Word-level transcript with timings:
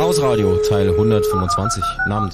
Chaos 0.00 0.18
Radio, 0.22 0.56
Teil 0.66 0.88
125. 0.96 1.84
Namend. 2.08 2.32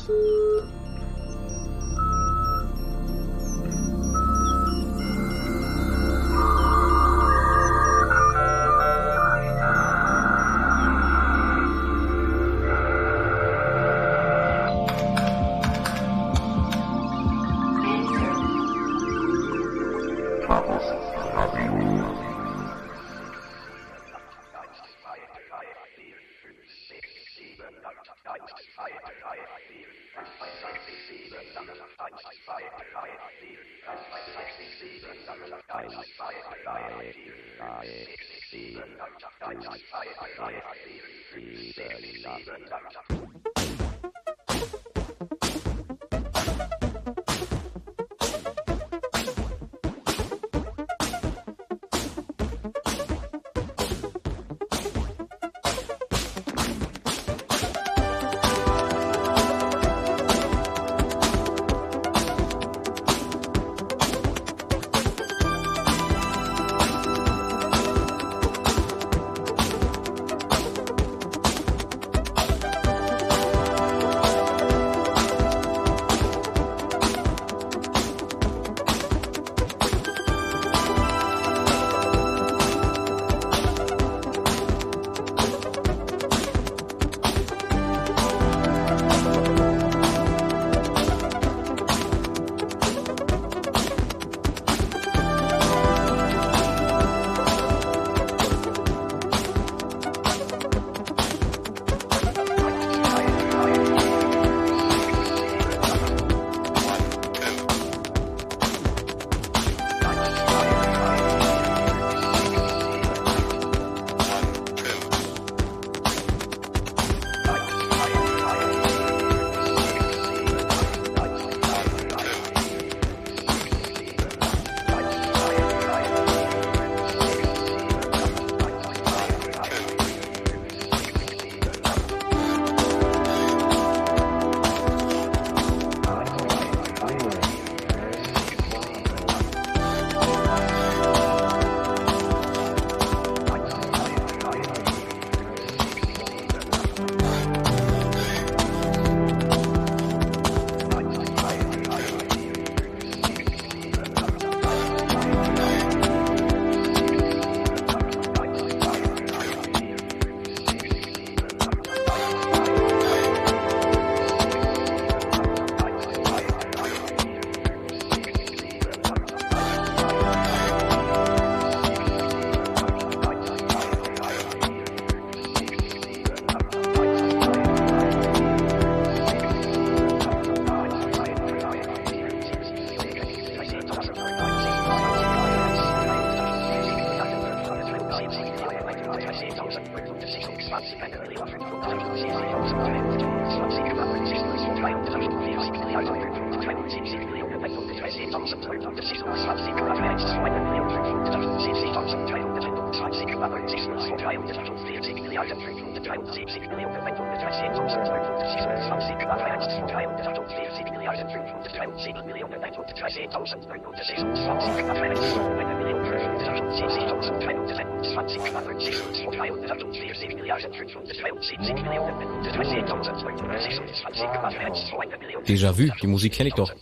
Déjà-vu, 225.47 225.91
die 226.03 226.06
Musik 226.06 226.33
kenne 226.33 226.49
ich 226.49 226.55
doch. 226.55 226.72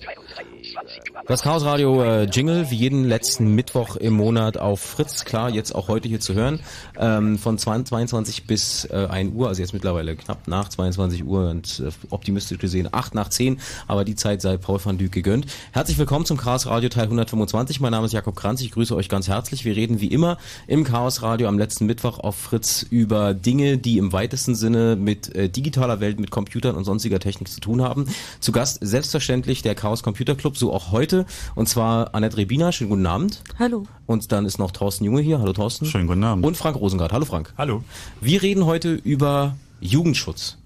Das 1.26 1.42
Chaos 1.42 1.64
Radio 1.64 2.02
äh, 2.02 2.24
Jingle, 2.24 2.70
wie 2.70 2.76
jeden 2.76 3.04
letzten 3.04 3.54
Mittwoch 3.54 3.96
im 3.96 4.14
Monat 4.14 4.58
auf 4.58 4.80
Fritz, 4.80 5.24
klar, 5.24 5.50
jetzt 5.50 5.74
auch 5.74 5.88
heute 5.88 6.08
hier 6.08 6.20
zu 6.20 6.34
hören, 6.34 6.60
ähm, 6.98 7.38
von 7.38 7.58
22 7.58 8.46
bis 8.46 8.84
äh, 8.90 9.06
1 9.10 9.34
Uhr, 9.34 9.48
also 9.48 9.62
jetzt 9.62 9.72
mittlerweile 9.72 10.16
knapp 10.16 10.43
nach 10.48 10.68
22 10.68 11.24
Uhr 11.24 11.50
und 11.50 11.80
äh, 11.80 11.90
optimistisch 12.10 12.58
gesehen 12.58 12.88
8 12.90 13.14
nach 13.14 13.28
10, 13.28 13.60
aber 13.86 14.04
die 14.04 14.16
Zeit 14.16 14.42
sei 14.42 14.56
Paul 14.56 14.78
van 14.84 14.98
Dyk 14.98 15.12
gegönnt. 15.12 15.46
Herzlich 15.72 15.96
willkommen 15.96 16.26
zum 16.26 16.36
Chaos 16.36 16.66
Radio 16.66 16.88
Teil 16.88 17.04
125, 17.04 17.80
mein 17.80 17.92
Name 17.92 18.06
ist 18.06 18.12
Jakob 18.12 18.34
Kranz, 18.34 18.60
ich 18.60 18.72
grüße 18.72 18.94
euch 18.96 19.08
ganz 19.08 19.28
herzlich. 19.28 19.64
Wir 19.64 19.76
reden 19.76 20.00
wie 20.00 20.08
immer 20.08 20.38
im 20.66 20.84
Chaos 20.84 21.22
Radio 21.22 21.48
am 21.48 21.58
letzten 21.58 21.86
Mittwoch 21.86 22.18
auf 22.18 22.36
Fritz 22.36 22.84
über 22.90 23.34
Dinge, 23.34 23.78
die 23.78 23.98
im 23.98 24.12
weitesten 24.12 24.54
Sinne 24.56 24.96
mit 24.96 25.34
äh, 25.34 25.48
digitaler 25.48 26.00
Welt, 26.00 26.18
mit 26.18 26.30
Computern 26.30 26.74
und 26.74 26.84
sonstiger 26.84 27.20
Technik 27.20 27.48
zu 27.48 27.60
tun 27.60 27.82
haben. 27.82 28.06
Zu 28.40 28.52
Gast 28.52 28.78
selbstverständlich 28.80 29.62
der 29.62 29.74
Chaos 29.74 30.02
Computer 30.02 30.34
Club, 30.34 30.56
so 30.56 30.72
auch 30.72 30.90
heute 30.90 31.04
heute. 31.04 31.26
Und 31.54 31.68
zwar 31.68 32.14
Annette 32.14 32.36
Rebina, 32.36 32.72
schönen 32.72 32.90
guten 32.90 33.06
Abend. 33.06 33.42
Hallo. 33.58 33.84
Und 34.06 34.32
dann 34.32 34.46
ist 34.46 34.58
noch 34.58 34.70
Thorsten 34.70 35.04
Junge 35.04 35.20
hier. 35.20 35.38
Hallo 35.38 35.52
Thorsten. 35.52 35.86
Schönen 35.86 36.06
guten 36.06 36.24
Abend. 36.24 36.44
Und 36.44 36.56
Frank 36.56 36.76
Rosengart. 36.76 37.12
Hallo 37.12 37.24
Frank. 37.24 37.52
Hallo. 37.56 37.84
Wir 38.20 38.42
reden 38.42 38.66
heute 38.66 38.94
über 38.94 39.56
Jugendschutz. 39.80 40.58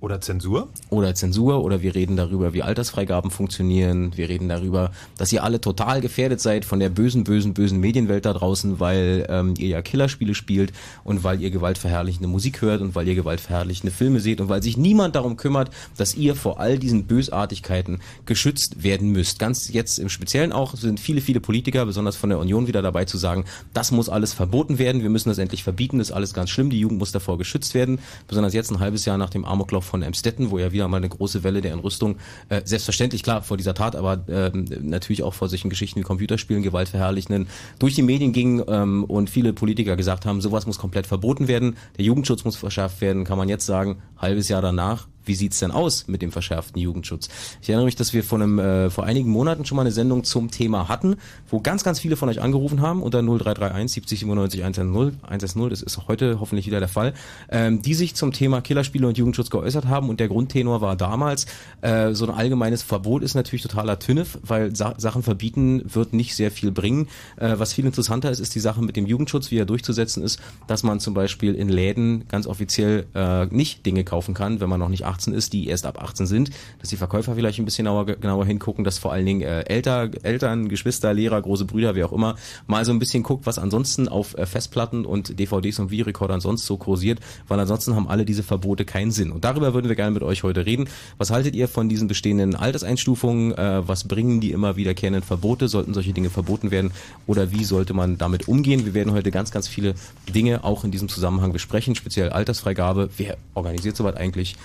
Oder 0.00 0.22
Zensur? 0.22 0.68
Oder 0.88 1.14
Zensur, 1.14 1.62
oder 1.62 1.82
wir 1.82 1.94
reden 1.94 2.16
darüber, 2.16 2.54
wie 2.54 2.62
Altersfreigaben 2.62 3.30
funktionieren. 3.30 4.16
Wir 4.16 4.30
reden 4.30 4.48
darüber, 4.48 4.92
dass 5.18 5.30
ihr 5.30 5.44
alle 5.44 5.60
total 5.60 6.00
gefährdet 6.00 6.40
seid 6.40 6.64
von 6.64 6.80
der 6.80 6.88
bösen, 6.88 7.22
bösen, 7.22 7.52
bösen 7.52 7.80
Medienwelt 7.80 8.24
da 8.24 8.32
draußen, 8.32 8.80
weil 8.80 9.26
ähm, 9.28 9.52
ihr 9.58 9.68
ja 9.68 9.82
Killerspiele 9.82 10.34
spielt 10.34 10.72
und 11.04 11.22
weil 11.22 11.42
ihr 11.42 11.50
gewaltverherrlichende 11.50 12.28
Musik 12.28 12.62
hört 12.62 12.80
und 12.80 12.94
weil 12.94 13.08
ihr 13.08 13.14
gewaltverherrlichende 13.14 13.94
Filme 13.94 14.20
seht 14.20 14.40
und 14.40 14.48
weil 14.48 14.62
sich 14.62 14.78
niemand 14.78 15.16
darum 15.16 15.36
kümmert, 15.36 15.68
dass 15.98 16.14
ihr 16.14 16.34
vor 16.34 16.58
all 16.60 16.78
diesen 16.78 17.04
Bösartigkeiten 17.04 18.00
geschützt 18.24 18.82
werden 18.82 19.10
müsst. 19.10 19.38
Ganz 19.38 19.70
jetzt 19.70 19.98
im 19.98 20.08
Speziellen 20.08 20.52
auch 20.52 20.76
sind 20.76 20.98
viele, 20.98 21.20
viele 21.20 21.40
Politiker, 21.40 21.84
besonders 21.84 22.16
von 22.16 22.30
der 22.30 22.38
Union, 22.38 22.66
wieder 22.66 22.80
dabei 22.80 23.04
zu 23.04 23.18
sagen, 23.18 23.44
das 23.74 23.90
muss 23.90 24.08
alles 24.08 24.32
verboten 24.32 24.78
werden, 24.78 25.02
wir 25.02 25.10
müssen 25.10 25.28
das 25.28 25.36
endlich 25.36 25.62
verbieten, 25.62 25.98
das 25.98 26.08
ist 26.08 26.14
alles 26.14 26.32
ganz 26.32 26.48
schlimm, 26.48 26.70
die 26.70 26.80
Jugend 26.80 26.98
muss 26.98 27.12
davor 27.12 27.36
geschützt 27.36 27.74
werden. 27.74 27.98
Besonders 28.28 28.54
jetzt 28.54 28.70
ein 28.70 28.80
halbes 28.80 29.04
Jahr 29.04 29.18
nach 29.18 29.28
dem 29.28 29.44
Amoklauf 29.44 29.89
von 29.90 30.02
Emstetten, 30.02 30.50
wo 30.50 30.58
ja 30.58 30.72
wieder 30.72 30.88
mal 30.88 30.98
eine 30.98 31.08
große 31.08 31.44
Welle 31.44 31.60
der 31.60 31.72
Entrüstung, 31.72 32.16
äh, 32.48 32.62
selbstverständlich 32.64 33.22
klar 33.22 33.42
vor 33.42 33.56
dieser 33.56 33.74
Tat, 33.74 33.96
aber 33.96 34.26
äh, 34.28 34.50
natürlich 34.80 35.22
auch 35.22 35.34
vor 35.34 35.48
solchen 35.48 35.68
Geschichten 35.68 36.00
wie 36.00 36.04
Computerspielen, 36.04 36.62
gewaltverherrlichenden, 36.62 37.48
durch 37.78 37.94
die 37.94 38.02
Medien 38.02 38.32
ging 38.32 38.62
ähm, 38.68 39.04
und 39.04 39.28
viele 39.28 39.52
Politiker 39.52 39.96
gesagt 39.96 40.24
haben, 40.24 40.40
sowas 40.40 40.66
muss 40.66 40.78
komplett 40.78 41.06
verboten 41.06 41.48
werden, 41.48 41.76
der 41.98 42.04
Jugendschutz 42.04 42.44
muss 42.44 42.56
verschärft 42.56 43.00
werden, 43.00 43.24
kann 43.24 43.36
man 43.36 43.48
jetzt 43.48 43.66
sagen, 43.66 43.98
halbes 44.16 44.48
Jahr 44.48 44.62
danach, 44.62 45.08
wie 45.30 45.36
sieht's 45.36 45.60
denn 45.60 45.70
aus 45.70 46.08
mit 46.08 46.22
dem 46.22 46.32
verschärften 46.32 46.82
Jugendschutz? 46.82 47.28
Ich 47.62 47.68
erinnere 47.68 47.84
mich, 47.84 47.94
dass 47.94 48.12
wir 48.12 48.24
vor, 48.24 48.40
einem, 48.40 48.58
äh, 48.58 48.90
vor 48.90 49.04
einigen 49.04 49.30
Monaten 49.30 49.64
schon 49.64 49.76
mal 49.76 49.82
eine 49.82 49.92
Sendung 49.92 50.24
zum 50.24 50.50
Thema 50.50 50.88
hatten, 50.88 51.18
wo 51.48 51.60
ganz, 51.60 51.84
ganz 51.84 52.00
viele 52.00 52.16
von 52.16 52.28
euch 52.28 52.40
angerufen 52.40 52.80
haben 52.80 53.00
unter 53.00 53.22
0331 53.22 53.92
70 53.92 54.18
97 54.18 54.60
110, 54.64 55.20
110, 55.22 55.70
das 55.70 55.82
ist 55.82 56.08
heute 56.08 56.40
hoffentlich 56.40 56.66
wieder 56.66 56.80
der 56.80 56.88
Fall, 56.88 57.14
ähm, 57.48 57.80
die 57.80 57.94
sich 57.94 58.16
zum 58.16 58.32
Thema 58.32 58.60
Killerspiele 58.60 59.06
und 59.06 59.18
Jugendschutz 59.18 59.50
geäußert 59.50 59.86
haben 59.86 60.08
und 60.08 60.18
der 60.18 60.26
Grundtenor 60.26 60.80
war 60.80 60.96
damals, 60.96 61.46
äh, 61.82 62.12
so 62.12 62.26
ein 62.26 62.34
allgemeines 62.34 62.82
Verbot 62.82 63.22
ist 63.22 63.36
natürlich 63.36 63.62
totaler 63.62 64.00
Tünnef, 64.00 64.36
weil 64.42 64.74
Sa 64.74 64.94
Sachen 64.98 65.22
verbieten 65.22 65.82
wird 65.94 66.12
nicht 66.12 66.34
sehr 66.34 66.50
viel 66.50 66.72
bringen. 66.72 67.06
Äh, 67.36 67.54
was 67.58 67.72
viel 67.72 67.86
interessanter 67.86 68.32
ist, 68.32 68.40
ist 68.40 68.56
die 68.56 68.60
Sache 68.60 68.82
mit 68.82 68.96
dem 68.96 69.06
Jugendschutz, 69.06 69.52
wie 69.52 69.58
er 69.58 69.64
durchzusetzen 69.64 70.24
ist, 70.24 70.40
dass 70.66 70.82
man 70.82 70.98
zum 70.98 71.14
Beispiel 71.14 71.54
in 71.54 71.68
Läden 71.68 72.26
ganz 72.26 72.48
offiziell 72.48 73.06
äh, 73.14 73.46
nicht 73.46 73.86
Dinge 73.86 74.02
kaufen 74.02 74.34
kann, 74.34 74.58
wenn 74.58 74.68
man 74.68 74.80
noch 74.80 74.88
nicht 74.88 75.04
18 75.04 75.19
ist, 75.28 75.52
die 75.52 75.68
erst 75.68 75.86
ab 75.86 76.02
18 76.02 76.26
sind, 76.26 76.50
dass 76.78 76.88
die 76.88 76.96
Verkäufer 76.96 77.34
vielleicht 77.34 77.58
ein 77.58 77.64
bisschen 77.64 77.84
genauer, 77.84 78.06
genauer 78.06 78.46
hingucken, 78.46 78.84
dass 78.84 78.98
vor 78.98 79.12
allen 79.12 79.26
Dingen 79.26 79.42
äh, 79.42 79.60
Elter, 79.62 80.10
Eltern, 80.22 80.68
Geschwister, 80.68 81.12
Lehrer, 81.14 81.40
große 81.40 81.64
Brüder, 81.64 81.94
wie 81.94 82.04
auch 82.04 82.12
immer, 82.12 82.36
mal 82.66 82.84
so 82.84 82.92
ein 82.92 82.98
bisschen 82.98 83.22
guckt, 83.22 83.46
was 83.46 83.58
ansonsten 83.58 84.08
auf 84.08 84.36
äh, 84.36 84.46
Festplatten 84.46 85.04
und 85.04 85.38
DVDs 85.38 85.78
und 85.78 85.90
Videorekordern 85.90 86.40
sonst 86.40 86.66
so 86.66 86.76
kursiert, 86.76 87.20
weil 87.48 87.58
ansonsten 87.58 87.94
haben 87.94 88.08
alle 88.08 88.24
diese 88.24 88.42
Verbote 88.42 88.84
keinen 88.84 89.10
Sinn. 89.10 89.32
Und 89.32 89.44
darüber 89.44 89.74
würden 89.74 89.88
wir 89.88 89.96
gerne 89.96 90.12
mit 90.12 90.22
euch 90.22 90.42
heute 90.42 90.66
reden. 90.66 90.88
Was 91.18 91.30
haltet 91.30 91.54
ihr 91.54 91.68
von 91.68 91.88
diesen 91.88 92.08
bestehenden 92.08 92.54
Alterseinstufungen? 92.54 93.52
Äh, 93.52 93.86
was 93.86 94.04
bringen 94.04 94.40
die 94.40 94.52
immer 94.52 94.76
wiederkehrenden 94.76 95.22
Verbote? 95.22 95.68
Sollten 95.68 95.94
solche 95.94 96.12
Dinge 96.12 96.30
verboten 96.30 96.70
werden? 96.70 96.92
Oder 97.26 97.50
wie 97.50 97.64
sollte 97.64 97.94
man 97.94 98.18
damit 98.18 98.48
umgehen? 98.48 98.84
Wir 98.84 98.94
werden 98.94 99.12
heute 99.12 99.30
ganz, 99.30 99.50
ganz 99.50 99.68
viele 99.68 99.94
Dinge 100.32 100.64
auch 100.64 100.84
in 100.84 100.90
diesem 100.90 101.08
Zusammenhang 101.08 101.52
besprechen, 101.52 101.94
speziell 101.94 102.30
Altersfreigabe. 102.30 103.10
Wer 103.16 103.36
organisiert 103.54 103.96
sowas 103.96 104.16
eigentlich? 104.16 104.56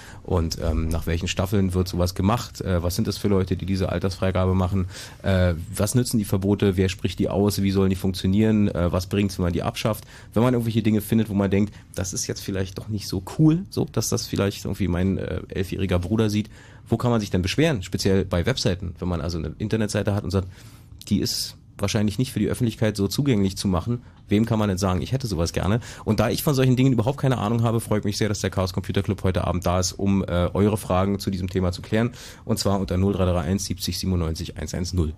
Ähm, 0.41 0.87
nach 0.89 1.07
welchen 1.07 1.27
Staffeln 1.27 1.73
wird 1.73 1.87
sowas 1.87 2.15
gemacht? 2.15 2.61
Äh, 2.61 2.83
was 2.83 2.95
sind 2.95 3.07
das 3.07 3.17
für 3.17 3.27
Leute, 3.27 3.55
die 3.55 3.65
diese 3.65 3.89
Altersfreigabe 3.89 4.53
machen? 4.53 4.87
Äh, 5.23 5.53
was 5.75 5.95
nützen 5.95 6.17
die 6.17 6.25
Verbote? 6.25 6.77
Wer 6.77 6.89
spricht 6.89 7.19
die 7.19 7.29
aus? 7.29 7.61
Wie 7.61 7.71
sollen 7.71 7.89
die 7.89 7.95
funktionieren? 7.95 8.67
Äh, 8.67 8.91
was 8.91 9.07
bringt 9.07 9.31
es, 9.31 9.37
wenn 9.37 9.43
man 9.43 9.53
die 9.53 9.63
abschafft? 9.63 10.05
Wenn 10.33 10.43
man 10.43 10.53
irgendwelche 10.53 10.83
Dinge 10.83 11.01
findet, 11.01 11.29
wo 11.29 11.33
man 11.33 11.49
denkt, 11.49 11.73
das 11.95 12.13
ist 12.13 12.27
jetzt 12.27 12.41
vielleicht 12.41 12.77
doch 12.77 12.87
nicht 12.87 13.07
so 13.07 13.23
cool, 13.37 13.65
so 13.69 13.85
dass 13.85 14.09
das 14.09 14.27
vielleicht 14.27 14.65
irgendwie 14.65 14.87
mein 14.87 15.17
äh, 15.17 15.41
elfjähriger 15.49 15.99
Bruder 15.99 16.29
sieht, 16.29 16.49
wo 16.87 16.97
kann 16.97 17.11
man 17.11 17.19
sich 17.19 17.31
denn 17.31 17.41
beschweren? 17.41 17.81
Speziell 17.83 18.25
bei 18.25 18.45
Webseiten, 18.45 18.95
wenn 18.99 19.07
man 19.07 19.21
also 19.21 19.37
eine 19.37 19.53
Internetseite 19.57 20.13
hat 20.13 20.23
und 20.23 20.31
sagt, 20.31 20.47
die 21.09 21.19
ist 21.19 21.55
wahrscheinlich 21.77 22.17
nicht 22.17 22.31
für 22.31 22.39
die 22.39 22.47
Öffentlichkeit 22.47 22.97
so 22.97 23.07
zugänglich 23.07 23.57
zu 23.57 23.67
machen. 23.67 24.03
Wem 24.27 24.45
kann 24.45 24.59
man 24.59 24.69
denn 24.69 24.77
sagen, 24.77 25.01
ich 25.01 25.11
hätte 25.11 25.27
sowas 25.27 25.53
gerne? 25.53 25.79
Und 26.03 26.19
da 26.19 26.29
ich 26.29 26.43
von 26.43 26.53
solchen 26.53 26.75
Dingen 26.75 26.93
überhaupt 26.93 27.17
keine 27.17 27.37
Ahnung 27.37 27.63
habe, 27.63 27.79
freut 27.79 28.05
mich 28.05 28.17
sehr, 28.17 28.29
dass 28.29 28.41
der 28.41 28.49
Chaos 28.49 28.73
Computer 28.73 29.03
Club 29.03 29.23
heute 29.23 29.45
Abend 29.45 29.65
da 29.65 29.79
ist, 29.79 29.93
um 29.93 30.23
äh, 30.23 30.49
eure 30.53 30.77
Fragen 30.77 31.19
zu 31.19 31.29
diesem 31.29 31.49
Thema 31.49 31.71
zu 31.71 31.81
klären. 31.81 32.11
Und 32.43 32.59
zwar 32.59 32.79
unter 32.79 32.97
0331 32.97 33.67
70 33.67 33.99
97 33.99 34.55
110. 34.57 35.13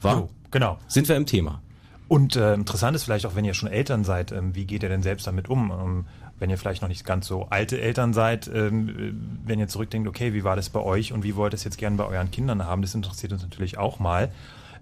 War? 0.00 0.16
Jo, 0.16 0.28
genau. 0.50 0.78
Sind 0.86 1.08
wir 1.08 1.16
im 1.16 1.26
Thema. 1.26 1.60
Und 2.06 2.36
äh, 2.36 2.54
interessant 2.54 2.94
ist 2.94 3.04
vielleicht 3.04 3.26
auch, 3.26 3.34
wenn 3.34 3.44
ihr 3.44 3.54
schon 3.54 3.68
Eltern 3.68 4.04
seid, 4.04 4.30
ähm, 4.30 4.54
wie 4.54 4.66
geht 4.66 4.82
ihr 4.82 4.88
denn 4.88 5.02
selbst 5.02 5.26
damit 5.26 5.48
um? 5.48 5.70
Ähm, 5.70 6.06
wenn 6.38 6.50
ihr 6.50 6.58
vielleicht 6.58 6.82
noch 6.82 6.88
nicht 6.88 7.04
ganz 7.04 7.26
so 7.26 7.46
alte 7.50 7.80
Eltern 7.80 8.12
seid, 8.12 8.50
ähm, 8.52 9.40
wenn 9.44 9.58
ihr 9.58 9.68
zurückdenkt, 9.68 10.08
okay, 10.08 10.34
wie 10.34 10.44
war 10.44 10.56
das 10.56 10.68
bei 10.68 10.80
euch 10.80 11.12
und 11.12 11.22
wie 11.22 11.36
wollt 11.36 11.54
ihr 11.54 11.56
es 11.56 11.64
jetzt 11.64 11.78
gerne 11.78 11.96
bei 11.96 12.04
euren 12.04 12.30
Kindern 12.30 12.64
haben, 12.64 12.82
das 12.82 12.94
interessiert 12.94 13.32
uns 13.32 13.42
natürlich 13.42 13.78
auch 13.78 13.98
mal. 13.98 14.30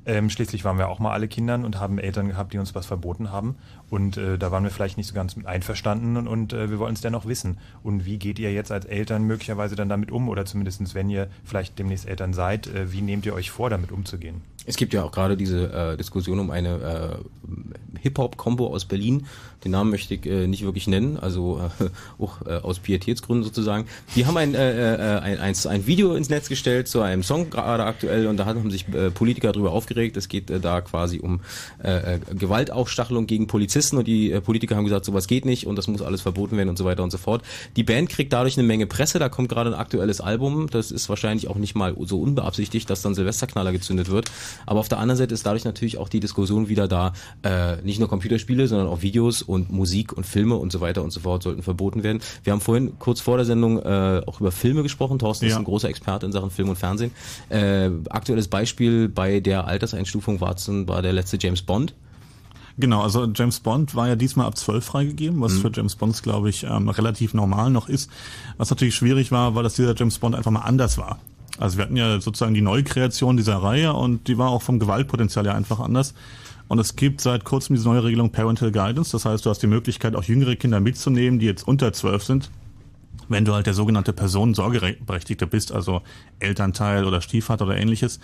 Ähm, 0.05 0.31
schließlich 0.31 0.65
waren 0.65 0.79
wir 0.79 0.89
auch 0.89 0.99
mal 0.99 1.13
alle 1.13 1.29
Kindern 1.29 1.65
und 1.65 1.79
haben 1.79 1.99
Eltern 1.99 2.29
gehabt, 2.29 2.53
die 2.53 2.59
uns 2.59 2.75
was 2.75 2.87
verboten 2.87 3.31
haben. 3.31 3.57
Und 3.93 4.17
äh, 4.17 4.39
da 4.39 4.51
waren 4.51 4.65
wir 4.65 4.71
vielleicht 4.71 4.97
nicht 4.97 5.07
so 5.07 5.13
ganz 5.13 5.37
mit 5.37 5.45
einverstanden 5.45 6.17
und, 6.17 6.27
und 6.27 6.55
äh, 6.55 6.71
wir 6.71 6.79
wollen 6.79 6.95
es 6.95 7.03
dennoch 7.03 7.27
wissen. 7.27 7.59
Und 7.83 8.07
wie 8.07 8.17
geht 8.17 8.39
ihr 8.39 8.51
jetzt 8.51 8.73
als 8.73 8.87
Eltern 8.87 9.25
möglicherweise 9.25 9.77
dann 9.77 9.91
damit 9.91 10.11
um? 10.11 10.31
Oder 10.31 10.47
zumindestens, 10.47 10.95
wenn 10.95 11.11
ihr 11.11 11.29
vielleicht 11.45 11.79
demnächst 11.79 12.09
Eltern 12.09 12.33
seid, 12.33 12.69
äh, 12.69 12.91
wie 12.91 13.03
nehmt 13.03 13.27
ihr 13.27 13.35
euch 13.35 13.51
vor, 13.51 13.69
damit 13.69 13.93
umzugehen? 13.93 14.41
Es 14.65 14.77
gibt 14.77 14.95
ja 14.95 15.03
auch 15.03 15.13
gerade 15.13 15.37
diese 15.37 15.73
äh, 15.73 15.97
Diskussion 15.99 16.39
um 16.39 16.51
eine 16.51 17.21
äh, 17.21 17.99
Hip-Hop-Kombo 18.01 18.69
aus 18.69 18.85
Berlin. 18.85 19.27
Den 19.65 19.73
Namen 19.73 19.91
möchte 19.91 20.15
ich 20.15 20.25
äh, 20.25 20.47
nicht 20.47 20.65
wirklich 20.65 20.87
nennen, 20.87 21.19
also 21.19 21.61
äh, 21.81 22.23
auch 22.23 22.47
äh, 22.47 22.55
aus 22.55 22.79
Pietätsgründen 22.79 23.45
sozusagen. 23.45 23.87
Die 24.15 24.25
haben 24.25 24.37
ein, 24.37 24.55
äh, 24.55 24.95
äh, 24.95 25.19
ein, 25.21 25.39
ein, 25.39 25.55
ein 25.69 25.87
Video 25.87 26.15
ins 26.15 26.31
Netz 26.31 26.49
gestellt 26.49 26.89
zu 26.89 27.01
einem 27.01 27.23
Song 27.23 27.51
gerade 27.51 27.85
aktuell 27.85 28.27
und 28.27 28.37
da 28.37 28.47
haben 28.47 28.71
sich 28.71 28.89
äh, 28.89 29.11
Politiker 29.11 29.53
darüber 29.53 29.73
aufgeregt. 29.73 30.17
Es 30.17 30.29
geht 30.29 30.51
äh, 30.51 30.61
da 30.61 30.81
quasi 30.81 31.19
um 31.19 31.41
äh, 31.83 32.15
äh, 32.15 32.21
Gewaltaufstachelung 32.33 33.27
gegen 33.27 33.49
Polizisten 33.49 33.82
und 33.91 34.07
die 34.07 34.31
äh, 34.31 34.41
Politiker 34.41 34.77
haben 34.77 34.85
gesagt, 34.85 35.05
sowas 35.05 35.27
geht 35.27 35.45
nicht 35.45 35.67
und 35.67 35.77
das 35.77 35.89
muss 35.89 36.03
alles 36.03 36.23
verboten 36.23 36.57
werden 36.57 36.69
und 36.69 36.79
so 36.79 36.85
weiter 36.85 37.03
und 37.03 37.11
so 37.11 37.19
fort. 37.19 37.43
Die 37.77 37.83
Band 37.83 38.09
kriegt 38.09 38.33
dadurch 38.33 38.57
eine 38.57 38.67
Menge 38.67 38.87
Presse, 38.87 39.19
da 39.19 39.29
kommt 39.29 39.49
gerade 39.49 39.71
ein 39.71 39.79
aktuelles 39.79 40.21
Album, 40.21 40.69
das 40.71 40.91
ist 40.91 41.09
wahrscheinlich 41.09 41.49
auch 41.49 41.57
nicht 41.57 41.75
mal 41.75 41.95
so 42.05 42.21
unbeabsichtigt, 42.21 42.89
dass 42.89 43.03
dann 43.03 43.15
Silvesterknaller 43.15 43.73
gezündet 43.73 44.11
wird. 44.11 44.31
Aber 44.67 44.81
auf 44.81 44.89
der 44.89 44.99
anderen 44.99 45.19
Seite 45.19 45.35
ist 45.35 45.47
dadurch 45.47 45.65
natürlich 45.65 45.99
auch 45.99 46.09
die 46.09 46.21
Diskussion 46.21 46.69
wieder 46.69 46.89
da, 46.89 47.13
äh, 47.43 47.77
nicht 47.83 47.99
nur 47.99 48.09
Computerspiele, 48.09 48.69
sondern 48.69 48.89
auch 48.89 49.03
Videos 49.03 49.43
und 49.43 49.71
Musik 49.71 50.13
und 50.13 50.25
Filme 50.25 50.57
und 50.57 50.73
so 50.73 50.81
weiter 50.81 51.03
und 51.03 51.11
so 51.11 51.21
fort 51.21 51.43
sollten 51.43 51.63
verboten 51.63 52.03
werden. 52.03 52.21
Wir 52.45 52.53
haben 52.53 52.61
vorhin 52.61 52.99
kurz 52.99 53.21
vor 53.21 53.37
der 53.37 53.47
Sendung 53.47 53.79
äh, 53.79 54.23
auch 54.27 54.41
über 54.41 54.53
Filme 54.53 54.83
gesprochen. 54.83 55.19
Thorsten 55.19 55.47
ja. 55.47 55.53
ist 55.53 55.57
ein 55.57 55.65
großer 55.65 55.89
Experte 55.89 56.27
in 56.27 56.33
Sachen 56.33 56.51
Film 56.51 56.69
und 56.69 56.77
Fernsehen. 56.77 57.13
Äh, 57.49 57.91
aktuelles 58.11 58.49
Beispiel 58.49 59.09
bei 59.09 59.41
der 59.41 59.67
Alterseinstufung 59.67 60.41
war, 60.41 60.53
war 60.57 61.03
der 61.03 61.13
letzte 61.13 61.39
James 61.41 61.63
Bond. 61.63 61.95
Genau, 62.79 63.03
also 63.03 63.27
James 63.27 63.61
Bond 63.61 63.95
war 63.95 64.09
ja 64.09 64.17
diesmal 64.17 64.47
ab 64.47 64.57
12 64.57 64.85
freigegeben, 64.85 65.41
was 65.41 65.55
mhm. 65.55 65.61
für 65.61 65.71
James 65.73 65.97
Bonds, 65.97 66.23
glaube 66.23 66.49
ich, 66.49 66.65
ähm, 66.65 66.89
relativ 66.89 67.35
normal 67.35 67.71
noch 67.71 67.89
ist. 67.89 68.11
Was 68.57 68.71
natürlich 68.71 68.95
schwierig 68.95 69.31
war, 69.31 69.55
war, 69.55 69.63
dass 69.63 69.75
dieser 69.75 69.95
James 69.95 70.19
Bond 70.19 70.35
einfach 70.35 70.51
mal 70.51 70.61
anders 70.61 70.99
war. 70.99 71.19
Also 71.59 71.77
wir 71.77 71.85
hatten 71.85 71.97
ja 71.97 72.21
sozusagen 72.21 72.55
die 72.55 72.63
Neukreation 72.63 73.37
dieser 73.37 73.57
Reihe 73.57 73.93
und 73.93 74.27
die 74.27 74.39
war 74.39 74.49
auch 74.49 74.63
vom 74.63 74.79
Gewaltpotenzial 74.79 75.45
ja 75.45 75.55
einfach 75.55 75.81
anders. 75.81 76.15
Und 76.69 76.79
es 76.79 76.97
gibt 76.97 77.21
seit 77.21 77.45
kurzem 77.45 77.77
diese 77.77 77.87
neue 77.87 78.05
Regelung 78.05 78.31
Parental 78.31 78.73
Guidance. 78.73 79.13
Das 79.13 79.27
heißt, 79.27 79.45
du 79.45 79.51
hast 79.51 79.63
die 79.63 79.67
Möglichkeit, 79.67 80.17
auch 80.17 80.25
jüngere 80.25 80.57
Kinder 80.57 80.81
mitzunehmen, 80.81 81.39
die 81.39 81.45
jetzt 81.45 81.69
unter 81.69 81.93
zwölf 81.93 82.25
sind, 82.25 82.51
wenn 83.33 83.45
du 83.45 83.55
halt 83.55 83.67
der 83.67 83.75
sogenannte 83.75 84.13
Personensorgeberechtigte 84.13 85.47
bist, 85.47 85.73
also 85.73 86.03
Elternteil 86.39 87.05
oder 87.05 87.21
Stiefvater 87.21 87.65
oder 87.65 87.77
ähnliches. 87.77 88.21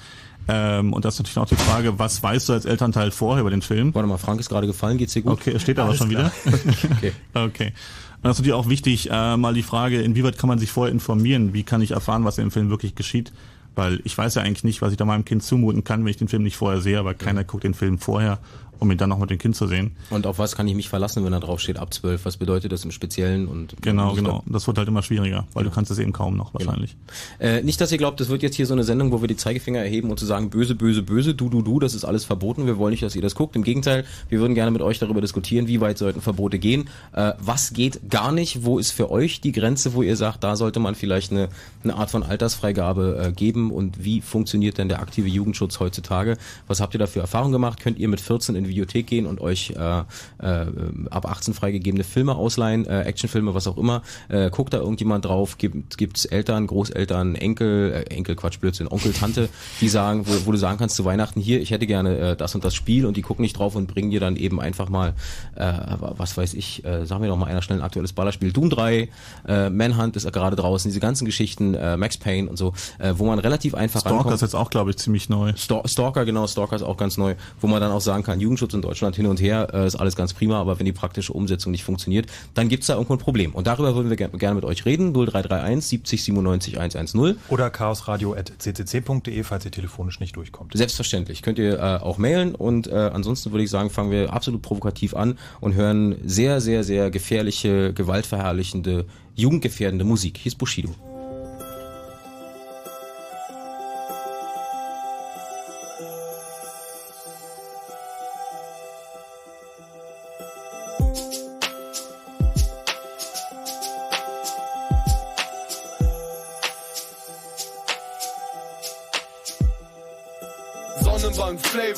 Ähm, 0.47 0.93
und 0.93 1.05
das 1.05 1.15
ist 1.15 1.21
natürlich 1.21 1.39
auch 1.39 1.49
die 1.49 1.57
Frage, 1.57 1.99
was 1.99 2.23
weißt 2.23 2.49
du 2.49 2.53
als 2.55 2.65
Elternteil 2.65 3.11
vorher 3.11 3.43
über 3.43 3.51
den 3.51 3.63
Film? 3.63 3.95
Warte 3.95 4.09
mal, 4.09 4.19
Frank 4.19 4.41
ist 4.41 4.49
gerade 4.49 4.67
gefallen, 4.67 4.97
geht's 4.97 5.13
dir 5.13 5.23
gut? 5.23 5.33
Okay, 5.33 5.59
steht 5.59 5.79
aber 5.79 5.95
schon 5.95 6.09
klar. 6.09 6.33
wieder. 6.45 6.59
okay. 6.97 7.13
okay. 7.35 7.67
Und 7.67 8.25
das 8.25 8.37
ist 8.37 8.39
natürlich 8.41 8.55
auch 8.55 8.69
wichtig, 8.69 9.11
äh, 9.11 9.37
mal 9.37 9.55
die 9.55 9.63
Frage, 9.63 10.01
inwieweit 10.01 10.39
kann 10.39 10.49
man 10.49 10.59
sich 10.59 10.73
vorher 10.73 10.93
informieren? 10.93 11.53
Wie 11.55 11.63
kann 11.63 11.83
ich 11.83 11.93
erfahren, 11.93 12.25
was 12.25 12.39
im 12.39 12.51
Film 12.51 12.71
wirklich 12.71 12.95
geschieht? 12.95 13.33
Weil 13.75 14.01
ich 14.05 14.17
weiß 14.17 14.35
ja 14.35 14.43
eigentlich 14.43 14.65
nicht, 14.65 14.83
was 14.83 14.91
ich 14.91 14.97
da 14.97 15.05
meinem 15.05 15.25
Kind 15.25 15.43
zumuten 15.45 15.85
kann, 15.85 16.05
wenn 16.05 16.11
ich 16.11 16.17
den 16.17 16.27
Film 16.29 16.43
nicht 16.43 16.57
vorher 16.57 16.81
sehe, 16.81 16.99
aber 16.99 17.15
keiner 17.15 17.45
guckt 17.45 17.63
den 17.63 17.75
Film 17.75 17.99
vorher 17.99 18.39
um 18.79 18.91
ihn 18.91 18.99
dann 18.99 19.09
noch 19.09 19.19
mit 19.19 19.31
dem 19.31 19.39
Kind 19.39 19.57
zu 19.57 19.67
sehen. 19.67 19.97
Und 20.11 20.27
auf 20.27 20.39
was 20.39 20.57
kann 20.57 20.69
ich 20.69 20.75
mich 20.75 20.89
verlassen, 20.89 21.25
wenn 21.25 21.33
da 21.33 21.41
drauf 21.41 21.61
steht 21.61 21.79
ab 21.79 21.93
12? 21.93 22.25
Was 22.25 22.37
bedeutet 22.37 22.73
das 22.73 22.85
im 22.85 22.91
Speziellen? 22.91 23.49
Und 23.49 23.75
genau, 23.83 24.15
genau. 24.15 24.43
Das 24.47 24.67
wird 24.67 24.79
halt 24.79 24.89
immer 24.89 25.03
schwieriger, 25.03 25.47
weil 25.55 25.65
ja. 25.65 25.69
du 25.69 25.75
kannst 25.75 25.91
es 25.91 25.99
eben 25.99 26.13
kaum 26.13 26.37
noch 26.37 26.55
wahrscheinlich. 26.55 26.97
Genau. 27.39 27.51
Äh, 27.53 27.63
nicht, 27.63 27.81
dass 27.81 27.93
ihr 27.93 27.99
glaubt, 27.99 28.21
das 28.21 28.29
wird 28.29 28.43
jetzt 28.43 28.57
hier 28.57 28.67
so 28.67 28.75
eine 28.75 28.85
Sendung, 28.85 29.13
wo 29.13 29.21
wir 29.21 29.29
die 29.29 29.37
Zeigefinger 29.37 29.81
erheben 29.81 30.11
und 30.11 30.19
zu 30.19 30.27
sagen, 30.27 30.51
böse, 30.51 30.75
böse, 30.75 31.03
böse, 31.03 31.35
du, 31.35 31.49
du, 31.49 31.63
du, 31.63 31.81
das 31.81 31.95
ist 31.95 32.05
alles 32.05 32.25
verboten. 32.25 32.67
Wir 32.67 32.79
wollen 32.79 32.93
nicht, 32.93 33.03
dass 33.03 33.17
ihr 33.17 33.23
das 33.23 33.35
guckt. 33.35 33.57
Im 33.57 33.65
Gegenteil, 33.65 34.05
wir 34.29 34.41
würden 34.41 34.55
gerne 34.55 34.71
mit 34.71 34.83
euch 34.83 34.99
darüber 34.99 35.21
diskutieren, 35.21 35.69
wie 35.69 35.81
weit 35.81 35.99
sollten 35.99 36.21
Verbote 36.21 36.59
gehen. 36.59 36.89
Äh, 37.13 37.33
was 37.39 37.73
geht 37.73 38.11
gar 38.11 38.33
nicht? 38.33 38.65
Wo 38.65 38.79
ist 38.79 38.93
für 38.93 39.11
euch 39.11 39.41
die 39.41 39.53
Grenze, 39.53 39.95
wo 39.95 40.03
ihr 40.03 40.17
sagt, 40.17 40.45
da 40.45 40.57
sollte 40.57 40.81
man 40.81 40.95
vielleicht 40.95 41.33
eine, 41.33 41.49
eine 41.83 41.95
Art 41.95 42.11
von 42.11 42.23
Altersfreigabe 42.23 43.27
äh, 43.27 43.33
geben? 43.33 43.71
Und 43.71 44.05
wie 44.05 44.21
funktioniert 44.21 44.79
denn 44.79 44.89
der 44.89 45.01
aktive 45.01 45.29
Jugendschutz 45.29 45.81
heutzutage? 45.81 46.37
Was 46.67 46.81
habt 46.81 46.95
ihr 46.95 46.99
da 46.99 47.07
für 47.07 47.21
Erfahrungen 47.21 47.53
gemacht? 47.53 47.81
Könnt 47.81 47.99
ihr 47.99 48.09
mit 48.09 48.21
14 48.21 48.55
in 48.55 48.68
die 48.69 48.73
Videothek 48.75 49.07
gehen 49.07 49.27
und 49.27 49.41
euch 49.41 49.71
äh, 49.71 50.01
äh, 50.01 50.67
ab 51.11 51.27
18 51.27 51.55
freigegebene 51.55 52.05
Filme 52.05 52.35
ausleihen, 52.35 52.87
äh, 52.87 53.03
Actionfilme, 53.03 53.55
was 53.55 53.67
auch 53.67 53.77
immer. 53.77 54.03
Äh, 54.29 54.51
guckt 54.51 54.73
da 54.73 54.79
irgendjemand 54.79 55.25
drauf, 55.25 55.59
gibt 55.59 55.99
gibt's 55.99 56.25
Eltern, 56.25 56.67
Großeltern, 56.67 57.35
Enkel, 57.35 57.93
äh, 57.93 58.15
Enkel, 58.15 58.37
Quatsch, 58.37 58.61
Blödsinn, 58.61 58.89
Onkel, 58.89 59.13
Tante, 59.13 59.49
die 59.81 59.89
sagen, 59.89 60.27
wo, 60.27 60.47
wo 60.47 60.53
du 60.53 60.59
sagen 60.59 60.79
kannst 60.79 60.97
zu 60.97 61.05
Weihnachten 61.05 61.41
hier, 61.41 61.61
ich 61.61 61.71
hätte 61.71 61.87
gerne 61.87 62.19
äh, 62.19 62.37
das 62.37 62.55
und 62.55 62.65
das 62.65 62.75
Spiel 62.75 63.07
und 63.07 63.17
die 63.17 63.23
gucken 63.23 63.43
nicht 63.43 63.59
drauf 63.59 63.75
und 63.75 63.87
bringen 63.87 64.11
dir 64.11 64.21
dann 64.21 64.37
eben 64.37 64.61
einfach 64.61 64.89
mal, 64.89 65.15
äh, 65.57 65.73
was 65.99 66.37
weiß 66.37 66.55
ich, 66.55 66.85
äh, 66.85 67.07
sagen 67.07 67.23
wir 67.23 67.29
doch 67.29 67.37
mal 67.37 67.47
einer 67.47 67.63
schnell 67.63 67.79
ein 67.79 67.85
aktuelles 67.85 68.13
Ballerspiel, 68.13 68.53
Doom 68.53 68.71
3, 68.71 69.09
äh, 69.47 69.71
Manhunt 69.71 70.17
ist 70.17 70.31
gerade 70.33 70.57
draußen, 70.57 70.89
diese 70.89 71.01
ganzen 71.01 71.25
Geschichten, 71.25 71.75
äh, 71.75 71.97
Max 71.97 72.17
Payne 72.17 72.49
und 72.49 72.57
so, 72.57 72.75
äh, 72.99 73.15
wo 73.17 73.27
man 73.27 73.39
relativ 73.39 73.75
einfach 73.75 74.01
Stalker 74.01 74.17
rankommt. 74.17 74.35
ist 74.35 74.43
jetzt 74.43 74.55
auch, 74.55 74.71
glaube 74.71 74.91
ich, 74.91 74.99
ziemlich 74.99 75.29
neu. 75.29 75.53
Stalker, 75.57 76.25
genau, 76.25 76.47
Stalker 76.47 76.77
ist 76.77 76.83
auch 76.83 76.97
ganz 76.97 77.17
neu, 77.17 77.35
wo 77.61 77.67
man 77.67 77.81
dann 77.81 77.93
auch 77.93 78.01
sagen 78.01 78.23
kann, 78.23 78.41
Jugendschutz 78.59 78.75
in 78.75 78.83
Deutschland 78.83 79.17
hin 79.17 79.27
und 79.27 79.41
her 79.41 79.69
äh, 79.73 79.87
ist 79.87 79.97
alles 79.97 80.17
ganz 80.17 80.35
prima, 80.35 80.61
aber 80.61 80.79
wenn 80.79 80.87
die 80.87 80.93
praktische 80.93 81.33
Umsetzung 81.33 81.71
nicht 81.73 81.85
funktioniert, 81.85 82.27
dann 82.55 82.69
gibt's 82.69 82.89
da 82.89 82.95
irgendwo 82.95 83.15
ein 83.15 83.19
Problem. 83.19 83.55
Und 83.55 83.67
darüber 83.67 83.95
würden 83.95 84.11
wir 84.11 84.17
gerne 84.17 84.55
mit 84.55 84.65
euch 84.65 84.85
reden. 84.85 85.13
0331 85.13 85.87
70 85.89 86.25
97 86.25 86.79
110. 86.79 87.37
Oder 87.49 87.71
chaosradio.ccc.de, 87.71 89.43
falls 89.45 89.65
ihr 89.65 89.71
telefonisch 89.71 90.21
nicht 90.21 90.37
durchkommt. 90.37 90.73
Selbstverständlich. 90.75 91.43
Könnt 91.43 91.59
ihr 91.59 91.79
äh, 91.79 92.03
auch 92.03 92.19
mailen 92.19 92.55
und 92.55 92.87
äh, 92.89 92.95
ansonsten 92.95 93.53
würde 93.53 93.65
ich 93.65 93.71
sagen, 93.71 93.91
fangen 93.91 94.11
wir 94.11 94.33
absolut 94.33 94.63
provokativ 94.63 95.15
an 95.15 95.39
und 95.61 95.75
hören 95.75 96.17
sehr, 96.25 96.61
sehr, 96.61 96.85
sehr 96.85 97.11
gefährliche, 97.11 97.93
gewaltverherrlichende, 97.93 99.07
jugendgefährdende 99.35 100.05
Musik. 100.05 100.39
Hier 100.39 100.51
ist 100.51 100.59
Bushido. 100.59 100.95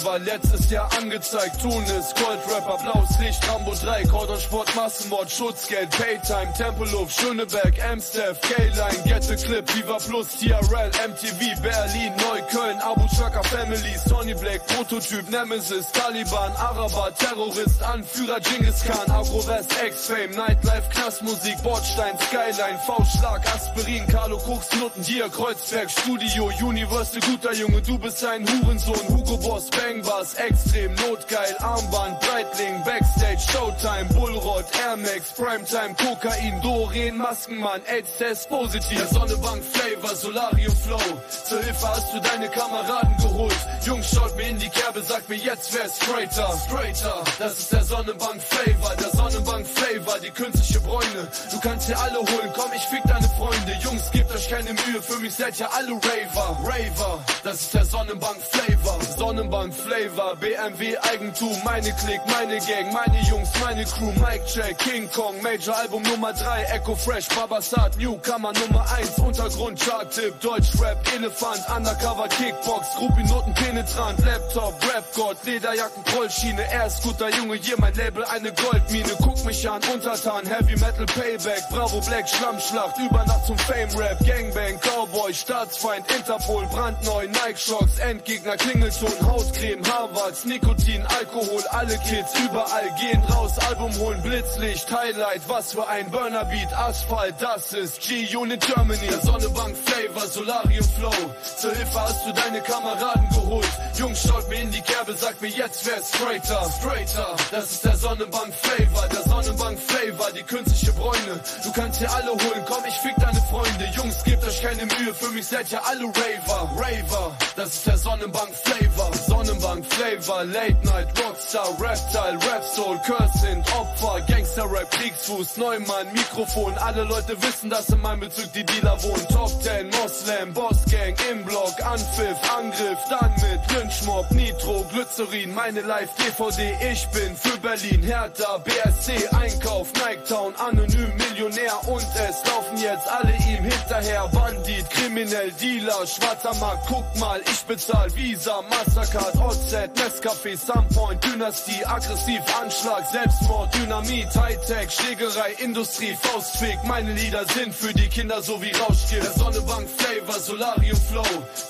War 0.04 0.18
letztes 0.18 0.70
Jahr 0.70 0.88
angezeigt. 0.96 1.60
Tunis, 1.60 2.14
Goldrapper, 2.14 2.78
blaues 2.82 3.18
Licht, 3.18 3.40
Rambo 3.48 3.74
3, 3.74 4.04
Cordon 4.04 4.38
Sport, 4.38 4.74
Massenmord, 4.76 5.30
Schutzgeld, 5.30 5.90
Paytime, 5.90 6.52
Tempelhof, 6.56 7.10
Schöneberg, 7.10 7.78
Amstaff, 7.80 8.40
K-Line, 8.40 9.02
Get 9.04 9.22
the 9.22 9.36
Clip, 9.36 9.68
Viva 9.70 9.98
Plus, 9.98 10.36
TRL, 10.36 10.90
MTV, 10.90 11.62
Berlin, 11.62 12.12
Neukölln, 12.18 12.78
Abu 12.80 13.06
Chaka 13.16 13.42
Family, 13.44 13.94
Sony 14.06 14.34
Black, 14.40 14.66
Prototyp, 14.68 15.28
Nemesis, 15.30 15.86
Taliban, 15.92 16.54
Araber, 16.56 17.12
Terrorist, 17.18 17.82
Anführer, 17.82 18.40
Genghis 18.40 18.84
Khan, 18.84 19.10
Agro-West, 19.10 19.72
X-Fame, 19.82 20.32
Nightlife, 20.36 20.88
Knastmusik, 20.90 21.62
Bordstein, 21.62 22.16
Skyline, 22.18 22.78
V-Schlag, 22.86 23.44
Aspirin, 23.46 24.06
Carlo 24.08 24.38
Koks, 24.38 24.68
Nutten, 24.78 25.02
Kreuzberg, 25.30 25.90
Studio, 25.90 26.50
Universal, 26.62 27.20
guter 27.22 27.52
Junge, 27.52 27.82
du 27.82 27.98
bist 27.98 28.24
ein 28.24 28.46
Hurensohn, 28.46 29.08
Hugo 29.08 29.36
Boss, 29.38 29.70
Bang, 29.80 30.02
Gangbars, 30.02 30.34
extrem 30.34 30.94
notgeil, 30.94 31.56
Armband, 31.58 32.20
Breitling, 32.20 32.82
Backstage, 32.84 33.40
Showtime, 33.52 34.08
Bullrod, 34.14 34.64
Air 34.84 34.96
Max, 34.96 35.32
Primetime, 35.32 35.94
Kokain, 35.96 36.60
Doreen, 36.62 37.16
Maskenmann, 37.18 37.80
AIDS-Test 37.86 38.48
positiv, 38.48 38.98
der 38.98 39.06
Sonnebank, 39.08 39.62
Flavor, 39.64 40.14
Solarium 40.14 40.76
Flow, 40.76 41.00
zur 41.44 41.62
Hilfe 41.62 41.88
hast 41.88 42.14
du 42.14 42.20
deine 42.20 42.48
Kameraden 42.48 43.16
geholt, 43.18 43.56
Jungs 43.84 44.10
schaut 44.14 44.36
mir 44.36 44.48
in 44.48 44.58
die 44.58 44.68
Kerbe, 44.68 45.02
sagt 45.02 45.28
mir 45.28 45.36
jetzt 45.36 45.74
wer 45.74 45.88
straighter, 45.88 46.58
straighter, 46.66 47.24
das 47.38 47.58
ist 47.58 47.72
der 47.72 47.84
Sonnenbank 47.84 48.40
Flavor, 48.42 48.94
der 48.96 49.10
Sonnenbank 49.10 49.66
Flavor, 49.66 50.18
die 50.18 50.30
künstliche 50.30 50.80
Bräune, 50.80 51.28
du 51.50 51.60
kannst 51.60 51.86
hier 51.86 51.98
alle 51.98 52.18
holen, 52.18 52.52
komm 52.54 52.70
ich 52.74 52.82
fick 52.82 53.02
deine 53.04 53.28
Freunde, 53.30 53.72
Jungs 53.82 54.10
gebt 54.10 54.30
euch 54.32 54.48
keine 54.48 54.72
Mühe, 54.72 55.02
für 55.02 55.18
mich 55.18 55.34
seid 55.34 55.58
ihr 55.60 55.72
alle 55.72 55.92
Raver, 55.92 56.58
Raver, 56.64 57.24
das 57.44 57.60
ist 57.62 57.74
der 57.74 57.84
Sonnenbank 57.84 58.36
Flavor, 58.50 58.98
Sonnenbank 59.16 59.69
Flavor, 59.72 60.36
BMW 60.36 60.96
Eigentum, 60.98 61.56
meine 61.64 61.92
Klick, 61.92 62.20
meine 62.26 62.58
Gang, 62.58 62.92
meine 62.92 63.20
Jungs, 63.28 63.48
meine 63.60 63.84
Crew, 63.84 64.12
Mike 64.20 64.44
Check, 64.46 64.78
King 64.78 65.08
Kong, 65.14 65.40
Major 65.42 65.76
Album 65.76 66.02
Nummer 66.02 66.32
3, 66.32 66.64
Echo 66.64 66.94
Fresh, 66.96 67.28
Babasat, 67.28 67.96
Newcomer 67.96 68.52
Nummer 68.52 68.84
1, 68.98 69.18
Untergrund, 69.18 69.80
Chart-Tipp, 69.80 70.40
Deutschrap, 70.40 70.98
Elefant, 71.14 71.60
Undercover, 71.74 72.28
Kickbox, 72.28 72.86
Gruppinoten, 72.96 73.54
penetrant, 73.54 74.18
Laptop, 74.24 74.74
Rap 74.92 75.04
God, 75.14 75.36
Lederjacken, 75.44 76.02
Rollschiene, 76.14 76.62
er 76.70 76.86
ist 76.86 77.02
guter 77.02 77.28
Junge, 77.30 77.54
hier 77.56 77.76
mein 77.78 77.94
Label, 77.94 78.24
eine 78.24 78.52
Goldmine, 78.52 79.10
guck 79.22 79.44
mich 79.44 79.68
an, 79.68 79.80
Untertan, 79.92 80.46
Heavy 80.46 80.76
Metal 80.76 81.06
Payback, 81.06 81.62
Bravo 81.70 82.00
Black, 82.00 82.28
Schlammschlacht, 82.28 82.98
über 82.98 83.24
Nacht 83.24 83.46
zum 83.46 83.58
Fame 83.58 83.90
Rap, 83.96 84.18
Gangbang, 84.26 84.78
Cowboy, 84.80 85.32
Staatsfeind, 85.32 86.04
Interpol, 86.12 86.66
brandneu, 86.66 87.26
Nike 87.26 87.58
Shocks, 87.58 87.98
Endgegner, 87.98 88.56
Klingelton, 88.56 89.12
Hautcreme, 89.26 89.59
Creme, 89.60 89.84
Harvards, 89.84 90.46
Nikotin, 90.46 91.04
Alkohol, 91.18 91.62
alle 91.70 91.98
Kids 91.98 92.32
überall 92.42 92.90
gehen 92.98 93.22
raus, 93.24 93.58
Album 93.68 93.94
holen, 93.98 94.22
Blitzlicht, 94.22 94.90
Highlight, 94.90 95.42
was 95.48 95.74
für 95.74 95.86
ein 95.86 96.10
Burnerbeat, 96.10 96.72
Asphalt, 96.72 97.34
das 97.40 97.74
ist 97.74 98.00
G-Unit 98.00 98.64
Germany, 98.64 99.06
der 99.06 99.20
Sonnebank 99.20 99.76
Flavor, 99.76 100.26
Solarium 100.26 100.86
Flow, 100.96 101.12
zur 101.58 101.74
Hilfe 101.74 102.00
hast 102.00 102.26
du 102.26 102.32
deine 102.32 102.62
Kameraden 102.62 103.28
geholt, 103.28 103.68
Jungs 103.98 104.22
schaut 104.26 104.48
mir 104.48 104.62
in 104.62 104.70
die 104.70 104.80
Kerbe, 104.80 105.12
sagt 105.12 105.42
mir 105.42 105.48
jetzt 105.48 105.84
wer 105.84 106.02
straighter, 106.02 106.70
straighter, 106.78 107.36
das 107.50 107.70
ist 107.70 107.84
der 107.84 107.96
Sonnenbank 107.96 108.54
Flavor, 108.54 109.08
der 109.08 109.22
Sonnenbank 109.24 109.78
Flavor, 109.78 110.30
die 110.32 110.42
künstliche 110.42 110.92
Bräune, 110.94 111.38
du 111.64 111.72
kannst 111.72 111.98
hier 111.98 112.10
alle 112.10 112.30
holen, 112.30 112.64
komm 112.66 112.82
ich 112.88 112.94
fick 112.94 113.14
deine 113.16 113.40
Freunde, 113.50 113.84
Jungs 113.94 114.24
gebt 114.24 114.42
euch 114.42 114.62
keine 114.62 114.86
Mühe, 114.86 115.12
für 115.12 115.30
mich 115.32 115.46
seid 115.46 115.70
ihr 115.70 115.84
alle 115.84 116.04
Raver, 116.04 116.70
Raver, 116.78 117.36
das 117.56 117.74
ist 117.74 117.86
der 117.86 117.98
Sonnenbank 117.98 118.54
Flavor, 118.54 119.10
Sonnenbank 119.50 119.80
Bank, 119.80 119.84
Flavor, 119.86 120.44
Late 120.44 120.84
Night, 120.84 121.06
Rockstar, 121.18 121.68
Reptile, 121.80 122.38
Rap 122.46 122.64
Soul, 122.64 122.98
Curse 123.06 123.38
sind 123.38 123.64
Opfer, 123.74 124.20
Gangster-Rap, 124.28 124.90
Kriegsfuß, 124.90 125.56
Neumann, 125.56 126.12
Mikrofon, 126.12 126.74
alle 126.78 127.04
Leute 127.04 127.40
wissen, 127.42 127.70
dass 127.70 127.88
in 127.88 128.00
meinem 128.00 128.20
Bezug 128.20 128.52
die 128.52 128.64
Dealer 128.64 129.02
wohnen. 129.02 129.26
Top 129.28 129.50
10, 129.62 129.90
Moslem, 129.90 130.52
Bossgang, 130.54 131.14
Imblock, 131.30 131.74
Anpfiff, 131.84 132.38
Angriff, 132.56 132.98
dann 133.08 133.32
mit 133.42 133.60
Lynchmob, 133.72 134.30
Nitro, 134.30 134.84
Glycerin, 134.92 135.54
meine 135.54 135.80
Live-DVD, 135.80 136.92
ich 136.92 137.06
bin 137.08 137.36
für 137.36 137.58
Berlin, 137.58 138.02
Hertha, 138.02 138.58
BSC, 138.58 139.28
Einkauf, 139.28 139.92
Niketown, 139.94 140.54
anonym, 140.56 141.12
Millionär 141.16 141.88
und 141.88 142.06
es 142.14 142.44
laufen 142.46 142.78
jetzt 142.78 143.08
alle 143.08 143.32
ihm 143.32 143.64
hinterher, 143.64 144.28
Bandit, 144.32 144.88
Kriminell, 144.90 145.50
Dealer, 145.60 146.06
schwarzer 146.06 146.54
Markt, 146.54 146.86
guck 146.88 147.04
mal, 147.18 147.40
ich 147.50 147.64
bezahl 147.64 148.14
Visa, 148.14 148.62
Mastercard, 148.68 149.39
OZ, 149.40 149.72
Nescafé, 149.96 150.56
Sunpoint, 150.56 151.24
Dynastie, 151.24 151.84
aggressiv, 151.86 152.40
Anschlag, 152.60 153.04
Selbstmord, 153.10 153.74
Dynamit, 153.74 154.28
Hightech, 154.36 154.90
Schlägerei, 154.90 155.52
Industrie, 155.58 156.14
Faustfick. 156.20 156.78
Meine 156.84 157.12
Lieder 157.12 157.44
sind 157.54 157.74
für 157.74 157.92
die 157.94 158.08
Kinder 158.08 158.42
so 158.42 158.60
wie 158.60 158.70
Rauschgift. 158.70 159.22
Der 159.22 159.32
Sonnebank, 159.32 159.88
Flavor, 159.88 160.38
Solarium 160.38 160.98
Flow. 161.10 161.22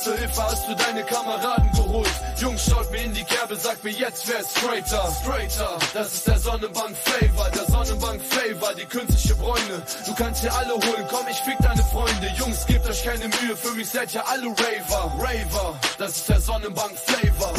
Zur 0.03 0.17
Hilfe 0.17 0.43
hast 0.43 0.69
du 0.69 0.75
deine 0.75 1.05
Kameraden 1.05 1.71
geholt. 1.73 1.89
Jungs, 2.40 2.70
schaut 2.70 2.90
mir 2.92 3.02
in 3.02 3.12
die 3.12 3.25
Kerbe, 3.25 3.56
sag 3.56 3.82
mir 3.82 3.90
jetzt 3.90 4.28
wer 4.28 4.42
straighter. 4.44 5.12
Straighter, 5.23 5.78
das 5.92 6.14
ist 6.14 6.26
der 6.26 6.38
Sonnenbank 6.38 6.97
Flavor, 6.97 7.50
der 7.50 7.64
Sonnenbank 7.66 8.23
Flavor, 8.23 8.75
die 8.75 8.87
künstliche 8.87 9.35
Bräune. 9.35 9.82
Du 10.06 10.14
kannst 10.14 10.40
hier 10.40 10.54
alle 10.54 10.75
holen, 10.75 11.04
komm, 11.11 11.26
ich 11.30 11.38
fick 11.38 11.59
deine 11.59 11.82
Freunde. 11.82 12.28
Jungs, 12.38 12.64
gebt 12.66 12.88
euch 12.88 13.04
keine 13.04 13.25
Mühe, 13.25 13.56
für 13.56 13.75
mich 13.75 13.88
seid 13.88 14.14
ihr 14.14 14.26
alle 14.26 14.47
Raver. 14.47 15.12
Raver, 15.18 15.75
das 15.99 16.16
ist 16.18 16.28
der 16.28 16.40
Sonnenbank 16.40 16.92
Flavor. 16.97 17.54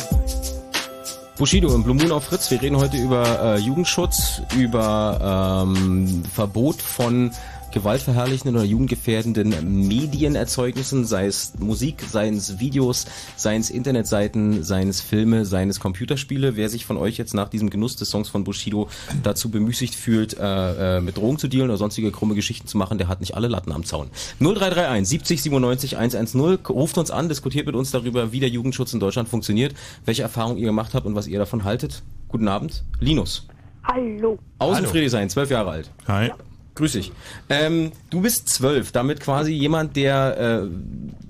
Bushido 1.38 1.74
im 1.74 1.84
Blue 1.84 1.96
Moon 1.96 2.12
auf 2.12 2.26
Fritz. 2.26 2.52
Wir 2.52 2.62
reden 2.62 2.78
heute 2.78 2.98
über 2.98 3.56
äh, 3.56 3.58
Jugendschutz, 3.58 4.42
über 4.56 5.66
ähm, 5.66 6.24
Verbot 6.34 6.82
von 6.82 7.32
gewaltverherrlichenden 7.72 8.56
oder 8.56 8.66
jugendgefährdenden 8.66 9.88
Medienerzeugnissen, 9.88 11.06
sei 11.06 11.28
es 11.28 11.54
Musik, 11.60 12.02
seien 12.02 12.36
es 12.36 12.60
Videos, 12.60 13.06
seien 13.36 13.62
es 13.62 13.70
Internetseiten, 13.70 14.64
seien 14.64 14.90
es 14.90 15.02
Filme, 15.02 15.46
seien 15.46 15.70
es 15.70 15.80
Computerspiele. 15.80 16.56
Wer 16.56 16.70
sich 16.70 16.86
von 16.86 16.98
euch 16.98 17.18
jetzt 17.18 17.34
nach 17.34 17.50
diesem 17.50 17.70
Genuss 17.70 17.96
des 17.96 18.10
Songs 18.10 18.30
von 18.30 18.44
Bushido 18.44 18.90
dazu 19.24 19.50
bemüßigt 19.50 19.96
fühlt, 19.96 20.38
äh, 20.38 20.98
äh, 20.98 21.02
mit 21.02 21.18
Drogen 21.18 21.38
zu 21.38 21.48
dealen 21.48 21.70
oder 21.70 21.78
sonstige 21.78 22.12
krumme 22.12 22.36
Geschichten 22.36 22.68
zu 22.68 22.78
machen, 22.78 22.98
der 22.98 23.08
hat 23.08 23.20
nicht 23.20 23.36
alle 23.36 23.48
Latten 23.48 23.72
am 23.72 23.86
Zaun. 23.86 24.10
0331 24.40 25.08
70 25.08 25.42
97 25.44 25.98
110 25.98 26.60
ruft 26.70 26.98
uns 26.98 27.12
an, 27.12 27.30
diskutiert 27.30 27.66
mit 27.66 27.76
uns 27.76 27.92
darüber, 27.92 28.32
wie 28.32 28.40
der 28.40 28.50
Jugendschutz 28.50 28.94
in 28.94 29.00
Deutschland 29.00 29.30
funktioniert, 29.30 29.74
welche 30.06 30.24
Erfahrungen 30.24 30.58
ihr 30.58 30.68
gemacht 30.68 30.94
habt 30.94 31.06
und 31.06 31.16
was 31.16 31.28
ihr 31.28 31.40
davon 31.40 31.64
haltet. 31.64 32.04
Guten 32.28 32.48
Abend, 32.48 32.84
Linus. 33.00 33.48
Hallo. 33.84 34.38
Außen 34.60 34.86
Friedrichshain, 34.86 35.30
zwölf 35.30 35.50
Jahre 35.50 35.72
alt. 35.72 35.92
Hi. 36.08 36.32
Grüß 36.76 36.94
dich. 36.94 37.12
Ähm, 37.50 37.92
du 38.10 38.22
bist 38.22 38.48
zwölf, 38.50 38.92
damit 38.92 39.20
quasi 39.20 39.52
jemand, 39.52 39.96
der 39.98 40.70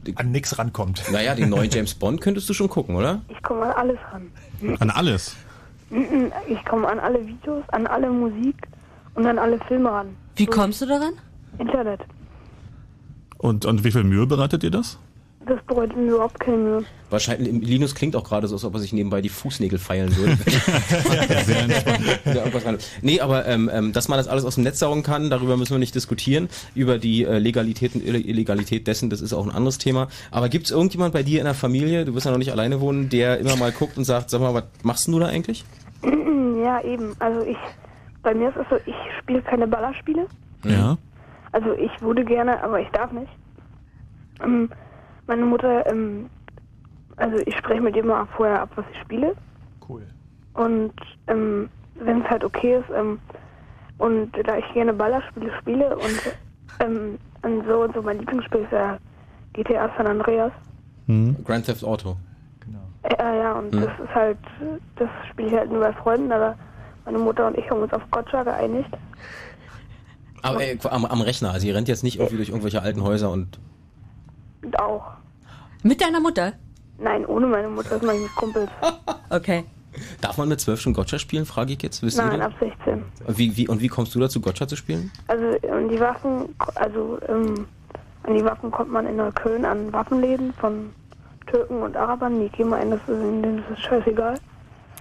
äh, 0.08 0.12
an 0.16 0.32
nix 0.32 0.58
rankommt. 0.58 1.04
Naja, 1.12 1.34
den 1.34 1.50
neuen 1.50 1.70
James 1.70 1.96
Bond 1.96 2.22
könntest 2.22 2.48
du 2.48 2.54
schon 2.54 2.70
gucken, 2.70 2.96
oder? 2.96 3.22
Ich 3.28 3.42
komme 3.42 3.64
an 3.64 3.72
alles 3.72 3.98
ran. 4.12 4.32
An 4.80 4.90
alles? 4.92 5.36
Ich 6.48 6.66
komme 6.66 6.88
an 6.88 7.00
alle 7.00 7.26
Videos, 7.26 7.64
an 7.70 7.88
alle 7.88 8.10
Musik 8.10 8.56
und 9.16 9.26
an 9.26 9.40
alle 9.40 9.60
Filme 9.68 9.92
ran. 9.92 10.16
Wie 10.36 10.46
kommst 10.46 10.82
du 10.82 10.86
daran? 10.86 11.14
Internet. 11.58 12.02
Und, 13.38 13.66
und 13.66 13.84
wie 13.84 13.92
viel 13.92 14.04
Mühe 14.04 14.28
bereitet 14.28 14.64
ihr 14.64 14.72
das? 14.72 15.00
Das 15.48 15.60
bereitet 15.66 15.98
mir 15.98 16.12
überhaupt 16.14 16.40
keine. 16.40 16.84
Wahrscheinlich, 17.10 17.52
Linus 17.68 17.96
klingt 17.96 18.16
auch 18.16 18.24
gerade 18.24 18.48
so, 18.48 18.56
als 18.56 18.64
ob 18.64 18.76
er 18.76 18.80
sich 18.80 18.94
nebenbei 18.94 19.22
die 19.22 19.30
Fußnägel 19.30 19.80
feilen 19.80 20.16
würde. 20.16 20.38
Ja, 22.26 22.44
rein. 22.66 22.78
nee, 23.02 23.20
aber 23.20 23.46
ähm, 23.48 23.70
ähm, 23.74 23.92
dass 23.94 24.08
man 24.08 24.18
das 24.18 24.28
alles 24.28 24.46
aus 24.46 24.56
dem 24.56 24.64
Netz 24.64 24.80
saugen 24.80 25.04
kann, 25.04 25.30
darüber 25.30 25.58
müssen 25.58 25.74
wir 25.74 25.80
nicht 25.80 25.96
diskutieren. 25.96 26.48
Über 26.76 26.98
die 27.00 27.24
äh, 27.24 27.40
Legalität 27.40 27.96
und 27.96 28.04
Ille- 28.04 28.24
Illegalität 28.26 28.88
dessen, 28.88 29.10
das 29.10 29.22
ist 29.22 29.34
auch 29.34 29.46
ein 29.46 29.52
anderes 29.52 29.78
Thema. 29.78 30.08
Aber 30.30 30.48
gibt 30.50 30.66
es 30.66 30.72
irgendjemand 30.72 31.14
bei 31.14 31.24
dir 31.24 31.40
in 31.40 31.46
der 31.46 31.54
Familie, 31.54 32.06
du 32.06 32.14
wirst 32.14 32.26
ja 32.26 32.32
noch 32.32 32.38
nicht 32.38 32.52
alleine 32.52 32.80
wohnen, 32.80 33.10
der 33.10 33.40
immer 33.40 33.56
mal 33.56 33.72
guckt 33.72 33.98
und 33.98 34.04
sagt, 34.06 34.30
sag 34.30 34.42
mal, 34.42 34.54
was 34.54 34.64
machst 34.84 35.08
du 35.08 35.20
da 35.20 35.26
eigentlich? 35.28 35.66
Ja, 36.04 36.82
eben. 36.84 37.14
Also 37.20 37.46
ich, 37.46 37.58
bei 38.24 38.34
mir 38.34 38.50
ist 38.50 38.58
es 38.58 38.66
so, 38.70 38.76
ich 38.86 38.96
spiele 39.20 39.42
keine 39.42 39.68
Ballerspiele. 39.68 40.28
Ja. 40.66 40.98
Also 41.52 41.74
ich 41.74 41.92
würde 42.02 42.24
gerne, 42.24 42.64
aber 42.64 42.80
ich 42.80 42.88
darf 42.90 43.12
nicht. 43.12 43.32
Ähm, 44.44 44.70
meine 45.32 45.46
Mutter, 45.46 45.86
ähm, 45.90 46.30
also 47.16 47.38
ich 47.46 47.56
spreche 47.56 47.80
mit 47.80 47.96
ihr 47.96 48.04
mal 48.04 48.28
vorher 48.36 48.64
ab, 48.64 48.70
was 48.76 48.84
ich 48.92 49.00
spiele. 49.00 49.34
Cool. 49.88 50.06
Und 50.56 50.92
ähm, 51.28 51.70
wenn 51.96 52.22
es 52.22 52.30
halt 52.30 52.44
okay 52.44 52.80
ist, 52.80 52.90
ähm, 52.94 53.18
und 53.98 54.30
da 54.46 54.58
ich 54.58 54.74
gerne 54.74 54.92
Ballerspiele 54.92 55.54
spiele 55.62 55.96
und 55.96 56.20
ähm, 56.82 57.18
und 57.44 57.66
so 57.66 57.84
und 57.84 57.94
so 57.96 58.02
mein 58.02 58.20
Lieblingsspiel 58.20 58.62
ist 58.64 58.74
ja 58.74 58.98
GTA 59.54 59.90
San 59.96 60.06
Andreas. 60.08 60.52
Hm. 61.08 61.38
Grand 61.46 61.66
Theft 61.66 61.86
Auto. 61.86 62.18
Genau. 62.60 62.80
Äh, 63.04 63.38
ja, 63.40 63.54
und 63.54 63.74
Hm. 63.74 63.82
das 63.86 63.92
ist 64.04 64.14
halt, 64.14 64.38
das 64.98 65.10
spiele 65.30 65.48
ich 65.48 65.54
halt 65.54 65.72
nur 65.72 65.80
bei 65.80 65.94
Freunden, 65.94 66.30
aber 66.34 66.56
meine 67.06 67.20
Mutter 67.20 67.48
und 67.48 67.58
ich 67.58 67.70
haben 67.72 67.82
uns 67.82 67.94
auf 67.94 68.02
Gotcha 68.12 68.44
geeinigt. 68.44 68.90
Aber 70.42 70.62
äh, 70.62 70.78
am, 70.90 71.06
am 71.06 71.22
Rechner, 71.22 71.52
also 71.52 71.66
ihr 71.68 71.74
rennt 71.76 71.88
jetzt 71.88 72.04
nicht 72.04 72.18
irgendwie 72.18 72.36
durch 72.36 72.50
irgendwelche 72.50 72.82
alten 72.82 73.02
Häuser 73.02 73.32
und 73.32 73.60
Und 74.64 74.78
auch. 74.78 75.14
Mit 75.84 76.02
deiner 76.02 76.20
Mutter? 76.20 76.54
Nein, 77.00 77.26
ohne 77.26 77.48
meine 77.48 77.68
Mutter, 77.68 77.90
das 77.92 78.02
mache 78.04 78.16
ich 78.18 78.22
mit 78.24 78.36
Kumpels. 78.36 78.70
Okay. 79.30 79.64
darf 80.20 80.38
man 80.38 80.50
mit 80.50 80.60
zwölf 80.60 80.82
schon 80.82 80.94
Gotcha 80.94 81.18
spielen, 81.18 81.46
frage 81.46 81.72
ich 81.72 81.82
jetzt, 81.82 82.04
wisst 82.04 82.18
ihr 82.18 82.26
Nein, 82.26 82.40
das? 82.40 82.48
ab 82.52 82.54
16. 82.60 83.02
Und 83.26 83.38
wie, 83.38 83.56
wie, 83.56 83.68
und 83.70 83.82
wie 83.82 83.88
kommst 83.88 84.14
du 84.14 84.20
dazu, 84.20 84.42
Gotcha 84.42 84.68
zu 84.68 84.76
spielen? 84.76 85.10
Also 85.28 85.46
an 85.70 85.88
die 85.88 86.00
Waffen, 86.02 86.54
also 86.76 87.18
ähm, 87.30 87.66
an 88.24 88.34
die 88.36 88.44
Waffen 88.44 88.72
kommt 88.72 88.92
man 88.92 89.08
in 89.08 89.16
Neukölln 89.16 89.64
an 89.64 89.92
Waffenläden 89.94 90.54
von 90.54 90.90
Türken 91.48 91.82
und 91.82 91.96
Arabern. 91.96 92.42
Die 92.42 92.50
gehen 92.50 92.68
mal 92.70 92.82
ein, 92.82 92.90
das 92.92 93.00
ist, 93.02 93.08
denen 93.08 93.64
ist 93.72 93.80
scheißegal. 93.84 94.38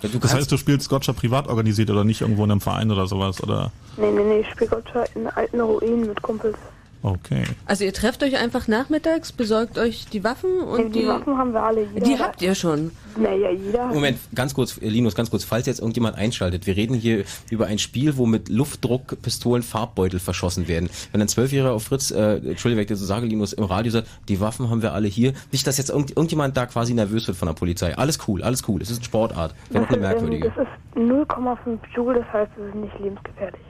Ja, 0.03 0.09
du 0.09 0.19
Das 0.21 0.33
heißt, 0.33 0.51
du 0.53 0.57
spielst 0.57 0.89
Gotcha 0.89 1.13
privat 1.13 1.49
organisiert 1.49 1.91
oder 1.91 2.05
nicht 2.05 2.21
irgendwo 2.21 2.45
in 2.45 2.53
einem 2.53 2.61
Verein 2.61 2.91
oder 2.93 3.09
sowas, 3.09 3.43
oder? 3.43 3.73
Nee, 3.97 4.13
nee, 4.13 4.23
nee, 4.23 4.41
ich 4.41 4.49
spiele 4.51 4.71
Gotcha 4.71 5.05
in 5.17 5.27
alten 5.27 5.61
Ruinen 5.61 6.07
mit 6.07 6.23
Kumpels. 6.23 6.57
Okay. 7.03 7.45
Also 7.67 7.85
ihr 7.85 7.95
trefft 7.95 8.23
euch 8.23 8.37
einfach 8.37 8.69
nachmittags, 8.69 9.33
besorgt 9.33 9.79
euch 9.79 10.07
die 10.07 10.23
Waffen 10.23 10.61
und 10.61 10.95
die, 10.95 11.07
Waffen 11.07 11.37
haben 11.39 11.53
wir 11.53 11.63
alle. 11.63 11.87
Jeder 11.95 12.07
die 12.07 12.19
habt 12.19 12.43
ihr 12.43 12.55
schon. 12.55 12.91
Naja, 13.17 13.51
jeder. 13.51 13.87
Moment, 13.87 14.19
ganz 14.35 14.55
kurz, 14.55 14.79
Linus, 14.81 15.15
ganz 15.15 15.31
kurz, 15.31 15.45
falls 15.45 15.67
jetzt 15.67 15.81
irgendjemand 15.81 16.17
einschaltet. 16.17 16.67
Wir 16.67 16.77
reden 16.77 16.95
hier 16.95 17.25
über 17.51 17.67
ein 17.67 17.79
Spiel, 17.79 18.17
wo 18.17 18.27
mit 18.27 18.49
Luftdruckpistolen 18.49 19.63
Farbbeutel 19.63 20.21
verschossen 20.21 20.69
werden. 20.69 20.91
Wenn 21.13 21.23
ein 21.23 21.29
Zwölfjähriger 21.29 21.73
auf 21.73 21.85
Fritz, 21.85 22.11
äh, 22.11 22.35
Entschuldigung, 22.37 22.77
wenn 22.77 22.83
ich 22.83 22.89
das 22.89 22.99
so 23.01 23.07
sage, 23.07 23.27
Linus, 23.27 23.53
im 23.55 23.65
Radio 23.65 23.91
sagt, 23.91 24.09
die 24.29 24.41
Waffen 24.41 24.69
haben 24.69 24.83
wir 24.83 24.93
alle 24.93 25.09
hier. 25.09 25.33
Nicht, 25.53 25.67
dass 25.67 25.79
jetzt 25.79 25.91
irgend, 25.91 26.11
irgendjemand 26.11 26.57
da 26.57 26.67
quasi 26.67 26.93
nervös 26.93 27.27
wird 27.27 27.37
von 27.37 27.47
der 27.47 27.55
Polizei. 27.55 27.97
Alles 27.97 28.19
cool, 28.29 28.43
alles 28.43 28.69
cool. 28.69 28.83
Es 28.83 28.91
ist 28.91 28.99
eine 28.99 29.05
Sportart. 29.05 29.55
Wäre 29.71 29.85
noch 29.85 29.91
eine 29.91 30.01
Das 30.01 30.15
ist, 30.15 30.21
merkwürdige. 30.21 30.53
Das 30.55 30.67
ist 30.67 31.03
0,5 31.03 31.79
Joule, 31.95 32.21
das 32.21 32.33
heißt, 32.33 32.53
es 32.59 32.69
ist 32.69 32.75
nicht 32.75 32.99
lebensgefährlich. 33.01 33.61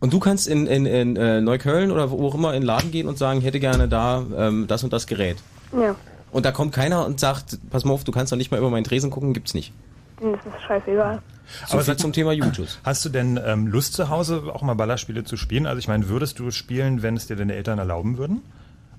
Und 0.00 0.12
du 0.12 0.18
kannst 0.18 0.48
in, 0.48 0.66
in, 0.66 0.86
in 0.86 1.16
äh, 1.16 1.40
Neukölln 1.40 1.90
oder 1.90 2.10
wo 2.10 2.26
auch 2.26 2.34
immer 2.34 2.54
in 2.54 2.62
den 2.62 2.66
Laden 2.66 2.90
gehen 2.90 3.06
und 3.06 3.18
sagen, 3.18 3.40
ich 3.40 3.44
hätte 3.44 3.60
gerne 3.60 3.86
da 3.88 4.24
ähm, 4.36 4.66
das 4.66 4.82
und 4.82 4.92
das 4.92 5.06
Gerät. 5.06 5.36
Ja, 5.78 5.94
Und 6.32 6.46
da 6.46 6.52
kommt 6.52 6.72
keiner 6.74 7.04
und 7.04 7.20
sagt, 7.20 7.58
pass 7.70 7.84
mal 7.84 7.92
auf, 7.92 8.04
du 8.04 8.12
kannst 8.12 8.32
doch 8.32 8.36
nicht 8.38 8.50
mal 8.50 8.58
über 8.58 8.70
meinen 8.70 8.84
Tresen 8.84 9.10
gucken, 9.10 9.34
gibt's 9.34 9.52
nicht. 9.54 9.72
denen 10.20 10.34
ist 10.34 10.40
es 10.46 10.62
scheißegal. 10.62 11.20
So 11.66 11.74
Aber 11.74 11.84
viel 11.84 11.96
zum 11.96 12.12
Thema 12.12 12.32
Jugendschutz. 12.32 12.78
Hast 12.84 13.04
du 13.04 13.08
denn 13.08 13.38
ähm, 13.44 13.66
Lust 13.66 13.92
zu 13.94 14.08
Hause 14.08 14.44
auch 14.54 14.62
mal 14.62 14.74
Ballerspiele 14.74 15.24
zu 15.24 15.36
spielen? 15.36 15.66
Also 15.66 15.78
ich 15.80 15.88
meine, 15.88 16.08
würdest 16.08 16.38
du 16.38 16.50
spielen, 16.50 17.02
wenn 17.02 17.16
es 17.16 17.26
dir 17.26 17.36
deine 17.36 17.54
Eltern 17.54 17.78
erlauben 17.78 18.18
würden? 18.18 18.42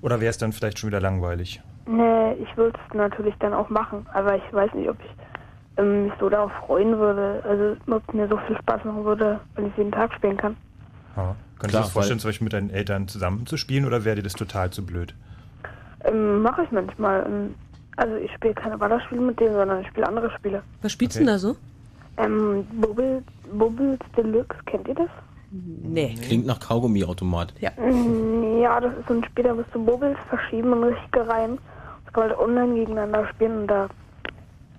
Oder 0.02 0.20
wäre 0.20 0.30
es 0.30 0.38
dann 0.38 0.52
vielleicht 0.52 0.78
schon 0.78 0.88
wieder 0.88 1.00
langweilig? 1.00 1.60
Nee, 1.86 2.32
ich 2.34 2.56
würde 2.56 2.78
es 2.88 2.94
natürlich 2.94 3.34
dann 3.40 3.54
auch 3.54 3.70
machen, 3.70 4.06
aber 4.12 4.36
ich 4.36 4.42
weiß 4.52 4.72
nicht, 4.74 4.88
ob 4.88 4.96
ich 5.00 5.10
ähm, 5.78 6.04
mich 6.04 6.12
so 6.20 6.28
darauf 6.28 6.52
freuen 6.66 6.98
würde. 6.98 7.42
Also, 7.48 7.76
ob 7.90 8.02
es 8.08 8.14
mir 8.14 8.28
so 8.28 8.36
viel 8.46 8.56
Spaß 8.58 8.84
machen 8.84 9.04
würde, 9.04 9.40
wenn 9.54 9.66
ich 9.66 9.76
jeden 9.76 9.92
Tag 9.92 10.12
spielen 10.14 10.36
kann. 10.36 10.56
Ja. 11.16 11.36
Könntest 11.58 11.78
du 11.80 11.86
dir 11.86 11.90
vorstellen, 11.92 12.18
zum 12.20 12.28
Beispiel 12.28 12.44
mit 12.46 12.52
deinen 12.52 12.70
Eltern 12.70 13.06
zusammen 13.08 13.46
zu 13.46 13.56
spielen 13.56 13.84
oder 13.84 14.04
wäre 14.04 14.16
dir 14.16 14.22
das 14.22 14.32
total 14.32 14.70
zu 14.70 14.84
blöd? 14.84 15.14
Ähm, 16.04 16.42
Mache 16.42 16.64
ich 16.64 16.70
manchmal. 16.72 17.24
Ähm, 17.26 17.54
also, 17.96 18.16
ich 18.16 18.32
spiele 18.32 18.54
keine 18.54 18.78
Ballerspiele 18.78 19.20
mit 19.20 19.38
denen, 19.38 19.52
sondern 19.54 19.80
ich 19.82 19.86
spiele 19.88 20.08
andere 20.08 20.30
Spiele. 20.38 20.62
Was 20.80 20.92
spielst 20.92 21.16
Okay. 21.16 21.24
du 21.24 21.30
denn 21.30 21.34
da 21.34 21.38
so? 21.38 21.56
Ähm, 22.18 22.66
Bubble, 22.80 23.22
Bubbles 23.52 23.98
Deluxe, 24.16 24.56
kennt 24.66 24.88
ihr 24.88 24.94
das? 24.94 25.08
Nee. 25.50 26.14
Klingt 26.22 26.46
nach 26.46 26.58
Kaugummiautomat. 26.60 27.52
Ja. 27.60 27.70
Mm, 27.76 28.60
Ja, 28.62 28.80
das 28.80 28.92
ist 28.98 29.06
so 29.08 29.14
ein 29.14 29.24
Spiel, 29.24 29.44
da 29.44 29.54
musst 29.54 29.68
du 29.74 29.84
Bubbles 29.84 30.16
verschieben 30.28 30.72
und 30.72 30.84
richtig 30.84 31.12
gereimt. 31.12 31.60
Das 32.04 32.12
kann 32.14 32.28
man 32.28 32.30
halt 32.30 32.38
online 32.38 32.74
gegeneinander 32.74 33.28
spielen 33.28 33.60
und 33.62 33.66
da 33.66 33.88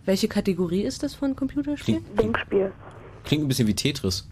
Welche 0.06 0.28
Kategorie 0.28 0.82
ist 0.82 1.04
das 1.04 1.14
von 1.16 1.36
Computerspielen? 1.36 2.04
Klingt, 2.04 2.20
Denkspiel. 2.20 2.72
klingt 3.24 3.44
ein 3.46 3.48
bisschen 3.48 3.68
wie 3.68 3.76
Tetris. 3.76 4.28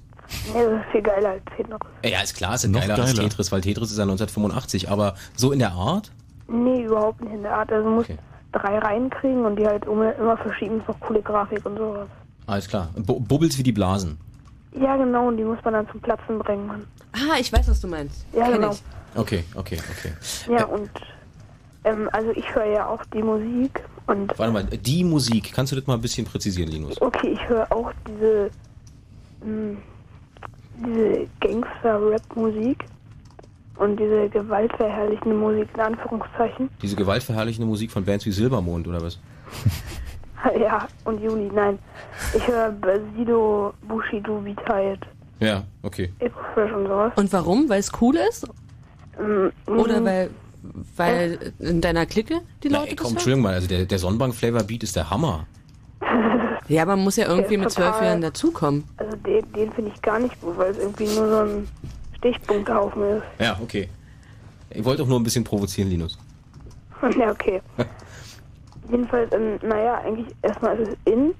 Nee, 0.53 0.63
das 0.63 0.73
ist 0.85 0.91
viel 0.91 1.01
geiler 1.01 1.29
als 1.29 1.43
Tetris. 1.55 1.77
Ja, 2.03 2.21
ist 2.21 2.35
klar, 2.35 2.55
ist 2.55 2.67
Noch 2.67 2.79
geiler, 2.81 2.95
als 3.03 3.13
geiler. 3.15 3.29
Tetris, 3.29 3.51
weil 3.51 3.61
Tetris 3.61 3.91
ist 3.91 3.97
ja 3.97 4.03
1985, 4.03 4.89
aber 4.89 5.15
so 5.35 5.51
in 5.51 5.59
der 5.59 5.71
Art? 5.71 6.11
Nee, 6.47 6.83
überhaupt 6.83 7.21
nicht 7.21 7.33
in 7.33 7.43
der 7.43 7.53
Art. 7.55 7.71
Also 7.71 7.87
du 7.89 7.95
musst 7.95 8.09
Okay. 8.09 8.19
drei 8.51 8.77
reinkriegen 8.79 9.45
und 9.45 9.55
die 9.57 9.65
halt 9.67 9.85
immer, 9.85 10.13
immer 10.15 10.37
verschieben. 10.37 10.79
Ist 10.81 10.87
noch 10.87 10.99
coole 10.99 11.21
Grafik 11.21 11.65
und 11.65 11.77
sowas. 11.77 12.07
Alles 12.47 12.67
klar. 12.67 12.89
Bu 12.97 13.19
Bubbles 13.19 13.57
wie 13.57 13.63
die 13.63 13.71
Blasen. 13.71 14.17
Ja, 14.79 14.95
genau, 14.97 15.27
und 15.27 15.37
die 15.37 15.43
muss 15.43 15.57
man 15.63 15.73
dann 15.73 15.89
zum 15.89 15.99
Platzen 16.01 16.39
bringen. 16.39 16.65
Mann. 16.67 16.85
Ah, 17.13 17.37
ich 17.39 17.51
weiß, 17.51 17.67
was 17.69 17.79
du 17.81 17.87
meinst. 17.87 18.25
Ja, 18.33 18.45
Kenn 18.45 18.53
genau. 18.55 18.71
ich. 18.71 18.81
Okay, 19.15 19.43
okay, 19.55 19.77
okay. 19.97 20.13
Ja, 20.53 20.65
und 20.65 20.89
ähm, 21.83 22.09
also 22.13 22.31
ich 22.31 22.55
höre 22.55 22.65
ja 22.65 22.87
auch 22.87 23.03
die 23.13 23.21
Musik 23.21 23.83
und 24.07 24.37
Warte 24.39 24.53
mal, 24.53 24.63
die 24.63 25.03
Musik, 25.03 25.51
kannst 25.53 25.71
du 25.73 25.75
das 25.75 25.85
mal 25.87 25.95
ein 25.95 26.01
bisschen 26.01 26.25
präzisieren, 26.25 26.71
Linus? 26.71 27.01
okay, 27.01 27.29
ich 27.33 27.49
höre 27.49 27.69
auch 27.71 27.91
diese, 28.07 28.49
mh, 29.45 29.77
diese 30.85 31.27
Gangster-Rap-Musik 31.39 32.85
und 33.77 33.99
diese 33.99 34.29
gewaltverherrlichende 34.29 35.35
Musik 35.35 35.67
in 35.73 35.79
Anführungszeichen. 35.81 36.69
Diese 36.81 36.95
gewaltverherrlichende 36.95 37.67
Musik 37.67 37.91
von 37.91 38.03
Bands 38.05 38.25
wie 38.25 38.31
Silbermond 38.31 38.87
oder 38.87 39.01
was? 39.01 39.19
Ja, 40.59 40.87
und 41.05 41.21
Juli, 41.21 41.51
nein. 41.53 41.77
Ich 42.35 42.47
höre 42.47 42.71
Basido, 42.71 43.73
Bushido, 43.87 44.43
Vitaid, 44.43 44.99
Ja, 45.39 45.63
okay. 45.83 46.11
Ecofresh 46.17 46.71
und 46.71 46.87
sowas. 46.87 47.13
Und 47.15 47.31
warum? 47.31 47.69
Weil 47.69 47.79
es 47.79 47.91
cool 48.01 48.15
ist? 48.15 48.47
Ähm, 49.19 49.51
Oder 49.67 49.99
mh, 50.01 50.05
weil, 50.05 50.29
weil 50.97 51.53
in 51.59 51.79
deiner 51.79 52.07
Clique 52.07 52.41
die 52.63 52.69
Na, 52.69 52.79
Leute 52.79 52.89
ey, 52.89 52.95
das 52.95 53.03
komm, 53.03 53.05
hören? 53.05 53.15
Entschuldigung 53.17 53.43
mal, 53.43 53.53
also 53.53 53.67
der, 53.67 53.85
der 53.85 53.99
Sonnenbank-Flavor-Beat 53.99 54.81
ist 54.81 54.95
der 54.95 55.11
Hammer. 55.11 55.45
Ja, 56.71 56.85
man 56.85 56.99
muss 56.99 57.17
ja 57.17 57.27
irgendwie 57.27 57.57
mit 57.57 57.67
ist 57.67 57.75
zwölf 57.75 57.89
total- 57.91 58.05
Jahren 58.07 58.21
dazukommen. 58.21 58.85
Also 58.95 59.13
den, 59.17 59.51
den 59.51 59.73
finde 59.73 59.91
ich 59.93 60.01
gar 60.01 60.19
nicht 60.19 60.39
gut, 60.39 60.57
weil 60.57 60.71
es 60.71 60.77
irgendwie 60.77 61.03
nur 61.03 61.27
so 61.27 61.37
ein 61.39 61.67
Stichpunkthaufen 62.17 63.03
ist. 63.17 63.23
Ja, 63.39 63.57
okay. 63.61 63.89
Ich 64.69 64.85
wollte 64.85 65.03
auch 65.03 65.07
nur 65.07 65.19
ein 65.19 65.23
bisschen 65.23 65.43
provozieren, 65.43 65.89
Linus. 65.89 66.17
ja, 67.19 67.29
okay. 67.31 67.61
Jedenfalls, 68.89 69.33
ähm, 69.33 69.59
naja, 69.63 69.99
eigentlich 70.05 70.33
erstmal 70.43 70.79
ist 70.79 70.89
es 70.93 71.13
in. 71.13 71.33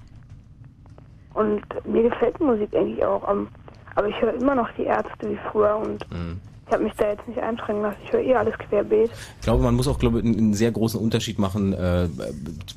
Und 1.34 1.62
mir 1.86 2.04
gefällt 2.04 2.38
die 2.38 2.44
Musik 2.44 2.76
eigentlich 2.76 3.04
auch. 3.06 3.26
Ähm, 3.32 3.48
aber 3.96 4.10
ich 4.10 4.22
höre 4.22 4.34
immer 4.34 4.56
noch 4.56 4.70
die 4.78 4.84
Ärzte 4.84 5.30
wie 5.30 5.40
früher 5.50 5.78
und 5.78 6.12
Mhm. 6.12 6.42
Ich 6.72 6.76
habe 6.76 6.86
mich 6.86 6.94
da 6.96 7.10
jetzt 7.10 7.28
nicht 7.28 7.38
einschränken 7.38 7.84
lassen. 7.84 7.98
Ich 8.06 8.14
höre 8.14 8.22
eh 8.22 8.34
alles 8.34 8.58
querbeet. 8.58 9.12
Ich 9.12 9.44
glaube, 9.44 9.62
man 9.62 9.76
muss 9.76 9.90
auch 9.90 10.00
glaube 10.00 10.20
einen, 10.20 10.54
sehr 10.54 10.72
großen 10.72 10.98
Unterschied 10.98 11.38
machen 11.38 11.74
äh, 11.74 12.08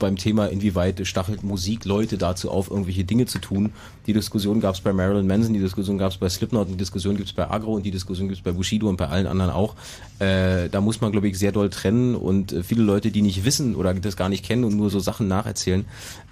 beim 0.00 0.16
Thema, 0.16 0.46
inwieweit 0.46 1.06
stachelt 1.06 1.44
Musik 1.44 1.84
Leute 1.84 2.18
dazu 2.18 2.50
auf, 2.50 2.72
irgendwelche 2.72 3.04
Dinge 3.04 3.26
zu 3.26 3.38
tun. 3.38 3.72
Die 4.08 4.12
Diskussion 4.12 4.60
gab 4.60 4.74
es 4.74 4.80
bei 4.80 4.92
Marilyn 4.92 5.28
Manson, 5.28 5.54
die 5.54 5.60
Diskussion 5.60 5.96
gab 5.96 6.10
es 6.10 6.18
bei 6.18 6.28
Slipknot, 6.28 6.70
die 6.70 6.76
Diskussion 6.76 7.16
gibt 7.16 7.28
es 7.28 7.34
bei 7.34 7.48
Agro 7.48 7.74
und 7.74 7.86
die 7.86 7.92
Diskussion 7.92 8.26
gibt 8.26 8.38
es 8.38 8.44
bei 8.44 8.50
Bushido 8.50 8.88
und 8.88 8.96
bei 8.96 9.06
allen 9.06 9.28
anderen 9.28 9.52
auch. 9.52 9.76
Äh, 10.18 10.68
da 10.70 10.80
muss 10.80 11.00
man, 11.00 11.12
glaube 11.12 11.28
ich, 11.28 11.38
sehr 11.38 11.52
doll 11.52 11.70
trennen 11.70 12.16
und 12.16 12.52
äh, 12.52 12.64
viele 12.64 12.82
Leute, 12.82 13.12
die 13.12 13.22
nicht 13.22 13.44
wissen 13.44 13.76
oder 13.76 13.94
das 13.94 14.16
gar 14.16 14.28
nicht 14.28 14.44
kennen 14.44 14.64
und 14.64 14.76
nur 14.76 14.90
so 14.90 14.98
Sachen 14.98 15.28
nacherzählen 15.28 15.84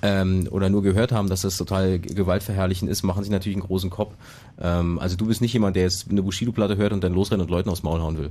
ähm, 0.02 0.48
oder 0.50 0.68
nur 0.68 0.82
gehört 0.82 1.12
haben, 1.12 1.28
dass 1.28 1.42
das 1.42 1.56
total 1.56 2.00
gewaltverherrlichend 2.00 2.90
ist, 2.90 3.04
machen 3.04 3.22
sich 3.22 3.30
natürlich 3.30 3.56
einen 3.56 3.66
großen 3.66 3.88
Kopf. 3.88 4.14
Ähm, 4.60 4.98
also 4.98 5.16
du 5.16 5.26
bist 5.26 5.40
nicht 5.40 5.52
jemand, 5.52 5.76
der 5.76 5.84
jetzt 5.84 6.10
eine 6.10 6.22
Bushido-Platte 6.22 6.76
hört 6.76 6.92
und 6.92 7.04
dann 7.04 7.14
losrennt 7.14 7.42
und 7.42 7.50
Leuten 7.52 7.70
aufs 7.70 7.82
Maul 7.82 8.00
hauen 8.00 8.18
will. 8.18 8.30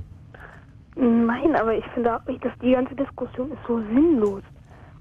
Nein, 0.94 1.56
aber 1.56 1.74
ich 1.74 1.84
finde 1.94 2.14
auch, 2.14 2.20
dass 2.26 2.52
die 2.62 2.72
ganze 2.72 2.94
Diskussion 2.94 3.50
ist 3.52 3.66
so 3.66 3.78
sinnlos. 3.94 4.42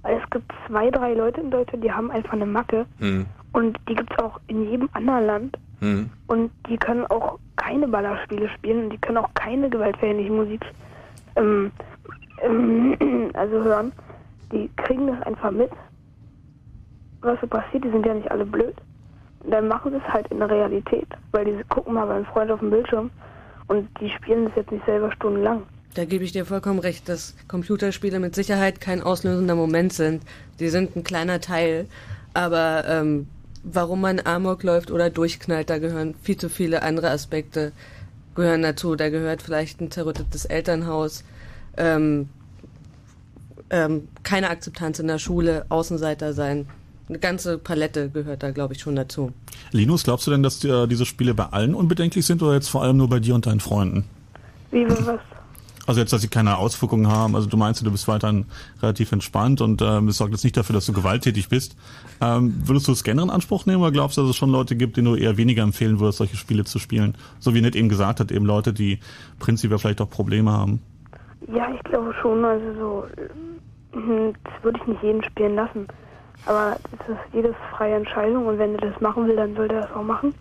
Weil 0.03 0.19
es 0.23 0.29
gibt 0.29 0.51
zwei, 0.67 0.89
drei 0.89 1.13
Leute 1.13 1.41
in 1.41 1.51
Deutschland, 1.51 1.83
die 1.83 1.91
haben 1.91 2.09
einfach 2.09 2.33
eine 2.33 2.45
Macke. 2.45 2.85
Mhm. 2.99 3.25
Und 3.53 3.77
die 3.87 3.95
gibt 3.95 4.11
es 4.13 4.19
auch 4.23 4.39
in 4.47 4.69
jedem 4.69 4.89
anderen 4.93 5.25
Land. 5.25 5.57
Hm. 5.79 6.09
Und 6.27 6.51
die 6.69 6.77
können 6.77 7.05
auch 7.07 7.39
keine 7.55 7.87
Ballerspiele 7.87 8.47
spielen 8.49 8.85
und 8.85 8.89
die 8.91 8.97
können 8.99 9.17
auch 9.17 9.33
keine 9.33 9.69
gewaltverherrliche 9.69 10.31
Musik 10.31 10.63
ähm, 11.35 11.71
ähm, 12.41 12.95
also 13.33 13.63
hören. 13.63 13.91
Die 14.51 14.69
kriegen 14.77 15.07
das 15.07 15.21
einfach 15.23 15.51
mit, 15.51 15.71
was 17.21 17.39
so 17.41 17.47
passiert. 17.47 17.83
Die 17.83 17.89
sind 17.89 18.05
ja 18.05 18.13
nicht 18.13 18.29
alle 18.29 18.45
blöd. 18.45 18.75
Und 19.43 19.51
dann 19.51 19.67
machen 19.67 19.91
sie 19.91 19.97
es 19.97 20.13
halt 20.13 20.27
in 20.27 20.37
der 20.37 20.49
Realität, 20.49 21.07
weil 21.31 21.45
die 21.45 21.63
gucken 21.69 21.95
mal 21.95 22.05
beim 22.05 22.25
Freund 22.25 22.51
auf 22.51 22.59
dem 22.59 22.69
Bildschirm 22.69 23.09
und 23.71 23.87
die 24.01 24.09
spielen 24.09 24.45
das 24.45 24.55
jetzt 24.57 24.71
nicht 24.71 24.85
selber 24.85 25.09
stundenlang. 25.13 25.63
Da 25.93 26.03
gebe 26.03 26.25
ich 26.25 26.33
dir 26.33 26.45
vollkommen 26.45 26.79
recht, 26.79 27.07
dass 27.07 27.35
Computerspiele 27.47 28.19
mit 28.19 28.35
Sicherheit 28.35 28.81
kein 28.81 29.01
auslösender 29.01 29.55
Moment 29.55 29.93
sind. 29.93 30.23
Die 30.59 30.67
sind 30.67 30.95
ein 30.97 31.03
kleiner 31.03 31.39
Teil. 31.39 31.85
Aber 32.33 32.83
ähm, 32.85 33.27
warum 33.63 34.01
man 34.01 34.19
Amok 34.19 34.63
läuft 34.63 34.91
oder 34.91 35.09
durchknallt, 35.09 35.69
da 35.69 35.77
gehören 35.77 36.15
viel 36.21 36.35
zu 36.35 36.49
viele 36.49 36.81
andere 36.81 37.11
Aspekte 37.11 37.71
gehören 38.35 38.61
dazu. 38.61 38.97
Da 38.97 39.09
gehört 39.09 39.41
vielleicht 39.41 39.79
ein 39.79 39.89
zerrüttetes 39.89 40.43
Elternhaus, 40.43 41.23
ähm, 41.77 42.27
ähm, 43.69 44.09
keine 44.23 44.49
Akzeptanz 44.49 44.99
in 44.99 45.07
der 45.07 45.19
Schule, 45.19 45.65
Außenseiter 45.69 46.33
sein. 46.33 46.67
Eine 47.09 47.19
ganze 47.19 47.57
Palette 47.57 48.09
gehört 48.09 48.43
da, 48.43 48.51
glaube 48.51 48.73
ich, 48.73 48.81
schon 48.81 48.95
dazu. 48.95 49.31
Linus, 49.71 50.03
glaubst 50.03 50.27
du 50.27 50.31
denn, 50.31 50.43
dass 50.43 50.59
dir 50.59 50.87
diese 50.87 51.05
Spiele 51.05 51.33
bei 51.33 51.45
allen 51.45 51.75
unbedenklich 51.75 52.25
sind 52.25 52.41
oder 52.41 52.53
jetzt 52.53 52.69
vor 52.69 52.83
allem 52.83 52.97
nur 52.97 53.09
bei 53.09 53.19
dir 53.19 53.35
und 53.35 53.45
deinen 53.45 53.59
Freunden? 53.59 54.05
Wie 54.71 54.87
was? 54.89 55.19
Also 55.87 55.99
jetzt, 55.99 56.13
dass 56.13 56.21
sie 56.21 56.27
keine 56.27 56.57
Auswirkungen 56.57 57.07
haben. 57.07 57.35
Also 57.35 57.49
du 57.49 57.57
meinst, 57.57 57.85
du 57.85 57.91
bist 57.91 58.07
weiterhin 58.07 58.45
relativ 58.81 59.11
entspannt 59.11 59.61
und 59.61 59.81
ähm, 59.81 60.07
es 60.07 60.17
sorgt 60.17 60.31
jetzt 60.31 60.43
nicht 60.43 60.55
dafür, 60.55 60.73
dass 60.73 60.85
du 60.85 60.93
gewalttätig 60.93 61.49
bist. 61.49 61.75
Ähm, 62.21 62.53
würdest 62.65 62.87
du 62.87 62.91
es 62.91 63.03
generell 63.03 63.27
in 63.27 63.33
Anspruch 63.33 63.65
nehmen 63.65 63.81
oder 63.81 63.91
glaubst 63.91 64.17
du, 64.17 64.21
dass 64.21 64.29
es 64.29 64.35
schon 64.35 64.51
Leute 64.51 64.75
gibt, 64.75 64.97
denen 64.97 65.07
du 65.07 65.15
eher 65.15 65.37
weniger 65.37 65.63
empfehlen 65.63 65.99
würdest, 65.99 66.19
solche 66.19 66.37
Spiele 66.37 66.63
zu 66.65 66.77
spielen? 66.77 67.15
So 67.39 67.55
wie 67.55 67.61
Ned 67.61 67.75
eben 67.75 67.89
gesagt 67.89 68.19
hat, 68.19 68.31
eben 68.31 68.45
Leute, 68.45 68.73
die 68.73 68.99
prinzipiell 69.39 69.79
vielleicht 69.79 70.01
auch 70.01 70.09
Probleme 70.09 70.51
haben. 70.51 70.81
Ja, 71.53 71.73
ich 71.73 71.83
glaube 71.83 72.13
schon. 72.21 72.45
Also 72.45 72.73
so, 72.79 73.05
äh, 73.17 74.33
das 74.43 74.63
würde 74.63 74.79
ich 74.81 74.87
nicht 74.87 75.03
jeden 75.03 75.23
spielen 75.23 75.55
lassen. 75.55 75.87
Aber 76.45 76.77
das 76.97 77.09
ist 77.09 77.33
jedes 77.33 77.55
freie 77.75 77.95
Entscheidung 77.95 78.47
und 78.47 78.57
wenn 78.57 78.75
er 78.75 78.89
das 78.89 78.99
machen 79.01 79.27
will, 79.27 79.35
dann 79.35 79.55
sollte 79.55 79.75
er 79.75 79.81
das 79.81 79.91
auch 79.91 80.03
machen. 80.03 80.33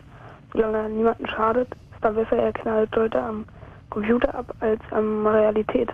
Solange 0.52 0.78
er 0.78 0.88
niemanden 0.88 1.26
schadet, 1.26 1.68
ist 1.92 2.02
da 2.02 2.10
besser, 2.10 2.36
er 2.36 2.52
knallt 2.52 2.94
Leute 2.96 3.22
am 3.22 3.44
Computer 3.90 4.34
ab 4.34 4.54
als 4.60 4.80
am 4.90 5.26
Realität. 5.26 5.90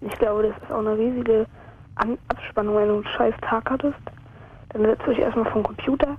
Und 0.00 0.12
ich 0.12 0.18
glaube, 0.18 0.48
das 0.48 0.56
ist 0.62 0.72
auch 0.72 0.80
eine 0.80 0.98
riesige 0.98 1.46
An 1.94 2.18
Abspannung, 2.28 2.76
wenn 2.76 2.88
du 2.88 2.94
einen 2.94 3.06
scheiß 3.16 3.34
Tag 3.42 3.70
hattest. 3.70 3.98
Dann 4.70 4.82
setzt 4.82 5.06
du 5.06 5.10
dich 5.10 5.20
erstmal 5.20 5.50
vom 5.52 5.62
Computer 5.62 6.18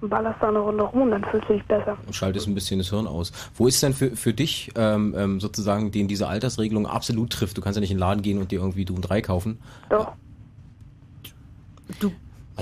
und 0.00 0.08
ballerst 0.08 0.42
da 0.42 0.48
eine 0.48 0.58
Runde 0.58 0.82
rum 0.82 1.02
und 1.02 1.10
dann 1.12 1.24
fühlst 1.24 1.48
du 1.48 1.52
dich 1.52 1.64
besser. 1.64 1.96
Und 2.04 2.14
schaltest 2.14 2.48
ein 2.48 2.54
bisschen 2.54 2.78
das 2.78 2.90
Hirn 2.90 3.06
aus. 3.06 3.32
Wo 3.54 3.68
ist 3.68 3.80
denn 3.82 3.92
für, 3.92 4.16
für 4.16 4.32
dich 4.32 4.72
ähm, 4.74 5.14
ähm, 5.16 5.40
sozusagen, 5.40 5.92
den 5.92 6.08
diese 6.08 6.26
Altersregelung 6.26 6.86
absolut 6.88 7.30
trifft? 7.30 7.56
Du 7.56 7.62
kannst 7.62 7.76
ja 7.76 7.80
nicht 7.80 7.92
in 7.92 7.98
den 7.98 8.00
Laden 8.00 8.22
gehen 8.22 8.38
und 8.38 8.50
dir 8.50 8.58
irgendwie 8.58 8.84
Doom 8.84 9.00
3 9.00 9.22
kaufen. 9.22 9.60
Doch. 9.88 10.12
Du 12.00 12.10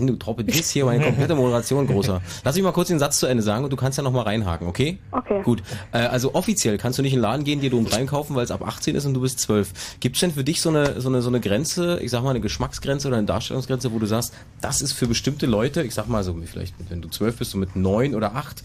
Mann, 0.01 0.07
du 0.07 0.17
torpedierst 0.17 0.71
hier 0.71 0.85
meine 0.85 1.05
komplette 1.05 1.35
Moderation, 1.35 1.87
großer. 1.87 2.21
Lass 2.45 2.55
mich 2.55 2.65
mal 2.65 2.73
kurz 2.73 2.89
den 2.89 2.99
Satz 2.99 3.19
zu 3.19 3.27
Ende 3.27 3.43
sagen 3.43 3.65
und 3.65 3.73
du 3.73 3.77
kannst 3.77 3.99
ja 3.99 4.05
nochmal 4.05 4.25
reinhaken, 4.25 4.67
okay? 4.67 4.99
Okay. 5.11 5.43
Gut. 5.43 5.63
Äh, 5.93 5.99
also 5.99 6.35
offiziell 6.35 6.79
kannst 6.79 6.99
du 6.99 7.03
nicht 7.03 7.13
in 7.13 7.19
den 7.19 7.23
Laden 7.23 7.45
gehen, 7.45 7.61
dir 7.61 7.71
Dom 7.71 7.85
3 7.85 8.05
kaufen, 8.07 8.35
weil 8.35 8.45
es 8.45 8.51
ab 8.51 8.67
18 8.67 8.95
ist 8.95 9.07
und 9.07 9.15
du 9.15 9.21
bist 9.21 9.39
12. 9.41 9.99
Gibt's 10.01 10.21
denn 10.21 10.33
für 10.33 10.45
dich 10.45 10.61
so 10.61 10.71
eine, 10.71 11.01
so 11.01 11.09
eine, 11.09 11.23
so 11.23 11.29
eine 11.29 11.41
Grenze, 11.41 12.01
ich 12.03 12.11
sag 12.11 12.23
mal 12.23 12.31
eine 12.31 12.41
Geschmacksgrenze 12.41 13.09
oder 13.09 13.19
eine 13.19 13.27
Darstellungsgrenze, 13.27 13.93
wo 13.93 13.99
du 13.99 14.07
sagst, 14.07 14.35
das 14.61 14.81
ist 14.81 14.93
für 14.93 15.07
bestimmte 15.07 15.47
Leute, 15.47 15.83
ich 15.83 15.95
sag 15.95 16.09
mal 16.09 16.23
so, 16.25 16.35
vielleicht, 16.45 16.75
wenn 16.89 17.03
du 17.03 17.09
12 17.09 17.39
bist, 17.39 17.51
so 17.53 17.59
mit 17.59 17.77
9 17.77 18.15
oder 18.15 18.35
8, 18.35 18.63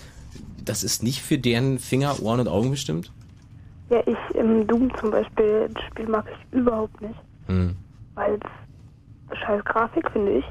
das 0.64 0.84
ist 0.84 1.04
nicht 1.04 1.22
für 1.22 1.38
deren 1.38 1.80
Finger, 1.80 2.22
Ohren 2.22 2.40
und 2.40 2.48
Augen 2.48 2.72
bestimmt? 2.72 3.12
Ja, 3.90 4.02
ich 4.08 4.36
im 4.36 4.66
Doom 4.66 4.92
zum 5.00 5.12
Beispiel, 5.12 5.70
das 5.72 5.84
Spiel 5.84 6.08
mag 6.08 6.26
ich 6.28 6.58
überhaupt 6.58 7.00
nicht. 7.02 7.20
Hm. 7.48 7.76
Weil 8.16 8.40
es 9.30 9.38
scheiß 9.40 9.64
Grafik, 9.66 10.10
finde 10.12 10.40
ich. 10.40 10.46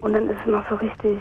Und 0.00 0.12
dann 0.12 0.28
ist 0.28 0.38
es 0.44 0.50
noch 0.50 0.68
so 0.68 0.76
richtig 0.76 1.18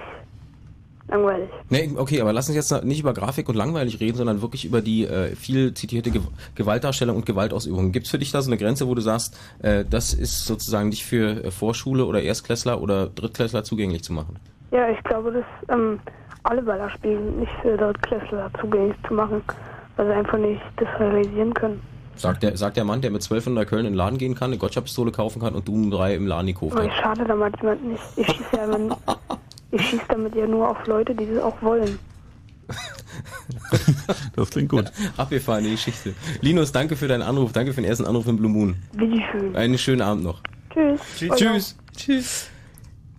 langweilig. 1.07 1.49
Nee, 1.69 1.91
okay, 1.95 2.21
aber 2.21 2.33
lass 2.33 2.47
uns 2.49 2.55
jetzt 2.55 2.83
nicht 2.83 2.99
über 2.99 3.13
Grafik 3.13 3.49
und 3.49 3.55
langweilig 3.55 3.99
reden, 3.99 4.17
sondern 4.17 4.41
wirklich 4.41 4.65
über 4.65 4.81
die 4.81 5.05
äh, 5.05 5.35
viel 5.35 5.73
zitierte 5.73 6.11
Ge 6.11 6.21
Gewaltdarstellung 6.55 7.15
und 7.15 7.25
Gewaltausübung. 7.25 7.91
Gibt's 7.91 8.09
für 8.09 8.19
dich 8.19 8.31
da 8.31 8.41
so 8.41 8.49
eine 8.49 8.57
Grenze, 8.57 8.87
wo 8.87 8.95
du 8.95 9.01
sagst, 9.01 9.39
äh, 9.61 9.85
das 9.89 10.13
ist 10.13 10.45
sozusagen 10.45 10.89
nicht 10.89 11.05
für 11.05 11.43
äh, 11.43 11.51
Vorschule 11.51 12.05
oder 12.05 12.21
Erstklässler 12.21 12.81
oder 12.81 13.07
Drittklässler 13.07 13.63
zugänglich 13.63 14.03
zu 14.03 14.13
machen? 14.13 14.37
Ja, 14.71 14.89
ich 14.89 15.01
glaube, 15.03 15.31
dass 15.31 15.75
ähm, 15.75 15.99
alle 16.43 16.61
Ballerspiele 16.61 17.19
nicht 17.19 17.51
für 17.61 17.77
Drittklässler 17.77 18.51
zugänglich 18.59 18.97
zu 19.07 19.13
machen, 19.13 19.41
weil 19.95 20.07
sie 20.07 20.13
einfach 20.13 20.37
nicht 20.37 20.61
das 20.75 20.89
realisieren 20.99 21.53
können. 21.53 21.81
Sagt 22.17 22.43
der, 22.43 22.57
sagt 22.57 22.77
der 22.77 22.83
Mann, 22.83 23.01
der 23.01 23.11
mit 23.11 23.21
12 23.23 23.47
in 23.47 23.53
Neukölln 23.53 23.85
in 23.85 23.93
den 23.93 23.97
Laden 23.97 24.17
gehen 24.17 24.35
kann, 24.35 24.51
eine 24.51 24.57
Gotcha-Pistole 24.57 25.11
kaufen 25.11 25.41
kann 25.41 25.55
und 25.55 25.67
Doom 25.67 25.91
3 25.91 26.15
im 26.15 26.27
Laden 26.27 26.47
die 26.47 26.53
kauft 26.53 26.73
Aber 26.73 26.83
hat. 26.83 26.89
ich 26.91 26.97
schade 26.97 27.25
damit 27.25 27.55
jemand 27.61 27.85
nicht. 27.85 28.03
Ich 28.15 28.27
schieße 28.27 28.43
ja 28.55 28.63
immer, 28.65 28.97
ich 29.71 29.81
schieße 29.81 30.03
damit 30.09 30.35
ja 30.35 30.47
nur 30.47 30.69
auf 30.69 30.87
Leute, 30.87 31.13
die 31.15 31.27
das 31.27 31.43
auch 31.43 31.61
wollen. 31.61 31.99
Das 34.35 34.49
klingt 34.51 34.69
gut. 34.69 34.91
Abgefahrene 35.17 35.71
Geschichte. 35.71 36.13
Linus, 36.41 36.71
danke 36.71 36.95
für 36.95 37.07
deinen 37.07 37.21
Anruf, 37.21 37.51
danke 37.53 37.73
für 37.73 37.81
den 37.81 37.89
ersten 37.89 38.05
Anruf 38.05 38.27
im 38.27 38.37
Blue 38.37 38.51
Moon. 38.51 38.75
Bitteschön. 38.93 39.55
Einen 39.55 39.77
schönen 39.77 40.01
Abend 40.01 40.23
noch. 40.23 40.41
Tschüss. 40.73 41.01
Tschüss. 41.35 41.75
Tschüss. 41.95 42.49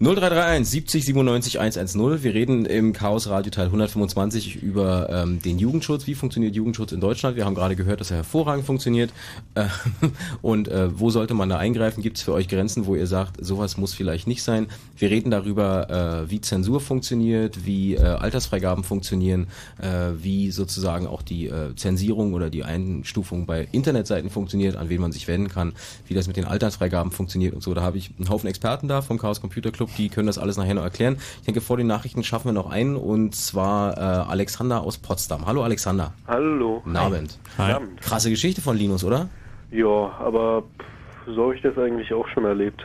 0331 0.00 0.64
70 0.64 1.06
97 1.06 1.58
110. 1.58 2.22
Wir 2.22 2.32
reden 2.32 2.66
im 2.66 2.92
Chaos 2.92 3.26
Radio 3.26 3.50
Teil 3.50 3.66
125 3.66 4.62
über 4.62 5.08
ähm, 5.10 5.42
den 5.42 5.58
Jugendschutz. 5.58 6.06
Wie 6.06 6.14
funktioniert 6.14 6.54
Jugendschutz 6.54 6.92
in 6.92 7.00
Deutschland? 7.00 7.34
Wir 7.34 7.44
haben 7.44 7.56
gerade 7.56 7.74
gehört, 7.74 7.98
dass 7.98 8.12
er 8.12 8.18
hervorragend 8.18 8.64
funktioniert. 8.64 9.12
Äh, 9.56 9.64
und 10.40 10.68
äh, 10.68 10.96
wo 10.96 11.10
sollte 11.10 11.34
man 11.34 11.48
da 11.48 11.58
eingreifen? 11.58 12.00
Gibt 12.00 12.18
es 12.18 12.22
für 12.22 12.32
euch 12.32 12.46
Grenzen, 12.46 12.86
wo 12.86 12.94
ihr 12.94 13.08
sagt, 13.08 13.44
sowas 13.44 13.76
muss 13.76 13.92
vielleicht 13.92 14.28
nicht 14.28 14.44
sein? 14.44 14.68
Wir 14.96 15.10
reden 15.10 15.32
darüber, 15.32 15.90
äh, 16.24 16.30
wie 16.30 16.40
Zensur 16.40 16.80
funktioniert, 16.80 17.66
wie 17.66 17.96
äh, 17.96 18.02
Altersfreigaben 18.02 18.84
funktionieren, 18.84 19.48
äh, 19.82 20.12
wie 20.16 20.52
sozusagen 20.52 21.08
auch 21.08 21.22
die 21.22 21.48
äh, 21.48 21.74
Zensierung 21.74 22.34
oder 22.34 22.50
die 22.50 22.62
Einstufung 22.62 23.46
bei 23.46 23.66
Internetseiten 23.72 24.30
funktioniert, 24.30 24.76
an 24.76 24.90
wen 24.90 25.00
man 25.00 25.10
sich 25.10 25.26
wenden 25.26 25.48
kann, 25.48 25.72
wie 26.06 26.14
das 26.14 26.28
mit 26.28 26.36
den 26.36 26.44
Altersfreigaben 26.44 27.10
funktioniert 27.10 27.52
und 27.52 27.64
so. 27.64 27.74
Da 27.74 27.82
habe 27.82 27.98
ich 27.98 28.12
einen 28.16 28.28
Haufen 28.28 28.48
Experten 28.48 28.86
da 28.86 29.02
vom 29.02 29.18
Chaos 29.18 29.40
Computer 29.40 29.72
Club, 29.72 29.87
die 29.96 30.08
können 30.08 30.26
das 30.26 30.38
alles 30.38 30.56
nachher 30.56 30.74
noch 30.74 30.82
erklären. 30.84 31.16
Ich 31.38 31.44
denke, 31.46 31.60
vor 31.60 31.76
den 31.76 31.86
Nachrichten 31.86 32.22
schaffen 32.22 32.46
wir 32.48 32.52
noch 32.52 32.70
einen 32.70 32.96
und 32.96 33.34
zwar 33.34 33.96
äh, 33.96 34.00
Alexander 34.00 34.82
aus 34.82 34.98
Potsdam. 34.98 35.46
Hallo 35.46 35.62
Alexander. 35.62 36.12
Hallo. 36.26 36.80
Guten 36.84 36.96
Abend. 36.96 37.38
Hi. 37.56 37.72
Abend. 37.72 38.00
Krasse 38.00 38.30
Geschichte 38.30 38.60
von 38.60 38.76
Linus, 38.76 39.04
oder? 39.04 39.28
Ja, 39.70 39.86
aber 40.20 40.62
so 41.26 41.44
habe 41.44 41.54
ich 41.56 41.62
das 41.62 41.76
eigentlich 41.78 42.12
auch 42.12 42.26
schon 42.28 42.44
erlebt. 42.44 42.82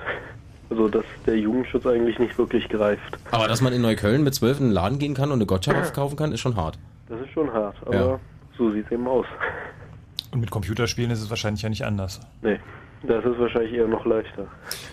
Also, 0.70 0.88
dass 0.88 1.06
der 1.26 1.38
Jugendschutz 1.38 1.86
eigentlich 1.86 2.18
nicht 2.20 2.38
wirklich 2.38 2.68
greift. 2.68 3.18
Aber 3.32 3.48
dass 3.48 3.62
man 3.62 3.74
in 3.74 3.82
Neukölln 3.82 4.24
mit 4.24 4.34
zwölf 4.34 4.60
in 4.60 4.68
den 4.68 4.72
Laden 4.74 4.98
gehen 4.98 5.14
kann 5.14 5.30
und 5.30 5.38
eine 5.38 5.46
Gotcha 5.46 5.72
kaufen 5.94 6.16
kann, 6.16 6.32
ist 6.32 6.40
schon 6.40 6.56
hart. 6.56 6.80
Das 7.10 7.20
ist 7.22 7.30
schon 7.32 7.52
hart, 7.54 7.76
aber 7.86 7.96
Ja. 7.96 8.20
so 8.58 8.72
sieht 8.72 8.86
es 8.86 8.92
eben 8.92 9.08
aus. 9.08 9.26
Und 10.32 10.40
mit 10.40 10.50
Computerspielen 10.50 11.12
ist 11.12 11.22
es 11.22 11.30
wahrscheinlich 11.30 11.62
ja 11.62 11.70
nicht 11.70 11.86
anders. 11.86 12.20
Nee, 12.42 12.60
das 13.04 13.26
ist 13.26 13.38
wahrscheinlich 13.40 13.74
eher 13.74 13.88
noch 13.88 14.06
leichter. 14.06 14.48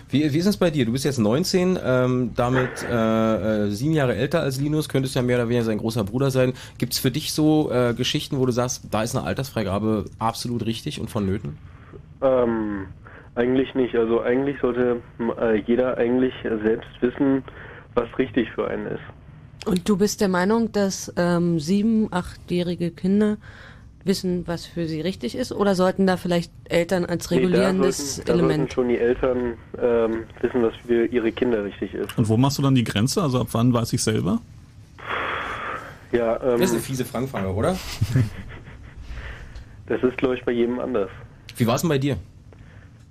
Wie, 0.09 0.33
wie 0.33 0.37
ist 0.37 0.45
es 0.45 0.57
bei 0.57 0.69
dir? 0.69 0.85
Du 0.85 0.91
bist 0.91 1.05
jetzt 1.05 1.17
19, 1.17 1.79
ähm, 1.83 2.31
damit 2.35 2.83
äh, 2.83 3.65
äh, 3.65 3.69
sieben 3.69 3.93
Jahre 3.93 4.15
älter 4.15 4.41
als 4.41 4.59
Linus, 4.59 4.89
könntest 4.89 5.15
ja 5.15 5.21
mehr 5.21 5.37
oder 5.37 5.47
weniger 5.47 5.63
sein 5.63 5.77
großer 5.77 6.03
Bruder 6.03 6.29
sein. 6.29 6.53
Gibt 6.77 6.93
es 6.93 6.99
für 6.99 7.11
dich 7.11 7.33
so 7.33 7.71
äh, 7.71 7.93
Geschichten, 7.93 8.37
wo 8.37 8.45
du 8.45 8.51
sagst, 8.51 8.83
da 8.91 9.03
ist 9.03 9.15
eine 9.15 9.25
Altersfreigabe 9.25 10.05
absolut 10.19 10.65
richtig 10.65 10.99
und 10.99 11.09
vonnöten? 11.09 11.57
Ähm, 12.21 12.87
eigentlich 13.35 13.73
nicht. 13.75 13.95
Also 13.95 14.21
eigentlich 14.21 14.57
sollte 14.61 14.97
äh, 15.39 15.61
jeder 15.65 15.97
eigentlich 15.97 16.33
selbst 16.43 16.89
wissen, 16.99 17.43
was 17.95 18.07
richtig 18.17 18.49
für 18.51 18.67
einen 18.67 18.87
ist. 18.87 19.03
Und 19.65 19.87
du 19.87 19.95
bist 19.95 20.21
der 20.21 20.27
Meinung, 20.27 20.71
dass 20.71 21.13
ähm, 21.17 21.59
sieben, 21.59 22.07
achtjährige 22.11 22.91
Kinder 22.91 23.37
wissen, 24.03 24.47
was 24.47 24.65
für 24.65 24.87
sie 24.87 25.01
richtig 25.01 25.35
ist? 25.35 25.51
Oder 25.51 25.75
sollten 25.75 26.07
da 26.07 26.17
vielleicht 26.17 26.51
Eltern 26.65 27.05
als 27.05 27.29
Nee, 27.29 27.37
da 27.37 27.41
regulierendes 27.41 28.15
sollten, 28.15 28.27
da 28.27 28.33
sollten 28.33 28.49
Element? 28.49 28.73
schon 28.73 28.89
die 28.89 28.97
Eltern 28.97 29.53
ähm, 29.81 30.23
wissen, 30.41 30.63
was 30.63 30.73
für 30.85 31.05
ihre 31.05 31.31
Kinder 31.31 31.63
richtig 31.63 31.93
ist. 31.93 32.17
Und 32.17 32.27
wo 32.29 32.37
machst 32.37 32.57
du 32.57 32.61
dann 32.61 32.75
die 32.75 32.83
Grenze? 32.83 33.21
Also 33.21 33.39
ab 33.41 33.47
wann 33.51 33.73
weiß 33.73 33.93
ich 33.93 34.03
selber? 34.03 34.39
Ja, 36.11 36.35
ähm, 36.43 36.59
Das 36.59 36.69
ist 36.69 36.71
eine 36.73 36.81
fiese 36.81 37.05
Fangfrage, 37.05 37.53
oder? 37.53 37.77
das 39.87 40.03
ist, 40.03 40.17
glaube 40.17 40.35
ich, 40.35 40.43
bei 40.43 40.51
jedem 40.51 40.79
anders. 40.79 41.09
Wie 41.57 41.67
war 41.67 41.75
es 41.75 41.81
denn 41.81 41.89
bei 41.89 41.97
dir? 41.97 42.17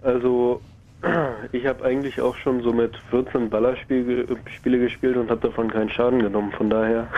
Also, 0.03 0.61
ich 1.53 1.67
habe 1.67 1.85
eigentlich 1.85 2.21
auch 2.21 2.37
schon 2.37 2.63
so 2.63 2.73
mit 2.73 2.97
14 3.11 3.49
Ballerspiele 3.51 4.27
Spiele 4.57 4.79
gespielt 4.79 5.17
und 5.17 5.31
habe 5.31 5.49
davon 5.49 5.71
keinen 5.71 5.91
Schaden 5.91 6.21
genommen. 6.23 6.53
Von 6.53 6.69
daher, 6.71 7.09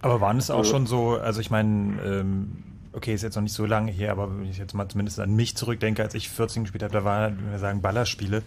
Aber 0.00 0.20
waren 0.20 0.36
es 0.38 0.50
auch 0.50 0.58
Also- 0.58 0.70
schon 0.70 0.86
so, 0.86 1.16
also 1.18 1.40
ich 1.40 1.50
meine, 1.50 2.00
ähm, 2.02 2.62
okay, 2.92 3.14
ist 3.14 3.22
jetzt 3.22 3.34
noch 3.36 3.42
nicht 3.42 3.52
so 3.54 3.66
lange 3.66 3.90
her, 3.90 4.12
aber 4.12 4.36
wenn 4.38 4.46
ich 4.48 4.58
jetzt 4.58 4.74
mal 4.74 4.88
zumindest 4.88 5.18
an 5.20 5.34
mich 5.34 5.56
zurückdenke, 5.56 6.02
als 6.02 6.14
ich 6.14 6.28
14 6.28 6.64
gespielt 6.64 6.82
habe, 6.82 6.92
da 6.92 7.04
waren, 7.04 7.38
wenn 7.42 7.50
wir 7.52 7.58
sagen, 7.58 7.80
Ballerspiele, 7.82 8.42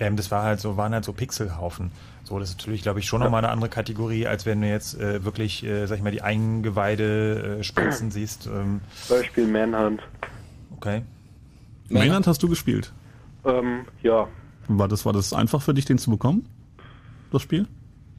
ähm, 0.00 0.16
das 0.16 0.30
war 0.30 0.42
halt 0.44 0.60
so, 0.60 0.76
waren 0.76 0.92
halt 0.94 1.04
so 1.04 1.12
Pixelhaufen. 1.12 1.90
So, 2.24 2.38
das 2.38 2.50
ist 2.50 2.58
natürlich, 2.58 2.82
glaube 2.82 3.00
ich, 3.00 3.06
schon 3.06 3.20
nochmal 3.20 3.44
eine 3.44 3.52
andere 3.52 3.68
Kategorie, 3.68 4.26
als 4.28 4.46
wenn 4.46 4.60
du 4.60 4.68
jetzt 4.68 4.98
äh, 5.00 5.24
wirklich, 5.24 5.64
äh, 5.64 5.86
sag 5.86 5.96
ich 5.98 6.02
mal, 6.04 6.12
die 6.12 6.22
Eingeweide 6.22 7.58
äh, 7.58 7.62
spritzen 7.64 8.10
siehst. 8.10 8.46
Ähm, 8.46 8.80
Beispiel 9.08 9.46
Manhunt. 9.46 10.00
okay. 10.76 11.02
Mainland 11.88 12.26
hast 12.26 12.42
du 12.42 12.48
gespielt. 12.48 12.92
Ähm, 13.44 13.84
ja, 14.02 14.28
War 14.68 14.88
das, 14.88 15.04
war 15.04 15.12
das 15.12 15.32
einfach 15.32 15.60
für 15.60 15.74
dich, 15.74 15.84
den 15.84 15.98
zu 15.98 16.10
bekommen? 16.10 16.46
Das 17.32 17.42
Spiel? 17.42 17.66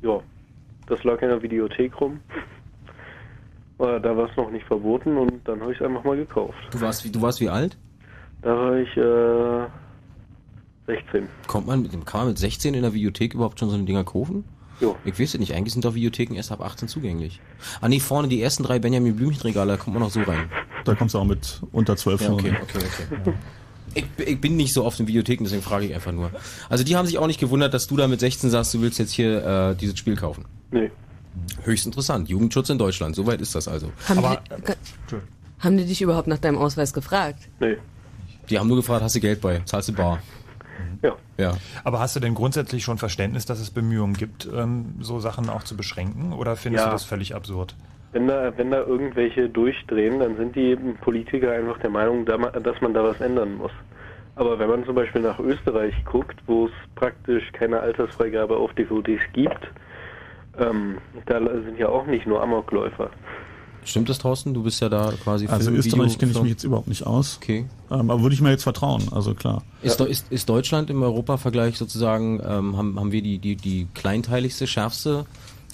ja. 0.02 0.20
Das 0.88 1.02
lag 1.06 1.22
in 1.22 1.30
der 1.30 1.42
Videothek 1.42 2.00
rum. 2.02 2.20
Äh, 3.80 4.00
Da 4.02 4.16
war 4.16 4.30
es 4.30 4.38
noch 4.38 4.50
nicht 4.52 4.66
verboten 4.66 5.18
und 5.18 5.48
dann 5.48 5.62
habe 5.62 5.72
ich 5.74 5.80
es 5.80 5.86
einfach 5.86 6.04
mal 6.04 6.16
gekauft. 6.18 6.58
Du 6.72 6.82
warst, 6.82 7.04
wie, 7.06 7.10
du 7.12 7.22
warst 7.22 7.40
wie 7.42 7.50
alt? 7.50 7.78
Da 8.42 8.56
war 8.56 8.76
ich 8.78 8.96
äh, 8.98 9.68
16. 10.88 11.28
Kommt 11.48 11.68
man 11.68 11.82
mit 11.82 11.94
dem, 11.94 12.04
kann 12.06 12.22
man 12.22 12.28
mit 12.30 12.38
16 12.38 12.74
in 12.74 12.82
der 12.82 12.94
Videothek 12.94 13.34
überhaupt 13.34 13.60
schon 13.60 13.70
so 13.70 13.76
eine 13.76 13.86
Dinger 13.86 14.04
kaufen? 14.04 14.44
Jo. 14.82 14.96
Ich 15.06 15.14
weiß 15.20 15.36
es 15.36 15.40
nicht, 15.40 15.54
eigentlich 15.54 15.72
sind 15.74 15.86
doch 15.86 15.94
Videotheken 15.94 16.36
erst 16.36 16.52
ab 16.52 16.60
18 16.62 16.88
zugänglich. 16.88 17.40
Ah 17.80 17.88
nee, 17.88 18.00
vorne 18.00 18.28
die 18.28 18.42
ersten 18.42 18.64
drei 18.64 18.80
Benjamin 18.80 19.16
Blümchen-Regale, 19.16 19.74
da 19.74 19.78
kommt 19.78 19.94
man 19.94 20.04
noch 20.04 20.10
so 20.10 20.22
rein. 20.24 20.50
Da 20.84 20.96
kommst 20.96 21.14
du 21.16 21.20
auch 21.20 21.26
mit 21.26 21.62
unter 21.72 21.96
12 21.96 22.22
Ja, 22.22 22.28
schon 22.28 22.36
okay, 22.36 22.50
rein. 22.50 22.58
okay, 22.64 22.80
okay. 23.24 23.34
Ich, 23.96 24.06
ich 24.28 24.42
bin 24.42 24.58
nicht 24.58 24.74
so 24.74 24.84
oft 24.84 25.00
in 25.00 25.08
Videotheken, 25.08 25.44
deswegen 25.44 25.62
frage 25.62 25.86
ich 25.86 25.94
einfach 25.94 26.12
nur. 26.12 26.32
Also 26.68 26.84
die 26.84 26.96
haben 26.98 27.06
sich 27.06 27.20
auch 27.20 27.28
nicht 27.28 27.40
gewundert, 27.40 27.74
dass 27.76 27.88
du 27.88 27.96
da 27.96 28.08
mit 28.08 28.20
16 28.20 28.50
sagst, 28.50 28.74
du 28.74 28.82
willst 28.82 28.98
jetzt 28.98 29.12
hier 29.12 29.46
äh, 29.46 29.76
dieses 29.76 29.98
Spiel 30.00 30.16
kaufen. 30.16 30.46
Nee. 30.72 30.90
Höchst 31.64 31.86
interessant. 31.86 32.30
Jugendschutz 32.30 32.70
in 32.70 32.78
Deutschland, 32.78 33.16
soweit 33.16 33.42
ist 33.42 33.56
das 33.56 33.68
also. 33.68 33.92
Haben, 34.08 34.20
Aber- 34.20 34.42
die, 35.12 35.16
haben 35.60 35.78
die 35.78 35.86
dich 35.86 36.02
überhaupt 36.02 36.28
nach 36.28 36.38
deinem 36.40 36.58
Ausweis 36.58 36.94
gefragt? 36.94 37.40
Nee. 37.60 37.78
Die 38.50 38.60
haben 38.60 38.68
nur 38.68 38.78
gefragt, 38.78 39.02
hast 39.04 39.16
du 39.16 39.20
Geld 39.20 39.42
bei? 39.42 39.60
Zahlst 39.66 39.90
du 39.90 39.94
bar? 39.94 40.20
Ja. 41.02 41.16
Ja. 41.38 41.58
Aber 41.84 42.00
hast 42.00 42.16
du 42.16 42.20
denn 42.20 42.34
grundsätzlich 42.34 42.84
schon 42.84 42.98
Verständnis, 42.98 43.46
dass 43.46 43.60
es 43.60 43.72
Bemühungen 43.72 44.14
gibt, 44.16 44.48
ähm, 44.54 44.96
so 45.00 45.20
Sachen 45.20 45.50
auch 45.50 45.64
zu 45.64 45.76
beschränken? 45.78 46.34
Oder 46.34 46.56
findest 46.56 46.84
Ja. 46.86 46.90
du 46.90 46.96
das 46.96 47.04
völlig 47.06 47.36
absurd? 47.36 47.76
Wenn 48.12 48.28
da, 48.28 48.56
wenn 48.58 48.70
da 48.72 48.82
irgendwelche 48.82 49.50
durchdrehen, 49.50 50.20
dann 50.20 50.38
sind 50.38 50.56
die 50.56 50.76
Politiker 51.02 51.52
einfach 51.52 51.80
der 51.80 51.90
Meinung, 51.90 52.26
da 52.26 52.38
ma- 52.38 52.52
dass 52.52 52.80
man 52.82 52.94
da 52.94 53.04
was 53.04 53.20
ändern 53.22 53.56
muss. 53.58 53.72
Aber 54.36 54.58
wenn 54.60 54.70
man 54.70 54.86
zum 54.86 54.96
Beispiel 54.96 55.22
nach 55.22 55.40
Österreich 55.40 55.94
guckt, 56.06 56.36
wo 56.48 56.66
es 56.68 56.72
praktisch 56.96 57.44
keine 57.54 57.80
Altersfreigabe 57.80 58.56
auf 58.58 58.74
DVDs 58.74 59.22
gibt, 59.34 59.68
ähm, 60.60 60.98
da 61.26 61.40
sind 61.40 61.78
ja 61.78 61.90
auch 61.90 62.06
nicht 62.06 62.26
nur 62.28 62.42
Amokläufer. 62.42 63.10
Stimmt 63.86 64.08
das, 64.08 64.18
Thorsten? 64.18 64.54
Du 64.54 64.64
bist 64.64 64.82
ja 64.82 64.88
da 64.88 65.12
quasi 65.24 65.46
Also 65.48 65.66
Film, 65.66 65.76
Österreich 65.80 66.06
Video, 66.06 66.18
kenne 66.20 66.32
ich 66.32 66.42
mich 66.42 66.52
jetzt 66.52 66.64
überhaupt 66.64 66.88
nicht 66.88 67.06
aus. 67.06 67.38
Okay. 67.42 67.66
Ähm, 67.92 68.10
aber 68.10 68.22
würde 68.22 68.34
ich 68.34 68.40
mir 68.42 68.50
jetzt 68.52 68.64
vertrauen, 68.64 69.04
also 69.12 69.34
klar. 69.34 69.62
Ist, 69.82 70.00
Deu- 70.00 70.06
ist, 70.06 70.32
ist 70.32 70.48
Deutschland 70.48 70.90
im 70.90 71.04
Europavergleich 71.04 71.78
sozusagen, 71.78 72.40
ähm, 72.48 72.78
haben, 72.78 72.98
haben 72.98 73.12
wir 73.12 73.22
die, 73.22 73.40
die, 73.40 73.58
die 73.58 73.88
kleinteiligste, 73.94 74.68
schärfste 74.68 75.26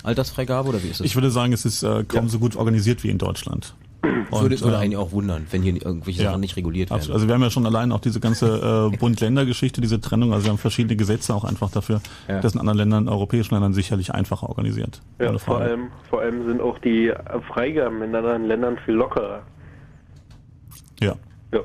Altersfreigabe 0.02 0.70
oder 0.70 0.82
wie 0.84 0.88
ist 0.88 1.02
das? 1.02 1.06
Ich 1.06 1.16
würde 1.16 1.30
sagen, 1.30 1.54
es 1.54 1.66
ist 1.66 1.84
äh, 1.84 2.04
kaum 2.04 2.30
so 2.30 2.40
gut 2.40 2.56
organisiert 2.56 3.04
wie 3.04 3.10
in 3.10 3.20
Deutschland. 3.20 3.76
Und, 4.02 4.32
würde, 4.32 4.60
würde 4.62 4.76
ähm, 4.76 4.82
eigentlich 4.82 4.98
auch 4.98 5.12
wundern, 5.12 5.46
wenn 5.52 5.62
hier 5.62 5.74
irgendwelche 5.74 6.24
ja, 6.24 6.30
Sachen 6.30 6.42
nicht 6.42 6.56
reguliert 6.56 6.90
werden. 6.90 7.00
absolut. 7.00 7.16
Also 7.16 7.28
wir 7.28 7.36
haben 7.36 7.42
ja 7.42 7.50
schon 7.50 7.66
allein 7.66 7.92
auch 7.92 8.00
diese 8.00 8.20
ganze 8.20 8.92
äh, 8.94 8.98
Bund-Länder-Geschichte, 8.98 9.82
diese 9.82 10.00
Trennung, 10.00 10.32
also 10.32 10.46
wir 10.46 10.52
haben 10.52 10.58
verschiedene 10.58 10.96
Gesetze 10.96 11.34
auch 11.36 11.44
einfach 11.44 11.70
dafür. 11.72 12.02
Ja. 12.28 12.40
Das 12.40 12.54
in 12.54 12.60
anderen 12.60 12.78
Ländern, 12.78 13.10
europäischen 13.10 13.56
Ländern 13.56 13.74
sicherlich 13.74 14.14
einfacher 14.14 14.48
organisiert. 14.48 15.02
Ja, 15.20 15.38
vor 15.38 15.60
allem, 15.60 15.90
vor 16.10 16.22
allem 16.22 16.48
sind 16.48 16.62
auch 16.62 16.80
die 16.80 17.12
Freigaben 17.52 18.02
in 18.02 18.16
anderen 18.16 18.46
Ländern 18.46 18.78
viel 18.86 18.94
lockerer. 18.94 19.42
Ja. 21.02 21.16
Ja. 21.54 21.60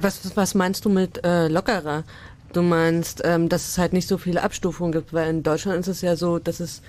Was, 0.00 0.36
was 0.36 0.54
meinst 0.54 0.84
du 0.84 0.88
mit 0.88 1.24
äh, 1.24 1.48
lockerer? 1.48 2.04
Du 2.52 2.62
meinst, 2.62 3.22
ähm, 3.24 3.48
dass 3.48 3.68
es 3.68 3.78
halt 3.78 3.92
nicht 3.92 4.08
so 4.08 4.16
viele 4.16 4.42
Abstufungen 4.42 4.92
gibt, 4.92 5.12
weil 5.12 5.28
in 5.28 5.42
Deutschland 5.42 5.80
ist 5.80 5.88
es 5.88 6.00
ja 6.02 6.16
so, 6.16 6.38
dass 6.38 6.60
es 6.60 6.82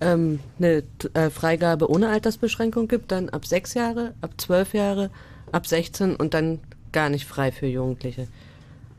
ähm, 0.00 0.40
eine 0.58 0.82
äh, 1.14 1.30
Freigabe 1.30 1.90
ohne 1.90 2.08
Altersbeschränkung 2.08 2.88
gibt, 2.88 3.12
dann 3.12 3.28
ab 3.28 3.44
sechs 3.44 3.74
Jahre, 3.74 4.14
ab 4.20 4.32
zwölf 4.36 4.74
Jahre, 4.74 5.10
ab 5.52 5.66
16 5.66 6.16
und 6.16 6.34
dann 6.34 6.60
gar 6.92 7.08
nicht 7.08 7.26
frei 7.26 7.52
für 7.52 7.66
Jugendliche. 7.66 8.28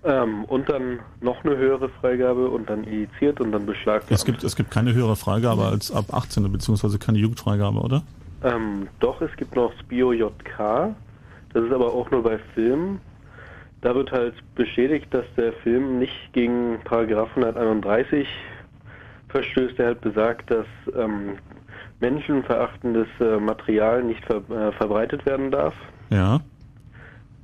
Ähm, 0.04 0.46
und 0.46 0.70
dann 0.70 1.00
noch 1.20 1.44
eine 1.44 1.58
höhere 1.58 1.90
Freigabe 1.90 2.50
und 2.50 2.70
dann 2.70 2.86
injiziert 2.86 3.42
und 3.42 3.52
dann 3.52 3.66
beschlagnahmt. 3.66 4.12
Es 4.12 4.24
gibt, 4.24 4.44
es 4.44 4.56
gibt 4.56 4.72
keine 4.72 4.94
höhere 4.94 5.16
Freigabe 5.16 5.66
als 5.66 5.92
ab 5.92 6.14
18, 6.14 6.50
beziehungsweise 6.52 7.00
keine 7.00 7.18
Jugendfreigabe, 7.18 7.80
oder? 7.80 8.04
Ähm, 8.44 8.88
doch, 9.02 9.22
es 9.22 9.36
gibt 9.36 9.56
noch 9.56 9.74
das 9.74 9.84
BioJK. 9.88 10.96
Das 11.54 11.64
ist 11.64 11.72
aber 11.72 11.94
auch 11.94 12.10
nur 12.12 12.24
bei 12.24 12.40
Filmen. 12.54 13.02
Da 13.82 13.96
wird 13.96 14.12
halt 14.12 14.36
bestätigt, 14.56 15.08
dass 15.12 15.26
der 15.36 15.54
Film 15.54 16.00
nicht 16.00 16.34
gegen 16.34 16.80
Paragraph 16.84 17.30
131 17.36 18.28
verstößt, 19.30 19.78
der 19.78 19.88
halt 19.88 20.02
besagt, 20.02 20.52
dass 20.52 20.66
ähm, 20.96 21.38
menschenverachtendes 22.00 23.08
äh, 23.20 23.38
Material 23.40 24.04
nicht 24.04 24.24
ver 24.26 24.38
äh, 24.50 24.72
verbreitet 24.74 25.26
werden 25.26 25.52
darf. 25.52 25.74
Ja. 26.10 26.40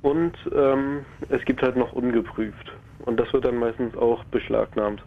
Und 0.02 0.32
ähm, 0.54 1.00
es 1.28 1.44
gibt 1.44 1.62
halt 1.62 1.76
noch 1.76 1.92
ungeprüft. 1.92 2.72
Und 3.04 3.18
das 3.18 3.32
wird 3.32 3.44
dann 3.44 3.58
meistens 3.58 3.96
auch 3.96 4.24
beschlagnahmt. 4.24 5.02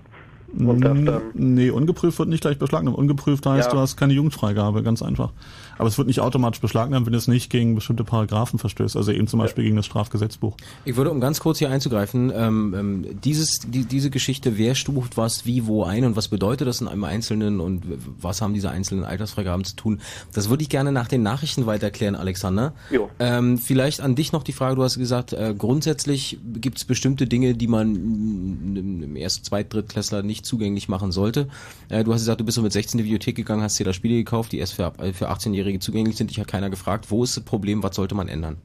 Und 0.58 0.82
darf 0.84 0.98
dann 1.06 1.22
Nee, 1.34 1.70
ungeprüft 1.70 2.18
wird 2.18 2.30
nicht 2.30 2.42
gleich 2.42 2.58
beschlagnahmt. 2.58 2.98
Ungeprüft 2.98 3.46
heißt, 3.46 3.68
Ja. 3.68 3.74
du 3.74 3.80
hast 3.80 3.98
keine 3.98 4.14
Jugendfreigabe, 4.14 4.82
ganz 4.84 5.02
einfach. 5.02 5.32
Aber 5.80 5.88
es 5.88 5.98
wird 5.98 6.08
nicht 6.08 6.20
automatisch 6.20 6.60
beschlagnahmt, 6.60 7.08
wenn 7.08 7.14
es 7.14 7.28
nicht 7.30 7.50
gegen 7.50 7.74
bestimmte 7.74 8.04
Paragraphen 8.04 8.60
verstößt, 8.60 8.98
also 8.98 9.14
eben 9.14 9.28
zum 9.28 9.40
Beispiel 9.40 9.64
gegen 9.64 9.78
das 9.78 9.86
Strafgesetzbuch. 9.86 10.56
Ich 10.84 10.98
würde, 10.98 11.10
um 11.10 11.22
ganz 11.22 11.40
kurz 11.40 11.58
hier 11.58 11.70
einzugreifen, 11.70 12.32
ähm, 12.36 12.76
ähm, 12.78 13.06
dieses, 13.24 13.60
die, 13.66 13.86
diese 13.86 14.10
Geschichte, 14.10 14.58
wer 14.58 14.76
stuft 14.76 15.16
was 15.16 15.46
wie 15.46 15.66
wo 15.68 15.86
ein 15.86 16.04
und 16.04 16.18
was 16.18 16.28
bedeutet 16.28 16.68
das 16.68 16.82
in 16.82 16.90
einem 16.90 17.06
Einzelnen 17.06 17.62
und 17.62 17.84
was 18.20 18.42
haben 18.42 18.54
diese 18.54 18.70
einzelnen 18.70 19.06
Altersfreigaben 19.06 19.64
zu 19.64 19.78
tun, 19.78 20.02
das 20.34 20.50
würde 20.50 20.64
ich 20.64 20.70
gerne 20.70 20.92
nach 20.92 21.08
den 21.08 21.24
Nachrichten 21.24 21.66
weiterklären, 21.66 22.16
Alexander. 22.16 22.74
Jo. 22.92 23.10
Ähm, 23.20 23.58
vielleicht 23.58 24.02
an 24.02 24.16
dich 24.16 24.34
noch 24.34 24.44
die 24.44 24.52
Frage, 24.52 24.76
du 24.76 24.84
hast 24.84 24.98
gesagt, 24.98 25.32
äh, 25.32 25.56
grundsätzlich 25.58 26.40
gibt 26.56 26.80
es 26.80 26.84
bestimmte 26.84 27.26
Dinge, 27.26 27.54
die 27.54 27.68
man 27.68 27.96
im 27.96 29.16
ersten, 29.16 29.46
zweit, 29.46 29.74
drittklässler 29.74 30.24
nicht 30.24 30.46
zugänglich 30.46 30.90
machen 30.90 31.14
sollte. 31.14 31.48
Äh, 31.88 32.04
du 32.04 32.12
hast 32.12 32.22
gesagt, 32.22 32.42
du 32.42 32.46
bist 32.46 32.56
so 32.56 32.62
mit 32.62 32.74
16 32.74 33.00
in 33.00 33.06
die 33.06 33.10
Bibliothek 33.10 33.38
gegangen, 33.38 33.62
hast 33.62 33.80
dir 33.80 33.86
da 33.86 33.94
Spiele 33.94 34.16
gekauft, 34.16 34.52
die 34.52 34.58
erst 34.58 34.74
für, 34.74 34.92
äh, 35.00 35.14
für 35.14 35.30
18-Jährige 35.30 35.69
zugänglich 35.78 36.18
sind. 36.18 36.32
Dich 36.32 36.40
hat 36.40 36.48
keiner 36.48 36.72
gefragt, 36.72 37.12
wo 37.12 37.24
ist 37.24 37.38
das 37.38 37.46
Problem, 37.46 37.84
was 37.84 37.96
sollte 37.96 38.16
man 38.16 38.28
ändern? 38.28 38.58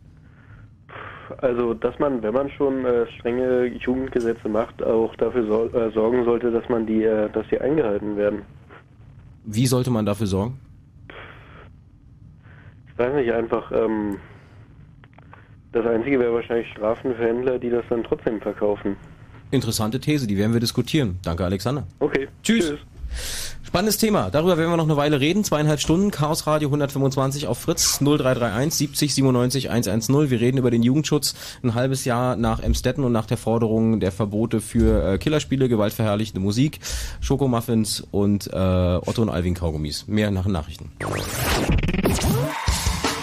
Also, 1.38 1.74
dass 1.74 1.98
man, 1.98 2.22
wenn 2.22 2.32
man 2.32 2.50
schon 2.50 2.84
äh, 2.84 3.06
strenge 3.18 3.66
Jugendgesetze 3.66 4.48
macht, 4.48 4.82
auch 4.82 5.14
dafür 5.16 5.46
so, 5.46 5.78
äh, 5.78 5.90
sorgen 5.92 6.24
sollte, 6.24 6.50
dass 6.50 6.68
man 6.68 6.86
die, 6.86 7.02
äh, 7.02 7.30
dass 7.30 7.46
die 7.48 7.60
eingehalten 7.60 8.16
werden. 8.16 8.42
Wie 9.44 9.66
sollte 9.66 9.90
man 9.90 10.06
dafür 10.06 10.26
sorgen? 10.26 10.58
Ich 12.92 12.98
weiß 12.98 13.14
nicht, 13.14 13.32
einfach, 13.32 13.70
ähm, 13.72 14.18
das 15.72 15.84
Einzige 15.86 16.20
wäre 16.20 16.32
wahrscheinlich 16.32 16.68
Strafen 16.68 17.14
für 17.14 17.26
Händler, 17.26 17.58
die 17.58 17.70
das 17.70 17.84
dann 17.90 18.04
trotzdem 18.04 18.40
verkaufen. 18.40 18.96
Interessante 19.50 20.00
These, 20.00 20.26
die 20.26 20.36
werden 20.36 20.52
wir 20.52 20.60
diskutieren. 20.60 21.18
Danke, 21.22 21.44
Alexander. 21.44 21.86
Okay. 22.00 22.28
Tschüss. 22.42 22.76
Spannendes 23.74 23.96
Thema. 23.96 24.30
Darüber 24.30 24.56
werden 24.56 24.70
wir 24.70 24.76
noch 24.76 24.84
eine 24.84 24.96
Weile 24.96 25.18
reden. 25.18 25.42
Zweieinhalb 25.42 25.80
Stunden. 25.80 26.12
Chaos 26.12 26.46
Radio 26.46 26.68
125 26.68 27.48
auf 27.48 27.58
Fritz 27.58 27.98
0331 27.98 28.72
70 28.72 29.14
97 29.14 29.68
110. 29.68 30.30
Wir 30.30 30.40
reden 30.40 30.58
über 30.58 30.70
den 30.70 30.84
Jugendschutz. 30.84 31.34
Ein 31.64 31.74
halbes 31.74 32.04
Jahr 32.04 32.36
nach 32.36 32.60
Emstetten 32.60 33.02
und 33.02 33.10
nach 33.10 33.26
der 33.26 33.36
Forderung 33.36 33.98
der 33.98 34.12
Verbote 34.12 34.60
für 34.60 35.14
äh, 35.14 35.18
Killerspiele, 35.18 35.68
gewaltverherrlichende 35.68 36.38
Musik, 36.38 36.78
Schokomuffins 37.20 38.06
und 38.12 38.46
äh, 38.46 38.56
Otto 38.56 39.22
und 39.22 39.28
Alvin 39.28 39.54
Kaugummis. 39.54 40.06
Mehr 40.06 40.30
nach 40.30 40.46
Nachrichten. 40.46 40.92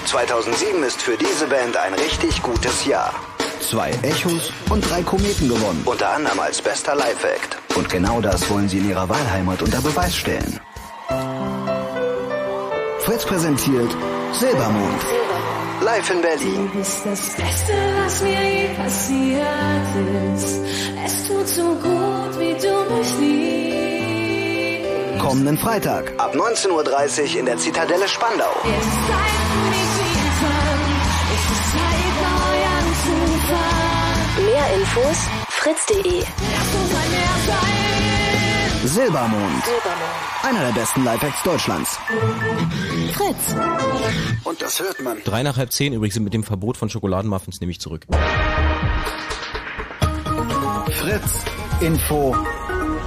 2007 0.03 0.83
ist 0.83 1.01
für 1.01 1.15
diese 1.15 1.47
Band 1.47 1.77
ein 1.77 1.93
richtig 1.93 2.41
gutes 2.41 2.85
Jahr. 2.85 3.13
Zwei 3.61 3.91
Echos 4.01 4.51
und 4.69 4.81
drei 4.89 5.01
Kometen 5.01 5.47
gewonnen. 5.47 5.83
Unter 5.85 6.09
anderem 6.09 6.41
als 6.41 6.61
bester 6.61 6.93
Live-Act. 6.93 7.60
Und 7.75 7.89
genau 7.89 8.21
das 8.21 8.49
wollen 8.49 8.67
sie 8.69 8.79
in 8.79 8.89
ihrer 8.89 9.07
Wahlheimat 9.07 9.61
unter 9.61 9.81
Beweis 9.81 10.15
stellen. 10.15 10.59
Fritz 12.99 13.25
präsentiert 13.25 13.95
Silbermond. 14.33 15.01
Live 15.81 16.11
in 16.11 16.21
Berlin. 16.21 16.69
Du 16.71 16.77
bist 16.77 17.05
das 17.05 17.35
Beste, 17.35 17.73
was 17.97 18.21
mir 18.21 18.29
je 18.31 18.67
passiert 18.75 19.45
ist. 20.35 20.59
Es 21.03 21.27
tut 21.27 21.47
so 21.47 21.63
gut, 21.63 22.39
wie 22.39 22.53
du 22.53 22.95
mich 22.95 23.17
liebst. 23.19 23.61
Kommenden 25.19 25.57
Freitag 25.57 26.13
ab 26.17 26.35
19.30 26.35 27.33
Uhr 27.33 27.39
in 27.39 27.45
der 27.45 27.57
Zitadelle 27.57 28.07
Spandau. 28.07 28.51
Mehr 34.61 34.75
Infos 34.75 35.17
fritz.de. 35.49 36.23
Silbermond. 38.85 39.63
Einer 40.43 40.65
der 40.65 40.71
besten 40.73 41.03
Lifehacks 41.03 41.41
Deutschlands. 41.41 41.97
Fritz. 43.13 43.55
Und 44.43 44.61
das 44.61 44.79
hört 44.79 45.01
man. 45.01 45.17
Drei 45.23 45.41
nach 45.41 45.57
halb 45.57 45.71
zehn 45.71 45.93
übrigens 45.93 46.19
mit 46.19 46.35
dem 46.35 46.43
Verbot 46.43 46.77
von 46.77 46.91
Schokoladenmuffins 46.91 47.59
nehme 47.59 47.71
ich 47.71 47.79
zurück. 47.79 48.05
Fritz. 50.91 51.43
Info. 51.79 52.35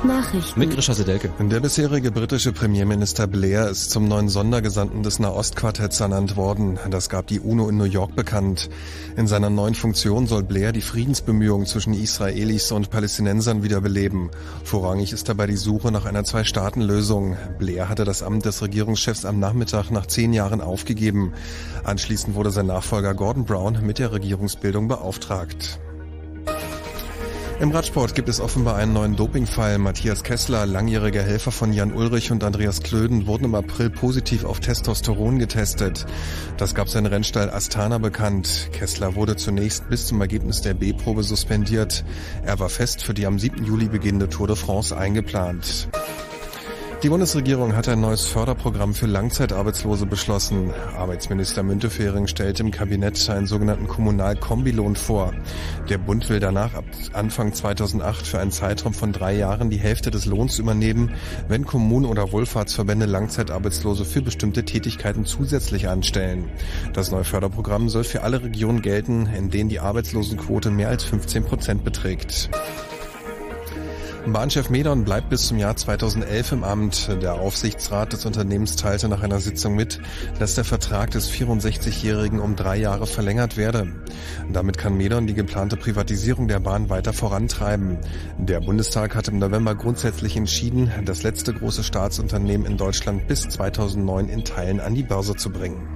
Nachrichten. 0.04 0.60
Mit 0.60 0.70
Grisha 0.70 0.94
Sedelke. 0.94 1.30
Der 1.38 1.60
bisherige 1.60 2.10
britische 2.10 2.52
Premierminister 2.52 3.26
Blair 3.26 3.68
ist 3.68 3.90
zum 3.90 4.06
neuen 4.06 4.28
Sondergesandten 4.28 5.02
des 5.02 5.18
Nahostquartetts 5.18 6.00
ernannt 6.00 6.36
worden. 6.36 6.78
Das 6.90 7.08
gab 7.08 7.26
die 7.26 7.40
UNO 7.40 7.68
in 7.68 7.76
New 7.76 7.84
York 7.84 8.14
bekannt. 8.14 8.68
In 9.16 9.26
seiner 9.26 9.50
neuen 9.50 9.74
Funktion 9.74 10.26
soll 10.26 10.42
Blair 10.42 10.72
die 10.72 10.82
Friedensbemühungen 10.82 11.66
zwischen 11.66 11.94
Israelis 11.94 12.70
und 12.72 12.90
Palästinensern 12.90 13.62
wiederbeleben. 13.62 14.30
Vorrangig 14.62 15.12
ist 15.12 15.28
dabei 15.28 15.46
die 15.46 15.56
Suche 15.56 15.90
nach 15.90 16.04
einer 16.04 16.24
Zwei-Staaten-Lösung. 16.24 17.36
Blair 17.58 17.88
hatte 17.88 18.04
das 18.04 18.22
Amt 18.22 18.44
des 18.44 18.62
Regierungschefs 18.62 19.24
am 19.24 19.38
Nachmittag 19.40 19.90
nach 19.90 20.06
zehn 20.06 20.32
Jahren 20.32 20.60
aufgegeben. 20.60 21.32
Anschließend 21.82 22.34
wurde 22.34 22.50
sein 22.50 22.66
Nachfolger 22.66 23.14
Gordon 23.14 23.44
Brown 23.44 23.78
mit 23.84 23.98
der 23.98 24.12
Regierungsbildung 24.12 24.88
beauftragt. 24.88 25.80
Im 27.60 27.70
Radsport 27.70 28.16
gibt 28.16 28.28
es 28.28 28.40
offenbar 28.40 28.76
einen 28.76 28.92
neuen 28.92 29.14
Dopingfall. 29.14 29.78
Matthias 29.78 30.24
Kessler, 30.24 30.66
langjähriger 30.66 31.22
Helfer 31.22 31.52
von 31.52 31.72
Jan 31.72 31.92
Ulrich 31.92 32.32
und 32.32 32.42
Andreas 32.42 32.82
Klöden, 32.82 33.26
wurden 33.28 33.44
im 33.44 33.54
April 33.54 33.90
positiv 33.90 34.44
auf 34.44 34.58
Testosteron 34.58 35.38
getestet. 35.38 36.04
Das 36.56 36.74
gab 36.74 36.88
sein 36.88 37.06
Rennstall 37.06 37.50
Astana 37.50 37.98
bekannt. 37.98 38.70
Kessler 38.72 39.14
wurde 39.14 39.36
zunächst 39.36 39.88
bis 39.88 40.06
zum 40.06 40.20
Ergebnis 40.20 40.62
der 40.62 40.74
B-Probe 40.74 41.22
suspendiert. 41.22 42.04
Er 42.44 42.58
war 42.58 42.68
fest 42.68 43.04
für 43.04 43.14
die 43.14 43.24
am 43.24 43.38
7. 43.38 43.64
Juli 43.64 43.86
beginnende 43.86 44.28
Tour 44.28 44.48
de 44.48 44.56
France 44.56 44.96
eingeplant. 44.96 45.88
Die 47.04 47.10
Bundesregierung 47.10 47.76
hat 47.76 47.86
ein 47.86 48.00
neues 48.00 48.24
Förderprogramm 48.24 48.94
für 48.94 49.04
Langzeitarbeitslose 49.04 50.06
beschlossen. 50.06 50.70
Arbeitsminister 50.96 51.62
Müntefering 51.62 52.26
stellt 52.28 52.60
im 52.60 52.70
Kabinett 52.70 53.28
einen 53.28 53.46
sogenannten 53.46 53.88
Kommunalkombilohn 53.88 54.96
vor. 54.96 55.34
Der 55.90 55.98
Bund 55.98 56.30
will 56.30 56.40
danach 56.40 56.72
ab 56.72 56.86
Anfang 57.12 57.52
2008 57.52 58.26
für 58.26 58.38
einen 58.38 58.52
Zeitraum 58.52 58.94
von 58.94 59.12
drei 59.12 59.36
Jahren 59.36 59.68
die 59.68 59.76
Hälfte 59.76 60.10
des 60.10 60.24
Lohns 60.24 60.58
übernehmen, 60.58 61.12
wenn 61.46 61.66
Kommunen 61.66 62.06
oder 62.06 62.32
Wohlfahrtsverbände 62.32 63.04
Langzeitarbeitslose 63.04 64.06
für 64.06 64.22
bestimmte 64.22 64.64
Tätigkeiten 64.64 65.26
zusätzlich 65.26 65.88
anstellen. 65.90 66.48
Das 66.94 67.10
neue 67.10 67.24
Förderprogramm 67.24 67.90
soll 67.90 68.04
für 68.04 68.22
alle 68.22 68.42
Regionen 68.42 68.80
gelten, 68.80 69.26
in 69.26 69.50
denen 69.50 69.68
die 69.68 69.80
Arbeitslosenquote 69.80 70.70
mehr 70.70 70.88
als 70.88 71.04
15 71.04 71.44
Prozent 71.44 71.84
beträgt. 71.84 72.48
Bahnchef 74.26 74.70
Medon 74.70 75.04
bleibt 75.04 75.28
bis 75.28 75.48
zum 75.48 75.58
Jahr 75.58 75.76
2011 75.76 76.52
im 76.52 76.64
Amt. 76.64 77.08
Der 77.22 77.34
Aufsichtsrat 77.34 78.12
des 78.12 78.24
Unternehmens 78.24 78.76
teilte 78.76 79.08
nach 79.08 79.22
einer 79.22 79.38
Sitzung 79.38 79.74
mit, 79.74 80.00
dass 80.38 80.54
der 80.54 80.64
Vertrag 80.64 81.10
des 81.10 81.30
64-Jährigen 81.30 82.40
um 82.40 82.56
drei 82.56 82.76
Jahre 82.76 83.06
verlängert 83.06 83.56
werde. 83.56 83.92
Damit 84.50 84.78
kann 84.78 84.96
Medon 84.96 85.26
die 85.26 85.34
geplante 85.34 85.76
Privatisierung 85.76 86.48
der 86.48 86.60
Bahn 86.60 86.88
weiter 86.88 87.12
vorantreiben. 87.12 87.98
Der 88.38 88.60
Bundestag 88.60 89.14
hat 89.14 89.28
im 89.28 89.38
November 89.38 89.74
grundsätzlich 89.74 90.36
entschieden, 90.36 90.90
das 91.04 91.22
letzte 91.22 91.52
große 91.52 91.84
Staatsunternehmen 91.84 92.66
in 92.66 92.78
Deutschland 92.78 93.28
bis 93.28 93.42
2009 93.42 94.28
in 94.28 94.44
Teilen 94.44 94.80
an 94.80 94.94
die 94.94 95.02
Börse 95.02 95.36
zu 95.36 95.50
bringen. 95.50 95.86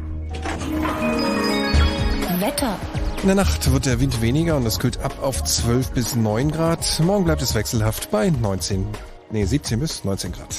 Wetter. 2.41 2.79
In 3.23 3.27
der 3.27 3.35
Nacht 3.35 3.73
wird 3.73 3.85
der 3.85 3.99
Wind 3.99 4.23
weniger 4.23 4.57
und 4.57 4.65
es 4.65 4.79
kühlt 4.79 5.01
ab 5.01 5.13
auf 5.21 5.43
12 5.43 5.91
bis 5.91 6.15
9 6.15 6.53
Grad. 6.53 7.01
Morgen 7.01 7.25
bleibt 7.25 7.43
es 7.43 7.55
wechselhaft 7.55 8.13
bei 8.13 8.31
19, 8.31 8.87
nee 9.33 9.45
17 9.45 9.81
bis 9.81 10.05
19 10.05 10.33
Grad. 10.33 10.55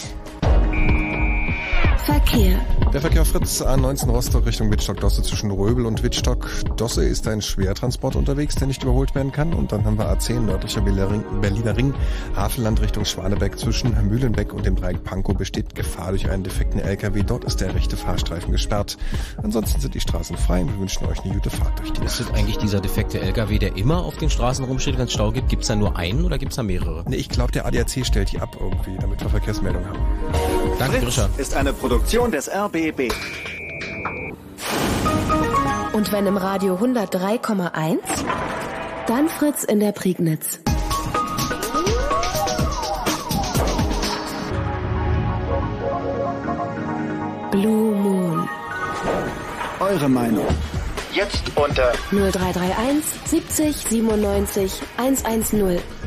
Verkehr. 2.05 2.59
Der 2.93 3.01
Verkehr 3.01 3.25
Fritz 3.25 3.61
A19 3.61 4.09
Rostock 4.09 4.45
Richtung 4.45 4.71
Wittstock-Dosse 4.71 5.21
zwischen 5.21 5.51
Röbel 5.51 5.85
und 5.85 6.01
Wittstock-Dosse 6.01 7.05
ist 7.05 7.27
ein 7.27 7.41
Schwertransport 7.41 8.15
unterwegs, 8.15 8.55
der 8.55 8.67
nicht 8.67 8.83
überholt 8.83 9.13
werden 9.15 9.31
kann. 9.31 9.53
Und 9.53 9.71
dann 9.71 9.85
haben 9.85 9.97
wir 9.97 10.11
A10 10.11 10.39
nördlicher 10.41 10.81
Berliner 10.81 11.77
Ring, 11.77 11.93
Havelland 12.35 12.81
Richtung 12.81 13.05
Schwanebeck 13.05 13.59
zwischen 13.59 13.95
Mühlenbeck 14.07 14.53
und 14.53 14.65
dem 14.65 14.75
Dreieck 14.75 15.03
Pankow 15.03 15.37
besteht 15.37 15.75
Gefahr 15.75 16.09
durch 16.11 16.29
einen 16.29 16.43
defekten 16.43 16.79
LKW. 16.79 17.23
Dort 17.23 17.43
ist 17.43 17.61
der 17.61 17.75
rechte 17.75 17.95
Fahrstreifen 17.95 18.51
gesperrt. 18.51 18.97
Ansonsten 19.43 19.79
sind 19.81 19.93
die 19.93 20.01
Straßen 20.01 20.37
frei 20.37 20.61
und 20.61 20.73
wir 20.73 20.79
wünschen 20.79 21.05
euch 21.05 21.19
eine 21.23 21.33
gute 21.33 21.49
Fahrt 21.49 21.79
durch 21.79 21.91
die 21.93 22.03
Ist 22.03 22.19
das 22.19 22.31
eigentlich 22.33 22.57
dieser 22.57 22.79
defekte 22.79 23.19
LKW, 23.19 23.59
der 23.59 23.75
immer 23.75 24.03
auf 24.03 24.17
den 24.17 24.29
Straßen 24.29 24.65
rumsteht, 24.65 24.97
wenn 24.97 25.05
es 25.05 25.13
Stau 25.13 25.31
gibt? 25.31 25.49
Gibt 25.49 25.61
es 25.61 25.67
da 25.67 25.75
nur 25.75 25.95
einen 25.95 26.25
oder 26.25 26.37
gibt 26.37 26.53
es 26.53 26.55
da 26.55 26.63
mehrere? 26.63 27.03
Nee, 27.07 27.17
ich 27.17 27.29
glaube, 27.29 27.51
der 27.51 27.65
ADAC 27.65 28.05
stellt 28.05 28.31
die 28.31 28.39
ab 28.39 28.57
irgendwie, 28.59 28.97
damit 28.99 29.21
wir 29.21 29.29
Verkehrsmeldungen 29.29 29.87
haben. 29.87 29.99
Danke, 30.79 30.99
Grisha. 30.99 31.29
ist 31.37 31.53
eine 31.55 31.73
Produktion 31.89 32.31
des 32.31 32.47
RBB. 32.47 33.11
Und 35.91 36.11
wenn 36.11 36.27
im 36.27 36.37
Radio 36.37 36.75
103,1, 36.75 37.97
dann 39.07 39.27
Fritz 39.27 39.63
in 39.63 39.79
der 39.79 39.91
Prignitz. 39.91 40.59
Blue 47.49 47.95
Moon 47.95 48.47
Eure 49.79 50.09
Meinung. 50.09 50.45
Jetzt 51.11 51.41
unter 51.55 51.91
0331 52.11 53.03
70 53.25 53.75
97 53.75 54.81
110. 54.97 55.98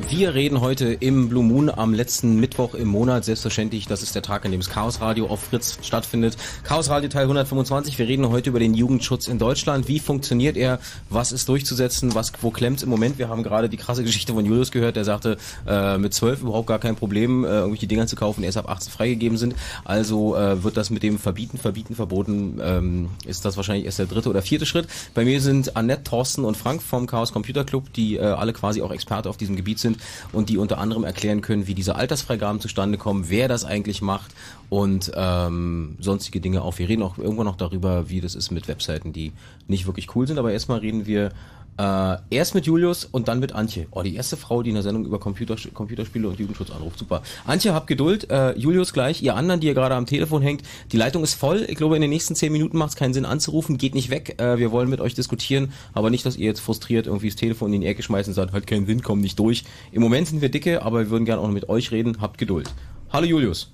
Wir 0.00 0.34
reden 0.34 0.62
heute 0.62 0.86
im 0.86 1.28
Blue 1.28 1.44
Moon 1.44 1.68
am 1.68 1.92
letzten 1.92 2.40
Mittwoch 2.40 2.74
im 2.74 2.88
Monat. 2.88 3.26
Selbstverständlich, 3.26 3.86
das 3.86 4.02
ist 4.02 4.14
der 4.14 4.22
Tag, 4.22 4.46
an 4.46 4.50
dem 4.50 4.60
das 4.60 4.70
Chaos 4.70 5.02
Radio 5.02 5.26
auf 5.26 5.42
Fritz 5.42 5.78
stattfindet. 5.82 6.36
Chaos 6.64 6.88
Radio 6.88 7.10
Teil 7.10 7.24
125. 7.24 7.98
Wir 7.98 8.08
reden 8.08 8.26
heute 8.30 8.48
über 8.48 8.58
den 8.58 8.72
Jugendschutz 8.72 9.28
in 9.28 9.38
Deutschland. 9.38 9.88
Wie 9.88 9.98
funktioniert 9.98 10.56
er? 10.56 10.78
Was 11.10 11.30
ist 11.30 11.46
durchzusetzen? 11.46 12.14
Was, 12.14 12.32
wo 12.40 12.50
klemmt 12.50 12.82
im 12.82 12.88
Moment? 12.88 13.18
Wir 13.18 13.28
haben 13.28 13.42
gerade 13.42 13.68
die 13.68 13.76
krasse 13.76 14.02
Geschichte 14.02 14.32
von 14.32 14.46
Julius 14.46 14.70
gehört, 14.70 14.96
der 14.96 15.04
sagte, 15.04 15.36
äh, 15.66 15.98
mit 15.98 16.14
12 16.14 16.40
überhaupt 16.40 16.68
gar 16.68 16.78
kein 16.78 16.96
Problem, 16.96 17.44
äh, 17.44 17.48
irgendwelche 17.48 17.86
Dinger 17.86 18.06
zu 18.06 18.16
kaufen, 18.16 18.40
die 18.40 18.46
erst 18.46 18.58
ab 18.58 18.70
18 18.70 18.90
freigegeben 18.90 19.36
sind. 19.36 19.54
Also 19.84 20.36
äh, 20.36 20.62
wird 20.64 20.78
das 20.78 20.88
mit 20.88 21.02
dem 21.02 21.18
Verbieten, 21.18 21.58
Verbieten, 21.58 21.94
Verboten, 21.94 22.58
ähm, 22.62 23.08
ist 23.26 23.44
das 23.44 23.58
wahrscheinlich 23.58 23.84
erst 23.84 23.98
der 23.98 24.06
dritte 24.06 24.30
oder 24.30 24.40
vierte 24.40 24.64
Schritt. 24.64 24.88
Bei 25.12 25.26
mir 25.26 25.42
sind 25.42 25.76
Annette, 25.76 26.04
Thorsten 26.04 26.46
und 26.46 26.56
Frank 26.56 26.82
vom 26.82 27.06
Chaos 27.06 27.32
Computer 27.32 27.64
Club, 27.64 27.92
die 27.92 28.16
äh, 28.16 28.22
alle 28.22 28.54
quasi 28.54 28.80
auch 28.80 28.90
Experte 28.90 29.28
auf 29.28 29.36
diesem 29.36 29.54
Gebiet 29.54 29.81
sind 29.82 29.98
und 30.32 30.48
die 30.48 30.56
unter 30.56 30.78
anderem 30.78 31.04
erklären 31.04 31.42
können, 31.42 31.66
wie 31.66 31.74
diese 31.74 31.96
Altersfreigaben 31.96 32.60
zustande 32.60 32.98
kommen, 32.98 33.26
wer 33.28 33.48
das 33.48 33.64
eigentlich 33.64 34.00
macht 34.00 34.32
und 34.70 35.12
ähm, 35.14 35.96
sonstige 36.00 36.40
Dinge 36.40 36.62
auch. 36.62 36.78
Wir 36.78 36.88
reden 36.88 37.02
auch 37.02 37.18
irgendwann 37.18 37.46
noch 37.46 37.56
darüber, 37.56 38.08
wie 38.08 38.20
das 38.20 38.34
ist 38.34 38.50
mit 38.50 38.68
Webseiten, 38.68 39.12
die 39.12 39.32
nicht 39.68 39.86
wirklich 39.86 40.14
cool 40.16 40.26
sind. 40.26 40.38
Aber 40.38 40.52
erstmal 40.52 40.78
reden 40.78 41.06
wir 41.06 41.32
äh, 41.78 42.16
erst 42.30 42.54
mit 42.54 42.66
Julius 42.66 43.04
und 43.04 43.28
dann 43.28 43.40
mit 43.40 43.52
Antje. 43.52 43.86
Oh, 43.90 44.02
die 44.02 44.14
erste 44.14 44.36
Frau, 44.36 44.62
die 44.62 44.70
in 44.70 44.74
der 44.74 44.82
Sendung 44.82 45.06
über 45.06 45.18
Computer, 45.18 45.56
Computerspiele 45.72 46.28
und 46.28 46.38
Jugendschutz 46.38 46.70
anruft. 46.70 46.98
Super. 46.98 47.22
Antje, 47.46 47.72
habt 47.72 47.86
Geduld. 47.86 48.30
Äh, 48.30 48.56
Julius 48.58 48.92
gleich. 48.92 49.22
Ihr 49.22 49.34
anderen, 49.36 49.60
die 49.60 49.68
ihr 49.68 49.74
gerade 49.74 49.94
am 49.94 50.06
Telefon 50.06 50.42
hängt. 50.42 50.62
Die 50.92 50.96
Leitung 50.96 51.22
ist 51.22 51.34
voll. 51.34 51.64
Ich 51.68 51.76
glaube, 51.76 51.96
in 51.96 52.02
den 52.02 52.10
nächsten 52.10 52.34
zehn 52.34 52.52
Minuten 52.52 52.76
macht 52.76 52.90
es 52.90 52.96
keinen 52.96 53.14
Sinn 53.14 53.24
anzurufen. 53.24 53.78
Geht 53.78 53.94
nicht 53.94 54.10
weg. 54.10 54.40
Äh, 54.40 54.58
wir 54.58 54.70
wollen 54.70 54.90
mit 54.90 55.00
euch 55.00 55.14
diskutieren. 55.14 55.72
Aber 55.94 56.10
nicht, 56.10 56.26
dass 56.26 56.36
ihr 56.36 56.46
jetzt 56.46 56.60
frustriert 56.60 57.06
irgendwie 57.06 57.28
das 57.28 57.36
Telefon 57.36 57.72
in 57.72 57.80
die 57.80 57.86
Ecke 57.86 58.02
schmeißt 58.02 58.28
und 58.28 58.34
sagt, 58.34 58.52
hat 58.52 58.66
keinen 58.66 58.86
Sinn, 58.86 59.02
komm 59.02 59.20
nicht 59.20 59.38
durch. 59.38 59.64
Im 59.92 60.02
Moment 60.02 60.28
sind 60.28 60.42
wir 60.42 60.50
dicke, 60.50 60.82
aber 60.82 61.00
wir 61.00 61.10
würden 61.10 61.24
gerne 61.24 61.40
auch 61.40 61.46
noch 61.46 61.54
mit 61.54 61.68
euch 61.68 61.90
reden. 61.90 62.18
Habt 62.20 62.38
Geduld. 62.38 62.72
Hallo 63.10 63.26
Julius. 63.26 63.72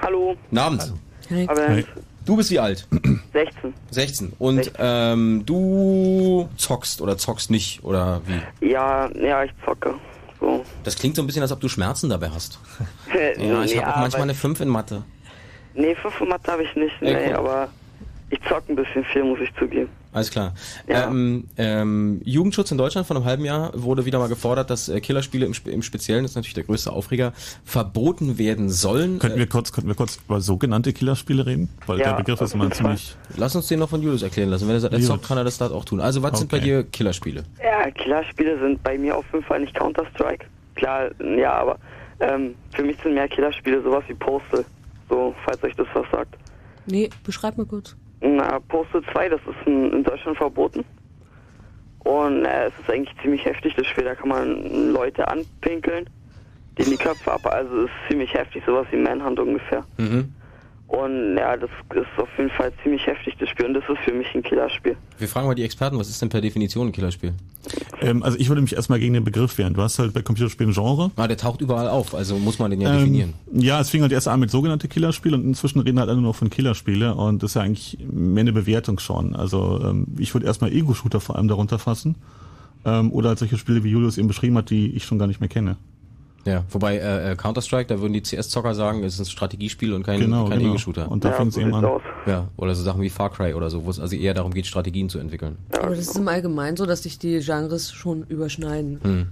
Hallo. 0.00 0.36
Guten 0.48 0.58
Abend. 0.58 0.92
Aber 1.46 1.82
Du 2.24 2.36
bist 2.36 2.50
wie 2.50 2.58
alt? 2.58 2.86
16. 3.32 3.74
16. 3.90 4.32
Und 4.38 4.72
ähm, 4.78 5.42
du 5.46 6.48
zockst 6.56 7.00
oder 7.00 7.16
zockst 7.16 7.50
nicht 7.50 7.82
oder 7.82 8.20
wie? 8.26 8.68
Ja, 8.68 9.10
ja, 9.14 9.44
ich 9.44 9.52
zocke. 9.64 9.94
So. 10.38 10.64
Das 10.84 10.96
klingt 10.96 11.16
so 11.16 11.22
ein 11.22 11.26
bisschen, 11.26 11.42
als 11.42 11.52
ob 11.52 11.60
du 11.60 11.68
Schmerzen 11.68 12.08
dabei 12.08 12.30
hast. 12.30 12.58
Ja, 13.38 13.64
ich 13.64 13.76
habe 13.76 13.92
auch 13.92 14.00
manchmal 14.00 14.22
eine 14.22 14.34
5 14.34 14.60
in 14.60 14.68
Mathe. 14.68 15.02
Nee, 15.74 15.94
5 15.94 16.20
Mathe 16.28 16.52
habe 16.52 16.62
ich 16.62 16.74
nicht, 16.76 16.94
nee, 17.00 17.28
guck. 17.28 17.38
aber 17.38 17.68
ich 18.30 18.40
zock 18.48 18.62
ein 18.68 18.76
bisschen 18.76 19.04
viel, 19.04 19.24
muss 19.24 19.40
ich 19.40 19.52
zugeben. 19.56 19.90
Alles 20.12 20.30
klar. 20.30 20.54
Ja. 20.88 21.06
Ähm, 21.08 21.44
ähm, 21.56 22.20
Jugendschutz 22.24 22.70
in 22.72 22.78
Deutschland 22.78 23.06
vor 23.06 23.16
einem 23.16 23.24
halben 23.24 23.44
Jahr 23.44 23.70
wurde 23.80 24.04
wieder 24.06 24.18
mal 24.18 24.28
gefordert, 24.28 24.68
dass 24.70 24.88
äh, 24.88 25.00
Killerspiele 25.00 25.46
im, 25.46 25.54
im 25.66 25.82
Speziellen, 25.82 26.24
das 26.24 26.32
ist 26.32 26.36
natürlich 26.36 26.54
der 26.54 26.64
größte 26.64 26.92
Aufreger, 26.92 27.32
verboten 27.64 28.36
werden 28.38 28.70
sollen. 28.70 29.18
Könnten 29.20 29.38
wir 29.38 29.46
kurz, 29.46 29.72
könnten 29.72 29.88
wir 29.88 29.94
kurz 29.94 30.18
über 30.26 30.40
sogenannte 30.40 30.92
Killerspiele 30.92 31.46
reden? 31.46 31.68
Weil 31.86 31.98
Ja, 32.00 32.10
der 32.10 32.16
Begriff 32.16 32.40
ist 32.40 32.54
immer 32.54 32.70
ziemlich. 32.72 33.14
Lass 33.36 33.54
uns 33.54 33.68
den 33.68 33.78
noch 33.78 33.88
von 33.88 34.02
Julius 34.02 34.22
erklären 34.22 34.50
lassen. 34.50 34.66
Wenn 34.66 34.74
er 34.74 34.80
sagt, 34.80 34.94
er 34.94 35.00
zockt, 35.00 35.26
kann 35.28 35.38
er 35.38 35.44
das 35.44 35.58
dort 35.58 35.72
auch 35.72 35.84
tun. 35.84 36.00
Also 36.00 36.22
was 36.22 36.38
sind 36.38 36.50
bei 36.50 36.56
Okay. 36.56 36.64
dir 36.66 36.82
Killerspiele? 36.84 37.44
Ja, 37.62 37.90
Killerspiele 37.92 38.58
sind 38.58 38.82
bei 38.82 38.98
mir 38.98 39.16
auf 39.16 39.24
jeden 39.32 39.44
Fall 39.44 39.60
nicht 39.60 39.74
Counter-Strike. 39.74 40.44
Klar, 40.74 41.10
ja, 41.38 41.52
aber 41.52 41.78
ähm, 42.20 42.54
für 42.74 42.82
mich 42.82 42.96
sind 43.02 43.14
mehr 43.14 43.28
Killerspiele 43.28 43.80
sowas 43.82 44.02
wie 44.08 44.14
Postal. 44.14 44.64
So, 45.08 45.34
falls 45.44 45.62
euch 45.62 45.74
das 45.76 45.86
was 45.94 46.06
sagt. 46.10 46.34
Nee, 46.86 47.10
beschreib 47.24 47.56
mal 47.58 47.66
kurz. 47.66 47.96
Na, 48.20 48.60
Postal 48.60 49.02
2, 49.12 49.28
das 49.30 49.40
ist 49.46 49.66
in, 49.66 49.92
in 49.92 50.04
Deutschland 50.04 50.36
verboten. 50.36 50.84
Und 52.00 52.44
äh, 52.44 52.66
es 52.66 52.72
ist 52.78 52.90
eigentlich 52.90 53.16
ziemlich 53.22 53.44
heftig, 53.44 53.74
das 53.74 53.86
Spiel. 53.86 54.04
Da 54.04 54.14
kann 54.14 54.28
man 54.28 54.92
Leute 54.92 55.28
anpinkeln, 55.28 56.08
gehen 56.74 56.90
die 56.90 56.96
Köpfe 56.96 57.32
ab. 57.32 57.46
Also 57.46 57.84
ist 57.84 57.92
ziemlich 58.08 58.32
heftig, 58.34 58.62
sowas 58.66 58.86
wie 58.90 58.96
Manhunt 58.96 59.38
ungefähr. 59.38 59.84
Mhm. 59.96 60.34
Und 60.90 61.36
ja, 61.36 61.56
das 61.56 61.70
ist 61.94 62.06
auf 62.20 62.28
jeden 62.36 62.50
Fall 62.50 62.72
ziemlich 62.82 63.06
heftig, 63.06 63.34
das 63.38 63.48
Spiel. 63.48 63.66
Und 63.66 63.74
das 63.74 63.84
ist 63.88 63.98
für 64.04 64.12
mich 64.12 64.26
ein 64.34 64.42
Killerspiel. 64.42 64.96
Wir 65.18 65.28
fragen 65.28 65.46
mal 65.46 65.54
die 65.54 65.62
Experten, 65.62 65.96
was 65.98 66.08
ist 66.10 66.20
denn 66.20 66.30
per 66.30 66.40
Definition 66.40 66.88
ein 66.88 66.92
Killerspiel? 66.92 67.32
Ähm, 68.00 68.24
also 68.24 68.36
ich 68.40 68.48
würde 68.48 68.60
mich 68.60 68.74
erstmal 68.74 68.98
gegen 68.98 69.14
den 69.14 69.22
Begriff 69.22 69.56
wehren. 69.56 69.72
Du 69.74 69.82
hast 69.82 70.00
halt 70.00 70.12
bei 70.12 70.22
Computerspielen 70.22 70.72
Genre. 70.72 71.12
Ah, 71.14 71.28
der 71.28 71.36
taucht 71.36 71.60
überall 71.60 71.88
auf, 71.88 72.12
also 72.12 72.36
muss 72.38 72.58
man 72.58 72.72
den 72.72 72.80
ja 72.80 72.90
Ähm, 72.92 72.98
definieren. 72.98 73.34
ja, 73.52 73.78
es 73.80 73.88
fing 73.88 74.02
halt 74.02 74.10
erst 74.10 74.26
an 74.26 74.40
mit 74.40 74.50
sogenannte 74.50 74.88
Killerspiele 74.88 75.36
und 75.36 75.44
inzwischen 75.44 75.78
reden 75.78 76.00
halt 76.00 76.08
alle 76.08 76.20
nur 76.20 76.30
noch 76.30 76.36
von 76.36 76.50
Killerspiele 76.50 77.14
und 77.14 77.42
das 77.44 77.52
ist 77.52 77.54
ja 77.54 77.62
eigentlich 77.62 77.96
mehr 78.10 78.40
eine 78.40 78.52
Bewertung 78.52 78.98
schon. 78.98 79.36
Also 79.36 79.80
ähm, 79.84 80.08
ich 80.18 80.34
würde 80.34 80.46
erstmal 80.46 80.72
Ego-Shooter 80.72 81.20
vor 81.20 81.36
allem 81.36 81.46
darunter 81.46 81.78
fassen. 81.78 82.16
Ähm, 82.84 83.12
oder 83.12 83.28
halt 83.28 83.38
solche 83.38 83.58
Spiele, 83.58 83.84
wie 83.84 83.90
Julius 83.90 84.18
eben 84.18 84.26
beschrieben 84.26 84.56
hat, 84.56 84.70
die 84.70 84.90
ich 84.96 85.04
schon 85.04 85.18
gar 85.20 85.28
nicht 85.28 85.38
mehr 85.38 85.48
kenne. 85.50 85.76
Ja, 86.46 86.64
wobei 86.70 86.96
äh, 86.96 87.32
äh, 87.32 87.36
Counter-Strike, 87.36 87.86
da 87.86 88.00
würden 88.00 88.14
die 88.14 88.22
CS-Zocker 88.22 88.74
sagen, 88.74 89.04
es 89.04 89.14
ist 89.14 89.20
ein 89.20 89.30
Strategiespiel 89.30 89.92
und 89.92 90.04
kein, 90.04 90.20
Genau, 90.20 90.46
kein 90.48 90.58
genau. 90.58 90.70
Ego-Shooter. 90.70 91.10
Und 91.10 91.24
da 91.24 91.30
Ja, 91.30 91.34
fängt's 91.36 91.54
so 91.56 91.60
eben 91.60 91.74
an. 91.74 91.84
aus. 91.84 92.02
Ja, 92.26 92.48
oder 92.56 92.74
so 92.74 92.82
Sachen 92.82 93.02
wie 93.02 93.10
Far 93.10 93.30
Cry 93.30 93.52
oder 93.54 93.68
so, 93.68 93.84
wo 93.84 93.90
es 93.90 94.00
also 94.00 94.16
eher 94.16 94.32
darum 94.32 94.54
geht, 94.54 94.66
Strategien 94.66 95.10
zu 95.10 95.18
entwickeln. 95.18 95.58
Aber 95.78 95.90
das 95.90 96.06
ist 96.08 96.16
im 96.16 96.28
Allgemeinen 96.28 96.76
so, 96.78 96.86
dass 96.86 97.02
sich 97.02 97.18
die 97.18 97.40
Genres 97.40 97.92
schon 97.92 98.22
überschneiden. 98.24 99.00
Hm. 99.02 99.26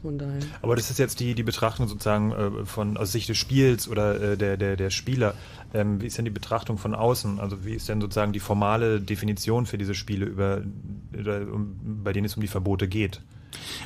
Von 0.00 0.18
daher. 0.18 0.40
Aber 0.62 0.76
das 0.76 0.90
ist 0.90 0.98
jetzt 0.98 1.18
die, 1.20 1.34
die 1.34 1.42
Betrachtung 1.42 1.88
sozusagen 1.88 2.30
äh, 2.32 2.64
von 2.64 2.96
aus 2.96 3.10
Sicht 3.12 3.28
des 3.28 3.36
Spiels 3.36 3.88
oder 3.88 4.20
äh, 4.32 4.36
der, 4.36 4.56
der, 4.56 4.76
der 4.76 4.90
Spieler. 4.90 5.34
Ähm, 5.74 6.00
wie 6.00 6.06
ist 6.06 6.16
denn 6.16 6.24
die 6.24 6.30
Betrachtung 6.30 6.78
von 6.78 6.94
außen? 6.94 7.40
Also 7.40 7.64
wie 7.64 7.74
ist 7.74 7.88
denn 7.88 8.00
sozusagen 8.00 8.32
die 8.32 8.40
formale 8.40 9.00
Definition 9.00 9.66
für 9.66 9.76
diese 9.76 9.94
Spiele, 9.94 10.26
über, 10.26 10.62
über 11.12 11.40
um, 11.52 11.76
bei 12.04 12.12
denen 12.12 12.24
es 12.26 12.36
um 12.36 12.40
die 12.40 12.48
Verbote 12.48 12.86
geht? 12.86 13.20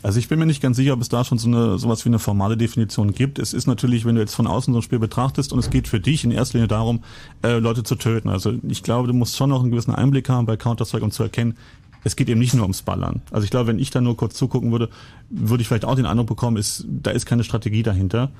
Also 0.02 0.18
ich 0.18 0.28
bin 0.28 0.38
mir 0.38 0.46
nicht 0.46 0.62
ganz 0.62 0.76
sicher, 0.76 0.92
ob 0.92 1.00
es 1.00 1.08
da 1.08 1.24
schon 1.24 1.38
so 1.38 1.48
eine 1.48 1.78
sowas 1.78 2.04
wie 2.04 2.08
eine 2.08 2.18
formale 2.18 2.56
Definition 2.56 3.12
gibt. 3.12 3.38
Es 3.38 3.52
ist 3.52 3.66
natürlich, 3.66 4.04
wenn 4.04 4.14
du 4.14 4.20
jetzt 4.20 4.34
von 4.34 4.46
außen 4.46 4.72
so 4.72 4.80
ein 4.80 4.82
Spiel 4.82 4.98
betrachtest 4.98 5.52
und 5.52 5.58
es 5.58 5.70
geht 5.70 5.88
für 5.88 6.00
dich 6.00 6.24
in 6.24 6.30
erster 6.30 6.58
Linie 6.58 6.68
darum, 6.68 7.02
äh, 7.42 7.58
Leute 7.58 7.82
zu 7.82 7.96
töten. 7.96 8.28
Also 8.28 8.54
ich 8.68 8.82
glaube, 8.82 9.08
du 9.08 9.14
musst 9.14 9.36
schon 9.36 9.50
noch 9.50 9.62
einen 9.62 9.70
gewissen 9.70 9.94
Einblick 9.94 10.28
haben 10.28 10.46
bei 10.46 10.56
Counter-Strike, 10.56 11.04
um 11.04 11.10
zu 11.10 11.22
erkennen, 11.22 11.56
es 12.04 12.16
geht 12.16 12.28
eben 12.28 12.40
nicht 12.40 12.54
nur 12.54 12.62
ums 12.62 12.82
Ballern. 12.82 13.22
Also 13.30 13.44
ich 13.44 13.50
glaube, 13.50 13.66
wenn 13.66 13.78
ich 13.78 13.90
da 13.90 14.00
nur 14.00 14.16
kurz 14.16 14.34
zugucken 14.34 14.70
würde, 14.70 14.88
würde 15.30 15.62
ich 15.62 15.68
vielleicht 15.68 15.84
auch 15.84 15.96
den 15.96 16.06
Eindruck 16.06 16.28
bekommen, 16.28 16.56
ist, 16.56 16.86
da 16.88 17.10
ist 17.10 17.26
keine 17.26 17.44
Strategie 17.44 17.82
dahinter. 17.82 18.30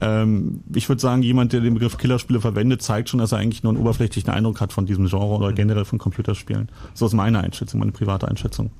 Ähm, 0.00 0.62
ich 0.74 0.88
würde 0.88 1.00
sagen, 1.00 1.22
jemand, 1.22 1.52
der 1.52 1.60
den 1.60 1.74
Begriff 1.74 1.98
Killerspiele 1.98 2.40
verwendet, 2.40 2.82
zeigt 2.82 3.10
schon, 3.10 3.18
dass 3.18 3.32
er 3.32 3.38
eigentlich 3.38 3.62
nur 3.62 3.72
einen 3.72 3.80
oberflächlichen 3.82 4.30
Eindruck 4.30 4.60
hat 4.60 4.72
von 4.72 4.86
diesem 4.86 5.06
Genre 5.06 5.36
oder 5.36 5.52
generell 5.52 5.84
von 5.84 5.98
Computerspielen. 5.98 6.70
So 6.94 7.06
ist 7.06 7.12
meine 7.12 7.40
Einschätzung, 7.40 7.80
meine 7.80 7.92
private 7.92 8.26
Einschätzung. 8.28 8.70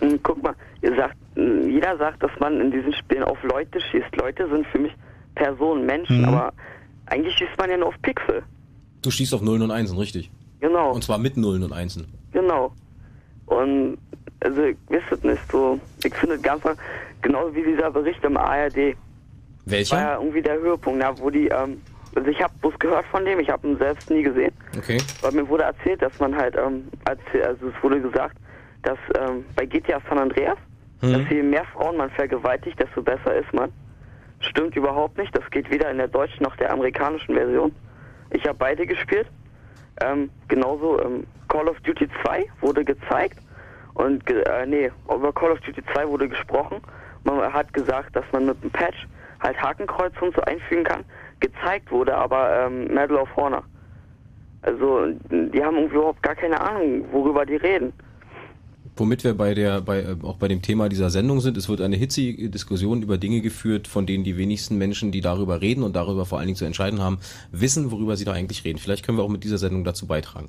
Hm, 0.00 0.18
Guck 0.22 0.42
mal, 0.42 0.54
ihr 0.82 0.94
sagt, 0.96 1.16
jeder 1.38 1.96
sagt, 1.98 2.22
dass 2.22 2.30
man 2.40 2.60
in 2.60 2.70
diesen 2.70 2.92
Spielen 2.94 3.22
auf 3.24 3.38
Leute 3.44 3.80
schießt. 3.80 4.16
Leute 4.16 4.48
sind 4.48 4.66
für 4.68 4.78
mich 4.78 4.92
Personen, 5.34 5.86
Menschen, 5.86 6.22
Mhm. 6.22 6.28
aber 6.28 6.52
eigentlich 7.06 7.34
schießt 7.36 7.56
man 7.58 7.70
ja 7.70 7.76
nur 7.76 7.88
auf 7.88 8.02
Pixel. 8.02 8.42
Du 9.02 9.10
schießt 9.10 9.32
auf 9.34 9.42
Nullen 9.42 9.62
und 9.62 9.70
Einsen, 9.70 9.96
richtig? 9.98 10.30
Genau. 10.60 10.92
Und 10.92 11.04
zwar 11.04 11.18
mit 11.18 11.36
Nullen 11.36 11.62
und 11.62 11.72
Einsen. 11.72 12.06
Genau. 12.32 12.72
Und 13.46 13.98
also, 14.40 14.62
wisst 14.88 15.04
ihr 15.24 15.30
nicht 15.30 15.42
so, 15.50 15.78
ich 16.04 16.14
finde 16.14 16.38
ganz 16.38 16.62
mal, 16.64 16.74
genauso 17.22 17.54
wie 17.54 17.62
dieser 17.62 17.90
Bericht 17.90 18.22
im 18.24 18.36
ARD. 18.36 18.96
Welcher? 19.64 19.96
War 19.96 20.02
ja 20.02 20.14
irgendwie 20.18 20.42
der 20.42 20.58
Höhepunkt, 20.58 20.98
na, 21.00 21.16
wo 21.18 21.30
die, 21.30 21.48
ähm, 21.48 21.80
also 22.14 22.28
ich 22.28 22.42
habe 22.42 22.52
bloß 22.60 22.78
gehört 22.78 23.06
von 23.06 23.24
dem, 23.24 23.38
ich 23.40 23.48
habe 23.50 23.66
ihn 23.68 23.76
selbst 23.78 24.10
nie 24.10 24.22
gesehen. 24.22 24.52
Okay. 24.76 24.98
Aber 25.22 25.32
mir 25.32 25.48
wurde 25.48 25.64
erzählt, 25.64 26.02
dass 26.02 26.18
man 26.18 26.36
halt, 26.36 26.56
ähm, 26.56 26.88
erzähl, 27.06 27.42
also 27.44 27.68
es 27.68 27.82
wurde 27.82 28.00
gesagt, 28.00 28.36
dass 28.82 28.98
ähm, 29.18 29.44
bei 29.56 29.66
GTA 29.66 30.00
San 30.08 30.18
Andreas, 30.18 30.56
Hm. 31.00 31.12
dass 31.12 31.30
je 31.30 31.42
mehr 31.42 31.64
Frauen 31.64 31.96
man 31.96 32.10
vergewaltigt, 32.10 32.78
desto 32.80 33.02
besser 33.02 33.34
ist 33.36 33.52
man. 33.52 33.72
Stimmt 34.40 34.76
überhaupt 34.76 35.18
nicht. 35.18 35.36
Das 35.36 35.48
geht 35.50 35.70
weder 35.70 35.90
in 35.90 35.98
der 35.98 36.08
deutschen 36.08 36.42
noch 36.42 36.56
der 36.56 36.72
amerikanischen 36.72 37.34
Version. 37.34 37.74
Ich 38.30 38.44
habe 38.46 38.58
beide 38.58 38.86
gespielt. 38.86 39.26
Ähm, 40.00 40.30
genauso 40.48 41.00
ähm, 41.02 41.26
Call 41.48 41.68
of 41.68 41.80
Duty 41.80 42.08
2 42.22 42.46
wurde 42.60 42.84
gezeigt 42.84 43.38
und 43.94 44.24
ge 44.26 44.42
äh, 44.42 44.64
nee, 44.64 44.90
über 45.12 45.32
Call 45.32 45.50
of 45.50 45.60
Duty 45.60 45.82
2 45.92 46.06
wurde 46.08 46.28
gesprochen. 46.28 46.80
Man 47.24 47.52
hat 47.52 47.72
gesagt, 47.72 48.14
dass 48.14 48.24
man 48.32 48.46
mit 48.46 48.62
dem 48.62 48.70
Patch 48.70 49.08
halt 49.40 49.60
Hakenkreuze 49.60 50.20
und 50.20 50.34
so 50.36 50.42
einfügen 50.42 50.84
kann. 50.84 51.04
Gezeigt 51.40 51.90
wurde 51.90 52.14
aber 52.16 52.66
ähm, 52.66 52.86
Medal 52.94 53.16
of 53.18 53.34
Honor. 53.36 53.64
Also 54.62 55.06
die 55.30 55.64
haben 55.64 55.76
irgendwie 55.76 55.96
überhaupt 55.96 56.22
gar 56.22 56.34
keine 56.34 56.60
Ahnung, 56.60 57.04
worüber 57.12 57.46
die 57.46 57.56
reden. 57.56 57.92
Womit 58.98 59.22
wir 59.22 59.34
bei 59.34 59.54
der, 59.54 59.80
bei, 59.80 60.00
äh, 60.00 60.16
auch 60.22 60.36
bei 60.36 60.48
dem 60.48 60.60
Thema 60.60 60.88
dieser 60.88 61.10
Sendung 61.10 61.40
sind, 61.40 61.56
es 61.56 61.68
wird 61.68 61.80
eine 61.80 61.96
hitzige 61.96 62.50
Diskussion 62.50 63.02
über 63.02 63.16
Dinge 63.16 63.40
geführt, 63.40 63.86
von 63.86 64.06
denen 64.06 64.24
die 64.24 64.36
wenigsten 64.36 64.76
Menschen, 64.76 65.12
die 65.12 65.20
darüber 65.20 65.60
reden 65.60 65.84
und 65.84 65.94
darüber 65.94 66.26
vor 66.26 66.38
allen 66.38 66.48
Dingen 66.48 66.56
zu 66.56 66.64
entscheiden 66.64 67.00
haben, 67.00 67.18
wissen, 67.52 67.92
worüber 67.92 68.16
sie 68.16 68.24
da 68.24 68.32
eigentlich 68.32 68.64
reden. 68.64 68.78
Vielleicht 68.78 69.04
können 69.04 69.16
wir 69.16 69.22
auch 69.22 69.28
mit 69.28 69.44
dieser 69.44 69.58
Sendung 69.58 69.84
dazu 69.84 70.06
beitragen. 70.06 70.48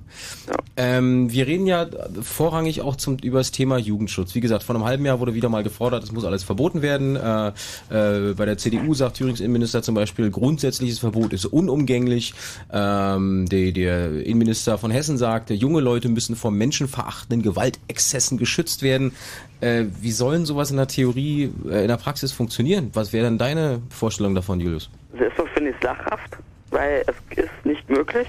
Ähm, 0.78 1.32
wir 1.32 1.46
reden 1.46 1.68
ja 1.68 1.88
vorrangig 2.22 2.82
auch 2.82 2.96
zum, 2.96 3.18
über 3.22 3.38
das 3.38 3.52
Thema 3.52 3.78
Jugendschutz. 3.78 4.34
Wie 4.34 4.40
gesagt, 4.40 4.64
vor 4.64 4.76
einem 4.76 4.86
halben 4.86 5.06
Jahr 5.06 5.20
wurde 5.20 5.34
wieder 5.36 5.50
mal 5.50 5.64
gefordert, 5.64 6.04
es 6.04 6.12
muss 6.12 6.26
alles 6.26 6.44
verboten 6.44 6.82
werden. 6.82 7.16
Äh, 7.16 7.50
äh, 7.90 8.34
bei 8.34 8.46
der 8.46 8.58
CDU 8.58 8.94
sagt 8.96 9.18
Thürings 9.18 9.42
Innenminister 9.42 9.84
zum 9.84 9.94
Beispiel, 9.94 10.32
grundsätzliches 10.32 10.98
Verbot 10.98 11.34
ist 11.34 11.46
unumgänglich. 11.46 12.34
Ähm, 12.72 13.48
der, 13.48 13.72
der 13.74 14.26
Innenminister 14.26 14.80
von 14.80 14.90
Hessen 14.90 15.20
sagte, 15.20 15.54
junge 15.54 15.82
Leute 15.82 16.10
müssen 16.10 16.36
vor 16.36 16.50
menschenverachtenden 16.50 17.44
Gewaltexzessen 17.44 18.39
geschützt 18.40 18.82
werden. 18.82 19.14
Äh, 19.62 19.86
wie 20.02 20.12
sollen 20.12 20.46
sowas 20.46 20.72
in 20.72 20.78
der 20.78 20.88
Theorie, 20.88 21.52
äh, 21.70 21.82
in 21.82 21.88
der 21.88 21.98
Praxis 21.98 22.32
funktionieren? 22.32 22.92
Was 22.94 23.14
wäre 23.14 23.26
denn 23.26 23.38
deine 23.38 23.82
Vorstellung 23.90 24.34
davon, 24.36 24.60
Julius? 24.60 24.90
Erstmal 25.20 25.48
finde 25.50 25.72
ich 25.72 25.76
es 25.76 25.84
lachhaft, 25.84 26.38
weil 26.72 27.04
es 27.08 27.38
ist 27.38 27.66
nicht 27.66 27.90
möglich. 27.90 28.28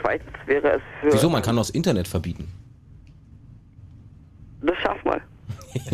Zweitens 0.00 0.36
wäre 0.46 0.72
es 0.72 0.82
für... 1.00 1.12
Wieso? 1.12 1.30
Man 1.30 1.42
kann 1.42 1.56
doch 1.56 1.62
das 1.62 1.70
Internet 1.70 2.08
verbieten. 2.08 2.48
Das 4.62 4.76
schaff 4.78 5.02
mal. 5.04 5.20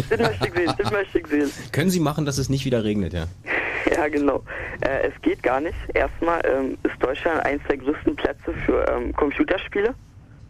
das 0.09 0.18
möchte 0.18 0.48
ich 0.48 0.55
sehen, 0.55 0.74
das 0.78 0.90
möchte 0.90 1.18
ich 1.18 1.26
sehen. 1.26 1.50
Können 1.72 1.90
Sie 1.90 2.00
machen, 2.00 2.24
dass 2.24 2.38
es 2.38 2.48
nicht 2.48 2.64
wieder 2.64 2.84
regnet, 2.84 3.12
ja? 3.12 3.26
Ja, 3.90 4.09
genau. 4.09 4.42
Äh, 4.80 5.09
es 5.09 5.22
geht 5.22 5.42
gar 5.42 5.61
nicht. 5.61 5.76
Erstmal 5.94 6.40
ähm, 6.46 6.78
ist 6.84 6.94
Deutschland 7.00 7.44
eines 7.44 7.62
der 7.68 7.76
größten 7.76 8.16
Plätze 8.16 8.55
für 8.64 8.86
ähm, 8.88 9.12
Computerspiele, 9.12 9.94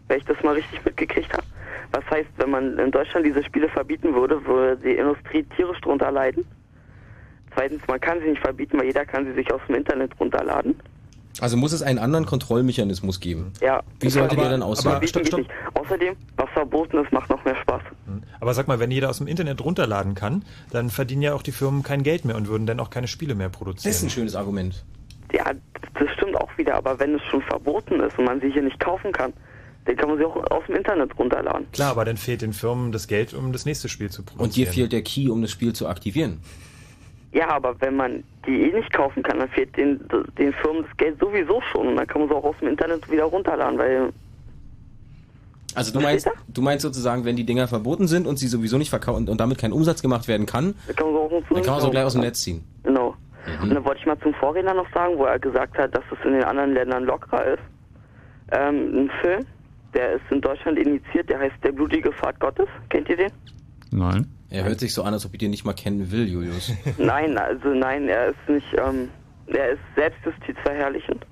wenn 0.07 0.17
ich 0.17 0.25
das 0.25 0.41
mal 0.43 0.53
richtig 0.53 0.83
mitgekriegt 0.85 1.33
habe. 1.33 1.43
Was 1.93 2.03
heißt, 2.09 2.29
wenn 2.37 2.49
man 2.49 2.77
in 2.79 2.91
Deutschland 2.91 3.25
diese 3.25 3.43
Spiele 3.43 3.69
verbieten 3.69 4.13
würde, 4.15 4.43
würde 4.45 4.77
die 4.77 4.97
Industrie 4.97 5.43
tierisch 5.55 5.79
drunter 5.81 6.11
leiden. 6.11 6.43
Zweitens, 7.53 7.81
man 7.87 8.01
kann 8.01 8.19
sie 8.19 8.29
nicht 8.31 8.41
verbieten, 8.41 8.79
weil 8.79 8.85
jeder 8.87 9.05
kann 9.05 9.25
sie 9.25 9.33
sich 9.33 9.51
aus 9.53 9.61
dem 9.67 9.75
Internet 9.75 10.11
runterladen. 10.19 10.75
Also 11.39 11.55
muss 11.55 11.71
es 11.71 11.81
einen 11.83 11.99
anderen 11.99 12.25
Kontrollmechanismus 12.25 13.19
geben. 13.19 13.53
Ja. 13.61 13.81
Wie 13.99 14.09
sollte 14.09 14.35
der 14.35 14.49
dann 14.49 14.63
aussehen? 14.63 14.91
aber- 14.91 15.05
stopp, 15.07 15.25
stopp. 15.25 15.41
Außerdem, 15.75 16.15
was 16.35 16.49
verboten 16.51 16.97
ist, 16.97 17.11
macht 17.11 17.29
noch 17.29 17.43
mehr 17.45 17.55
Spaß. 17.55 17.81
Aber 18.39 18.53
sag 18.53 18.67
mal, 18.67 18.79
wenn 18.79 18.91
jeder 18.91 19.09
aus 19.09 19.17
dem 19.19 19.27
Internet 19.27 19.63
runterladen 19.63 20.15
kann, 20.15 20.43
dann 20.71 20.89
verdienen 20.89 21.21
ja 21.21 21.33
auch 21.33 21.41
die 21.43 21.51
Firmen 21.51 21.83
kein 21.83 22.03
Geld 22.03 22.25
mehr 22.25 22.35
und 22.35 22.47
würden 22.47 22.65
dann 22.65 22.79
auch 22.79 22.89
keine 22.89 23.07
Spiele 23.07 23.35
mehr 23.35 23.49
produzieren. 23.49 23.91
Das 23.91 23.97
ist 23.97 24.03
ein 24.03 24.09
schönes 24.09 24.35
Argument. 24.35 24.83
Ja, 25.31 25.45
das 25.99 26.09
stimmt 26.15 26.35
auch 26.37 26.55
wieder, 26.57 26.75
aber 26.75 26.99
wenn 26.99 27.15
es 27.15 27.21
schon 27.23 27.41
verboten 27.43 27.99
ist 28.01 28.17
und 28.19 28.25
man 28.25 28.39
sie 28.41 28.51
hier 28.51 28.61
nicht 28.61 28.79
kaufen 28.79 29.11
kann, 29.11 29.33
dann 29.85 29.95
kann 29.95 30.09
man 30.09 30.17
sie 30.17 30.25
auch 30.25 30.35
aus 30.51 30.63
dem 30.67 30.75
Internet 30.75 31.17
runterladen. 31.17 31.67
Klar, 31.71 31.91
aber 31.91 32.05
dann 32.05 32.17
fehlt 32.17 32.41
den 32.41 32.53
Firmen 32.53 32.91
das 32.91 33.07
Geld, 33.07 33.33
um 33.33 33.51
das 33.51 33.65
nächste 33.65 33.89
Spiel 33.89 34.09
zu 34.09 34.23
produzieren. 34.23 34.45
Und 34.45 34.55
dir 34.55 34.67
fehlt 34.67 34.91
der 34.93 35.01
Key, 35.01 35.29
um 35.29 35.41
das 35.41 35.51
Spiel 35.51 35.73
zu 35.73 35.87
aktivieren. 35.87 36.39
Ja, 37.33 37.49
aber 37.49 37.75
wenn 37.81 37.95
man 37.95 38.23
die 38.45 38.69
eh 38.69 38.73
nicht 38.73 38.93
kaufen 38.93 39.23
kann, 39.23 39.39
dann 39.39 39.49
fehlt 39.49 39.75
den, 39.75 39.99
den 40.37 40.53
Firmen 40.53 40.83
das 40.87 40.97
Geld 40.97 41.19
sowieso 41.19 41.61
schon 41.71 41.87
und 41.87 41.95
dann 41.95 42.05
kann 42.05 42.21
man 42.21 42.29
sie 42.29 42.35
auch 42.35 42.43
aus 42.43 42.55
dem 42.59 42.67
Internet 42.67 43.09
wieder 43.09 43.23
runterladen, 43.23 43.79
weil 43.79 44.13
Also 45.73 45.91
du 45.91 45.99
meinst, 45.99 46.29
du 46.47 46.61
meinst 46.61 46.83
sozusagen, 46.83 47.25
wenn 47.25 47.35
die 47.35 47.43
Dinger 47.43 47.67
verboten 47.67 48.07
sind 48.07 48.27
und 48.27 48.37
sie 48.37 48.47
sowieso 48.47 48.77
nicht 48.77 48.91
verkaufen 48.91 49.27
und 49.27 49.39
damit 49.39 49.57
kein 49.57 49.73
Umsatz 49.73 50.03
gemacht 50.03 50.27
werden 50.27 50.45
kann, 50.45 50.75
dann 50.85 50.95
kann 50.95 51.11
man 51.11 51.15
sie 51.15 51.19
auch, 51.19 51.43
dann 51.49 51.63
kann 51.63 51.73
man 51.73 51.81
sie 51.81 51.89
gleich 51.89 52.05
aus 52.05 52.13
dem 52.13 52.21
Netz 52.21 52.41
ziehen. 52.41 52.63
Genau. 52.83 53.15
Und 53.61 53.73
dann 53.73 53.83
wollte 53.83 53.99
ich 53.99 54.05
mal 54.05 54.19
zum 54.19 54.33
Vorredner 54.35 54.73
noch 54.73 54.89
sagen, 54.93 55.17
wo 55.17 55.25
er 55.25 55.39
gesagt 55.39 55.77
hat, 55.77 55.93
dass 55.93 56.03
es 56.11 56.25
in 56.25 56.33
den 56.33 56.43
anderen 56.43 56.73
Ländern 56.73 57.03
lockerer 57.03 57.55
ist. 57.55 57.63
Ähm, 58.51 59.05
ein 59.05 59.11
Film, 59.21 59.45
der 59.93 60.13
ist 60.13 60.23
in 60.29 60.41
Deutschland 60.41 60.77
initiiert, 60.77 61.29
der 61.29 61.39
heißt 61.39 61.55
Der 61.63 61.71
blutige 61.71 62.11
Pfad 62.11 62.39
Gottes. 62.39 62.67
Kennt 62.89 63.09
ihr 63.09 63.17
den? 63.17 63.31
Nein. 63.91 64.27
Er 64.49 64.63
hört 64.65 64.79
sich 64.79 64.93
so 64.93 65.03
an, 65.03 65.13
als 65.13 65.25
ob 65.25 65.33
ich 65.33 65.39
den 65.39 65.51
nicht 65.51 65.65
mal 65.65 65.73
kennen 65.73 66.11
will, 66.11 66.27
Julius. 66.27 66.71
Nein, 66.97 67.37
also 67.37 67.69
nein, 67.69 68.07
er 68.07 68.27
ist 68.27 68.49
nicht, 68.49 68.67
ähm, 68.77 69.09
er 69.47 69.71
ist 69.71 69.81
selbstjustizverherrlichend 69.95 71.25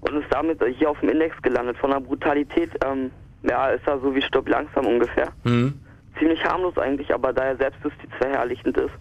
und 0.00 0.14
ist 0.16 0.26
damit 0.30 0.60
hier 0.78 0.90
auf 0.90 0.98
dem 0.98 1.10
Index 1.10 1.40
gelandet. 1.42 1.76
Von 1.78 1.90
der 1.90 2.00
Brutalität, 2.00 2.70
ähm, 2.84 3.12
ja, 3.48 3.68
ist 3.68 3.86
er 3.86 4.00
so 4.00 4.12
wie 4.14 4.22
Stopp 4.22 4.48
langsam 4.48 4.86
ungefähr. 4.86 5.28
Hm? 5.44 5.74
Ziemlich 6.18 6.44
harmlos 6.44 6.76
eigentlich, 6.76 7.12
aber 7.14 7.32
da 7.32 7.44
er 7.44 7.56
selbstjustizverherrlichend 7.56 8.76
ist 8.76 8.94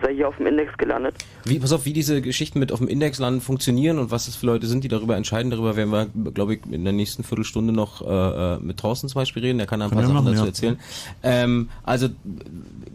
er 0.00 0.10
hier 0.10 0.28
auf 0.28 0.36
dem 0.36 0.46
Index 0.46 0.76
gelandet. 0.78 1.14
Wie, 1.44 1.58
pass 1.58 1.72
auf, 1.72 1.84
wie 1.84 1.92
diese 1.92 2.22
Geschichten 2.22 2.58
mit 2.58 2.72
auf 2.72 2.78
dem 2.78 2.88
Index 2.88 3.18
landen 3.18 3.40
funktionieren 3.40 3.98
und 3.98 4.10
was 4.10 4.26
das 4.26 4.36
für 4.36 4.46
Leute 4.46 4.66
sind, 4.66 4.84
die 4.84 4.88
darüber 4.88 5.16
entscheiden. 5.16 5.50
Darüber 5.50 5.76
werden 5.76 5.90
wir, 5.90 6.06
glaube 6.32 6.54
ich, 6.54 6.60
in 6.70 6.84
der 6.84 6.92
nächsten 6.92 7.24
Viertelstunde 7.24 7.72
noch 7.72 8.00
äh, 8.00 8.54
äh, 8.54 8.58
mit 8.60 8.78
Thorsten 8.78 9.08
zum 9.08 9.20
Beispiel 9.20 9.42
reden. 9.42 9.58
Der 9.58 9.66
kann 9.66 9.80
da 9.80 9.86
ein 9.86 9.90
paar 9.90 10.02
Sachen 10.02 10.14
machen, 10.14 10.26
dazu 10.26 10.40
ja. 10.40 10.46
erzählen. 10.46 10.80
Ähm, 11.22 11.68
also 11.82 12.08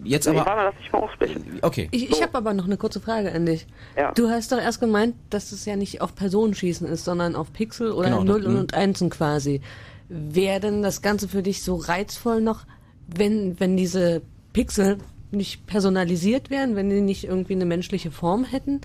Jetzt 0.08 0.28
nee, 0.28 0.38
aber. 0.38 0.46
warte, 0.46 0.64
lass 0.64 0.76
mich 0.76 0.92
mal 0.92 1.00
aussprechen. 1.00 1.60
Okay. 1.62 1.90
Ich, 1.92 2.10
ich 2.10 2.22
habe 2.22 2.38
aber 2.38 2.54
noch 2.54 2.66
eine 2.66 2.78
kurze 2.78 3.00
Frage 3.02 3.32
an 3.32 3.46
dich. 3.46 3.68
Ja. 3.98 4.12
Du 4.14 4.30
hast 4.30 4.52
doch 4.52 4.58
erst 4.60 4.80
gemeint, 4.80 5.16
dass 5.30 5.52
es 5.52 5.66
ja 5.66 5.76
nicht 5.76 6.02
auf 6.02 6.16
Personenschießen 6.16 6.88
ist, 6.88 7.04
sondern 7.04 7.36
auf 7.36 7.52
Pixel 7.52 7.92
oder 7.92 8.10
Genau, 8.10 8.24
Null 8.24 8.42
das- 8.44 8.54
und 8.54 8.74
Einsen 8.74 9.10
quasi. 9.10 9.62
Wäre 10.10 10.62
denn 10.62 10.82
das 10.82 11.02
Ganze 11.02 11.28
für 11.28 11.44
dich 11.44 11.64
so 11.64 11.76
reizvoll 11.76 12.42
noch, 12.42 12.66
wenn, 13.08 13.60
wenn 13.60 13.76
diese 13.76 14.22
Pixel 14.54 14.98
nicht 15.38 15.68
personalisiert 15.68 16.50
wären, 16.50 16.76
wenn 16.76 16.90
die 16.90 17.02
nicht 17.02 17.24
irgendwie 17.24 17.54
eine 17.54 17.66
menschliche 17.66 18.12
Form 18.12 18.44
hätten? 18.44 18.82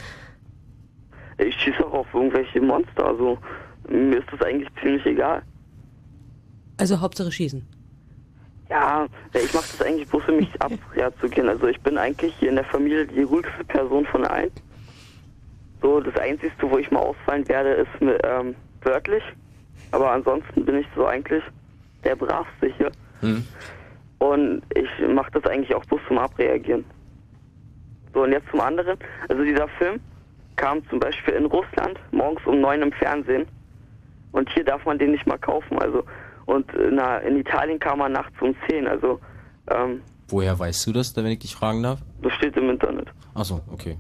Ich 1.39 1.55
schieße 1.57 1.85
auch 1.85 1.93
auf 1.93 2.15
irgendwelche 2.15 2.61
Monster, 2.61 3.07
also 3.07 3.39
mir 3.89 4.19
ist 4.19 4.29
das 4.31 4.43
eigentlich 4.43 4.69
ziemlich 4.81 5.05
egal. 5.07 5.43
Also 6.79 7.01
Hauptsache 7.01 7.33
schießen. 7.33 7.67
Ja, 8.71 9.07
ich 9.35 9.53
mache 9.53 9.67
das 9.77 9.83
eigentlich 9.83 10.09
bloß, 10.09 10.29
um 10.29 10.37
mich 10.37 10.51
abzugehen. 11.03 11.49
Also 11.49 11.67
ich 11.67 11.81
bin 11.81 11.99
eigentlich 11.99 12.35
hier 12.39 12.49
in 12.49 12.57
der 12.57 12.65
Familie 12.65 13.07
die 13.07 13.23
ruhigste 13.23 13.65
Person 13.65 14.07
von 14.07 14.25
allen. 14.25 14.51
So, 15.83 16.01
das 16.01 16.17
Einzige, 16.17 16.53
wo 16.61 16.79
ich 16.79 16.91
mal 16.91 17.01
ausfallen 17.01 17.47
werde, 17.49 17.71
ist 17.71 18.01
mit, 18.01 18.21
ähm, 18.25 18.55
wörtlich. 18.83 19.23
Aber 19.91 20.13
ansonsten 20.13 20.65
bin 20.65 20.77
ich 20.77 20.87
so 20.95 21.07
eigentlich 21.07 21.43
der 22.05 22.17
Bravste 22.17 22.73
hier. 22.79 22.91
Hm. 23.21 23.45
Und 24.23 24.63
ich 24.77 24.89
mache 25.09 25.33
das 25.33 25.45
eigentlich 25.51 25.75
auch 25.75 25.85
bloß 25.87 26.01
zum 26.07 26.17
Abreagieren. 26.17 26.85
So, 28.15 28.23
und 28.23 28.31
jetzt 28.31 28.49
zum 28.51 28.61
anderen. 28.61 28.97
Also 29.29 29.43
dieser 29.43 29.67
Film 29.79 29.99
kam 30.55 30.87
zum 30.89 31.01
Beispiel 31.01 31.35
in 31.35 31.47
Russland 31.47 31.99
morgens 32.13 32.47
um 32.47 32.61
neun 32.61 32.83
im 32.83 32.93
Fernsehen. 32.93 33.47
Und 34.31 34.49
hier 34.51 34.63
darf 34.65 34.85
man 34.85 34.97
den 34.97 35.11
nicht 35.11 35.27
mal 35.27 35.39
kaufen. 35.39 35.77
Also 35.81 36.05
und 36.47 36.73
in, 36.75 37.01
in 37.27 37.37
Italien 37.37 37.81
kam 37.81 38.01
er 38.01 38.11
nachts 38.11 38.41
um 38.41 38.55
10. 38.71 38.87
Also 38.87 39.19
ähm, 39.69 40.01
Woher 40.29 40.57
weißt 40.57 40.87
du 40.87 40.93
das, 40.93 41.17
wenn 41.17 41.27
ich 41.27 41.41
dich 41.41 41.57
fragen 41.57 41.83
darf? 41.83 41.99
das 42.23 42.33
steht 42.35 42.57
im 42.57 42.71
Internet. 42.71 43.09
Achso, 43.35 43.61
okay. 43.73 43.99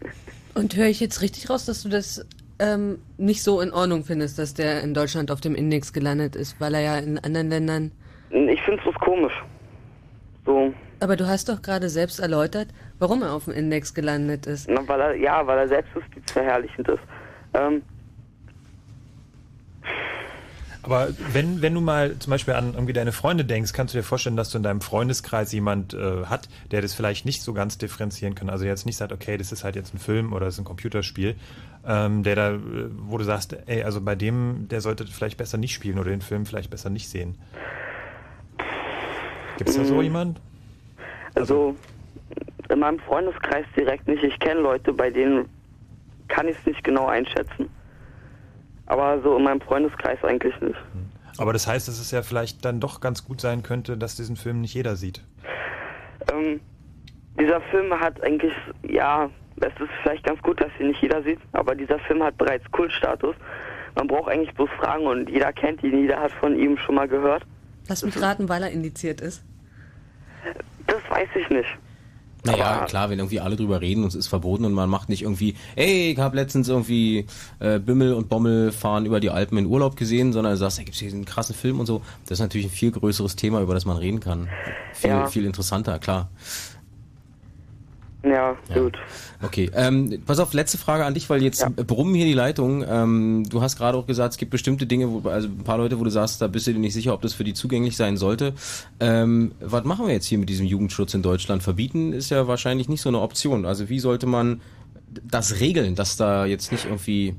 Und 0.54 0.76
höre 0.76 0.86
ich 0.86 1.00
jetzt 1.00 1.20
richtig 1.20 1.50
raus, 1.50 1.66
dass 1.66 1.82
du 1.82 1.88
das 1.88 2.24
ähm, 2.60 2.98
nicht 3.18 3.42
so 3.42 3.60
in 3.60 3.72
Ordnung 3.72 4.04
findest, 4.04 4.38
dass 4.38 4.54
der 4.54 4.82
in 4.82 4.94
Deutschland 4.94 5.32
auf 5.32 5.40
dem 5.40 5.56
Index 5.56 5.92
gelandet 5.92 6.36
ist, 6.36 6.60
weil 6.60 6.74
er 6.74 6.80
ja 6.80 6.98
in 6.98 7.18
anderen 7.18 7.48
Ländern. 7.48 7.90
Ich 8.30 8.62
finde 8.62 8.80
es 8.88 8.94
komisch. 9.00 9.34
So, 10.46 10.74
Aber 11.00 11.16
du 11.16 11.26
hast 11.26 11.48
doch 11.48 11.62
gerade 11.62 11.88
selbst 11.88 12.20
erläutert, 12.20 12.68
warum 12.98 13.22
er 13.22 13.32
auf 13.32 13.44
dem 13.44 13.54
Index 13.54 13.94
gelandet 13.94 14.46
ist. 14.46 14.68
na, 14.68 14.86
weil 14.86 15.00
er, 15.00 15.14
ja, 15.16 15.46
weil 15.46 15.58
er 15.58 15.68
selbstjustizverherrlichend 15.68 16.88
ist. 16.88 17.02
Ähm, 17.54 17.82
Aber 20.82 21.08
wenn, 21.32 21.62
wenn 21.62 21.72
du 21.72 21.80
mal 21.80 22.18
zum 22.18 22.30
Beispiel 22.30 22.52
an 22.52 22.74
irgendwie 22.74 22.92
deine 22.92 23.12
Freunde 23.12 23.46
denkst, 23.46 23.72
kannst 23.72 23.94
du 23.94 23.98
dir 23.98 24.02
vorstellen, 24.02 24.36
dass 24.36 24.50
du 24.50 24.58
in 24.58 24.62
deinem 24.62 24.82
Freundeskreis 24.82 25.50
jemand 25.52 25.94
äh, 25.94 26.26
hat, 26.26 26.50
der 26.72 26.82
das 26.82 26.92
vielleicht 26.92 27.24
nicht 27.24 27.42
so 27.42 27.54
ganz 27.54 27.78
differenzieren 27.78 28.34
kann. 28.34 28.50
Also 28.50 28.66
jetzt 28.66 28.84
nicht 28.84 28.98
sagt, 28.98 29.10
okay, 29.12 29.38
das 29.38 29.50
ist 29.50 29.64
halt 29.64 29.76
jetzt 29.76 29.94
ein 29.94 29.98
Film 29.98 30.34
oder 30.34 30.44
das 30.44 30.54
ist 30.54 30.60
ein 30.60 30.66
Computerspiel, 30.66 31.36
ähm, 31.86 32.22
der 32.22 32.36
da, 32.36 32.50
äh, 32.50 32.60
wo 32.98 33.16
du 33.16 33.24
sagst, 33.24 33.56
ey, 33.64 33.82
also 33.82 34.02
bei 34.02 34.14
dem, 34.14 34.68
der 34.68 34.82
sollte 34.82 35.06
vielleicht 35.06 35.38
besser 35.38 35.56
nicht 35.56 35.72
spielen 35.72 35.98
oder 35.98 36.10
den 36.10 36.20
Film 36.20 36.44
vielleicht 36.44 36.68
besser 36.68 36.90
nicht 36.90 37.08
sehen. 37.08 37.38
Gibt 39.58 39.70
es 39.70 39.76
da 39.76 39.84
so 39.84 39.96
Mm. 39.96 40.02
jemand? 40.02 40.40
also 41.36 41.74
in 42.70 42.78
meinem 42.78 42.98
Freundeskreis 43.00 43.66
direkt 43.76 44.06
nicht. 44.08 44.22
Ich 44.22 44.38
kenne 44.38 44.60
Leute, 44.60 44.92
bei 44.92 45.10
denen 45.10 45.48
kann 46.28 46.48
ich 46.48 46.56
es 46.58 46.66
nicht 46.66 46.82
genau 46.84 47.06
einschätzen. 47.06 47.68
Aber 48.86 49.20
so 49.22 49.36
in 49.36 49.44
meinem 49.44 49.60
Freundeskreis 49.60 50.22
eigentlich 50.22 50.58
nicht. 50.60 50.78
Aber 51.38 51.52
das 51.52 51.66
heißt, 51.66 51.88
dass 51.88 51.98
es 51.98 52.10
ja 52.12 52.22
vielleicht 52.22 52.64
dann 52.64 52.80
doch 52.80 53.00
ganz 53.00 53.24
gut 53.24 53.40
sein 53.40 53.62
könnte, 53.62 53.96
dass 53.98 54.14
diesen 54.16 54.36
Film 54.36 54.60
nicht 54.60 54.74
jeder 54.74 54.94
sieht. 54.96 55.22
Ähm, 56.32 56.60
dieser 57.38 57.60
Film 57.62 57.92
hat 57.98 58.22
eigentlich, 58.22 58.52
ja, 58.88 59.28
es 59.56 59.66
ist 59.80 59.90
vielleicht 60.02 60.24
ganz 60.24 60.40
gut, 60.42 60.60
dass 60.60 60.70
ihn 60.78 60.88
nicht 60.88 61.02
jeder 61.02 61.22
sieht, 61.22 61.40
aber 61.52 61.74
dieser 61.74 61.98
Film 62.00 62.22
hat 62.22 62.36
bereits 62.38 62.70
Kultstatus. 62.70 63.34
Man 63.96 64.06
braucht 64.06 64.30
eigentlich 64.30 64.54
bloß 64.54 64.70
fragen 64.78 65.06
und 65.06 65.28
jeder 65.28 65.52
kennt 65.52 65.82
ihn, 65.82 65.98
jeder 65.98 66.20
hat 66.20 66.32
von 66.32 66.56
ihm 66.58 66.76
schon 66.78 66.94
mal 66.94 67.08
gehört. 67.08 67.44
Lass 67.88 68.02
mich 68.02 68.20
raten, 68.20 68.48
weil 68.48 68.62
er 68.62 68.70
indiziert 68.70 69.20
ist. 69.20 69.42
Das 70.86 71.02
weiß 71.10 71.28
ich 71.40 71.48
nicht. 71.50 71.68
Naja, 72.46 72.66
Aber- 72.72 72.86
klar, 72.86 73.08
wenn 73.08 73.18
irgendwie 73.18 73.40
alle 73.40 73.56
drüber 73.56 73.80
reden 73.80 74.02
und 74.02 74.08
es 74.08 74.14
ist 74.14 74.26
verboten 74.26 74.66
und 74.66 74.74
man 74.74 74.90
macht 74.90 75.08
nicht 75.08 75.22
irgendwie, 75.22 75.54
ey, 75.76 76.12
ich 76.12 76.18
habe 76.18 76.36
letztens 76.36 76.68
irgendwie 76.68 77.26
äh, 77.58 77.78
Bimmel 77.78 78.12
und 78.12 78.28
Bommel 78.28 78.70
fahren 78.70 79.06
über 79.06 79.18
die 79.20 79.30
Alpen 79.30 79.56
in 79.56 79.64
Urlaub 79.66 79.96
gesehen, 79.96 80.34
sondern 80.34 80.52
du 80.52 80.58
sagst, 80.58 80.78
da 80.78 80.82
gibt's 80.82 80.98
hier 80.98 81.08
diesen 81.08 81.24
krassen 81.24 81.54
Film 81.54 81.80
und 81.80 81.86
so. 81.86 82.02
Das 82.24 82.32
ist 82.32 82.40
natürlich 82.40 82.66
ein 82.66 82.70
viel 82.70 82.90
größeres 82.90 83.36
Thema, 83.36 83.62
über 83.62 83.72
das 83.72 83.86
man 83.86 83.96
reden 83.96 84.20
kann. 84.20 84.48
Viel, 84.92 85.08
Ja. 85.10 85.26
viel 85.26 85.46
interessanter, 85.46 85.98
klar. 85.98 86.28
Ja, 88.22 88.56
gut. 88.74 88.96
Okay, 89.44 89.70
ähm, 89.74 90.22
pass 90.24 90.38
auf, 90.38 90.54
letzte 90.54 90.78
Frage 90.78 91.04
an 91.04 91.12
dich, 91.12 91.28
weil 91.28 91.42
jetzt 91.42 91.64
brummen 91.76 92.14
hier 92.14 92.24
die 92.24 92.32
Leitungen. 92.32 92.84
Ähm, 92.88 93.44
du 93.48 93.60
hast 93.60 93.76
gerade 93.76 93.98
auch 93.98 94.06
gesagt, 94.06 94.32
es 94.32 94.38
gibt 94.38 94.50
bestimmte 94.50 94.86
Dinge, 94.86 95.10
wo, 95.10 95.28
also 95.28 95.48
ein 95.48 95.64
paar 95.64 95.76
Leute, 95.76 96.00
wo 96.00 96.04
du 96.04 96.10
sagst, 96.10 96.40
da 96.40 96.46
bist 96.46 96.66
du 96.66 96.72
dir 96.72 96.78
nicht 96.78 96.94
sicher, 96.94 97.12
ob 97.12 97.20
das 97.20 97.34
für 97.34 97.44
die 97.44 97.52
zugänglich 97.52 97.96
sein 97.96 98.16
sollte. 98.16 98.54
Ähm, 99.00 99.52
was 99.60 99.84
machen 99.84 100.06
wir 100.06 100.14
jetzt 100.14 100.26
hier 100.26 100.38
mit 100.38 100.48
diesem 100.48 100.66
Jugendschutz 100.66 101.12
in 101.12 101.22
Deutschland? 101.22 101.62
Verbieten 101.62 102.12
ist 102.12 102.30
ja 102.30 102.48
wahrscheinlich 102.48 102.88
nicht 102.88 103.02
so 103.02 103.10
eine 103.10 103.20
Option. 103.20 103.66
Also 103.66 103.88
wie 103.88 104.00
sollte 104.00 104.26
man 104.26 104.62
das 105.22 105.60
regeln, 105.60 105.94
dass 105.94 106.16
da 106.16 106.46
jetzt 106.46 106.72
nicht 106.72 106.86
irgendwie 106.86 107.34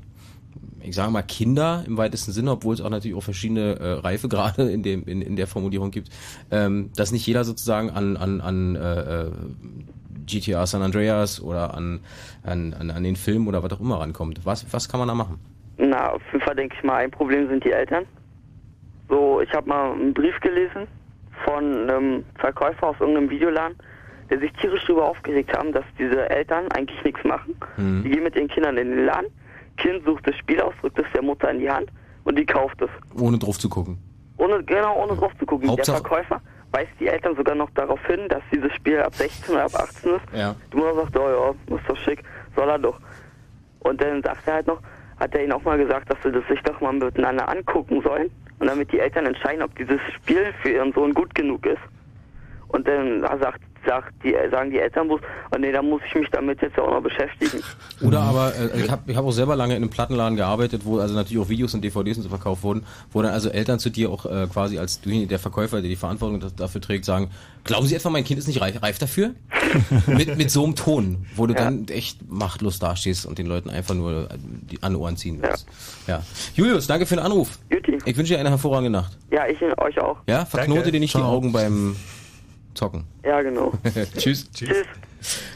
ich 0.82 0.94
sage 0.94 1.10
mal 1.10 1.22
Kinder 1.22 1.82
im 1.86 1.96
weitesten 1.96 2.30
Sinne, 2.30 2.52
obwohl 2.52 2.74
es 2.74 2.80
auch 2.80 2.90
natürlich 2.90 3.16
auch 3.16 3.22
verschiedene 3.22 3.78
äh, 3.80 3.92
Reifegrade 3.94 4.70
in 4.70 4.84
dem 4.84 5.04
in, 5.06 5.20
in 5.20 5.34
der 5.34 5.48
Formulierung 5.48 5.90
gibt, 5.90 6.10
ähm, 6.52 6.90
dass 6.94 7.10
nicht 7.10 7.26
jeder 7.26 7.44
sozusagen 7.44 7.90
an 7.90 8.16
an 8.16 8.40
an 8.40 8.76
äh, 8.76 9.00
äh, 9.22 9.30
GTA 10.26 10.66
San 10.66 10.82
Andreas 10.82 11.40
oder 11.42 11.74
an, 11.74 12.00
an 12.44 12.74
an 12.78 12.90
an 12.90 13.02
den 13.02 13.16
Film 13.16 13.46
oder 13.48 13.62
was 13.62 13.72
auch 13.72 13.80
immer 13.80 14.00
rankommt. 14.00 14.40
Was 14.44 14.66
was 14.72 14.88
kann 14.88 14.98
man 15.00 15.08
da 15.08 15.14
machen? 15.14 15.38
Na, 15.78 16.12
auf 16.12 16.22
jeden 16.32 16.44
Fall 16.44 16.54
denke 16.56 16.74
ich 16.78 16.82
mal, 16.84 16.96
ein 16.96 17.10
Problem 17.10 17.48
sind 17.48 17.64
die 17.64 17.72
Eltern. 17.72 18.04
So, 19.08 19.40
ich 19.40 19.52
habe 19.52 19.68
mal 19.68 19.92
einen 19.92 20.14
Brief 20.14 20.38
gelesen 20.40 20.86
von 21.44 21.64
einem 21.88 22.24
Verkäufer 22.38 22.88
aus 22.88 22.96
irgendeinem 22.98 23.30
Videoladen, 23.30 23.76
der 24.30 24.40
sich 24.40 24.52
tierisch 24.54 24.84
darüber 24.86 25.08
aufgeregt 25.08 25.56
haben, 25.56 25.72
dass 25.72 25.84
diese 25.98 26.28
Eltern 26.30 26.66
eigentlich 26.72 27.02
nichts 27.04 27.22
machen. 27.24 27.54
Mhm. 27.76 28.02
Die 28.04 28.10
gehen 28.10 28.22
mit 28.24 28.34
ihren 28.34 28.48
Kindern 28.48 28.76
in 28.78 28.90
den 28.90 29.04
Laden, 29.04 29.30
Kind 29.76 30.02
sucht 30.04 30.26
das 30.26 30.34
Spiel 30.36 30.60
aus, 30.60 30.72
drückt 30.80 30.98
es 30.98 31.04
der 31.14 31.22
Mutter 31.22 31.50
in 31.50 31.58
die 31.60 31.70
Hand 31.70 31.90
und 32.24 32.38
die 32.38 32.46
kauft 32.46 32.80
es. 32.80 32.88
Ohne 33.20 33.38
drauf 33.38 33.58
zu 33.58 33.68
gucken. 33.68 33.98
Ohne, 34.38 34.62
genau, 34.64 35.02
ohne 35.04 35.14
drauf 35.16 35.32
zu 35.38 35.46
gucken. 35.46 35.68
Hauptsache- 35.68 36.00
Der 36.02 36.08
Verkäufer 36.10 36.40
weist 36.72 36.92
die 37.00 37.08
Eltern 37.08 37.36
sogar 37.36 37.54
noch 37.54 37.70
darauf 37.70 38.04
hin, 38.06 38.28
dass 38.28 38.42
dieses 38.52 38.72
Spiel 38.74 39.00
ab 39.00 39.14
16 39.14 39.54
oder 39.54 39.64
ab 39.64 39.74
18 39.74 40.14
ist. 40.14 40.24
Ja. 40.32 40.54
Die 40.72 40.76
Mutter 40.76 40.94
sagt, 40.94 41.18
oh 41.18 41.54
ja, 41.68 41.76
ist 41.76 41.88
doch 41.88 41.96
schick, 41.98 42.22
soll 42.54 42.68
er 42.68 42.78
doch. 42.78 42.98
Und 43.80 44.00
dann 44.00 44.22
sagt 44.22 44.46
er 44.46 44.54
halt 44.54 44.66
noch, 44.66 44.80
hat 45.18 45.34
er 45.34 45.42
ihnen 45.42 45.52
auch 45.52 45.62
mal 45.62 45.78
gesagt, 45.78 46.10
dass 46.10 46.18
sie 46.22 46.32
das 46.32 46.46
sich 46.48 46.60
doch 46.62 46.80
mal 46.80 46.92
miteinander 46.92 47.48
angucken 47.48 48.02
sollen. 48.02 48.30
Und 48.58 48.68
damit 48.68 48.90
die 48.92 49.00
Eltern 49.00 49.26
entscheiden, 49.26 49.62
ob 49.62 49.74
dieses 49.76 50.00
Spiel 50.14 50.52
für 50.62 50.70
ihren 50.70 50.92
Sohn 50.92 51.12
gut 51.14 51.34
genug 51.34 51.64
ist. 51.66 51.82
Und 52.68 52.88
dann 52.88 53.22
sagt, 53.40 53.60
sagt 53.86 54.12
die, 54.24 54.34
sagen 54.50 54.70
die 54.70 54.78
Eltern 54.78 55.08
bloß, 55.08 55.20
oh 55.54 55.58
nee, 55.58 55.72
da 55.72 55.82
muss 55.82 56.00
ich 56.08 56.14
mich 56.14 56.28
damit 56.30 56.60
jetzt 56.62 56.78
auch 56.78 56.90
noch 56.90 57.02
beschäftigen. 57.02 57.62
Oder 58.02 58.20
aber, 58.20 58.52
äh, 58.54 58.80
ich 58.84 58.90
habe 58.90 59.10
ich 59.10 59.16
hab 59.16 59.24
auch 59.24 59.32
selber 59.32 59.56
lange 59.56 59.74
in 59.76 59.82
einem 59.82 59.90
Plattenladen 59.90 60.36
gearbeitet, 60.36 60.82
wo 60.84 60.98
also 60.98 61.14
natürlich 61.14 61.42
auch 61.42 61.48
Videos 61.48 61.74
und 61.74 61.82
DVDs 61.82 62.16
und 62.18 62.22
so 62.24 62.28
verkauft 62.28 62.62
wurden, 62.62 62.84
wo 63.12 63.22
dann 63.22 63.32
also 63.32 63.48
Eltern 63.48 63.78
zu 63.78 63.90
dir 63.90 64.10
auch 64.10 64.26
äh, 64.26 64.46
quasi 64.52 64.78
als 64.78 65.00
der 65.02 65.38
Verkäufer, 65.38 65.80
der 65.80 65.88
die 65.88 65.96
Verantwortung 65.96 66.40
da- 66.40 66.48
dafür 66.56 66.80
trägt, 66.80 67.04
sagen, 67.04 67.30
glauben 67.64 67.86
Sie 67.86 67.94
etwa, 67.94 68.10
mein 68.10 68.24
Kind 68.24 68.38
ist 68.38 68.46
nicht 68.48 68.60
reif, 68.60 68.82
reif 68.82 68.98
dafür? 68.98 69.30
mit, 70.06 70.36
mit 70.36 70.50
so 70.50 70.64
einem 70.64 70.74
Ton, 70.74 71.26
wo 71.36 71.46
du 71.46 71.54
dann 71.54 71.86
echt 71.88 72.30
machtlos 72.30 72.78
dastehst 72.78 73.26
und 73.26 73.38
den 73.38 73.46
Leuten 73.46 73.70
einfach 73.70 73.94
nur 73.94 74.30
äh, 74.30 74.34
die 74.38 74.82
an 74.82 74.96
Ohren 74.96 75.16
ziehen 75.16 75.38
willst. 75.40 75.66
Ja. 76.06 76.22
Julius, 76.54 76.86
danke 76.86 77.06
für 77.06 77.16
den 77.16 77.24
Anruf. 77.24 77.58
Ich 78.04 78.16
wünsche 78.16 78.34
dir 78.34 78.40
eine 78.40 78.50
hervorragende 78.50 78.90
Nacht. 78.90 79.16
Ja, 79.30 79.46
ich 79.46 79.58
euch 79.62 79.98
auch. 80.00 80.18
Ja, 80.28 80.44
verknote 80.44 80.80
Danke. 80.80 80.92
dir 80.92 81.00
nicht 81.00 81.14
die 81.14 81.18
Ciao. 81.18 81.30
Augen 81.32 81.52
beim 81.52 81.96
Zocken. 82.76 83.04
Ja, 83.24 83.42
genau. 83.42 83.72
Tschüss. 84.18 84.50
Tschüss. 84.52 84.84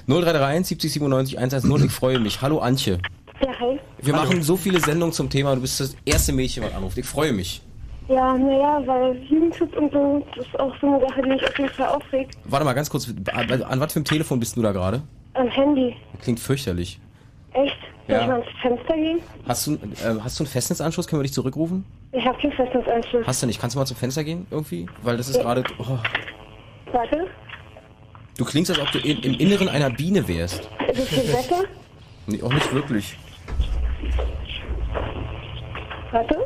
0331 0.07 0.67
70 0.67 0.93
97 0.95 1.39
110. 1.39 1.85
Ich 1.87 1.93
freue 1.93 2.19
mich. 2.19 2.43
Hallo 2.43 2.59
Antje. 2.59 2.99
Ja, 3.41 3.49
hi. 3.61 3.79
Wir 4.03 4.15
machen 4.15 4.43
so 4.43 4.57
viele 4.57 4.81
Sendungen 4.81 5.13
zum 5.13 5.31
Thema. 5.31 5.55
Du 5.55 5.61
bist 5.61 5.79
das 5.81 5.97
erste 6.05 6.33
Mädchen, 6.33 6.65
was 6.65 6.75
anruft. 6.75 6.99
Ich 6.99 7.07
freue 7.07 7.33
mich. 7.33 7.63
Ja, 8.09 8.37
naja, 8.37 8.83
weil 8.87 9.17
Jugendschutz 9.23 9.73
und 9.77 9.93
so, 9.93 10.27
das 10.35 10.45
ist 10.47 10.59
auch 10.59 10.75
so 10.81 10.87
eine 10.89 11.01
Sache, 11.07 11.23
die 11.23 11.29
mich 11.29 11.45
auf 11.47 11.57
jeden 11.57 11.71
Fall 11.71 11.89
aufregt. 11.91 12.35
Warte 12.45 12.65
mal 12.65 12.73
ganz 12.73 12.91
kurz. 12.91 13.07
An, 13.33 13.63
an 13.63 13.81
was 13.81 13.93
für 13.93 13.99
einem 13.99 14.05
Telefon 14.05 14.41
bist 14.41 14.57
du 14.57 14.63
da 14.63 14.73
gerade? 14.73 15.03
Am 15.35 15.47
Handy. 15.49 15.95
Klingt 16.21 16.41
fürchterlich. 16.41 16.99
Echt? 17.53 17.77
Soll 18.09 18.17
Ja. 18.17 18.23
ich 18.23 18.27
mal 18.27 18.33
ans 18.41 18.47
Fenster 18.61 18.95
gehen? 18.97 19.21
Hast 19.47 19.67
du, 19.69 19.75
äh, 19.75 19.79
hast 20.25 20.41
du 20.41 20.45
einen 20.45 20.51
Festnetzanschluss? 20.51 21.07
Können 21.07 21.21
wir 21.21 21.25
dich 21.25 21.33
zurückrufen? 21.33 21.85
Ich 22.11 22.25
habe 22.25 22.37
keinen 22.41 22.53
Festnetzanschluss. 22.53 23.25
Hast 23.27 23.43
du 23.43 23.47
nicht? 23.47 23.61
Kannst 23.61 23.77
du 23.77 23.79
mal 23.79 23.87
zum 23.87 23.97
Fenster 23.97 24.25
gehen 24.25 24.47
irgendwie? 24.51 24.87
Weil 25.03 25.17
das 25.17 25.29
ist 25.29 25.37
Ja. 25.37 25.43
gerade. 25.43 25.63
Oh, 25.79 25.85
Warte, 26.93 27.29
du 28.37 28.45
klingst, 28.45 28.71
als 28.71 28.81
ob 28.81 28.91
du 28.91 28.99
in, 28.99 29.23
im 29.23 29.35
Inneren 29.35 29.69
einer 29.69 29.91
Biene 29.91 30.27
wärst. 30.27 30.69
ist 30.93 30.99
es 30.99 31.09
viel 31.09 31.33
besser? 31.33 31.65
Nee, 32.27 32.43
auch 32.43 32.53
nicht 32.53 32.75
wirklich. 32.75 33.17
Warte. 36.11 36.37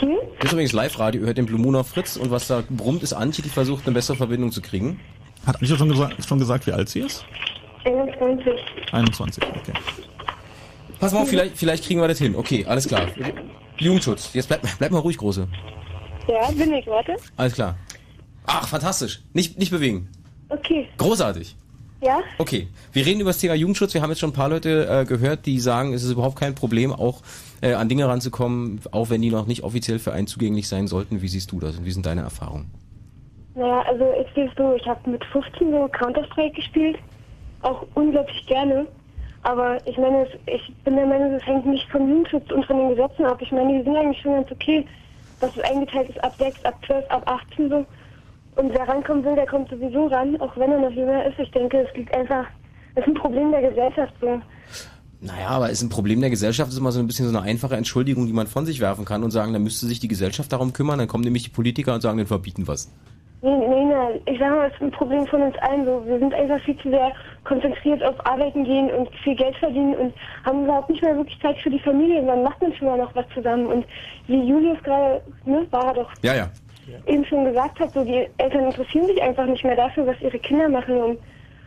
Hm? 0.00 0.16
Das 0.38 0.46
ist 0.46 0.52
übrigens 0.52 0.72
Live-Radio, 0.72 1.20
ihr 1.20 1.26
hört 1.26 1.38
den 1.38 1.46
Blue 1.46 1.60
Moon 1.60 1.76
auf 1.76 1.88
Fritz 1.88 2.16
und 2.16 2.30
was 2.30 2.46
da 2.46 2.62
brummt 2.68 3.02
ist 3.02 3.12
Antje, 3.12 3.42
die 3.42 3.50
versucht 3.50 3.86
eine 3.86 3.94
bessere 3.94 4.16
Verbindung 4.16 4.50
zu 4.52 4.60
kriegen. 4.60 5.00
Hat 5.46 5.56
Antje 5.56 5.76
schon, 5.76 5.88
gesa 5.88 6.10
schon 6.26 6.38
gesagt, 6.38 6.66
wie 6.66 6.72
alt 6.72 6.88
sie 6.88 7.00
ist? 7.00 7.24
21. 7.84 8.52
21, 8.92 9.44
okay. 9.44 9.72
Pass 10.98 11.12
mal 11.12 11.22
auf, 11.22 11.28
vielleicht, 11.28 11.56
vielleicht 11.56 11.84
kriegen 11.84 12.00
wir 12.00 12.08
das 12.08 12.18
hin. 12.18 12.36
Okay, 12.36 12.66
alles 12.66 12.86
klar. 12.86 13.06
Jugendschutz. 13.80 14.32
Jetzt 14.34 14.48
bleib, 14.48 14.62
bleib 14.78 14.90
mal 14.92 14.98
ruhig, 14.98 15.16
Große. 15.16 15.46
Ja, 16.28 16.50
bin 16.52 16.72
ich, 16.72 16.86
warte. 16.86 17.16
Alles 17.36 17.54
klar. 17.54 17.76
Ach, 18.46 18.68
fantastisch. 18.68 19.22
Nicht, 19.32 19.58
nicht 19.58 19.70
bewegen. 19.70 20.08
Okay. 20.48 20.88
Großartig. 20.98 21.56
Ja? 22.02 22.20
Okay, 22.38 22.68
wir 22.92 23.04
reden 23.04 23.20
über 23.20 23.30
das 23.30 23.38
Thema 23.38 23.54
Jugendschutz. 23.54 23.92
Wir 23.92 24.00
haben 24.00 24.10
jetzt 24.10 24.20
schon 24.20 24.30
ein 24.30 24.34
paar 24.34 24.48
Leute 24.48 24.86
äh, 24.88 25.04
gehört, 25.04 25.44
die 25.44 25.60
sagen, 25.60 25.92
es 25.92 26.02
ist 26.02 26.10
überhaupt 26.12 26.36
kein 26.36 26.54
Problem, 26.54 26.92
auch 26.92 27.20
äh, 27.60 27.74
an 27.74 27.88
Dinge 27.88 28.08
ranzukommen, 28.08 28.80
auch 28.90 29.10
wenn 29.10 29.20
die 29.20 29.30
noch 29.30 29.46
nicht 29.46 29.64
offiziell 29.64 29.98
für 29.98 30.12
einen 30.12 30.26
zugänglich 30.26 30.66
sein 30.66 30.86
sollten. 30.86 31.20
Wie 31.20 31.28
siehst 31.28 31.52
du 31.52 31.60
das 31.60 31.76
und 31.76 31.84
wie 31.84 31.90
sind 31.90 32.06
deine 32.06 32.22
Erfahrungen? 32.22 32.70
Naja, 33.54 33.82
also 33.82 34.06
ich 34.18 34.32
sehe 34.34 34.50
so, 34.56 34.74
ich 34.74 34.86
habe 34.86 35.10
mit 35.10 35.22
15 35.26 35.70
so 35.70 35.88
Counter-Strike 35.88 36.54
gespielt. 36.54 36.98
Auch 37.62 37.86
unglaublich 37.94 38.46
gerne. 38.46 38.86
Aber 39.42 39.78
ich 39.86 39.96
meine, 39.96 40.26
es- 40.26 40.38
ich 40.46 40.74
bin 40.84 40.96
der 40.96 41.06
Meinung, 41.06 41.32
das 41.32 41.46
hängt 41.46 41.64
nicht 41.66 41.88
vom 41.90 42.08
Jugendschutz 42.08 42.50
und 42.52 42.64
von 42.66 42.76
den 42.76 42.90
Gesetzen 42.90 43.24
ab. 43.24 43.38
Ich 43.40 43.50
meine, 43.52 43.78
die 43.78 43.84
sind 43.84 43.96
eigentlich 43.96 44.20
schon 44.20 44.34
ganz 44.34 44.50
okay, 44.52 44.86
dass 45.40 45.56
es 45.56 45.62
eingeteilt 45.62 46.10
ist 46.10 46.22
ab 46.22 46.34
6, 46.38 46.64
ab 46.64 46.74
12, 46.86 47.04
ab 47.10 47.22
18 47.26 47.70
so. 47.70 47.86
Und 48.56 48.72
wer 48.74 48.86
rankommen 48.86 49.24
will, 49.24 49.34
der 49.36 49.46
kommt 49.46 49.70
sowieso 49.70 50.06
ran, 50.08 50.38
auch 50.40 50.54
wenn 50.56 50.70
er 50.72 50.80
noch 50.80 50.90
jünger 50.90 51.24
ist. 51.24 51.38
Ich 51.38 51.50
denke, 51.52 51.78
es 51.88 51.96
liegt 51.96 52.14
einfach, 52.14 52.44
es 52.94 53.02
ist 53.02 53.08
ein 53.08 53.14
Problem 53.14 53.50
der 53.50 53.62
Gesellschaft 53.70 54.12
so. 54.20 54.40
Naja, 55.22 55.48
aber 55.48 55.70
ist 55.70 55.82
ein 55.82 55.88
Problem 55.90 56.20
der 56.20 56.30
Gesellschaft, 56.30 56.70
ist 56.70 56.78
immer 56.78 56.92
so 56.92 57.00
ein 57.00 57.06
bisschen 57.06 57.28
so 57.30 57.36
eine 57.36 57.46
einfache 57.46 57.76
Entschuldigung, 57.76 58.26
die 58.26 58.32
man 58.32 58.46
von 58.46 58.66
sich 58.66 58.80
werfen 58.80 59.04
kann 59.04 59.22
und 59.22 59.30
sagen, 59.30 59.52
dann 59.52 59.62
müsste 59.62 59.86
sich 59.86 60.00
die 60.00 60.08
Gesellschaft 60.08 60.52
darum 60.52 60.72
kümmern, 60.72 60.98
dann 60.98 61.08
kommen 61.08 61.24
nämlich 61.24 61.44
die 61.44 61.50
Politiker 61.50 61.94
und 61.94 62.00
sagen, 62.00 62.18
dann 62.18 62.26
verbieten 62.26 62.66
was. 62.66 62.90
Nee, 63.42 63.56
nee, 63.56 63.84
nee, 63.84 64.20
ich 64.26 64.38
sag 64.38 64.50
mal, 64.50 64.66
es 64.66 64.74
ist 64.74 64.82
ein 64.82 64.90
Problem 64.90 65.26
von 65.26 65.40
uns 65.42 65.56
allen 65.58 65.86
so. 65.86 66.04
Wir 66.06 66.18
sind 66.18 66.34
einfach 66.34 66.60
viel 66.60 66.76
zu 66.78 66.90
sehr 66.90 67.12
konzentriert 67.44 68.02
auf 68.04 68.14
Arbeiten 68.26 68.64
gehen 68.64 68.90
und 68.90 69.08
viel 69.24 69.34
Geld 69.34 69.56
verdienen 69.56 69.94
und 69.94 70.14
haben 70.44 70.64
überhaupt 70.64 70.90
nicht 70.90 71.02
mehr 71.02 71.16
wirklich 71.16 71.40
Zeit 71.40 71.56
für 71.58 71.70
die 71.70 71.78
Familie. 71.78 72.22
Wann 72.26 72.42
macht 72.42 72.60
man 72.60 72.74
schon 72.74 72.88
mal 72.88 72.98
noch 72.98 73.14
was 73.14 73.24
zusammen? 73.32 73.66
Und 73.66 73.86
wie 74.26 74.42
Julius 74.42 74.82
gerade, 74.82 75.22
ne, 75.46 75.66
war 75.70 75.86
er 75.86 75.94
doch 75.94 76.10
Ja, 76.22 76.34
ja. 76.34 76.50
eben 77.06 77.24
schon 77.24 77.46
gesagt 77.46 77.80
hat, 77.80 77.92
so 77.94 78.04
die 78.04 78.28
Eltern 78.36 78.66
interessieren 78.66 79.06
sich 79.06 79.22
einfach 79.22 79.46
nicht 79.46 79.64
mehr 79.64 79.76
dafür, 79.76 80.06
was 80.06 80.20
ihre 80.20 80.38
Kinder 80.38 80.68
machen. 80.68 81.00
Und 81.00 81.18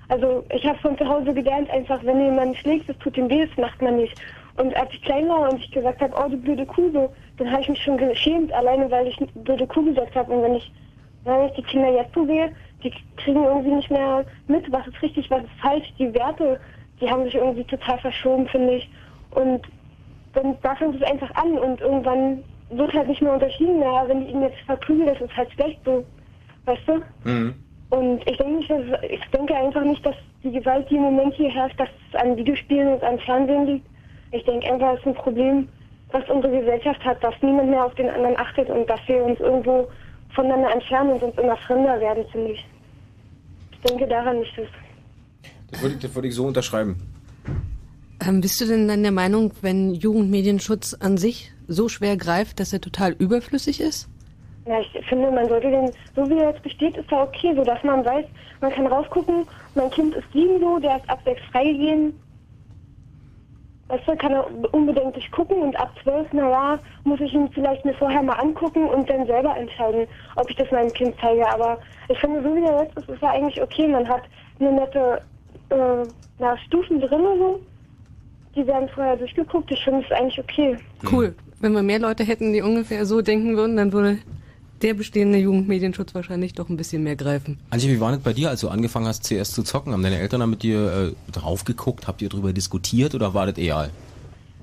also 0.09 0.43
ich 0.53 0.63
habe 0.67 0.77
von 0.77 0.95
zu 0.95 1.07
Hause 1.07 1.33
gelernt, 1.33 1.71
einfach 1.71 2.03
wenn 2.03 2.21
jemand 2.21 2.55
schlägt, 2.57 2.87
das 2.87 2.97
tut 2.99 3.17
ihm 3.17 3.29
weh, 3.31 3.47
das 3.47 3.57
macht 3.57 3.81
man 3.81 3.95
nicht. 3.95 4.15
Und 4.57 4.75
als 4.75 4.93
ich 4.93 5.01
klein 5.01 5.27
war 5.27 5.49
und 5.49 5.59
ich 5.59 5.71
gesagt 5.71 6.01
habe, 6.01 6.13
oh 6.15 6.29
du 6.29 6.37
blöde 6.37 6.65
Kuh, 6.67 6.91
so, 6.91 7.11
dann 7.37 7.51
habe 7.51 7.61
ich 7.63 7.69
mich 7.69 7.81
schon 7.81 7.97
geschämt, 7.97 8.53
alleine 8.53 8.91
weil 8.91 9.07
ich 9.07 9.17
blöde 9.33 9.65
Kuh 9.65 9.83
gesagt 9.83 10.15
habe. 10.15 10.31
Und 10.31 10.43
wenn 10.43 10.55
ich, 10.55 10.71
wenn 11.23 11.47
ich 11.47 11.53
die 11.53 11.63
Kinder 11.63 11.89
jetzt 11.89 12.13
so 12.13 12.25
sehe, 12.25 12.51
die 12.83 12.91
kriegen 13.17 13.43
irgendwie 13.43 13.75
nicht 13.75 13.91
mehr 13.91 14.25
mit, 14.47 14.69
was 14.71 14.85
ist 14.87 15.01
richtig, 15.01 15.29
was 15.31 15.43
ist 15.43 15.61
falsch. 15.61 15.87
Die 15.97 16.13
Werte, 16.13 16.59
die 16.99 17.09
haben 17.09 17.23
sich 17.23 17.35
irgendwie 17.35 17.63
total 17.63 17.97
verschoben, 17.99 18.47
finde 18.47 18.75
ich. 18.75 18.89
Und 19.31 19.61
dann 20.33 20.57
da 20.61 20.75
fängt 20.75 20.95
es 20.95 21.09
einfach 21.09 21.33
an 21.35 21.57
und 21.57 21.81
irgendwann 21.81 22.43
wird 22.69 22.93
halt 22.93 23.07
nicht 23.07 23.21
mehr 23.21 23.33
unterschieden. 23.33 23.79
Naja, 23.79 24.07
wenn 24.07 24.25
die 24.25 24.31
ihn 24.31 24.41
jetzt 24.41 24.59
verprügeln, 24.65 25.07
das 25.07 25.21
ist 25.21 25.35
halt 25.35 25.51
schlecht 25.53 25.79
so. 25.85 26.03
Weißt 26.65 26.81
du? 26.87 27.01
Mhm. 27.23 27.55
Und 27.89 28.27
ich 28.27 28.37
denke, 28.37 28.55
nicht, 28.55 28.69
dass, 28.69 28.83
ich 29.09 29.21
denke 29.31 29.55
einfach 29.55 29.83
nicht, 29.83 30.05
dass 30.05 30.15
die 30.43 30.51
Gewalt, 30.51 30.89
die 30.89 30.95
im 30.95 31.03
Moment 31.03 31.33
hier 31.35 31.51
herrscht, 31.51 31.79
dass 31.79 31.89
es 32.09 32.19
an 32.19 32.35
Videospielen 32.35 32.93
und 32.93 33.03
an 33.03 33.19
Fernsehen 33.19 33.67
liegt. 33.67 33.85
Ich 34.31 34.43
denke 34.45 34.71
einfach, 34.71 34.93
es 34.93 34.99
ist 35.01 35.07
ein 35.07 35.13
Problem, 35.13 35.69
was 36.11 36.27
unsere 36.29 36.59
Gesellschaft 36.59 37.03
hat, 37.05 37.23
dass 37.23 37.35
niemand 37.41 37.69
mehr 37.69 37.85
auf 37.85 37.93
den 37.95 38.09
anderen 38.09 38.37
achtet 38.37 38.69
und 38.69 38.89
dass 38.89 38.99
wir 39.07 39.23
uns 39.23 39.39
irgendwo 39.39 39.87
voneinander 40.33 40.71
entfernen 40.71 41.11
und 41.13 41.23
uns 41.23 41.37
immer 41.37 41.57
fremder 41.57 41.99
werden, 41.99 42.25
finde 42.31 42.51
ich. 42.51 42.65
Ich 43.71 43.89
denke 43.89 44.07
daran 44.07 44.39
nicht, 44.39 44.57
dass 44.57 44.67
Das 45.71 45.81
würde 45.81 45.95
ich, 45.95 46.01
das 46.01 46.15
würde 46.15 46.27
ich 46.27 46.35
so 46.35 46.45
unterschreiben. 46.45 46.95
Ähm, 48.25 48.41
bist 48.41 48.61
du 48.61 48.65
denn 48.65 48.87
dann 48.87 49.03
der 49.03 49.11
Meinung, 49.11 49.51
wenn 49.61 49.93
Jugendmedienschutz 49.93 50.93
an 50.99 51.17
sich 51.17 51.51
so 51.67 51.89
schwer 51.89 52.15
greift, 52.17 52.59
dass 52.59 52.71
er 52.71 52.81
total 52.81 53.13
überflüssig 53.13 53.81
ist? 53.81 54.07
Ja, 54.65 54.79
ich 54.79 55.05
finde, 55.07 55.29
man 55.29 55.49
sollte 55.49 55.69
den, 55.69 55.91
so 56.15 56.29
wie 56.29 56.39
er 56.39 56.51
jetzt 56.51 56.63
besteht, 56.63 56.95
ist 56.95 57.11
er 57.11 57.23
okay, 57.23 57.53
so 57.55 57.63
dass 57.65 57.83
man 57.83 58.05
weiß, 58.05 58.25
man 58.61 58.71
kann 58.71 58.87
rausgucken, 58.87 59.45
mein 59.75 59.91
Kind 59.91 60.15
ist 60.15 60.31
sieben 60.31 60.59
so, 60.61 60.79
der 60.79 60.97
ist 60.97 61.09
ab 61.09 61.19
sechs 61.25 61.41
freigegeben. 61.51 62.13
Weißt 63.89 64.07
du, 64.07 64.15
kann 64.15 64.31
er 64.31 64.47
unbedenklich 64.73 65.29
gucken 65.31 65.57
und 65.61 65.75
ab 65.79 65.91
zwölf, 66.01 66.31
naja, 66.31 66.79
muss 67.03 67.19
ich 67.19 67.33
ihn 67.33 67.49
vielleicht 67.51 67.83
mir 67.83 67.93
vorher 67.93 68.23
mal 68.23 68.33
angucken 68.33 68.85
und 68.85 69.09
dann 69.09 69.25
selber 69.25 69.55
entscheiden, 69.57 70.07
ob 70.35 70.49
ich 70.49 70.55
das 70.55 70.71
meinem 70.71 70.91
Kind 70.93 71.15
zeige. 71.19 71.47
Aber 71.49 71.77
ich 72.07 72.17
finde, 72.19 72.41
so 72.41 72.55
wie 72.55 72.63
er 72.63 72.83
jetzt 72.83 72.97
ist, 72.97 73.09
ist 73.09 73.21
er 73.21 73.31
eigentlich 73.31 73.61
okay. 73.61 73.87
Man 73.87 74.07
hat 74.07 74.23
eine 74.59 74.71
nette 74.71 75.21
äh, 75.69 76.07
na, 76.39 76.57
Stufen 76.57 77.01
drin 77.01 77.21
so. 77.37 77.61
Die 78.55 78.65
werden 78.67 78.87
vorher 78.89 79.17
durchgeguckt. 79.17 79.71
Ich 79.71 79.83
finde 79.83 80.05
es 80.05 80.11
eigentlich 80.11 80.39
okay. 80.39 80.77
Cool. 81.11 81.35
Wenn 81.59 81.73
wir 81.73 81.83
mehr 81.83 81.99
Leute 81.99 82.23
hätten, 82.23 82.53
die 82.53 82.61
ungefähr 82.61 83.05
so 83.05 83.21
denken 83.21 83.57
würden, 83.57 83.77
dann 83.77 83.91
würde 83.91 84.19
der 84.83 84.93
bestehende 84.93 85.37
Jugendmedienschutz 85.39 86.13
wahrscheinlich 86.13 86.53
doch 86.53 86.69
ein 86.69 86.77
bisschen 86.77 87.03
mehr 87.03 87.15
greifen. 87.15 87.57
Antje, 87.69 87.89
wie 87.89 87.99
war 88.01 88.11
das 88.11 88.19
bei 88.19 88.33
dir, 88.33 88.49
als 88.49 88.61
du 88.61 88.67
angefangen 88.67 89.07
hast, 89.07 89.23
CS 89.23 89.51
zu 89.51 89.63
zocken? 89.63 89.93
Haben 89.93 90.03
deine 90.03 90.19
Eltern 90.19 90.41
da 90.41 90.47
mit 90.47 90.61
dir 90.61 91.13
äh, 91.27 91.31
drauf 91.31 91.63
geguckt? 91.63 92.07
Habt 92.07 92.21
ihr 92.21 92.29
darüber 92.29 92.51
diskutiert 92.53 93.15
oder 93.15 93.33
war 93.33 93.45
das 93.45 93.57
egal? 93.57 93.89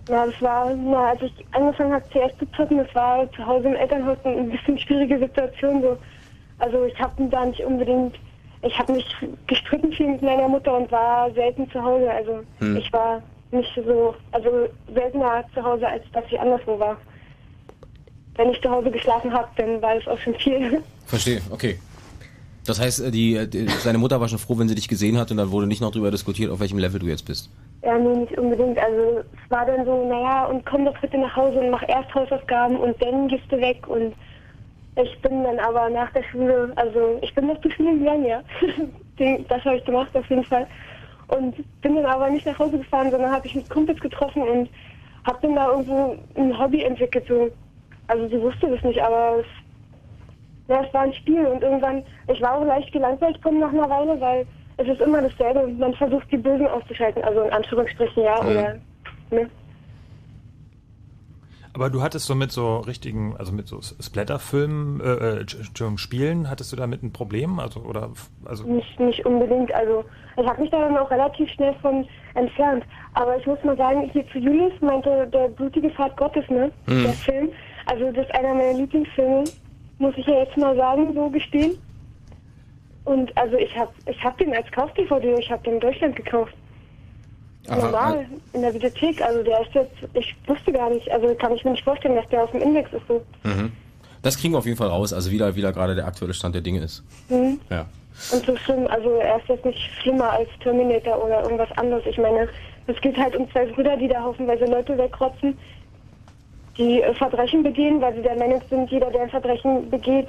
Ja, 0.09 0.27
das 0.27 0.41
war, 0.43 0.75
na, 0.75 1.11
als 1.11 1.23
ich 1.23 1.33
angefangen 1.53 1.93
habe, 1.93 2.05
CS 2.13 2.39
zu 2.39 2.47
zocken, 2.57 2.79
das 2.79 2.95
war 2.95 3.31
zu 3.33 3.47
Hause 3.47 3.69
im 3.69 3.75
Elternhaus 3.75 4.19
ein 4.25 4.51
bisschen 4.51 4.79
schwierige 4.79 5.19
Situation. 5.19 5.83
So. 5.83 5.97
Also 6.59 6.85
ich 6.85 6.99
habe 7.01 7.27
da 7.29 7.47
nicht 7.47 7.61
unbedingt, 7.65 8.17
ich 8.63 8.79
habe 8.79 8.93
mich 8.93 9.07
gestritten 9.47 9.93
viel 9.93 10.09
mit 10.09 10.23
meiner 10.23 10.49
Mutter 10.49 10.77
und 10.77 10.91
war 10.93 11.33
selten 11.33 11.71
zu 11.71 11.83
Hause. 11.83 12.11
Also 12.11 12.41
Hm. 12.59 12.77
ich 12.77 12.93
war 12.93 13.23
nicht 13.53 13.71
so, 13.87 14.15
also 14.33 14.69
seltener 14.95 15.45
zu 15.55 15.63
Hause, 15.63 15.89
als 15.89 16.05
dass 16.13 16.25
ich 16.31 16.39
anderswo 16.39 16.79
war. 16.79 16.97
Wenn 18.37 18.51
ich 18.51 18.61
zu 18.63 18.71
Hause 18.71 18.91
geschlafen 18.91 19.33
habe, 19.33 19.49
dann 19.57 19.83
war 19.83 19.95
das 19.97 20.07
auch 20.07 20.19
schon 20.19 20.35
viel. 20.35 20.83
Verstehe, 21.07 21.41
okay. 21.51 21.79
Das 22.67 22.81
heißt, 22.81 23.01
äh, 23.01 23.11
die, 23.11 23.49
die, 23.49 23.67
seine 23.69 23.99
Mutter 23.99 24.21
war 24.21 24.29
schon 24.29 24.39
froh, 24.39 24.59
wenn 24.59 24.69
sie 24.69 24.75
dich 24.75 24.89
gesehen 24.89 25.19
hat 25.19 25.31
und 25.31 25.39
dann 25.39 25.51
wurde 25.51 25.67
nicht 25.67 25.81
noch 25.81 25.91
darüber 25.91 26.11
diskutiert, 26.11 26.51
auf 26.51 26.61
welchem 26.61 26.79
Level 26.79 27.01
du 27.01 27.07
jetzt 27.07 27.27
bist. 27.27 27.51
Ja, 27.83 27.99
nee, 27.99 28.15
nicht 28.15 28.37
unbedingt. 28.39 28.79
Also 28.79 29.21
es 29.21 29.51
war 29.51 29.67
dann 29.67 29.85
so, 29.85 30.07
naja, 30.09 30.45
und 30.47 30.65
komm 30.67 30.85
doch 30.85 30.99
bitte 31.01 31.19
nach 31.19 31.35
Hause 31.35 31.59
und 31.59 31.71
mach 31.71 31.83
erst 31.89 32.15
Hausaufgaben 32.15 32.77
und 32.77 33.01
dann 33.03 33.29
gehst 33.29 33.51
du 33.51 33.59
weg. 33.59 33.87
Und 33.89 34.15
ich 35.03 35.21
bin 35.23 35.43
dann 35.45 35.59
aber 35.59 35.89
nach 35.89 36.13
der 36.13 36.23
Schule, 36.25 36.73
also 36.77 37.19
ich 37.23 37.35
bin 37.35 37.47
noch 37.47 37.61
zur 37.63 37.73
Schule 37.73 37.99
gegangen, 37.99 38.27
ja. 38.27 38.43
Das 39.49 39.63
habe 39.67 39.77
ich 39.77 39.85
gemacht 39.85 40.09
auf 40.15 40.31
jeden 40.31 40.45
Fall. 40.45 40.67
Und 41.29 41.55
bin 41.83 41.97
dann 41.97 42.07
aber 42.07 42.31
nicht 42.31 42.47
nach 42.47 42.59
Hause 42.59 42.79
gefahren, 42.79 43.11
sondern 43.11 43.31
habe 43.31 43.47
ich 43.47 43.55
mit 43.55 43.69
Kumpels 43.69 44.01
getroffen 44.01 44.43
und 44.43 44.71
habe 45.27 45.39
dann 45.43 45.57
da 45.57 45.71
irgendwo 45.71 46.17
ein 46.37 46.59
Hobby 46.59 46.83
entwickelt. 46.83 47.27
So. 47.29 47.51
Also 48.11 48.27
sie 48.29 48.41
wusste 48.41 48.69
das 48.69 48.83
nicht, 48.83 49.01
aber 49.01 49.39
es, 49.39 49.47
ja, 50.69 50.83
es 50.85 50.93
war 50.93 51.03
ein 51.03 51.15
Spiel 51.15 51.47
und 51.47 51.63
irgendwann, 51.63 52.03
ich 52.33 52.41
war 52.43 52.55
auch 52.57 52.65
leicht 52.65 52.91
gelangweilt 52.93 53.39
von 53.41 53.59
nach 53.61 53.73
einer 53.73 53.89
Weile, 53.89 54.21
weil 54.21 54.47
es 54.79 54.89
ist 54.89 55.01
immer 55.01 55.23
dasselbe. 55.23 55.69
Man 55.69 55.95
versucht 55.95 56.27
die 56.33 56.37
Bösen 56.37 56.67
auszuschalten, 56.67 57.23
also 57.23 57.43
in 57.43 57.53
Anführungsstrichen 57.53 58.25
ja, 58.25 58.43
Mhm. 58.43 58.49
oder 58.51 58.77
ne? 59.31 59.51
Aber 61.73 61.89
du 61.89 62.03
hattest 62.03 62.27
so 62.27 62.35
mit 62.35 62.51
so 62.51 62.79
richtigen, 62.79 63.37
also 63.37 63.53
mit 63.53 63.69
so 63.69 63.81
Splatterfilmen, 63.81 65.01
äh, 65.01 65.05
äh, 65.05 65.41
Entschuldigung, 65.41 65.99
Spielen, 65.99 66.51
hattest 66.51 66.73
du 66.73 66.77
damit 66.77 67.05
ein 67.05 67.13
Problem? 67.13 67.61
Also, 67.61 67.81
oder, 67.81 68.11
also, 68.45 68.65
Nicht, 68.67 68.99
nicht 68.99 69.25
unbedingt. 69.25 69.73
Also 69.73 70.05
ich 70.37 70.47
habe 70.49 70.61
mich 70.63 70.71
da 70.71 70.81
dann 70.81 70.97
auch 70.97 71.11
relativ 71.13 71.49
schnell 71.51 71.75
von 71.81 72.05
entfernt. 72.35 72.85
Aber 73.15 73.37
ich 73.37 73.47
muss 73.47 73.63
mal 73.63 73.77
sagen, 73.77 74.11
hier 74.13 74.27
zu 74.33 74.39
Julius 74.39 74.73
meinte 74.81 75.29
der 75.33 75.47
blutige 75.49 75.91
Pfad 75.91 76.17
Gottes, 76.17 76.49
ne? 76.49 76.73
Hm. 76.87 77.03
Der 77.05 77.13
Film. 77.13 77.51
Also 77.91 78.13
das 78.13 78.25
ist 78.25 78.35
einer 78.35 78.55
meiner 78.55 78.75
Lieblingsfilme, 78.75 79.45
muss 79.99 80.15
ich 80.17 80.27
ja 80.27 80.45
jetzt 80.45 80.57
mal 80.57 80.77
sagen, 80.77 81.13
so 81.13 81.29
gestehen. 81.29 81.77
Und 83.05 83.37
also 83.37 83.57
ich 83.57 83.77
habe 83.77 83.91
ich 84.07 84.23
hab 84.23 84.39
den 84.39 84.55
als 84.55 84.71
Kauf-DVD, 84.71 85.35
ich 85.41 85.51
habe 85.51 85.63
den 85.65 85.75
in 85.75 85.81
Deutschland 85.81 86.15
gekauft. 86.15 86.55
Aha, 87.69 87.77
Normal, 87.77 88.27
in 88.53 88.63
der 88.63 88.73
Videothek. 88.73 89.21
Also 89.21 89.43
der 89.43 89.61
ist 89.63 89.75
jetzt, 89.75 89.97
ich 90.15 90.37
wusste 90.47 90.73
gar 90.73 90.91
nicht, 90.91 91.11
also 91.11 91.35
kann 91.35 91.53
ich 91.53 91.65
mir 91.65 91.73
nicht 91.73 91.83
vorstellen, 91.83 92.15
dass 92.15 92.29
der 92.29 92.45
auf 92.45 92.53
dem 92.53 92.63
Index 92.63 92.93
ist 92.93 93.03
so. 93.09 93.23
Mhm. 93.43 93.73
Das 94.23 94.39
kriegen 94.39 94.55
wir 94.55 94.59
auf 94.59 94.67
jeden 94.67 94.77
Fall 94.77 94.89
raus, 94.89 95.13
also 95.13 95.31
wieder, 95.31 95.57
wieder 95.57 95.73
gerade 95.73 95.95
der 95.97 96.07
aktuelle 96.07 96.35
Stand 96.35 96.55
der 96.55 96.63
Dinge 96.63 96.81
ist. 96.81 97.03
Mhm. 97.29 97.59
Ja. 97.71 97.87
Und 98.33 98.45
so 98.45 98.57
schlimm, 98.57 98.87
also 98.87 99.11
er 99.17 99.39
ist 99.39 99.49
jetzt 99.49 99.65
nicht 99.65 99.81
schlimmer 100.01 100.31
als 100.31 100.49
Terminator 100.63 101.25
oder 101.25 101.43
irgendwas 101.43 101.71
anderes. 101.77 102.05
Ich 102.07 102.19
meine, 102.19 102.49
es 102.87 103.01
geht 103.01 103.17
halt 103.17 103.35
um 103.35 103.51
zwei 103.51 103.65
Brüder, 103.67 103.97
die 103.97 104.09
da 104.09 104.23
haufenweise 104.23 104.67
Leute 104.67 104.97
wegrotzen, 104.97 105.57
die 106.81 107.03
äh, 107.03 107.15
Verbrechen 107.15 107.63
begehen, 107.63 108.01
weil 108.01 108.15
sie 108.15 108.23
der 108.23 108.37
Meinung 108.37 108.61
sind, 108.71 108.91
jeder, 108.91 109.11
der 109.11 109.23
ein 109.23 109.31
Verbrechen 109.31 109.89
begeht, 109.91 110.29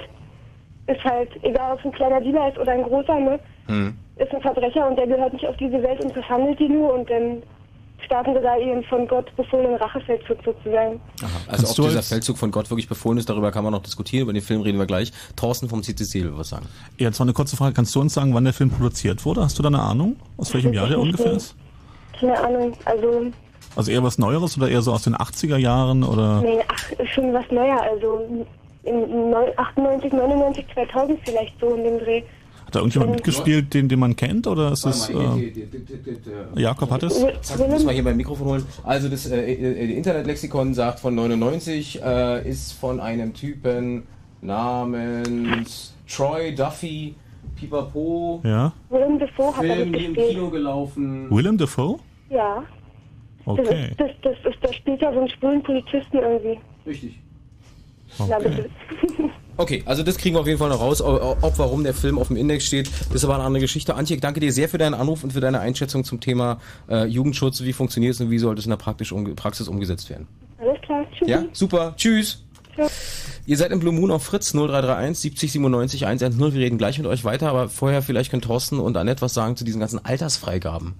ist 0.86 1.02
halt, 1.02 1.30
egal 1.42 1.72
ob 1.72 1.78
es 1.80 1.86
ein 1.86 1.92
kleiner 1.92 2.20
Dealer 2.20 2.48
ist 2.48 2.58
oder 2.58 2.72
ein 2.72 2.82
großer, 2.82 3.18
ne, 3.18 3.40
Hm. 3.66 3.96
ist 4.16 4.34
ein 4.34 4.42
Verbrecher 4.42 4.88
und 4.88 4.96
der 4.96 5.06
gehört 5.06 5.32
nicht 5.32 5.46
auf 5.46 5.56
diese 5.56 5.80
Welt 5.82 6.04
und 6.04 6.12
verhandelt 6.12 6.58
die 6.58 6.68
nur 6.68 6.94
und 6.94 7.08
dann 7.08 7.42
starten 8.04 8.34
sogar 8.34 8.58
ihren 8.58 8.82
von 8.84 9.06
Gott 9.06 9.34
befohlenen 9.36 9.76
Rachefeldzug 9.76 10.38
sozusagen. 10.44 11.00
Aha. 11.22 11.28
Also 11.46 11.82
ob 11.82 11.88
dieser 11.88 12.02
Feldzug 12.02 12.36
von 12.36 12.50
Gott 12.50 12.68
wirklich 12.68 12.88
befohlen 12.88 13.18
ist, 13.18 13.28
darüber 13.28 13.52
kann 13.52 13.62
man 13.62 13.72
noch 13.72 13.82
diskutieren. 13.82 14.24
Über 14.24 14.32
den 14.32 14.42
Film 14.42 14.60
reden 14.62 14.78
wir 14.78 14.86
gleich. 14.86 15.12
Thorsten 15.36 15.68
vom 15.68 15.84
CCC 15.84 16.24
will 16.24 16.36
was 16.36 16.48
sagen. 16.48 16.66
Jetzt 16.98 17.20
mal 17.20 17.26
eine 17.26 17.32
kurze 17.32 17.56
Frage. 17.56 17.72
Kannst 17.74 17.94
du 17.94 18.00
uns 18.00 18.12
sagen, 18.14 18.34
wann 18.34 18.42
der 18.42 18.52
Film 18.52 18.70
produziert 18.70 19.24
wurde? 19.24 19.42
Hast 19.42 19.58
du 19.58 19.62
da 19.62 19.68
eine 19.68 19.80
Ahnung? 19.80 20.16
Aus 20.36 20.52
welchem 20.52 20.72
Jahr 20.72 20.88
der 20.88 20.98
ungefähr 20.98 21.32
ist? 21.32 21.54
Keine 22.18 22.38
Ahnung, 22.38 22.72
also 22.84 23.26
Also 23.76 23.90
eher 23.90 24.02
was 24.02 24.18
Neueres 24.18 24.56
oder 24.56 24.68
eher 24.68 24.82
so 24.82 24.92
aus 24.92 25.02
den 25.02 25.14
80er 25.16 25.56
Jahren 25.56 26.04
oder? 26.04 26.40
nee, 26.42 26.58
ach, 26.68 27.06
schon 27.14 27.32
was 27.32 27.44
neuer, 27.50 27.80
also 27.80 28.46
in 28.84 29.30
neun- 29.30 29.56
98, 29.56 30.12
99, 30.12 30.66
2000 30.74 31.18
vielleicht 31.24 31.58
so 31.60 31.74
in 31.74 31.84
dem 31.84 31.98
Dreh. 32.00 32.22
Hat 32.66 32.74
da 32.74 32.78
irgendjemand 32.80 33.12
mitgespielt, 33.12 33.74
den, 33.74 33.88
den 33.88 33.98
man 33.98 34.16
kennt 34.16 34.46
oder 34.46 34.72
ist 34.72 34.84
es? 34.86 35.08
Äh, 35.10 35.52
Jakob 36.56 36.90
hat 36.90 37.02
es? 37.02 37.24
Zack, 37.42 37.68
muss 37.68 37.84
mal 37.84 37.92
hier 37.94 38.04
beim 38.04 38.16
Mikrofon 38.16 38.46
holen. 38.46 38.66
Also 38.84 39.08
das 39.08 39.26
äh, 39.30 39.40
äh, 39.52 39.92
Internetlexikon 39.96 40.74
sagt 40.74 41.00
von 41.00 41.14
99 41.14 42.02
äh, 42.02 42.48
ist 42.48 42.72
von 42.72 43.00
einem 43.00 43.34
Typen 43.34 44.04
namens 44.40 45.94
Troy 46.08 46.54
Duffy, 46.54 47.14
Pipapo. 47.56 48.40
Ja. 48.44 48.72
Willem 48.90 49.18
Dafoe 49.18 49.56
hat 49.56 49.64
Film, 49.64 49.92
die 49.92 50.04
im 50.04 50.14
gespielt. 50.14 50.30
Kino 50.34 50.50
gelaufen. 50.50 51.26
Willem 51.30 51.58
Dafoe? 51.58 51.98
Ja. 52.30 52.62
Okay. 53.44 53.90
Das, 53.98 54.10
das, 54.22 54.36
das, 54.44 54.54
das 54.60 54.74
spielt 54.74 55.02
ja 55.02 55.12
so 55.12 55.20
einen 55.20 55.28
schwulen 55.28 55.62
Polizisten 55.62 56.18
irgendwie. 56.18 56.58
Richtig. 56.86 57.18
Ja, 58.28 58.38
bitte. 58.38 58.68
Okay, 59.58 59.82
also 59.84 60.02
das 60.02 60.16
kriegen 60.16 60.34
wir 60.34 60.40
auf 60.40 60.46
jeden 60.46 60.58
Fall 60.58 60.70
noch 60.70 60.80
raus, 60.80 61.02
ob, 61.02 61.42
ob 61.42 61.58
warum 61.58 61.84
der 61.84 61.92
Film 61.92 62.18
auf 62.18 62.28
dem 62.28 62.36
Index 62.36 62.64
steht. 62.64 62.90
Das 63.08 63.16
ist 63.16 63.24
aber 63.24 63.34
eine 63.34 63.44
andere 63.44 63.60
Geschichte. 63.60 63.94
Antje, 63.94 64.16
ich 64.16 64.22
danke 64.22 64.40
dir 64.40 64.50
sehr 64.50 64.68
für 64.68 64.78
deinen 64.78 64.94
Anruf 64.94 65.24
und 65.24 65.34
für 65.34 65.40
deine 65.40 65.60
Einschätzung 65.60 66.04
zum 66.04 66.20
Thema 66.20 66.58
äh, 66.88 67.04
Jugendschutz. 67.04 67.62
Wie 67.62 67.74
funktioniert 67.74 68.14
es 68.14 68.20
und 68.20 68.30
wie 68.30 68.38
sollte 68.38 68.60
es 68.60 68.64
in 68.64 68.70
der 68.70 68.78
Praktisch 68.78 69.12
umge 69.12 69.34
Praxis 69.34 69.68
umgesetzt 69.68 70.08
werden? 70.08 70.26
Alles 70.58 70.80
klar, 70.80 71.06
tschüss. 71.12 71.28
Ja, 71.28 71.44
super. 71.52 71.94
Tschüss. 71.96 72.42
Ihr 73.44 73.56
seid 73.56 73.72
im 73.72 73.80
Blue 73.80 73.92
Moon 73.92 74.12
auf 74.12 74.22
Fritz 74.22 74.52
0331 74.52 75.18
70 75.20 75.52
97 75.52 76.06
110. 76.06 76.54
Wir 76.54 76.60
reden 76.60 76.78
gleich 76.78 76.98
mit 76.98 77.08
euch 77.08 77.24
weiter, 77.24 77.48
aber 77.48 77.68
vorher 77.68 78.00
vielleicht 78.00 78.30
können 78.30 78.42
Thorsten 78.42 78.78
und 78.78 78.96
Annette 78.96 79.20
was 79.20 79.34
sagen 79.34 79.56
zu 79.56 79.64
diesen 79.64 79.80
ganzen 79.80 80.04
Altersfreigaben. 80.04 80.94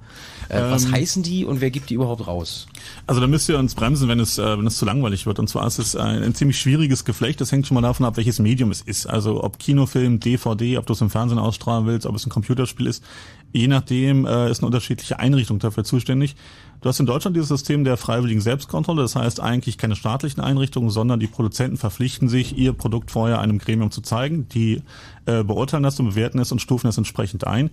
Äh, 0.48 0.60
was 0.62 0.86
Ähm, 0.86 0.92
heißen 0.92 1.22
die 1.22 1.44
und 1.44 1.60
wer 1.60 1.70
gibt 1.70 1.90
die 1.90 1.94
überhaupt 1.94 2.26
raus? 2.26 2.66
Also 3.06 3.20
da 3.20 3.28
müsst 3.28 3.48
ihr 3.48 3.58
uns 3.58 3.76
bremsen, 3.76 4.08
wenn 4.08 4.18
es, 4.18 4.38
äh, 4.38 4.58
wenn 4.58 4.66
es 4.66 4.76
zu 4.76 4.84
langweilig 4.84 5.24
wird. 5.24 5.38
Und 5.38 5.48
zwar 5.48 5.64
ist 5.68 5.78
es 5.78 5.94
ein, 5.94 6.24
ein 6.24 6.34
ziemlich 6.34 6.58
schwieriges 6.58 7.04
Geflecht. 7.04 7.40
Das 7.40 7.52
hängt 7.52 7.68
schon 7.68 7.76
mal 7.76 7.80
davon 7.80 8.06
ab, 8.06 8.16
welches 8.16 8.40
Medium 8.40 8.72
es 8.72 8.82
ist. 8.82 9.06
Also 9.06 9.44
ob 9.44 9.60
Kinofilm, 9.60 10.18
DVD, 10.18 10.78
ob 10.78 10.86
du 10.86 10.94
es 10.94 11.00
im 11.00 11.10
Fernsehen 11.10 11.38
ausstrahlen 11.38 11.86
willst, 11.86 12.06
ob 12.06 12.16
es 12.16 12.26
ein 12.26 12.30
Computerspiel 12.30 12.88
ist. 12.88 13.04
Je 13.52 13.68
nachdem 13.68 14.24
äh, 14.24 14.50
ist 14.50 14.60
eine 14.60 14.66
unterschiedliche 14.66 15.18
Einrichtung 15.18 15.58
dafür 15.58 15.84
zuständig. 15.84 16.36
Du 16.80 16.88
hast 16.88 16.98
in 16.98 17.06
Deutschland 17.06 17.36
dieses 17.36 17.48
System 17.48 17.84
der 17.84 17.96
freiwilligen 17.96 18.40
Selbstkontrolle. 18.40 19.02
Das 19.02 19.14
heißt 19.14 19.40
eigentlich 19.40 19.78
keine 19.78 19.94
staatlichen 19.94 20.40
Einrichtungen, 20.40 20.90
sondern 20.90 21.20
die 21.20 21.28
Produzenten 21.28 21.76
verpflichten 21.76 22.28
sich, 22.28 22.58
ihr 22.58 22.72
Produkt 22.72 23.10
vorher 23.10 23.40
einem 23.40 23.58
Gremium 23.58 23.90
zu 23.90 24.00
zeigen. 24.00 24.48
Die 24.48 24.82
äh, 25.26 25.44
beurteilen 25.44 25.84
das 25.84 26.00
und 26.00 26.08
bewerten 26.08 26.38
es 26.38 26.50
und 26.50 26.60
stufen 26.60 26.88
es 26.88 26.98
entsprechend 26.98 27.46
ein. 27.46 27.70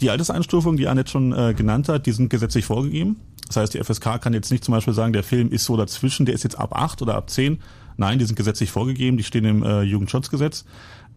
Die 0.00 0.10
Alterseinstufungen, 0.10 0.76
die 0.76 0.88
Annette 0.88 1.10
schon 1.10 1.32
äh, 1.32 1.54
genannt 1.54 1.88
hat, 1.88 2.06
die 2.06 2.12
sind 2.12 2.28
gesetzlich 2.28 2.66
vorgegeben. 2.66 3.16
Das 3.46 3.56
heißt, 3.56 3.74
die 3.74 3.82
FSK 3.82 4.20
kann 4.20 4.34
jetzt 4.34 4.50
nicht 4.50 4.62
zum 4.62 4.74
Beispiel 4.74 4.94
sagen, 4.94 5.12
der 5.12 5.24
Film 5.24 5.50
ist 5.50 5.64
so 5.64 5.76
dazwischen, 5.76 6.26
der 6.26 6.34
ist 6.34 6.44
jetzt 6.44 6.58
ab 6.58 6.76
8 6.76 7.02
oder 7.02 7.14
ab 7.14 7.30
10. 7.30 7.58
Nein, 7.96 8.18
die 8.18 8.24
sind 8.24 8.36
gesetzlich 8.36 8.70
vorgegeben, 8.70 9.16
die 9.16 9.24
stehen 9.24 9.44
im 9.44 9.62
äh, 9.62 9.82
Jugendschutzgesetz. 9.82 10.64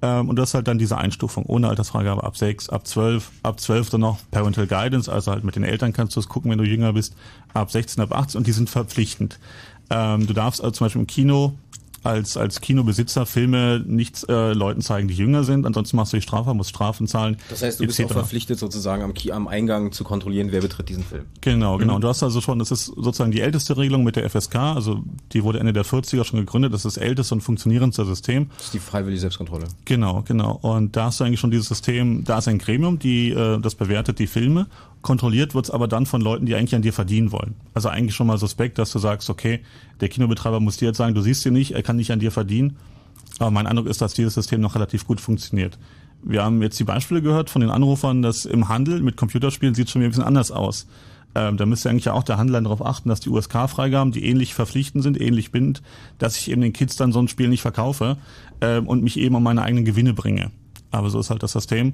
Ähm, 0.03 0.27
und 0.27 0.35
das 0.35 0.49
ist 0.49 0.53
halt 0.53 0.67
dann 0.67 0.77
diese 0.77 0.97
Einstufung. 0.97 1.45
Ohne 1.45 1.69
Altersfreigabe 1.69 2.23
ab 2.25 2.35
6, 2.35 2.69
ab 2.69 2.85
12, 2.85 3.31
ab 3.41 3.59
12 3.59 3.89
dann 3.89 4.01
noch 4.01 4.19
Parental 4.31 4.67
Guidance, 4.67 5.09
also 5.09 5.31
halt 5.31 5.45
mit 5.45 5.55
den 5.55 5.63
Eltern 5.63 5.93
kannst 5.93 6.17
du 6.17 6.19
es 6.19 6.27
gucken, 6.27 6.51
wenn 6.51 6.57
du 6.57 6.65
jünger 6.65 6.91
bist, 6.91 7.15
ab 7.53 7.71
16, 7.71 8.03
ab 8.03 8.11
18 8.13 8.39
und 8.39 8.45
die 8.45 8.51
sind 8.51 8.69
verpflichtend. 8.69 9.39
Ähm, 9.89 10.27
du 10.27 10.33
darfst 10.33 10.61
also 10.61 10.71
zum 10.71 10.85
Beispiel 10.85 11.01
im 11.01 11.07
Kino 11.07 11.53
als, 12.03 12.37
als 12.37 12.61
Kinobesitzer 12.61 13.25
Filme 13.25 13.83
nicht 13.85 14.27
äh, 14.29 14.53
Leuten 14.53 14.81
zeigen, 14.81 15.07
die 15.07 15.13
jünger 15.13 15.43
sind, 15.43 15.65
ansonsten 15.65 15.97
machst 15.97 16.13
du 16.13 16.17
die 16.17 16.21
Strafe, 16.21 16.53
musst 16.53 16.69
Strafen 16.69 17.07
zahlen. 17.07 17.37
Das 17.49 17.61
heißt, 17.61 17.79
du 17.79 17.85
bist 17.85 18.03
auch 18.03 18.11
verpflichtet 18.11 18.59
sozusagen 18.59 19.03
am, 19.03 19.13
am 19.31 19.47
Eingang 19.47 19.91
zu 19.91 20.03
kontrollieren, 20.03 20.51
wer 20.51 20.61
betritt 20.61 20.89
diesen 20.89 21.03
Film. 21.03 21.23
Genau, 21.41 21.77
genau. 21.77 21.93
Mhm. 21.93 21.95
Und 21.95 22.01
du 22.03 22.07
hast 22.07 22.23
also 22.23 22.41
schon, 22.41 22.59
das 22.59 22.71
ist 22.71 22.85
sozusagen 22.85 23.31
die 23.31 23.41
älteste 23.41 23.77
Regelung 23.77 24.03
mit 24.03 24.15
der 24.15 24.29
FSK, 24.29 24.55
also 24.55 25.03
die 25.31 25.43
wurde 25.43 25.59
Ende 25.59 25.73
der 25.73 25.85
40er 25.85 26.23
schon 26.23 26.39
gegründet, 26.39 26.73
das 26.73 26.85
ist 26.85 26.97
das 26.97 27.03
älteste 27.03 27.35
und 27.35 27.41
funktionierendste 27.41 28.05
System. 28.05 28.49
Das 28.57 28.65
ist 28.65 28.73
die 28.73 28.79
freiwillige 28.79 29.21
Selbstkontrolle. 29.21 29.65
Genau, 29.85 30.23
genau. 30.27 30.59
Und 30.61 30.95
da 30.95 31.05
hast 31.05 31.19
du 31.19 31.23
eigentlich 31.23 31.39
schon 31.39 31.51
dieses 31.51 31.67
System, 31.67 32.23
da 32.23 32.39
ist 32.39 32.47
ein 32.47 32.57
Gremium, 32.57 32.99
die 32.99 33.31
äh, 33.31 33.59
das 33.59 33.75
bewertet 33.75 34.19
die 34.19 34.27
Filme, 34.27 34.67
kontrolliert 35.03 35.53
wird's 35.53 35.69
aber 35.69 35.87
dann 35.87 36.07
von 36.07 36.21
Leuten, 36.21 36.47
die 36.47 36.55
eigentlich 36.55 36.73
an 36.73 36.81
dir 36.81 36.93
verdienen 36.93 37.31
wollen. 37.31 37.53
Also 37.75 37.89
eigentlich 37.89 38.15
schon 38.15 38.25
mal 38.25 38.39
suspekt, 38.39 38.79
dass 38.79 38.91
du 38.91 38.97
sagst, 38.97 39.29
okay, 39.29 39.59
der 40.01 40.09
Kinobetreiber 40.09 40.59
muss 40.59 40.77
dir 40.77 40.87
jetzt 40.87 40.97
sagen, 40.97 41.13
du 41.13 41.21
siehst 41.21 41.45
ihn 41.45 41.53
nicht, 41.53 41.71
er 41.71 41.83
kann 41.83 41.97
nicht 41.97 42.11
an 42.11 42.19
dir 42.19 42.31
verdienen. 42.31 42.77
Aber 43.37 43.51
mein 43.51 43.67
Eindruck 43.67 43.87
ist, 43.87 44.01
dass 44.01 44.13
dieses 44.13 44.33
System 44.33 44.61
noch 44.61 44.75
relativ 44.75 45.05
gut 45.05 45.21
funktioniert. 45.21 45.77
Wir 46.23 46.43
haben 46.43 46.61
jetzt 46.61 46.79
die 46.79 46.85
Beispiele 46.85 47.21
gehört 47.21 47.49
von 47.49 47.61
den 47.61 47.69
Anrufern, 47.69 48.21
dass 48.21 48.45
im 48.45 48.69
Handel 48.69 49.01
mit 49.01 49.17
Computerspielen 49.17 49.75
sieht 49.75 49.89
schon 49.89 50.01
ein 50.01 50.09
bisschen 50.09 50.23
anders 50.23 50.51
aus. 50.51 50.87
Ähm, 51.35 51.57
da 51.57 51.65
müsste 51.65 51.89
eigentlich 51.89 52.05
ja 52.05 52.13
auch 52.13 52.23
der 52.23 52.37
Handel 52.37 52.53
dann 52.53 52.63
darauf 52.63 52.85
achten, 52.85 53.09
dass 53.09 53.19
die 53.19 53.29
USK-Freigaben, 53.29 54.11
die 54.11 54.23
ähnlich 54.23 54.53
verpflichtend 54.53 55.03
sind, 55.03 55.19
ähnlich 55.19 55.51
bindend, 55.51 55.81
dass 56.19 56.37
ich 56.37 56.49
eben 56.49 56.61
den 56.61 56.73
Kids 56.73 56.95
dann 56.95 57.11
so 57.11 57.19
ein 57.19 57.27
Spiel 57.27 57.49
nicht 57.49 57.61
verkaufe 57.61 58.17
ähm, 58.61 58.87
und 58.87 59.03
mich 59.03 59.17
eben 59.19 59.35
um 59.35 59.43
meine 59.43 59.63
eigenen 59.63 59.83
Gewinne 59.83 60.13
bringe. 60.13 60.51
Aber 60.91 61.09
so 61.09 61.19
ist 61.19 61.31
halt 61.31 61.41
das 61.41 61.53
System 61.53 61.93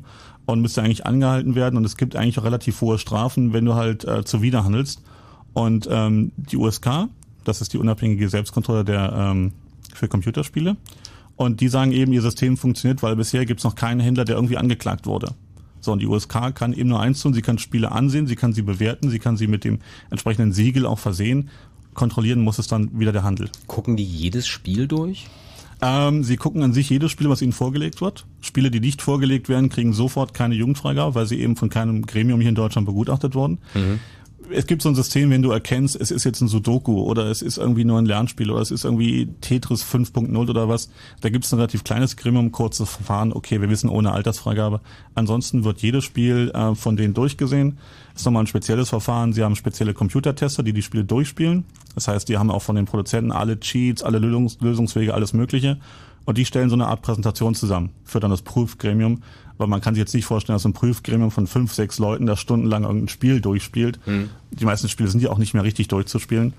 und 0.52 0.62
müsste 0.62 0.82
eigentlich 0.82 1.06
angehalten 1.06 1.56
werden 1.56 1.78
und 1.78 1.86
es 1.86 1.98
gibt 1.98 2.16
eigentlich 2.16 2.40
auch 2.40 2.44
relativ 2.44 2.82
hohe 2.82 2.98
Strafen, 2.98 3.54
wenn 3.54 3.66
du 3.66 3.76
halt 3.76 4.06
äh, 4.06 4.24
zuwiderhandelst. 4.24 5.02
Und 5.54 5.88
ähm, 5.92 6.32
die 6.38 6.58
USK, 6.58 7.08
das 7.44 7.62
ist 7.62 7.74
die 7.74 7.78
unabhängige 7.78 8.30
Selbstkontrolle 8.30 8.86
der 8.86 9.14
ähm, 9.14 9.52
für 9.94 10.08
Computerspiele, 10.08 10.78
und 11.40 11.62
die 11.62 11.70
sagen 11.70 11.94
eben, 11.94 12.12
ihr 12.12 12.22
System 12.22 12.58
funktioniert, 12.58 13.02
weil 13.02 13.16
bisher 13.16 13.46
gibt's 13.46 13.64
noch 13.64 13.76
keinen 13.76 14.02
Händler, 14.02 14.26
der 14.26 14.36
irgendwie 14.36 14.58
angeklagt 14.58 15.06
wurde. 15.06 15.36
So, 15.80 15.94
und 15.94 16.00
die 16.00 16.06
USK 16.06 16.54
kann 16.54 16.74
eben 16.74 16.90
nur 16.90 17.00
eins 17.00 17.22
tun, 17.22 17.34
sie 17.34 17.42
kann 17.42 17.58
Spiele 17.58 17.94
ansehen, 17.94 18.28
sie 18.28 18.36
kann 18.36 18.52
sie 18.52 18.62
bewerten, 18.62 19.10
sie 19.10 19.20
kann 19.20 19.38
sie 19.38 19.48
mit 19.48 19.64
dem 19.64 19.80
entsprechenden 20.10 20.52
Siegel 20.52 20.86
auch 20.86 21.00
versehen. 21.00 21.50
Kontrollieren 21.94 22.42
muss 22.42 22.60
es 22.60 22.68
dann 22.68 23.00
wieder 23.00 23.14
der 23.14 23.24
Handel. 23.24 23.50
Gucken 23.68 23.96
die 23.96 24.04
jedes 24.04 24.48
Spiel 24.48 24.88
durch? 24.88 25.28
Ähm, 25.82 26.24
sie 26.24 26.36
gucken 26.36 26.62
an 26.62 26.74
sich 26.74 26.90
jedes 26.90 27.12
Spiel, 27.12 27.30
was 27.30 27.42
ihnen 27.42 27.54
vorgelegt 27.54 28.02
wird. 28.02 28.26
Spiele, 28.42 28.70
die 28.70 28.82
nicht 28.82 29.02
vorgelegt 29.02 29.48
werden, 29.48 29.70
kriegen 29.70 29.94
sofort 29.94 30.34
keine 30.34 30.56
Jugendfreigabe, 30.56 31.16
weil 31.16 31.26
sie 31.26 31.40
eben 31.40 31.56
von 31.56 31.70
keinem 31.70 32.06
Gremium 32.06 32.42
hier 32.42 32.50
in 32.50 32.56
Deutschland 32.56 32.86
begutachtet 32.86 33.34
wurden. 33.34 33.60
Es 34.52 34.66
gibt 34.66 34.82
so 34.82 34.90
ein 34.90 34.96
System, 34.96 35.30
wenn 35.30 35.44
du 35.44 35.52
erkennst, 35.52 35.96
es 35.96 36.10
ist 36.10 36.24
jetzt 36.24 36.42
ein 36.42 36.48
Sudoku 36.48 37.04
oder 37.04 37.28
es 37.28 37.44
ist 37.44 37.58
irgendwie 37.58 37.86
nur 37.86 38.00
ein 38.00 38.08
Lernspiel 38.08 38.50
oder 38.50 38.62
es 38.62 38.72
ist 38.72 38.84
irgendwie 38.84 39.28
Tetris 39.42 39.84
5.0 39.84 40.36
oder 40.50 40.68
was. 40.68 40.90
Da 41.22 41.30
gibt 41.30 41.46
es 41.46 41.54
ein 41.54 41.58
relativ 41.58 41.84
kleines 41.84 42.18
Gremium, 42.18 42.52
kurzes 42.52 42.90
Verfahren. 42.90 43.32
Okay, 43.32 43.62
wir 43.62 43.70
wissen 43.70 43.90
ohne 43.90 44.12
Altersfreigabe. 44.12 44.82
Ansonsten 45.14 45.64
wird 45.66 45.82
jedes 45.82 46.04
Spiel 46.04 46.52
äh, 46.54 46.74
von 46.74 46.98
denen 46.98 47.14
durchgesehen. 47.14 47.78
Ist 48.20 48.26
nochmal 48.26 48.44
ein 48.44 48.48
spezielles 48.48 48.90
Verfahren. 48.90 49.34
Sie 49.34 49.44
haben 49.44 49.56
spezielle 49.56 49.94
Computertester, 49.94 50.64
die 50.64 50.74
die 50.74 50.82
Spiele 50.82 51.04
durchspielen. 51.04 51.66
Das 51.96 52.08
heißt, 52.08 52.30
die 52.30 52.38
haben 52.38 52.52
auch 52.52 52.62
von 52.62 52.76
den 52.76 52.86
Produzenten 52.86 53.32
alle 53.32 53.60
Cheats, 53.60 54.04
alle 54.04 54.20
Lösungs 54.20 54.58
Lösungswege, 54.62 55.14
alles 55.14 55.34
Mögliche. 55.34 55.78
Und 56.26 56.38
die 56.38 56.46
stellen 56.46 56.70
so 56.70 56.76
eine 56.76 56.88
Art 56.88 57.02
Präsentation 57.02 57.56
zusammen 57.56 57.92
für 58.04 58.20
dann 58.20 58.32
das 58.32 58.42
Prüfgremium. 58.42 59.24
Weil 59.58 59.68
man 59.68 59.82
kann 59.82 59.94
sich 59.94 60.00
jetzt 60.00 60.14
nicht 60.14 60.26
vorstellen, 60.26 60.56
dass 60.56 60.66
ein 60.66 60.74
Prüfgremium 60.74 61.32
von 61.32 61.48
fünf, 61.48 61.74
sechs 61.74 62.00
Leuten 62.00 62.26
da 62.26 62.38
stundenlang 62.38 62.84
irgendein 62.84 63.10
Spiel 63.10 63.42
durchspielt. 63.42 64.00
Die 64.52 64.66
meisten 64.66 64.88
Spiele 64.88 65.10
sind 65.10 65.22
ja 65.22 65.32
auch 65.32 65.38
nicht 65.38 65.54
mehr 65.54 65.64
richtig 65.64 65.90
durchzuspielen. 65.90 66.54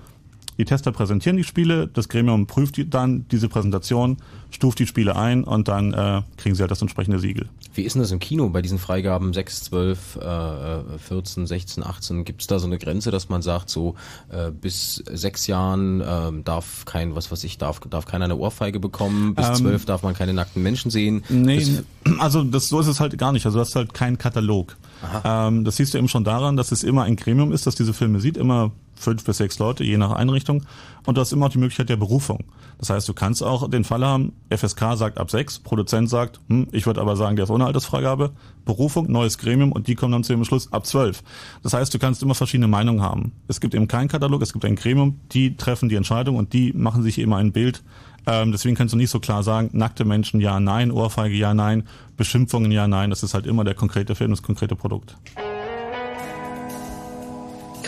Die 0.57 0.65
Tester 0.65 0.91
präsentieren 0.91 1.37
die 1.37 1.43
Spiele, 1.43 1.87
das 1.87 2.09
Gremium 2.09 2.45
prüft 2.45 2.77
die 2.77 2.87
dann 2.87 3.25
diese 3.31 3.49
Präsentation, 3.49 4.17
stuft 4.51 4.77
die 4.79 4.85
Spiele 4.85 5.15
ein 5.15 5.43
und 5.43 5.67
dann 5.67 5.93
äh, 5.93 6.21
kriegen 6.37 6.55
sie 6.55 6.61
halt 6.61 6.69
das 6.71 6.81
entsprechende 6.81 7.17
Siegel. 7.17 7.49
Wie 7.73 7.83
ist 7.83 7.93
denn 7.93 8.01
das 8.01 8.11
im 8.11 8.19
Kino 8.19 8.49
bei 8.49 8.61
diesen 8.61 8.79
Freigaben 8.79 9.33
6, 9.33 9.63
12, 9.65 10.15
äh, 10.17 10.97
14, 10.99 11.47
16, 11.47 11.83
18? 11.85 12.25
Gibt 12.25 12.41
es 12.41 12.47
da 12.47 12.59
so 12.59 12.67
eine 12.67 12.77
Grenze, 12.77 13.11
dass 13.11 13.29
man 13.29 13.41
sagt, 13.41 13.69
so 13.69 13.95
äh, 14.29 14.51
bis 14.51 14.95
sechs 15.11 15.47
Jahren 15.47 16.03
ähm, 16.05 16.43
darf 16.43 16.85
kein, 16.85 17.15
was 17.15 17.31
weiß 17.31 17.43
ich, 17.45 17.57
darf, 17.57 17.79
darf 17.81 18.05
keiner 18.05 18.25
eine 18.25 18.35
Ohrfeige 18.37 18.79
bekommen, 18.79 19.35
bis 19.35 19.47
Ähm, 19.47 19.55
zwölf 19.55 19.85
darf 19.85 20.03
man 20.03 20.13
keine 20.13 20.33
nackten 20.33 20.61
Menschen 20.61 20.91
sehen? 20.91 21.23
Nee, 21.29 21.57
Bis- 21.57 21.83
also 22.19 22.43
das, 22.43 22.67
so 22.67 22.79
ist 22.79 22.87
es 22.87 22.99
halt 22.99 23.17
gar 23.17 23.31
nicht. 23.31 23.45
Also 23.45 23.57
du 23.59 23.61
hast 23.65 23.75
halt 23.75 23.93
keinen 23.93 24.17
Katalog. 24.17 24.75
Ähm, 25.23 25.63
das 25.63 25.77
siehst 25.77 25.93
du 25.93 25.97
eben 25.97 26.07
schon 26.07 26.23
daran, 26.23 26.57
dass 26.57 26.71
es 26.71 26.83
immer 26.83 27.03
ein 27.03 27.15
Gremium 27.15 27.51
ist, 27.51 27.65
das 27.67 27.75
diese 27.75 27.93
Filme 27.93 28.19
sieht, 28.19 28.37
immer 28.37 28.71
fünf 28.95 29.23
bis 29.23 29.37
sechs 29.37 29.57
Leute, 29.57 29.83
je 29.83 29.97
nach 29.97 30.11
Einrichtung. 30.11 30.63
Und 31.05 31.17
du 31.17 31.21
hast 31.21 31.31
immer 31.31 31.47
auch 31.47 31.51
die 31.51 31.57
Möglichkeit 31.57 31.89
der 31.89 31.97
Berufung. 31.97 32.43
Das 32.77 32.89
heißt, 32.89 33.07
du 33.07 33.13
kannst 33.13 33.43
auch 33.43 33.69
den 33.69 33.83
Fall 33.83 34.05
haben, 34.05 34.33
FSK 34.49 34.95
sagt 34.95 35.17
ab 35.17 35.31
sechs, 35.31 35.59
Produzent 35.59 36.09
sagt, 36.09 36.39
hm, 36.47 36.67
ich 36.71 36.85
würde 36.85 37.01
aber 37.01 37.15
sagen, 37.15 37.35
der 37.35 37.43
ist 37.43 37.51
ohne 37.51 37.65
Altersfreigabe. 37.65 38.31
Berufung, 38.65 39.11
neues 39.11 39.37
Gremium 39.37 39.71
und 39.71 39.87
die 39.87 39.95
kommen 39.95 40.11
dann 40.11 40.23
zu 40.23 40.33
dem 40.33 40.43
Schluss 40.45 40.71
ab 40.71 40.85
zwölf. 40.85 41.23
Das 41.63 41.73
heißt, 41.73 41.93
du 41.93 41.99
kannst 41.99 42.21
immer 42.21 42.35
verschiedene 42.35 42.67
Meinungen 42.67 43.01
haben. 43.01 43.31
Es 43.47 43.59
gibt 43.59 43.73
eben 43.73 43.87
keinen 43.87 44.07
Katalog, 44.07 44.41
es 44.41 44.53
gibt 44.53 44.65
ein 44.65 44.75
Gremium, 44.75 45.19
die 45.31 45.55
treffen 45.55 45.89
die 45.89 45.95
Entscheidung 45.95 46.35
und 46.35 46.53
die 46.53 46.73
machen 46.73 47.03
sich 47.03 47.19
immer 47.19 47.37
ein 47.37 47.51
Bild. 47.51 47.83
Ähm, 48.27 48.51
deswegen 48.51 48.75
kannst 48.75 48.93
du 48.93 48.97
nicht 48.97 49.09
so 49.09 49.19
klar 49.19 49.41
sagen, 49.43 49.69
nackte 49.73 50.05
Menschen 50.05 50.39
ja, 50.41 50.59
nein, 50.59 50.91
Ohrfeige 50.91 51.35
ja, 51.35 51.53
nein, 51.53 51.87
Beschimpfungen 52.17 52.71
ja, 52.71 52.87
nein. 52.87 53.09
Das 53.09 53.23
ist 53.23 53.33
halt 53.33 53.47
immer 53.47 53.63
der 53.63 53.73
konkrete 53.73 54.15
Film, 54.15 54.31
das 54.31 54.43
konkrete 54.43 54.75
Produkt. 54.75 55.17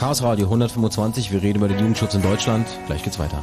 Chaos 0.04 0.22
Radio 0.22 0.48
125, 0.48 1.32
wir 1.32 1.42
reden 1.42 1.60
über 1.60 1.70
den 1.70 1.80
Jugendschutz 1.80 2.14
in 2.14 2.22
Deutschland. 2.22 2.68
Gleich 2.88 3.04
geht's 3.04 3.20
weiter. 3.20 3.42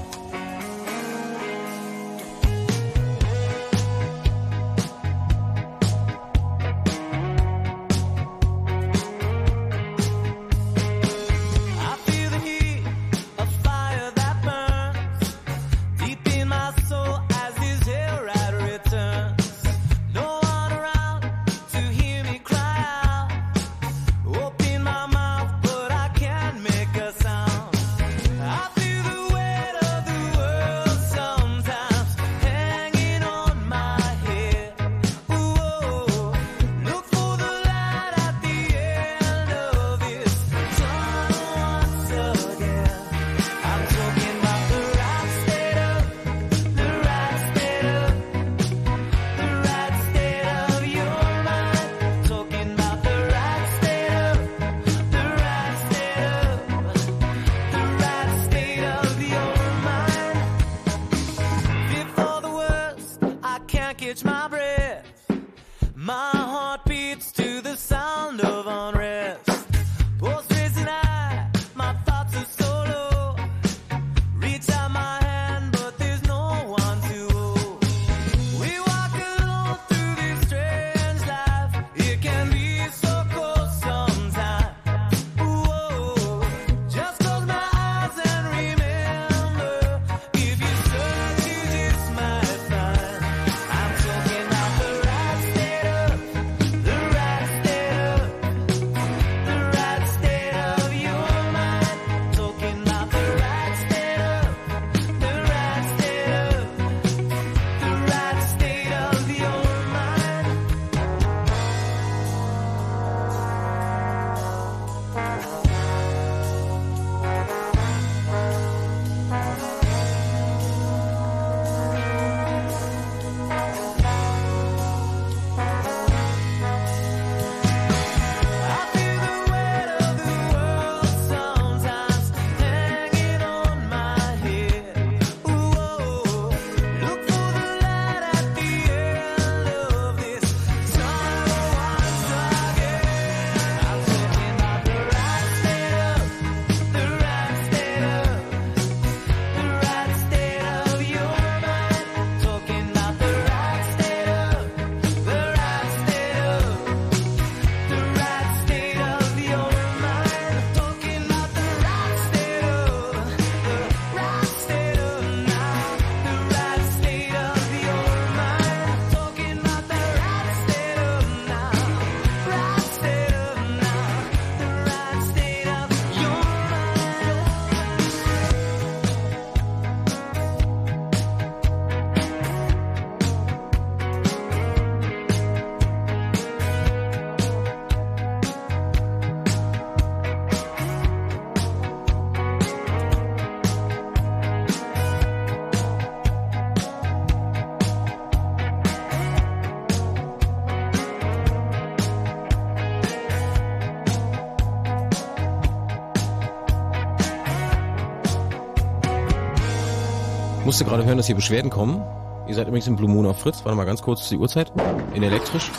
Musste 210.81 210.93
gerade 210.93 211.07
hören, 211.07 211.19
dass 211.19 211.27
hier 211.27 211.37
Beschwerden 211.37 211.71
kommen. 211.71 212.03
Ihr 212.49 212.55
seid 212.55 212.67
übrigens 212.67 212.87
im 212.87 212.97
Blue 212.97 213.11
Moon 213.11 213.27
auf 213.27 213.41
Fritz. 213.41 213.63
Warte 213.65 213.77
mal 213.77 213.85
ganz 213.85 214.01
kurz 214.01 214.27
die 214.31 214.39
Uhrzeit. 214.39 214.73
In 215.13 215.23
elektrisch. 215.23 215.71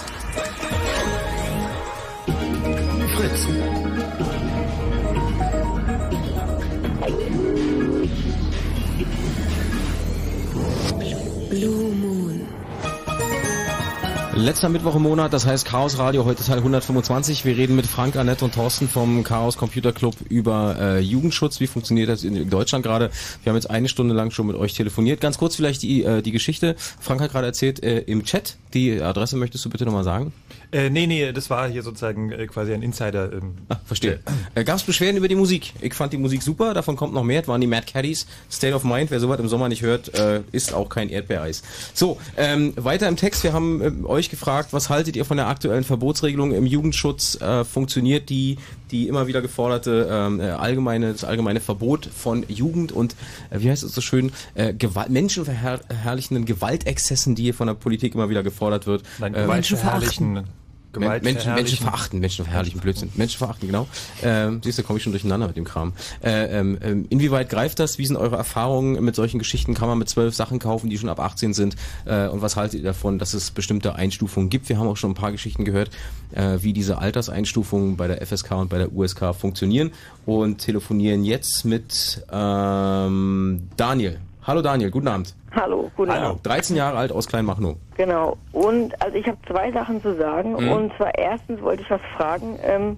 Letzter 14.62 14.74
Mittwoch 14.74 14.95
im 14.95 15.01
Monat, 15.01 15.34
das 15.34 15.47
heißt 15.47 15.66
Chaos 15.66 15.97
Radio, 15.97 16.24
heute 16.24 16.43
Teil 16.43 16.59
125. 16.59 17.45
Wir 17.45 17.57
reden 17.57 17.76
mit 17.76 17.88
Frank, 17.88 18.16
Annette 18.16 18.45
und 18.45 18.53
Thorsten 18.53 18.88
vom 18.88 19.24
Chaos 19.24 19.57
Computer 19.57 19.91
Club 19.91 20.14
über 20.30 20.76
äh, 20.80 20.99
Jugendschutz. 20.99 21.59
Wie 21.59 21.66
funktioniert 21.66 22.09
das 22.09 22.24
in, 22.24 22.47
Deutschland 22.47 22.86
gerade? 22.86 23.09
Wir 23.41 23.49
haben 23.49 23.57
jetzt 23.57 23.72
eine 23.72 23.89
Stunde 23.89 24.14
lang 24.14 24.30
schon 24.30 24.45
mit 24.45 24.55
euch 24.55 24.76
telefoniert. 24.76 25.20
Ganz 25.20 25.39
kurz 25.39 25.55
vielleicht 25.55 25.82
die, 25.82 26.03
äh, 26.03 26.22
die 26.22 26.32
Geschichte. 26.32 26.76
Frank 26.78 27.22
hat 27.22 27.32
gerade 27.32 27.47
erzählt 27.47 27.82
äh, 27.82 28.01
im 28.01 28.24
Chat. 28.24 28.57
Die 28.76 29.01
Adresse 29.01 29.36
möchtest 29.36 29.66
du 29.66 29.72
bitte 29.72 29.84
nochmal 29.86 30.03
sagen? 30.03 30.32
Äh, 30.72 30.89
nee, 30.89 31.05
nee, 31.05 31.34
das 31.34 31.49
war 31.49 31.67
hier 31.67 31.84
sozusagen 31.84 32.32
äh, 32.32 32.47
quasi 32.47 32.74
ein 32.74 32.82
Insider. 32.82 33.34
Ähm, 33.34 33.55
ah, 33.67 33.76
verstehe. 33.86 34.19
Äh, 34.55 34.63
Gab 34.63 34.78
es 34.78 34.84
Beschwerden 34.84 35.17
über 35.17 35.28
die 35.28 35.36
Musik? 35.36 35.74
Ich 35.82 35.93
fand 35.93 36.13
die 36.13 36.17
Musik 36.17 36.41
super, 36.41 36.74
davon 36.74 36.95
kommt 36.95 37.13
noch 37.13 37.24
mehr. 37.24 37.41
Das 37.41 37.49
waren 37.49 37.59
die 37.59 37.67
Mad 37.67 37.86
Caddies. 37.91 38.26
State 38.49 38.74
of 38.74 38.84
Mind, 38.86 39.11
wer 39.11 39.19
sowas 39.19 39.39
im 39.39 39.49
Sommer 39.49 39.67
nicht 39.67 39.82
hört, 39.82 40.13
äh, 40.17 40.41
ist 40.53 40.74
auch 40.74 40.88
kein 40.88 41.09
Erdbeereis. 41.09 41.61
So, 41.93 42.17
ähm, 42.38 42.74
weiter 42.78 43.07
im 43.09 43.17
Text. 43.17 43.43
Wir 43.43 43.51
haben 43.51 43.82
äh, 43.82 44.07
euch 44.07 44.30
gefragt, 44.30 44.69
was 44.72 44.89
haltet 44.89 45.15
ihr 45.17 45.26
von 45.26 45.38
der 45.38 45.47
aktuellen 45.47 45.84
Verbotsregelung 45.84 46.53
im 46.53 46.65
Jugendschutz? 46.65 47.39
Äh, 47.41 47.65
funktioniert 47.65 48.30
die, 48.30 48.57
die 48.91 49.09
immer 49.09 49.28
wieder 49.28 49.41
geforderte 49.41 50.07
ähm, 50.09 50.39
äh, 50.39 50.51
allgemeine, 50.51 51.11
das 51.11 51.26
allgemeine 51.26 51.59
Verbot 51.59 52.05
von 52.05 52.45
Jugend 52.47 52.93
und, 52.93 53.15
äh, 53.49 53.59
wie 53.59 53.69
heißt 53.69 53.84
es 53.84 53.93
so 53.93 53.99
schön, 54.01 54.32
äh, 54.55 54.74
Gewalt, 54.74 55.09
menschenverherrlichenden 55.09 56.45
Gewaltexzessen, 56.45 57.36
die 57.36 57.43
hier 57.43 57.53
von 57.53 57.67
der 57.67 57.74
Politik 57.74 58.15
immer 58.15 58.30
wieder 58.30 58.43
gefordert 58.43 58.88
wird? 58.88 59.03
Nein, 59.19 59.34
Ähm, 59.36 59.43
gewaltverherrlichen. 59.43 60.43
Gewalt 60.92 61.24
Menschen. 61.24 61.54
Menschen 61.54 61.78
verachten, 61.78 62.20
Menschen 62.20 62.46
verherrlichen, 62.46 62.82
Blödsinn. 62.82 63.12
Menschen 63.16 63.38
verachten, 63.38 63.68
genau. 63.68 63.88
Ähm, 64.24 64.62
siehst 64.64 64.78
du, 64.78 64.84
komme 64.84 64.98
ich 64.98 65.04
schon 65.04 65.14
durcheinander 65.14 65.48
mit 65.48 65.58
dem 65.58 65.64
Kram. 65.64 65.94
Äh, 66.24 66.60
ähm, 66.60 66.78
ähm, 66.82 67.06
inwieweit 67.10 67.50
greift 67.50 67.80
das? 67.80 67.98
Wie 67.98 68.06
sind 68.06 68.18
eure 68.18 68.36
Erfahrungen 68.36 69.04
mit 69.04 69.16
solchen 69.16 69.39
Geschichten? 69.39 69.74
Kann 69.74 69.88
man 69.88 69.98
mit 69.98 70.10
zwölf 70.10 70.36
Sachen 70.36 70.60
kaufen, 70.60 70.89
die 70.89 70.98
schon 70.98 71.10
ab 71.10 71.20
18 71.20 71.54
sind? 71.54 71.76
Äh, 72.06 72.28
und 72.28 72.42
was 72.42 72.56
haltet 72.56 72.80
ihr 72.80 72.86
davon, 72.86 73.20
dass 73.20 73.34
es 73.34 73.52
bestimmte 73.52 73.96
Einstufungen 73.96 74.50
gibt? 74.50 74.70
Wir 74.70 74.78
haben 74.78 74.88
auch 74.88 74.98
schon 74.98 75.12
ein 75.12 75.16
paar 75.16 75.32
Geschichten 75.32 75.66
gehört, 75.66 75.92
äh, 76.32 76.58
wie 76.62 76.74
diese 76.74 76.98
Alterseinstufungen 76.98 77.96
bei 77.96 78.08
der 78.08 78.26
FSK 78.26 78.52
und 78.52 78.70
bei 78.70 78.78
der 78.78 78.94
USK 78.94 79.34
funktionieren 79.34 79.92
und 80.26 80.58
telefonieren 80.58 81.24
jetzt 81.24 81.66
mit 81.66 82.26
ähm, 82.32 83.70
Daniel. 83.78 84.20
Hallo 84.44 84.64
Daniel, 84.64 84.89
guten 84.89 85.08
Abend. 85.08 85.36
Hallo, 85.56 85.92
guten 85.96 86.12
Hallo. 86.12 86.30
Abend. 86.30 86.48
13 86.48 86.76
Jahre 86.76 86.98
alt 86.98 87.12
aus 87.12 87.28
Kleinmachnow. 87.28 87.76
Genau. 87.96 88.38
Und 88.54 89.00
also 89.00 89.16
ich 89.16 89.28
habe 89.28 89.38
zwei 89.48 89.72
Sachen 89.72 90.02
zu 90.02 90.16
sagen. 90.16 90.54
Mhm. 90.54 90.72
Und 90.72 90.94
zwar 90.98 91.16
erstens 91.16 91.62
wollte 91.62 91.84
ich 91.84 91.92
was 91.92 92.02
fragen, 92.18 92.58
ähm, 92.64 92.98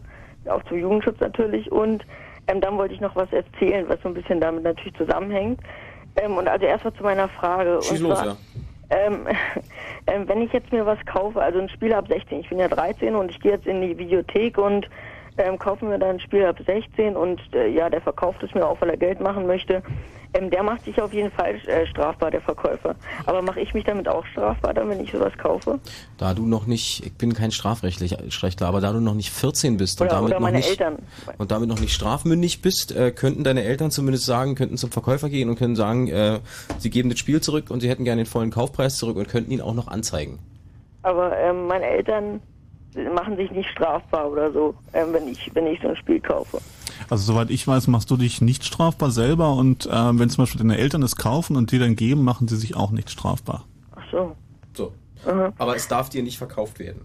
auch 0.49 0.63
zum 0.63 0.77
Jugendschutz 0.77 1.19
natürlich. 1.19 1.69
Und 1.69 2.05
ähm, 2.47 2.61
dann 2.61 2.77
wollte 2.77 2.93
ich 2.93 3.01
noch 3.01 3.15
was 3.17 3.31
erzählen, 3.33 3.85
was 3.89 4.01
so 4.01 4.07
ein 4.07 4.13
bisschen 4.13 4.39
damit 4.39 4.63
natürlich 4.63 4.95
zusammenhängt. 4.95 5.59
Ähm, 6.15 6.37
und 6.37 6.47
also 6.47 6.65
erstmal 6.65 6.93
zu 6.93 7.03
meiner 7.03 7.27
Frage. 7.27 7.79
Schieß 7.81 7.99
und 8.01 8.09
los, 8.09 8.19
zwar, 8.19 8.27
ja. 8.27 8.35
ähm, 8.89 9.27
ähm, 10.07 10.27
wenn 10.29 10.41
ich 10.43 10.53
jetzt 10.53 10.71
mir 10.71 10.85
was 10.85 10.99
kaufe, 11.05 11.41
also 11.41 11.59
ein 11.59 11.67
Spiel 11.67 11.93
ab 11.93 12.05
16, 12.07 12.39
ich 12.39 12.49
bin 12.49 12.59
ja 12.59 12.69
13 12.69 13.15
und 13.15 13.31
ich 13.31 13.41
gehe 13.41 13.51
jetzt 13.51 13.67
in 13.67 13.81
die 13.81 13.97
Videothek 13.97 14.57
und 14.57 14.87
ähm, 15.37 15.59
kaufe 15.59 15.83
mir 15.83 15.99
dann 15.99 16.11
ein 16.11 16.19
Spiel 16.21 16.45
ab 16.45 16.57
16 16.65 17.17
und 17.17 17.41
äh, 17.53 17.67
ja, 17.67 17.89
der 17.89 18.01
verkauft 18.01 18.43
es 18.43 18.53
mir 18.53 18.65
auch, 18.65 18.79
weil 18.79 18.91
er 18.91 18.97
Geld 18.97 19.19
machen 19.19 19.45
möchte. 19.45 19.81
Ähm, 20.33 20.49
der 20.49 20.63
macht 20.63 20.83
sich 20.85 20.99
auf 20.99 21.13
jeden 21.13 21.31
Fall 21.31 21.55
äh, 21.67 21.85
strafbar, 21.87 22.31
der 22.31 22.41
Verkäufer. 22.41 22.95
Aber 23.25 23.41
mache 23.41 23.59
ich 23.61 23.73
mich 23.73 23.83
damit 23.83 24.07
auch 24.07 24.25
strafbar, 24.27 24.73
dann, 24.73 24.89
wenn 24.89 24.99
ich 24.99 25.11
sowas 25.11 25.33
kaufe? 25.37 25.79
Da 26.17 26.33
du 26.33 26.45
noch 26.45 26.65
nicht, 26.65 27.05
ich 27.05 27.13
bin 27.13 27.33
kein 27.33 27.51
Strafrechtler, 27.51 28.67
aber 28.67 28.81
da 28.81 28.91
du 28.91 28.99
noch 28.99 29.13
nicht 29.13 29.29
14 29.31 29.77
bist 29.77 30.01
und 30.01 30.07
Oder- 30.07 30.15
damit 30.15 30.31
oder 30.31 30.39
noch 30.39 30.51
nicht 30.51 30.69
Eltern. 30.69 30.97
und 31.37 31.51
damit 31.51 31.69
noch 31.69 31.79
nicht 31.79 31.93
strafmündig 31.93 32.61
bist, 32.61 32.95
äh, 32.95 33.11
könnten 33.11 33.43
deine 33.43 33.63
Eltern 33.63 33.91
zumindest 33.91 34.25
sagen, 34.25 34.55
könnten 34.55 34.77
zum 34.77 34.91
Verkäufer 34.91 35.29
gehen 35.29 35.49
und 35.49 35.55
können 35.57 35.75
sagen, 35.75 36.07
äh, 36.07 36.39
sie 36.79 36.89
geben 36.89 37.09
das 37.09 37.19
Spiel 37.19 37.41
zurück 37.41 37.69
und 37.69 37.81
sie 37.81 37.89
hätten 37.89 38.03
gerne 38.03 38.23
den 38.23 38.27
vollen 38.29 38.49
Kaufpreis 38.51 38.97
zurück 38.97 39.17
und 39.17 39.27
könnten 39.27 39.51
ihn 39.51 39.61
auch 39.61 39.75
noch 39.75 39.87
anzeigen. 39.87 40.39
Aber 41.03 41.37
ähm, 41.37 41.67
meine 41.67 41.85
Eltern 41.85 42.41
machen 43.13 43.35
sich 43.37 43.51
nicht 43.51 43.69
strafbar 43.69 44.31
oder 44.31 44.51
so, 44.51 44.73
ähm, 44.93 45.07
wenn 45.11 45.27
ich 45.27 45.51
wenn 45.53 45.67
ich 45.67 45.79
so 45.81 45.89
ein 45.89 45.95
Spiel 45.95 46.19
kaufe. 46.19 46.59
Also 47.09 47.33
soweit 47.33 47.49
ich 47.49 47.67
weiß, 47.67 47.87
machst 47.87 48.09
du 48.11 48.17
dich 48.17 48.41
nicht 48.41 48.63
strafbar 48.65 49.11
selber 49.11 49.53
und 49.53 49.87
ähm, 49.91 50.19
wenn 50.19 50.29
zum 50.29 50.43
Beispiel 50.43 50.59
deine 50.59 50.77
Eltern 50.77 51.03
es 51.03 51.15
kaufen 51.15 51.55
und 51.55 51.71
dir 51.71 51.79
dann 51.79 51.95
geben, 51.95 52.23
machen 52.23 52.47
sie 52.47 52.57
sich 52.57 52.75
auch 52.75 52.91
nicht 52.91 53.09
strafbar. 53.09 53.65
Ach 53.95 54.03
so. 54.11 54.35
So. 54.73 54.93
Aha. 55.25 55.53
Aber 55.57 55.75
es 55.75 55.87
darf 55.87 56.09
dir 56.09 56.23
nicht 56.23 56.37
verkauft 56.37 56.79
werden. 56.79 57.01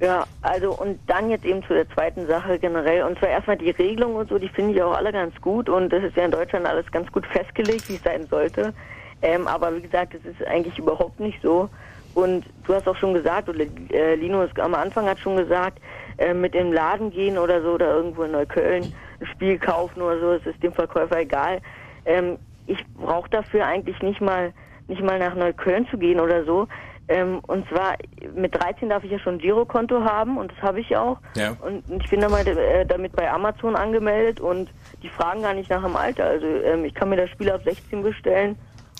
Ja, 0.00 0.24
also 0.42 0.72
und 0.72 0.98
dann 1.06 1.30
jetzt 1.30 1.44
eben 1.44 1.62
zu 1.62 1.72
der 1.72 1.88
zweiten 1.90 2.26
Sache 2.26 2.58
generell. 2.58 3.04
Und 3.04 3.18
zwar 3.18 3.28
erstmal 3.28 3.56
die 3.56 3.70
Regelung 3.70 4.16
und 4.16 4.28
so, 4.28 4.38
die 4.38 4.48
finde 4.48 4.74
ich 4.74 4.82
auch 4.82 4.94
alle 4.94 5.12
ganz 5.12 5.34
gut 5.40 5.68
und 5.68 5.90
das 5.92 6.02
ist 6.02 6.16
ja 6.16 6.24
in 6.24 6.30
Deutschland 6.30 6.66
alles 6.66 6.90
ganz 6.90 7.10
gut 7.12 7.26
festgelegt, 7.26 7.88
wie 7.88 7.94
es 7.94 8.02
sein 8.02 8.26
sollte. 8.28 8.74
Ähm, 9.22 9.46
aber 9.46 9.74
wie 9.74 9.80
gesagt, 9.80 10.14
es 10.14 10.24
ist 10.24 10.46
eigentlich 10.46 10.78
überhaupt 10.78 11.20
nicht 11.20 11.40
so. 11.42 11.70
Und 12.14 12.44
du 12.66 12.74
hast 12.74 12.86
auch 12.86 12.96
schon 12.96 13.14
gesagt, 13.14 13.48
oder 13.48 13.64
äh, 13.90 14.14
Linus 14.14 14.50
am 14.58 14.74
Anfang 14.74 15.06
hat 15.06 15.18
schon 15.18 15.36
gesagt, 15.36 15.78
äh, 16.18 16.34
mit 16.34 16.54
dem 16.54 16.72
Laden 16.72 17.10
gehen 17.10 17.38
oder 17.38 17.62
so 17.62 17.72
oder 17.72 17.96
irgendwo 17.96 18.22
in 18.22 18.32
Neukölln 18.32 18.92
Spiel 19.32 19.58
kaufen 19.58 20.02
oder 20.02 20.20
so, 20.20 20.32
es 20.32 20.46
ist 20.46 20.62
dem 20.62 20.72
Verkäufer 20.72 21.20
egal. 21.20 21.60
Ähm, 22.04 22.38
ich 22.66 22.78
brauche 22.94 23.28
dafür 23.30 23.66
eigentlich 23.66 24.00
nicht 24.02 24.20
mal 24.20 24.52
nicht 24.86 25.02
mal 25.02 25.18
nach 25.18 25.34
Neukölln 25.34 25.86
zu 25.88 25.98
gehen 25.98 26.20
oder 26.20 26.44
so. 26.44 26.68
Ähm, 27.06 27.40
und 27.46 27.68
zwar 27.68 27.96
mit 28.34 28.54
13 28.54 28.88
darf 28.88 29.04
ich 29.04 29.10
ja 29.10 29.18
schon 29.18 29.34
ein 29.34 29.38
Girokonto 29.38 30.04
haben 30.04 30.38
und 30.38 30.50
das 30.52 30.62
habe 30.62 30.80
ich 30.80 30.96
auch. 30.96 31.18
Ja. 31.36 31.54
Und 31.60 31.84
ich 32.02 32.08
bin 32.08 32.20
damit, 32.20 32.46
äh, 32.46 32.86
damit 32.86 33.12
bei 33.12 33.30
Amazon 33.30 33.76
angemeldet 33.76 34.40
und 34.40 34.70
die 35.02 35.10
fragen 35.10 35.42
gar 35.42 35.52
nicht 35.52 35.68
nach 35.68 35.82
dem 35.82 35.96
Alter. 35.96 36.24
Also 36.24 36.46
ähm, 36.46 36.84
ich 36.84 36.94
kann 36.94 37.10
mir 37.10 37.16
das 37.16 37.28
Spiel 37.30 37.50
ab 37.50 37.60
16 37.64 38.02
bestellen. 38.02 38.56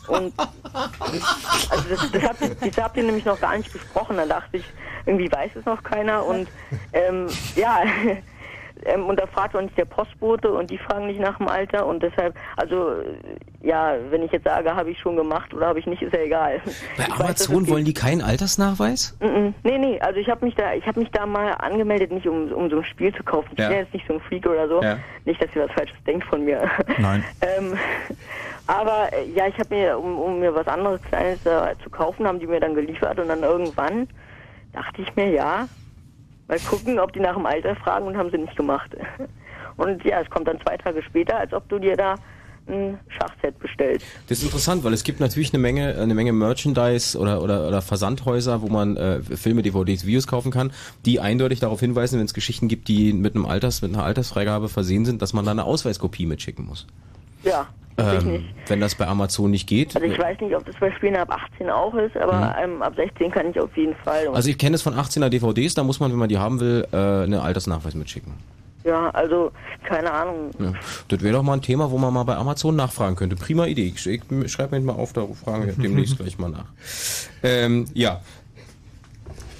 Und 0.06 0.34
also 0.74 1.88
das, 1.88 2.12
das, 2.12 2.22
habt 2.24 2.42
ihr, 2.42 2.54
das 2.54 2.84
habt 2.84 2.96
ihr 2.98 3.04
nämlich 3.04 3.24
noch 3.24 3.40
gar 3.40 3.56
nicht 3.56 3.72
besprochen. 3.72 4.18
Da 4.18 4.26
dachte 4.26 4.58
ich, 4.58 4.64
irgendwie 5.06 5.32
weiß 5.32 5.52
es 5.56 5.64
noch 5.64 5.82
keiner. 5.82 6.26
Und 6.26 6.46
ähm, 6.92 7.26
ja, 7.56 7.84
ähm, 8.84 9.06
und 9.06 9.18
da 9.20 9.26
fragt 9.26 9.54
nicht 9.54 9.76
der 9.78 9.84
Postbote 9.84 10.52
und 10.52 10.70
die 10.70 10.78
fragen 10.78 11.06
nicht 11.06 11.20
nach 11.20 11.38
dem 11.38 11.48
Alter. 11.48 11.86
Und 11.86 12.02
deshalb, 12.02 12.34
also 12.56 12.90
äh, 13.00 13.04
ja, 13.66 13.94
wenn 14.10 14.22
ich 14.22 14.32
jetzt 14.32 14.44
sage, 14.44 14.74
habe 14.74 14.90
ich 14.90 14.98
schon 14.98 15.16
gemacht 15.16 15.54
oder 15.54 15.66
habe 15.68 15.78
ich 15.78 15.86
nicht, 15.86 16.02
ist 16.02 16.12
ja 16.12 16.20
egal. 16.20 16.60
Bei 16.96 17.04
Ich 17.04 17.10
weiß, 17.10 17.20
Amazon 17.20 17.64
geht. 17.64 17.72
wollen 17.72 17.84
die 17.84 17.94
keinen 17.94 18.20
Altersnachweis? 18.22 19.16
Mm, 19.20 19.26
mm. 19.26 19.54
Nee, 19.62 19.78
nee, 19.78 20.00
also 20.00 20.18
ich 20.20 20.28
habe 20.28 20.44
mich 20.44 20.54
da, 20.54 20.74
ich 20.74 20.86
habe 20.86 21.00
mich 21.00 21.10
da 21.12 21.24
mal 21.24 21.52
angemeldet, 21.52 22.10
nicht 22.12 22.26
um, 22.26 22.52
um 22.52 22.68
so 22.68 22.78
ein 22.78 22.84
Spiel 22.84 23.14
zu 23.14 23.22
kaufen. 23.22 23.48
Ich 23.52 23.58
Ja. 23.58 23.68
bin 23.68 23.76
ja 23.76 23.82
jetzt 23.82 23.94
nicht 23.94 24.06
so 24.06 24.14
ein 24.14 24.20
Freak 24.20 24.46
oder 24.46 24.68
so. 24.68 24.82
Ja. 24.82 24.98
Nicht, 25.24 25.42
dass 25.42 25.54
ihr 25.54 25.64
was 25.64 25.72
Falsches 25.72 25.96
denkt 26.06 26.26
von 26.26 26.44
mir. 26.44 26.68
Nein. 26.98 27.24
ähm, 27.40 27.78
aber 28.66 29.08
äh, 29.12 29.30
ja, 29.34 29.46
ich 29.46 29.58
habe 29.58 29.74
mir, 29.74 29.98
um, 29.98 30.18
um 30.18 30.40
mir 30.40 30.54
was 30.54 30.66
anderes 30.66 31.00
Kleines 31.02 31.44
äh, 31.46 31.74
zu 31.82 31.90
kaufen, 31.90 32.26
haben 32.26 32.40
die 32.40 32.46
mir 32.46 32.60
dann 32.60 32.74
geliefert 32.74 33.18
und 33.18 33.28
dann 33.28 33.42
irgendwann 33.42 34.08
dachte 34.72 35.02
ich 35.02 35.14
mir, 35.16 35.30
ja, 35.30 35.68
mal 36.48 36.58
gucken, 36.60 36.98
ob 36.98 37.12
die 37.12 37.20
nach 37.20 37.34
dem 37.34 37.46
Alter 37.46 37.76
fragen 37.76 38.06
und 38.06 38.16
haben 38.16 38.30
sie 38.30 38.38
nicht 38.38 38.56
gemacht. 38.56 38.94
Und 39.76 40.04
ja, 40.04 40.20
es 40.20 40.30
kommt 40.30 40.46
dann 40.46 40.60
zwei 40.60 40.76
Tage 40.76 41.02
später, 41.02 41.38
als 41.38 41.52
ob 41.52 41.68
du 41.68 41.78
dir 41.78 41.96
da 41.96 42.14
ein 42.66 42.98
Schachset 43.08 43.58
bestellst. 43.58 44.06
Das 44.28 44.38
ist 44.38 44.44
interessant, 44.44 44.84
weil 44.84 44.92
es 44.92 45.04
gibt 45.04 45.20
natürlich 45.20 45.52
eine 45.52 45.60
Menge, 45.60 45.96
eine 45.96 46.14
Menge 46.14 46.32
Merchandise 46.32 47.18
oder, 47.18 47.42
oder, 47.42 47.68
oder 47.68 47.82
Versandhäuser, 47.82 48.62
wo 48.62 48.68
man 48.68 48.96
äh, 48.96 49.20
Filme, 49.20 49.62
DVDs, 49.62 50.06
Videos 50.06 50.26
kaufen 50.26 50.50
kann, 50.50 50.72
die 51.04 51.20
eindeutig 51.20 51.60
darauf 51.60 51.80
hinweisen, 51.80 52.18
wenn 52.18 52.24
es 52.24 52.32
Geschichten 52.32 52.68
gibt, 52.68 52.88
die 52.88 53.12
mit 53.12 53.34
einem 53.34 53.46
Alters, 53.46 53.82
mit 53.82 53.92
einer 53.92 54.04
Altersfreigabe 54.04 54.68
versehen 54.68 55.04
sind, 55.04 55.20
dass 55.20 55.32
man 55.32 55.44
da 55.44 55.50
eine 55.50 55.64
Ausweiskopie 55.64 56.24
mitschicken 56.24 56.64
muss. 56.64 56.86
Ja, 57.42 57.66
Ähm, 57.96 58.44
wenn 58.66 58.80
das 58.80 58.94
bei 58.96 59.06
Amazon 59.06 59.50
nicht 59.52 59.68
geht. 59.68 59.94
Also 59.94 60.06
ich 60.06 60.18
weiß 60.18 60.40
nicht, 60.40 60.54
ob 60.56 60.64
das 60.66 60.74
bei 60.80 60.90
Spielen 60.92 61.16
ab 61.16 61.30
18 61.30 61.70
auch 61.70 61.94
ist, 61.94 62.16
aber 62.16 62.56
ähm, 62.60 62.82
ab 62.82 62.94
16 62.96 63.30
kann 63.30 63.50
ich 63.50 63.60
auf 63.60 63.76
jeden 63.76 63.94
Fall. 63.96 64.24
Und 64.26 64.30
Mhm. 64.30 64.36
Also 64.36 64.50
ich 64.50 64.58
kenne 64.58 64.74
es 64.74 64.82
von 64.82 64.94
18er 64.94 65.28
DVDs, 65.28 65.74
da 65.74 65.84
muss 65.84 66.00
man, 66.00 66.10
wenn 66.10 66.18
man 66.18 66.28
die 66.28 66.38
haben 66.38 66.58
will, 66.60 66.86
äh, 66.92 66.96
eine 66.96 67.42
Altersnachweis 67.42 67.94
mitschicken. 67.94 68.32
ja, 68.84 69.10
also 69.10 69.52
keine 69.84 70.12
Ahnung. 70.12 70.50
Ja. 70.58 70.72
Das 71.08 71.22
wäre 71.22 71.34
doch 71.34 71.42
mal 71.42 71.54
ein 71.54 71.62
Thema, 71.62 71.90
wo 71.90 71.98
man 71.98 72.12
mal 72.12 72.24
bei 72.24 72.36
Amazon 72.36 72.74
nachfragen 72.76 73.16
könnte. 73.16 73.36
Prima 73.36 73.66
Idee. 73.66 73.92
Ich, 73.94 74.06
ich 74.06 74.52
schreibe 74.52 74.78
mir 74.78 74.84
mal 74.84 74.94
auf, 74.96 75.12
da 75.12 75.26
fragen 75.44 75.66
wir 75.66 75.72
demnächst 75.74 76.18
gleich 76.18 76.38
mal 76.38 76.50
nach. 76.50 76.66
Ähm, 77.42 77.86
ja. 77.94 78.20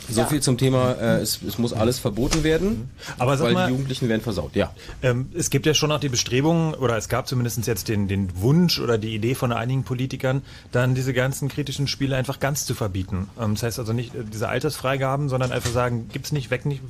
So 0.09 0.20
Ja. 0.20 0.26
viel 0.26 0.40
zum 0.42 0.59
Thema, 0.59 0.92
äh, 0.92 1.20
es, 1.20 1.40
es 1.42 1.57
muss 1.59 1.72
alles 1.72 1.98
verboten 1.98 2.44
werden, 2.44 2.90
Aber 3.18 3.36
sag 3.36 3.46
weil 3.46 3.55
mal- 3.55 3.66
die 3.66 3.72
Jugendlichen 3.72 4.09
werden 4.09 4.20
versaut. 4.20 4.55
Ja. 4.55 4.72
Ähm, 5.02 5.30
es 5.34 5.48
gibt 5.50 5.64
ja 5.66 5.72
schon 5.74 5.90
auch 5.92 6.00
die 6.00 6.09
Bestrebungen, 6.11 6.74
oder 6.74 6.96
es 6.98 7.09
gab 7.09 7.26
zumindest 7.26 7.66
jetzt 7.66 7.88
den, 7.88 8.07
den 8.07 8.28
Wunsch 8.40 8.78
oder 8.80 8.98
die 8.98 9.14
Idee 9.14 9.34
von 9.34 9.50
einigen 9.52 9.82
Politikern, 9.84 10.42
dann 10.72 10.94
diese 10.94 11.12
ganzen 11.14 11.48
kritischen 11.48 11.86
Spiele 11.88 12.16
einfach 12.16 12.38
ganz 12.38 12.66
zu 12.66 12.74
verbieten. 12.74 13.28
Ähm, 13.40 13.55
das 13.55 13.62
heißt 13.62 13.78
also 13.78 13.92
nicht 13.92 14.14
äh, 14.14 14.24
diese 14.30 14.48
Altersfreigaben, 14.48 15.28
sondern 15.28 15.52
einfach 15.52 15.70
sagen, 15.70 16.09
gibt's 16.12 16.32
nicht, 16.32 16.50
weg 16.50 16.66
nicht, 16.66 16.82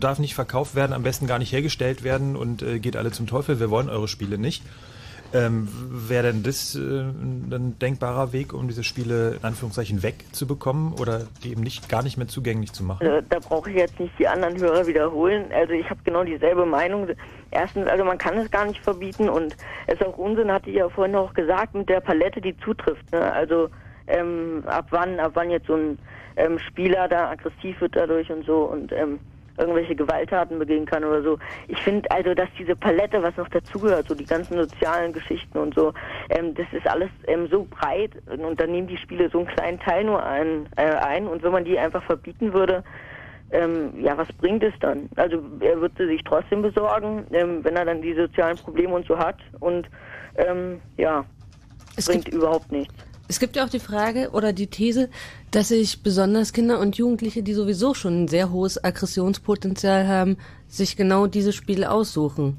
darf 0.00 0.18
nicht 0.18 0.34
verkauft 0.34 0.74
werden, 0.74 0.92
am 0.92 1.02
besten 1.04 1.26
gar 1.26 1.38
nicht 1.38 1.52
hergestellt 1.52 2.02
werden 2.02 2.34
und 2.36 2.62
äh, 2.62 2.78
geht 2.80 2.96
alle 2.96 3.12
zum 3.12 3.26
Teufel, 3.26 3.60
wir 3.60 3.70
wollen 3.70 3.88
eure 3.88 4.08
Spiele 4.08 4.38
nicht. 4.38 4.62
Ähm, 5.32 5.68
Wäre 6.08 6.32
denn 6.32 6.42
das 6.42 6.74
äh, 6.74 6.80
ein 6.80 7.76
denkbarer 7.80 8.32
Weg, 8.32 8.52
um 8.52 8.66
diese 8.66 8.82
Spiele 8.82 9.36
in 9.36 9.44
Anführungszeichen 9.44 10.02
wegzubekommen 10.02 10.92
oder 10.94 11.26
die 11.44 11.52
eben 11.52 11.62
nicht 11.62 11.88
gar 11.88 12.02
nicht 12.02 12.16
mehr 12.16 12.26
zugänglich 12.26 12.72
zu 12.72 12.82
machen? 12.82 13.06
Also, 13.06 13.26
da 13.28 13.38
brauche 13.38 13.70
ich 13.70 13.76
jetzt 13.76 14.00
nicht 14.00 14.12
die 14.18 14.26
anderen 14.26 14.58
Hörer 14.58 14.86
wiederholen. 14.86 15.46
Also 15.52 15.72
ich 15.72 15.88
habe 15.88 16.00
genau 16.04 16.24
dieselbe 16.24 16.66
Meinung. 16.66 17.08
Erstens, 17.52 17.88
also 17.88 18.04
man 18.04 18.18
kann 18.18 18.38
es 18.38 18.50
gar 18.50 18.66
nicht 18.66 18.80
verbieten 18.80 19.28
und 19.28 19.56
es 19.86 19.94
ist 19.94 20.04
auch 20.04 20.18
Unsinn, 20.18 20.50
hatte 20.50 20.70
ich 20.70 20.76
ja 20.76 20.88
vorhin 20.88 21.14
auch 21.14 21.32
gesagt, 21.34 21.74
mit 21.74 21.88
der 21.88 22.00
Palette, 22.00 22.40
die 22.40 22.56
zutrifft. 22.58 23.10
Ne? 23.12 23.20
Also 23.32 23.68
ähm, 24.08 24.64
ab 24.66 24.86
wann, 24.90 25.20
ab 25.20 25.32
wann 25.34 25.50
jetzt 25.50 25.66
so 25.66 25.74
ein 25.74 25.98
ähm, 26.36 26.58
Spieler 26.58 27.08
da 27.08 27.30
aggressiv 27.30 27.80
wird 27.80 27.94
dadurch 27.94 28.30
und 28.30 28.44
so 28.46 28.62
und 28.62 28.92
ähm, 28.92 29.20
irgendwelche 29.58 29.94
Gewalttaten 29.94 30.58
begehen 30.58 30.86
kann 30.86 31.04
oder 31.04 31.22
so. 31.22 31.38
Ich 31.68 31.80
finde 31.82 32.10
also, 32.10 32.34
dass 32.34 32.48
diese 32.58 32.76
Palette, 32.76 33.22
was 33.22 33.36
noch 33.36 33.48
dazugehört, 33.48 34.08
so 34.08 34.14
die 34.14 34.26
ganzen 34.26 34.56
sozialen 34.56 35.12
Geschichten 35.12 35.58
und 35.58 35.74
so, 35.74 35.92
ähm, 36.30 36.54
das 36.54 36.66
ist 36.72 36.86
alles 36.86 37.10
ähm, 37.26 37.48
so 37.50 37.66
breit 37.68 38.12
und 38.26 38.60
dann 38.60 38.72
nehmen 38.72 38.88
die 38.88 38.96
Spiele 38.96 39.28
so 39.30 39.38
einen 39.38 39.48
kleinen 39.48 39.80
Teil 39.80 40.04
nur 40.04 40.22
ein, 40.24 40.68
äh, 40.76 40.82
ein 40.82 41.26
und 41.26 41.42
wenn 41.42 41.52
man 41.52 41.64
die 41.64 41.78
einfach 41.78 42.02
verbieten 42.04 42.52
würde, 42.52 42.82
ähm, 43.52 43.92
ja, 44.00 44.16
was 44.16 44.28
bringt 44.34 44.62
es 44.62 44.74
dann? 44.80 45.08
Also 45.16 45.42
er 45.60 45.80
wird 45.80 45.92
sie 45.98 46.06
sich 46.06 46.22
trotzdem 46.24 46.62
besorgen, 46.62 47.26
ähm, 47.32 47.64
wenn 47.64 47.76
er 47.76 47.84
dann 47.84 48.00
die 48.00 48.14
sozialen 48.14 48.56
Probleme 48.56 48.94
und 48.94 49.06
so 49.06 49.18
hat 49.18 49.36
und 49.58 49.88
ähm, 50.36 50.80
ja, 50.96 51.24
Es 51.96 52.06
bringt 52.06 52.28
überhaupt 52.28 52.70
nichts. 52.70 52.94
Es 53.30 53.38
gibt 53.38 53.54
ja 53.54 53.64
auch 53.64 53.68
die 53.68 53.78
Frage 53.78 54.30
oder 54.32 54.52
die 54.52 54.66
These, 54.66 55.08
dass 55.52 55.68
sich 55.68 56.02
besonders 56.02 56.52
Kinder 56.52 56.80
und 56.80 56.96
Jugendliche, 56.96 57.44
die 57.44 57.52
sowieso 57.52 57.94
schon 57.94 58.24
ein 58.24 58.26
sehr 58.26 58.50
hohes 58.50 58.82
Aggressionspotenzial 58.82 60.08
haben, 60.08 60.36
sich 60.66 60.96
genau 60.96 61.28
diese 61.28 61.52
Spiele 61.52 61.92
aussuchen. 61.92 62.58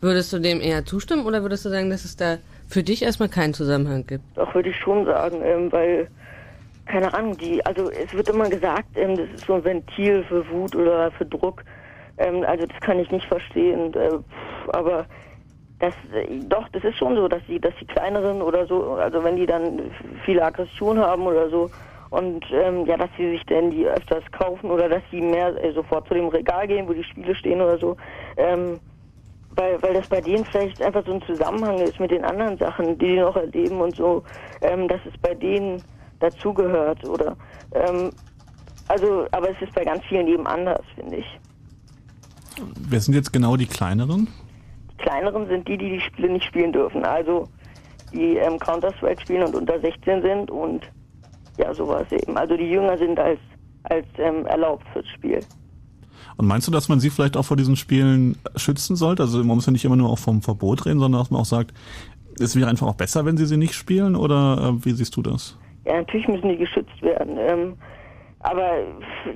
Würdest 0.00 0.32
du 0.32 0.38
dem 0.38 0.60
eher 0.60 0.84
zustimmen 0.84 1.26
oder 1.26 1.42
würdest 1.42 1.64
du 1.64 1.68
sagen, 1.68 1.90
dass 1.90 2.04
es 2.04 2.16
da 2.16 2.38
für 2.68 2.84
dich 2.84 3.02
erstmal 3.02 3.28
keinen 3.28 3.54
Zusammenhang 3.54 4.06
gibt? 4.06 4.22
Doch 4.36 4.54
würde 4.54 4.68
ich 4.68 4.76
schon 4.76 5.04
sagen, 5.04 5.40
ähm, 5.42 5.72
weil 5.72 6.06
keine 6.86 7.12
Ahnung, 7.12 7.36
die, 7.36 7.66
also 7.66 7.90
es 7.90 8.14
wird 8.14 8.28
immer 8.28 8.48
gesagt, 8.48 8.90
ähm, 8.94 9.16
das 9.16 9.28
ist 9.34 9.46
so 9.46 9.54
ein 9.54 9.64
Ventil 9.64 10.22
für 10.28 10.48
Wut 10.48 10.76
oder 10.76 11.10
für 11.10 11.24
Druck. 11.24 11.64
Ähm, 12.18 12.44
also 12.46 12.66
das 12.66 12.80
kann 12.82 13.00
ich 13.00 13.10
nicht 13.10 13.26
verstehen. 13.26 13.92
Äh, 13.94 14.10
aber 14.68 15.06
das, 15.84 15.94
doch, 16.48 16.68
das 16.70 16.84
ist 16.84 16.96
schon 16.96 17.16
so, 17.16 17.28
dass 17.28 17.42
die, 17.46 17.60
dass 17.60 17.74
die 17.80 17.86
kleineren 17.86 18.40
oder 18.40 18.66
so, 18.66 18.94
also 18.94 19.22
wenn 19.22 19.36
die 19.36 19.46
dann 19.46 19.90
viele 20.24 20.42
Aggression 20.42 20.98
haben 20.98 21.26
oder 21.26 21.50
so, 21.50 21.70
und 22.10 22.44
ähm, 22.52 22.86
ja, 22.86 22.96
dass 22.96 23.10
sie 23.16 23.28
sich 23.30 23.44
denn 23.46 23.70
die 23.70 23.86
öfters 23.86 24.22
kaufen 24.30 24.70
oder 24.70 24.88
dass 24.88 25.02
sie 25.10 25.20
mehr 25.20 25.48
äh, 25.62 25.72
sofort 25.72 26.06
zu 26.06 26.14
dem 26.14 26.28
Regal 26.28 26.68
gehen, 26.68 26.86
wo 26.86 26.92
die 26.92 27.02
Spiele 27.02 27.34
stehen 27.34 27.60
oder 27.60 27.76
so. 27.76 27.96
Ähm, 28.36 28.78
weil, 29.56 29.82
weil 29.82 29.94
das 29.94 30.06
bei 30.08 30.20
denen 30.20 30.44
vielleicht 30.44 30.80
einfach 30.80 31.04
so 31.04 31.14
ein 31.14 31.22
Zusammenhang 31.22 31.78
ist 31.80 31.98
mit 31.98 32.12
den 32.12 32.24
anderen 32.24 32.56
Sachen, 32.58 32.98
die 32.98 33.06
die 33.06 33.20
noch 33.20 33.36
erleben 33.36 33.80
und 33.80 33.96
so, 33.96 34.22
ähm, 34.62 34.86
dass 34.86 35.00
es 35.06 35.20
bei 35.20 35.34
denen 35.34 35.82
dazugehört 36.20 37.04
oder 37.04 37.36
ähm, 37.72 38.10
also, 38.88 39.26
aber 39.32 39.50
es 39.50 39.60
ist 39.60 39.74
bei 39.74 39.84
ganz 39.84 40.04
vielen 40.04 40.28
eben 40.28 40.46
anders, 40.46 40.82
finde 40.94 41.16
ich. 41.16 41.26
Wer 42.88 43.00
sind 43.00 43.14
jetzt 43.14 43.32
genau 43.32 43.56
die 43.56 43.66
kleineren? 43.66 44.28
Kleineren 44.98 45.46
sind 45.48 45.66
die, 45.68 45.76
die 45.76 45.90
die 45.90 46.00
Spiele 46.00 46.30
nicht 46.30 46.44
spielen 46.44 46.72
dürfen, 46.72 47.04
also 47.04 47.48
die 48.12 48.36
ähm, 48.36 48.58
Counter-Strike 48.58 49.22
spielen 49.22 49.42
und 49.44 49.54
unter 49.54 49.80
16 49.80 50.22
sind 50.22 50.50
und 50.50 50.82
ja, 51.58 51.72
sowas 51.74 52.06
eben. 52.10 52.36
Also 52.36 52.56
die 52.56 52.70
Jünger 52.70 52.96
sind 52.98 53.18
als 53.18 53.38
als 53.84 54.06
ähm, 54.18 54.46
erlaubt 54.46 54.86
fürs 54.92 55.06
Spiel. 55.08 55.40
Und 56.36 56.46
meinst 56.46 56.66
du, 56.66 56.72
dass 56.72 56.88
man 56.88 57.00
sie 57.00 57.10
vielleicht 57.10 57.36
auch 57.36 57.44
vor 57.44 57.56
diesen 57.56 57.76
Spielen 57.76 58.36
schützen 58.56 58.96
sollte? 58.96 59.22
Also 59.22 59.38
man 59.38 59.56
muss 59.56 59.66
ja 59.66 59.72
nicht 59.72 59.84
immer 59.84 59.96
nur 59.96 60.10
auch 60.10 60.18
vom 60.18 60.42
Verbot 60.42 60.86
reden, 60.86 60.98
sondern 60.98 61.20
dass 61.20 61.30
man 61.30 61.42
auch 61.42 61.46
sagt, 61.46 61.72
es 62.40 62.56
wäre 62.56 62.68
einfach 62.68 62.88
auch 62.88 62.96
besser, 62.96 63.24
wenn 63.24 63.36
sie 63.36 63.46
sie 63.46 63.56
nicht 63.56 63.74
spielen? 63.74 64.16
Oder 64.16 64.74
äh, 64.74 64.84
wie 64.84 64.92
siehst 64.92 65.16
du 65.16 65.22
das? 65.22 65.56
Ja, 65.84 65.98
natürlich 65.98 66.26
müssen 66.26 66.48
die 66.48 66.56
geschützt 66.56 67.00
werden. 67.02 67.36
Ähm, 67.38 67.74
aber 68.40 68.78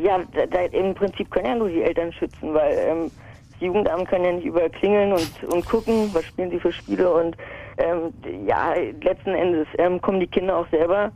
ja, 0.02 0.18
da, 0.34 0.46
da, 0.46 0.60
im 0.64 0.94
Prinzip 0.94 1.30
können 1.30 1.46
ja 1.46 1.54
nur 1.54 1.68
die 1.68 1.82
Eltern 1.82 2.12
schützen, 2.12 2.52
weil 2.52 2.76
ähm, 2.78 3.10
das 3.58 3.66
Jugendamt 3.66 4.08
kann 4.08 4.24
ja 4.24 4.32
nicht 4.32 4.46
überall 4.46 4.70
klingeln 4.70 5.12
und, 5.12 5.44
und 5.52 5.66
gucken, 5.66 6.10
was 6.12 6.24
spielen 6.24 6.50
sie 6.50 6.60
für 6.60 6.72
Spiele. 6.72 7.12
Und 7.12 7.36
ähm, 7.78 8.12
ja, 8.46 8.74
letzten 9.02 9.34
Endes 9.34 9.66
ähm, 9.78 10.00
kommen 10.00 10.20
die 10.20 10.26
Kinder 10.26 10.56
auch 10.56 10.68
selber 10.70 11.10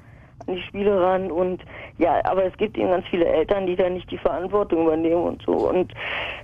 an 0.46 0.56
die 0.56 0.62
Spiele 0.62 1.00
ran 1.00 1.30
und 1.30 1.62
ja, 1.98 2.20
aber 2.24 2.44
es 2.44 2.56
gibt 2.56 2.76
eben 2.76 2.88
ganz 2.88 3.06
viele 3.06 3.26
Eltern, 3.26 3.64
die 3.64 3.76
da 3.76 3.88
nicht 3.88 4.10
die 4.10 4.18
Verantwortung 4.18 4.82
übernehmen 4.82 5.22
und 5.22 5.42
so 5.46 5.52
und 5.52 5.92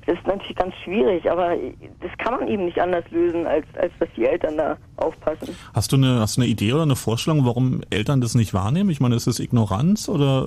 das 0.07 0.17
ist 0.17 0.25
natürlich 0.25 0.55
ganz 0.55 0.73
schwierig, 0.85 1.29
aber 1.29 1.57
das 2.01 2.11
kann 2.19 2.35
man 2.39 2.47
eben 2.47 2.67
nicht 2.67 2.81
anders 2.81 3.05
lösen, 3.11 3.45
als, 3.45 3.67
als 3.77 3.93
dass 3.99 4.09
die 4.17 4.25
Eltern 4.25 4.57
da 4.57 4.77
aufpassen. 4.99 5.57
Hast 5.75 5.91
du 5.91 5.97
eine, 5.97 6.21
hast 6.21 6.37
du 6.37 6.43
eine 6.43 6.49
Idee 6.49 6.75
oder 6.75 6.85
eine 6.85 6.95
Vorstellung, 6.95 7.45
warum 7.45 7.81
Eltern 7.91 8.21
das 8.21 8.37
nicht 8.37 8.55
wahrnehmen? 8.55 8.91
Ich 8.91 9.01
meine, 9.01 9.17
ist 9.17 9.27
es 9.27 9.41
Ignoranz 9.41 10.09
oder 10.09 10.47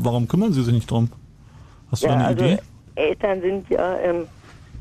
warum 0.00 0.26
kümmern 0.26 0.52
sie 0.52 0.64
sich 0.64 0.74
nicht 0.74 0.90
drum? 0.90 1.10
Hast 1.92 2.02
du 2.02 2.08
ja, 2.08 2.14
eine 2.14 2.24
also 2.26 2.44
Idee? 2.44 2.58
Eltern 2.96 3.40
sind 3.40 3.70
ja 3.70 3.96
ähm, 4.00 4.26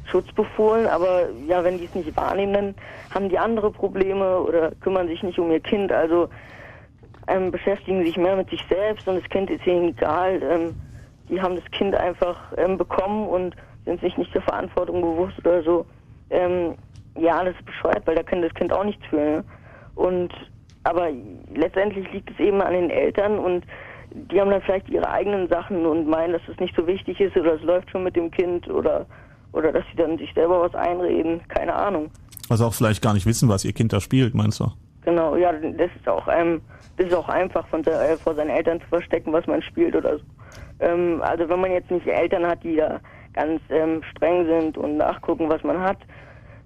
schutzbefohlen, 0.09 0.87
aber 0.87 1.29
ja, 1.47 1.63
wenn 1.63 1.77
die 1.77 1.85
es 1.85 1.95
nicht 1.95 2.15
wahrnehmen, 2.15 2.53
dann 2.53 2.75
haben 3.09 3.29
die 3.29 3.39
andere 3.39 3.71
Probleme 3.71 4.39
oder 4.41 4.71
kümmern 4.81 5.07
sich 5.07 5.23
nicht 5.23 5.39
um 5.39 5.51
ihr 5.51 5.59
Kind. 5.59 5.91
Also 5.91 6.29
ähm, 7.27 7.51
beschäftigen 7.51 8.03
sich 8.03 8.17
mehr 8.17 8.35
mit 8.35 8.49
sich 8.49 8.63
selbst 8.69 9.07
und 9.07 9.21
das 9.21 9.29
Kind 9.29 9.49
ist 9.49 9.65
ihnen 9.67 9.89
egal. 9.89 10.41
Ähm, 10.41 10.75
die 11.29 11.41
haben 11.41 11.55
das 11.55 11.65
Kind 11.71 11.95
einfach 11.95 12.37
ähm, 12.57 12.77
bekommen 12.77 13.27
und 13.27 13.55
sind 13.85 13.99
sich 14.01 14.17
nicht 14.17 14.33
der 14.33 14.41
Verantwortung 14.41 15.01
bewusst 15.01 15.37
oder 15.39 15.61
so. 15.63 15.85
Ähm, 16.29 16.75
ja, 17.15 17.43
das 17.43 17.55
ist 17.55 17.65
bescheuert, 17.65 18.05
weil 18.05 18.15
da 18.15 18.23
kann 18.23 18.41
das 18.41 18.53
Kind 18.53 18.71
auch 18.71 18.83
nichts 18.83 19.05
für. 19.07 19.17
Ne? 19.17 19.45
Und 19.95 20.33
aber 20.83 21.09
letztendlich 21.53 22.09
liegt 22.13 22.31
es 22.31 22.39
eben 22.39 22.61
an 22.61 22.71
den 22.71 22.89
Eltern 22.89 23.39
und 23.39 23.65
die 24.11 24.39
haben 24.39 24.51
dann 24.51 24.61
vielleicht 24.61 24.87
ihre 24.87 25.09
eigenen 25.09 25.49
Sachen 25.49 25.85
und 25.85 26.07
meinen, 26.07 26.31
dass 26.31 26.47
es 26.47 26.57
nicht 26.59 26.75
so 26.77 26.87
wichtig 26.87 27.19
ist 27.19 27.35
oder 27.35 27.55
es 27.55 27.63
läuft 27.63 27.91
schon 27.91 28.03
mit 28.03 28.15
dem 28.15 28.31
Kind 28.31 28.69
oder 28.69 29.05
oder 29.51 29.71
dass 29.71 29.83
sie 29.91 29.97
dann 29.97 30.17
sich 30.17 30.33
selber 30.33 30.61
was 30.61 30.75
einreden, 30.75 31.41
keine 31.47 31.73
Ahnung. 31.73 32.09
Also 32.49 32.65
auch 32.65 32.73
vielleicht 32.73 33.01
gar 33.01 33.13
nicht 33.13 33.25
wissen, 33.25 33.49
was 33.49 33.65
ihr 33.65 33.73
Kind 33.73 33.93
da 33.93 33.99
spielt, 33.99 34.33
meinst 34.33 34.59
du? 34.59 34.71
Genau, 35.03 35.35
ja, 35.35 35.51
das 35.53 35.89
ist 35.95 36.07
auch 36.07 36.27
ähm, 36.27 36.61
das 36.97 37.07
ist 37.07 37.13
auch 37.13 37.29
einfach 37.29 37.65
von 37.67 37.83
äh, 37.85 38.17
vor 38.17 38.35
seinen 38.35 38.49
Eltern 38.49 38.81
zu 38.81 38.87
verstecken, 38.87 39.31
was 39.31 39.45
man 39.47 39.61
spielt 39.61 39.95
oder 39.95 40.17
so. 40.17 40.23
Ähm, 40.79 41.21
also 41.21 41.47
wenn 41.47 41.61
man 41.61 41.71
jetzt 41.71 41.91
nicht 41.91 42.07
Eltern 42.07 42.45
hat, 42.45 42.63
die 42.63 42.75
da 42.75 42.99
ganz 43.33 43.61
ähm, 43.69 44.01
streng 44.11 44.45
sind 44.45 44.77
und 44.77 44.97
nachgucken, 44.97 45.47
was 45.49 45.63
man 45.63 45.79
hat, 45.79 45.97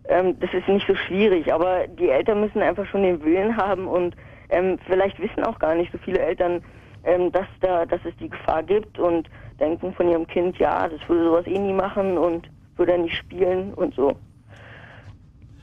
ähm, 0.08 0.40
das 0.40 0.54
ist 0.54 0.68
nicht 0.68 0.88
so 0.88 0.96
schwierig. 0.96 1.54
Aber 1.54 1.88
die 1.88 2.10
Eltern 2.10 2.42
müssen 2.42 2.62
einfach 2.62 2.86
schon 2.88 3.04
den 3.04 3.24
Willen 3.24 3.56
haben 3.58 3.88
und 3.88 4.16
ähm, 4.50 4.78
vielleicht 4.88 5.20
wissen 5.20 5.44
auch 5.44 5.60
gar 5.60 5.76
nicht 5.76 5.92
so 5.92 5.98
viele 5.98 6.20
Eltern, 6.20 6.62
ähm, 7.04 7.32
dass 7.32 7.48
da, 7.60 7.86
dass 7.86 8.02
es 8.06 8.16
die 8.18 8.30
Gefahr 8.30 8.64
gibt 8.64 9.00
und 9.00 9.30
denken 9.60 9.94
von 9.94 10.10
ihrem 10.10 10.28
Kind, 10.28 10.58
ja, 10.58 10.88
das 10.88 11.00
würde 11.08 11.26
sowas 11.26 11.48
eh 11.48 11.58
nie 11.58 11.74
machen 11.74 12.18
und 12.18 12.50
würde 12.82 12.94
er 12.94 12.98
nicht 12.98 13.16
spielen 13.16 13.74
und 13.76 13.94
so. 13.94 14.16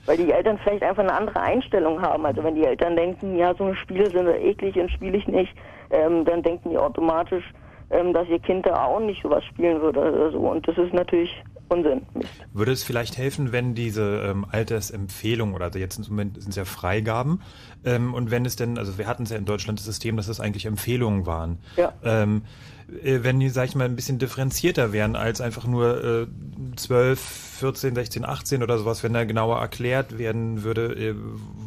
Weil 0.06 0.16
die 0.16 0.30
Eltern 0.30 0.58
vielleicht 0.62 0.84
einfach 0.84 1.02
eine 1.02 1.12
andere 1.12 1.40
Einstellung 1.40 2.00
haben. 2.00 2.24
Also 2.24 2.42
wenn 2.44 2.54
die 2.54 2.64
Eltern 2.64 2.94
denken, 2.94 3.36
ja, 3.36 3.54
so 3.56 3.64
eine 3.64 3.74
Spiele 3.74 4.08
sind 4.08 4.28
eklig 4.28 4.76
und 4.76 4.90
spiele 4.92 5.18
ich 5.18 5.26
nicht, 5.26 5.52
ähm, 5.90 6.24
dann 6.24 6.42
denken 6.44 6.70
die 6.70 6.78
automatisch, 6.78 7.44
ähm, 7.90 8.12
dass 8.12 8.28
ihr 8.28 8.38
Kind 8.38 8.64
da 8.66 8.84
auch 8.84 9.00
nicht 9.00 9.22
sowas 9.22 9.44
spielen 9.44 9.80
würde 9.80 10.00
oder 10.00 10.30
so. 10.30 10.38
Und 10.38 10.66
das 10.68 10.78
ist 10.78 10.94
natürlich 10.94 11.30
Unsinn. 11.68 12.02
Würde 12.54 12.72
es 12.72 12.82
vielleicht 12.82 13.18
helfen, 13.18 13.52
wenn 13.52 13.74
diese 13.74 14.22
ähm, 14.24 14.46
Altersempfehlung 14.50 15.54
oder 15.54 15.66
also 15.66 15.78
jetzt 15.78 15.98
im 15.98 16.04
Moment 16.08 16.40
sind 16.40 16.50
es 16.50 16.56
ja 16.56 16.64
Freigaben 16.64 17.42
ähm, 17.84 18.14
und 18.14 18.30
wenn 18.30 18.46
es 18.46 18.56
denn, 18.56 18.78
also 18.78 18.96
wir 18.96 19.06
hatten 19.06 19.24
es 19.24 19.30
ja 19.30 19.36
in 19.36 19.44
Deutschland 19.44 19.78
das 19.78 19.84
System, 19.84 20.16
dass 20.16 20.28
es 20.28 20.40
eigentlich 20.40 20.64
Empfehlungen 20.64 21.26
waren. 21.26 21.58
Ja. 21.76 21.92
Ähm, 22.02 22.42
äh, 22.42 22.77
äh, 23.02 23.20
wenn 23.22 23.38
die, 23.40 23.50
sag 23.50 23.68
ich 23.68 23.74
mal, 23.74 23.84
ein 23.84 23.96
bisschen 23.96 24.18
differenzierter 24.18 24.92
wären 24.92 25.16
als 25.16 25.40
einfach 25.40 25.66
nur 25.66 26.04
äh, 26.04 26.26
12, 26.76 27.48
14, 27.58 27.94
16, 27.94 28.24
18 28.24 28.62
oder 28.62 28.78
sowas, 28.78 29.02
wenn 29.02 29.12
da 29.12 29.24
genauer 29.24 29.58
erklärt 29.58 30.16
werden 30.16 30.62
würde, 30.62 30.94
äh, 30.94 31.14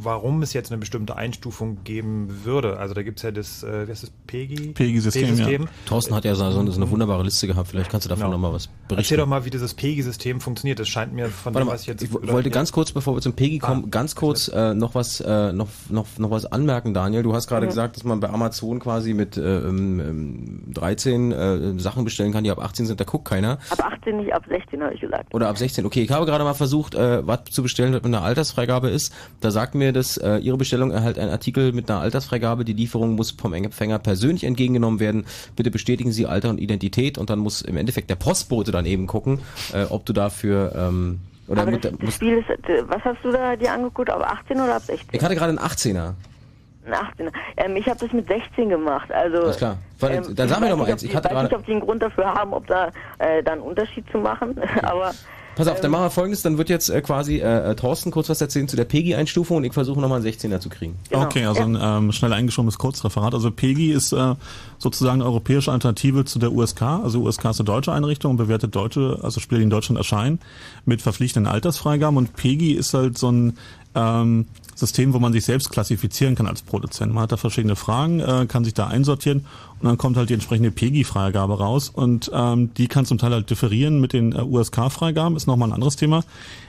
warum 0.02 0.42
es 0.42 0.54
jetzt 0.54 0.72
eine 0.72 0.80
bestimmte 0.80 1.18
Einstufung 1.18 1.84
geben 1.84 2.44
würde. 2.44 2.78
Also 2.78 2.94
da 2.94 3.04
gibt 3.04 3.20
es 3.20 3.24
ja 3.24 3.32
das, 3.32 3.62
äh, 3.64 3.88
wie 3.88 3.92
heißt 3.92 4.04
das, 4.04 4.12
PEGI? 4.26 4.72
PEGI-System, 4.74 5.38
ja. 5.38 5.60
Thorsten 5.86 6.16
hat 6.16 6.24
ja 6.24 6.34
so 6.34 6.44
eine, 6.46 6.72
so 6.72 6.78
eine 6.82 6.90
wunderbare 6.90 7.24
Liste 7.24 7.46
gehabt, 7.46 7.68
vielleicht 7.70 7.92
kannst 7.92 8.06
du 8.06 8.10
davon 8.10 8.24
genau. 8.24 8.34
nochmal 8.34 8.54
was 8.54 8.68
berichten. 8.68 9.00
Erzähl 9.00 9.18
doch 9.18 9.28
mal, 9.28 9.44
wie 9.46 9.50
dieses 9.50 9.74
PEGI-System 9.74 10.40
funktioniert. 10.40 10.80
Das 10.80 10.88
scheint 10.88 11.14
mir 11.14 11.28
von 11.28 11.54
Warte 11.54 11.68
dem, 11.68 11.74
was 11.74 11.82
ich 11.82 11.88
jetzt... 11.88 12.02
Ich 12.04 12.12
wollte 12.12 12.50
ganz 12.50 12.72
kurz, 12.72 12.94
bevor 12.94 13.16
wir 13.16 13.22
zum 13.22 13.34
PEGI 13.34 13.60
ah, 13.62 13.68
kommen, 13.68 13.84
ah, 13.86 13.90
ganz 13.92 14.16
kurz 14.16 14.48
äh, 14.48 14.74
noch, 14.74 14.96
was, 14.96 15.20
äh, 15.20 15.52
noch, 15.52 15.68
noch, 15.90 16.08
noch 16.18 16.32
was 16.32 16.46
anmerken, 16.46 16.94
Daniel. 16.94 17.24
Du 17.24 17.34
hast 17.34 17.48
gerade 17.48 17.66
mhm. 17.66 17.70
gesagt, 17.70 17.98
dass 17.98 18.06
man 18.06 18.22
bei 18.22 18.30
Amazon 18.30 18.80
quasi 18.80 19.14
mit 19.14 19.36
äh, 19.36 19.42
ähm, 19.42 20.00
ähm 20.00 20.62
13 20.74 21.11
16 21.12 21.32
äh, 21.32 21.80
Sachen 21.80 22.04
bestellen 22.04 22.32
kann, 22.32 22.44
die 22.44 22.52
ab 22.52 22.60
18 22.60 22.86
sind, 22.86 23.00
da 23.00 23.04
guckt 23.04 23.26
keiner. 23.26 23.58
Ab 23.70 23.84
18 23.84 24.18
nicht, 24.18 24.34
ab 24.34 24.44
16 24.48 24.82
habe 24.82 24.94
ich 24.94 25.02
gesagt. 25.02 25.34
Oder 25.34 25.50
ab 25.50 25.58
16. 25.58 25.86
Okay, 25.86 26.02
ich 26.02 26.12
habe 26.12 26.26
gerade 26.26 26.44
mal 26.44 26.54
versucht, 26.54 26.96
äh, 26.96 27.26
was 27.26 27.46
zu 27.46 27.64
bestellen, 27.64 27.94
was 27.94 28.04
mit 28.04 28.14
einer 28.14 28.24
Altersfreigabe 28.24 28.90
ist. 28.90 29.14
Da 29.42 29.52
sagt 29.52 29.76
mir, 29.76 29.92
dass 29.92 30.18
äh, 30.18 30.38
Ihre 30.38 30.58
Bestellung 30.58 30.92
erhält 30.92 31.20
einen 31.20 31.32
Artikel 31.32 31.74
mit 31.74 31.90
einer 31.90 32.00
Altersfreigabe. 32.00 32.66
Die 32.66 32.74
Lieferung 32.74 33.16
muss 33.16 33.32
vom 33.32 33.54
Empfänger 33.54 34.00
persönlich 34.00 34.44
entgegengenommen 34.44 35.00
werden. 35.00 35.26
Bitte 35.56 35.72
bestätigen 35.72 36.12
Sie 36.12 36.26
Alter 36.26 36.50
und 36.50 36.60
Identität 36.60 37.18
und 37.18 37.30
dann 37.30 37.40
muss 37.40 37.62
im 37.62 37.78
Endeffekt 37.78 38.10
der 38.10 38.16
Postbote 38.16 38.72
dann 38.72 38.86
eben 38.86 39.08
gucken, 39.08 39.40
äh, 39.74 39.86
ob 39.86 40.06
du 40.06 40.14
dafür... 40.14 40.74
Ähm, 40.76 41.20
oder 41.48 41.64
Aber 41.64 41.72
das, 41.72 41.92
das 42.00 42.16
Spiel 42.16 42.38
ist, 42.38 42.50
äh, 42.70 42.84
was 42.88 43.04
hast 43.04 43.18
du 43.24 43.32
da 43.32 43.58
dir 43.58 43.74
angeguckt, 43.74 44.10
ob 44.10 44.22
18 44.22 44.58
oder 44.58 44.76
ab 44.76 44.84
16? 44.84 45.10
Ich 45.12 45.22
hatte 45.22 45.36
gerade 45.36 45.50
einen 45.50 45.60
18er. 45.60 46.14
Ein 46.86 46.94
18. 46.94 47.32
Ähm, 47.58 47.76
ich 47.76 47.88
habe 47.88 48.00
das 48.00 48.12
mit 48.12 48.28
16 48.28 48.70
gemacht. 48.70 49.12
Also, 49.12 49.38
Alles 49.38 49.58
klar. 49.58 49.78
Weil, 50.00 50.16
ähm, 50.16 50.36
dann 50.36 50.50
sag 50.50 50.60
mir 50.60 50.66
weiß 50.66 50.72
doch 50.72 50.78
mal 50.78 50.92
eins. 50.92 51.04
Ich 51.04 51.16
hatte 51.16 51.26
weiß 51.26 51.34
gerade- 51.34 51.48
nicht, 51.48 51.56
ob 51.58 51.66
die 51.66 51.72
einen 51.72 51.82
Grund 51.82 52.02
dafür 52.02 52.26
haben, 52.34 52.54
ob 52.54 52.68
da 52.68 52.88
äh, 53.20 53.44
dann 53.44 53.60
einen 53.60 53.62
Unterschied 53.62 54.06
zu 54.12 54.18
machen. 54.18 54.56
Aber 54.82 55.12
Pass 55.56 55.68
auf, 55.68 55.76
dann 55.82 55.86
ähm, 55.86 55.92
machen 55.92 56.06
wir 56.06 56.10
folgendes, 56.12 56.42
dann 56.44 56.58
wird 56.58 56.70
jetzt 56.70 56.90
äh, 56.90 57.02
quasi 57.02 57.38
äh, 57.40 57.72
äh, 57.72 57.76
Thorsten 57.76 58.10
kurz 58.10 58.30
was 58.30 58.40
erzählen 58.40 58.68
zu 58.70 58.78
der 58.78 58.86
PEGI-Einstufung 58.86 59.58
und 59.58 59.64
ich 59.66 59.74
versuche 59.74 60.00
nochmal 60.00 60.20
einen 60.22 60.28
16er 60.28 60.60
zu 60.60 60.70
kriegen. 60.70 60.98
Genau. 61.10 61.24
Okay, 61.24 61.46
also 61.46 61.62
ein 61.64 61.78
ähm, 61.80 62.12
schnell 62.14 62.32
eingeschobenes 62.32 62.78
Kurzreferat. 62.78 63.34
Also 63.34 63.52
PEGI 63.52 63.92
ist 63.92 64.14
äh, 64.14 64.36
sozusagen 64.78 65.16
eine 65.22 65.26
europäische 65.26 65.72
Alternative 65.72 66.24
zu 66.24 66.40
der 66.40 66.54
USK. 66.54 66.82
Also 66.82 67.22
USK 67.24 67.46
ist 67.50 67.60
eine 67.60 67.66
deutsche 67.66 67.92
Einrichtung 67.92 68.32
und 68.32 68.38
bewertet 68.38 68.76
deutsche, 68.76 69.20
also 69.22 69.42
Spiele, 69.42 69.60
die 69.60 69.66
in 69.66 69.70
Deutschland 69.70 69.98
erscheinen, 69.98 70.40
mit 70.86 71.02
verpflichtenden 71.02 71.52
Altersfreigaben. 71.52 72.16
Und 72.18 72.34
PEGI 72.34 72.72
ist 72.72 72.94
halt 72.94 73.18
so 73.18 73.30
ein 73.30 73.58
ähm, 73.94 74.46
System, 74.82 75.14
wo 75.14 75.20
man 75.20 75.32
sich 75.32 75.46
selbst 75.46 75.70
klassifizieren 75.70 76.36
kann 76.36 76.48
als 76.48 76.62
Produzent. 76.62 77.14
Man 77.14 77.24
hat 77.24 77.32
da 77.32 77.38
verschiedene 77.38 77.78
Fragen, 77.78 78.20
äh, 78.20 78.46
kann 78.48 78.66
sich 78.66 78.74
da 78.74 78.88
einsortieren 78.88 79.46
und 79.80 79.88
dann 79.88 79.98
kommt 79.98 80.18
halt 80.18 80.30
die 80.30 80.34
entsprechende 80.34 80.72
PEGI-Freigabe 80.72 81.58
raus 81.58 81.90
und 81.90 82.30
ähm, 82.34 82.74
die 82.74 82.88
kann 82.88 83.06
zum 83.06 83.18
Teil 83.18 83.32
halt 83.32 83.50
differieren 83.50 84.02
mit 84.02 84.12
den 84.12 84.34
äh, 84.34 84.42
USK-Freigaben, 84.42 85.38
ist 85.38 85.48
nochmal 85.48 85.70
ein 85.70 85.74
anderes 85.74 85.96
Thema. 85.96 86.24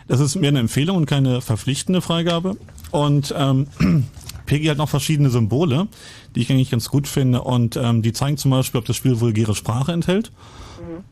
Das 0.06 0.20
ist 0.20 0.36
mehr 0.36 0.50
eine 0.50 0.60
Empfehlung 0.60 0.98
und 0.98 1.06
keine 1.06 1.40
verpflichtende 1.40 2.00
Freigabe 2.00 2.56
und 2.92 3.34
ähm, 3.36 3.66
PEGI 4.46 4.66
hat 4.66 4.78
noch 4.78 4.88
verschiedene 4.88 5.30
Symbole, 5.30 5.88
die 6.34 6.42
ich 6.42 6.50
eigentlich 6.50 6.70
ganz 6.70 6.88
gut 6.88 7.08
finde 7.08 7.42
und 7.42 7.76
ähm, 7.76 8.02
die 8.02 8.12
zeigen 8.12 8.36
zum 8.36 8.50
Beispiel, 8.50 8.78
ob 8.78 8.84
das 8.84 8.96
Spiel 8.96 9.18
vulgäre 9.18 9.54
Sprache 9.54 9.92
enthält. 9.92 10.30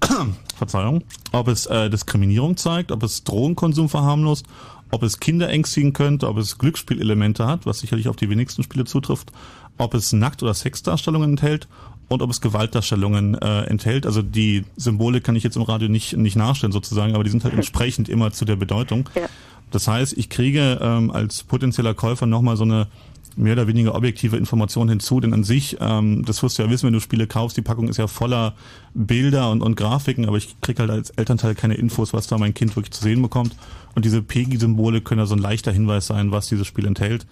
Verzeihung, 0.57 1.03
ob 1.33 1.49
es 1.49 1.67
äh, 1.67 1.89
Diskriminierung 1.89 2.57
zeigt, 2.57 2.93
ob 2.93 3.03
es 3.03 3.25
Drogenkonsum 3.25 3.89
verharmlost, 3.89 4.45
ob 4.91 5.03
es 5.03 5.21
Kinder 5.21 5.49
ängstigen 5.49 5.93
könnte, 5.93 6.29
ob 6.29 6.39
es 6.39 6.59
Glücksspielelemente 6.59 7.47
hat, 7.47 7.67
was 7.67 7.81
sicherlich 7.81 8.09
auf 8.09 8.17
die 8.17 8.31
wenigsten 8.31 8.63
Spiele 8.63 8.85
zutrifft, 8.85 9.33
ob 9.79 9.95
es 9.95 10.13
Nackt- 10.13 10.43
oder 10.43 10.55
Sexdarstellungen 10.55 11.31
enthält, 11.31 11.69
und 12.11 12.23
ob 12.23 12.31
es 12.31 12.41
Gewaltdarstellungen 12.41 13.41
äh, 13.41 13.63
enthält. 13.63 14.05
Also 14.05 14.21
die 14.21 14.65
Symbole 14.77 15.21
kann 15.21 15.37
ich 15.37 15.45
jetzt 15.45 15.57
im 15.57 15.63
Radio 15.63 15.89
nicht, 15.89 16.17
nicht 16.17 16.35
nachstellen 16.35 16.73
sozusagen, 16.73 17.15
aber 17.15 17.23
die 17.23 17.31
sind 17.31 17.45
halt 17.45 17.55
entsprechend 17.55 18.09
immer 18.09 18.33
zu 18.33 18.45
der 18.45 18.57
Bedeutung. 18.57 19.09
Ja. 19.15 19.29
Das 19.71 19.87
heißt, 19.87 20.19
ich 20.19 20.29
kriege 20.29 20.81
ähm, 20.83 21.13
als 21.13 21.45
potenzieller 21.45 21.95
Käufer 21.95 22.27
nochmal 22.27 22.57
so 22.57 22.65
eine 22.65 22.89
mehr 23.37 23.55
oder 23.55 23.67
weniger 23.67 23.95
objektive 23.95 24.37
Information 24.37 24.89
hinzu, 24.89 25.21
denn 25.21 25.33
an 25.33 25.45
sich, 25.45 25.77
ähm, 25.81 26.25
das 26.25 26.43
wirst 26.43 26.59
du 26.59 26.63
ja 26.63 26.71
wissen, 26.71 26.87
wenn 26.87 26.93
du 26.93 27.01
Spiele 27.01 27.27
kaufst, 27.27 27.57
die 27.57 27.63
Packung 27.63 27.89
ist 27.89 27.97
ja 27.97 28.07
voller 28.07 28.55
Bilder 28.95 29.51
und, 29.51 29.63
und 29.63 29.77
Grafiken, 29.77 30.27
aber 30.27 30.37
ich 30.37 30.61
krieg 30.61 30.79
halt 30.79 30.91
als 30.91 31.11
Elternteil 31.11 31.55
keine 31.55 31.75
Infos, 31.75 32.13
was 32.13 32.27
da 32.27 32.39
mein 32.39 32.55
Kind 32.55 32.77
wirklich 32.77 32.93
zu 32.93 33.03
sehen 33.03 33.23
bekommt. 33.23 33.57
Und 33.95 34.05
diese 34.05 34.23
PEGI-Symbole 34.23 35.01
können 35.01 35.21
ja 35.21 35.27
so 35.27 35.35
ein 35.35 35.41
leichter 35.41 35.73
Hinweis 35.73 36.07
sein, 36.07 36.31
was 36.31 36.49
dieses 36.49 36.67
Spiel 36.67 36.87
enthält, 36.87 37.27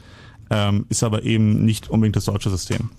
ähm, 0.50 0.86
ist 0.88 1.02
aber 1.02 1.22
eben 1.24 1.64
nicht 1.64 1.90
unbedingt 1.90 2.16
das 2.16 2.24
deutsche 2.24 2.50
System. 2.50 2.90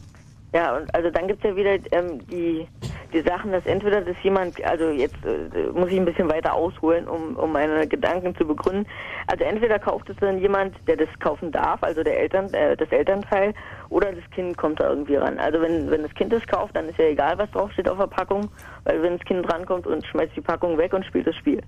Ja, 0.54 0.78
und 0.78 0.94
also 0.96 1.12
dann 1.12 1.28
gibt's 1.28 1.44
ja 1.44 1.56
wieder 1.56 1.78
ähm, 1.92 2.26
die, 2.28 2.68
die 3.14 3.22
Sachen, 3.22 3.52
dass 3.52 3.66
entweder 3.68 4.02
das 4.02 4.16
jemand, 4.24 4.64
also 4.66 4.90
jetzt 4.90 5.24
äh, 5.24 5.68
muss 5.74 5.90
ich 5.90 6.00
ein 6.00 6.06
bisschen 6.06 6.30
weiter 6.30 6.54
ausholen, 6.54 7.08
um, 7.08 7.36
um 7.36 7.52
meine 7.52 7.88
Gedanken 7.88 8.36
zu 8.36 8.48
begründen. 8.48 8.88
Also 9.28 9.44
entweder 9.44 9.78
kauft 9.78 10.10
es 10.10 10.18
dann 10.18 10.40
jemand, 10.40 10.76
der 10.88 10.98
das 10.98 11.10
kaufen 11.20 11.52
darf, 11.52 11.84
also 11.84 12.02
der 12.04 12.20
Eltern, 12.20 12.52
äh, 12.54 12.76
das 12.76 12.90
Elternteil, 12.92 13.54
oder 13.90 14.12
das 14.12 14.28
Kind 14.32 14.58
kommt 14.58 14.80
da 14.80 14.90
irgendwie 14.90 15.18
ran. 15.18 15.38
Also 15.38 15.62
wenn, 15.62 15.92
wenn 15.92 16.02
das 16.02 16.14
Kind 16.16 16.34
das 16.34 16.46
kauft, 16.48 16.76
dann 16.76 16.90
ist 16.90 16.98
ja 16.98 17.06
egal, 17.06 17.38
was 17.38 17.52
draufsteht 17.52 17.88
auf 17.88 18.00
der 18.00 18.08
Packung, 18.08 18.50
weil 18.86 19.04
wenn 19.04 19.18
das 19.18 19.26
Kind 19.28 19.52
rankommt 19.54 19.86
und 19.86 20.04
schmeißt 20.08 20.36
die 20.36 20.42
Packung 20.42 20.80
weg 20.80 20.94
und 20.94 21.06
spielt 21.06 21.28
das 21.28 21.36
Spiel. 21.36 21.62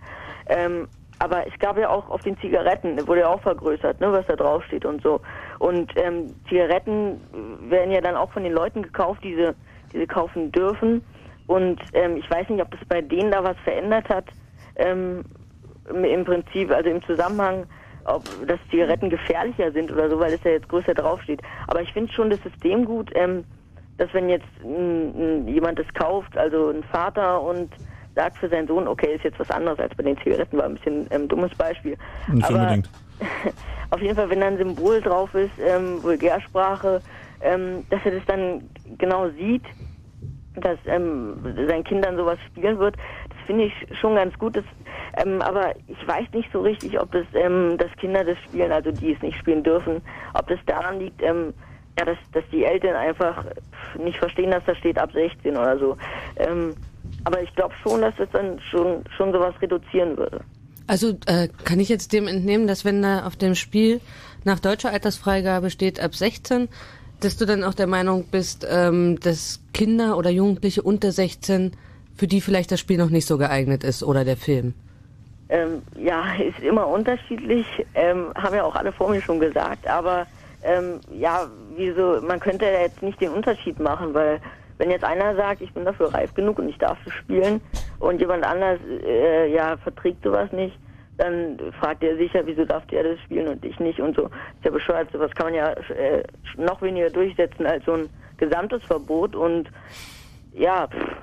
Ähm, 0.48 0.88
aber 1.22 1.46
es 1.46 1.58
gab 1.60 1.78
ja 1.78 1.88
auch 1.90 2.10
auf 2.10 2.22
den 2.22 2.36
Zigaretten, 2.40 3.08
wurde 3.08 3.22
ja 3.22 3.28
auch 3.28 3.42
vergrößert, 3.42 4.02
ne, 4.02 4.12
was 4.12 4.26
da 4.26 4.36
draufsteht 4.36 4.86
und 4.86 5.04
so. 5.04 5.22
Und 5.60 5.92
ähm, 5.96 6.34
Zigaretten 6.50 7.22
werden 7.70 7.92
ja 7.92 8.02
dann 8.02 8.16
auch 8.16 8.32
von 8.32 8.44
den 8.44 8.54
Leuten 8.54 8.82
gekauft, 8.82 9.24
die 9.24 9.36
sie, 9.36 9.54
die 9.94 10.00
sie 10.00 10.08
kaufen 10.08 10.52
dürfen. 10.52 11.04
Und 11.46 11.80
ähm, 11.94 12.18
ich 12.18 12.28
weiß 12.28 12.50
nicht, 12.50 12.60
ob 12.60 12.72
das 12.72 12.80
bei 12.90 13.02
denen 13.02 13.30
da 13.30 13.44
was 13.44 13.56
verändert 13.64 14.10
hat. 14.10 14.26
Ähm, 14.78 15.24
im, 15.88 16.26
Prinzip, 16.26 16.72
also 16.72 16.90
im 16.90 17.04
Zusammenhang, 17.04 17.68
ob 18.06 18.24
dass 18.48 18.60
Zigaretten 18.72 19.12
gefährlicher 19.12 19.72
sind 19.72 19.92
oder 19.92 20.10
so, 20.10 20.20
weil 20.20 20.34
es 20.34 20.44
ja 20.44 20.52
jetzt 20.52 20.70
größer 20.70 20.96
draufsteht. 20.96 21.44
Aber 21.68 21.84
ich 21.84 21.94
finde 21.94 22.12
schon 22.12 22.32
das 22.32 22.42
System 22.42 22.84
gut, 22.84 23.12
ähm, 23.14 23.44
dass 24.00 24.12
wenn 24.16 24.28
jetzt 24.28 24.48
n, 24.64 25.14
n, 25.16 25.48
jemand 25.48 25.78
das 25.78 25.94
kauft, 25.94 26.36
also 26.36 26.70
ein 26.70 26.84
Vater 26.86 27.44
und 27.44 27.70
sagt 28.22 28.38
für 28.38 28.50
seinen 28.50 28.68
Sohn, 28.68 28.88
okay, 28.88 29.16
ist 29.16 29.24
jetzt 29.24 29.40
was 29.40 29.50
anderes 29.50 29.80
als 29.80 29.96
bei 29.96 30.04
den 30.04 30.18
Zigaretten, 30.20 30.58
war 30.58 30.66
ein 30.66 30.76
bisschen 30.76 31.08
ähm, 31.10 31.28
dummes 31.28 31.54
Beispiel. 31.56 31.98
Nicht 32.32 32.48
Aber 32.48 32.60
unbedingt. 32.60 32.90
auf 33.90 34.02
jeden 34.02 34.16
Fall, 34.16 34.30
wenn 34.30 34.42
da 34.42 34.48
ein 34.48 34.58
Symbol 34.58 35.02
drauf 35.02 35.34
ist, 35.34 35.52
ähm, 35.60 36.02
Vulgärsprache, 36.04 37.02
ähm, 37.42 37.84
dass 37.90 38.02
er 38.06 38.12
das 38.12 38.26
dann 38.28 38.70
genau 39.00 39.30
sieht, 39.30 39.64
dass 40.56 40.78
ähm, 40.86 41.36
sein 41.68 41.84
Kind 41.84 42.06
dann 42.06 42.18
sowas 42.18 42.38
spielen 42.48 42.78
wird, 42.78 42.96
das 43.30 43.38
finde 43.48 43.66
ich 43.66 43.74
schon 44.00 44.16
ganz 44.16 44.38
gut. 44.38 44.56
Das, 44.56 44.66
ähm, 45.18 45.42
aber 45.42 45.74
ich 45.88 46.08
weiß 46.08 46.28
nicht 46.34 46.50
so 46.52 46.62
richtig, 46.62 47.00
ob 47.00 47.12
das, 47.12 47.26
ähm, 47.34 47.78
dass 47.78 47.92
Kinder 47.94 48.24
das 48.24 48.38
spielen, 48.40 48.72
also 48.72 48.92
die 48.92 49.14
es 49.14 49.22
nicht 49.22 49.38
spielen 49.38 49.64
dürfen, 49.64 50.02
ob 50.34 50.48
das 50.48 50.60
daran 50.68 51.00
liegt, 51.00 51.22
ähm, 51.24 51.54
ja, 51.98 52.06
dass, 52.06 52.18
dass 52.34 52.44
die 52.52 52.66
Eltern 52.66 52.96
einfach 52.96 53.46
nicht 53.98 54.18
verstehen, 54.18 54.52
dass 54.52 54.64
da 54.66 54.76
steht 54.76 55.00
ab 55.00 55.12
16 55.12 55.58
oder 55.58 55.78
so. 55.78 55.98
Ähm, 56.38 56.76
aber 57.24 57.42
ich 57.42 57.54
glaube 57.56 57.74
schon, 57.84 58.02
dass 58.02 58.16
das 58.18 58.30
dann 58.32 58.60
schon, 58.70 59.04
schon 59.16 59.32
sowas 59.32 59.54
reduzieren 59.62 60.18
würde. 60.18 60.42
Also 60.88 61.18
äh, 61.26 61.48
kann 61.64 61.80
ich 61.80 61.90
jetzt 61.90 62.14
dem 62.14 62.28
entnehmen, 62.28 62.68
dass 62.68 62.84
wenn 62.84 63.02
da 63.02 63.26
auf 63.26 63.36
dem 63.36 63.56
Spiel 63.56 64.02
nach 64.44 64.60
deutscher 64.60 64.92
Altersfreigabe 64.92 65.70
steht 65.70 66.00
ab 66.00 66.16
16, 66.16 66.68
dass 67.22 67.38
du 67.38 67.46
dann 67.46 67.64
auch 67.64 67.74
der 67.74 67.88
Meinung 67.88 68.26
bist, 68.26 68.68
ähm, 68.70 69.20
dass 69.20 69.62
Kinder 69.74 70.18
oder 70.18 70.30
Jugendliche 70.30 70.82
unter 70.82 71.12
16 71.12 71.72
für 72.16 72.28
die 72.28 72.42
vielleicht 72.42 72.72
das 72.72 72.80
Spiel 72.80 72.98
noch 72.98 73.10
nicht 73.10 73.26
so 73.26 73.38
geeignet 73.38 73.84
ist 73.84 74.04
oder 74.04 74.26
der 74.26 74.38
Film? 74.38 74.74
Ähm, 75.50 75.82
ja, 75.96 76.24
ist 76.40 76.60
immer 76.60 76.88
unterschiedlich, 76.88 77.66
ähm, 77.94 78.34
haben 78.36 78.56
ja 78.56 78.64
auch 78.64 78.76
alle 78.76 78.92
vor 78.92 79.10
mir 79.10 79.22
schon 79.22 79.40
gesagt, 79.40 79.88
aber 79.88 80.26
ähm, 80.64 81.00
ja, 81.12 81.48
wieso, 81.76 82.22
man 82.22 82.40
könnte 82.40 82.66
ja 82.66 82.82
jetzt 82.82 83.02
nicht 83.02 83.20
den 83.22 83.32
Unterschied 83.32 83.80
machen, 83.80 84.14
weil 84.14 84.40
wenn 84.82 84.90
jetzt 84.90 85.04
einer 85.04 85.36
sagt, 85.36 85.62
ich 85.62 85.72
bin 85.74 85.86
dafür 85.86 86.12
reif 86.12 86.34
genug 86.34 86.58
und 86.58 86.68
ich 86.68 86.78
darf 86.80 86.98
das 87.06 87.14
spielen 87.14 87.62
und 88.00 88.20
jemand 88.20 88.44
anders 88.44 88.80
äh, 89.06 89.54
ja 89.54 89.78
verträgt 89.78 90.24
sowas 90.24 90.52
nicht, 90.52 90.76
dann 91.18 91.60
fragt 91.80 92.02
er 92.02 92.18
sich 92.18 92.34
ja, 92.34 92.42
wieso 92.46 92.66
darf 92.66 92.88
der 92.88 93.04
das 93.04 93.20
spielen 93.20 93.48
und 93.48 93.64
ich 93.64 93.80
nicht 93.80 94.00
und 94.00 94.16
so. 94.16 94.24
Ist 94.24 94.66
ja 94.66 94.72
bescheuert, 94.72 95.12
sowas 95.12 95.30
kann 95.36 95.46
man 95.46 95.54
ja 95.54 95.74
äh, 95.74 96.24
noch 96.58 96.82
weniger 96.82 97.12
durchsetzen 97.12 97.68
als 97.68 97.86
so 97.86 97.94
ein 97.94 98.10
gesamtes 98.38 98.84
Verbot 98.86 99.36
und 99.36 99.70
ja, 100.52 100.88
pff, 100.88 101.16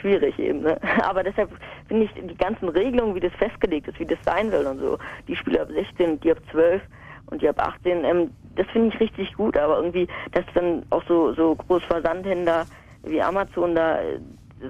schwierig 0.00 0.36
eben. 0.40 0.62
Ne? 0.62 0.76
Aber 1.04 1.22
deshalb 1.22 1.50
finde 1.86 2.06
ich 2.06 2.10
die 2.12 2.36
ganzen 2.36 2.68
Regelungen, 2.68 3.14
wie 3.14 3.20
das 3.20 3.34
festgelegt 3.34 3.86
ist, 3.86 4.00
wie 4.00 4.06
das 4.06 4.18
sein 4.24 4.50
soll 4.50 4.66
und 4.66 4.80
so, 4.80 4.98
die 5.28 5.36
Spiele 5.36 5.62
ab 5.62 5.68
16, 5.70 6.18
die 6.18 6.32
ab 6.32 6.38
12 6.50 6.82
und 7.26 7.40
die 7.40 7.48
ab 7.48 7.60
18, 7.60 8.04
ähm, 8.04 8.30
das 8.56 8.66
finde 8.72 8.88
ich 8.88 8.98
richtig 8.98 9.32
gut, 9.34 9.56
aber 9.56 9.76
irgendwie, 9.76 10.08
dass 10.32 10.44
dann 10.54 10.82
auch 10.90 11.04
so, 11.06 11.32
so 11.34 11.54
Großversandhändler 11.54 12.66
wie 13.06 13.20
Amazon 13.22 13.74
da 13.74 14.00
äh, 14.00 14.18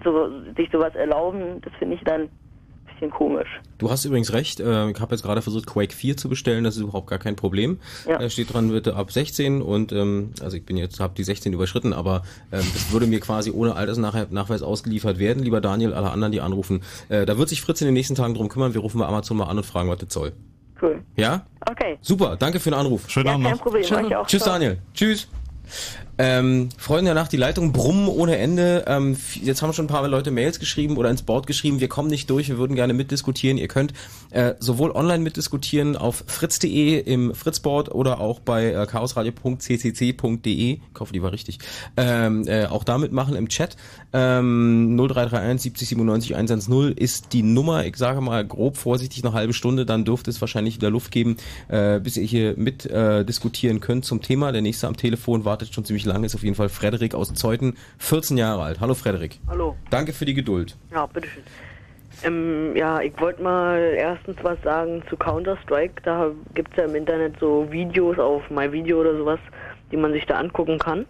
so, 0.05 0.29
sich 0.57 0.69
sowas 0.73 0.95
erlauben, 0.95 1.61
das 1.63 1.73
finde 1.79 1.95
ich 1.97 2.03
dann 2.05 2.23
ein 2.23 2.31
bisschen 2.93 3.11
komisch. 3.11 3.49
Du 3.79 3.91
hast 3.91 4.05
übrigens 4.05 4.33
recht, 4.33 4.59
äh, 4.61 4.91
ich 4.91 5.01
habe 5.01 5.15
jetzt 5.15 5.23
gerade 5.23 5.43
versucht, 5.43 5.67
Quake 5.67 5.93
4 5.95 6.17
zu 6.17 6.29
bestellen, 6.29 6.65
das 6.65 6.77
ist 6.77 6.83
überhaupt 6.83 7.09
gar 7.09 7.19
kein 7.19 7.37
Problem. 7.37 7.79
Ja. 8.09 8.19
Da 8.19 8.29
steht 8.31 8.53
dran, 8.53 8.71
bitte 8.71 8.97
ab 8.97 9.13
16 9.13 9.63
und 9.63 9.93
ähm, 9.93 10.33
also 10.41 10.57
ich 10.57 10.65
bin 10.65 10.77
jetzt, 10.77 10.99
habe 11.01 11.15
die 11.17 11.25
16 11.25 11.53
überschritten, 11.53 11.93
aber 11.93 12.23
ähm, 12.53 12.61
das 12.73 12.93
würde 12.93 13.07
mir 13.07 13.21
quasi 13.21 13.51
ohne 13.51 13.77
Altersnachweis 13.77 14.63
ausgeliefert 14.63 15.19
werden. 15.19 15.43
Lieber 15.43 15.61
Daniel, 15.61 15.95
alle 15.95 16.11
anderen, 16.11 16.33
die 16.33 16.41
anrufen, 16.41 16.83
äh, 17.09 17.27
da 17.27 17.39
wird 17.39 17.49
sich 17.49 17.61
Fritz 17.61 17.81
in 17.81 17.87
den 17.87 17.95
nächsten 17.95 18.15
Tagen 18.15 18.35
drum 18.35 18.49
kümmern. 18.49 18.75
Wir 18.75 18.81
rufen 18.81 18.99
bei 18.99 19.07
Amazon 19.07 19.37
mal 19.37 19.45
an 19.47 19.59
und 19.59 19.67
fragen, 19.67 19.89
was 19.89 19.99
das 19.99 20.13
soll. 20.13 20.33
Cool. 20.81 21.03
Ja? 21.17 21.47
Okay. 21.71 21.97
Super, 22.03 22.37
danke 22.37 22.61
für 22.61 22.71
den 22.71 22.79
Anruf. 22.79 23.09
Schönen 23.09 23.27
Ja, 23.27 23.33
Abend 23.33 23.45
kein 23.47 23.55
noch. 23.55 23.63
Problem. 23.63 23.83
Tschüss. 24.27 24.45
Daniel. 24.45 24.79
Tschüss. 24.93 25.29
Ähm, 26.19 26.71
Freunde 26.79 27.07
der 27.07 27.15
Nacht, 27.15 27.33
die 27.33 27.37
Leitung 27.37 27.73
brummen 27.73 28.09
ohne 28.09 28.39
Ende. 28.39 28.85
Ähm, 28.87 29.17
jetzt 29.43 29.61
haben 29.63 29.73
schon 29.73 29.85
ein 29.85 29.89
paar 29.89 30.07
Leute 30.09 30.31
Mails 30.31 30.59
geschrieben 30.59 30.97
oder 30.97 31.11
ins 31.11 31.23
Board 31.23 31.47
geschrieben, 31.47 31.81
wir 31.81 31.89
kommen 31.89 32.09
nicht 32.09 32.31
durch, 32.31 32.49
wir 32.49 32.59
würden 32.59 32.75
gerne 32.75 32.95
mitdiskutieren. 32.95 33.59
Ihr 33.59 33.69
könnt 33.69 33.93
äh, 34.31 34.55
sowohl 34.59 34.93
online 34.93 35.23
mitdiskutieren 35.23 35.97
auf 35.97 36.25
fritz.de 36.27 37.01
im 37.01 37.35
Fritzboard 37.35 37.95
oder 37.95 38.21
auch 38.21 38.41
bei 38.41 38.73
äh, 38.73 38.87
chaosradio.ccc.de. 38.87 40.73
Ich 40.73 40.81
hoffe, 41.01 41.13
die 41.13 41.23
war 41.23 41.33
richtig. 41.33 41.59
Ähm, 41.97 42.49
äh, 42.49 42.67
auch 42.67 42.85
da 42.85 42.97
mitmachen 42.97 43.37
im 43.37 43.49
Chat. 43.49 43.77
Ähm, 44.13 44.97
0331 44.97 45.63
70 45.63 45.89
97 45.89 46.35
110 46.35 46.93
ist 46.93 47.33
die 47.33 47.43
Nummer. 47.43 47.85
Ich 47.85 47.97
sage 47.97 48.21
mal 48.21 48.47
grob 48.47 48.77
vorsichtig 48.77 49.25
eine 49.25 49.35
halbe 49.35 49.53
Stunde, 49.53 49.85
dann 49.85 50.05
dürfte 50.05 50.31
es 50.31 50.41
wahrscheinlich 50.41 50.77
wieder 50.77 50.91
Luft 50.91 51.11
geben, 51.11 51.37
äh, 51.69 52.01
bis 52.01 52.17
ihr 52.17 52.25
hier 52.25 52.55
mit 52.57 52.87
äh, 52.87 53.25
diskutieren 53.25 53.81
könnt 53.81 54.05
zum 54.05 54.23
Thema. 54.23 54.53
Der 54.53 54.63
nächste 54.63 54.87
am 54.87 54.97
Telefon 54.97 55.45
wartet 55.45 55.75
schon 55.75 55.85
ziemlich 55.85 56.06
lange, 56.09 56.27
ist 56.27 56.35
auf 56.35 56.43
jeden 56.43 56.55
Fall 56.55 56.69
Frederik 56.69 57.15
aus 57.15 57.33
Zeuthen, 57.35 57.77
14 57.99 58.37
Jahre 58.37 58.63
alt. 58.63 58.81
Hallo 58.81 58.95
Frederik. 58.95 59.39
Hallo. 59.49 59.77
Danke 59.91 60.13
für 60.13 60.25
die 60.25 60.35
Geduld. 60.35 60.77
Ja, 60.91 61.07
bitteschön. 61.07 61.43
Ähm, 62.25 62.75
ja, 62.75 63.01
ich 63.01 63.13
wollte 63.21 63.43
mal 63.43 63.79
erstens 63.97 64.37
was 64.43 64.61
sagen 64.63 65.03
zu 65.09 65.17
Counter-Strike. 65.17 66.03
Da 66.03 66.31
gibt 66.55 66.71
es 66.71 66.77
ja 66.79 66.85
im 66.85 66.95
Internet 66.95 67.35
so 67.41 67.71
Videos 67.71 68.19
auf 68.19 68.49
MyVideo 68.49 69.01
oder 69.01 69.17
sowas, 69.17 69.39
die 69.93 69.97
man 69.97 70.13
sich 70.13 70.25
da 70.27 70.37
angucken 70.37 70.79
kann, 70.79 71.05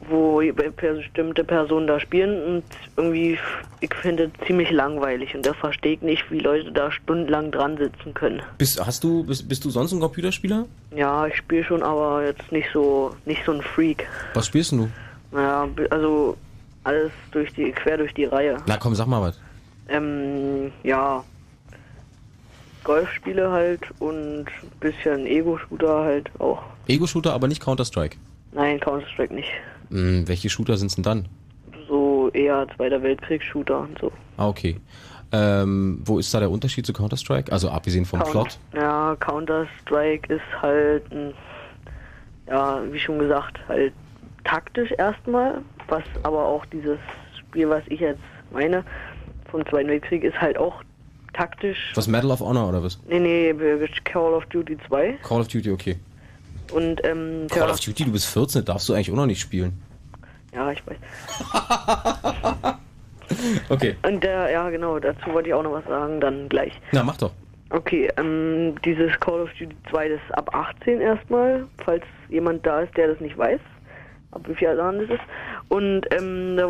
wo 0.00 0.40
bestimmte 0.76 1.44
Personen 1.44 1.86
da 1.86 2.00
spielen 2.00 2.42
und 2.44 2.64
irgendwie, 2.96 3.38
ich 3.80 3.94
finde 3.94 4.24
es 4.24 4.46
ziemlich 4.46 4.70
langweilig 4.70 5.34
und 5.34 5.44
da 5.44 5.52
verstehe 5.52 5.94
ich 5.94 6.02
nicht, 6.02 6.30
wie 6.30 6.38
Leute 6.38 6.72
da 6.72 6.90
stundenlang 6.90 7.50
dran 7.50 7.76
sitzen 7.76 8.14
können. 8.14 8.40
Bist, 8.58 8.84
hast 8.84 9.02
du, 9.04 9.24
bist, 9.24 9.48
bist 9.48 9.64
du 9.64 9.70
sonst 9.70 9.92
ein 9.92 10.00
Computerspieler? 10.00 10.66
Ja, 10.94 11.26
ich 11.26 11.36
spiele 11.36 11.64
schon, 11.64 11.82
aber 11.82 12.24
jetzt 12.24 12.50
nicht 12.52 12.68
so, 12.72 13.14
nicht 13.26 13.44
so 13.44 13.52
ein 13.52 13.62
Freak. 13.62 14.06
Was 14.34 14.46
spielst 14.46 14.72
du? 14.72 14.88
Naja, 15.32 15.68
also 15.90 16.36
alles 16.84 17.10
durch 17.32 17.52
die, 17.52 17.72
quer 17.72 17.98
durch 17.98 18.14
die 18.14 18.24
Reihe. 18.24 18.56
Na 18.66 18.76
komm, 18.76 18.94
sag 18.94 19.06
mal 19.06 19.20
was. 19.20 19.38
Ähm, 19.88 20.72
ja. 20.82 21.24
Golfspiele 22.84 23.50
halt 23.50 23.82
und 23.98 24.46
bisschen 24.80 25.26
Ego-Shooter 25.26 26.04
halt 26.04 26.30
auch. 26.38 26.62
Ego-Shooter, 26.86 27.34
aber 27.34 27.48
nicht 27.48 27.62
Counter-Strike. 27.62 28.16
Nein, 28.52 28.80
Counter-Strike 28.80 29.34
nicht. 29.34 29.50
Hm, 29.90 30.26
welche 30.28 30.48
Shooter 30.50 30.76
sind's 30.76 30.94
denn 30.96 31.04
dann? 31.04 31.28
So 31.88 32.30
eher 32.32 32.66
Zweiter 32.76 33.02
Weltkriegs-Shooter 33.02 33.80
und 33.80 33.98
so. 33.98 34.12
Ah, 34.36 34.48
okay. 34.48 34.76
Ähm, 35.32 36.00
wo 36.04 36.18
ist 36.18 36.32
da 36.32 36.40
der 36.40 36.50
Unterschied 36.50 36.86
zu 36.86 36.92
Counter-Strike? 36.92 37.52
Also 37.52 37.68
abgesehen 37.70 38.04
vom 38.04 38.20
Count- 38.20 38.30
Plot? 38.32 38.58
Ja, 38.74 39.16
Counter-Strike 39.20 40.32
ist 40.34 40.62
halt, 40.62 41.10
ein, 41.12 41.34
ja, 42.46 42.80
wie 42.90 42.98
schon 42.98 43.18
gesagt, 43.18 43.58
halt 43.68 43.92
taktisch 44.44 44.90
erstmal, 44.96 45.60
was 45.88 46.02
aber 46.22 46.44
auch 46.46 46.64
dieses 46.66 46.98
Spiel, 47.38 47.68
was 47.68 47.82
ich 47.88 48.00
jetzt 48.00 48.20
meine, 48.52 48.84
vom 49.50 49.66
Zweiten 49.66 49.88
Weltkrieg, 49.88 50.24
ist 50.24 50.38
halt 50.40 50.56
auch 50.56 50.82
taktisch. 51.34 51.92
Was, 51.94 52.08
Medal 52.08 52.30
of 52.30 52.40
Honor 52.40 52.68
oder 52.68 52.82
was? 52.82 52.98
Nee, 53.08 53.20
nee, 53.20 53.54
Call 54.04 54.32
of 54.34 54.44
Duty 54.46 54.78
2. 54.88 55.18
Call 55.22 55.40
of 55.40 55.48
Duty, 55.48 55.70
okay. 55.70 55.96
Und, 56.72 57.04
ähm, 57.04 57.46
Call 57.50 57.68
ja, 57.68 57.72
of 57.72 57.80
Duty, 57.80 58.04
du 58.04 58.12
bist 58.12 58.26
14, 58.26 58.64
darfst 58.64 58.88
du 58.88 58.94
eigentlich 58.94 59.10
auch 59.10 59.16
noch 59.16 59.26
nicht 59.26 59.40
spielen. 59.40 59.82
Ja, 60.52 60.70
ich 60.70 60.82
weiß. 60.86 60.96
Okay. 63.68 63.96
Und 64.06 64.24
äh, 64.24 64.52
ja, 64.52 64.70
genau, 64.70 64.98
dazu 64.98 65.32
wollte 65.32 65.48
ich 65.48 65.54
auch 65.54 65.62
noch 65.62 65.72
was 65.72 65.84
sagen, 65.84 66.20
dann 66.20 66.48
gleich. 66.48 66.72
Na, 66.92 67.02
mach 67.02 67.16
doch. 67.16 67.32
Okay, 67.70 68.10
ähm, 68.16 68.74
dieses 68.84 69.18
Call 69.20 69.42
of 69.42 69.50
Duty 69.58 69.76
2 69.90 70.08
das 70.08 70.20
ist 70.26 70.38
ab 70.38 70.54
18 70.54 71.00
erstmal, 71.00 71.66
falls 71.84 72.02
jemand 72.30 72.64
da 72.64 72.80
ist, 72.80 72.96
der 72.96 73.08
das 73.08 73.20
nicht 73.20 73.36
weiß, 73.36 73.60
ab 74.30 74.40
wie 74.46 74.54
viel 74.54 74.68
Jahren 74.68 75.00
das 75.00 75.10
ist. 75.10 75.24
Und 75.68 76.06
ähm, 76.12 76.56
da 76.56 76.66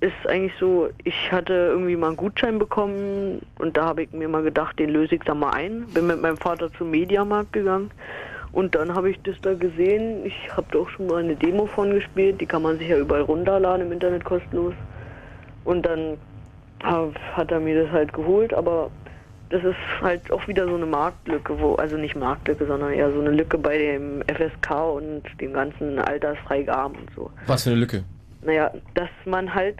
ist 0.00 0.28
eigentlich 0.28 0.52
so, 0.60 0.90
ich 1.04 1.32
hatte 1.32 1.54
irgendwie 1.54 1.96
mal 1.96 2.08
einen 2.08 2.16
Gutschein 2.16 2.58
bekommen 2.58 3.40
und 3.58 3.76
da 3.78 3.86
habe 3.86 4.02
ich 4.02 4.12
mir 4.12 4.28
mal 4.28 4.42
gedacht, 4.42 4.78
den 4.78 4.90
löse 4.90 5.14
ich 5.14 5.22
da 5.22 5.34
mal 5.34 5.52
ein. 5.52 5.86
Bin 5.94 6.06
mit 6.06 6.20
meinem 6.20 6.36
Vater 6.36 6.70
zum 6.74 6.90
Mediamarkt 6.90 7.54
gegangen 7.54 7.90
und 8.52 8.74
dann 8.74 8.94
habe 8.94 9.10
ich 9.10 9.20
das 9.22 9.36
da 9.40 9.54
gesehen. 9.54 10.26
Ich 10.26 10.34
habe 10.54 10.66
da 10.70 10.80
auch 10.80 10.88
schon 10.90 11.06
mal 11.06 11.22
eine 11.22 11.34
Demo 11.34 11.66
von 11.66 11.90
gespielt, 11.90 12.40
die 12.40 12.46
kann 12.46 12.62
man 12.62 12.78
sich 12.78 12.88
ja 12.88 12.98
überall 12.98 13.22
runterladen 13.22 13.86
im 13.86 13.92
Internet 13.92 14.24
kostenlos. 14.24 14.74
Und 15.64 15.86
dann 15.86 16.18
hab, 16.82 17.18
hat 17.34 17.50
er 17.50 17.60
mir 17.60 17.84
das 17.84 17.92
halt 17.92 18.12
geholt, 18.12 18.52
aber 18.52 18.90
das 19.48 19.64
ist 19.64 19.76
halt 20.00 20.30
auch 20.30 20.46
wieder 20.48 20.66
so 20.66 20.74
eine 20.74 20.86
Marktlücke, 20.86 21.58
wo, 21.60 21.74
also 21.74 21.96
nicht 21.96 22.16
Marktlücke, 22.16 22.66
sondern 22.66 22.92
eher 22.92 23.12
so 23.12 23.20
eine 23.20 23.30
Lücke 23.30 23.56
bei 23.56 23.78
dem 23.78 24.22
FSK 24.22 24.70
und 24.94 25.22
dem 25.40 25.52
ganzen 25.52 25.98
Altersfreigaben 25.98 26.96
und 26.96 27.10
so. 27.14 27.30
Was 27.46 27.64
für 27.64 27.70
eine 27.70 27.78
Lücke. 27.78 28.04
Naja, 28.42 28.70
dass 28.94 29.10
man 29.24 29.54
halt, 29.54 29.76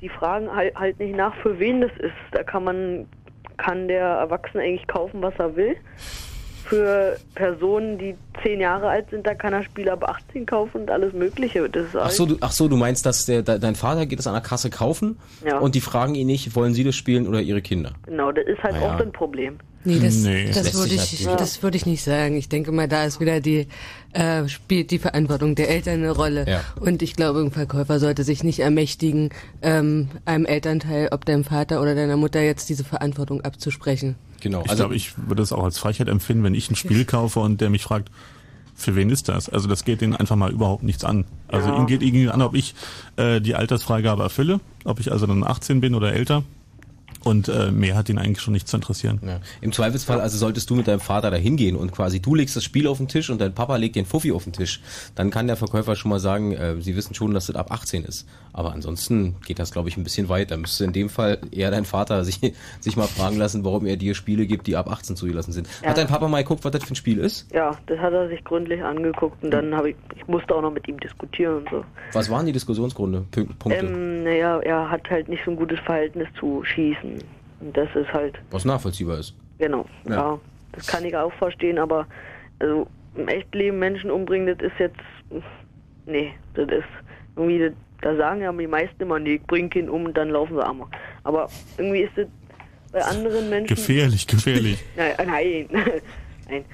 die 0.00 0.08
fragen 0.08 0.54
halt, 0.54 0.74
halt 0.76 0.98
nicht 0.98 1.16
nach, 1.16 1.34
für 1.36 1.58
wen 1.58 1.80
das 1.80 1.92
ist. 1.98 2.12
Da 2.32 2.42
kann 2.42 2.64
man, 2.64 3.06
kann 3.56 3.88
der 3.88 4.04
Erwachsene 4.04 4.62
eigentlich 4.62 4.86
kaufen, 4.86 5.22
was 5.22 5.34
er 5.38 5.56
will. 5.56 5.76
Für 6.68 7.16
Personen, 7.34 7.98
die 7.98 8.14
zehn 8.42 8.60
Jahre 8.60 8.88
alt 8.88 9.08
sind, 9.10 9.26
da 9.26 9.34
kann 9.34 9.52
er 9.52 9.62
Spiele 9.64 9.92
ab 9.92 10.04
18 10.04 10.44
kaufen 10.46 10.82
und 10.82 10.90
alles 10.90 11.12
Mögliche. 11.14 11.68
Das 11.68 11.86
Ach 11.94 12.10
so, 12.10 12.26
du, 12.26 12.36
ach 12.40 12.52
so, 12.52 12.68
du 12.68 12.76
meinst, 12.76 13.06
dass 13.06 13.24
der, 13.26 13.42
de, 13.42 13.58
dein 13.58 13.74
Vater 13.74 14.04
geht 14.06 14.18
es 14.20 14.26
an 14.26 14.34
der 14.34 14.42
Kasse 14.42 14.68
kaufen 14.70 15.16
Ja. 15.46 15.58
und 15.58 15.74
die 15.74 15.80
fragen 15.80 16.14
ihn 16.14 16.26
nicht, 16.26 16.54
wollen 16.54 16.74
sie 16.74 16.84
das 16.84 16.94
spielen 16.94 17.26
oder 17.26 17.40
ihre 17.40 17.62
Kinder? 17.62 17.92
Genau, 18.06 18.30
das 18.32 18.46
ist 18.46 18.62
halt 18.62 18.74
Naja. 18.74 18.94
auch 18.96 19.00
ein 19.00 19.12
Problem. 19.12 19.58
Nee, 19.84 20.00
das, 20.00 20.16
Nee. 20.16 20.48
das, 20.48 20.64
Lässt 20.64 20.74
würde 20.76 20.94
ich, 20.94 21.24
das 21.24 21.62
würde 21.62 21.76
ich 21.76 21.86
nicht 21.86 22.02
sagen. 22.04 22.36
Ich 22.36 22.48
denke 22.48 22.70
mal, 22.72 22.88
da 22.88 23.04
ist 23.04 23.20
wieder 23.20 23.40
die, 23.40 23.66
äh, 24.12 24.46
spielt 24.48 24.90
die 24.90 24.98
Verantwortung 24.98 25.54
der 25.54 25.70
Eltern 25.70 25.94
eine 25.94 26.10
Rolle. 26.10 26.44
Ja. 26.46 26.60
Und 26.80 27.00
ich 27.00 27.14
glaube, 27.16 27.40
ein 27.40 27.50
Verkäufer 27.52 27.98
sollte 27.98 28.24
sich 28.24 28.44
nicht 28.44 28.58
ermächtigen, 28.58 29.30
ähm, 29.62 30.08
einem 30.26 30.44
Elternteil, 30.44 31.08
ob 31.12 31.24
deinem 31.24 31.44
Vater 31.44 31.80
oder 31.80 31.94
deiner 31.94 32.16
Mutter 32.16 32.40
jetzt 32.42 32.68
diese 32.68 32.84
Verantwortung 32.84 33.40
abzusprechen. 33.42 34.16
Genau. 34.40 34.62
Ich 34.64 34.70
also- 34.70 34.82
glaube, 34.84 34.96
ich 34.96 35.12
würde 35.16 35.42
es 35.42 35.52
auch 35.52 35.64
als 35.64 35.78
Frechheit 35.78 36.08
empfinden, 36.08 36.44
wenn 36.44 36.54
ich 36.54 36.70
ein 36.70 36.76
Spiel 36.76 37.04
kaufe 37.06 37.40
und 37.40 37.60
der 37.60 37.70
mich 37.70 37.82
fragt, 37.82 38.10
für 38.74 38.94
wen 38.94 39.10
ist 39.10 39.28
das? 39.28 39.48
Also 39.48 39.66
das 39.68 39.84
geht 39.84 40.00
denen 40.00 40.14
einfach 40.14 40.36
mal 40.36 40.52
überhaupt 40.52 40.84
nichts 40.84 41.02
an. 41.04 41.24
Also 41.48 41.68
Ja. 41.68 41.76
ihm 41.78 41.86
geht 41.86 42.00
irgendwie 42.02 42.28
an, 42.28 42.40
ob 42.42 42.54
ich 42.54 42.74
äh, 43.16 43.40
die 43.40 43.56
Altersfreigabe 43.56 44.22
erfülle, 44.22 44.60
ob 44.84 45.00
ich 45.00 45.10
also 45.10 45.26
dann 45.26 45.42
18 45.42 45.80
bin 45.80 45.94
oder 45.96 46.12
älter. 46.12 46.44
Und 47.24 47.48
äh, 47.48 47.72
mehr 47.72 47.96
hat 47.96 48.08
ihn 48.08 48.16
eigentlich 48.18 48.40
schon 48.40 48.52
nicht 48.52 48.68
zu 48.68 48.76
interessieren. 48.76 49.18
Ja. 49.26 49.40
Im 49.60 49.72
Zweifelsfall, 49.72 50.20
also 50.20 50.38
solltest 50.38 50.70
du 50.70 50.76
mit 50.76 50.86
deinem 50.86 51.00
Vater 51.00 51.32
da 51.32 51.36
hingehen 51.36 51.74
und 51.74 51.90
quasi 51.90 52.20
du 52.20 52.36
legst 52.36 52.54
das 52.54 52.62
Spiel 52.62 52.86
auf 52.86 52.98
den 52.98 53.08
Tisch 53.08 53.28
und 53.28 53.40
dein 53.40 53.52
Papa 53.52 53.74
legt 53.74 53.96
den 53.96 54.06
Fuffi 54.06 54.30
auf 54.30 54.44
den 54.44 54.52
Tisch, 54.52 54.80
dann 55.16 55.30
kann 55.30 55.48
der 55.48 55.56
Verkäufer 55.56 55.96
schon 55.96 56.10
mal 56.10 56.20
sagen, 56.20 56.52
äh, 56.52 56.80
sie 56.80 56.94
wissen 56.94 57.14
schon, 57.16 57.34
dass 57.34 57.46
das 57.46 57.56
ab 57.56 57.72
18 57.72 58.04
ist. 58.04 58.24
Aber 58.58 58.72
ansonsten 58.72 59.36
geht 59.46 59.60
das, 59.60 59.70
glaube 59.70 59.88
ich, 59.88 59.96
ein 59.96 60.02
bisschen 60.02 60.28
weiter. 60.28 60.56
Müsste 60.56 60.82
in 60.82 60.92
dem 60.92 61.08
Fall 61.08 61.38
eher 61.52 61.70
dein 61.70 61.84
Vater 61.84 62.24
sich, 62.28 62.40
sich 62.80 62.96
mal 62.96 63.06
fragen 63.06 63.36
lassen, 63.36 63.64
warum 63.64 63.86
er 63.86 63.96
dir 63.96 64.16
Spiele 64.16 64.46
gibt, 64.46 64.66
die 64.66 64.74
ab 64.74 64.90
18 64.90 65.14
zugelassen 65.14 65.52
sind. 65.52 65.68
Ja. 65.80 65.90
Hat 65.90 65.96
dein 65.98 66.08
Papa 66.08 66.26
mal 66.26 66.42
geguckt, 66.42 66.64
was 66.64 66.72
das 66.72 66.82
für 66.82 66.92
ein 66.92 66.96
Spiel 66.96 67.18
ist? 67.18 67.46
Ja, 67.54 67.78
das 67.86 68.00
hat 68.00 68.12
er 68.12 68.26
sich 68.28 68.42
gründlich 68.42 68.82
angeguckt 68.82 69.44
und 69.44 69.52
dann 69.52 69.76
habe 69.76 69.90
ich, 69.90 69.96
ich 70.16 70.26
musste 70.26 70.56
auch 70.56 70.62
noch 70.62 70.72
mit 70.72 70.88
ihm 70.88 70.98
diskutieren 70.98 71.58
und 71.58 71.70
so. 71.70 71.84
Was 72.12 72.28
waren 72.30 72.46
die 72.46 72.52
Diskussionsgründe? 72.52 73.26
Pün- 73.32 73.48
Punkte? 73.60 73.78
Ähm, 73.86 74.24
naja, 74.24 74.58
er 74.58 74.90
hat 74.90 75.08
halt 75.08 75.28
nicht 75.28 75.44
so 75.44 75.52
ein 75.52 75.56
gutes 75.56 75.78
Verhältnis 75.78 76.26
zu 76.40 76.64
Schießen. 76.64 77.22
Und 77.60 77.76
das 77.76 77.88
ist 77.94 78.12
halt, 78.12 78.40
was 78.50 78.64
nachvollziehbar 78.64 79.18
ist. 79.20 79.34
genau, 79.58 79.86
Ja. 80.08 80.14
ja. 80.16 80.38
das 80.72 80.88
kann 80.88 81.04
ich 81.04 81.16
auch 81.16 81.32
verstehen, 81.34 81.78
aber 81.78 82.08
also 82.58 82.88
im 83.14 83.28
Echtleben 83.28 83.78
Menschen 83.78 84.10
umbringen, 84.10 84.48
das 84.48 84.66
ist 84.66 84.78
jetzt, 84.80 84.98
nee, 86.06 86.32
das 86.54 86.68
ist 86.70 86.84
irgendwie, 87.36 87.58
das, 87.60 87.72
da 88.00 88.16
sagen 88.16 88.40
ja 88.40 88.52
die 88.52 88.66
meisten 88.66 89.02
immer, 89.02 89.18
nee, 89.18 89.34
ich 89.34 89.42
bring 89.42 89.70
ihn 89.74 89.88
um 89.88 90.04
und 90.06 90.16
dann 90.16 90.30
laufen 90.30 90.54
sie 90.56 90.64
amok. 90.64 90.88
Aber 91.24 91.48
irgendwie 91.76 92.02
ist 92.02 92.12
das 92.16 92.26
bei 92.92 93.02
anderen 93.02 93.50
Menschen... 93.50 93.74
Gefährlich, 93.74 94.26
gefährlich. 94.26 94.82
Nein, 94.96 95.14
nein, 95.26 95.68
nein. 96.48 96.64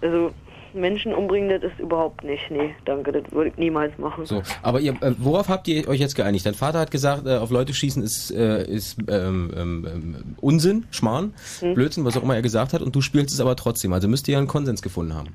Also 0.00 0.32
Menschen 0.76 1.14
umbringen, 1.14 1.48
das 1.48 1.72
ist 1.72 1.80
überhaupt 1.80 2.22
nicht. 2.22 2.50
Nee, 2.50 2.74
danke, 2.84 3.10
das 3.10 3.24
würde 3.32 3.50
ich 3.50 3.56
niemals 3.56 3.96
machen. 3.98 4.26
So, 4.26 4.42
aber 4.62 4.80
ihr, 4.80 4.92
äh, 5.00 5.14
worauf 5.18 5.48
habt 5.48 5.66
ihr 5.68 5.88
euch 5.88 5.98
jetzt 5.98 6.14
geeinigt? 6.14 6.44
Dein 6.46 6.54
Vater 6.54 6.78
hat 6.78 6.90
gesagt, 6.90 7.26
äh, 7.26 7.36
auf 7.36 7.50
Leute 7.50 7.72
schießen 7.74 8.02
ist, 8.02 8.30
äh, 8.30 8.64
ist 8.64 8.98
ähm, 9.08 9.50
ähm, 9.56 9.88
ähm, 9.90 10.36
Unsinn, 10.40 10.86
Schmarrn, 10.90 11.32
Hm. 11.60 11.74
Blödsinn, 11.74 12.04
was 12.04 12.16
auch 12.16 12.22
immer 12.22 12.36
er 12.36 12.42
gesagt 12.42 12.74
hat, 12.74 12.82
und 12.82 12.94
du 12.94 13.00
spielst 13.00 13.34
es 13.34 13.40
aber 13.40 13.56
trotzdem. 13.56 13.92
Also 13.92 14.06
müsst 14.06 14.28
ihr 14.28 14.32
ja 14.32 14.38
einen 14.38 14.48
Konsens 14.48 14.82
gefunden 14.82 15.14
haben. 15.14 15.28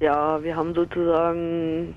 Ja, 0.00 0.42
wir 0.42 0.56
haben 0.56 0.74
sozusagen 0.74 1.94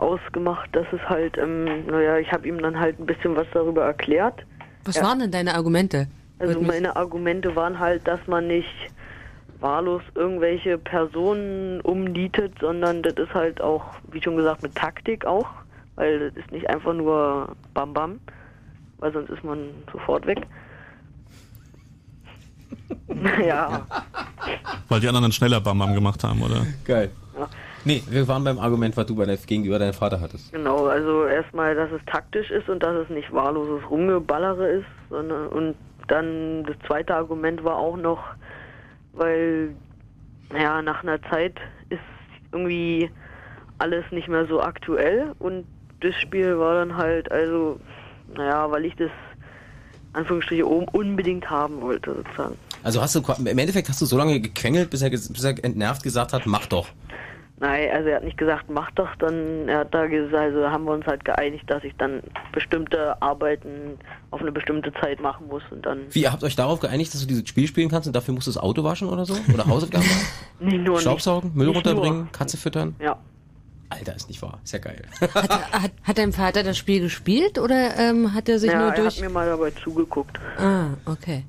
ausgemacht, 0.00 0.68
dass 0.74 0.86
es 0.92 1.00
halt, 1.08 1.36
ähm, 1.38 1.86
naja, 1.86 2.16
ich 2.18 2.32
habe 2.32 2.46
ihm 2.48 2.60
dann 2.60 2.78
halt 2.78 2.98
ein 2.98 3.06
bisschen 3.06 3.36
was 3.36 3.46
darüber 3.52 3.84
erklärt. 3.84 4.44
Was 4.84 4.96
Ja. 4.96 5.02
waren 5.04 5.18
denn 5.20 5.30
deine 5.30 5.54
Argumente? 5.54 6.08
Also 6.38 6.54
Würde 6.54 6.60
mich- 6.60 6.68
meine 6.68 6.96
Argumente 6.96 7.54
waren 7.54 7.78
halt, 7.78 8.06
dass 8.08 8.20
man 8.26 8.46
nicht 8.46 8.68
wahllos 9.60 10.02
irgendwelche 10.14 10.78
Personen 10.78 11.82
umnietet, 11.82 12.54
sondern 12.60 13.02
das 13.02 13.12
ist 13.14 13.34
halt 13.34 13.60
auch, 13.60 13.84
wie 14.10 14.22
schon 14.22 14.36
gesagt, 14.36 14.62
mit 14.62 14.74
Taktik 14.74 15.26
auch, 15.26 15.46
weil 15.96 16.30
das 16.30 16.36
ist 16.42 16.50
nicht 16.50 16.68
einfach 16.70 16.94
nur 16.94 17.54
Bam 17.74 17.92
Bam, 17.92 18.20
weil 18.98 19.12
sonst 19.12 19.28
ist 19.28 19.44
man 19.44 19.68
sofort 19.92 20.26
weg. 20.26 20.46
ja, 23.46 23.86
Weil 24.88 25.00
die 25.00 25.08
anderen 25.08 25.24
dann 25.24 25.32
schneller 25.32 25.60
Bam 25.60 25.78
Bam 25.78 25.92
gemacht 25.94 26.24
haben, 26.24 26.40
oder? 26.42 26.66
Geil. 26.84 27.10
Nee, 27.84 28.02
wir 28.08 28.28
waren 28.28 28.44
beim 28.44 28.58
Argument, 28.58 28.96
was 28.96 29.06
du 29.06 29.14
bei 29.16 29.24
der, 29.24 29.36
gegenüber 29.36 29.78
deinem 29.78 29.94
Vater 29.94 30.20
hattest. 30.20 30.52
genau, 30.52 30.86
also 30.86 31.24
erstmal, 31.24 31.74
dass 31.74 31.90
es 31.92 32.00
taktisch 32.06 32.50
ist 32.50 32.68
und 32.68 32.82
dass 32.82 32.94
es 32.96 33.08
nicht 33.08 33.32
wahlloses 33.32 33.88
Rumgeballere 33.88 34.68
ist, 34.68 34.86
sondern 35.08 35.48
und 35.48 35.74
dann 36.08 36.64
das 36.64 36.76
zweite 36.86 37.14
Argument 37.14 37.62
war 37.64 37.76
auch 37.76 37.96
noch, 37.96 38.18
weil, 39.12 39.70
naja, 40.52 40.82
nach 40.82 41.02
einer 41.02 41.20
Zeit 41.22 41.54
ist 41.88 42.00
irgendwie 42.52 43.10
alles 43.78 44.04
nicht 44.10 44.28
mehr 44.28 44.46
so 44.46 44.60
aktuell 44.60 45.32
und 45.38 45.64
das 46.00 46.14
Spiel 46.16 46.58
war 46.58 46.74
dann 46.74 46.96
halt, 46.96 47.30
also, 47.32 47.78
naja, 48.34 48.70
weil 48.70 48.84
ich 48.84 48.94
das 48.96 49.10
Anführungsstriche 50.12 50.66
un- 50.66 50.88
unbedingt 50.92 51.48
haben 51.48 51.80
wollte, 51.80 52.14
sozusagen. 52.14 52.56
Also 52.82 53.00
hast 53.00 53.14
du 53.14 53.22
im 53.38 53.58
Endeffekt 53.58 53.88
hast 53.88 54.00
du 54.00 54.06
so 54.06 54.16
lange 54.16 54.40
gequengelt, 54.40 54.90
bis 54.90 55.02
er, 55.02 55.10
bis 55.10 55.44
er 55.44 55.64
entnervt 55.64 56.02
gesagt 56.02 56.32
hat, 56.32 56.46
mach 56.46 56.66
doch. 56.66 56.88
Nein, 57.60 57.90
also 57.92 58.08
er 58.08 58.16
hat 58.16 58.24
nicht 58.24 58.38
gesagt, 58.38 58.70
mach 58.70 58.90
doch, 58.92 59.14
dann 59.16 59.68
er 59.68 59.80
hat 59.80 59.92
da 59.92 60.06
gesagt, 60.06 60.34
also 60.34 60.70
haben 60.70 60.84
wir 60.84 60.92
uns 60.92 61.06
halt 61.06 61.26
geeinigt, 61.26 61.64
dass 61.68 61.84
ich 61.84 61.94
dann 61.98 62.22
bestimmte 62.52 63.20
Arbeiten 63.20 63.98
auf 64.30 64.40
eine 64.40 64.50
bestimmte 64.50 64.90
Zeit 64.94 65.20
machen 65.20 65.46
muss 65.48 65.62
und 65.70 65.84
dann 65.84 66.06
Wie, 66.10 66.22
ihr 66.22 66.32
habt 66.32 66.42
euch 66.42 66.56
darauf 66.56 66.80
geeinigt, 66.80 67.12
dass 67.12 67.20
du 67.20 67.26
dieses 67.26 67.46
Spiel 67.46 67.66
spielen 67.66 67.90
kannst 67.90 68.06
und 68.06 68.16
dafür 68.16 68.32
musst 68.32 68.46
du 68.46 68.50
das 68.50 68.56
Auto 68.56 68.82
waschen 68.82 69.08
oder 69.08 69.26
so? 69.26 69.36
Oder 69.52 69.66
Hausaufgaben 69.66 70.06
machen? 70.06 70.26
nicht 70.70 70.84
nur 70.84 71.00
Staubsaugen, 71.02 71.50
nicht, 71.50 71.56
Müll 71.58 71.66
nicht 71.66 71.76
runterbringen, 71.76 72.20
Nur. 72.20 72.32
Katze 72.32 72.56
füttern? 72.56 72.96
Ja. 72.98 73.18
Alter, 73.90 74.16
ist 74.16 74.28
nicht 74.28 74.40
wahr. 74.40 74.58
Ist 74.64 74.72
ja 74.72 74.78
geil. 74.78 75.02
Hat, 75.20 75.90
hat 76.02 76.18
dein 76.18 76.32
Vater 76.32 76.62
das 76.62 76.78
Spiel 76.78 77.02
gespielt 77.02 77.58
oder 77.58 77.98
ähm, 77.98 78.32
hat 78.32 78.48
er 78.48 78.58
sich 78.58 78.70
ja, 78.70 78.78
nur 78.78 78.88
er 78.90 79.02
durch... 79.02 79.16
hat 79.16 79.22
mir 79.22 79.28
mal 79.30 79.46
dabei 79.46 79.70
zugeguckt. 79.72 80.38
Ah, 80.56 80.90
okay. 81.04 81.44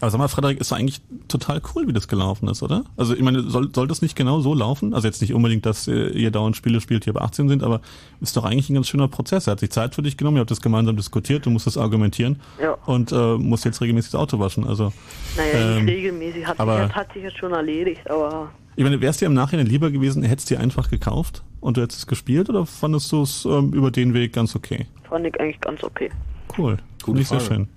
Aber 0.00 0.10
sag 0.10 0.18
mal, 0.18 0.28
Frederik, 0.28 0.60
ist 0.60 0.70
doch 0.72 0.76
eigentlich 0.76 1.00
total 1.28 1.60
cool, 1.74 1.86
wie 1.88 1.92
das 1.92 2.08
gelaufen 2.08 2.48
ist, 2.48 2.62
oder? 2.62 2.84
Also 2.96 3.14
ich 3.14 3.22
meine, 3.22 3.42
soll, 3.42 3.70
soll 3.74 3.86
das 3.86 4.02
nicht 4.02 4.16
genau 4.16 4.40
so 4.40 4.54
laufen? 4.54 4.94
Also 4.94 5.06
jetzt 5.08 5.20
nicht 5.20 5.32
unbedingt, 5.34 5.64
dass 5.66 5.88
äh, 5.88 6.08
ihr 6.08 6.30
dauernd 6.30 6.56
Spiele 6.56 6.80
spielt, 6.80 7.06
die 7.06 7.10
ab 7.10 7.20
18 7.22 7.48
sind, 7.48 7.62
aber 7.62 7.80
ist 8.20 8.36
doch 8.36 8.44
eigentlich 8.44 8.68
ein 8.70 8.74
ganz 8.74 8.88
schöner 8.88 9.08
Prozess. 9.08 9.46
Er 9.46 9.52
hat 9.52 9.60
sich 9.60 9.70
Zeit 9.70 9.94
für 9.94 10.02
dich 10.02 10.16
genommen, 10.16 10.36
ihr 10.36 10.40
habt 10.40 10.50
das 10.50 10.60
gemeinsam 10.60 10.96
diskutiert, 10.96 11.46
du 11.46 11.50
musst 11.50 11.66
das 11.66 11.78
argumentieren 11.78 12.40
Ja. 12.60 12.72
und 12.86 13.12
äh, 13.12 13.36
musst 13.38 13.64
jetzt 13.64 13.80
regelmäßig 13.80 14.12
das 14.12 14.20
Auto 14.20 14.38
waschen. 14.38 14.66
Also 14.66 14.92
Naja, 15.36 15.76
ähm, 15.78 15.84
nicht 15.84 15.94
regelmäßig, 15.94 16.46
hat, 16.46 16.60
aber- 16.60 16.86
sich, 16.86 16.94
hat 16.96 17.12
sich 17.12 17.22
jetzt 17.22 17.38
schon 17.38 17.52
erledigt, 17.52 18.08
aber 18.10 18.50
ich 18.76 18.82
meine, 18.82 19.00
wär's 19.00 19.18
dir 19.18 19.26
im 19.26 19.34
Nachhinein 19.34 19.66
lieber 19.66 19.90
gewesen, 19.92 20.22
hättest 20.24 20.50
dir 20.50 20.58
einfach 20.60 20.90
gekauft 20.90 21.42
und 21.60 21.76
du 21.76 21.82
hättest 21.82 22.00
es 22.00 22.06
gespielt 22.08 22.48
oder 22.50 22.66
fandest 22.66 23.12
du 23.12 23.22
es 23.22 23.44
ähm, 23.44 23.72
über 23.72 23.90
den 23.92 24.14
Weg 24.14 24.32
ganz 24.32 24.56
okay? 24.56 24.86
fand 25.08 25.26
ich 25.26 25.38
eigentlich 25.40 25.60
ganz 25.60 25.84
okay. 25.84 26.10
Cool. 26.58 26.76
Gute 27.04 27.18
Nicht 27.18 27.28
sehr 27.28 27.38
schön. 27.40 27.68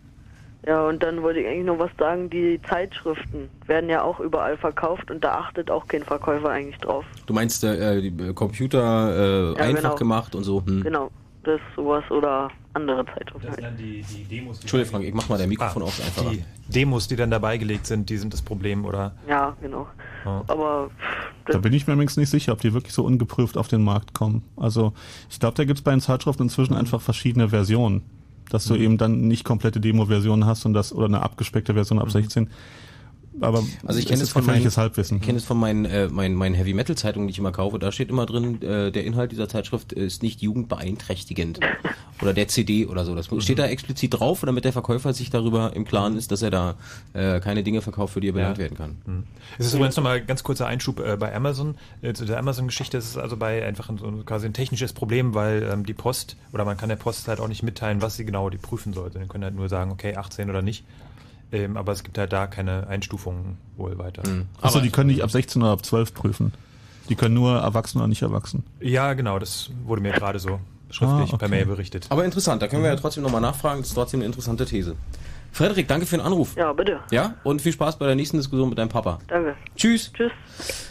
Ja, 0.68 0.86
und 0.86 1.02
dann 1.02 1.22
wollte 1.22 1.40
ich 1.40 1.48
eigentlich 1.48 1.66
noch 1.66 1.80
was 1.80 1.92
sagen, 1.98 2.30
die 2.30 2.60
Zeitschriften 2.68 3.50
werden 3.68 3.90
ja 3.90 4.02
auch 4.02 4.20
überall 4.20 4.58
verkauft 4.58 5.10
und 5.10 5.24
da 5.24 5.36
achtet 5.36 5.72
auch 5.72 5.88
kein 5.88 6.04
Verkäufer 6.04 6.50
eigentlich 6.50 6.78
drauf. 6.80 7.06
Du 7.26 7.34
meinst 7.34 7.64
äh, 7.64 8.02
die 8.02 8.08
äh, 8.22 8.34
Computer 8.34 9.54
äh, 9.54 9.58
Ja, 9.58 9.64
einfach 9.64 9.82
genau. 9.84 9.96
gemacht 9.96 10.36
und 10.36 10.44
so? 10.44 10.62
Hm. 10.66 10.84
Genau, 10.84 11.10
das 11.44 11.62
sowas 11.74 12.04
oder 12.12 12.50
andere 12.74 13.06
Zeitschriften. 13.06 13.48
Das 13.48 13.56
sind 13.56 13.64
dann 13.64 13.78
die, 13.78 14.04
die 14.04 14.24
Demos, 14.26 14.60
die 14.60 14.64
Entschuldigung, 14.64 14.92
Frank, 14.92 15.06
ich 15.06 15.14
mach 15.14 15.30
mal 15.30 15.38
dein 15.38 15.48
Mikrofon 15.48 15.84
aus 15.84 16.02
einfacher. 16.02 16.32
Die 16.32 16.44
Demos, 16.68 17.08
die 17.08 17.16
dann 17.16 17.32
dabei 17.32 17.58
gelegt 17.58 17.86
sind, 17.88 18.10
die 18.10 18.18
sind 18.18 18.34
das 18.34 18.42
Problem, 18.42 18.84
oder? 18.84 19.14
Ja, 19.26 19.56
genau. 19.62 19.88
Ja. 20.26 20.44
Aber 20.48 20.90
Da 21.46 21.60
bin 21.60 21.72
ich 21.72 21.88
mir 21.88 21.94
übrigens 21.94 22.18
nicht 22.18 22.30
sicher, 22.30 22.52
ob 22.52 22.60
die 22.60 22.74
wirklich 22.74 22.94
so 22.94 23.06
ungeprüft 23.06 23.58
auf 23.58 23.70
den 23.70 23.84
Markt 23.84 24.14
kommen. 24.14 24.44
Also 24.58 24.92
ich 25.30 25.40
glaube, 25.40 25.56
da 25.56 25.64
gibt's 25.64 25.82
bei 25.82 25.92
den 25.92 26.02
Zeitschriften 26.02 26.44
inzwischen 26.44 26.74
einfach 26.74 27.00
verschiedene 27.00 27.48
Versionen. 27.48 28.04
Dass 28.50 28.66
du 28.66 28.76
Mhm. 28.76 28.82
eben 28.82 28.98
dann 28.98 29.22
nicht 29.28 29.44
komplette 29.44 29.80
Demo-Versionen 29.80 30.46
hast 30.46 30.66
und 30.66 30.74
das 30.74 30.94
oder 30.94 31.06
eine 31.06 31.22
abgespeckte 31.22 31.74
Version 31.74 32.00
ab 32.00 32.10
16. 32.12 32.50
Aber 33.42 33.64
Also 33.86 34.00
ich 34.00 34.06
kenne 34.06 34.22
es 34.22 34.30
ist 34.30 34.34
von 34.34 34.46
meinen, 34.46 34.66
Halbwissen. 34.66 35.18
ich 35.18 35.24
kenne 35.24 35.38
es 35.38 35.44
von 35.44 35.58
meinen, 35.58 35.86
äh, 35.86 36.08
meinen, 36.08 36.36
meinen 36.36 36.56
Heavy 36.56 36.74
Metal 36.74 36.96
Zeitungen, 36.96 37.28
die 37.28 37.32
ich 37.32 37.40
immer 37.40 37.52
kaufe. 37.52 37.80
Da 37.80 37.92
steht 37.92 38.10
immer 38.10 38.26
drin, 38.26 38.62
äh, 38.62 38.92
der 38.92 39.04
Inhalt 39.04 39.32
dieser 39.32 39.48
Zeitschrift 39.48 39.94
ist 39.94 40.24
nicht 40.24 40.42
jugendbeeinträchtigend 40.42 41.60
oder 42.22 42.34
der 42.34 42.48
CD 42.48 42.86
oder 42.86 43.06
so. 43.06 43.16
Das 43.16 43.28
steht 43.40 43.60
da 43.60 43.68
explizit 43.68 44.20
drauf, 44.20 44.42
damit 44.46 44.66
der 44.66 44.74
Verkäufer 44.74 45.14
sich 45.14 45.30
darüber 45.30 45.76
im 45.76 45.86
Klaren 45.86 46.18
ist, 46.18 46.32
dass 46.32 46.42
er 46.42 46.52
da 46.52 46.76
äh, 47.14 47.40
keine 47.40 47.64
Dinge 47.64 47.82
verkauft, 47.82 48.14
für 48.14 48.22
die 48.22 48.30
er 48.30 48.34
benannt 48.34 48.58
werden 48.58 48.78
kann. 48.78 48.98
Hm. 49.06 49.24
Es 49.58 49.68
ist 49.68 49.74
übrigens 49.74 49.96
nochmal 49.96 50.22
ganz 50.22 50.44
kurzer 50.44 50.68
Einschub 50.68 51.00
äh, 51.00 51.18
bei 51.18 51.34
Amazon. 51.36 51.76
Äh, 52.02 52.14
zu 52.14 52.26
der 52.26 52.40
Amazon-Geschichte 52.40 52.98
ist 52.98 53.06
es 53.06 53.18
also 53.18 53.38
bei 53.38 53.66
einfach 53.66 53.90
ein, 53.90 53.98
so 53.98 54.12
quasi 54.26 54.48
ein 54.48 54.54
technisches 54.54 54.94
Problem, 54.94 55.34
weil 55.34 55.68
ähm, 55.72 55.86
die 55.86 55.94
Post 55.94 56.38
oder 56.54 56.66
man 56.66 56.78
kann 56.78 56.90
der 56.90 56.96
Post 56.96 57.28
halt 57.28 57.40
auch 57.40 57.48
nicht 57.48 57.64
mitteilen, 57.64 58.02
was 58.02 58.16
sie 58.16 58.26
genau 58.26 58.50
die 58.50 58.58
prüfen 58.58 58.94
sollte. 58.94 59.20
Die 59.20 59.28
können 59.28 59.44
halt 59.44 59.56
nur 59.56 59.70
sagen, 59.70 59.92
okay, 59.92 60.16
18 60.16 60.50
oder 60.50 60.62
nicht. 60.62 60.84
Ähm, 61.52 61.78
aber 61.78 61.92
es 61.94 62.04
gibt 62.04 62.18
halt 62.18 62.34
da 62.34 62.48
keine 62.48 62.88
Einstufungen 62.88 63.58
wohl 63.78 63.98
weiter. 63.98 64.24
Achso, 64.62 64.82
die 64.82 64.90
können 64.90 65.08
nicht 65.08 65.24
ab 65.24 65.32
16 65.32 65.62
oder 65.62 65.72
ab 65.72 65.86
12 65.86 66.14
prüfen. 66.14 66.54
Die 67.10 67.16
können 67.16 67.36
nur 67.36 67.58
erwachsen 67.58 68.00
oder 68.00 68.08
nicht 68.08 68.22
erwachsen. 68.22 68.64
Ja, 68.82 69.14
genau, 69.14 69.40
das 69.40 69.70
wurde 69.86 70.02
mir 70.02 70.12
gerade 70.12 70.40
so 70.40 70.60
schriftlich 70.90 71.20
Ah, 71.32 71.36
okay. 71.36 71.38
per 71.38 71.48
Mail 71.48 71.66
berichtet. 71.66 72.08
Aber 72.10 72.26
interessant, 72.26 72.62
da 72.62 72.68
können 72.68 72.84
wir 72.84 72.90
ja 72.90 72.96
trotzdem 72.98 73.24
nochmal 73.24 73.40
nachfragen. 73.42 73.80
Das 73.82 73.90
ist 73.90 73.94
trotzdem 73.94 74.20
eine 74.20 74.26
interessante 74.26 74.66
These. 74.66 74.96
Frederik, 75.54 75.88
danke 75.88 76.06
für 76.06 76.18
den 76.18 76.26
Anruf. 76.26 76.56
Ja, 76.58 76.74
bitte. 76.74 77.00
Ja, 77.12 77.36
und 77.44 77.62
viel 77.62 77.72
Spaß 77.72 77.98
bei 77.98 78.06
der 78.06 78.16
nächsten 78.16 78.38
Diskussion 78.38 78.68
mit 78.70 78.78
deinem 78.78 78.90
Papa. 78.90 79.20
Danke. 79.28 79.56
Tschüss. 79.78 80.12
Tschüss. 80.14 80.32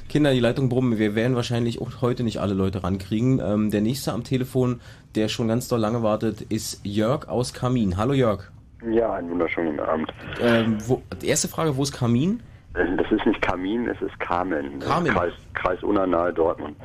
Kinder, 0.08 0.32
die 0.32 0.40
Leitung 0.40 0.70
brummen. 0.70 0.98
Wir 0.98 1.14
werden 1.14 1.36
wahrscheinlich 1.36 1.80
auch 1.80 2.00
heute 2.00 2.24
nicht 2.24 2.40
alle 2.40 2.54
Leute 2.54 2.82
rankriegen. 2.82 3.38
Ähm, 3.38 3.70
der 3.70 3.82
nächste 3.82 4.12
am 4.14 4.24
Telefon, 4.24 4.80
der 5.14 5.28
schon 5.28 5.48
ganz 5.48 5.68
doll 5.68 5.80
lange 5.80 6.02
wartet, 6.02 6.40
ist 6.40 6.80
Jörg 6.84 7.28
aus 7.28 7.52
Kamin. 7.52 7.96
Hallo 7.98 8.14
Jörg. 8.14 8.50
Ja, 8.90 9.14
einen 9.14 9.30
wunderschönen 9.30 9.80
Abend. 9.80 10.12
Ähm, 10.40 10.78
wo, 10.86 11.02
die 11.20 11.28
erste 11.28 11.48
Frage, 11.48 11.76
wo 11.76 11.82
ist 11.82 11.92
Kamin? 11.92 12.42
Äh, 12.74 12.84
Das 12.96 13.10
ist 13.10 13.24
nicht 13.26 13.40
Kamin, 13.40 13.88
es 13.88 14.00
ist 14.02 14.18
Kamen. 14.20 14.80
Kamen. 14.80 15.12
Kreis, 15.12 15.32
Kreis 15.54 15.82
Unna 15.82 16.06
nahe 16.06 16.32
Dortmund. 16.32 16.76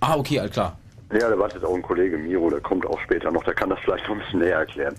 Ah, 0.00 0.16
okay, 0.16 0.40
all 0.40 0.48
klar. 0.50 0.76
Ja, 1.12 1.30
da 1.30 1.38
wartet 1.38 1.64
auch 1.64 1.74
ein 1.74 1.82
Kollege 1.82 2.18
Miro, 2.18 2.50
der 2.50 2.60
kommt 2.60 2.84
auch 2.86 2.98
später 3.00 3.30
noch, 3.30 3.44
der 3.44 3.54
kann 3.54 3.70
das 3.70 3.78
vielleicht 3.80 4.04
noch 4.08 4.16
ein 4.16 4.20
bisschen 4.20 4.40
näher 4.40 4.58
erklären. 4.58 4.96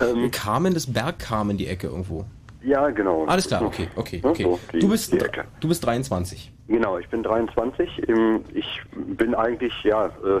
Ähm, 0.00 0.30
Kamen, 0.30 0.72
das 0.72 0.90
Berg 0.90 1.18
Kamen, 1.18 1.58
die 1.58 1.66
Ecke 1.66 1.88
irgendwo. 1.88 2.24
ja, 2.62 2.88
genau. 2.90 3.26
Alles 3.26 3.46
klar, 3.46 3.62
okay, 3.62 3.88
okay, 3.96 4.20
okay. 4.22 4.42
so, 4.44 4.58
die- 4.72 4.78
Du 4.78 4.88
bist, 4.88 5.12
die 5.12 5.18
Ecke. 5.18 5.44
du 5.60 5.68
bist 5.68 5.84
23. 5.84 6.50
Genau, 6.68 6.96
ich 6.98 7.08
bin 7.10 7.22
23. 7.22 8.08
Ähm, 8.08 8.40
Ich 8.54 8.80
bin 8.94 9.34
eigentlich, 9.34 9.74
ja, 9.84 10.06
äh, 10.06 10.40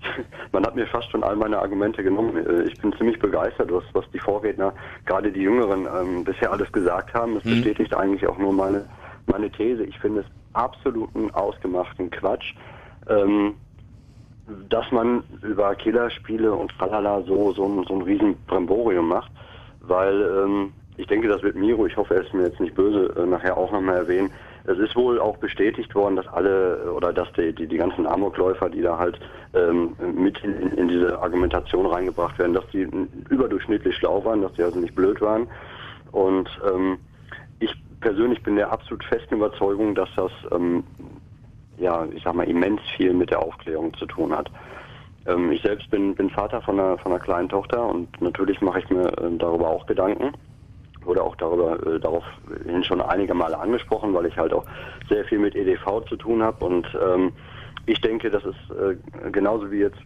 man 0.52 0.64
hat 0.64 0.74
mir 0.76 0.86
fast 0.86 1.10
schon 1.10 1.24
all 1.24 1.36
meine 1.36 1.58
Argumente 1.58 2.02
genommen. 2.02 2.36
Äh, 2.46 2.62
Ich 2.64 2.78
bin 2.78 2.92
ziemlich 2.94 3.18
begeistert, 3.18 3.72
was, 3.72 3.84
was 3.92 4.08
die 4.12 4.18
Vorredner, 4.18 4.74
gerade 5.06 5.32
die 5.32 5.42
Jüngeren, 5.42 5.86
ähm, 5.86 6.24
bisher 6.24 6.52
alles 6.52 6.70
gesagt 6.72 7.14
haben. 7.14 7.34
Das 7.34 7.44
bestätigt 7.44 7.94
eigentlich 7.94 8.26
auch 8.28 8.38
nur 8.38 8.52
meine, 8.52 8.88
meine 9.26 9.50
These. 9.50 9.84
Ich 9.84 9.98
finde 9.98 10.20
es 10.20 10.26
absoluten 10.52 11.30
ausgemachten 11.32 12.10
Quatsch. 12.10 12.54
Ähm, 13.08 13.56
dass 14.70 14.90
man 14.92 15.24
über 15.42 15.74
Killerspiele 15.74 16.52
und 16.52 16.70
tralala 16.78 17.22
so, 17.22 17.52
so, 17.52 17.66
ein- 17.66 17.84
so 17.84 17.94
ein 17.94 18.02
riesen 18.02 18.36
Bremborium 18.46 19.06
macht, 19.08 19.30
weil 19.80 20.22
ähm, 20.22 20.72
ich 20.96 21.06
denke, 21.06 21.28
das 21.28 21.42
wird 21.42 21.54
Miro, 21.54 21.84
ich 21.86 21.96
hoffe, 21.98 22.14
er 22.14 22.22
ist 22.22 22.32
mir 22.32 22.44
jetzt 22.46 22.58
nicht 22.58 22.74
böse, 22.74 23.14
äh, 23.16 23.26
nachher 23.26 23.58
auch 23.58 23.70
nochmal 23.72 23.96
erwähnen. 23.96 24.30
Es 24.68 24.78
ist 24.78 24.94
wohl 24.96 25.18
auch 25.18 25.38
bestätigt 25.38 25.94
worden, 25.94 26.16
dass 26.16 26.28
alle 26.28 26.82
äh, 26.84 26.88
oder 26.88 27.12
dass 27.12 27.32
die, 27.32 27.52
die, 27.54 27.66
die 27.66 27.76
ganzen 27.78 28.06
Amokläufer, 28.06 28.68
die 28.68 28.82
da 28.82 28.98
halt 28.98 29.18
ähm, 29.54 29.96
mit 30.14 30.38
in, 30.44 30.72
in, 30.72 30.88
diese 30.88 31.18
Argumentation 31.20 31.86
reingebracht 31.86 32.38
werden, 32.38 32.54
dass 32.54 32.68
die 32.72 32.86
überdurchschnittlich 33.30 33.96
schlau 33.96 34.24
waren, 34.24 34.42
dass 34.42 34.52
die 34.52 34.62
also 34.62 34.78
nicht 34.78 34.94
blöd 34.94 35.20
waren. 35.20 35.46
Und 36.12 36.48
ähm, 36.70 36.98
ich 37.60 37.74
persönlich 38.00 38.42
bin 38.42 38.56
der 38.56 38.70
absolut 38.70 39.04
festen 39.04 39.36
Überzeugung, 39.36 39.94
dass 39.94 40.08
das 40.16 40.32
ähm, 40.52 40.84
ja, 41.78 42.06
ich 42.12 42.22
sag 42.22 42.34
mal, 42.34 42.48
immens 42.48 42.80
viel 42.96 43.12
mit 43.12 43.30
der 43.30 43.40
Aufklärung 43.40 43.94
zu 43.94 44.06
tun 44.06 44.36
hat. 44.36 44.50
Ähm, 45.26 45.52
ich 45.52 45.62
selbst 45.62 45.90
bin, 45.90 46.14
bin 46.14 46.30
Vater 46.30 46.60
von 46.62 46.78
einer, 46.78 46.98
von 46.98 47.12
einer 47.12 47.20
kleinen 47.20 47.48
Tochter 47.48 47.86
und 47.86 48.20
natürlich 48.20 48.60
mache 48.60 48.80
ich 48.80 48.90
mir 48.90 49.06
äh, 49.18 49.30
darüber 49.38 49.68
auch 49.68 49.86
Gedanken. 49.86 50.32
Wurde 51.08 51.22
auch 51.22 51.36
darüber 51.36 51.84
äh, 51.86 51.98
daraufhin 51.98 52.84
schon 52.84 53.00
einige 53.00 53.32
Male 53.32 53.58
angesprochen, 53.58 54.12
weil 54.12 54.26
ich 54.26 54.36
halt 54.36 54.52
auch 54.52 54.66
sehr 55.08 55.24
viel 55.24 55.38
mit 55.38 55.56
EDV 55.56 56.04
zu 56.06 56.16
tun 56.16 56.42
habe 56.42 56.62
und 56.64 56.86
ähm, 57.02 57.32
ich 57.86 58.02
denke, 58.02 58.30
das 58.30 58.44
ist 58.44 58.58
äh, 58.78 59.30
genauso 59.30 59.70
wie 59.70 59.78
jetzt 59.78 59.98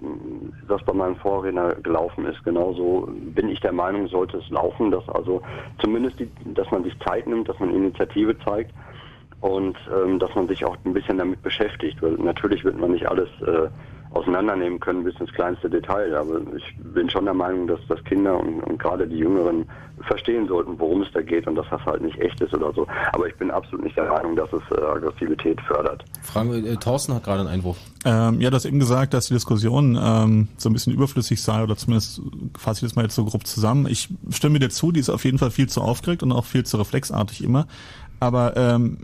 das 0.69 0.81
bei 0.85 0.93
meinem 0.93 1.16
Vorredner 1.16 1.74
gelaufen 1.83 2.24
ist. 2.27 2.45
Genauso 2.45 3.09
bin 3.11 3.49
ich 3.49 3.59
der 3.59 3.73
Meinung, 3.73 4.07
sollte 4.07 4.37
es 4.37 4.49
laufen, 4.51 4.93
dass 4.93 5.09
also 5.09 5.43
zumindest 5.81 6.20
die, 6.20 6.31
dass 6.55 6.70
man 6.70 6.85
sich 6.85 6.97
Zeit 7.01 7.27
nimmt, 7.27 7.49
dass 7.49 7.59
man 7.59 7.74
Initiative 7.74 8.39
zeigt 8.45 8.73
und 9.41 9.77
ähm, 9.93 10.20
dass 10.20 10.33
man 10.37 10.47
sich 10.47 10.65
auch 10.65 10.77
ein 10.85 10.93
bisschen 10.93 11.19
damit 11.19 11.43
beschäftigt, 11.43 12.01
weil 12.01 12.12
natürlich 12.12 12.62
wird 12.62 12.79
man 12.79 12.93
nicht 12.93 13.09
alles 13.09 13.29
äh, 13.41 13.66
auseinandernehmen 14.13 14.79
können 14.81 15.05
bis 15.05 15.19
ins 15.21 15.33
kleinste 15.33 15.71
Detail, 15.71 16.15
aber 16.15 16.41
ich 16.57 16.77
bin 16.95 17.09
schon 17.09 17.25
der 17.25 17.35
Meinung, 17.35 17.67
dass 17.67 17.81
das 17.89 18.03
Kinder 18.05 18.39
und, 18.39 18.61
und 18.61 18.79
gerade 18.79 19.07
die 19.07 19.19
Jüngeren 19.19 19.67
verstehen 20.07 20.49
sollten, 20.49 20.79
worum 20.79 21.03
es 21.03 21.09
da 21.13 21.23
geht 21.23 21.47
und 21.47 21.55
dass 21.55 21.67
das 21.71 21.81
halt 21.85 22.03
nicht 22.03 22.19
echt 22.19 22.41
ist 22.41 22.53
oder 22.55 22.73
so. 22.73 22.87
Aber 23.13 23.27
ich 23.27 23.37
bin 23.37 23.51
absolut 23.51 23.85
nicht 23.85 23.97
der 23.97 24.09
Meinung, 24.09 24.37
dass 24.37 24.53
es 24.53 24.63
äh, 24.77 24.81
Aggressivität 24.81 25.61
fördert. 25.63 26.05
Frage, 26.23 26.57
äh, 26.57 26.77
Thorsten 26.77 27.15
hat 27.15 27.25
gerade 27.25 27.41
einen 27.41 27.49
Einwurf. 27.49 27.79
Ähm, 28.05 28.41
ja, 28.41 28.51
du 28.51 28.57
hast 28.57 28.65
eben 28.65 28.81
gesagt, 28.81 29.15
dass 29.15 29.29
die 29.29 29.35
Diskussion 29.35 29.99
ähm, 30.03 30.49
so 30.57 30.69
ein 30.69 30.73
bisschen 30.73 30.93
überflüssig 30.93 31.41
sei 31.41 31.63
oder 31.63 31.77
zumindest 31.77 32.21
fasse 32.59 32.85
ich 32.85 32.91
das 32.91 32.97
mal 32.97 33.03
jetzt 33.03 33.15
so 33.15 33.25
grob 33.25 33.47
zusammen. 33.47 33.87
Ich 33.87 34.09
stimme 34.31 34.59
dir 34.59 34.71
zu, 34.71 34.93
die 34.93 35.01
ist 35.01 35.11
auf 35.11 35.25
jeden 35.25 35.39
Fall 35.39 35.51
viel 35.51 35.69
zu 35.69 35.81
aufgeregt 35.81 36.23
und 36.23 36.33
auch 36.33 36.45
viel 36.45 36.65
zu 36.65 36.77
reflexartig 36.77 37.45
immer. 37.45 37.67
Aber 38.21 38.57
ähm, 38.57 38.99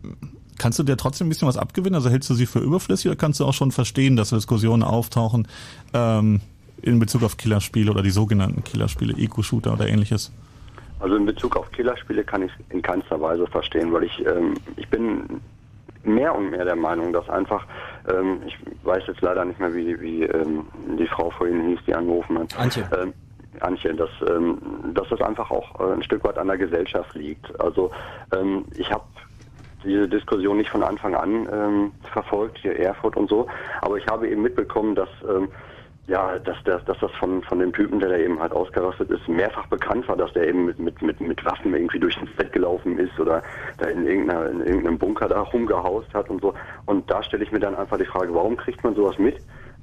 kannst 0.59 0.79
du 0.79 0.83
dir 0.83 0.97
trotzdem 0.97 1.27
ein 1.27 1.31
bisschen 1.31 1.49
was 1.49 1.57
abgewinnen? 1.57 1.95
Also 1.95 2.11
hältst 2.11 2.29
du 2.31 2.35
sie 2.35 2.47
für 2.47 2.59
überflüssig 2.59 3.07
oder 3.07 3.17
kannst 3.17 3.41
du 3.41 3.45
auch 3.45 3.55
schon 3.55 3.73
verstehen, 3.73 4.17
dass 4.17 4.31
Diskussionen 4.31 4.83
auftauchen 4.83 5.49
ähm, 5.95 6.41
in 6.83 6.99
Bezug 6.99 7.23
auf 7.23 7.37
Killerspiele 7.37 7.91
oder 7.91 8.03
die 8.03 8.11
sogenannten 8.11 8.65
Killerspiele, 8.65 9.15
Eco-Shooter 9.17 9.73
oder 9.73 9.89
ähnliches? 9.89 10.33
Also 11.01 11.17
in 11.17 11.27
Bezug 11.27 11.57
auf 11.57 11.71
Killerspiele 11.73 12.25
kann 12.25 12.43
ich 12.43 12.51
es 12.53 12.75
in 12.75 12.83
keinster 12.83 13.21
Weise 13.21 13.47
verstehen, 13.47 13.93
weil 13.93 14.05
ich 14.05 14.27
ähm, 14.27 14.55
ich 14.77 14.89
bin 14.89 15.41
mehr 16.03 16.35
und 16.35 16.51
mehr 16.51 16.65
der 16.65 16.77
Meinung, 16.77 17.13
dass 17.13 17.29
einfach 17.29 17.65
ähm, 18.11 18.41
ich 18.47 18.57
weiß 18.85 19.05
jetzt 19.07 19.21
leider 19.21 19.45
nicht 19.45 19.61
mehr, 19.61 19.73
wie, 19.75 20.01
wie 20.01 20.23
ähm, 20.25 20.65
die 20.99 21.07
Frau 21.07 21.31
vorhin 21.31 21.69
hieß, 21.69 21.81
die 21.87 21.95
angerufen 21.95 22.39
hat. 22.39 22.59
Antje. 22.59 22.89
Ähm, 23.01 23.13
Antje, 23.61 23.95
dass, 23.95 24.11
ähm, 24.29 24.59
dass 24.95 25.09
das 25.09 25.21
einfach 25.21 25.51
auch 25.51 25.81
äh, 25.81 25.95
ein 25.95 26.03
Stück 26.03 26.25
weit 26.25 26.39
an 26.39 26.47
der 26.49 26.59
Gesellschaft 26.59 27.15
liegt. 27.15 27.61
Also 27.61 27.91
ähm, 28.33 28.65
ich 28.77 28.91
habe 28.93 29.05
diese 29.85 30.09
Diskussion 30.09 30.57
nicht 30.57 30.71
von 30.71 30.83
Anfang 30.83 31.15
an 31.15 31.49
ähm, 31.53 31.93
verfolgt, 32.13 32.59
hier 32.59 32.79
Erfurt 32.79 33.17
und 33.17 33.29
so, 33.29 33.47
aber 33.81 33.97
ich 33.97 34.07
habe 34.07 34.29
eben 34.29 34.43
mitbekommen, 34.43 34.95
dass 34.95 35.09
ähm, 35.29 35.49
ja, 36.09 36.39
dass, 36.39 36.57
dass, 36.65 36.83
dass 36.87 36.99
das 37.01 37.13
von, 37.13 37.43
von 37.43 37.59
dem 37.59 37.73
Typen, 37.73 38.01
der 38.01 38.09
da 38.09 38.17
eben 38.17 38.41
halt 38.41 38.53
ausgerastet 38.53 39.11
ist, 39.11 39.29
mehrfach 39.29 39.67
bekannt 39.67 40.09
war, 40.09 40.17
dass 40.17 40.33
der 40.33 40.49
eben 40.49 40.65
mit, 40.65 40.79
mit, 40.79 41.03
mit, 41.03 41.21
mit 41.21 41.45
Waffen 41.45 41.75
irgendwie 41.75 41.99
durch 41.99 42.17
ins 42.17 42.35
Bett 42.35 42.51
gelaufen 42.51 42.99
ist 42.99 43.21
oder 43.21 43.43
da 43.77 43.89
in, 43.89 44.07
irgendeiner, 44.07 44.49
in 44.49 44.61
irgendeinem 44.61 44.99
Bunker 44.99 45.29
da 45.29 45.43
rumgehaust 45.43 46.13
hat 46.15 46.31
und 46.31 46.41
so. 46.41 46.55
Und 46.87 47.11
da 47.11 47.23
stelle 47.23 47.45
ich 47.45 47.53
mir 47.53 47.61
dann 47.61 47.77
einfach 47.77 47.99
die 47.99 48.07
Frage, 48.07 48.35
warum 48.35 48.57
kriegt 48.57 48.83
man 48.83 48.95
sowas 48.95 49.19
mit 49.19 49.37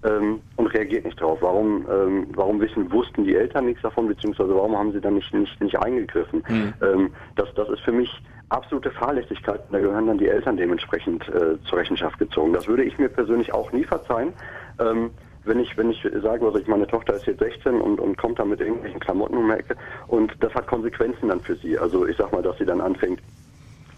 ähm, 0.05 0.41
und 0.55 0.67
reagiert 0.67 1.05
nicht 1.05 1.19
drauf? 1.19 1.39
Warum, 1.41 1.85
ähm, 1.89 2.27
warum 2.35 2.61
wissen, 2.61 2.91
wussten 2.91 3.25
die 3.25 3.35
Eltern 3.35 3.65
nichts 3.65 3.81
davon, 3.81 4.07
beziehungsweise 4.07 4.55
warum 4.55 4.77
haben 4.77 4.91
sie 4.91 5.01
dann 5.01 5.15
nicht, 5.15 5.33
nicht, 5.33 5.59
nicht 5.61 5.77
eingegriffen? 5.79 6.43
Ähm, 6.81 7.13
das, 7.35 7.53
das 7.55 7.69
ist 7.69 7.81
für 7.81 7.91
mich 7.91 8.09
absolute 8.49 8.91
Fahrlässigkeit. 8.91 9.61
Da 9.71 9.79
gehören 9.79 10.07
dann 10.07 10.17
die 10.17 10.27
Eltern 10.27 10.57
dementsprechend 10.57 11.27
äh, 11.29 11.61
zur 11.63 11.79
Rechenschaft 11.79 12.19
gezogen. 12.19 12.53
Das 12.53 12.67
würde 12.67 12.83
ich 12.83 12.97
mir 12.97 13.09
persönlich 13.09 13.53
auch 13.53 13.71
nie 13.71 13.83
verzeihen. 13.83 14.33
Ähm, 14.79 15.11
wenn 15.45 15.59
ich, 15.59 15.77
wenn 15.77 15.91
ich 15.91 16.01
sage, 16.21 16.45
also 16.45 16.57
ich, 16.57 16.67
meine 16.67 16.87
Tochter 16.87 17.13
ist 17.15 17.27
jetzt 17.27 17.39
16 17.39 17.79
und, 17.79 17.99
und 17.99 18.17
kommt 18.17 18.39
dann 18.39 18.49
mit 18.49 18.59
irgendwelchen 18.59 18.99
Klamotten 18.99 19.37
um 19.37 19.47
die 19.47 19.53
Ecke 19.53 19.75
und 20.07 20.35
das 20.39 20.53
hat 20.55 20.67
Konsequenzen 20.67 21.29
dann 21.29 21.41
für 21.41 21.55
sie. 21.55 21.77
Also 21.77 22.07
ich 22.07 22.17
sag 22.17 22.31
mal, 22.31 22.41
dass 22.41 22.57
sie 22.57 22.65
dann 22.65 22.81
anfängt, 22.81 23.21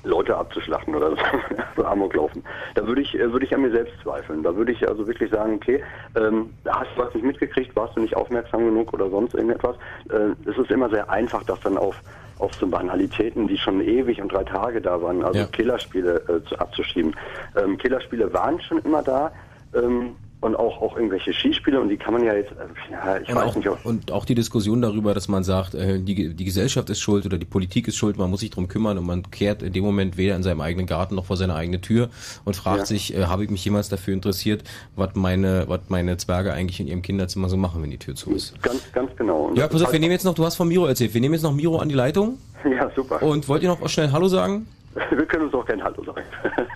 Leute 0.07 0.35
abzuschlachten 0.35 0.95
oder 0.95 1.15
so, 1.75 1.85
Amok 1.85 2.15
laufen. 2.15 2.43
Da 2.75 2.85
würde 2.87 3.01
ich, 3.01 3.13
äh, 3.15 3.31
würde 3.31 3.45
ich 3.45 3.53
an 3.53 3.61
mir 3.61 3.71
selbst 3.71 3.93
zweifeln. 4.01 4.43
Da 4.43 4.55
würde 4.55 4.71
ich 4.71 4.87
also 4.87 5.05
wirklich 5.07 5.31
sagen, 5.31 5.55
okay, 5.55 5.83
ähm, 6.15 6.53
hast 6.67 6.89
du 6.95 7.01
was 7.01 7.13
nicht 7.13 7.25
mitgekriegt, 7.25 7.75
warst 7.75 7.95
du 7.95 8.01
nicht 8.01 8.15
aufmerksam 8.15 8.65
genug 8.65 8.93
oder 8.93 9.09
sonst 9.09 9.33
irgendetwas. 9.33 9.75
Äh, 10.09 10.49
es 10.49 10.57
ist 10.57 10.71
immer 10.71 10.89
sehr 10.89 11.09
einfach, 11.09 11.43
das 11.43 11.59
dann 11.61 11.77
auf 11.77 11.95
auf 12.39 12.51
so 12.59 12.67
Banalitäten, 12.67 13.47
die 13.47 13.57
schon 13.57 13.81
ewig 13.81 14.21
und 14.21 14.31
drei 14.31 14.43
Tage 14.43 14.79
da 14.79 15.01
waren, 15.01 15.23
also 15.23 15.39
Ja. 15.39 15.45
Killerspiele 15.47 16.21
äh, 16.27 16.47
zu, 16.47 16.59
abzuschieben. 16.59 17.15
Ähm, 17.55 17.79
Killerspiele 17.79 18.31
waren 18.31 18.61
schon 18.61 18.77
immer 18.83 19.01
da. 19.01 19.31
Ähm, 19.73 20.15
und 20.39 20.55
auch, 20.55 20.81
auch 20.83 20.95
irgendwelche 20.95 21.33
Skispiele 21.33 21.81
und 21.81 21.89
die 21.89 21.97
kann 21.97 22.13
man 22.13 22.23
ja 22.23 22.33
jetzt, 22.35 22.51
äh, 22.51 22.91
ja, 22.91 23.17
ich 23.17 23.27
und, 23.29 23.35
weiß 23.35 23.43
auch, 23.45 23.55
nicht, 23.55 23.67
ob, 23.69 23.83
und 23.85 24.11
auch 24.11 24.23
die 24.23 24.35
Diskussion 24.35 24.81
darüber, 24.83 25.13
dass 25.15 25.27
man 25.27 25.43
sagt, 25.43 25.73
äh, 25.73 25.99
die, 25.99 26.33
die 26.35 26.45
Gesellschaft 26.45 26.89
ist 26.91 26.99
schuld 26.99 27.25
oder 27.25 27.37
die 27.39 27.45
Politik 27.45 27.87
ist 27.87 27.95
schuld, 27.97 28.17
man 28.17 28.29
muss 28.29 28.41
sich 28.41 28.51
drum 28.51 28.67
kümmern 28.67 28.97
und 28.99 29.05
man 29.07 29.29
kehrt 29.31 29.63
in 29.63 29.73
dem 29.73 29.83
Moment 29.83 30.15
weder 30.17 30.35
in 30.35 30.43
seinem 30.43 30.61
eigenen 30.61 30.85
Garten 30.85 31.15
noch 31.15 31.25
vor 31.25 31.37
seine 31.37 31.55
eigene 31.55 31.81
Tür 31.81 32.09
und 32.45 32.55
fragt 32.55 32.79
Ja. 32.81 32.85
sich, 32.85 33.15
äh, 33.15 33.25
habe 33.25 33.43
ich 33.45 33.49
mich 33.49 33.65
jemals 33.65 33.89
dafür 33.89 34.13
interessiert, 34.13 34.63
was 34.95 35.15
meine, 35.15 35.65
was 35.67 35.81
meine 35.89 36.17
Zwerge 36.17 36.53
eigentlich 36.53 36.79
in 36.79 36.87
ihrem 36.87 37.01
Kinderzimmer 37.01 37.49
so 37.49 37.57
machen, 37.57 37.81
wenn 37.81 37.89
die 37.89 37.97
Tür 37.97 38.13
zu 38.13 38.31
ist. 38.31 38.61
ganz, 38.61 38.81
ganz 38.93 39.09
genau. 39.15 39.45
Und 39.47 39.57
Ja, 39.57 39.67
pass 39.67 39.81
auf, 39.81 39.91
wir 39.91 39.99
nehmen 39.99 40.11
jetzt 40.11 40.23
noch, 40.25 40.35
du 40.35 40.45
hast 40.45 40.55
von 40.55 40.67
Miro 40.67 40.85
erzählt, 40.85 41.13
wir 41.15 41.21
nehmen 41.21 41.33
jetzt 41.33 41.43
noch 41.43 41.53
Miro 41.53 41.77
an 41.77 41.89
die 41.89 41.95
Leitung 41.95 42.37
Ja, 42.63 42.89
super. 42.95 43.23
und 43.23 43.47
wollt 43.49 43.63
ihr 43.63 43.69
noch 43.69 43.89
schnell 43.89 44.11
Hallo 44.11 44.27
sagen? 44.27 44.67
Wir 45.11 45.25
können 45.27 45.45
uns 45.45 45.53
auch 45.53 45.65
gerne 45.65 45.83
Hallo 45.83 46.03
sagen. 46.03 46.21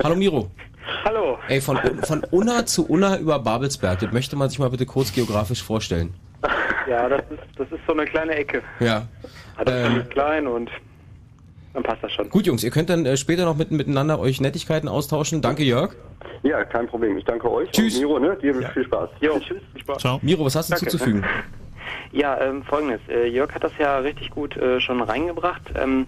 Hallo 0.03 0.15
Miro. 0.15 0.51
Hallo. 1.05 1.37
Ey, 1.47 1.61
von, 1.61 1.77
von 2.03 2.23
Unna 2.31 2.65
zu 2.65 2.87
Unna 2.87 3.17
über 3.17 3.39
Babelsberg, 3.39 3.99
das 3.99 4.11
möchte 4.11 4.35
man 4.35 4.49
sich 4.49 4.59
mal 4.59 4.69
bitte 4.69 4.85
kurz 4.85 5.13
geografisch 5.13 5.63
vorstellen. 5.63 6.13
Ja, 6.89 7.07
das 7.07 7.21
ist, 7.29 7.39
das 7.57 7.71
ist 7.71 7.81
so 7.87 7.93
eine 7.93 8.05
kleine 8.05 8.33
Ecke. 8.35 8.61
Ja. 8.79 9.07
Das 9.63 9.73
Ähm, 9.73 10.09
klein 10.09 10.47
und 10.47 10.69
dann 11.73 11.83
passt 11.83 12.03
das 12.03 12.11
schon. 12.11 12.29
Gut, 12.29 12.45
Jungs, 12.47 12.63
ihr 12.63 12.71
könnt 12.71 12.89
dann 12.89 13.05
äh, 13.05 13.15
später 13.15 13.45
noch 13.45 13.55
mit, 13.55 13.71
miteinander 13.71 14.19
euch 14.19 14.41
Nettigkeiten 14.41 14.89
austauschen. 14.89 15.41
Danke, 15.41 15.63
Jörg. 15.63 15.95
Ja, 16.43 16.63
kein 16.65 16.87
Problem. 16.87 17.17
Ich 17.17 17.25
danke 17.25 17.49
euch. 17.51 17.69
Tschüss. 17.71 17.95
Und 17.95 18.01
Miro, 18.01 18.19
ne? 18.19 18.35
Dir 18.41 18.53
viel 18.73 18.83
Spaß. 18.85 19.09
Jo, 19.21 19.39
tschüss. 19.39 19.61
Viel 19.73 19.81
Spaß. 19.81 19.97
Ciao. 19.99 20.19
Miro, 20.21 20.43
was 20.45 20.55
hast 20.55 20.69
du 20.69 20.73
Danke. 20.73 20.89
zuzufügen? 20.89 21.23
Ja, 22.11 22.39
ähm, 22.41 22.63
folgendes. 22.63 22.99
Äh, 23.07 23.27
Jörg 23.27 23.53
hat 23.53 23.63
das 23.63 23.71
ja 23.79 23.99
richtig 23.99 24.31
gut 24.31 24.57
äh, 24.57 24.79
schon 24.81 25.01
reingebracht. 25.01 25.61
Ähm, 25.75 26.07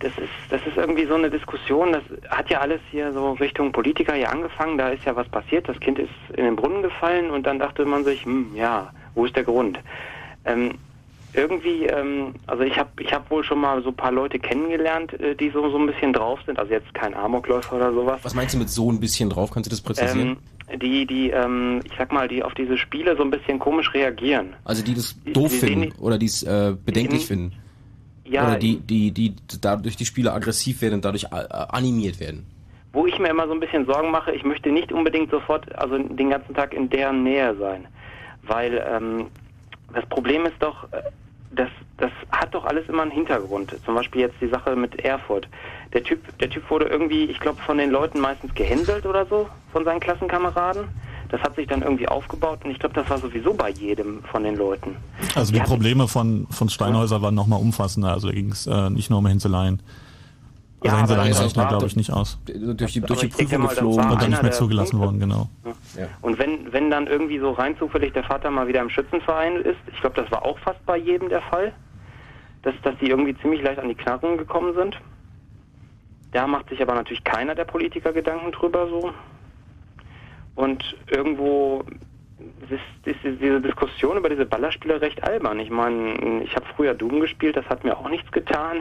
das 0.00 0.12
ist, 0.18 0.28
das 0.50 0.60
ist 0.66 0.76
irgendwie 0.76 1.06
so 1.06 1.14
eine 1.14 1.30
Diskussion, 1.30 1.92
das 1.92 2.02
hat 2.28 2.50
ja 2.50 2.60
alles 2.60 2.80
hier 2.90 3.12
so 3.12 3.32
Richtung 3.32 3.72
Politiker 3.72 4.14
hier 4.14 4.30
angefangen, 4.30 4.76
da 4.78 4.90
ist 4.90 5.04
ja 5.04 5.16
was 5.16 5.28
passiert, 5.28 5.68
das 5.68 5.78
Kind 5.80 5.98
ist 5.98 6.10
in 6.36 6.44
den 6.44 6.56
Brunnen 6.56 6.82
gefallen 6.82 7.30
und 7.30 7.46
dann 7.46 7.58
dachte 7.58 7.84
man 7.84 8.04
sich, 8.04 8.24
hm, 8.24 8.54
ja, 8.54 8.92
wo 9.14 9.24
ist 9.24 9.34
der 9.36 9.44
Grund? 9.44 9.78
Ähm, 10.44 10.74
irgendwie, 11.32 11.84
ähm, 11.86 12.34
also 12.46 12.62
ich 12.62 12.78
habe 12.78 12.90
ich 13.00 13.12
hab 13.12 13.30
wohl 13.30 13.44
schon 13.44 13.60
mal 13.60 13.82
so 13.82 13.90
ein 13.90 13.94
paar 13.96 14.12
Leute 14.12 14.38
kennengelernt, 14.38 15.12
äh, 15.20 15.34
die 15.34 15.50
so, 15.50 15.68
so 15.70 15.78
ein 15.78 15.86
bisschen 15.86 16.12
drauf 16.12 16.40
sind, 16.46 16.58
also 16.58 16.72
jetzt 16.72 16.92
kein 16.94 17.14
Amokläufer 17.14 17.76
oder 17.76 17.92
sowas. 17.92 18.20
Was 18.22 18.34
meinst 18.34 18.54
du 18.54 18.58
mit 18.58 18.70
so 18.70 18.90
ein 18.90 19.00
bisschen 19.00 19.28
drauf? 19.30 19.50
Kannst 19.50 19.70
du 19.70 19.70
das 19.70 19.80
präzisieren? 19.82 20.38
Ähm, 20.70 20.78
die, 20.80 21.06
die, 21.06 21.30
ähm, 21.30 21.80
ich 21.84 21.92
sag 21.96 22.12
mal, 22.12 22.26
die 22.28 22.42
auf 22.42 22.54
diese 22.54 22.76
Spiele 22.78 23.16
so 23.16 23.22
ein 23.22 23.30
bisschen 23.30 23.58
komisch 23.58 23.92
reagieren. 23.94 24.54
also 24.64 24.82
die 24.82 24.94
das 24.94 25.16
doof 25.32 25.52
die 25.52 25.58
finden 25.58 25.80
sehen 25.82 25.92
oder 26.00 26.18
die 26.18 26.26
es 26.26 26.42
äh, 26.42 26.74
bedenklich 26.84 27.20
Die- 27.22 27.26
finden. 27.26 27.52
Ja, 28.28 28.46
oder 28.48 28.58
die, 28.58 28.78
die, 28.80 29.12
die 29.12 29.34
dadurch 29.60 29.96
die 29.96 30.04
Spieler 30.06 30.34
aggressiv 30.34 30.82
werden 30.82 30.94
und 30.94 31.04
dadurch 31.04 31.24
äh, 31.24 31.46
animiert 31.50 32.20
werden. 32.20 32.46
wo 32.92 33.06
ich 33.06 33.18
mir 33.18 33.28
immer 33.28 33.46
so 33.46 33.52
ein 33.52 33.60
bisschen 33.60 33.84
Sorgen 33.86 34.10
mache, 34.10 34.32
ich 34.32 34.42
möchte 34.42 34.70
nicht 34.70 34.90
unbedingt 34.90 35.30
sofort, 35.30 35.72
also 35.76 35.98
den 35.98 36.30
ganzen 36.30 36.54
Tag 36.54 36.72
in 36.72 36.88
deren 36.88 37.22
Nähe 37.22 37.54
sein. 37.56 37.86
Weil 38.42 38.82
ähm, 38.90 39.26
das 39.92 40.06
Problem 40.06 40.46
ist 40.46 40.56
doch, 40.60 40.84
äh, 40.92 41.02
das, 41.52 41.68
das 41.98 42.10
hat 42.30 42.54
doch 42.54 42.64
alles 42.64 42.88
immer 42.88 43.02
einen 43.02 43.10
Hintergrund. 43.10 43.76
Zum 43.84 43.94
Beispiel 43.94 44.22
jetzt 44.22 44.36
die 44.40 44.48
Sache 44.48 44.76
mit 44.76 44.98
Erfurt. 45.04 45.48
Der 45.92 46.02
Typ, 46.02 46.20
der 46.38 46.50
Typ 46.50 46.68
wurde 46.70 46.86
irgendwie, 46.86 47.24
ich 47.24 47.38
glaube, 47.38 47.60
von 47.62 47.78
den 47.78 47.90
Leuten 47.90 48.20
meistens 48.20 48.54
gehänselt 48.54 49.06
oder 49.06 49.26
so, 49.26 49.48
von 49.72 49.84
seinen 49.84 50.00
Klassenkameraden. 50.00 50.88
Das 51.28 51.40
hat 51.42 51.56
sich 51.56 51.66
dann 51.66 51.82
irgendwie 51.82 52.08
aufgebaut 52.08 52.60
und 52.64 52.70
ich 52.70 52.78
glaube, 52.78 52.94
das 52.94 53.08
war 53.10 53.18
sowieso 53.18 53.52
bei 53.54 53.70
jedem 53.70 54.22
von 54.24 54.42
den 54.44 54.56
Leuten. 54.56 54.96
Also 55.34 55.52
die 55.52 55.58
Ja. 55.58 55.64
Probleme 55.64 56.06
von, 56.08 56.46
von 56.50 56.68
Steinhäuser 56.68 57.22
waren 57.22 57.34
nochmal 57.34 57.60
umfassender, 57.60 58.12
also 58.12 58.28
da 58.28 58.34
ging 58.34 58.50
es 58.50 58.66
äh, 58.66 58.90
nicht 58.90 59.10
nur 59.10 59.18
um 59.20 59.26
Hinseleien. 59.26 59.80
Also 60.80 60.94
Ja, 60.94 61.00
Hinseleien 61.00 61.32
aber- 61.32 61.40
reichen 61.44 61.54
da 61.58 61.68
glaube 61.68 61.86
ich 61.86 61.96
nicht 61.96 62.12
aus. 62.12 62.38
Durch 62.46 62.92
die, 62.92 62.98
Aber 63.00 63.06
durch 63.08 63.20
die 63.20 63.28
Prüfung 63.28 63.58
mal, 63.60 63.66
das 63.68 63.74
geflogen. 63.76 64.10
Und 64.10 64.22
dann 64.22 64.30
nicht 64.30 64.42
mehr 64.42 64.52
zugelassen 64.52 64.98
Punkte. 64.98 65.06
worden, 65.06 65.20
genau. 65.20 65.48
Ja. 65.98 66.06
Und 66.22 66.38
wenn, 66.38 66.72
wenn 66.72 66.90
dann 66.90 67.06
irgendwie 67.06 67.38
so 67.38 67.50
rein 67.52 67.76
zufällig 67.78 68.12
der 68.12 68.24
Vater 68.24 68.50
mal 68.50 68.68
wieder 68.68 68.82
im 68.82 68.90
Schützenverein 68.90 69.56
ist, 69.62 69.78
ich 69.92 70.00
glaube, 70.00 70.20
das 70.20 70.30
war 70.30 70.44
auch 70.44 70.58
fast 70.58 70.84
bei 70.86 70.96
jedem 70.98 71.28
der 71.30 71.42
Fall, 71.42 71.72
dass, 72.62 72.74
dass 72.82 72.94
die 73.00 73.06
irgendwie 73.08 73.34
ziemlich 73.38 73.62
leicht 73.62 73.78
an 73.80 73.88
die 73.88 73.94
Knarren 73.94 74.36
gekommen 74.38 74.74
sind. 74.74 74.96
Da 76.32 76.46
macht 76.46 76.68
sich 76.68 76.82
aber 76.82 76.94
natürlich 76.94 77.24
keiner 77.24 77.54
der 77.54 77.64
Politiker 77.64 78.12
Gedanken 78.12 78.52
drüber 78.52 78.86
so. 78.88 79.12
Und 80.56 80.82
irgendwo 81.10 81.84
ist, 82.70 83.14
diese 83.24 83.60
Diskussion 83.60 84.16
über 84.16 84.28
diese 84.28 84.44
Ballerspiele 84.44 85.00
recht 85.00 85.22
albern. 85.22 85.60
Ich 85.60 85.70
meine, 85.70 86.42
ich 86.42 86.54
habe 86.54 86.66
früher 86.74 86.94
Doom 86.94 87.20
gespielt, 87.20 87.56
das 87.56 87.66
hat 87.66 87.84
mir 87.84 87.96
auch 87.96 88.08
nichts 88.08 88.30
getan. 88.32 88.78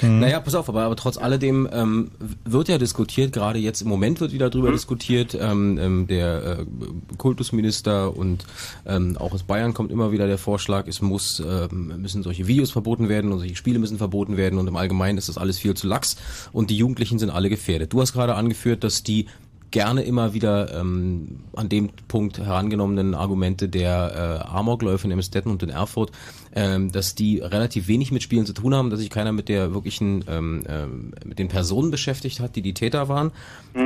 Naja, 0.00 0.40
pass 0.40 0.54
auf, 0.54 0.68
aber, 0.68 0.82
aber 0.82 0.96
trotz 0.96 1.18
alledem 1.18 1.68
ähm, 1.70 2.10
wird 2.44 2.68
ja 2.68 2.78
diskutiert, 2.78 3.32
gerade 3.32 3.58
jetzt 3.58 3.82
im 3.82 3.88
Moment 3.88 4.20
wird 4.20 4.32
wieder 4.32 4.48
drüber 4.48 4.72
diskutiert, 4.72 5.36
ähm, 5.38 5.78
ähm, 5.78 6.06
der 6.06 6.60
äh, 6.60 7.16
Kultusminister 7.18 8.16
und 8.16 8.46
ähm, 8.86 9.18
auch 9.18 9.32
aus 9.32 9.42
Bayern 9.42 9.74
kommt 9.74 9.92
immer 9.92 10.10
wieder 10.10 10.26
der 10.26 10.38
Vorschlag, 10.38 10.88
es 10.88 11.02
muss, 11.02 11.40
ähm, 11.40 12.00
müssen 12.00 12.22
solche 12.22 12.46
Videos 12.46 12.70
verboten 12.70 13.10
werden 13.10 13.32
und 13.32 13.40
solche 13.40 13.54
Spiele 13.54 13.78
müssen 13.78 13.98
verboten 13.98 14.38
werden 14.38 14.58
und 14.58 14.66
im 14.66 14.76
Allgemeinen 14.76 15.18
ist 15.18 15.28
das 15.28 15.36
alles 15.36 15.58
viel 15.58 15.74
zu 15.74 15.86
lax 15.86 16.16
und 16.52 16.70
die 16.70 16.78
Jugendlichen 16.78 17.18
sind 17.18 17.28
alle 17.28 17.50
gefährdet. 17.50 17.92
Du 17.92 18.00
hast 18.00 18.14
gerade 18.14 18.34
angeführt, 18.34 18.84
dass 18.84 19.02
die 19.02 19.26
gerne 19.72 20.02
immer 20.02 20.32
wieder 20.34 20.72
ähm, 20.78 21.40
an 21.56 21.68
dem 21.68 21.90
Punkt 22.06 22.38
herangenommenen 22.38 23.14
Argumente 23.14 23.68
der 23.68 24.42
äh, 24.46 24.48
Amokläufe 24.48 25.06
in 25.06 25.10
Emstetten 25.10 25.50
und 25.50 25.62
in 25.64 25.70
Erfurt, 25.70 26.12
ähm, 26.54 26.92
dass 26.92 27.16
die 27.16 27.38
relativ 27.40 27.88
wenig 27.88 28.12
mit 28.12 28.22
Spielen 28.22 28.46
zu 28.46 28.52
tun 28.52 28.74
haben, 28.74 28.90
dass 28.90 29.00
sich 29.00 29.10
keiner 29.10 29.32
mit 29.32 29.48
der 29.48 29.74
wirklichen, 29.74 30.24
ähm, 30.28 30.62
ähm, 30.68 31.14
mit 31.24 31.38
den 31.40 31.48
Personen 31.48 31.90
beschäftigt 31.90 32.38
hat, 32.38 32.54
die 32.54 32.62
die 32.62 32.74
Täter 32.74 33.08
waren. 33.08 33.32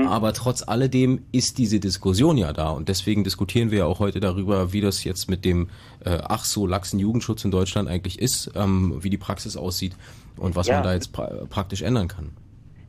Aber 0.09 0.33
trotz 0.33 0.63
alledem 0.67 1.21
ist 1.31 1.59
diese 1.59 1.79
Diskussion 1.79 2.37
ja 2.37 2.53
da 2.53 2.71
und 2.71 2.89
deswegen 2.89 3.23
diskutieren 3.23 3.71
wir 3.71 3.79
ja 3.79 3.85
auch 3.87 4.01
heute 4.01 4.19
darüber, 4.19 4.73
wie 4.73 4.81
das 4.81 5.05
jetzt 5.05 5.31
mit 5.31 5.45
dem 5.45 5.69
äh, 6.05 6.19
ach 6.23 6.45
so 6.45 6.67
laxen 6.67 6.99
Jugendschutz 6.99 7.45
in 7.45 7.53
Deutschland 7.53 7.89
eigentlich 7.89 8.19
ist, 8.19 8.51
ähm, 8.57 8.99
wie 9.01 9.11
die 9.11 9.17
Praxis 9.17 9.57
aussieht 9.57 9.93
und 10.37 10.57
was 10.57 10.67
Ja. 10.67 10.75
man 10.75 10.83
da 10.83 10.93
jetzt 10.95 11.13
pra 11.13 11.27
praktisch 11.49 11.83
ändern 11.83 12.09
kann. 12.09 12.31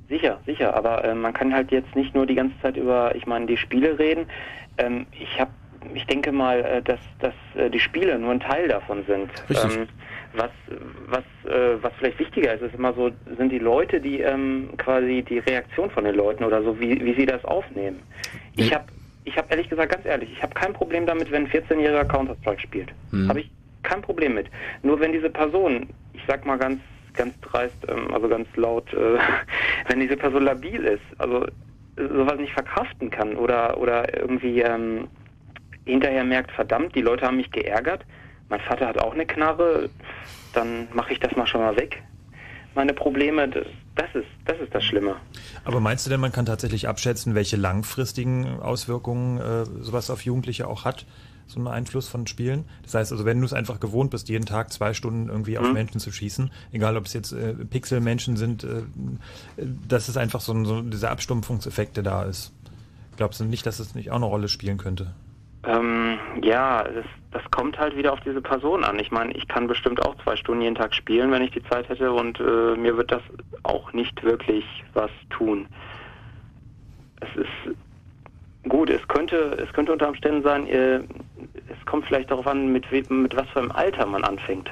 Sicher, 0.09 0.39
sicher, 0.45 0.73
aber 0.73 1.03
äh, 1.03 1.13
man 1.13 1.33
kann 1.33 1.53
halt 1.53 1.71
jetzt 1.71 1.95
nicht 1.95 2.15
nur 2.15 2.25
die 2.25 2.35
ganze 2.35 2.59
Zeit 2.61 2.77
über, 2.77 3.13
ich 3.15 3.25
meine, 3.27 3.45
die 3.45 3.57
Spiele 3.57 3.99
reden. 3.99 4.25
Ähm, 4.77 5.05
ich 5.11 5.39
habe, 5.39 5.51
ich 5.93 6.05
denke 6.05 6.31
mal, 6.31 6.63
äh, 6.63 6.81
dass, 6.81 6.99
dass 7.19 7.33
äh, 7.55 7.69
die 7.69 7.79
Spiele 7.79 8.17
nur 8.17 8.31
ein 8.31 8.39
Teil 8.39 8.69
davon 8.69 9.03
sind. 9.05 9.29
Richtig. 9.49 9.77
Ähm, 9.77 9.87
was, 10.33 10.51
was, 11.07 11.51
äh, 11.51 11.81
was 11.81 11.91
vielleicht 11.97 12.19
wichtiger 12.19 12.53
ist, 12.53 12.61
ist 12.61 12.75
immer 12.75 12.93
so, 12.93 13.11
sind 13.37 13.51
die 13.51 13.59
Leute, 13.59 13.99
die 13.99 14.21
ähm, 14.21 14.69
quasi 14.77 15.25
die 15.27 15.39
Reaktion 15.39 15.89
von 15.89 16.03
den 16.03 16.15
Leuten 16.15 16.43
oder 16.43 16.61
so, 16.63 16.79
wie, 16.79 17.03
wie 17.03 17.13
sie 17.13 17.25
das 17.25 17.43
aufnehmen. 17.43 18.01
Ich 18.55 18.73
habe, 18.73 18.85
ich 19.25 19.37
habe 19.37 19.47
ehrlich 19.49 19.69
gesagt, 19.69 19.91
ganz 19.91 20.05
ehrlich, 20.05 20.31
ich 20.31 20.41
habe 20.41 20.53
kein 20.53 20.73
Problem 20.73 21.05
damit, 21.05 21.31
wenn 21.31 21.45
ein 21.45 21.51
14-jähriger 21.51 22.05
Counter-Strike 22.05 22.61
spielt. 22.61 22.89
Mhm. 23.11 23.29
Habe 23.29 23.41
ich 23.41 23.51
kein 23.83 24.01
Problem 24.01 24.35
mit. 24.35 24.47
Nur 24.83 24.99
wenn 24.99 25.11
diese 25.11 25.29
Person, 25.29 25.89
ich 26.13 26.21
sag 26.27 26.45
mal 26.45 26.57
ganz 26.57 26.79
ganz 27.17 27.39
dreist, 27.41 27.75
ähm, 27.87 28.13
also 28.13 28.29
ganz 28.29 28.47
laut, 28.55 28.91
äh, 28.93 29.17
wenn 29.87 29.99
diese 29.99 30.15
Person 30.15 30.43
labil 30.43 30.83
ist, 30.85 31.03
also 31.17 31.45
äh, 31.45 31.49
sowas 31.97 32.37
nicht 32.37 32.53
verkraften 32.53 33.09
kann 33.09 33.35
oder 33.35 33.77
oder 33.77 34.17
irgendwie 34.21 34.61
ähm, 34.61 35.07
hinterher 35.85 36.23
merkt, 36.23 36.51
verdammt, 36.51 36.95
die 36.95 37.01
Leute 37.01 37.25
haben 37.25 37.37
mich 37.37 37.51
geärgert, 37.51 38.05
mein 38.49 38.61
Vater 38.61 38.87
hat 38.87 38.99
auch 38.99 39.13
eine 39.13 39.25
Knarre, 39.25 39.89
dann 40.53 40.87
mache 40.93 41.13
ich 41.13 41.19
das 41.19 41.35
mal 41.35 41.47
schon 41.47 41.61
mal 41.61 41.75
weg. 41.75 42.01
Meine 42.75 42.93
Probleme, 42.93 43.47
das, 43.49 43.65
das 43.95 44.13
ist 44.13 44.27
das 44.45 44.59
ist 44.59 44.73
das 44.73 44.83
Schlimme. 44.83 45.15
Aber 45.65 45.79
meinst 45.79 46.05
du 46.05 46.09
denn, 46.09 46.19
man 46.19 46.31
kann 46.31 46.45
tatsächlich 46.45 46.87
abschätzen, 46.87 47.35
welche 47.35 47.57
langfristigen 47.57 48.59
Auswirkungen 48.59 49.39
äh, 49.39 49.65
sowas 49.65 50.09
auf 50.09 50.21
Jugendliche 50.21 50.67
auch 50.67 50.85
hat? 50.85 51.05
So 51.47 51.59
ein 51.59 51.67
Einfluss 51.67 52.09
von 52.09 52.27
Spielen. 52.27 52.65
Das 52.83 52.93
heißt 52.93 53.11
also, 53.11 53.23
wenn 53.25 53.39
du 53.39 53.45
es 53.45 53.53
einfach 53.53 53.79
gewohnt 53.79 54.11
bist, 54.11 54.27
jeden 54.29 54.45
Tag 54.45 54.71
zwei 54.71 54.93
Stunden 54.93 55.29
irgendwie 55.29 55.57
auf 55.57 55.67
Mhm. 55.67 55.73
Menschen 55.73 55.99
zu 55.99 56.11
schießen, 56.11 56.51
egal 56.73 56.97
ob 56.97 57.05
es 57.05 57.13
jetzt 57.13 57.31
äh, 57.31 57.53
Pixelmenschen 57.53 58.35
sind, 58.35 58.63
äh, 58.63 58.83
dass 59.87 60.09
es 60.09 60.17
einfach 60.17 60.41
so, 60.41 60.53
ein, 60.53 60.65
so 60.65 60.81
dieser 60.81 61.09
Abstumpfungseffekt, 61.11 61.95
der 61.95 62.03
da 62.03 62.23
ist. 62.23 62.53
Glaubst 63.15 63.39
du 63.39 63.45
nicht, 63.45 63.65
dass 63.65 63.79
es 63.79 63.95
nicht 63.95 64.11
auch 64.11 64.17
eine 64.17 64.25
Rolle 64.25 64.49
spielen 64.49 64.77
könnte? 64.77 65.13
Ähm, 65.63 66.19
ja, 66.43 66.83
das, 66.83 67.05
das 67.31 67.41
kommt 67.51 67.77
halt 67.79 67.95
wieder 67.97 68.13
auf 68.13 68.19
diese 68.21 68.41
Person 68.41 68.83
an. 68.83 68.99
Ich 68.99 69.11
meine, 69.11 69.33
ich 69.33 69.47
kann 69.47 69.67
bestimmt 69.67 70.05
auch 70.05 70.15
zwei 70.23 70.35
Stunden 70.35 70.61
jeden 70.61 70.75
Tag 70.75 70.93
spielen, 70.93 71.31
wenn 71.31 71.41
ich 71.41 71.51
die 71.51 71.63
Zeit 71.63 71.89
hätte 71.89 72.11
und 72.11 72.39
äh, 72.39 72.75
mir 72.75 72.95
wird 72.95 73.11
das 73.11 73.23
auch 73.63 73.91
nicht 73.93 74.21
wirklich 74.23 74.65
was 74.93 75.11
tun. 75.29 75.67
Es 77.19 77.29
ist 77.35 77.75
gut, 78.69 78.89
es 78.89 79.05
könnte, 79.07 79.57
es 79.61 79.73
könnte 79.73 79.91
unter 79.91 80.07
Umständen 80.07 80.43
sein, 80.43 80.67
äh, 80.67 81.01
es 81.69 81.85
kommt 81.85 82.05
vielleicht 82.05 82.31
darauf 82.31 82.47
an, 82.47 82.71
mit, 82.71 82.89
mit 82.91 83.35
was 83.35 83.47
für 83.49 83.59
einem 83.59 83.71
Alter 83.71 84.05
man 84.05 84.23
anfängt. 84.23 84.69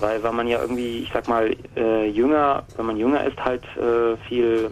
Weil, 0.00 0.22
weil 0.22 0.32
man 0.32 0.46
ja 0.46 0.60
irgendwie, 0.60 0.98
ich 0.98 1.10
sag 1.12 1.26
mal, 1.28 1.54
äh, 1.76 2.08
jünger, 2.08 2.64
wenn 2.76 2.86
man 2.86 2.96
jünger 2.96 3.24
ist, 3.24 3.38
halt 3.44 3.64
äh, 3.76 4.16
viel, 4.28 4.70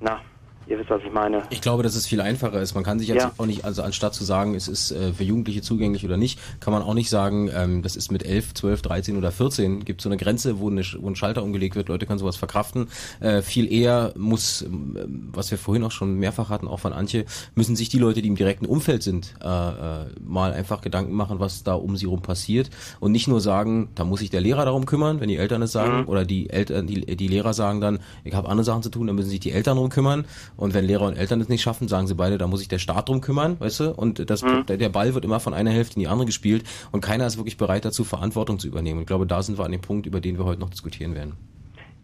na, 0.00 0.20
Ihr 0.68 0.78
wisst, 0.78 0.90
was 0.90 1.00
ich 1.06 1.12
meine. 1.12 1.42
Ich 1.50 1.60
glaube, 1.60 1.82
dass 1.84 1.94
es 1.94 2.06
viel 2.06 2.20
einfacher 2.20 2.60
ist. 2.60 2.74
Man 2.74 2.82
kann 2.82 2.98
sich 2.98 3.06
jetzt 3.08 3.22
Ja. 3.22 3.32
auch 3.38 3.46
nicht, 3.46 3.64
also 3.64 3.82
anstatt 3.82 4.14
zu 4.14 4.24
sagen, 4.24 4.54
es 4.56 4.66
ist 4.66 4.90
äh, 4.90 5.12
für 5.12 5.22
Jugendliche 5.22 5.62
zugänglich 5.62 6.04
oder 6.04 6.16
nicht, 6.16 6.40
kann 6.58 6.72
man 6.72 6.82
auch 6.82 6.94
nicht 6.94 7.08
sagen, 7.08 7.48
ähm, 7.54 7.82
das 7.82 7.94
ist 7.94 8.10
mit 8.10 8.24
11, 8.24 8.54
12, 8.54 8.82
13 8.82 9.16
oder 9.16 9.30
14. 9.30 9.84
Gibt 9.84 10.00
so 10.00 10.08
eine 10.08 10.16
Grenze, 10.16 10.58
wo, 10.58 10.68
eine, 10.68 10.82
wo 10.98 11.06
ein 11.08 11.14
Schalter 11.14 11.44
umgelegt 11.44 11.76
wird. 11.76 11.88
Leute 11.88 12.06
können 12.06 12.18
sowas 12.18 12.36
verkraften. 12.36 12.88
Äh, 13.20 13.42
viel 13.42 13.72
eher 13.72 14.12
muss, 14.16 14.62
ähm, 14.62 15.28
was 15.32 15.50
wir 15.52 15.58
vorhin 15.58 15.84
auch 15.84 15.92
schon 15.92 16.16
mehrfach 16.16 16.48
hatten, 16.50 16.66
auch 16.66 16.80
von 16.80 16.92
Antje, 16.92 17.26
müssen 17.54 17.76
sich 17.76 17.88
die 17.88 17.98
Leute, 17.98 18.20
die 18.20 18.28
im 18.28 18.34
direkten 18.36 18.66
Umfeld 18.66 19.04
sind, 19.04 19.34
äh, 19.40 19.46
äh, 19.46 20.06
mal 20.24 20.52
einfach 20.52 20.80
Gedanken 20.80 21.12
machen, 21.14 21.38
was 21.38 21.62
da 21.62 21.74
um 21.74 21.96
sie 21.96 22.06
rum 22.06 22.22
passiert 22.22 22.70
und 22.98 23.12
nicht 23.12 23.28
nur 23.28 23.40
sagen, 23.40 23.90
da 23.94 24.04
muss 24.04 24.18
sich 24.18 24.30
der 24.30 24.40
Lehrer 24.40 24.64
darum 24.64 24.84
kümmern, 24.86 25.20
wenn 25.20 25.28
die 25.28 25.36
Eltern 25.36 25.62
es 25.62 25.70
sagen, 25.72 26.00
Mhm. 26.02 26.08
oder 26.08 26.24
die 26.24 26.50
Eltern, 26.50 26.88
die, 26.88 27.04
die 27.16 27.28
Lehrer 27.28 27.54
sagen 27.54 27.80
dann, 27.80 28.00
ich 28.24 28.34
habe 28.34 28.48
andere 28.48 28.64
Sachen 28.64 28.82
zu 28.82 28.90
tun, 28.90 29.06
dann 29.06 29.14
müssen 29.14 29.30
sich 29.30 29.38
die 29.40 29.52
Eltern 29.52 29.76
drum 29.76 29.90
kümmern. 29.90 30.24
Und 30.56 30.72
wenn 30.74 30.84
Lehrer 30.84 31.06
und 31.06 31.16
Eltern 31.16 31.40
es 31.40 31.48
nicht 31.48 31.62
schaffen, 31.62 31.86
sagen 31.88 32.06
sie 32.06 32.14
beide, 32.14 32.38
da 32.38 32.46
muss 32.46 32.60
sich 32.60 32.68
der 32.68 32.78
Staat 32.78 33.08
drum 33.08 33.20
kümmern, 33.20 33.56
weißt 33.60 33.80
du? 33.80 33.90
Und 33.92 34.30
das, 34.30 34.42
Mhm. 34.42 34.64
der, 34.66 34.76
der 34.78 34.88
Ball 34.88 35.14
wird 35.14 35.24
immer 35.24 35.38
von 35.40 35.52
einer 35.54 35.70
Hälfte 35.70 35.96
in 35.96 36.00
die 36.00 36.08
andere 36.08 36.26
gespielt 36.26 36.64
und 36.92 37.00
keiner 37.02 37.26
ist 37.26 37.36
wirklich 37.36 37.56
bereit 37.56 37.84
dazu, 37.84 38.04
Verantwortung 38.04 38.58
zu 38.58 38.66
übernehmen. 38.66 38.98
Und 38.98 39.02
ich 39.02 39.06
glaube, 39.08 39.26
da 39.26 39.42
sind 39.42 39.58
wir 39.58 39.64
an 39.64 39.72
dem 39.72 39.80
Punkt, 39.82 40.06
über 40.06 40.20
den 40.20 40.38
wir 40.38 40.44
heute 40.44 40.60
noch 40.60 40.70
diskutieren 40.70 41.14
werden. 41.14 41.34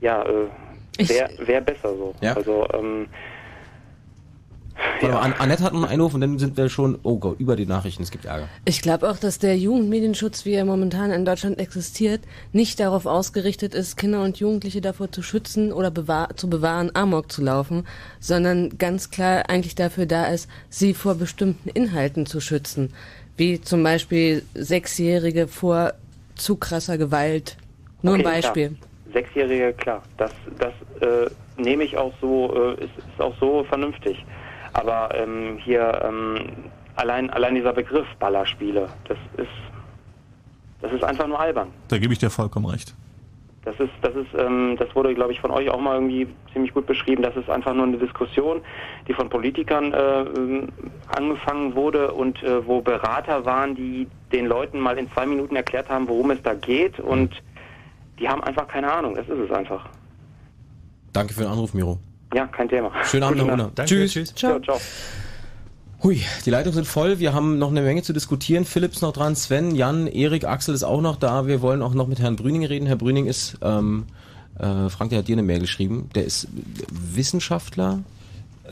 Ja, 0.01 0.23
äh, 0.25 0.49
wäre 1.09 1.31
wär 1.47 1.61
besser 1.61 1.97
so. 1.97 2.15
Ja. 2.21 2.35
Also, 2.35 2.67
ähm, 2.75 3.07
Mal, 5.03 5.11
An 5.15 5.33
Annette 5.33 5.65
hat 5.65 5.73
noch 5.73 5.83
einen 5.83 5.91
Einwurf 5.91 6.15
und 6.15 6.21
dann 6.21 6.39
sind 6.39 6.57
wir 6.57 6.69
schon, 6.69 6.99
oh 7.03 7.19
Gott, 7.19 7.41
über 7.41 7.57
die 7.57 7.67
Nachrichten, 7.67 8.03
es 8.03 8.11
gibt 8.11 8.25
Ärger. 8.25 8.49
Ich 8.65 8.83
glaube 8.83 9.11
auch, 9.11 9.17
dass 9.17 9.39
der 9.39 9.57
Jugendmedienschutz, 9.57 10.45
wie 10.45 10.53
er 10.53 10.65
momentan 10.65 11.11
in 11.11 11.25
Deutschland 11.25 11.59
existiert, 11.59 12.21
nicht 12.53 12.79
darauf 12.79 13.07
ausgerichtet 13.07 13.75
ist, 13.75 13.97
Kinder 13.97 14.23
und 14.23 14.39
Jugendliche 14.39 14.81
davor 14.81 15.11
zu 15.11 15.23
schützen 15.23 15.73
oder 15.73 15.91
bewahr 15.91 16.37
zu 16.37 16.49
bewahren, 16.49 16.91
Amok 16.95 17.33
zu 17.33 17.43
laufen, 17.43 17.85
sondern 18.21 18.79
ganz 18.79 19.11
klar 19.11 19.49
eigentlich 19.49 19.75
dafür 19.75 20.07
da 20.07 20.27
ist, 20.27 20.49
sie 20.69 20.95
vor 20.95 21.17
bestimmten 21.17 21.69
Inhalten 21.69 22.27
zu 22.27 22.41
schützen, 22.41 22.93
wie 23.37 23.61
zum 23.61 23.83
Beispiel 23.83 24.45
Sechsjährige 24.55 25.49
vor 25.49 25.95
zu 26.37 26.57
krasser 26.57 26.97
Gewalt. 26.97 27.57
Nur 28.03 28.15
okay, 28.15 28.23
ein 28.23 28.33
Beispiel. 28.33 28.69
Klar. 28.69 28.89
Sechsjährige, 29.13 29.73
klar. 29.75 30.03
Das, 30.17 30.33
das 30.59 30.73
äh, 31.01 31.31
nehme 31.61 31.85
ich 31.85 31.97
auch 31.97 32.13
so, 32.21 32.55
äh, 32.55 32.85
ist, 32.85 32.97
ist 32.99 33.21
auch 33.21 33.35
so 33.39 33.65
vernünftig. 33.65 34.25
Aber 34.73 35.15
ähm, 35.15 35.59
hier 35.59 36.01
ähm, 36.05 36.37
allein, 36.97 37.31
allein 37.31 37.55
dieser 37.55 37.73
Begriff 37.73 38.07
Ballerspiele, 38.19 38.89
das 39.09 39.19
ist, 39.37 39.49
das 40.81 40.93
ist 40.93 41.05
einfach 41.05 41.27
nur 41.27 41.39
albern. 41.39 41.69
Da 41.89 41.99
gebe 41.99 42.13
ich 42.13 42.19
dir 42.19 42.31
vollkommen 42.31 42.67
recht. 42.67 42.95
Das 43.65 43.79
ist, 43.79 43.93
das 44.01 44.15
ist, 44.17 44.27
ähm, 44.37 44.77
das 44.77 44.93
wurde, 44.97 45.15
glaube 45.15 45.33
ich, 45.33 45.41
von 45.41 45.53
euch 45.53 45.71
auch 45.71 45.81
mal 45.81 45.95
irgendwie 45.95 46.27
ziemlich 46.53 46.75
gut 46.75 46.87
beschrieben. 46.87 47.23
Das 47.23 47.37
ist 47.37 47.49
einfach 47.49 47.73
nur 47.75 47.87
eine 47.87 47.97
Diskussion, 47.97 48.61
die 49.07 49.15
von 49.15 49.29
Politikern 49.29 49.93
äh, 49.93 50.23
ähm, 50.23 50.69
angefangen 51.15 51.77
wurde 51.77 52.13
und 52.13 52.43
äh, 52.43 52.67
wo 52.67 52.81
Berater 52.81 53.45
waren, 53.45 53.77
die 53.77 54.09
den 54.33 54.47
Leuten 54.47 54.81
mal 54.81 54.99
in 54.99 55.09
zwei 55.13 55.27
Minuten 55.27 55.55
erklärt 55.55 55.89
haben, 55.89 56.09
worum 56.09 56.33
es 56.33 56.43
da 56.43 56.55
geht 56.55 56.99
und 56.99 57.41
die 58.19 58.29
haben 58.29 58.43
einfach 58.43 58.67
keine 58.67 58.91
Ahnung. 58.93 59.15
Das 59.15 59.29
ist 59.29 59.39
es 59.39 59.51
einfach. 59.53 59.89
Danke 61.13 61.33
für 61.33 61.43
den 61.43 61.51
Anruf, 61.51 61.73
Miro. 61.73 61.99
Ja, 62.35 62.47
kein 62.47 62.69
Thema. 62.69 62.91
Schönen 63.05 63.25
Abend, 63.25 63.39
Herr 63.41 63.57
Nacht. 63.57 63.79
Unna. 63.79 63.85
Tschüss. 63.85 64.35
Ciao, 64.35 64.59
ciao. 64.61 64.81
Hui, 66.03 66.21
die 66.45 66.51
Leitungen 66.51 66.75
sind 66.75 66.87
voll. 66.87 67.21
Wir 67.21 67.33
haben 67.33 67.59
noch 67.59 67.71
eine 67.71 67.83
Menge 67.83 68.03
zu 68.03 68.13
diskutieren. 68.13 68.65
Philipp 68.65 68.93
ist 68.93 69.03
noch 69.03 69.13
dran, 69.13 69.37
Sven, 69.37 69.75
Jan, 69.77 70.09
Erik, 70.09 70.45
Axel 70.45 70.75
ist 70.75 70.83
auch 70.83 71.01
noch 71.01 71.17
da. 71.17 71.47
Wir 71.47 71.63
wollen 71.63 71.81
auch 71.81 71.95
noch 71.95 72.09
mit 72.09 72.19
Herrn 72.19 72.35
Brüning 72.35 72.65
reden. 72.65 72.87
Herr 72.87 72.97
Brüning 72.97 73.27
ist, 73.27 73.57
ähm, 73.63 74.07
äh, 74.59 74.89
Frank, 74.89 75.11
der 75.11 75.21
hat 75.21 75.29
dir 75.29 75.35
eine 75.35 75.45
Mail 75.45 75.61
geschrieben. 75.61 76.11
Der 76.15 76.25
ist 76.25 76.49
Wissenschaftler. 76.91 78.01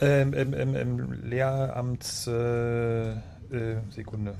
Ähm, 0.01 0.33
ähm, 0.35 0.53
ähm, 0.53 0.75
ähm, 0.75 1.19
Lehramts, 1.23 2.27
äh, 2.27 3.11
äh, 3.11 3.15
Sekunde. 3.91 4.33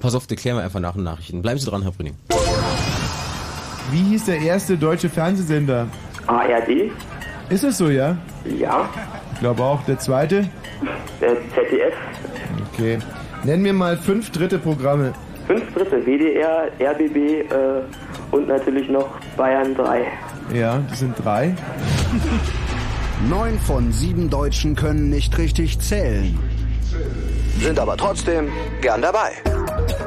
Pass 0.00 0.14
auf, 0.14 0.26
den 0.26 0.36
klären 0.36 0.56
wir 0.56 0.64
einfach 0.64 0.80
nach 0.80 0.94
den 0.94 1.04
Nachrichten. 1.04 1.40
Bleiben 1.40 1.60
Sie 1.60 1.70
dran, 1.70 1.82
Herr 1.82 1.92
Brüning. 1.92 2.16
Wie 3.92 4.02
hieß 4.02 4.24
der 4.24 4.40
erste 4.40 4.76
deutsche 4.76 5.08
Fernsehsender? 5.08 5.86
ARD? 6.26 6.90
Ist 7.48 7.64
es 7.64 7.78
so, 7.78 7.88
ja? 7.88 8.16
Ja. 8.44 8.88
Ich 9.34 9.40
glaube 9.40 9.62
auch. 9.62 9.84
Der 9.84 9.98
zweite? 9.98 10.48
Äh, 11.20 11.36
ZDF? 11.54 11.94
Okay. 12.72 12.98
Nenn 13.44 13.62
mir 13.62 13.72
mal 13.72 13.96
fünf 13.96 14.30
dritte 14.30 14.58
Programme. 14.58 15.12
Fünf 15.46 15.72
Dritte, 15.74 16.04
WDR, 16.04 16.68
RBB 16.80 17.16
äh, 17.16 17.82
und 18.32 18.48
natürlich 18.48 18.88
noch 18.88 19.08
Bayern 19.36 19.76
3. 19.76 20.04
Ja, 20.52 20.82
das 20.88 20.98
sind 20.98 21.14
drei. 21.24 21.54
Neun 23.30 23.58
von 23.60 23.92
sieben 23.92 24.28
Deutschen 24.28 24.74
können 24.74 25.08
nicht 25.08 25.38
richtig 25.38 25.78
zählen. 25.78 26.36
Sind 27.60 27.78
aber 27.78 27.96
trotzdem 27.96 28.48
gern 28.80 29.02
dabei. 29.02 29.30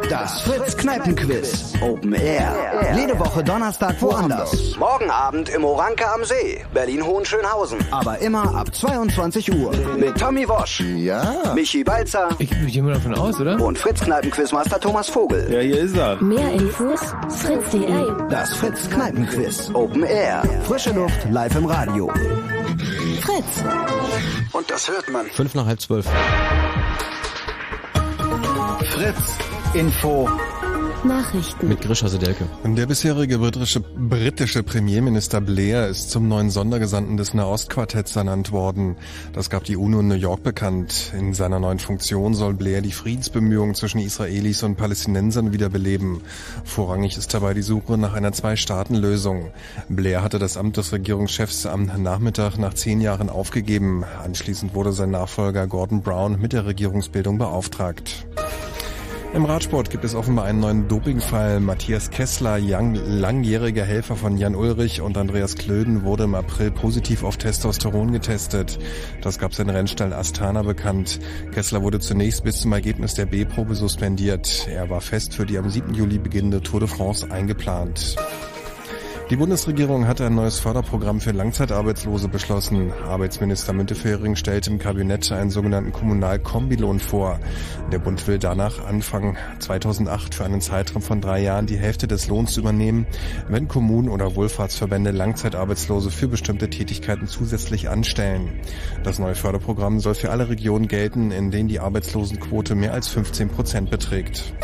Das 0.10 0.42
Fritz 0.42 0.76
Kneipenquiz. 0.76 1.74
Open 1.82 2.14
Air. 2.14 2.52
Jede 2.96 3.20
Woche 3.20 3.44
Donnerstag 3.44 4.02
woanders. 4.02 4.76
Morgen 4.78 5.10
Abend 5.12 5.50
im 5.50 5.64
Oranke 5.64 6.10
am 6.12 6.24
See. 6.26 6.66
Berlin-Hohenschönhausen. 6.74 7.78
Aber 7.92 8.18
immer 8.18 8.56
ab 8.56 8.74
22 8.74 9.54
Uhr. 9.54 9.72
Mit 9.98 10.18
Tommy 10.18 10.48
Wosch. 10.50 10.80
Ja. 10.80 11.54
Michi 11.54 11.84
Balzer. 11.84 12.30
Ich 12.40 12.50
gehe 12.50 12.82
mal 12.82 12.94
davon 12.94 13.14
aus, 13.16 13.40
oder? 13.40 13.62
Und 13.62 13.78
Fritz 13.78 14.00
Kneipenquizmaster 14.02 14.80
Thomas 14.80 15.10
Vogel. 15.10 15.48
Ja, 15.52 15.60
hier 15.60 15.80
ist 15.80 15.96
er. 15.96 16.16
Mehr 16.22 16.54
Infos 16.54 17.02
fritz.de. 17.30 18.30
Das 18.30 18.56
Fritz 18.56 18.90
Kneipenquiz. 18.90 19.70
Open 19.74 20.04
Air. 20.04 20.42
Frische 20.64 20.92
Luft 20.92 21.30
live 21.30 21.56
im 21.56 21.66
Radio. 21.66 22.12
Fritz. 23.22 23.64
Und 24.54 24.72
das 24.72 24.90
hört 24.90 25.10
man. 25.12 25.28
Fünf 25.28 25.54
nach 25.54 25.68
halb 25.68 25.80
zwölf. 25.80 26.08
Fritz 28.86 29.38
Info. 29.76 30.28
Nachrichten. 31.04 31.68
Mit 31.68 31.82
Grisha 31.82 32.08
Sedelke. 32.08 32.46
Der 32.66 32.88
bisherige 32.88 33.38
britische, 33.38 33.80
britische 33.82 34.64
Premierminister 34.64 35.40
Blair 35.42 35.88
ist 35.88 36.10
zum 36.10 36.28
neuen 36.28 36.50
Sondergesandten 36.50 37.18
des 37.18 37.34
Nahostquartetts 37.36 38.16
ernannt 38.16 38.52
worden. 38.52 38.98
Das 39.32 39.50
gab 39.50 39.64
die 39.64 39.78
UNO 39.78 40.00
in 40.00 40.08
New 40.08 40.16
York 40.16 40.42
bekannt. 40.42 41.14
In 41.18 41.34
seiner 41.36 41.60
neuen 41.60 41.78
Funktion 41.78 42.34
soll 42.34 42.56
Blair 42.56 42.82
die 42.82 42.92
Friedensbemühungen 42.92 43.76
zwischen 43.76 44.00
Israelis 44.00 44.64
und 44.64 44.76
Palästinensern 44.76 45.54
wiederbeleben. 45.54 46.22
Vorrangig 46.66 47.16
ist 47.18 47.34
dabei 47.34 47.54
die 47.54 47.62
Suche 47.62 47.98
nach 47.98 48.14
einer 48.14 48.34
Zwei-Staaten-Lösung. 48.34 49.52
Blair 49.88 50.24
hatte 50.24 50.40
das 50.40 50.58
Amt 50.58 50.78
des 50.78 50.92
Regierungschefs 50.92 51.68
am 51.68 51.86
Nachmittag 51.86 52.58
nach 52.58 52.74
zehn 52.74 53.02
Jahren 53.02 53.30
aufgegeben. 53.30 54.04
Anschließend 54.24 54.74
wurde 54.74 54.92
sein 54.94 55.12
Nachfolger 55.12 55.68
Gordon 55.68 56.02
Brown 56.02 56.42
mit 56.42 56.54
der 56.54 56.66
Regierungsbildung 56.66 57.38
beauftragt. 57.38 58.26
Im 59.32 59.46
Radsport 59.46 59.92
gibt 59.92 60.04
es 60.04 60.16
offenbar 60.16 60.46
einen 60.46 60.60
neuen 60.60 60.88
Dopingfall. 60.88 61.60
Matthias 61.60 62.10
Kessler, 62.10 62.58
langjähriger 62.58 63.86
Helfer 63.86 64.16
von 64.16 64.38
Jan 64.38 64.56
Ulrich 64.56 65.02
und 65.02 65.18
Andreas 65.18 65.56
Klöden, 65.56 66.04
wurde 66.04 66.24
im 66.24 66.34
April 66.34 66.72
positiv 66.72 67.24
auf 67.24 67.38
Testosteron 67.38 68.12
getestet. 68.12 68.80
Das 69.22 69.38
gab 69.38 69.54
sein 69.54 69.70
Rennstall 69.70 70.14
Astana 70.14 70.64
bekannt. 70.64 71.20
Kessler 71.54 71.84
wurde 71.84 72.00
zunächst 72.00 72.44
bis 72.44 72.62
zum 72.62 72.74
Ergebnis 72.74 73.14
der 73.14 73.28
B-Probe 73.28 73.76
suspendiert. 73.76 74.68
Er 74.68 74.90
war 74.90 75.00
fest 75.00 75.36
für 75.36 75.46
die 75.46 75.60
am 75.60 75.70
7. 75.70 75.94
Juli 75.94 76.18
beginnende 76.18 76.62
Tour 76.62 76.80
de 76.80 76.90
France 76.90 77.30
eingeplant. 77.30 78.16
Die 79.30 79.36
Bundesregierung 79.36 80.08
hat 80.08 80.22
ein 80.22 80.34
neues 80.34 80.60
Förderprogramm 80.60 81.22
für 81.22 81.30
Langzeitarbeitslose 81.30 82.30
beschlossen. 82.30 82.92
Arbeitsminister 82.92 83.74
Müntefering 83.74 84.36
stellte 84.36 84.72
im 84.72 84.80
Kabinett 84.80 85.32
einen 85.32 85.52
sogenannten 85.52 85.92
Kommunalkombilohn 85.92 87.00
vor. 87.00 87.40
Der 87.92 88.00
Bund 88.00 88.26
will 88.26 88.40
danach 88.40 88.84
Anfang 88.84 89.38
2008 89.60 90.34
für 90.34 90.46
einen 90.46 90.62
Zeitraum 90.62 91.04
von 91.04 91.22
drei 91.22 91.44
Jahren 91.44 91.68
die 91.68 91.78
Hälfte 91.78 92.08
des 92.08 92.28
Lohns 92.28 92.58
übernehmen, 92.58 93.06
wenn 93.48 93.68
Kommunen 93.68 94.10
oder 94.10 94.36
Wohlfahrtsverbände 94.36 95.12
Langzeitarbeitslose 95.12 96.10
für 96.10 96.28
bestimmte 96.28 96.68
Tätigkeiten 96.72 97.28
zusätzlich 97.28 97.88
anstellen. 97.88 98.60
Das 99.04 99.20
neue 99.20 99.36
Förderprogramm 99.36 100.00
soll 100.00 100.16
für 100.16 100.32
alle 100.32 100.50
Regionen 100.50 100.88
gelten, 100.88 101.30
in 101.30 101.52
denen 101.52 101.70
die 101.70 101.80
Arbeitslosenquote 101.80 102.74
mehr 102.74 102.94
als 102.94 103.10
15 103.10 103.50
Prozent 103.50 103.92
beträgt. 103.92 104.56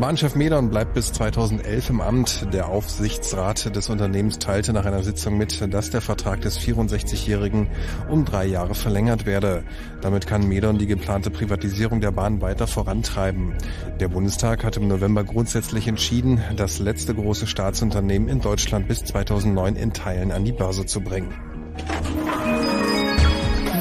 Bahnchef 0.00 0.34
Medon 0.34 0.68
bleibt 0.68 0.92
bis 0.92 1.12
2011 1.12 1.90
im 1.90 2.00
Amt. 2.00 2.52
Der 2.52 2.68
Aufsichtsrat 2.68 3.74
des 3.74 3.88
Unternehmens 3.88 4.38
teilte 4.38 4.74
nach 4.74 4.84
einer 4.84 5.02
Sitzung 5.02 5.38
mit, 5.38 5.72
dass 5.72 5.90
der 5.90 6.02
Vertrag 6.02 6.42
des 6.42 6.58
64-Jährigen 6.58 7.68
um 8.10 8.24
drei 8.26 8.44
Jahre 8.44 8.74
verlängert 8.74 9.24
werde. 9.24 9.64
Damit 10.02 10.26
kann 10.26 10.46
Medon 10.48 10.78
die 10.78 10.86
geplante 10.86 11.30
Privatisierung 11.30 12.02
der 12.02 12.10
Bahn 12.10 12.42
weiter 12.42 12.66
vorantreiben. 12.66 13.54
Der 13.98 14.08
Bundestag 14.08 14.64
hat 14.64 14.76
im 14.76 14.86
November 14.86 15.24
grundsätzlich 15.24 15.88
entschieden, 15.88 16.42
das 16.56 16.78
letzte 16.78 17.14
große 17.14 17.46
Staatsunternehmen 17.46 18.28
in 18.28 18.40
Deutschland 18.40 18.88
bis 18.88 19.02
2009 19.04 19.76
in 19.76 19.92
Teilen 19.94 20.30
an 20.30 20.44
die 20.44 20.52
Börse 20.52 20.84
zu 20.84 21.00
bringen. 21.00 21.32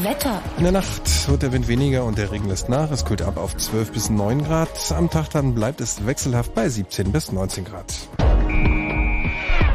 Wetter. 0.05 0.39
In 0.57 0.63
der 0.63 0.71
Nacht 0.71 1.27
wird 1.27 1.41
der 1.41 1.51
Wind 1.51 1.67
weniger 1.67 2.05
und 2.05 2.17
der 2.17 2.31
Regen 2.31 2.47
lässt 2.47 2.69
nach. 2.69 2.91
Es 2.91 3.05
kühlt 3.05 3.23
ab 3.23 3.37
auf 3.37 3.57
12 3.57 3.91
bis 3.91 4.09
9 4.11 4.43
Grad. 4.43 4.69
Am 4.91 5.09
Tag 5.09 5.29
dann 5.31 5.55
bleibt 5.55 5.81
es 5.81 6.05
wechselhaft 6.05 6.53
bei 6.53 6.69
17 6.69 7.11
bis 7.11 7.31
19 7.31 7.65
Grad. 7.65 7.91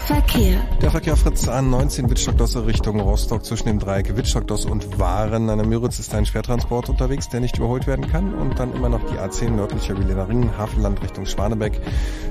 Verkehr. 0.00 0.60
Der 0.80 0.90
Verkehr 0.90 1.12
auf 1.12 1.20
Fritz 1.20 1.46
A19 1.48 2.10
Wittstockdosse 2.10 2.66
Richtung 2.66 3.00
Rostock 3.00 3.44
zwischen 3.44 3.66
dem 3.66 3.78
Dreieck 3.78 4.16
Wittstockdoss 4.16 4.64
und 4.64 4.98
Waren 4.98 5.50
an 5.50 5.58
der 5.58 5.66
Müritz 5.66 5.98
ist 5.98 6.14
ein 6.14 6.26
Schwertransport 6.26 6.88
unterwegs, 6.88 7.28
der 7.28 7.40
nicht 7.40 7.58
überholt 7.58 7.86
werden 7.86 8.08
kann 8.08 8.34
und 8.34 8.58
dann 8.58 8.74
immer 8.74 8.88
noch 8.88 9.04
die 9.10 9.18
A10 9.18 9.50
nördlicher 9.50 9.94
Berliner 9.94 10.28
Ring, 10.28 10.50
Hafenland 10.56 11.02
Richtung 11.02 11.26
Schwanebeck. 11.26 11.80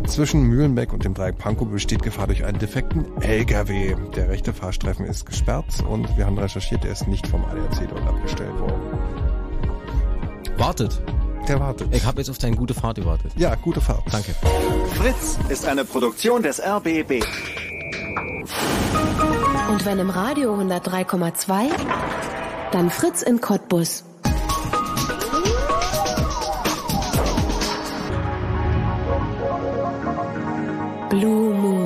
Zwischen 0.08 0.44
Mühlenbeck 0.44 0.92
und 0.92 1.06
dem 1.06 1.14
Dreieck 1.14 1.38
Pankow 1.38 1.70
besteht 1.70 2.02
Gefahr 2.02 2.28
durch 2.28 2.44
einen 2.44 2.60
defekten 2.60 3.06
LKW. 3.22 3.96
Der 4.16 4.30
rechte 4.30 4.54
Fahrstreifen 4.54 5.06
ist 5.06 5.26
gesperrt 5.26 5.84
und 5.88 6.18
wir 6.18 6.26
haben 6.26 6.38
recherchiert, 6.38 6.84
er 6.86 6.92
ist 6.92 7.08
nicht 7.08 7.28
vom 7.28 7.46
ADAC 7.46 7.88
dort 7.90 8.08
abgestellt 8.08 8.60
worden. 8.60 9.00
Wartet. 10.58 11.02
Der 11.48 11.60
wartet. 11.60 11.88
Ich 11.94 12.06
habe 12.06 12.20
jetzt 12.20 12.30
auf 12.30 12.38
deine 12.38 12.56
gute 12.56 12.74
Fahrt 12.74 12.96
gewartet. 12.96 13.32
Ja, 13.36 13.56
gute 13.56 13.82
Fahrt. 13.82 14.04
Danke. 14.12 14.36
Fritz 14.96 15.38
ist 15.50 15.66
eine 15.66 15.86
Produktion 15.86 16.44
des 16.44 16.62
RBB. 16.62 17.24
Und 19.70 19.86
wenn 19.86 20.00
im 20.00 20.10
Radio 20.10 20.56
103,2, 20.56 21.70
dann 22.72 22.90
Fritz 22.90 23.22
in 23.22 23.40
Cottbus. 23.42 24.04
Blue 31.10 31.54
Moon. 31.56 31.79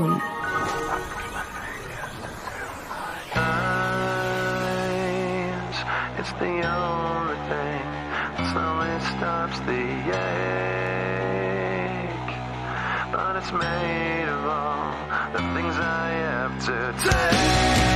It's 13.44 13.52
made 13.52 14.30
of 14.30 14.46
all 14.46 14.94
the 15.34 15.40
things 15.54 15.76
I 15.76 16.12
have 16.12 16.66
to 16.66 16.96
take. 17.04 17.93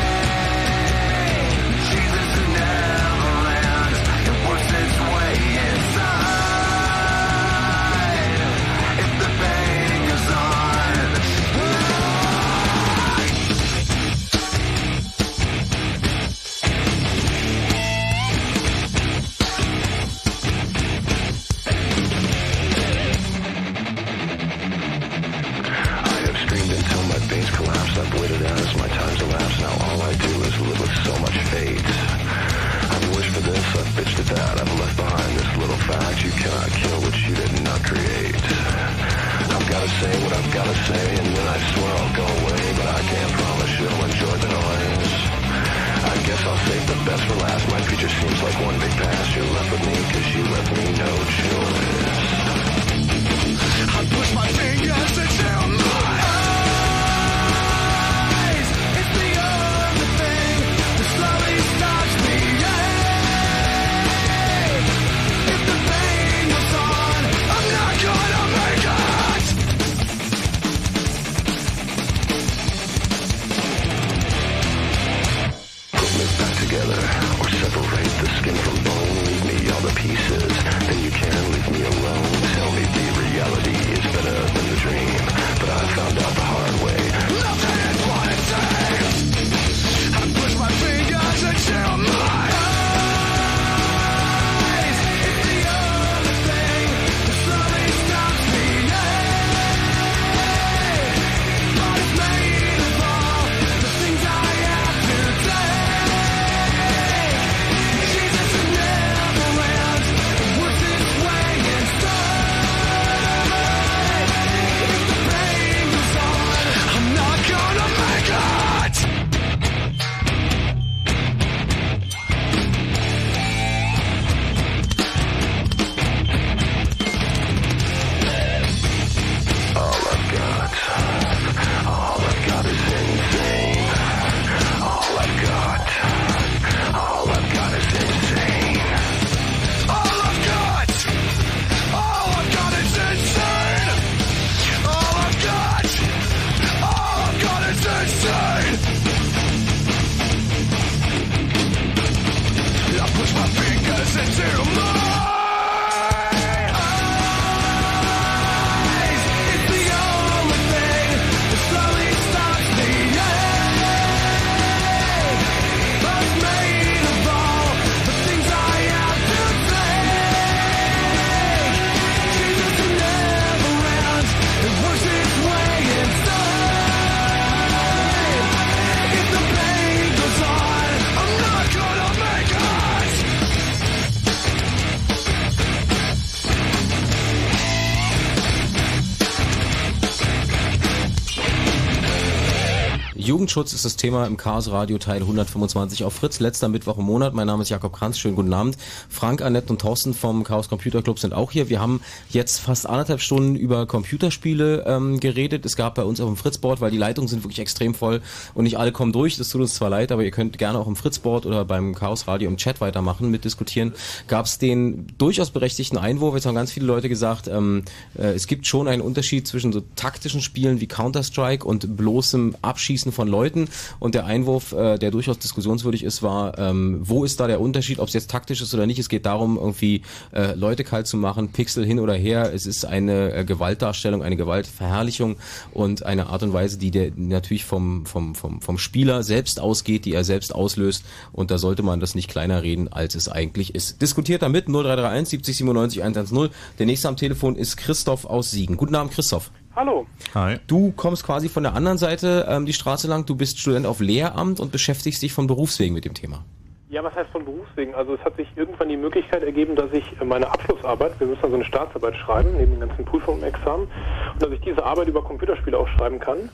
Jugendschutz 193.57 193.73
ist 193.73 193.85
das 193.85 193.95
Thema 193.95 194.27
im 194.27 194.37
Chaos 194.37 194.69
Radio 194.69 194.99
Teil 194.99 195.21
125 195.21 196.03
auf 196.03 196.13
Fritz. 196.13 196.39
Letzter 196.39 196.67
Mittwoch 196.67 196.99
im 196.99 197.05
Monat. 197.05 197.33
Mein 197.33 197.47
Name 197.47 197.63
ist 197.63 197.69
Jakob 197.69 197.91
Kranz. 197.91 198.19
Schönen 198.19 198.35
guten 198.35 198.53
Abend. 198.53 198.77
Frank, 199.17 199.41
Annette 199.41 199.71
und 199.71 199.81
Thorsten 199.81 200.13
vom 200.13 200.43
Chaos 200.43 200.69
Computer 200.69 201.01
Club 201.01 201.17
sind 201.17 201.33
auch 201.33 201.51
hier. 201.51 201.69
Wir 201.69 201.81
haben 201.81 202.01
jetzt 202.29 202.59
fast 202.59 202.87
anderthalb 202.87 203.19
Stunden 203.19 203.55
über 203.55 203.87
Computerspiele 203.87 204.83
ähm, 204.85 205.19
geredet. 205.19 205.65
Es 205.65 205.75
gab 205.75 205.95
bei 205.95 206.03
uns 206.03 206.21
auf 206.21 206.27
dem 206.27 206.37
Fritzboard, 206.37 206.81
weil 206.81 206.91
die 206.91 206.99
Leitungen 206.99 207.27
sind 207.27 207.43
wirklich 207.43 207.57
extrem 207.57 207.95
voll 207.95 208.21
und 208.53 208.65
nicht 208.65 208.77
alle 208.77 208.91
kommen 208.91 209.11
durch. 209.11 209.35
Das 209.35 209.49
tut 209.49 209.61
uns 209.61 209.73
zwar 209.73 209.89
leid, 209.89 210.11
aber 210.11 210.23
ihr 210.23 210.29
könnt 210.29 210.59
gerne 210.59 210.77
auch 210.77 210.85
im 210.85 210.95
Fritzboard 210.95 211.47
oder 211.47 211.65
beim 211.65 211.95
Chaos 211.95 212.27
Radio 212.27 212.47
im 212.47 212.57
Chat 212.57 212.79
weitermachen, 212.79 213.31
mitdiskutieren. 213.31 213.93
Gab 214.27 214.45
es 214.45 214.59
den 214.59 215.07
durchaus 215.17 215.49
berechtigten 215.49 215.97
Einwurf. 215.97 216.35
Jetzt 216.35 216.45
haben 216.45 216.53
ganz 216.53 216.71
viele 216.71 216.85
Leute 216.85 217.09
gesagt, 217.09 217.47
ähm, 217.47 217.85
äh, 218.15 218.33
es 218.33 218.45
gibt 218.45 218.67
schon 218.67 218.87
einen 218.87 219.01
Unterschied 219.01 219.47
zwischen 219.47 219.73
so 219.73 219.81
taktischen 219.95 220.41
Spielen 220.41 220.79
wie 220.79 220.85
Counter-Strike 220.85 221.65
und 221.65 221.97
bloßem 221.97 222.55
Abschießen 222.61 223.11
von 223.11 223.27
Leuten 223.27 223.67
und 223.97 224.13
der 224.13 224.27
Einwurf, 224.27 224.73
äh, 224.73 224.99
der 224.99 225.09
durchaus 225.09 225.39
diskussionswürdig 225.39 226.03
ist, 226.03 226.21
war, 226.21 226.55
ähm, 226.59 226.99
wo 227.01 227.23
ist 227.23 227.39
da 227.39 227.47
der 227.47 227.59
Unterschied, 227.59 227.97
ob 227.97 228.09
es 228.09 228.13
jetzt 228.13 228.29
taktisch 228.29 228.61
ist 228.61 228.75
oder 228.75 228.85
nicht. 228.85 228.99
Es 228.99 229.06
geht 229.09 229.25
darum, 229.25 229.57
irgendwie 229.57 230.01
äh, 230.33 230.53
Leute 230.53 230.83
kalt 230.83 231.07
zu 231.07 231.17
machen, 231.17 231.49
Pixel 231.49 231.85
hin 231.85 231.99
oder 231.99 232.13
her. 232.13 232.53
Es 232.53 232.65
ist 232.65 232.85
eine 232.85 233.33
äh, 233.33 233.45
Gewaltdarstellung, 233.45 234.23
eine 234.23 234.37
Gewaltverherrlichung 234.37 235.37
und 235.71 236.05
eine 236.05 236.27
Art 236.27 236.43
und 236.43 236.53
Weise, 236.53 236.77
die 236.77 236.91
der 236.91 237.11
natürlich 237.15 237.65
vom, 237.65 238.05
vom, 238.05 238.35
vom, 238.35 238.61
vom 238.61 238.77
Spieler 238.77 239.23
selbst 239.23 239.59
ausgeht, 239.59 240.05
die 240.05 240.13
er 240.13 240.23
selbst 240.23 240.53
auslöst 240.53 241.05
und 241.31 241.51
da 241.51 241.57
sollte 241.57 241.83
man 241.83 241.99
das 241.99 242.15
nicht 242.15 242.29
kleiner 242.29 242.63
reden, 242.63 242.87
als 242.87 243.15
es 243.15 243.29
eigentlich 243.29 243.75
ist. 243.75 244.01
Diskutiert 244.01 244.41
damit 244.41 244.67
0331 244.67 245.29
70 245.29 245.57
97 245.57 246.03
110. 246.03 246.49
Der 246.79 246.85
nächste 246.85 247.07
am 247.07 247.17
Telefon 247.17 247.55
ist 247.55 247.77
Christoph 247.77 248.25
aus 248.25 248.51
Siegen. 248.51 248.77
Guten 248.77 248.95
Abend, 248.95 249.13
Christoph. 249.13 249.51
Hallo. 249.75 250.07
Hi. 250.33 250.57
Du 250.65 250.91
kommst 250.91 251.23
quasi 251.23 251.49
von 251.49 251.61
der 251.61 251.75
anderen 251.75 251.99
Seite 251.99 252.47
ähm, 252.49 252.65
die 252.65 252.73
Straße 252.73 253.07
lang. 253.07 253.27
Du 253.27 253.35
bist 253.35 253.59
Student 253.59 253.85
auf 253.85 253.99
Lehramt 253.99 254.59
und 254.59 254.71
beschäftigst 254.71 255.21
dich 255.21 255.33
von 255.33 255.45
Berufswegen 255.45 255.93
mit 255.93 256.03
dem 256.03 256.15
Thema. 256.15 256.43
Ja, 256.89 257.03
was 257.03 257.13
heißt 257.15 257.29
von 257.31 257.43
Berufswegen? 257.43 257.93
Also 257.95 258.13
es 258.13 258.21
hat 258.21 258.37
sich 258.37 258.47
irgendwann 258.55 258.87
die 258.87 258.95
Möglichkeit 258.95 259.43
ergeben, 259.43 259.75
dass 259.75 259.91
ich 259.91 260.05
äh, 260.21 260.25
meine 260.25 260.49
Abschlussarbeit, 260.49 261.19
wir 261.19 261.27
müssen 261.27 261.43
also 261.43 261.55
eine 261.55 261.65
Staatsarbeit 261.65 262.15
schreiben, 262.15 262.55
neben 262.57 262.71
den 262.79 262.87
ganzen 262.87 263.03
Prüfungen 263.03 263.41
und 263.41 263.47
Examen, 263.47 263.87
und 264.33 264.41
dass 264.41 264.51
ich 264.51 264.61
diese 264.61 264.83
Arbeit 264.85 265.09
über 265.09 265.21
Computerspiele 265.21 265.77
auch 265.77 265.87
schreiben 265.89 266.19
kann. 266.19 266.49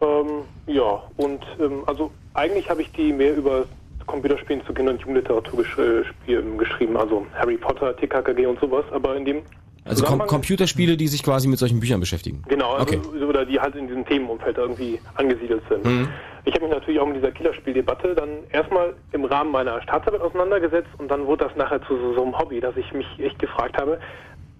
Ähm, 0.00 0.42
ja, 0.68 1.02
und 1.16 1.44
ähm, 1.60 1.82
also 1.86 2.12
eigentlich 2.34 2.70
habe 2.70 2.82
ich 2.82 2.92
die 2.92 3.12
mehr 3.12 3.34
über 3.36 3.64
Computerspielen 4.06 4.64
zu 4.64 4.72
Kinder- 4.72 4.92
und 4.92 5.00
Jugendliteratur 5.00 5.58
gesch 5.64 5.76
äh, 5.78 6.42
geschrieben, 6.56 6.96
also 6.96 7.26
Harry 7.34 7.56
Potter, 7.56 7.96
TKKG 7.96 8.46
und 8.46 8.60
sowas, 8.60 8.84
aber 8.92 9.16
in 9.16 9.24
dem 9.24 9.42
Also 9.84 10.04
Com 10.04 10.20
Computerspiele, 10.20 10.96
die 10.96 11.08
sich 11.08 11.24
quasi 11.24 11.48
mit 11.48 11.58
solchen 11.58 11.80
Büchern 11.80 11.98
beschäftigen. 11.98 12.44
Genau, 12.48 12.74
also, 12.74 12.96
Okay. 12.96 13.24
oder 13.24 13.44
die 13.44 13.58
halt 13.58 13.74
in 13.74 13.88
diesem 13.88 14.06
Themenumfeld 14.06 14.56
irgendwie 14.56 15.00
angesiedelt 15.16 15.62
sind. 15.68 15.84
Mhm. 15.84 16.08
Ich 16.44 16.54
habe 16.54 16.64
mich 16.64 16.74
natürlich 16.74 17.00
auch 17.00 17.06
mit 17.06 17.16
dieser 17.16 17.32
Killerspieldebatte 17.32 18.14
dann 18.14 18.30
erstmal 18.50 18.94
im 19.12 19.24
Rahmen 19.24 19.50
meiner 19.50 19.80
Staatsarbeit 19.82 20.20
auseinandergesetzt 20.20 20.88
und 20.98 21.08
dann 21.08 21.26
wurde 21.26 21.44
das 21.46 21.56
nachher 21.56 21.82
zu 21.82 21.96
so, 21.96 22.14
so 22.14 22.22
einem 22.22 22.38
Hobby, 22.38 22.60
dass 22.60 22.76
ich 22.76 22.92
mich 22.92 23.06
echt 23.18 23.38
gefragt 23.38 23.76
habe, 23.78 23.98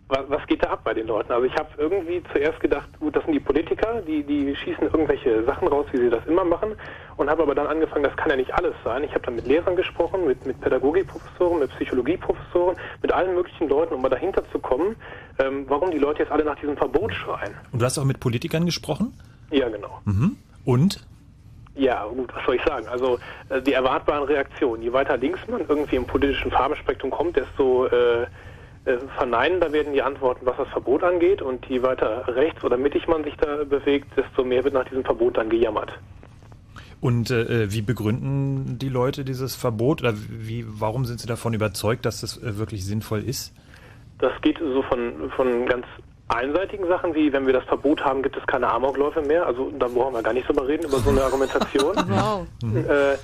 was, 0.08 0.20
was 0.28 0.46
geht 0.46 0.64
da 0.64 0.70
ab 0.70 0.80
bei 0.84 0.94
den 0.94 1.06
Leuten? 1.06 1.32
Also 1.32 1.44
ich 1.44 1.54
habe 1.54 1.68
irgendwie 1.76 2.22
zuerst 2.32 2.58
gedacht, 2.60 2.88
gut, 2.98 3.14
das 3.14 3.24
sind 3.24 3.34
die 3.34 3.40
Politiker, 3.40 4.00
die, 4.06 4.22
die 4.22 4.56
schießen 4.56 4.84
irgendwelche 4.84 5.44
Sachen 5.44 5.68
raus, 5.68 5.86
wie 5.92 5.98
sie 5.98 6.10
das 6.10 6.24
immer 6.26 6.44
machen 6.44 6.70
und 7.16 7.28
habe 7.28 7.42
aber 7.42 7.54
dann 7.54 7.66
angefangen, 7.66 8.04
das 8.04 8.16
kann 8.16 8.30
ja 8.30 8.36
nicht 8.36 8.52
alles 8.54 8.74
sein. 8.84 9.04
Ich 9.04 9.10
habe 9.10 9.20
dann 9.20 9.36
mit 9.36 9.46
Lehrern 9.46 9.76
gesprochen, 9.76 10.26
mit, 10.26 10.44
mit 10.46 10.60
Pädagogikprofessoren, 10.60 11.58
mit 11.60 11.70
Psychologieprofessoren, 11.72 12.76
mit 13.02 13.12
allen 13.12 13.34
möglichen 13.34 13.68
Leuten, 13.68 13.94
um 13.94 14.02
mal 14.02 14.08
dahinter 14.08 14.42
zu 14.50 14.58
kommen, 14.58 14.96
ähm, 15.38 15.66
warum 15.68 15.90
die 15.90 15.98
Leute 15.98 16.20
jetzt 16.20 16.32
alle 16.32 16.44
nach 16.44 16.58
diesem 16.58 16.76
Verbot 16.76 17.12
schreien. 17.12 17.54
Und 17.72 17.80
du 17.80 17.84
hast 17.84 17.98
auch 17.98 18.04
mit 18.04 18.20
Politikern 18.20 18.64
gesprochen? 18.64 19.12
Ja, 19.50 19.68
genau. 19.68 20.00
Mhm. 20.04 20.36
Und? 20.64 21.06
Ja, 21.78 22.04
gut, 22.06 22.34
was 22.34 22.44
soll 22.44 22.56
ich 22.56 22.64
sagen? 22.64 22.88
Also 22.88 23.20
äh, 23.48 23.62
die 23.62 23.72
erwartbaren 23.72 24.24
Reaktionen. 24.24 24.82
Je 24.82 24.92
weiter 24.92 25.16
links 25.16 25.38
man 25.48 25.60
irgendwie 25.60 25.94
im 25.94 26.06
politischen 26.06 26.50
Farbenspektrum 26.50 27.12
kommt, 27.12 27.36
desto 27.36 27.86
äh, 27.86 28.22
äh, 28.22 28.26
verneinender 29.16 29.72
werden 29.72 29.92
die 29.92 30.02
Antworten, 30.02 30.44
was 30.44 30.56
das 30.56 30.68
Verbot 30.70 31.04
angeht. 31.04 31.40
Und 31.40 31.64
je 31.66 31.82
weiter 31.82 32.26
rechts 32.26 32.64
oder 32.64 32.76
mittig 32.76 33.06
man 33.06 33.22
sich 33.22 33.36
da 33.36 33.62
bewegt, 33.62 34.08
desto 34.16 34.42
mehr 34.42 34.64
wird 34.64 34.74
nach 34.74 34.86
diesem 34.86 35.04
Verbot 35.04 35.36
dann 35.36 35.50
gejammert. 35.50 35.96
Und 37.00 37.30
äh, 37.30 37.70
wie 37.70 37.82
begründen 37.82 38.76
die 38.80 38.88
Leute 38.88 39.24
dieses 39.24 39.54
Verbot? 39.54 40.00
Oder 40.00 40.14
wie, 40.16 40.64
warum 40.66 41.04
sind 41.04 41.20
sie 41.20 41.28
davon 41.28 41.54
überzeugt, 41.54 42.04
dass 42.06 42.22
das 42.22 42.42
äh, 42.42 42.58
wirklich 42.58 42.84
sinnvoll 42.84 43.20
ist? 43.20 43.54
Das 44.18 44.32
geht 44.42 44.58
so 44.58 44.82
von, 44.82 45.30
von 45.36 45.66
ganz 45.66 45.86
einseitigen 46.28 46.86
Sachen 46.86 47.14
wie, 47.14 47.32
wenn 47.32 47.46
wir 47.46 47.54
das 47.54 47.64
Verbot 47.64 48.04
haben, 48.04 48.22
gibt 48.22 48.36
es 48.36 48.46
keine 48.46 48.68
Amokläufe 48.68 49.22
mehr. 49.22 49.46
Also 49.46 49.70
da 49.78 49.88
brauchen 49.88 50.14
wir 50.14 50.22
gar 50.22 50.34
nicht 50.34 50.48
drüber 50.48 50.66
reden, 50.66 50.84
über 50.84 50.98
so 50.98 51.10
eine 51.10 51.22
Argumentation. 51.22 51.96
Wow. 52.08 52.46
äh, 52.62 53.14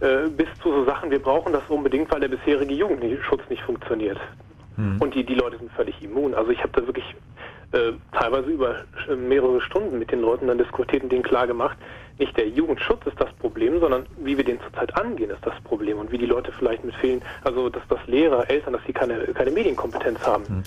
äh, 0.00 0.28
bis 0.28 0.48
zu 0.62 0.70
so 0.70 0.84
Sachen, 0.84 1.10
wir 1.10 1.20
brauchen 1.20 1.52
das 1.52 1.62
unbedingt, 1.68 2.10
weil 2.12 2.20
der 2.20 2.28
bisherige 2.28 2.74
Jugendschutz 2.74 3.42
nicht 3.48 3.62
funktioniert. 3.62 4.18
Und 5.00 5.14
die, 5.14 5.24
die 5.24 5.34
Leute 5.34 5.56
sind 5.56 5.72
völlig 5.72 6.02
immun. 6.02 6.34
Also 6.34 6.50
ich 6.50 6.58
habe 6.58 6.70
da 6.72 6.86
wirklich 6.86 7.14
äh, 7.72 7.92
teilweise 8.12 8.50
über 8.50 8.76
äh, 9.08 9.16
mehrere 9.16 9.60
Stunden 9.62 9.98
mit 9.98 10.12
den 10.12 10.20
Leuten 10.20 10.48
dann 10.48 10.58
diskutiert 10.58 11.02
und 11.02 11.10
denen 11.10 11.22
klar 11.22 11.46
gemacht, 11.46 11.78
nicht 12.18 12.36
der 12.36 12.48
Jugendschutz 12.48 13.06
ist 13.06 13.20
das 13.20 13.32
Problem, 13.34 13.80
sondern 13.80 14.06
wie 14.18 14.36
wir 14.36 14.44
den 14.44 14.60
zurzeit 14.60 14.94
angehen, 14.96 15.30
ist 15.30 15.44
das 15.44 15.54
Problem. 15.64 15.98
Und 15.98 16.12
wie 16.12 16.18
die 16.18 16.26
Leute 16.26 16.52
vielleicht 16.52 16.84
mit 16.84 16.94
vielen, 16.96 17.22
also 17.42 17.68
dass 17.68 17.82
das 17.88 17.98
Lehrer, 18.06 18.48
Eltern, 18.50 18.74
dass 18.74 18.82
sie 18.86 18.92
keine, 18.92 19.18
keine 19.34 19.50
Medienkompetenz 19.50 20.20
haben. 20.26 20.62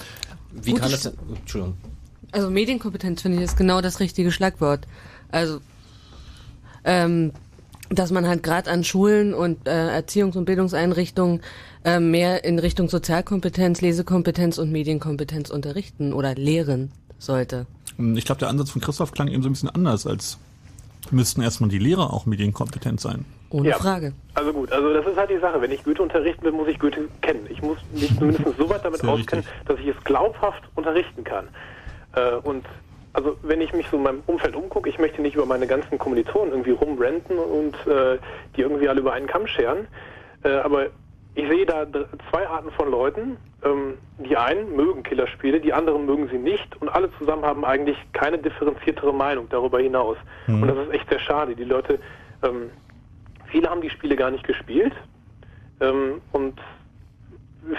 Wie 0.51 0.73
kann 0.73 0.91
das 0.91 1.03
denn? 1.03 1.13
Entschuldigung. 1.35 1.77
Also 2.31 2.49
Medienkompetenz 2.49 3.21
finde 3.21 3.37
ich 3.37 3.43
ist 3.43 3.57
genau 3.57 3.81
das 3.81 3.99
richtige 3.99 4.31
Schlagwort. 4.31 4.87
Also 5.31 5.59
ähm, 6.83 7.31
dass 7.89 8.11
man 8.11 8.27
halt 8.27 8.43
gerade 8.43 8.69
an 8.69 8.83
Schulen 8.83 9.33
und 9.33 9.67
äh, 9.67 9.99
Erziehungs- 9.99 10.37
und 10.37 10.45
Bildungseinrichtungen 10.45 11.41
äh, 11.83 11.99
mehr 11.99 12.43
in 12.43 12.59
Richtung 12.59 12.87
Sozialkompetenz, 12.87 13.81
Lesekompetenz 13.81 14.57
und 14.57 14.71
Medienkompetenz 14.71 15.49
unterrichten 15.49 16.13
oder 16.13 16.35
lehren 16.35 16.91
sollte. 17.17 17.65
Ich 18.15 18.25
glaube, 18.25 18.39
der 18.39 18.49
Ansatz 18.49 18.69
von 18.69 18.81
Christoph 18.81 19.11
klang 19.11 19.27
eben 19.27 19.41
so 19.41 19.49
ein 19.49 19.53
bisschen 19.53 19.69
anders, 19.69 20.05
als 20.05 20.37
müssten 21.11 21.41
erstmal 21.41 21.69
die 21.69 21.79
Lehrer 21.79 22.13
auch 22.13 22.25
medienkompetent 22.25 22.99
sein. 22.99 23.25
Ohne 23.49 23.69
Ja. 23.69 23.77
Frage. 23.77 24.13
Also 24.35 24.53
gut, 24.53 24.71
also 24.71 24.93
das 24.93 25.05
ist 25.05 25.17
halt 25.17 25.29
die 25.29 25.39
Sache. 25.39 25.61
Wenn 25.61 25.71
ich 25.71 25.83
Goethe 25.83 26.03
unterrichten 26.03 26.43
will, 26.43 26.51
muss 26.51 26.67
ich 26.67 26.77
Goethe 26.79 27.07
kennen. 27.21 27.47
Ich 27.49 27.61
muss 27.61 27.77
mich 27.93 28.15
zumindest 28.19 28.57
so 28.57 28.69
weit 28.69 28.85
damit 28.85 29.01
Sehr 29.01 29.09
auskennen, 29.09 29.45
dass 29.65 29.79
ich 29.79 29.87
es 29.87 30.03
glaubhaft 30.03 30.63
unterrichten 30.75 31.23
kann. 31.23 31.47
Äh, 32.15 32.35
und 32.43 32.65
also 33.13 33.37
wenn 33.41 33.59
ich 33.59 33.73
mich 33.73 33.87
so 33.89 33.97
in 33.97 34.03
meinem 34.03 34.21
Umfeld 34.27 34.55
umgucke, 34.55 34.87
ich 34.87 34.99
möchte 34.99 35.21
nicht 35.21 35.35
über 35.35 35.45
meine 35.45 35.65
ganzen 35.65 35.97
Kommilitonen 35.97 36.51
irgendwie 36.51 36.71
rumrenten 36.71 37.37
und 37.39 37.73
äh, 37.87 38.19
die 38.55 38.61
irgendwie 38.61 38.87
alle 38.87 38.99
über 38.99 39.13
einen 39.13 39.27
Kamm 39.27 39.47
scheren. 39.47 39.87
Äh, 40.43 40.49
aber 40.49 40.87
ich 41.39 41.47
sehe 41.47 41.65
da 41.65 41.85
zwei 42.29 42.47
Arten 42.47 42.71
von 42.71 42.91
Leuten. 42.91 43.37
Ähm, 43.63 43.97
die 44.17 44.35
einen 44.35 44.75
mögen 44.75 45.03
Killerspiele, 45.03 45.59
die 45.59 45.73
anderen 45.73 46.05
mögen 46.05 46.27
sie 46.29 46.37
nicht 46.37 46.81
und 46.81 46.89
alle 46.89 47.09
zusammen 47.17 47.43
haben 47.43 47.65
eigentlich 47.65 47.97
keine 48.13 48.37
differenziertere 48.37 49.13
Meinung 49.13 49.47
darüber 49.49 49.79
hinaus. 49.79 50.17
Mhm. 50.47 50.61
Und 50.61 50.67
das 50.67 50.77
ist 50.87 50.93
echt 50.93 51.09
sehr 51.09 51.19
schade. 51.19 51.55
Die 51.55 51.63
Leute, 51.63 51.99
ähm, 52.43 52.69
viele 53.47 53.69
haben 53.69 53.81
die 53.81 53.89
Spiele 53.89 54.15
gar 54.15 54.31
nicht 54.31 54.45
gespielt 54.45 54.93
ähm, 55.81 56.21
und 56.31 56.59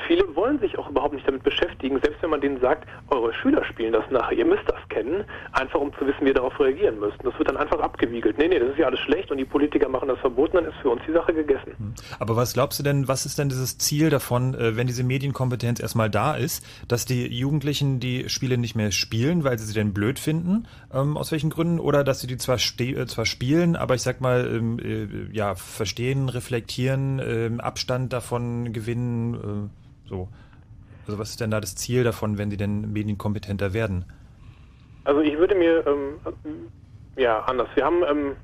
viele 0.06 0.34
wollen 0.34 0.58
sich 0.58 0.78
auch 0.78 0.90
überhaupt 0.90 1.14
nicht 1.14 1.26
damit 1.26 1.42
beschäftigen, 1.42 2.00
selbst 2.02 2.22
wenn 2.22 2.30
man 2.30 2.40
denen 2.40 2.60
sagt, 2.60 2.86
eure 3.08 3.32
Schüler 3.32 3.64
spielen 3.64 3.92
das 3.92 4.04
nachher, 4.10 4.36
ihr 4.36 4.44
müsst 4.44 4.64
das 4.66 4.80
kennen, 4.88 5.24
einfach 5.52 5.80
um 5.80 5.92
zu 5.94 6.06
wissen, 6.06 6.22
wie 6.22 6.28
ihr 6.28 6.34
darauf 6.34 6.58
reagieren 6.60 6.98
müsst. 6.98 7.16
Das 7.22 7.36
wird 7.38 7.48
dann 7.48 7.56
einfach 7.56 7.80
abgewiegelt. 7.80 8.38
Nee, 8.38 8.48
nee, 8.48 8.58
das 8.58 8.70
ist 8.70 8.78
ja 8.78 8.86
alles 8.86 9.00
schlecht 9.00 9.30
und 9.30 9.38
die 9.38 9.44
Politiker 9.44 9.88
machen 9.88 10.08
das 10.08 10.18
verboten, 10.18 10.56
dann 10.56 10.66
ist 10.66 10.76
für 10.82 10.90
uns 10.90 11.02
die 11.06 11.12
Sache 11.12 11.32
gegessen. 11.32 11.94
Aber 12.18 12.36
was 12.36 12.52
glaubst 12.54 12.78
du 12.78 12.82
denn, 12.82 13.08
was 13.08 13.26
ist 13.26 13.38
denn 13.38 13.48
dieses 13.48 13.78
Ziel 13.78 14.10
davon, 14.10 14.54
äh, 14.54 14.76
wenn 14.76 14.86
diese 14.86 15.04
Medienkompetenz 15.04 15.80
erstmal 15.80 16.10
da 16.10 16.34
ist, 16.34 16.66
dass 16.88 17.04
die 17.04 17.26
Jugendlichen 17.26 18.00
die 18.00 18.28
Spiele 18.28 18.58
nicht 18.58 18.74
mehr 18.74 18.92
spielen, 18.92 19.44
weil 19.44 19.58
sie 19.58 19.66
sie 19.66 19.74
denn 19.74 19.94
blöd 19.94 20.18
finden, 20.18 20.66
ähm, 20.92 21.16
aus 21.16 21.32
welchen 21.32 21.50
Gründen, 21.50 21.80
oder 21.80 22.04
dass 22.04 22.20
sie 22.20 22.26
die 22.26 22.36
zwar, 22.36 22.56
äh, 22.56 23.06
zwar 23.06 23.26
spielen, 23.26 23.76
aber 23.76 23.94
ich 23.94 24.02
sag 24.02 24.20
mal, 24.20 24.46
ähm, 24.46 24.78
äh, 24.78 25.34
ja, 25.34 25.54
verstehen, 25.54 26.28
reflektieren, 26.28 27.20
ähm, 27.24 27.60
Abstand 27.60 28.12
davon 28.12 28.72
gewinnen, 28.72 29.70
so. 30.10 30.28
Also 31.06 31.18
was 31.18 31.30
ist 31.30 31.40
denn 31.40 31.50
da 31.50 31.60
das 31.60 31.74
Ziel 31.74 32.04
davon, 32.04 32.36
wenn 32.36 32.50
sie 32.50 32.58
denn 32.58 32.92
medienkompetenter 32.92 33.72
werden? 33.72 34.04
Also 35.04 35.20
ich 35.22 35.38
würde 35.38 35.54
mir, 35.54 35.86
ähm, 35.86 36.20
ja, 37.16 37.40
anders. 37.44 37.68
Wir 37.74 37.84
haben 37.84 38.02
ähm, 38.06 38.36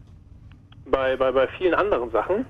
bei, 0.90 1.16
bei, 1.16 1.30
bei 1.32 1.46
vielen 1.58 1.74
anderen 1.74 2.10
Sachen, 2.10 2.46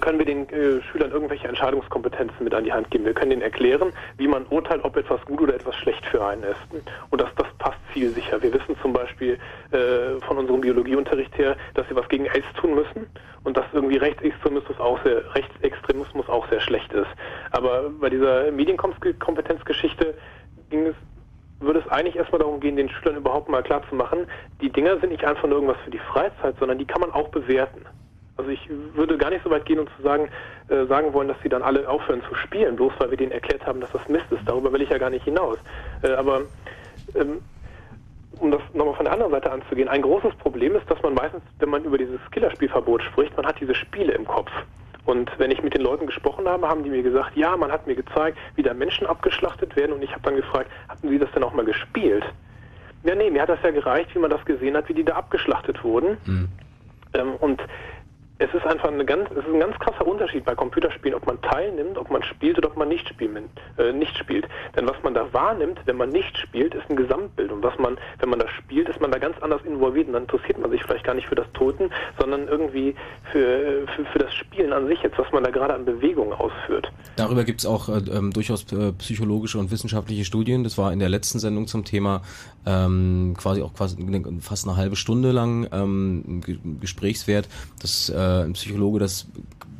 können 0.00 0.18
wir 0.18 0.26
den 0.26 0.48
äh, 0.48 0.80
Schülern 0.82 1.10
irgendwelche 1.10 1.48
Entscheidungskompetenzen 1.48 2.44
mit 2.44 2.54
an 2.54 2.64
die 2.64 2.72
Hand 2.72 2.90
geben. 2.90 3.04
Wir 3.04 3.14
können 3.14 3.30
denen 3.30 3.42
erklären, 3.42 3.92
wie 4.16 4.28
man 4.28 4.46
urteilt, 4.46 4.84
ob 4.84 4.96
etwas 4.96 5.20
gut 5.24 5.40
oder 5.40 5.54
etwas 5.54 5.74
schlecht 5.76 6.04
für 6.06 6.24
einen 6.24 6.42
ist. 6.44 6.60
Und 7.10 7.20
das, 7.20 7.28
das 7.36 7.46
passt 7.58 7.78
zielsicher. 7.92 8.42
Wir 8.42 8.52
wissen 8.52 8.76
zum 8.80 8.92
Beispiel 8.92 9.38
äh, 9.70 10.20
von 10.26 10.38
unserem 10.38 10.60
Biologieunterricht 10.60 11.36
her, 11.38 11.56
dass 11.74 11.88
sie 11.88 11.96
was 11.96 12.08
gegen 12.08 12.26
AIDS 12.26 12.46
tun 12.60 12.74
müssen 12.74 13.06
und 13.44 13.56
dass 13.56 13.64
irgendwie 13.72 13.96
Rechtsextremismus 13.96 14.78
auch 14.78 15.02
sehr, 15.02 15.34
Rechtsextremismus 15.34 16.28
auch 16.28 16.48
sehr 16.48 16.60
schlecht 16.60 16.92
ist. 16.92 17.10
Aber 17.50 17.90
bei 18.00 18.10
dieser 18.10 18.50
Medienkompetenzgeschichte 18.50 20.14
ging 20.70 20.86
es 20.86 20.94
würde 21.62 21.78
es 21.78 21.88
eigentlich 21.92 22.16
erstmal 22.16 22.40
darum 22.40 22.58
gehen, 22.58 22.76
den 22.76 22.88
Schülern 22.88 23.16
überhaupt 23.16 23.48
mal 23.48 23.62
klarzumachen, 23.62 24.26
die 24.60 24.70
Dinger 24.70 24.98
sind 24.98 25.10
nicht 25.10 25.24
einfach 25.24 25.44
nur 25.44 25.52
irgendwas 25.52 25.78
für 25.84 25.90
die 25.90 25.98
Freizeit, 25.98 26.56
sondern 26.58 26.78
die 26.78 26.84
kann 26.84 27.00
man 27.00 27.12
auch 27.12 27.28
bewerten. 27.28 27.86
Also 28.36 28.50
ich 28.50 28.68
würde 28.94 29.18
gar 29.18 29.30
nicht 29.30 29.44
so 29.44 29.50
weit 29.50 29.66
gehen 29.66 29.78
und 29.78 29.90
zu 29.96 30.02
sagen, 30.02 30.28
äh, 30.68 30.86
sagen 30.86 31.12
wollen, 31.12 31.28
dass 31.28 31.36
sie 31.42 31.48
dann 31.48 31.62
alle 31.62 31.88
aufhören 31.88 32.22
zu 32.28 32.34
spielen, 32.34 32.76
bloß 32.76 32.92
weil 32.98 33.10
wir 33.10 33.18
denen 33.18 33.32
erklärt 33.32 33.66
haben, 33.66 33.80
dass 33.80 33.92
das 33.92 34.08
Mist 34.08 34.26
ist. 34.30 34.40
Darüber 34.46 34.72
will 34.72 34.82
ich 34.82 34.88
ja 34.88 34.98
gar 34.98 35.10
nicht 35.10 35.24
hinaus. 35.24 35.58
Äh, 36.02 36.12
aber 36.12 36.42
ähm, 37.14 37.40
um 38.38 38.50
das 38.50 38.62
nochmal 38.72 38.94
von 38.94 39.04
der 39.04 39.12
anderen 39.12 39.32
Seite 39.32 39.52
anzugehen, 39.52 39.88
ein 39.88 40.02
großes 40.02 40.34
Problem 40.36 40.74
ist, 40.74 40.90
dass 40.90 41.00
man 41.02 41.14
meistens, 41.14 41.42
wenn 41.58 41.68
man 41.68 41.84
über 41.84 41.98
dieses 41.98 42.18
Killerspielverbot 42.30 43.02
spricht, 43.02 43.36
man 43.36 43.46
hat 43.46 43.60
diese 43.60 43.74
Spiele 43.74 44.12
im 44.14 44.26
Kopf. 44.26 44.50
Und 45.04 45.30
wenn 45.38 45.50
ich 45.50 45.62
mit 45.62 45.74
den 45.74 45.82
Leuten 45.82 46.06
gesprochen 46.06 46.48
habe, 46.48 46.68
haben 46.68 46.84
die 46.84 46.90
mir 46.90 47.02
gesagt, 47.02 47.36
ja, 47.36 47.56
man 47.56 47.72
hat 47.72 47.86
mir 47.86 47.96
gezeigt, 47.96 48.38
wie 48.54 48.62
da 48.62 48.72
Menschen 48.72 49.06
abgeschlachtet 49.06 49.74
werden. 49.76 49.92
Und 49.92 50.02
ich 50.02 50.12
habe 50.12 50.22
dann 50.22 50.36
gefragt, 50.36 50.70
hatten 50.88 51.08
Sie 51.08 51.18
das 51.18 51.30
denn 51.32 51.42
auch 51.42 51.52
mal 51.52 51.64
gespielt? 51.64 52.24
Ja, 53.04 53.16
nee, 53.16 53.30
mir 53.30 53.42
hat 53.42 53.48
das 53.48 53.58
ja 53.64 53.72
gereicht, 53.72 54.14
wie 54.14 54.20
man 54.20 54.30
das 54.30 54.44
gesehen 54.44 54.76
hat, 54.76 54.88
wie 54.88 54.94
die 54.94 55.04
da 55.04 55.14
abgeschlachtet 55.14 55.82
wurden. 55.82 56.16
Ähm, 57.14 57.34
und 57.40 57.60
es 58.42 58.52
ist 58.52 58.66
einfach 58.66 58.88
eine 58.88 59.04
ganz, 59.04 59.30
es 59.30 59.38
ist 59.38 59.46
ein 59.46 59.60
ganz 59.60 59.78
krasser 59.78 60.04
Unterschied 60.06 60.44
bei 60.44 60.54
Computerspielen, 60.54 61.16
ob 61.16 61.26
man 61.26 61.40
teilnimmt, 61.42 61.96
ob 61.96 62.10
man 62.10 62.24
spielt 62.24 62.58
oder 62.58 62.68
ob 62.68 62.76
man 62.76 62.88
nicht, 62.88 63.08
spielen, 63.08 63.48
äh, 63.78 63.92
nicht 63.92 64.16
spielt. 64.18 64.48
Denn 64.74 64.88
was 64.88 64.96
man 65.04 65.14
da 65.14 65.32
wahrnimmt, 65.32 65.78
wenn 65.84 65.96
man 65.96 66.08
nicht 66.08 66.36
spielt, 66.38 66.74
ist 66.74 66.88
ein 66.90 66.96
Gesamtbild. 66.96 67.52
Und 67.52 67.62
was 67.62 67.78
man, 67.78 67.96
wenn 68.18 68.30
man 68.30 68.40
da 68.40 68.48
spielt, 68.48 68.88
ist 68.88 69.00
man 69.00 69.12
da 69.12 69.18
ganz 69.18 69.36
anders 69.42 69.62
involviert. 69.64 70.08
Und 70.08 70.14
dann 70.14 70.22
interessiert 70.22 70.58
man 70.58 70.70
sich 70.72 70.82
vielleicht 70.82 71.04
gar 71.04 71.14
nicht 71.14 71.28
für 71.28 71.36
das 71.36 71.46
Toten, 71.54 71.90
sondern 72.18 72.48
irgendwie 72.48 72.96
für, 73.30 73.86
für, 73.94 74.04
für 74.06 74.18
das 74.18 74.34
Spielen 74.34 74.72
an 74.72 74.88
sich 74.88 75.00
jetzt, 75.02 75.18
was 75.18 75.30
man 75.32 75.44
da 75.44 75.50
gerade 75.50 75.74
an 75.74 75.84
Bewegungen 75.84 76.32
ausführt. 76.32 76.90
Darüber 77.14 77.44
gibt's 77.44 77.64
auch 77.64 77.88
äh, 77.88 77.98
ähm, 78.10 78.32
durchaus 78.32 78.70
äh, 78.72 78.92
psychologische 78.92 79.58
und 79.58 79.70
wissenschaftliche 79.70 80.24
Studien. 80.24 80.64
Das 80.64 80.78
war 80.78 80.92
in 80.92 80.98
der 80.98 81.08
letzten 81.08 81.38
Sendung 81.38 81.68
zum 81.68 81.84
Thema 81.84 82.22
ähm, 82.66 83.34
quasi 83.38 83.62
auch 83.62 83.74
quasi 83.74 83.96
fast 84.40 84.66
eine 84.66 84.76
halbe 84.76 84.96
Stunde 84.96 85.30
lang 85.30 85.68
ähm, 85.72 86.40
Gesprächswert, 86.80 87.48
dass 87.80 88.08
äh, 88.08 88.31
ein 88.40 88.54
Psychologe 88.54 88.98
das 88.98 89.26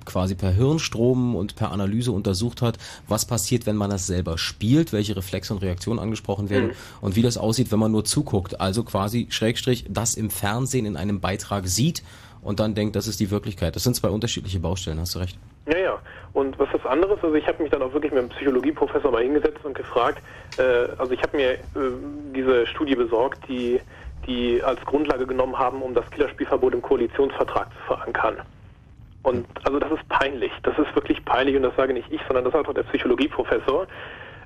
quasi 0.05 0.35
per 0.35 0.51
Hirnstrom 0.51 1.37
und 1.37 1.55
per 1.57 1.71
Analyse 1.71 2.13
untersucht 2.13 2.61
hat, 2.63 2.79
was 3.09 3.25
passiert, 3.25 3.67
wenn 3.67 3.77
man 3.77 3.91
das 3.91 4.07
selber 4.07 4.37
spielt, 4.37 4.93
welche 4.93 5.17
Reflexe 5.17 5.53
und 5.55 5.63
Reaktionen 5.63 6.01
angesprochen 6.01 6.51
werden 6.51 6.69
Mhm. 6.69 6.73
und 7.01 7.17
wie 7.17 7.23
das 7.23 7.39
aussieht, 7.39 7.71
wenn 7.71 7.79
man 7.79 7.93
nur 7.93 8.05
zuguckt. 8.05 8.61
Also 8.61 8.83
quasi 8.83 9.29
Schrägstrich 9.31 9.87
das 9.89 10.15
im 10.15 10.31
Fernsehen 10.31 10.87
in 10.87 10.97
einem 10.97 11.21
Beitrag 11.21 11.69
sieht 11.69 12.03
und 12.43 12.59
dann 12.59 12.75
denkt, 12.75 12.97
das 12.97 13.07
ist 13.07 13.21
die 13.21 13.31
Wirklichkeit. 13.31 13.77
Das 13.77 13.85
sind 13.85 13.95
zwei 13.95 14.09
unterschiedliche 14.09 14.59
Baustellen, 14.59 14.99
hast 14.99 15.15
du 15.15 15.21
recht. 15.21 15.39
Ja, 15.67 15.79
ja. 15.79 15.99
Und 16.33 16.59
was 16.59 16.69
das 16.73 16.85
andere 16.87 17.15
ist, 17.15 17.23
also 17.23 17.37
ich 17.37 17.47
habe 17.47 17.63
mich 17.63 17.71
dann 17.71 17.83
auch 17.83 17.93
wirklich 17.93 18.11
mit 18.11 18.21
einem 18.21 18.31
Psychologieprofessor 18.31 19.13
mal 19.13 19.23
hingesetzt 19.23 19.65
und 19.65 19.75
gefragt, 19.77 20.21
äh, 20.59 20.63
also 20.99 21.13
ich 21.13 21.23
habe 21.23 21.37
mir 21.37 21.53
äh, 21.53 21.59
diese 22.35 22.67
Studie 22.67 22.97
besorgt, 22.97 23.39
die 23.49 23.81
die 24.27 24.63
als 24.63 24.81
Grundlage 24.83 25.27
genommen 25.27 25.59
haben, 25.59 25.83
um 25.83 25.95
das 25.95 26.09
Killerspielverbot 26.11 26.75
im 26.75 26.83
Koalitionsvertrag 26.83 27.69
zu 27.73 27.87
verankern. 27.87 28.43
Und 29.23 29.47
also 29.65 29.79
das 29.79 29.93
ist 29.93 30.09
peinlich. 30.09 30.53
Das 30.63 30.77
ist 30.79 30.95
wirklich 30.95 31.25
peinlich 31.25 31.57
und 31.57 31.63
das 31.63 31.77
sage 31.77 31.93
nicht 31.93 32.11
ich, 32.11 32.21
sondern 32.27 32.45
das 32.45 32.53
sagt 32.53 32.69
auch 32.69 32.75
der 32.75 32.83
Psychologieprofessor. 32.85 33.87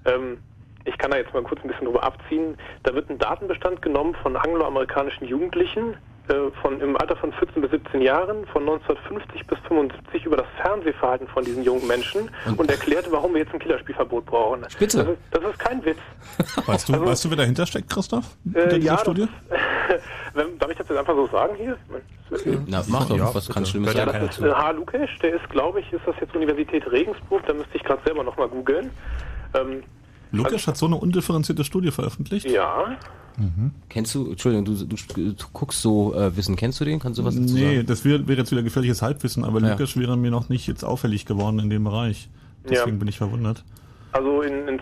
Ähm, 0.04 0.38
ich 0.84 0.96
kann 0.98 1.10
da 1.10 1.16
jetzt 1.16 1.34
mal 1.34 1.42
kurz 1.42 1.60
ein 1.62 1.68
bisschen 1.68 1.86
drüber 1.86 2.04
abziehen. 2.04 2.56
Da 2.84 2.94
wird 2.94 3.10
ein 3.10 3.18
Datenbestand 3.18 3.82
genommen 3.82 4.14
von 4.22 4.36
angloamerikanischen 4.36 5.26
Jugendlichen 5.26 5.96
äh, 6.28 6.50
von 6.62 6.80
im 6.80 6.96
Alter 6.96 7.16
von 7.16 7.32
14 7.32 7.62
bis 7.62 7.70
17 7.70 8.00
Jahren 8.02 8.46
von 8.46 8.62
1950 8.62 9.46
bis 9.46 9.58
75 9.68 10.24
über 10.24 10.36
das 10.36 10.46
Fernsehverhalten 10.60 11.28
von 11.28 11.44
diesen 11.44 11.62
jungen 11.62 11.86
Menschen 11.86 12.30
und, 12.56 12.70
erklärt, 12.70 13.06
warum 13.10 13.32
wir 13.34 13.40
jetzt 13.42 13.52
ein 13.52 13.60
Killerspielverbot 13.60 14.26
brauchen. 14.26 14.64
Spitze. 14.70 14.98
Das 15.04 15.08
ist, 15.08 15.18
das 15.30 15.44
ist 15.52 15.58
kein 15.58 15.84
Witz. 15.84 15.98
Weißt 16.66 16.88
du, 16.88 17.04
weißt 17.04 17.24
du, 17.24 17.30
wer 17.30 17.36
dahinter 17.36 17.66
steckt, 17.66 17.88
Christoph? 17.90 18.24
Hinter 18.44 18.60
Äh, 18.60 18.68
dieser 18.74 18.78
ja, 18.86 18.92
das 18.92 19.00
Studie? 19.02 19.28
Wenn- 20.34 20.58
Darf 20.58 20.70
ich 20.70 20.76
das 20.78 20.88
jetzt 20.88 20.98
einfach 20.98 21.14
so 21.14 21.26
sagen 21.28 21.54
hier? 21.56 21.76
Na, 22.66 22.82
mach 22.88 23.06
doch, 23.06 23.34
was 23.34 23.48
kann 23.48 23.64
Schlimmes 23.64 23.94
Ja, 23.94 24.04
sein. 24.10 24.20
das 24.26 24.36
ist 24.38 24.44
äh, 24.44 24.50
H. 24.52 24.70
Lukesch, 24.72 25.18
der 25.20 25.34
ist, 25.34 25.48
glaube 25.50 25.80
ich, 25.80 25.92
ist 25.92 26.02
das 26.06 26.16
jetzt 26.20 26.34
Universität 26.34 26.90
Regensburg, 26.90 27.46
da 27.46 27.54
müsste 27.54 27.76
ich 27.76 27.84
gerade 27.84 28.02
selber 28.04 28.24
nochmal 28.24 28.48
googeln. 28.48 28.90
Ähm, 29.54 29.84
Lukas 30.32 30.66
hat 30.66 30.76
so 30.76 30.86
eine 30.86 30.96
undifferenzierte 30.96 31.62
Studie 31.62 31.92
veröffentlicht. 31.92 32.50
ja, 32.50 32.96
Kennst 33.88 34.14
du, 34.14 34.30
Entschuldigung, 34.30 34.64
du, 34.64 34.84
du, 34.84 34.96
du 35.32 35.44
guckst 35.52 35.82
so 35.82 36.14
äh, 36.14 36.36
Wissen, 36.36 36.56
kennst 36.56 36.80
du 36.80 36.84
den? 36.84 36.98
Kannst 36.98 37.18
du 37.18 37.24
was 37.24 37.34
dazu 37.36 37.54
Nee, 37.54 37.76
sagen? 37.76 37.86
das 37.86 38.04
wäre 38.04 38.26
wäre 38.26 38.38
jetzt 38.38 38.50
wieder 38.50 38.62
gefährliches 38.62 39.02
Halbwissen, 39.02 39.44
aber 39.44 39.60
Ja. 39.60 39.72
Lukas 39.72 39.96
wäre 39.98 40.16
mir 40.16 40.30
noch 40.30 40.48
nicht 40.48 40.66
jetzt 40.66 40.84
auffällig 40.84 41.26
geworden 41.26 41.58
in 41.58 41.68
dem 41.70 41.84
Bereich. 41.84 42.28
Deswegen 42.64 42.96
Ja. 42.96 42.98
bin 42.98 43.08
ich 43.08 43.18
verwundert. 43.18 43.64
also 44.12 44.42
in, 44.42 44.66
in, 44.68 44.80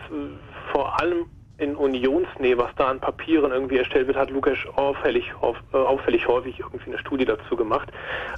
vor 0.72 1.00
allem 1.00 1.26
in 1.58 1.76
Unionsnähe, 1.76 2.58
was 2.58 2.70
da 2.76 2.88
an 2.88 2.98
Papieren 3.00 3.52
irgendwie 3.52 3.76
erstellt 3.78 4.06
wird, 4.08 4.16
hat 4.16 4.30
Lukesch 4.30 4.66
auffällig, 4.74 5.24
auf, 5.40 5.56
äh, 5.72 5.76
auffällig 5.76 6.26
häufig 6.26 6.58
irgendwie 6.58 6.86
eine 6.90 6.98
Studie 6.98 7.24
dazu 7.24 7.54
gemacht. 7.56 7.90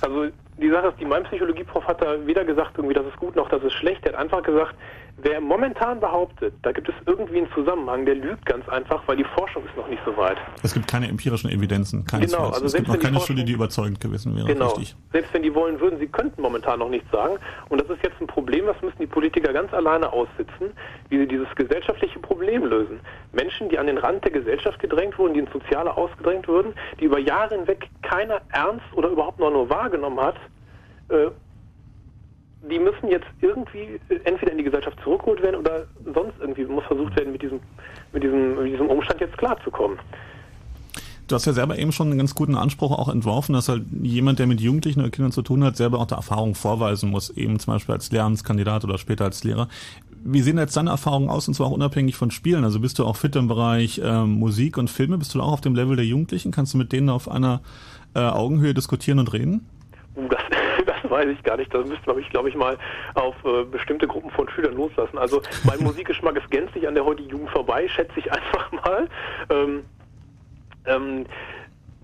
Also 0.02 0.26
die 0.60 0.68
Sache 0.70 0.88
ist, 0.88 1.00
die 1.00 1.06
mein 1.06 1.24
Psychologieprof 1.24 1.86
hat 1.86 2.02
da 2.02 2.26
weder 2.26 2.44
gesagt, 2.44 2.72
irgendwie 2.76 2.94
das 2.94 3.06
ist 3.06 3.16
gut 3.16 3.34
noch 3.36 3.48
das 3.48 3.62
ist 3.62 3.72
schlecht. 3.72 4.04
Er 4.04 4.12
hat 4.12 4.20
einfach 4.20 4.42
gesagt, 4.42 4.74
wer 5.18 5.40
momentan 5.40 6.00
behauptet, 6.00 6.54
da 6.62 6.72
gibt 6.72 6.88
es 6.88 6.94
irgendwie 7.06 7.38
einen 7.38 7.50
Zusammenhang, 7.54 8.04
der 8.04 8.14
lügt 8.16 8.44
ganz 8.46 8.68
einfach, 8.68 9.02
weil 9.06 9.16
die 9.16 9.24
Forschung 9.36 9.64
ist 9.64 9.76
noch 9.76 9.88
nicht 9.88 10.02
so 10.04 10.16
weit. 10.16 10.36
Es 10.62 10.74
gibt 10.74 10.86
keine 10.86 11.08
empirischen 11.08 11.50
Evidenzen, 11.50 12.04
keinesfalls. 12.04 12.42
Genau, 12.42 12.52
also 12.54 12.66
es 12.66 12.74
gibt 12.74 12.88
noch 12.88 12.94
keine 12.98 13.14
Forschung- 13.14 13.24
Studie, 13.36 13.44
die 13.44 13.52
überzeugend 13.52 14.00
gewesen 14.00 14.36
wäre. 14.36 14.46
Genau. 14.46 14.66
Richtig. 14.68 14.94
Selbst 15.12 15.32
wenn 15.34 15.42
die 15.42 15.54
wollen 15.54 15.80
würden, 15.80 15.98
sie 15.98 16.06
könnten 16.06 16.40
momentan 16.42 16.78
noch 16.78 16.88
nichts 16.88 17.10
sagen. 17.10 17.36
Und 17.68 17.80
das 17.80 17.88
ist 17.90 18.02
jetzt 18.04 18.20
ein 18.20 18.26
Problem, 18.26 18.66
das 18.66 18.80
müssen 18.82 18.98
die 19.00 19.06
Politiker 19.06 19.52
ganz 19.52 19.72
alleine 19.72 20.12
aussitzen, 20.12 20.70
wie 21.08 21.18
sie 21.18 21.26
dieses 21.26 21.48
gesellschaftliche 21.56 22.18
Problem 22.18 22.64
lösen. 22.64 23.00
Menschen, 23.32 23.68
die 23.68 23.78
an 23.78 23.86
den 23.86 23.98
Rand 23.98 24.24
der 24.24 24.32
Gesellschaft 24.32 24.78
gedrängt 24.78 25.18
wurden, 25.18 25.34
die 25.34 25.40
ins 25.40 25.52
Soziale 25.52 25.96
ausgedrängt 25.96 26.46
wurden, 26.48 26.74
die 27.00 27.04
über 27.04 27.18
Jahre 27.18 27.54
hinweg 27.56 27.88
keiner 28.02 28.40
ernst 28.52 28.84
oder 28.94 29.08
überhaupt 29.08 29.38
nur, 29.38 29.50
nur 29.50 29.68
wahrgenommen 29.70 30.20
hat, 30.20 30.36
äh, 31.08 31.28
die 32.62 32.78
müssen 32.78 33.08
jetzt 33.08 33.26
irgendwie 33.40 34.00
äh, 34.08 34.20
entweder 34.24 34.52
in 34.52 34.58
die 34.58 34.64
Gesellschaft 34.64 34.98
zurückgeholt 35.02 35.42
werden 35.42 35.56
oder 35.56 35.86
sonst 36.04 36.34
irgendwie 36.40 36.64
muss 36.64 36.84
versucht 36.84 37.16
werden, 37.16 37.32
mit 37.32 37.42
diesem, 37.42 37.60
mit 38.12 38.22
diesem, 38.22 38.56
mit 38.56 38.72
diesem 38.72 38.88
Umstand 38.88 39.20
jetzt 39.20 39.36
klarzukommen. 39.38 39.98
Du 41.28 41.34
hast 41.34 41.44
ja 41.44 41.52
selber 41.52 41.76
eben 41.76 41.90
schon 41.90 42.08
einen 42.08 42.18
ganz 42.18 42.36
guten 42.36 42.54
Anspruch 42.54 42.92
auch 42.92 43.08
entworfen, 43.08 43.52
dass 43.52 43.68
halt 43.68 43.82
jemand, 44.00 44.38
der 44.38 44.46
mit 44.46 44.60
Jugendlichen 44.60 45.00
oder 45.00 45.10
Kindern 45.10 45.32
zu 45.32 45.42
tun 45.42 45.64
hat, 45.64 45.76
selber 45.76 45.98
auch 45.98 46.06
der 46.06 46.18
Erfahrung 46.18 46.54
vorweisen 46.54 47.10
muss, 47.10 47.30
eben 47.30 47.58
zum 47.58 47.74
Beispiel 47.74 47.94
als 47.94 48.12
Lernenskandidat 48.12 48.84
oder 48.84 48.96
später 48.96 49.24
als 49.24 49.42
Lehrer. 49.42 49.68
Wie 50.24 50.40
sehen 50.40 50.56
jetzt 50.58 50.76
deine 50.76 50.90
Erfahrungen 50.90 51.28
aus, 51.28 51.48
und 51.48 51.54
zwar 51.54 51.66
auch 51.66 51.72
unabhängig 51.72 52.14
von 52.14 52.30
Spielen? 52.30 52.62
Also 52.62 52.78
bist 52.78 53.00
du 53.00 53.04
auch 53.04 53.16
fit 53.16 53.34
im 53.34 53.48
Bereich 53.48 54.00
ähm, 54.04 54.38
Musik 54.38 54.78
und 54.78 54.88
Filme? 54.88 55.18
Bist 55.18 55.34
du 55.34 55.40
auch 55.40 55.52
auf 55.52 55.60
dem 55.60 55.74
Level 55.74 55.96
der 55.96 56.04
Jugendlichen? 56.04 56.52
Kannst 56.52 56.74
du 56.74 56.78
mit 56.78 56.92
denen 56.92 57.08
auf 57.08 57.28
einer 57.28 57.60
äh, 58.14 58.20
Augenhöhe 58.20 58.74
diskutieren 58.74 59.18
und 59.18 59.32
reden? 59.32 59.66
Uh, 60.16 60.28
das 60.28 60.40
weiß 61.10 61.28
ich 61.28 61.42
gar 61.42 61.56
nicht. 61.56 61.72
Da 61.72 61.78
müsste 61.78 62.06
man 62.06 62.16
mich, 62.16 62.28
glaube 62.30 62.48
ich, 62.48 62.54
mal 62.54 62.78
auf 63.14 63.34
äh, 63.44 63.64
bestimmte 63.64 64.06
Gruppen 64.06 64.30
von 64.30 64.48
Schülern 64.48 64.74
loslassen. 64.74 65.18
Also 65.18 65.42
mein 65.64 65.78
Musikgeschmack 65.82 66.36
ist 66.36 66.50
gänzlich 66.50 66.86
an 66.86 66.94
der 66.94 67.04
heutigen 67.04 67.30
Jugend 67.30 67.50
vorbei, 67.50 67.88
schätze 67.88 68.18
ich 68.18 68.30
einfach 68.32 68.72
mal. 68.72 69.08
Ähm, 69.50 69.84
ähm, 70.86 71.26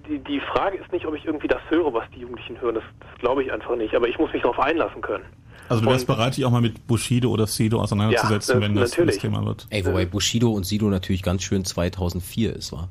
die, 0.08 0.18
die 0.18 0.40
Frage 0.40 0.78
ist 0.78 0.90
nicht, 0.92 1.06
ob 1.06 1.14
ich 1.14 1.24
irgendwie 1.24 1.48
das 1.48 1.60
höre, 1.68 1.92
was 1.94 2.04
die 2.14 2.20
Jugendlichen 2.20 2.60
hören. 2.60 2.74
Das, 2.74 2.84
das 3.00 3.18
glaube 3.20 3.42
ich 3.44 3.52
einfach 3.52 3.76
nicht. 3.76 3.94
Aber 3.94 4.08
ich 4.08 4.18
muss 4.18 4.32
mich 4.32 4.42
darauf 4.42 4.58
einlassen 4.58 5.00
können. 5.00 5.24
Also 5.68 5.84
du 5.84 5.90
wärst 5.90 6.06
bereit, 6.06 6.36
dich 6.36 6.44
auch 6.44 6.50
mal 6.50 6.60
mit 6.60 6.86
Bushido 6.86 7.30
oder 7.30 7.46
Sido 7.46 7.80
auseinanderzusetzen, 7.80 8.60
Ja, 8.60 8.66
wenn 8.66 8.74
das 8.74 8.90
das 8.90 9.18
Thema 9.18 9.44
wird. 9.46 9.66
Ey, 9.70 9.86
wobei 9.86 10.04
Bushido 10.04 10.50
und 10.50 10.64
Sido 10.64 10.90
natürlich 10.90 11.22
ganz 11.22 11.44
schön 11.44 11.64
2004 11.64 12.54
ist, 12.56 12.72
war. 12.72 12.88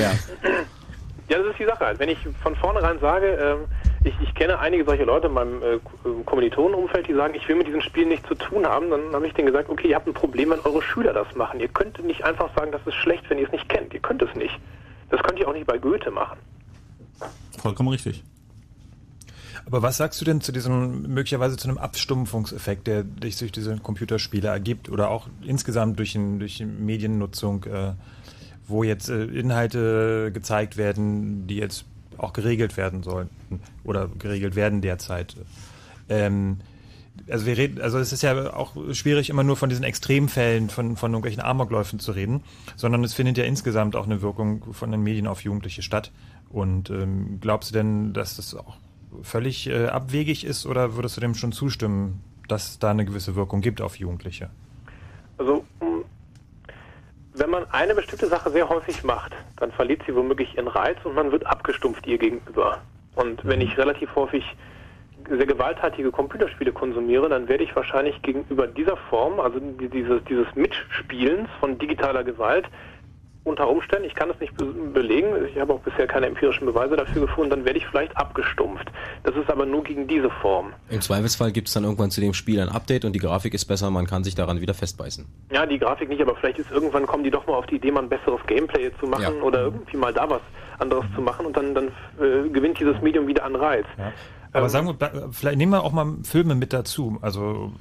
ja. 0.00 0.12
Ja, 1.28 1.38
das 1.38 1.48
ist 1.48 1.58
die 1.58 1.64
Sache 1.64 1.84
halt. 1.84 1.98
Wenn 1.98 2.08
ich 2.08 2.18
von 2.42 2.54
vornherein 2.54 3.00
sage, 3.00 3.26
ähm, 3.26 3.64
ich, 4.04 4.14
ich 4.22 4.32
kenne 4.36 4.58
einige 4.60 4.84
solche 4.84 5.02
Leute 5.04 5.26
in 5.26 5.32
meinem 5.32 5.60
äh, 5.62 5.78
Ko- 5.82 6.22
Kommilitonenumfeld, 6.24 7.08
die 7.08 7.14
sagen, 7.14 7.34
ich 7.34 7.48
will 7.48 7.56
mit 7.56 7.66
diesen 7.66 7.82
Spielen 7.82 8.08
nichts 8.10 8.28
zu 8.28 8.36
tun 8.36 8.64
haben, 8.64 8.90
dann 8.90 9.12
habe 9.12 9.26
ich 9.26 9.34
denen 9.34 9.46
gesagt, 9.46 9.68
okay, 9.68 9.88
ihr 9.88 9.96
habt 9.96 10.06
ein 10.06 10.14
Problem, 10.14 10.50
wenn 10.50 10.60
eure 10.60 10.82
Schüler 10.82 11.12
das 11.12 11.34
machen. 11.34 11.58
Ihr 11.58 11.68
könnt 11.68 12.02
nicht 12.04 12.22
einfach 12.24 12.54
sagen, 12.56 12.70
das 12.70 12.80
ist 12.86 12.94
schlecht, 12.94 13.28
wenn 13.28 13.38
ihr 13.38 13.46
es 13.46 13.52
nicht 13.52 13.68
kennt. 13.68 13.92
Ihr 13.92 14.00
könnt 14.00 14.22
es 14.22 14.32
nicht. 14.36 14.54
Das 15.10 15.20
könnt 15.24 15.40
ihr 15.40 15.48
auch 15.48 15.52
nicht 15.52 15.66
bei 15.66 15.78
Goethe 15.78 16.12
machen. 16.12 16.38
Vollkommen 17.60 17.88
richtig. 17.88 18.22
Aber 19.64 19.82
was 19.82 19.96
sagst 19.96 20.20
du 20.20 20.24
denn 20.24 20.40
zu 20.40 20.52
diesem, 20.52 21.02
möglicherweise 21.12 21.56
zu 21.56 21.66
einem 21.68 21.78
Abstumpfungseffekt, 21.78 22.86
der 22.86 23.04
sich 23.20 23.36
durch 23.38 23.50
diese 23.50 23.76
Computerspiele 23.78 24.46
ergibt 24.46 24.88
oder 24.88 25.10
auch 25.10 25.26
insgesamt 25.44 25.98
durch, 25.98 26.16
durch 26.38 26.58
die 26.58 26.64
Mediennutzung, 26.66 27.64
äh, 27.64 27.94
wo 28.66 28.82
jetzt 28.82 29.08
äh, 29.08 29.24
Inhalte 29.24 30.30
gezeigt 30.32 30.76
werden, 30.76 31.46
die 31.46 31.56
jetzt 31.56 31.84
auch 32.18 32.32
geregelt 32.32 32.76
werden 32.76 33.02
sollten 33.02 33.60
oder 33.84 34.08
geregelt 34.08 34.56
werden 34.56 34.80
derzeit? 34.80 35.36
Ähm, 36.08 36.58
also 37.30 37.46
wir 37.46 37.56
reden, 37.56 37.80
also 37.80 37.98
es 37.98 38.12
ist 38.12 38.22
ja 38.22 38.52
auch 38.54 38.74
schwierig, 38.92 39.30
immer 39.30 39.42
nur 39.42 39.56
von 39.56 39.68
diesen 39.68 39.84
Extremfällen 39.84 40.68
von, 40.68 40.96
von 40.96 41.12
irgendwelchen 41.12 41.42
Amokläufen 41.42 41.98
zu 41.98 42.12
reden, 42.12 42.42
sondern 42.76 43.02
es 43.04 43.14
findet 43.14 43.38
ja 43.38 43.44
insgesamt 43.44 43.96
auch 43.96 44.04
eine 44.04 44.22
Wirkung 44.22 44.72
von 44.72 44.90
den 44.90 45.02
Medien 45.02 45.26
auf 45.26 45.42
Jugendliche 45.42 45.82
statt. 45.82 46.12
Und 46.50 46.90
ähm, 46.90 47.38
glaubst 47.40 47.70
du 47.70 47.74
denn, 47.74 48.12
dass 48.12 48.36
das 48.36 48.54
auch 48.54 48.76
völlig 49.22 49.68
äh, 49.68 49.86
abwegig 49.86 50.44
ist 50.44 50.66
oder 50.66 50.96
würdest 50.96 51.16
du 51.16 51.20
dem 51.20 51.34
schon 51.34 51.52
zustimmen, 51.52 52.22
dass 52.48 52.78
da 52.78 52.90
eine 52.90 53.04
gewisse 53.04 53.34
Wirkung 53.34 53.60
gibt 53.60 53.80
auf 53.80 53.96
Jugendliche? 53.96 54.50
Also, 55.38 55.64
wenn 57.38 57.50
man 57.50 57.66
eine 57.70 57.94
bestimmte 57.94 58.28
Sache 58.28 58.50
sehr 58.50 58.68
häufig 58.68 59.04
macht, 59.04 59.32
dann 59.58 59.70
verliert 59.72 60.02
sie 60.06 60.14
womöglich 60.14 60.56
ihren 60.56 60.68
Reiz 60.68 60.98
und 61.04 61.14
man 61.14 61.32
wird 61.32 61.46
abgestumpft 61.46 62.06
ihr 62.06 62.18
gegenüber. 62.18 62.78
Und 63.14 63.44
wenn 63.44 63.60
ich 63.60 63.76
relativ 63.78 64.14
häufig 64.14 64.44
sehr 65.28 65.46
gewalttätige 65.46 66.10
Computerspiele 66.12 66.72
konsumiere, 66.72 67.28
dann 67.28 67.48
werde 67.48 67.64
ich 67.64 67.74
wahrscheinlich 67.74 68.20
gegenüber 68.22 68.66
dieser 68.66 68.96
Form, 68.96 69.40
also 69.40 69.58
die- 69.58 69.88
dieses, 69.88 70.22
dieses 70.24 70.46
Mitspielens 70.54 71.48
von 71.58 71.78
digitaler 71.78 72.22
Gewalt, 72.24 72.66
unter 73.46 73.68
Umständen, 73.68 74.04
ich 74.06 74.14
kann 74.14 74.28
es 74.30 74.38
nicht 74.40 74.54
be 74.56 74.64
belegen, 74.64 75.28
ich 75.52 75.58
habe 75.60 75.72
auch 75.72 75.80
bisher 75.80 76.06
keine 76.06 76.26
empirischen 76.26 76.66
Beweise 76.66 76.96
dafür 76.96 77.22
gefunden, 77.22 77.50
dann 77.50 77.64
werde 77.64 77.78
ich 77.78 77.86
vielleicht 77.86 78.16
abgestumpft. 78.16 78.90
Das 79.22 79.34
ist 79.36 79.48
aber 79.50 79.64
nur 79.64 79.84
gegen 79.84 80.06
diese 80.08 80.30
Form. 80.30 80.72
Im 80.90 81.00
Zweifelsfall 81.00 81.52
gibt 81.52 81.68
es 81.68 81.74
dann 81.74 81.84
irgendwann 81.84 82.10
zu 82.10 82.20
dem 82.20 82.34
Spiel 82.34 82.60
ein 82.60 82.68
Update 82.68 83.04
und 83.04 83.12
die 83.12 83.18
Grafik 83.20 83.54
ist 83.54 83.64
besser, 83.66 83.90
man 83.90 84.06
kann 84.06 84.24
sich 84.24 84.34
daran 84.34 84.60
wieder 84.60 84.74
festbeißen. 84.74 85.24
Ja, 85.52 85.64
die 85.64 85.78
Grafik 85.78 86.08
nicht, 86.08 86.20
aber 86.20 86.34
vielleicht 86.36 86.58
ist 86.58 86.70
irgendwann 86.72 87.06
kommen 87.06 87.22
die 87.24 87.30
doch 87.30 87.46
mal 87.46 87.54
auf 87.54 87.66
die 87.66 87.76
Idee, 87.76 87.92
mal 87.92 88.02
ein 88.02 88.08
besseres 88.08 88.40
Gameplay 88.46 88.90
zu 88.98 89.06
machen 89.06 89.36
Ja. 89.38 89.42
oder 89.42 89.60
irgendwie 89.62 89.96
mal 89.96 90.12
da 90.12 90.28
was 90.28 90.42
anderes 90.78 91.04
zu 91.14 91.20
machen 91.22 91.46
und 91.46 91.56
dann, 91.56 91.74
dann 91.74 91.88
äh, 92.20 92.48
gewinnt 92.50 92.78
dieses 92.80 93.00
Medium 93.00 93.26
wieder 93.26 93.44
an 93.44 93.54
Reiz. 93.56 93.86
Aber 94.52 94.64
Ähm, 94.64 94.68
sagen 94.70 94.86
wir, 94.86 95.28
vielleicht 95.32 95.58
nehmen 95.58 95.72
wir 95.72 95.82
auch 95.82 95.92
mal 95.92 96.16
Filme 96.22 96.54
mit 96.54 96.72
dazu, 96.72 97.18
also 97.20 97.72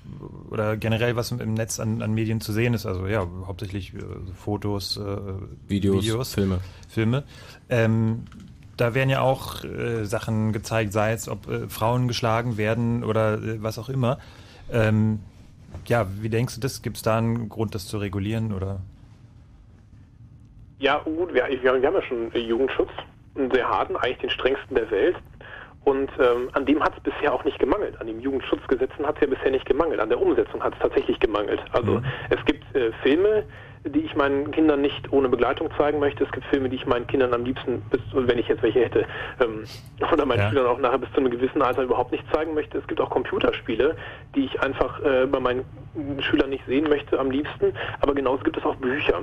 oder 0.49 0.77
generell 0.77 1.15
was 1.15 1.31
im, 1.31 1.53
Netz 1.53 1.79
an, 1.79 2.01
an 2.01 2.13
Medien 2.13 2.41
zu 2.41 2.53
sehen 2.53 2.73
ist, 2.73 2.85
also 2.85 3.07
ja, 3.07 3.27
hauptsächlich 3.45 3.93
äh, 3.93 3.99
Fotos, 4.35 4.97
äh, 4.97 5.17
Videos, 5.67 6.33
Filme. 6.33 6.59
Filme. 6.89 7.23
Ähm, 7.69 8.23
da 8.77 8.93
werden 8.93 9.09
ja 9.09 9.21
auch 9.21 9.63
äh, 9.63 10.05
Sachen 10.05 10.51
gezeigt, 10.51 10.91
sei 10.93 11.13
es, 11.13 11.29
ob 11.29 11.47
äh, 11.47 11.67
Frauen 11.69 12.07
geschlagen 12.07 12.57
werden 12.57 13.03
oder 13.03 13.35
äh, 13.35 13.63
was 13.63 13.79
auch 13.79 13.89
immer. 13.89 14.17
Ähm, 14.71 15.19
ja, 15.87 16.07
wie 16.21 16.29
denkst 16.29 16.55
du 16.55 16.61
das? 16.61 16.81
Gibt 16.81 16.97
es 16.97 17.03
da 17.03 17.17
einen 17.17 17.49
Grund, 17.49 17.75
das 17.75 17.87
zu 17.87 17.97
regulieren 17.97 18.53
oder? 18.53 18.79
Ja, 20.79 20.99
gut, 20.99 21.33
wir, 21.33 21.47
wir, 21.47 21.71
haben 21.71 21.81
ja 21.81 22.01
schon 22.01 22.31
Jugendschutz, 22.33 22.89
einen 23.35 23.49
sehr 23.51 23.67
harten, 23.67 23.95
eigentlich 23.95 24.17
den 24.17 24.29
strengsten 24.29 24.75
der 24.75 24.91
Welt. 24.91 25.15
Und 25.85 26.09
ähm, 26.19 26.49
an 26.53 26.65
dem 26.65 26.83
hat 26.83 26.93
es 26.97 27.03
bisher 27.03 27.31
auch 27.33 27.43
nicht 27.43 27.59
gemangelt. 27.59 27.99
An 28.01 28.07
den 28.07 28.19
Jugendschutzgesetzen 28.19 29.05
hat 29.05 29.15
es 29.15 29.21
ja 29.21 29.27
bisher 29.27 29.51
nicht 29.51 29.65
gemangelt. 29.65 29.99
An 29.99 30.09
der 30.09 30.19
Umsetzung 30.19 30.63
hat 30.63 30.73
es 30.73 30.79
tatsächlich 30.79 31.19
gemangelt. 31.19 31.61
Also 31.73 32.01
es 32.31 32.43
gibt 32.45 32.75
äh, 32.75 32.91
Filme, 33.03 33.43
die 33.85 33.99
ich 33.99 34.15
meinen 34.15 34.49
Kindern 34.49 34.81
nicht 34.81 35.13
ohne 35.13 35.29
Begleitung 35.29 35.69
zeigen 35.77 35.99
möchte. 35.99 36.23
Es 36.23 36.31
gibt 36.31 36.43
Filme, 36.47 36.69
die 36.69 36.77
ich 36.77 36.87
meinen 36.87 37.05
Kindern 37.05 37.35
am 37.35 37.45
liebsten, 37.45 37.83
bis, 37.91 38.01
wenn 38.13 38.39
ich 38.39 38.47
jetzt 38.47 38.63
welche 38.63 38.79
hätte, 38.79 39.05
ähm, 39.39 39.63
oder 40.11 40.25
meinen 40.25 40.39
Ja. 40.39 40.49
Schülern 40.49 40.65
auch 40.65 40.79
nachher 40.79 40.97
bis 40.97 41.11
zu 41.11 41.17
einem 41.17 41.29
gewissen 41.29 41.61
Alter 41.61 41.83
überhaupt 41.83 42.11
nicht 42.11 42.23
zeigen 42.33 42.55
möchte. 42.55 42.79
Es 42.79 42.87
gibt 42.87 42.99
auch 42.99 43.11
Computerspiele, 43.11 43.95
die 44.33 44.45
ich 44.45 44.59
einfach 44.61 44.99
äh, 45.03 45.27
bei 45.27 45.39
meinen 45.39 45.65
Schülern 46.19 46.49
nicht 46.49 46.65
sehen 46.65 46.89
möchte 46.89 47.19
am 47.19 47.29
liebsten. 47.29 47.73
Aber 48.01 48.15
genauso 48.15 48.43
gibt 48.43 48.57
es 48.57 48.65
auch 48.65 48.75
Bücher. 48.77 49.21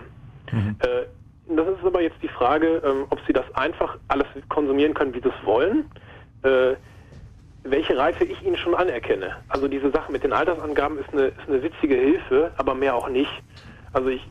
Äh, 0.78 1.06
das 1.48 1.66
ist 1.66 1.84
aber 1.84 2.00
jetzt 2.02 2.22
die 2.22 2.28
Frage, 2.28 2.80
ähm, 2.84 3.06
ob 3.10 3.18
Sie 3.26 3.32
das 3.32 3.44
einfach 3.56 3.98
alles 4.06 4.26
konsumieren 4.48 4.94
können, 4.94 5.12
wie 5.12 5.20
Sie 5.20 5.28
es 5.28 5.44
wollen. 5.46 5.86
Äh, 6.42 6.74
welche 7.64 7.96
Reife 7.96 8.24
ich 8.24 8.42
Ihnen 8.42 8.56
schon 8.56 8.74
anerkenne. 8.74 9.36
Also 9.48 9.68
diese 9.68 9.90
Sache 9.90 10.10
mit 10.10 10.24
den 10.24 10.32
Altersangaben 10.32 10.98
ist 10.98 11.10
eine, 11.12 11.26
ist 11.26 11.48
eine 11.48 11.62
witzige 11.62 11.94
Hilfe, 11.94 12.50
aber 12.56 12.74
mehr 12.74 12.94
auch 12.94 13.08
nicht. 13.08 13.30
Also 13.92 14.08
ich, 14.08 14.22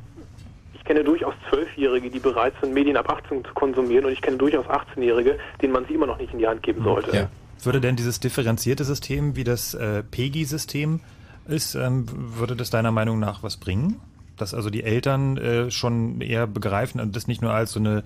ich 0.74 0.84
kenne 0.84 1.04
durchaus 1.04 1.34
Zwölfjährige, 1.50 2.10
die 2.10 2.20
bereit 2.20 2.54
sind, 2.62 2.74
Medien 2.74 2.98
ab 2.98 3.10
18 3.10 3.46
zu 3.46 3.54
konsumieren 3.54 4.06
und 4.06 4.12
ich 4.12 4.22
kenne 4.22 4.38
durchaus 4.38 4.66
18-Jährige, 4.66 5.38
denen 5.62 5.72
man 5.72 5.86
sie 5.86 5.94
immer 5.94 6.08
noch 6.08 6.18
nicht 6.18 6.34
in 6.34 6.40
die 6.40 6.48
Hand 6.48 6.62
geben 6.64 6.84
sollte. 6.84 7.30
Würde 7.64 7.80
denn 7.80 7.96
dieses 7.96 8.20
differenzierte 8.20 8.84
System, 8.84 9.36
wie 9.36 9.44
das 9.44 9.76
äh, 9.76 10.04
PEGI-System 10.04 11.00
ist, 11.48 11.76
ähm, 11.76 12.08
würde 12.10 12.56
das 12.56 12.70
deiner 12.70 12.92
Meinung 12.92 13.20
nach 13.20 13.44
was 13.44 13.58
bringen? 13.58 14.02
Dass 14.36 14.54
also 14.54 14.70
die 14.70 14.84
Eltern 14.84 15.38
äh, 15.38 15.72
schon 15.72 16.22
eher 16.22 16.48
begreifen 16.48 17.00
und 17.00 17.16
das 17.16 17.28
nicht 17.28 17.42
nur 17.42 17.54
als 17.54 17.72
so 17.72 17.80
eine 17.80 18.04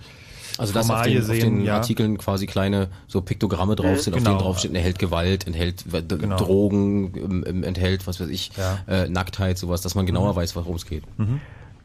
Also 0.57 0.73
dass 0.73 0.90
auf 0.90 1.02
den, 1.03 1.19
auf 1.19 1.26
sehen, 1.26 1.57
den 1.57 1.65
ja. 1.65 1.76
Artikeln 1.76 2.18
quasi 2.18 2.45
kleine 2.48 2.88
so 3.07 3.22
Piktogramme 3.22 3.76
drauf 3.76 3.98
Mhm. 3.98 3.99
sind, 3.99 4.14
auf 4.14 4.19
Genau. 4.19 4.32
denen 4.32 4.41
drauf 4.41 4.60
steht, 4.60 4.73
enthält 4.73 4.99
Gewalt, 4.99 5.48
enthält 5.48 5.84
d- 5.86 6.18
Genau. 6.18 6.38
Drogen, 6.38 7.14
ähm, 7.15 7.44
ähm, 7.48 7.64
enthält, 7.64 8.07
was 8.07 8.19
weiß 8.19 8.30
ich, 8.30 8.52
äh, 8.88 9.07
Nacktheit, 9.10 9.57
sowas, 9.57 9.82
dass 9.82 9.95
man 9.95 10.06
genauer 10.06 10.32
Mhm. 10.34 10.36
weiß, 10.38 10.56
worum 10.56 10.76
es 10.76 10.86
geht. 10.86 11.03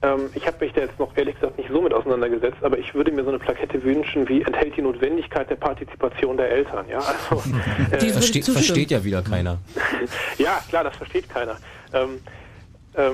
Ähm, 0.02 0.20
ich 0.34 0.46
habe 0.46 0.64
mich 0.64 0.72
da 0.72 0.80
jetzt 0.80 0.98
noch 0.98 1.14
ehrlich 1.16 1.34
gesagt 1.34 1.58
nicht 1.58 1.68
so 1.70 1.82
mit 1.82 1.92
auseinandergesetzt, 1.92 2.62
aber 2.62 2.78
ich 2.78 2.94
würde 2.94 3.12
mir 3.12 3.22
so 3.22 3.28
eine 3.28 3.38
Plakette 3.38 3.82
wünschen, 3.82 4.26
wie 4.30 4.40
enthält 4.40 4.74
die 4.76 4.80
Notwendigkeit 4.82 5.50
der 5.50 5.56
Partizipation 5.56 6.38
der 6.38 6.50
Eltern. 6.50 6.86
Ja, 6.88 7.00
also, 7.00 7.42
äh, 7.90 8.08
Verste 8.10 8.42
versteht 8.52 8.90
ja 8.90 9.04
wieder 9.04 9.20
keiner. 9.22 9.58
ja, 10.38 10.60
klar, 10.68 10.84
das 10.84 10.96
versteht 10.96 11.28
keiner. 11.28 11.56
Ähm, 11.92 12.08
ähm, 12.96 13.12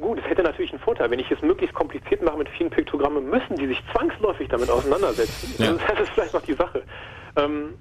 gut, 0.00 0.18
es 0.18 0.24
hätte 0.28 0.42
natürlich 0.42 0.72
einen 0.72 0.80
Vorteil. 0.80 1.10
Wenn 1.10 1.18
ich 1.18 1.30
es 1.30 1.40
möglichst 1.42 1.74
kompliziert 1.74 2.22
mache 2.22 2.38
mit 2.38 2.48
vielen 2.48 2.70
Piktogrammen, 2.70 3.28
müssen 3.28 3.56
die 3.56 3.66
sich 3.66 3.82
zwangsläufig 3.92 4.48
damit 4.48 4.70
auseinandersetzen. 4.70 5.54
Ja. 5.58 5.70
Das, 5.90 6.00
ist 6.00 6.10
vielleicht 6.10 6.34
noch 6.34 6.42
die 6.42 6.54
Sache. 6.54 6.82
Ähm, 7.36 7.74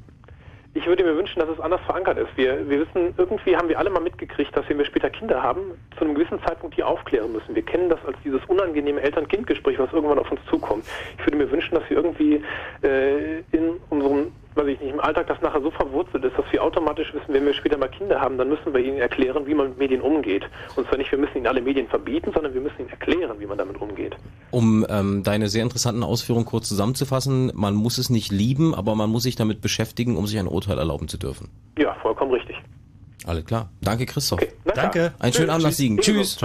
ich 0.74 0.86
würde 0.86 1.04
mir 1.04 1.16
wünschen, 1.16 1.40
dass 1.40 1.50
es 1.50 1.60
anders 1.60 1.82
verankert 1.82 2.18
ist. 2.20 2.30
Wir, 2.36 2.70
wir 2.70 2.82
wissen, 2.82 3.14
irgendwie 3.18 3.56
haben 3.56 3.70
wir 3.70 3.80
alle 3.80 3.90
mal 3.90 4.02
mitgekriegt, 4.02 4.56
dass 4.56 4.70
wenn 4.70 4.78
wir 4.78 4.86
später 4.86 5.10
Kinder 5.10 5.42
haben, 5.42 5.62
zu 5.98 6.06
einem 6.06 6.14
gewissen 6.14 6.40
Zeitpunkt 6.46 6.78
die 6.78 6.84
aufklären 6.84 7.32
müssen. 7.32 7.56
Wir 7.56 7.64
kennen 7.64 7.90
das 7.90 8.00
als 8.06 8.18
dieses 8.24 8.44
unangenehme 8.46 9.02
Eltern-Kind-Gespräch, 9.02 9.80
was 9.80 9.92
irgendwann 9.92 10.20
auf 10.20 10.32
uns 10.32 10.42
zukommt. 10.50 10.86
Ich 11.18 11.26
würde 11.26 11.38
mir 11.38 11.50
wünschen, 11.52 11.74
dass 11.74 11.90
wir 11.90 11.98
irgendwie 11.98 12.44
äh, 12.84 13.40
in 13.52 13.78
unserem, 13.90 14.32
weiß 14.56 14.68
ich 14.68 14.80
nicht, 14.80 14.94
im 14.94 15.00
Alltag 15.00 15.28
das 15.28 15.42
nachher 15.42 15.62
so 15.62 15.72
verwurzelt 15.72 16.24
ist, 16.24 16.38
dass 16.38 16.46
wir 16.52 16.64
automatisch 16.64 17.14
wissen, 17.14 17.34
wenn 17.34 17.46
wir 17.46 17.54
später 17.54 17.78
mal 17.78 17.88
Kinder 17.90 18.20
haben, 18.20 18.38
dann 18.38 18.50
müssen 18.50 18.74
wir 18.74 18.80
ihnen 18.82 18.98
erklären, 18.98 19.46
wie 19.46 19.54
man 19.54 19.70
mit 19.70 19.78
Medien 19.78 20.02
umgeht. 20.02 20.44
Und 20.76 20.88
zwar 20.88 20.98
nicht, 20.98 21.12
wir 21.12 21.20
müssen 21.20 21.38
ihnen 21.38 21.48
alle 21.48 21.62
Medien 21.62 21.88
verbieten, 21.88 22.32
sondern 22.34 22.54
wir 22.54 22.62
müssen 22.62 22.80
ihnen 22.80 22.90
erklären, 22.90 23.40
wie 23.40 23.46
man 23.46 23.58
damit 23.58 23.80
umgeht. 23.82 24.16
Um 24.52 24.86
ähm, 24.90 25.24
deine 25.24 25.50
sehr 25.50 25.64
interessanten 25.64 26.04
Ausführungen 26.04 26.46
kurz 26.46 26.68
zusammenzufassen, 26.68 27.52
man 27.56 27.76
muss 27.76 27.98
es 27.98 28.10
nicht 28.10 28.32
lieben, 28.32 28.74
aber 28.74 28.96
man 28.96 29.10
muss 29.10 29.24
sich 29.24 29.36
damit 29.36 29.62
beschäftigen, 29.62 30.18
um 30.18 30.28
sich 30.28 30.40
ein 30.40 30.48
Urteil 30.48 30.78
erlauben 30.78 31.08
zu 31.08 31.18
dürfen. 31.18 31.50
Ja, 31.78 31.96
vollkommen 32.02 32.32
richtig. 32.32 32.58
Alles 33.26 33.46
klar. 33.46 33.70
Danke, 33.82 34.06
Christoph. 34.06 34.40
Danke. 34.66 35.14
Einen 35.20 35.34
schönen 35.34 35.50
Abend 35.50 35.64
nach 35.64 35.70
Tschüss. 35.70 35.78
Siegen. 35.78 35.98
Tschüss. 36.00 36.40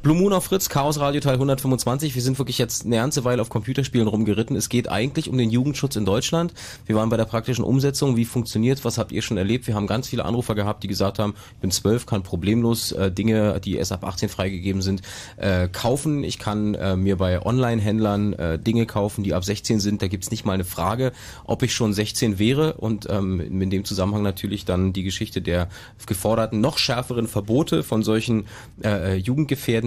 Blue 0.00 0.16
Moon 0.16 0.32
auf 0.32 0.44
Fritz, 0.44 0.68
Chaos 0.68 1.00
Radio 1.00 1.20
Teil 1.20 1.34
125. 1.34 2.14
Wir 2.14 2.22
sind 2.22 2.38
wirklich 2.38 2.56
jetzt 2.56 2.86
eine 2.86 2.94
ganze 2.94 3.24
Weile 3.24 3.42
auf 3.42 3.48
Computerspielen 3.48 4.06
rumgeritten. 4.06 4.54
Es 4.54 4.68
geht 4.68 4.88
eigentlich 4.88 5.28
um 5.28 5.36
den 5.36 5.50
Jugendschutz 5.50 5.96
in 5.96 6.04
Deutschland. 6.04 6.54
Wir 6.86 6.94
waren 6.94 7.08
bei 7.08 7.16
der 7.16 7.24
praktischen 7.24 7.64
Umsetzung. 7.64 8.16
Wie 8.16 8.24
funktioniert 8.24 8.84
Was 8.84 8.96
habt 8.96 9.10
ihr 9.10 9.22
schon 9.22 9.38
erlebt? 9.38 9.66
Wir 9.66 9.74
haben 9.74 9.88
ganz 9.88 10.06
viele 10.06 10.24
Anrufer 10.24 10.54
gehabt, 10.54 10.84
die 10.84 10.88
gesagt 10.88 11.18
haben, 11.18 11.34
ich 11.54 11.60
bin 11.60 11.72
zwölf, 11.72 12.06
kann 12.06 12.22
problemlos 12.22 12.92
äh, 12.92 13.10
Dinge, 13.10 13.58
die 13.58 13.74
erst 13.74 13.90
ab 13.90 14.04
18 14.04 14.28
freigegeben 14.28 14.82
sind, 14.82 15.02
äh, 15.36 15.66
kaufen. 15.66 16.22
Ich 16.22 16.38
kann 16.38 16.74
äh, 16.74 16.94
mir 16.94 17.16
bei 17.16 17.44
Online-Händlern 17.44 18.32
äh, 18.34 18.58
Dinge 18.60 18.86
kaufen, 18.86 19.24
die 19.24 19.34
ab 19.34 19.44
16 19.44 19.80
sind. 19.80 20.00
Da 20.00 20.06
gibt's 20.06 20.30
nicht 20.30 20.44
mal 20.44 20.52
eine 20.52 20.64
Frage, 20.64 21.10
ob 21.44 21.64
ich 21.64 21.74
schon 21.74 21.92
16 21.92 22.38
wäre. 22.38 22.74
Und 22.74 23.08
ähm, 23.10 23.40
in 23.40 23.68
dem 23.68 23.84
Zusammenhang 23.84 24.22
natürlich 24.22 24.64
dann 24.64 24.92
die 24.92 25.02
Geschichte 25.02 25.42
der 25.42 25.68
geforderten, 26.06 26.60
noch 26.60 26.78
schärferen 26.78 27.26
Verbote 27.26 27.82
von 27.82 28.04
solchen 28.04 28.46
äh, 28.84 29.16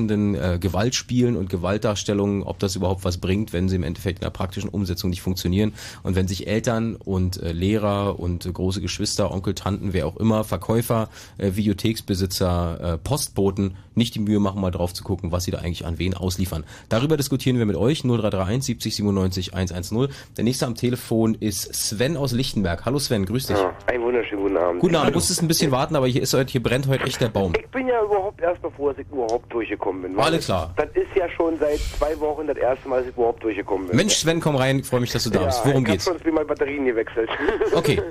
jugendgefährdenden 0.01 0.35
äh, 0.35 0.59
Gewaltspielen 0.59 1.37
und 1.37 1.49
Gewaltdarstellungen, 1.49 2.43
ob 2.43 2.59
das 2.59 2.75
überhaupt 2.75 3.03
was 3.03 3.17
bringt, 3.17 3.53
wenn 3.53 3.69
sie 3.69 3.75
im 3.75 3.83
Endeffekt 3.83 4.19
in 4.19 4.23
der 4.23 4.31
praktischen 4.31 4.69
Umsetzung 4.69 5.09
nicht 5.09 5.21
funktionieren. 5.21 5.73
Und 6.03 6.15
wenn 6.15 6.27
sich 6.27 6.47
Eltern 6.47 6.95
und 6.95 7.41
äh, 7.41 7.51
Lehrer 7.51 8.19
und 8.19 8.45
äh, 8.45 8.51
große 8.51 8.81
Geschwister, 8.81 9.31
Onkel, 9.31 9.53
Tanten, 9.53 9.93
wer 9.93 10.07
auch 10.07 10.17
immer, 10.17 10.43
Verkäufer, 10.43 11.09
äh, 11.37 11.55
Videotheksbesitzer, 11.55 12.93
äh, 12.93 12.97
Postboten 12.97 13.75
nicht 13.95 14.15
die 14.15 14.19
Mühe 14.19 14.39
machen, 14.39 14.61
mal 14.61 14.71
drauf 14.71 14.93
zu 14.93 15.03
gucken, 15.03 15.31
was 15.31 15.43
sie 15.43 15.51
da 15.51 15.59
eigentlich 15.59 15.85
an 15.85 15.99
wen 15.99 16.13
ausliefern. 16.13 16.63
Darüber 16.89 17.17
diskutieren 17.17 17.57
wir 17.57 17.65
mit 17.65 17.75
euch 17.75 18.03
0331 18.03 18.65
70 18.65 18.95
97 18.95 19.53
110. 19.53 20.07
Der 20.37 20.43
nächste 20.43 20.65
am 20.65 20.75
Telefon 20.75 21.35
ist 21.35 21.73
Sven 21.73 22.17
aus 22.17 22.31
Lichtenberg. 22.31 22.85
Hallo 22.85 22.99
Sven, 22.99 23.25
grüß 23.25 23.47
dich. 23.47 23.57
Ja, 23.57 23.73
einen 23.87 24.03
wunderschönen 24.03 24.43
guten 24.43 24.57
Abend. 24.57 24.79
Guten 24.79 24.95
Abend, 24.95 25.09
du 25.09 25.15
musstest 25.15 25.41
ein 25.41 25.47
bisschen 25.47 25.71
warten, 25.71 25.95
aber 25.95 26.07
hier 26.07 26.21
ist 26.21 26.33
heute, 26.33 26.51
hier 26.51 26.63
brennt 26.63 26.87
heute 26.87 27.03
echt 27.03 27.19
der 27.19 27.29
Baum. 27.29 27.53
Ich 27.59 27.67
bin 27.69 27.87
ja 27.87 28.01
überhaupt 28.03 28.41
erst 28.41 28.63
mal 28.63 28.71
froh, 28.71 28.89
dass 28.89 28.99
ich 28.99 29.07
überhaupt 29.11 29.51
durchgekommen 29.51 29.90
bin. 29.99 30.19
Alles 30.19 30.45
klar. 30.45 30.73
Das 30.75 30.89
ist 30.93 31.15
ja 31.15 31.27
schon 31.29 31.57
seit 31.59 31.79
zwei 31.79 32.19
Wochen 32.19 32.47
das 32.47 32.57
erste 32.57 32.87
Mal, 32.87 32.99
dass 32.99 33.07
ich 33.09 33.15
überhaupt 33.15 33.43
durchgekommen 33.43 33.87
bin. 33.87 33.97
Mensch, 33.97 34.15
Sven, 34.15 34.39
komm 34.39 34.55
rein, 34.55 34.83
freue 34.83 35.01
mich, 35.01 35.11
dass 35.11 35.23
du 35.23 35.29
da 35.31 35.45
bist. 35.45 35.65
Worum 35.65 35.83
ich 35.83 35.91
geht's? 35.91 36.05
Ich 36.05 36.13
habe 36.13 36.23
schon 36.23 36.33
mal 36.33 36.45
Batterien 36.45 36.85
gewechselt. 36.85 37.29
Okay. 37.73 38.01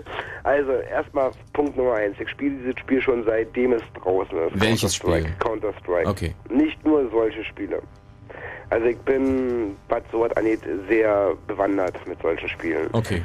Also, 0.43 0.73
erstmal 0.73 1.31
Punkt 1.53 1.77
Nummer 1.77 1.95
eins. 1.95 2.17
Ich 2.19 2.29
spiele 2.31 2.57
dieses 2.57 2.79
Spiel 2.81 3.01
schon 3.03 3.25
seitdem 3.25 3.73
es 3.75 3.83
draußen 4.03 4.37
ist. 4.39 4.61
Welches. 4.61 4.95
Spiel? 4.95 5.27
Counter-Strike. 5.39 6.09
Okay. 6.09 6.35
Nicht 6.49 6.83
nur 6.85 7.09
solche 7.11 7.45
Spiele. 7.45 7.83
Also 8.71 8.87
ich 8.87 8.99
bin, 8.99 9.77
was 9.89 10.03
sowas 10.13 10.33
angeht, 10.37 10.61
sehr 10.89 11.37
bewandert 11.47 11.95
mit 12.07 12.21
solchen 12.23 12.49
Spielen. 12.49 12.89
Okay. 12.93 13.23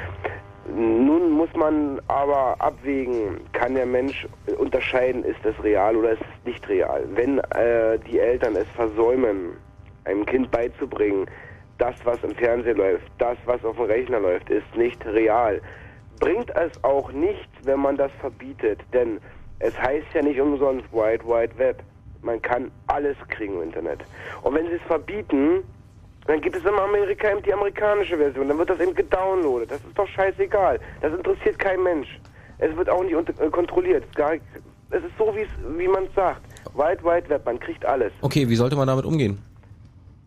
Nun 0.74 1.32
muss 1.32 1.54
man 1.56 2.02
aber 2.08 2.56
abwägen, 2.60 3.40
kann 3.54 3.76
der 3.76 3.86
Mensch 3.86 4.28
unterscheiden, 4.58 5.24
ist 5.24 5.40
das 5.44 5.54
real 5.64 5.96
oder 5.96 6.12
ist 6.12 6.22
es 6.22 6.46
nicht 6.46 6.68
real. 6.68 7.04
Wenn 7.14 7.38
äh, 7.38 8.00
die 8.00 8.20
Eltern 8.20 8.56
es 8.56 8.68
versäumen, 8.76 9.58
einem 10.06 10.26
Kind 10.26 10.50
beizubringen, 10.50 11.28
das, 11.78 11.96
was 12.04 12.24
im 12.24 12.34
Fernsehen 12.36 12.78
läuft, 12.78 13.12
das, 13.20 13.38
was 13.46 13.64
auf 13.64 13.76
dem 13.76 13.86
Rechner 13.86 14.20
läuft, 14.20 14.50
ist 14.50 14.76
nicht 14.76 15.06
real. 15.06 15.62
Bringt 16.20 16.50
es 16.56 16.84
auch 16.84 17.12
nichts, 17.12 17.52
wenn 17.64 17.80
man 17.80 17.98
das 17.98 18.12
verbietet, 18.20 18.80
denn 18.94 19.20
es 19.60 19.78
heißt 19.80 20.08
ja 20.14 20.22
nicht 20.22 20.40
umsonst 20.40 20.92
Wide 20.92 21.26
Wide 21.26 21.58
Web. 21.58 21.84
Man 22.22 22.42
kann 22.42 22.72
alles 22.88 23.18
kriegen 23.28 23.56
im 23.56 23.64
Internet. 23.64 24.04
Und 24.42 24.56
wenn 24.56 24.66
sie 24.68 24.76
es 24.76 24.82
verbieten, 24.84 25.64
dann 26.28 26.42
gibt 26.42 26.56
es 26.56 26.64
in 26.64 26.74
Amerika 26.74 27.32
eben 27.32 27.44
die 27.44 27.54
amerikanische 27.54 28.18
Version. 28.18 28.48
Dann 28.48 28.58
wird 28.58 28.70
das 28.70 28.80
eben 28.80 28.96
gedownloadet. 28.96 29.72
Das 29.72 29.78
ist 29.80 29.98
doch 29.98 30.08
scheißegal. 30.08 30.80
Das 31.02 31.14
interessiert 31.14 31.60
kein 31.60 31.84
Mensch. 31.84 32.20
Es 32.58 32.76
wird 32.76 32.90
auch 32.90 33.04
nicht 33.04 33.14
äh, 33.14 33.50
kontrolliert. 33.50 34.04
Es 34.18 35.04
ist 35.04 35.18
so, 35.18 35.34
wie 35.78 35.88
man 35.88 36.06
es 36.06 36.16
sagt. 36.16 36.42
Wide 36.74 37.04
Wide 37.04 37.30
Web, 37.30 37.46
man 37.46 37.60
kriegt 37.60 37.86
alles. 37.86 38.12
Okay, 38.22 38.50
wie 38.50 38.56
sollte 38.56 38.76
man 38.76 38.88
damit 38.88 39.06
umgehen? 39.06 39.38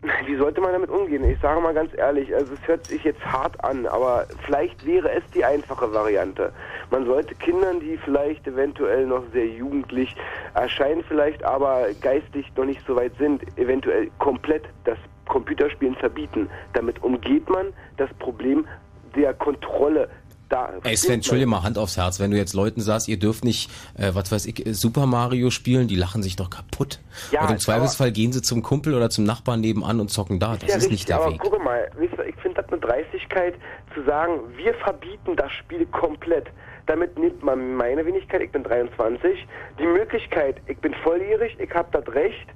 Wie 0.25 0.37
sollte 0.37 0.61
man 0.61 0.71
damit 0.71 0.89
umgehen? 0.89 1.29
Ich 1.29 1.39
sage 1.41 1.59
mal 1.59 1.73
ganz 1.73 1.91
ehrlich, 1.97 2.33
also 2.33 2.53
es 2.53 2.67
hört 2.67 2.85
sich 2.85 3.03
jetzt 3.03 3.21
hart 3.25 3.61
an, 3.65 3.85
aber 3.85 4.27
vielleicht 4.45 4.85
wäre 4.85 5.11
es 5.11 5.23
die 5.33 5.43
einfache 5.43 5.93
Variante. 5.93 6.53
Man 6.89 7.05
sollte 7.05 7.35
Kindern, 7.35 7.81
die 7.81 7.97
vielleicht 7.97 8.47
eventuell 8.47 9.05
noch 9.05 9.23
sehr 9.33 9.47
jugendlich 9.47 10.15
erscheinen, 10.53 11.03
vielleicht 11.05 11.43
aber 11.43 11.87
geistig 11.99 12.49
noch 12.55 12.63
nicht 12.63 12.81
so 12.87 12.95
weit 12.95 13.11
sind, 13.19 13.43
eventuell 13.57 14.09
komplett 14.19 14.63
das 14.85 14.97
Computerspielen 15.29 15.95
verbieten. 15.95 16.49
Damit 16.73 17.01
umgeht 17.01 17.49
man 17.49 17.67
das 17.95 18.09
Problem 18.19 18.67
der 19.15 19.33
Kontrolle. 19.33 20.09
Da 20.49 20.73
Ey 20.83 20.97
Sven, 20.97 21.15
entschuldige 21.15 21.47
mal 21.47 21.61
Hand 21.61 21.77
aufs 21.77 21.95
Herz, 21.95 22.19
wenn 22.19 22.31
du 22.31 22.37
jetzt 22.37 22.55
Leuten 22.55 22.81
sagst, 22.81 23.07
ihr 23.07 23.19
dürft 23.19 23.45
nicht, 23.45 23.69
äh, 23.95 24.11
was 24.13 24.31
weiß 24.31 24.47
ich, 24.47 24.65
äh, 24.65 24.73
Super 24.73 25.05
Mario 25.05 25.51
spielen, 25.51 25.87
die 25.87 25.95
lachen 25.95 26.23
sich 26.23 26.35
doch 26.35 26.49
kaputt. 26.49 26.99
Ja, 27.31 27.43
und 27.43 27.51
im 27.51 27.59
Zweifelsfall 27.59 28.11
gehen 28.11 28.31
sie 28.33 28.41
zum 28.41 28.63
Kumpel 28.63 28.95
oder 28.95 29.11
zum 29.11 29.25
Nachbarn 29.25 29.61
nebenan 29.61 29.99
und 29.99 30.09
zocken 30.09 30.39
da. 30.39 30.55
Das 30.55 30.61
ja 30.61 30.67
ist 30.69 30.75
richtig, 30.75 30.91
nicht 30.91 31.09
der 31.09 31.17
aber 31.17 31.33
Weg. 31.33 31.39
guck 31.39 31.63
mal, 31.63 31.87
ich 32.01 32.35
finde 32.41 32.63
das 32.63 32.71
eine 32.71 32.81
Dreistigkeit 32.81 33.53
zu 33.93 34.03
sagen, 34.05 34.39
wir 34.57 34.73
verbieten 34.73 35.35
das 35.35 35.51
Spiel 35.51 35.85
komplett. 35.87 36.47
Damit 36.87 37.19
nimmt 37.19 37.43
man 37.43 37.75
meine 37.75 38.03
Wenigkeit, 38.03 38.41
ich 38.41 38.51
bin 38.51 38.63
23, 38.63 39.47
die 39.77 39.85
Möglichkeit, 39.85 40.55
ich 40.65 40.79
bin 40.79 40.95
volljährig, 41.03 41.55
ich 41.59 41.71
habe 41.75 41.89
das 41.91 42.11
Recht, 42.15 42.47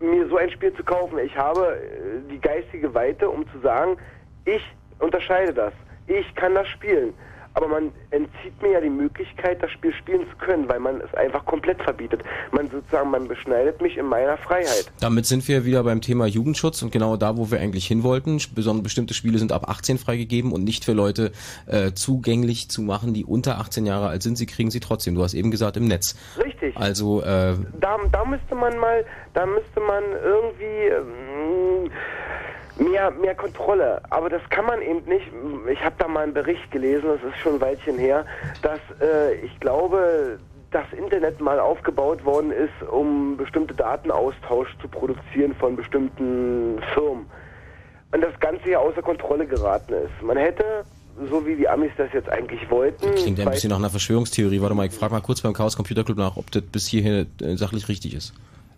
mir 0.00 0.28
so 0.28 0.36
ein 0.36 0.50
Spiel 0.50 0.72
zu 0.74 0.82
kaufen. 0.82 1.18
Ich 1.18 1.36
habe 1.36 1.76
äh, 1.76 2.30
die 2.30 2.40
geistige 2.40 2.92
Weite, 2.94 3.28
um 3.28 3.48
zu 3.50 3.58
sagen, 3.60 3.96
ich 4.44 4.62
unterscheide 4.98 5.52
das. 5.52 5.72
Ich 6.06 6.34
kann 6.34 6.54
das 6.54 6.66
spielen. 6.68 7.14
Aber 7.54 7.68
man 7.68 7.90
entzieht 8.10 8.60
mir 8.62 8.72
ja 8.72 8.80
die 8.80 8.90
Möglichkeit, 8.90 9.62
das 9.62 9.70
Spiel 9.72 9.92
spielen 9.94 10.26
zu 10.30 10.36
können, 10.36 10.68
weil 10.68 10.78
man 10.78 11.00
es 11.00 11.12
einfach 11.14 11.44
komplett 11.44 11.82
verbietet. 11.82 12.22
Man 12.52 12.70
sozusagen, 12.70 13.10
man 13.10 13.26
beschneidet 13.26 13.80
mich 13.80 13.96
in 13.96 14.06
meiner 14.06 14.36
Freiheit. 14.36 14.90
Damit 15.00 15.26
sind 15.26 15.46
wir 15.48 15.64
wieder 15.64 15.82
beim 15.82 16.00
Thema 16.00 16.26
Jugendschutz 16.26 16.82
und 16.82 16.92
genau 16.92 17.16
da, 17.16 17.36
wo 17.36 17.50
wir 17.50 17.58
eigentlich 17.60 17.86
hin 17.86 18.02
wollten. 18.02 18.40
Besonders 18.54 18.84
bestimmte 18.84 19.14
Spiele 19.14 19.38
sind 19.38 19.52
ab 19.52 19.68
18 19.68 19.98
freigegeben 19.98 20.52
und 20.52 20.64
nicht 20.64 20.84
für 20.84 20.92
Leute 20.92 21.32
äh, 21.66 21.92
zugänglich 21.92 22.68
zu 22.68 22.82
machen, 22.82 23.14
die 23.14 23.24
unter 23.24 23.58
18 23.58 23.84
Jahre 23.84 24.08
alt 24.08 24.22
sind. 24.22 24.36
Sie 24.36 24.46
kriegen 24.46 24.70
sie 24.70 24.80
trotzdem. 24.80 25.14
Du 25.16 25.22
hast 25.22 25.34
eben 25.34 25.50
gesagt 25.50 25.76
im 25.76 25.86
Netz. 25.86 26.16
Richtig. 26.42 26.76
Also 26.76 27.20
äh, 27.22 27.56
da, 27.80 27.98
da 28.12 28.24
müsste 28.24 28.54
man 28.54 28.78
mal, 28.78 29.04
da 29.34 29.44
müsste 29.46 29.80
man 29.80 30.04
irgendwie 30.22 30.64
ähm, 30.64 31.90
mehr, 32.78 33.10
mehr 33.10 33.34
Kontrolle. 33.34 34.00
Aber 34.10 34.28
das 34.28 34.42
kann 34.50 34.66
man 34.66 34.80
eben 34.82 35.04
nicht. 35.04 35.26
Ich 35.70 35.80
habe 35.84 35.94
da 35.98 36.08
mal 36.08 36.24
einen 36.24 36.34
Bericht 36.34 36.70
gelesen, 36.70 37.08
das 37.08 37.32
ist 37.32 37.38
schon 37.40 37.54
ein 37.54 37.60
Weilchen 37.60 37.98
her, 37.98 38.24
dass 38.62 38.80
äh, 39.00 39.34
ich 39.34 39.58
glaube, 39.60 40.38
das 40.70 40.86
Internet 40.96 41.40
mal 41.40 41.58
aufgebaut 41.58 42.24
worden 42.24 42.52
ist, 42.52 42.88
um 42.90 43.36
bestimmte 43.36 43.74
Datenaustausch 43.74 44.68
zu 44.80 44.88
produzieren 44.88 45.54
von 45.58 45.76
bestimmten 45.76 46.80
Firmen. 46.94 47.26
Und 48.12 48.20
das 48.22 48.38
Ganze 48.40 48.64
hier 48.64 48.80
außer 48.80 49.02
Kontrolle 49.02 49.46
geraten 49.46 49.92
ist. 49.94 50.22
Man 50.22 50.36
hätte, 50.36 50.84
so 51.28 51.46
wie 51.46 51.56
die 51.56 51.68
Amis 51.68 51.90
das 51.96 52.12
jetzt 52.12 52.28
eigentlich 52.28 52.68
wollten, 52.70 53.14
klingt 53.14 53.38
ja 53.38 53.46
ein 53.46 53.52
bisschen 53.52 53.70
nach 53.70 53.78
einer 53.78 53.90
Verschwörungstheorie. 53.90 54.60
Warte 54.60 54.74
mal, 54.74 54.86
ich 54.86 54.92
frage 54.92 55.12
mal 55.12 55.20
kurz 55.20 55.40
beim 55.40 55.52
Chaos 55.52 55.76
Computer 55.76 56.04
Club 56.04 56.18
nach, 56.18 56.36
ob 56.36 56.50
das 56.50 56.62
bis 56.62 56.86
hierhin 56.86 57.26
äh, 57.40 57.56
sachlich 57.56 57.88
richtig 57.88 58.14
ist. 58.14 58.34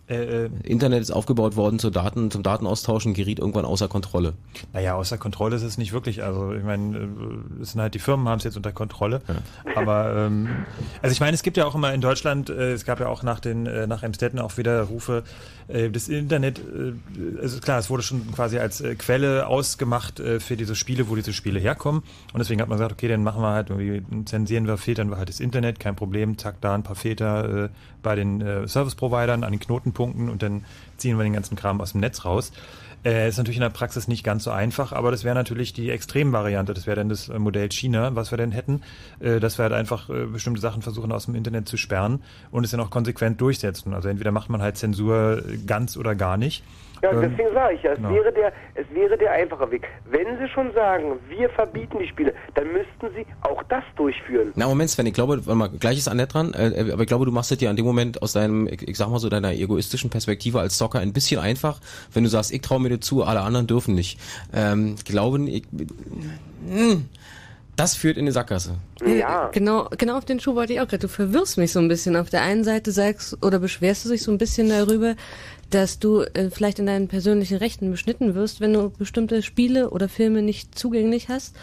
Äh, 0.09 0.45
äh, 0.45 0.49
Internet 0.63 1.01
ist 1.01 1.11
aufgebaut 1.11 1.55
worden 1.55 1.79
zur 1.79 1.89
Daten, 1.89 2.29
zum 2.29 2.43
Datenaustauschen, 2.43 3.13
geriet 3.13 3.39
irgendwann 3.39 3.63
außer 3.63 3.87
Kontrolle. 3.87 4.33
Naja, 4.73 4.95
außer 4.95 5.17
Kontrolle 5.17 5.55
ist 5.55 5.63
es 5.63 5.77
nicht 5.77 5.93
wirklich. 5.93 6.23
Also 6.23 6.53
ich 6.53 6.63
meine, 6.63 6.97
äh, 6.97 7.61
es 7.61 7.71
sind 7.71 7.81
halt 7.81 7.93
die 7.93 7.99
Firmen 7.99 8.27
haben 8.27 8.39
es 8.39 8.43
jetzt 8.43 8.57
unter 8.57 8.73
Kontrolle. 8.73 9.21
Aber 9.75 10.13
ähm, 10.13 10.49
also 11.01 11.13
ich 11.13 11.21
meine, 11.21 11.35
es 11.35 11.41
gibt 11.41 11.55
ja 11.55 11.65
auch 11.65 11.73
immer 11.73 11.93
in 11.93 12.01
Deutschland, 12.01 12.49
äh, 12.49 12.73
es 12.73 12.83
gab 12.83 12.99
ja 12.99 13.07
auch 13.07 13.23
nach 13.23 13.39
den 13.39 13.65
äh, 13.65 13.87
nach 13.87 14.03
Emstetten 14.03 14.39
auch 14.39 14.57
wieder 14.57 14.81
Rufe, 14.83 15.23
das 15.67 16.09
Internet, 16.09 16.59
äh, 16.59 17.41
also 17.41 17.59
klar, 17.59 17.79
es 17.79 17.89
wurde 17.89 18.03
schon 18.03 18.31
quasi 18.31 18.57
als 18.59 18.81
äh, 18.81 18.95
Quelle 18.95 19.47
ausgemacht 19.47 20.19
äh, 20.19 20.39
für 20.39 20.57
diese 20.57 20.75
Spiele, 20.75 21.09
wo 21.09 21.15
diese 21.15 21.33
Spiele 21.33 21.59
herkommen. 21.59 22.03
Und 22.33 22.39
deswegen 22.39 22.61
hat 22.61 22.69
man 22.69 22.77
gesagt, 22.77 22.93
okay, 22.93 23.07
dann 23.07 23.23
machen 23.23 23.41
wir 23.41 23.49
halt 23.51 23.69
irgendwie, 23.69 24.25
zensieren 24.25 24.67
wir, 24.67 24.77
filtern 24.77 25.09
wir 25.09 25.17
halt 25.17 25.29
das 25.29 25.39
Internet, 25.39 25.79
kein 25.79 25.95
Problem, 25.95 26.37
zack, 26.37 26.59
da 26.61 26.75
ein 26.75 26.83
paar 26.83 26.95
Filter 26.95 27.65
äh, 27.65 27.69
bei 28.01 28.15
den 28.15 28.41
äh, 28.41 28.67
Service-Providern 28.67 29.43
an 29.43 29.51
den 29.51 29.59
Knotenpunkten 29.59 30.29
und 30.29 30.43
dann 30.43 30.65
ziehen 30.97 31.17
wir 31.17 31.23
den 31.23 31.33
ganzen 31.33 31.55
Kram 31.55 31.81
aus 31.81 31.93
dem 31.93 32.01
Netz 32.01 32.25
raus. 32.25 32.51
Äh, 33.05 33.27
ist 33.27 33.37
natürlich 33.37 33.57
in 33.57 33.63
der 33.63 33.69
Praxis 33.69 34.07
nicht 34.07 34.23
ganz 34.23 34.45
so 34.45 34.51
einfach, 34.51 34.93
aber 34.93 35.11
das 35.11 35.23
wäre 35.23 35.35
natürlich 35.35 35.73
die 35.73 35.89
Extremvariante. 35.89 36.73
Das 36.73 36.87
wäre 36.87 36.95
dann 36.95 37.09
das 37.09 37.27
äh, 37.27 37.37
Modell 37.37 37.69
China, 37.69 38.15
was 38.15 38.31
wir 38.31 38.37
denn 38.37 38.51
hätten, 38.51 38.81
äh, 39.19 39.39
dass 39.39 39.57
wir 39.57 39.63
halt 39.63 39.73
einfach 39.73 40.09
äh, 40.09 40.25
bestimmte 40.25 40.61
Sachen 40.61 40.81
versuchen 40.81 41.11
aus 41.11 41.25
dem 41.25 41.35
Internet 41.35 41.67
zu 41.67 41.75
sperren 41.75 42.21
und 42.51 42.63
es 42.63 42.71
dann 42.71 42.79
auch 42.79 42.89
konsequent 42.89 43.41
durchsetzen. 43.41 43.93
Also 43.93 44.07
entweder 44.07 44.31
macht 44.31 44.49
man 44.49 44.61
halt 44.61 44.77
Zensur 44.77 45.43
äh, 45.45 45.57
ganz 45.57 45.97
oder 45.97 46.15
gar 46.15 46.37
nicht. 46.37 46.63
Ja, 47.03 47.11
Ähm, 47.11 47.21
deswegen 47.21 47.53
sage 47.53 47.75
ich 47.75 47.83
ja, 47.83 47.91
es 47.91 47.97
genau. 47.97 48.09
wäre 48.11 48.31
der, 48.31 48.53
es 48.75 48.85
wäre 48.93 49.17
der 49.17 49.31
einfache 49.33 49.69
Weg. 49.69 49.87
Wenn 50.09 50.37
Sie 50.39 50.47
schon 50.47 50.73
sagen, 50.73 51.19
wir 51.27 51.49
verbieten 51.49 51.99
die 51.99 52.07
Spiele, 52.07 52.33
dann 52.55 52.71
müssten 52.71 53.13
Sie 53.15 53.25
auch 53.41 53.61
das 53.63 53.83
durchführen. 53.97 54.53
Na 54.55 54.67
Moment, 54.67 54.89
Sven, 54.89 55.05
ich 55.05 55.13
glaube, 55.13 55.45
warte 55.45 55.55
mal, 55.55 55.69
gleich 55.69 55.97
ist 55.97 56.07
Annette 56.07 56.31
dran, 56.31 56.53
äh, 56.53 56.91
aber 56.93 57.01
ich 57.01 57.07
glaube, 57.07 57.25
du 57.25 57.31
machst 57.31 57.51
es 57.51 57.57
dir 57.57 57.69
an 57.69 57.75
dem 57.75 57.85
Moment 57.85 58.21
aus 58.21 58.31
deinem, 58.31 58.67
ich, 58.67 58.87
ich 58.87 58.97
sag 58.97 59.09
mal 59.09 59.19
so, 59.19 59.27
deiner 59.27 59.51
egoistischen 59.53 60.09
Perspektive 60.09 60.59
als 60.61 60.77
Zocker 60.77 60.99
ein 60.99 61.11
bisschen 61.11 61.41
einfach, 61.41 61.79
wenn 62.13 62.23
du 62.23 62.29
sagst, 62.29 62.53
ich 62.53 62.61
traue 62.61 62.79
mir 62.79 62.89
das 62.89 63.01
zu, 63.01 63.23
alle 63.23 63.41
anderen 63.41 63.67
dürfen 63.67 63.95
nicht. 63.95 64.17
Ähm, 64.53 64.95
ich 64.97 65.03
glaube, 65.03 65.41
ich, 65.49 65.63
hm, 66.69 67.09
das 67.75 67.95
führt 67.95 68.17
in 68.17 68.25
eine 68.25 68.31
Sackgasse. 68.31 68.75
Ja. 69.03 69.49
Genau, 69.51 69.89
genau 69.97 70.17
auf 70.17 70.25
den 70.25 70.39
Schuh 70.39 70.53
wollte 70.55 70.73
ich 70.73 70.79
auch 70.79 70.87
gerade. 70.87 70.99
Du 70.99 71.07
verwirrst 71.07 71.57
mich 71.57 71.71
so 71.71 71.79
ein 71.79 71.87
bisschen. 71.87 72.15
Auf 72.15 72.29
der 72.29 72.43
einen 72.43 72.63
Seite 72.63 72.91
sagst 72.91 73.37
oder 73.43 73.57
beschwerst 73.57 74.05
du 74.05 74.09
dich 74.09 74.21
so 74.21 74.31
ein 74.31 74.37
bisschen 74.37 74.69
darüber, 74.69 75.15
dass 75.73 75.97
du 75.97 76.21
äh, 76.21 76.49
vielleicht 76.51 76.79
in 76.79 76.85
deinen 76.85 77.07
persönlichen 77.07 77.57
Rechten 77.57 77.89
beschnitten 77.89 78.35
wirst, 78.35 78.61
wenn 78.61 78.73
du 78.73 78.89
bestimmte 78.91 79.41
Spiele 79.41 79.89
oder 79.89 80.07
Filme 80.07 80.41
nicht 80.41 80.77
zugänglich 80.77 81.29
hast. 81.29 81.55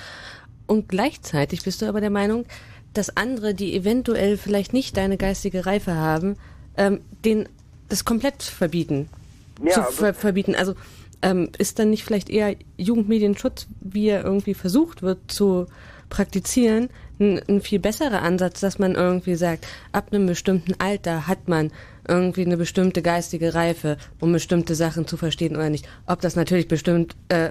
Und 0.66 0.88
gleichzeitig 0.88 1.62
bist 1.62 1.82
du 1.82 1.86
aber 1.86 2.00
der 2.00 2.10
Meinung, 2.10 2.44
dass 2.92 3.16
andere, 3.16 3.54
die 3.54 3.74
eventuell 3.76 4.36
vielleicht 4.36 4.72
nicht 4.72 4.96
deine 4.96 5.16
geistige 5.16 5.64
Reife 5.64 5.94
haben, 5.94 6.36
ähm, 6.76 7.00
den 7.24 7.48
das 7.88 8.04
komplett 8.04 8.42
verbieten. 8.42 9.08
Ja, 9.64 9.72
zu 9.72 9.80
aber- 9.80 9.92
ver 9.92 10.14
verbieten. 10.14 10.54
Also 10.56 10.74
ähm, 11.22 11.50
ist 11.58 11.78
dann 11.78 11.90
nicht 11.90 12.04
vielleicht 12.04 12.30
eher 12.30 12.56
Jugendmedienschutz, 12.78 13.66
wie 13.80 14.08
er 14.08 14.24
irgendwie 14.24 14.54
versucht 14.54 15.02
wird 15.02 15.18
zu 15.28 15.66
praktizieren, 16.08 16.88
ein, 17.20 17.40
ein 17.48 17.60
viel 17.60 17.78
besserer 17.78 18.22
Ansatz, 18.22 18.60
dass 18.60 18.78
man 18.78 18.94
irgendwie 18.94 19.36
sagt, 19.36 19.66
ab 19.92 20.08
einem 20.10 20.26
bestimmten 20.26 20.74
Alter 20.78 21.28
hat 21.28 21.46
man 21.46 21.70
irgendwie 22.08 22.44
eine 22.44 22.56
bestimmte 22.56 23.02
geistige 23.02 23.54
Reife, 23.54 23.96
um 24.20 24.32
bestimmte 24.32 24.74
Sachen 24.74 25.06
zu 25.06 25.16
verstehen 25.16 25.56
oder 25.56 25.70
nicht. 25.70 25.88
Ob 26.06 26.20
das 26.20 26.36
natürlich 26.36 26.68
bestimmt 26.68 27.16
äh, 27.28 27.50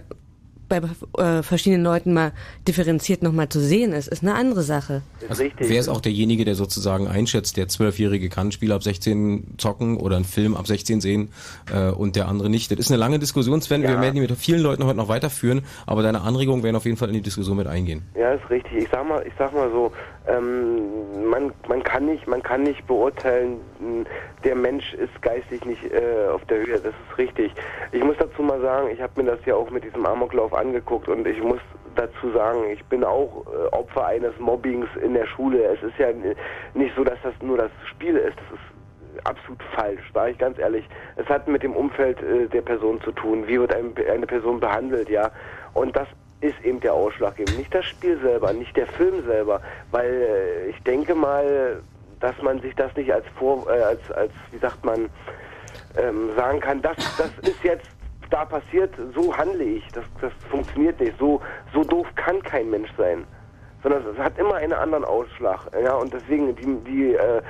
bei 0.70 0.82
äh, 1.18 1.44
verschiedenen 1.44 1.84
Leuten 1.84 2.14
mal 2.14 2.32
differenziert 2.68 3.24
nochmal 3.24 3.50
zu 3.50 3.60
sehen 3.60 3.91
ist, 3.91 4.08
ist 4.08 4.24
eine 4.24 4.36
andere 4.36 4.62
Sache. 4.62 5.02
Also, 5.28 5.44
wer 5.58 5.80
ist 5.80 5.90
auch 5.90 6.02
derjenige, 6.02 6.46
der 6.46 6.56
sozusagen 6.56 7.08
einschätzt, 7.08 7.58
der 7.58 7.68
Zwölfjährige 7.68 8.30
kann 8.30 8.48
ein 8.48 8.52
Spiel 8.52 8.72
ab 8.72 8.84
16 8.84 9.56
zocken 9.58 9.98
oder 9.98 10.16
einen 10.16 10.26
Film 10.26 10.56
ab 10.56 10.68
16 10.68 11.02
sehen 11.02 11.30
äh, 11.74 11.90
und 11.90 12.16
der 12.16 12.28
andere 12.28 12.50
nicht? 12.50 12.72
Das 12.72 12.80
ist 12.80 12.91
eine 12.91 13.00
lange 13.00 13.20
Diskussion, 13.20 13.62
Sven. 13.62 13.82
Wir 13.82 14.00
werden 14.00 14.16
die 14.16 14.22
mit 14.22 14.32
vielen 14.38 14.62
Leuten 14.62 14.86
heute 14.86 14.98
noch 14.98 15.10
weiterführen, 15.10 15.64
aber 15.86 16.04
deine 16.04 16.22
Anregungen 16.22 16.64
werden 16.64 16.76
auf 16.76 16.86
jeden 16.86 16.98
Fall 16.98 17.10
in 17.10 17.16
die 17.16 17.22
Diskussion 17.22 17.58
mit 17.58 17.68
eingehen. 17.68 18.04
Ja, 18.16 18.34
ist 18.34 18.50
richtig. 18.50 18.84
Ich 18.84 18.90
sag 18.91 19.08
mal, 19.08 19.26
ich 19.26 19.34
sag 19.38 19.54
mal 19.54 19.70
so, 19.72 19.91
ähm, 20.28 21.30
man, 21.30 21.52
man 21.68 21.84
kann 21.84 22.06
nicht, 22.06 22.28
man 22.28 22.44
kann 22.44 22.64
nicht 22.64 22.86
beurteilen, 22.86 23.58
mh, 23.80 24.06
der 24.44 24.56
Mensch 24.56 24.94
ist 24.94 25.22
geistig 25.22 25.66
nicht 25.66 25.84
äh, 25.91 26.28
auf 26.32 26.44
der 26.46 26.60
Höhe. 26.60 26.80
Das 26.80 26.94
ist 26.94 27.18
richtig. 27.18 27.52
Ich 27.91 28.04
muss 28.04 28.16
dazu 28.18 28.41
mal 28.41 28.62
sagen, 28.62 28.90
ich 28.91 29.02
habe 29.02 29.22
mir 29.22 29.32
das 29.32 29.40
ja 29.46 29.56
auch 29.56 29.70
mit 29.70 29.84
diesem 29.84 30.06
Amoklauf 30.06 30.54
angeguckt 30.60 31.07
und 31.07 31.26
ich 31.27 31.41
muss 31.41 31.60
dazu 31.95 32.31
sagen, 32.31 32.69
ich 32.72 32.84
bin 32.86 33.03
auch 33.03 33.45
äh, 33.48 33.76
Opfer 33.76 34.06
eines 34.06 34.38
Mobbings 34.40 34.88
in 35.03 35.14
der 35.14 35.26
Schule. 35.26 35.64
Es 35.64 35.81
ist 35.84 35.98
ja 35.98 36.07
nicht 36.73 36.95
so, 36.95 37.03
dass 37.03 37.18
das 37.23 37.34
nur 37.41 37.57
das 37.57 37.72
Spiel 37.90 38.15
ist. 38.15 38.38
Das 38.38 38.60
ist 38.60 39.26
absolut 39.26 39.61
falsch, 39.76 40.02
sage 40.14 40.31
ich 40.31 40.38
ganz 40.38 40.57
ehrlich. 40.60 40.88
Es 41.18 41.27
hat 41.27 41.48
mit 41.48 41.64
dem 41.64 41.73
Umfeld 41.73 42.22
äh, 42.22 42.48
der 42.48 42.61
Person 42.61 43.02
zu 43.02 43.11
tun. 43.11 43.48
Wie 43.48 43.60
wird 43.60 43.73
ein, 43.73 43.94
eine 44.11 44.27
Person 44.27 44.60
behandelt, 44.60 45.10
ja? 45.10 45.31
Und 45.73 45.95
das 45.95 46.07
ist 46.41 46.60
eben 46.64 46.80
der 46.80 46.94
Ausschlag 46.94 47.40
eben. 47.40 47.56
Nicht 47.57 47.73
das 47.73 47.86
Spiel 47.86 48.19
selber, 48.22 48.53
nicht 48.53 48.76
der 48.77 48.88
Film 48.88 49.26
selber, 49.26 49.61
weil 49.91 50.10
äh, 50.10 50.69
ich 50.69 50.81
denke 50.84 51.15
mal, 51.15 51.81
dass 52.19 52.41
man 52.41 52.61
sich 52.61 52.76
das 52.76 52.95
nicht 52.95 53.11
als 53.11 53.26
vor, 53.38 53.68
äh, 53.69 53.81
als, 53.81 54.11
als, 54.11 54.31
wie 54.52 54.57
sagt 54.60 54.84
man, 54.86 55.10
ähm, 55.98 56.30
sagen 56.36 56.60
kann, 56.60 56.81
das, 56.81 56.98
das 57.18 57.31
ist 57.49 57.64
jetzt 57.64 57.90
da 58.30 58.45
passiert, 58.45 58.93
so 59.15 59.35
handle 59.35 59.64
ich. 59.64 59.88
Das, 59.93 60.03
das 60.22 60.31
funktioniert 60.49 60.99
nicht. 60.99 61.18
So, 61.18 61.41
so 61.73 61.84
doof 61.84 62.07
kann 62.15 62.41
kein 62.43 62.69
Mensch 62.69 62.89
sein. 62.97 63.26
Sondern 63.81 64.06
es 64.06 64.18
hat 64.18 64.38
immer 64.38 64.56
einen 64.56 64.73
anderen 64.73 65.06
Ausschlag. 65.06 65.60
Ja, 65.81 65.95
und 65.95 66.14
deswegen 66.14 66.56
die, 66.56 66.91
die 66.91 67.14
äh, 67.14 67.41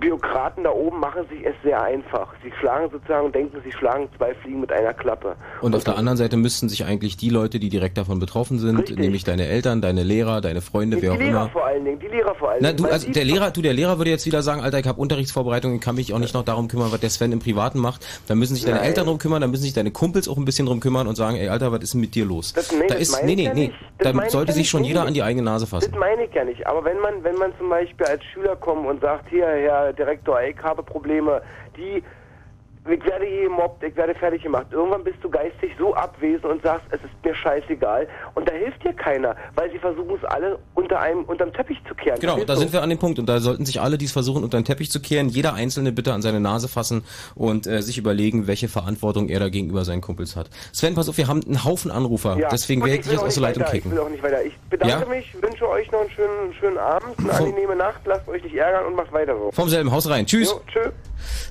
Bürokraten 0.00 0.64
da 0.64 0.70
oben 0.70 0.98
machen 0.98 1.22
sich 1.28 1.44
es 1.44 1.54
sehr 1.62 1.80
einfach. 1.82 2.28
Sie 2.42 2.50
schlagen 2.58 2.90
sozusagen 2.90 3.26
und 3.26 3.34
denken, 3.34 3.58
sie 3.64 3.70
schlagen 3.72 4.08
zwei 4.16 4.34
Fliegen 4.34 4.60
mit 4.60 4.72
einer 4.72 4.94
Klappe. 4.94 5.36
Und 5.60 5.74
auf 5.76 5.84
der 5.84 5.96
anderen 5.96 6.16
Seite 6.16 6.36
müssten 6.36 6.68
sich 6.68 6.84
eigentlich 6.84 7.16
die 7.16 7.28
Leute, 7.30 7.60
die 7.60 7.68
direkt 7.68 7.98
davon 7.98 8.18
betroffen 8.18 8.58
sind, 8.58 8.96
nämlich 8.98 9.24
deine 9.24 9.46
Eltern, 9.46 9.80
deine 9.82 10.02
Lehrer, 10.02 10.40
deine 10.40 10.60
Freunde, 10.62 10.96
Die, 10.96 11.02
wer 11.02 11.10
die 11.12 11.16
auch 11.16 11.20
Lehrer 11.20 11.40
immer. 11.42 11.50
vor 11.50 11.66
allen 11.66 11.84
Dingen, 11.84 11.98
die 12.00 12.06
Lehrer 12.08 12.34
vor 12.34 12.50
allen 12.50 12.58
Na, 12.62 12.68
Dingen. 12.68 12.78
du, 12.78 12.84
weil 12.84 12.92
also 12.92 13.06
die- 13.06 13.12
der 13.12 13.24
Lehrer, 13.24 13.50
du, 13.50 13.62
der 13.62 13.72
Lehrer 13.74 13.98
würde 13.98 14.10
jetzt 14.10 14.26
wieder 14.26 14.42
sagen, 14.42 14.62
Alter, 14.62 14.78
ich 14.78 14.86
habe 14.88 15.00
Unterrichtsvorbereitung, 15.00 15.74
ich 15.74 15.80
kann 15.80 15.94
mich 15.94 16.12
auch 16.14 16.18
nicht 16.18 16.34
noch 16.34 16.44
darum 16.44 16.68
kümmern, 16.68 16.90
was 16.90 17.00
der 17.00 17.10
Sven 17.10 17.32
im 17.32 17.38
Privaten 17.40 17.78
macht. 17.78 18.06
Da 18.26 18.34
müssen 18.34 18.54
sich 18.54 18.64
deine 18.64 18.76
Nein. 18.78 18.86
Eltern 18.86 19.06
drum 19.06 19.18
kümmern, 19.18 19.40
da 19.42 19.46
müssen 19.48 19.62
sich 19.62 19.74
deine 19.74 19.90
Kumpels 19.90 20.28
auch 20.28 20.36
ein 20.38 20.44
bisschen 20.44 20.66
drum 20.66 20.80
kümmern 20.80 21.06
und 21.06 21.16
sagen, 21.16 21.36
ey 21.36 21.48
Alter, 21.48 21.72
was 21.72 21.80
ist 21.82 21.94
denn 21.94 22.00
mit 22.00 22.14
dir 22.14 22.24
los? 22.24 22.52
Das- 22.54 22.72
nee, 22.72 22.86
da 22.88 22.94
ist, 22.94 23.22
nee, 23.24 23.34
nee, 23.36 23.50
nee, 23.54 23.66
nicht. 23.68 23.74
Da 23.98 24.12
sollte 24.28 24.52
sich 24.52 24.62
nicht. 24.62 24.70
schon 24.70 24.82
Nee, 24.82 24.88
jeder 24.88 25.02
nee. 25.02 25.08
an 25.08 25.14
die 25.14 25.22
eigene 25.22 25.44
Nase 25.44 25.66
fassen. 25.66 25.90
Das 25.90 26.00
meine 26.00 26.24
ich 26.24 26.32
ja 26.34 26.44
nicht. 26.44 26.66
Aber 26.66 26.82
wenn 26.84 26.98
man, 27.00 27.22
wenn 27.22 27.36
man 27.36 27.52
zum 27.58 27.68
Beispiel 27.68 28.06
als 28.06 28.22
Schüler 28.32 28.56
kommt 28.56 28.86
und 28.86 29.00
sagt, 29.02 29.28
hier, 29.28 29.46
Herr 29.46 29.89
Direktor, 29.92 30.42
ich 30.42 30.58
habe 30.62 30.82
Probleme, 30.82 31.42
die, 31.76 32.02
ich 32.92 33.04
werde 33.04 33.26
hier 33.26 33.44
gemobbt, 33.44 33.82
ich 33.82 33.94
werde 33.96 34.14
fertig 34.14 34.42
gemacht. 34.42 34.66
Irgendwann 34.70 35.04
bist 35.04 35.18
du 35.22 35.30
geistig 35.30 35.72
so 35.78 35.94
abwesend 35.94 36.44
und 36.46 36.62
sagst, 36.62 36.86
es 36.90 37.00
ist 37.02 37.10
mir 37.24 37.34
scheißegal. 37.34 38.08
Und 38.34 38.48
da 38.48 38.52
hilft 38.52 38.82
dir 38.84 38.92
keiner, 38.92 39.36
weil 39.54 39.70
sie 39.70 39.78
versuchen 39.78 40.16
es 40.16 40.24
alle 40.24 40.58
unter 40.74 41.00
einem, 41.00 41.24
unterm 41.24 41.52
Teppich 41.52 41.78
zu 41.88 41.94
kehren. 41.94 42.18
Genau, 42.20 42.38
da 42.44 42.54
du? 42.54 42.60
sind 42.60 42.72
wir 42.72 42.82
an 42.82 42.90
dem 42.90 42.98
Punkt 42.98 43.18
und 43.18 43.26
da 43.26 43.38
sollten 43.40 43.66
sich 43.66 43.80
alle, 43.80 43.98
die 43.98 44.04
es 44.06 44.12
versuchen, 44.12 44.42
unter 44.44 44.58
den 44.58 44.64
Teppich 44.64 44.90
zu 44.90 45.00
kehren, 45.00 45.28
jeder 45.28 45.54
Einzelne 45.54 45.92
bitte 45.92 46.12
an 46.12 46.22
seine 46.22 46.40
Nase 46.40 46.68
fassen 46.68 47.04
und 47.34 47.66
äh, 47.66 47.82
sich 47.82 47.98
überlegen, 47.98 48.46
welche 48.46 48.68
Verantwortung 48.68 49.28
er 49.28 49.40
da 49.40 49.48
gegenüber 49.48 49.84
seinen 49.84 50.00
Kumpels 50.00 50.36
hat. 50.36 50.48
Sven, 50.72 50.94
pass 50.94 51.08
auf, 51.08 51.16
wir 51.18 51.28
haben 51.28 51.42
einen 51.44 51.64
Haufen 51.64 51.90
Anrufer, 51.90 52.36
Ja. 52.38 52.48
deswegen 52.48 52.82
werde 52.82 52.94
ich 52.96 53.00
dich 53.02 53.12
jetzt 53.12 53.20
auch 53.22 53.26
aus 53.26 53.34
der 53.34 53.42
Leitung 53.42 53.64
kicken. 53.64 53.90
Ich 53.90 53.96
will 53.96 54.04
auch 54.04 54.08
nicht 54.10 54.22
weiter. 54.22 54.44
Ich 54.44 54.56
bedanke 54.70 55.04
Ja? 55.04 55.08
mich, 55.08 55.34
wünsche 55.42 55.68
euch 55.68 55.90
noch 55.92 56.00
einen 56.00 56.10
schönen, 56.10 56.54
schönen 56.58 56.78
Abend, 56.78 57.18
eine 57.18 57.32
angenehme 57.32 57.76
Nacht, 57.76 58.00
lasst 58.04 58.26
euch 58.28 58.42
nicht 58.42 58.54
ärgern 58.54 58.86
und 58.86 58.96
macht 58.96 59.12
weiter 59.12 59.36
so. 59.36 59.50
Vom 59.52 59.68
selben 59.68 59.90
Haus 59.92 60.08
rein. 60.08 60.26
Tschüss. 60.26 60.50
Jo, 60.50 60.60
tschö. 60.72 60.90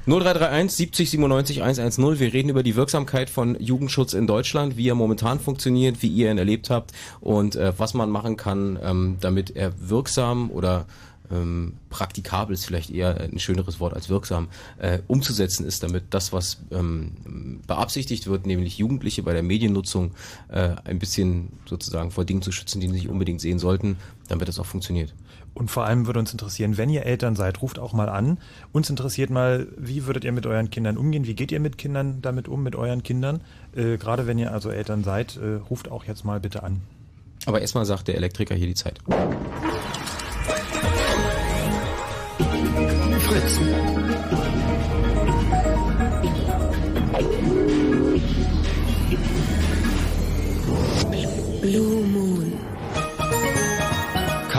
0331 0.07 0.71
70 0.75 1.09
97 1.11 1.19
110. 1.31 2.19
Wir 2.19 2.33
reden 2.33 2.49
über 2.49 2.63
die 2.63 2.75
Wirksamkeit 2.75 3.29
von 3.29 3.59
Jugendschutz 3.59 4.13
in 4.13 4.27
Deutschland, 4.27 4.77
wie 4.77 4.89
er 4.89 4.95
momentan 4.95 5.39
funktioniert, 5.39 6.01
wie 6.01 6.07
ihr 6.07 6.31
ihn 6.31 6.37
erlebt 6.37 6.69
habt 6.69 6.91
und 7.21 7.55
äh, 7.55 7.73
was 7.77 7.93
man 7.93 8.09
machen 8.09 8.37
kann, 8.37 8.79
ähm, 8.81 9.17
damit 9.19 9.55
er 9.55 9.73
wirksam 9.89 10.51
oder 10.51 10.85
ähm, 11.31 11.73
praktikabel 11.89 12.53
ist 12.53 12.65
vielleicht 12.65 12.89
eher 12.89 13.19
ein 13.19 13.39
schöneres 13.39 13.79
Wort 13.79 13.93
als 13.93 14.09
wirksam, 14.09 14.47
äh, 14.79 14.99
umzusetzen 15.07 15.65
ist, 15.65 15.83
damit 15.83 16.05
das, 16.11 16.33
was 16.33 16.61
ähm, 16.71 17.61
beabsichtigt 17.67 18.27
wird, 18.27 18.45
nämlich 18.45 18.77
Jugendliche 18.77 19.23
bei 19.23 19.33
der 19.33 19.43
Mediennutzung 19.43 20.11
äh, 20.49 20.75
ein 20.83 20.99
bisschen 20.99 21.49
sozusagen 21.65 22.11
vor 22.11 22.25
Dingen 22.25 22.41
zu 22.41 22.51
schützen, 22.51 22.81
die 22.81 22.87
sie 22.87 22.93
nicht 22.93 23.09
unbedingt 23.09 23.41
sehen 23.41 23.59
sollten, 23.59 23.97
damit 24.27 24.47
das 24.47 24.59
auch 24.59 24.65
funktioniert. 24.65 25.13
Und 25.59 25.69
vor 25.69 25.83
allem 25.83 26.07
würde 26.07 26.19
uns 26.19 26.31
interessieren, 26.31 26.77
wenn 26.77 26.89
ihr 26.89 27.05
Eltern 27.05 27.35
seid, 27.35 27.61
ruft 27.61 27.79
auch 27.79 27.91
mal 27.91 28.07
an. 28.07 28.37
Uns 28.71 28.89
interessiert 28.89 29.29
mal, 29.29 29.67
wie 29.75 30.05
würdet 30.05 30.23
ihr 30.23 30.31
mit 30.31 30.45
euren 30.45 30.69
Kindern 30.69 30.97
umgehen? 30.97 31.27
Wie 31.27 31.33
geht 31.33 31.51
ihr 31.51 31.59
mit 31.59 31.77
Kindern 31.77 32.21
damit 32.21 32.47
um, 32.47 32.63
mit 32.63 32.77
euren 32.77 33.03
Kindern? 33.03 33.41
Äh, 33.75 33.97
gerade 33.97 34.25
wenn 34.25 34.39
ihr 34.39 34.53
also 34.53 34.69
Eltern 34.69 35.03
seid, 35.03 35.35
äh, 35.35 35.55
ruft 35.69 35.91
auch 35.91 36.05
jetzt 36.05 36.23
mal 36.23 36.39
bitte 36.39 36.63
an. 36.63 36.79
Aber 37.45 37.59
erstmal 37.59 37.83
sagt 37.83 38.07
der 38.07 38.15
Elektriker 38.15 38.55
hier 38.55 38.67
die 38.67 38.73
Zeit. 38.73 38.99
Fritz. 43.19 43.59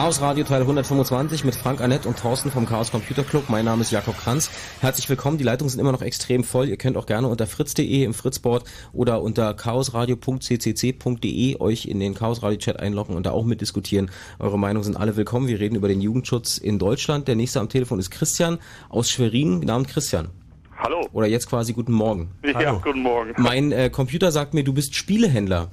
Chaos 0.01 0.23
Radio 0.23 0.45
Teil 0.45 0.63
125 0.63 1.45
mit 1.45 1.55
Frank 1.55 1.83
Annett 1.83 2.07
und 2.07 2.19
Thorsten 2.19 2.51
vom 2.51 2.65
Chaos 2.65 2.91
Computer 2.91 3.23
Club. 3.23 3.51
Mein 3.51 3.67
Name 3.67 3.83
ist 3.83 3.91
Jakob 3.91 4.17
Kranz. 4.17 4.51
Herzlich 4.81 5.07
willkommen. 5.11 5.37
Die 5.37 5.45
Leitungen 5.45 5.69
sind 5.69 5.79
immer 5.79 5.93
noch 5.93 6.01
extrem 6.01 6.43
voll. 6.43 6.71
Ihr 6.71 6.79
könnt 6.79 6.97
auch 6.97 7.05
gerne 7.05 7.29
unter 7.29 7.47
fritz.de 7.47 8.05
im 8.05 8.15
Fritzboard 8.15 8.65
oder 8.95 9.21
unter 9.21 9.53
chaosradio.ccc.de 9.53 11.61
euch 11.61 11.85
in 11.85 12.01
den 12.01 12.15
Chaos 12.15 12.43
Radio 12.43 12.57
Chat 12.57 12.81
einloggen 12.81 13.15
und 13.15 13.27
da 13.27 13.33
auch 13.33 13.45
mitdiskutieren. 13.45 14.11
Eure 14.39 14.59
Meinungen 14.59 14.85
sind 14.85 14.97
alle 14.97 15.19
willkommen. 15.19 15.49
Wir 15.49 15.61
reden 15.61 15.77
über 15.77 15.89
den 15.89 16.01
Jugendschutz 16.01 16.57
in 16.57 16.79
Deutschland. 16.79 17.29
Der 17.29 17.37
nächste 17.37 17.61
am 17.61 17.69
Telefon 17.69 17.99
ist 17.99 18.11
Christian 18.11 18.59
aus 18.89 19.11
Schwerin. 19.11 19.69
Abend, 19.69 19.89
Christian. 19.89 20.31
Hallo. 20.79 21.07
Oder 21.13 21.27
jetzt 21.27 21.47
quasi 21.47 21.75
guten 21.75 21.93
Morgen. 21.93 22.31
Ja, 22.43 22.73
guten 22.73 23.03
Morgen. 23.03 23.35
Mein 23.37 23.71
äh, 23.71 23.91
Computer 23.91 24.33
sagt 24.33 24.55
mir, 24.55 24.65
du 24.65 24.73
bist 24.73 24.95
Spielehändler. 24.95 25.69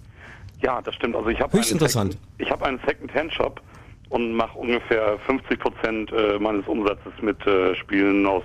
Ja, 0.62 0.82
das 0.82 0.96
stimmt. 0.96 1.16
Also 1.16 1.30
ich 1.30 1.40
habe 1.40 1.58
Höchst 1.58 1.72
interessant. 1.72 2.18
Ich 2.40 2.52
habe 2.52 2.66
einen 2.66 2.82
Second-Hand-Shop 2.86 3.62
und 4.10 4.34
mache 4.34 4.58
ungefähr 4.58 5.18
50 5.26 5.60
Prozent 5.60 6.12
äh, 6.12 6.40
meines 6.40 6.68
Umsatzes 6.68 7.14
mit 7.22 7.46
äh, 7.46 7.76
Spielen 7.76 8.26
aus 8.26 8.44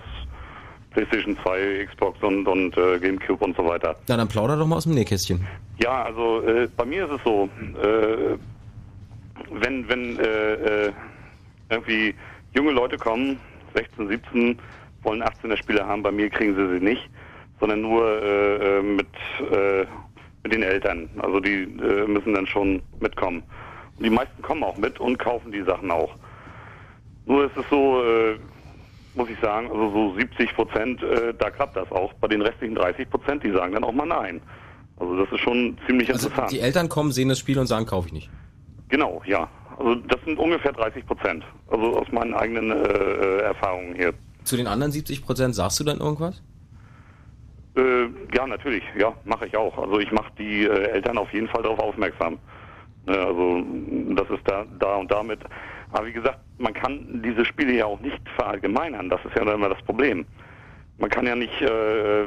PlayStation 0.90 1.36
2, 1.42 1.86
Xbox 1.86 2.22
und, 2.22 2.46
und 2.46 2.76
äh, 2.76 2.98
GameCube 2.98 3.44
und 3.44 3.56
so 3.56 3.64
weiter. 3.64 3.96
Na, 4.08 4.16
dann 4.16 4.28
plauder 4.28 4.56
doch 4.56 4.66
mal 4.66 4.76
aus 4.76 4.84
dem 4.84 4.94
Nähkästchen. 4.94 5.46
Ja, 5.82 6.04
also 6.04 6.42
äh, 6.42 6.68
bei 6.76 6.84
mir 6.84 7.04
ist 7.06 7.12
es 7.12 7.20
so, 7.24 7.48
äh, 7.82 8.36
wenn 9.50 9.88
wenn 9.88 10.18
äh, 10.18 10.86
äh, 10.86 10.92
irgendwie 11.70 12.14
junge 12.54 12.72
Leute 12.72 12.96
kommen, 12.98 13.38
16, 13.74 14.08
17, 14.08 14.58
wollen 15.02 15.22
18er 15.22 15.56
Spiele 15.56 15.86
haben, 15.86 16.02
bei 16.02 16.12
mir 16.12 16.28
kriegen 16.28 16.54
sie 16.54 16.78
sie 16.78 16.84
nicht, 16.84 17.08
sondern 17.58 17.80
nur 17.80 18.04
äh, 18.22 18.78
äh, 18.78 18.82
mit 18.82 19.08
äh, 19.50 19.86
mit 20.42 20.52
den 20.52 20.62
Eltern. 20.62 21.08
Also 21.18 21.40
die 21.40 21.62
äh, 21.62 22.06
müssen 22.06 22.34
dann 22.34 22.46
schon 22.46 22.82
mitkommen. 23.00 23.42
Die 24.02 24.10
meisten 24.10 24.42
kommen 24.42 24.62
auch 24.64 24.76
mit 24.76 24.98
und 25.00 25.18
kaufen 25.18 25.52
die 25.52 25.62
Sachen 25.62 25.90
auch. 25.90 26.10
Nur 27.26 27.44
ist 27.46 27.56
es 27.56 27.64
so, 27.70 28.02
äh, 28.02 28.36
muss 29.14 29.28
ich 29.28 29.38
sagen, 29.40 29.70
also 29.70 29.90
so 29.90 30.14
70 30.18 30.54
Prozent, 30.54 31.02
äh, 31.02 31.32
da 31.38 31.50
klappt 31.50 31.76
das 31.76 31.90
auch. 31.92 32.12
Bei 32.14 32.28
den 32.28 32.42
restlichen 32.42 32.74
30 32.74 33.08
Prozent, 33.10 33.44
die 33.44 33.52
sagen 33.52 33.74
dann 33.74 33.84
auch 33.84 33.92
mal 33.92 34.06
nein. 34.06 34.40
Also 34.98 35.16
das 35.24 35.32
ist 35.32 35.40
schon 35.40 35.76
ziemlich 35.86 36.10
Also 36.12 36.26
interessant. 36.28 36.50
die 36.52 36.60
Eltern 36.60 36.88
kommen, 36.88 37.12
sehen 37.12 37.28
das 37.28 37.38
Spiel 37.38 37.58
und 37.58 37.66
sagen, 37.66 37.86
kaufe 37.86 38.08
ich 38.08 38.12
nicht. 38.12 38.30
Genau, 38.88 39.22
ja. 39.24 39.48
Also 39.78 39.94
das 39.94 40.20
sind 40.24 40.38
ungefähr 40.38 40.72
30 40.72 41.06
Prozent. 41.06 41.44
Also 41.70 41.96
aus 41.98 42.10
meinen 42.12 42.34
eigenen 42.34 42.70
äh, 42.70 42.74
äh, 42.74 43.38
Erfahrungen 43.42 43.94
hier. 43.94 44.12
Zu 44.44 44.56
den 44.56 44.66
anderen 44.66 44.92
70 44.92 45.24
Prozent 45.24 45.54
sagst 45.54 45.78
du 45.80 45.84
dann 45.84 45.98
irgendwas? 46.00 46.42
Äh, 47.76 48.06
ja, 48.34 48.46
natürlich, 48.46 48.82
ja, 48.98 49.14
mache 49.24 49.46
ich 49.46 49.56
auch. 49.56 49.78
Also 49.78 49.98
ich 49.98 50.10
mache 50.12 50.30
die 50.38 50.64
äh, 50.64 50.90
Eltern 50.90 51.16
auf 51.18 51.32
jeden 51.32 51.48
Fall 51.48 51.62
darauf 51.62 51.78
aufmerksam. 51.78 52.38
Ne, 53.06 53.18
also 53.18 53.64
das 54.14 54.30
ist 54.30 54.48
da, 54.48 54.64
da 54.78 54.96
und 54.96 55.10
damit. 55.10 55.40
Aber 55.90 56.06
wie 56.06 56.12
gesagt, 56.12 56.38
man 56.58 56.72
kann 56.72 57.22
diese 57.24 57.44
Spiele 57.44 57.74
ja 57.74 57.86
auch 57.86 58.00
nicht 58.00 58.20
verallgemeinern. 58.36 59.08
Das 59.08 59.20
ist 59.24 59.34
ja 59.36 59.42
immer 59.52 59.68
das 59.68 59.82
Problem. 59.82 60.24
Man 60.98 61.10
kann 61.10 61.26
ja 61.26 61.34
nicht, 61.34 61.60
äh, 61.60 62.24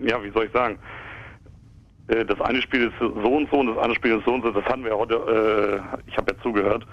ja, 0.00 0.22
wie 0.22 0.30
soll 0.30 0.46
ich 0.46 0.52
sagen, 0.52 0.78
äh, 2.08 2.24
das 2.24 2.40
eine 2.40 2.60
Spiel 2.60 2.88
ist 2.88 2.98
so 2.98 3.06
und 3.06 3.50
so 3.50 3.58
und 3.58 3.68
das 3.68 3.78
andere 3.78 3.94
Spiel 3.94 4.18
ist 4.18 4.24
so 4.24 4.34
und 4.34 4.42
so. 4.42 4.50
Das 4.50 4.64
hatten 4.64 4.84
wir 4.84 4.96
heute, 4.96 5.14
äh, 5.14 6.00
ich 6.06 6.16
habe 6.16 6.32
ja 6.32 6.42
zugehört, 6.42 6.86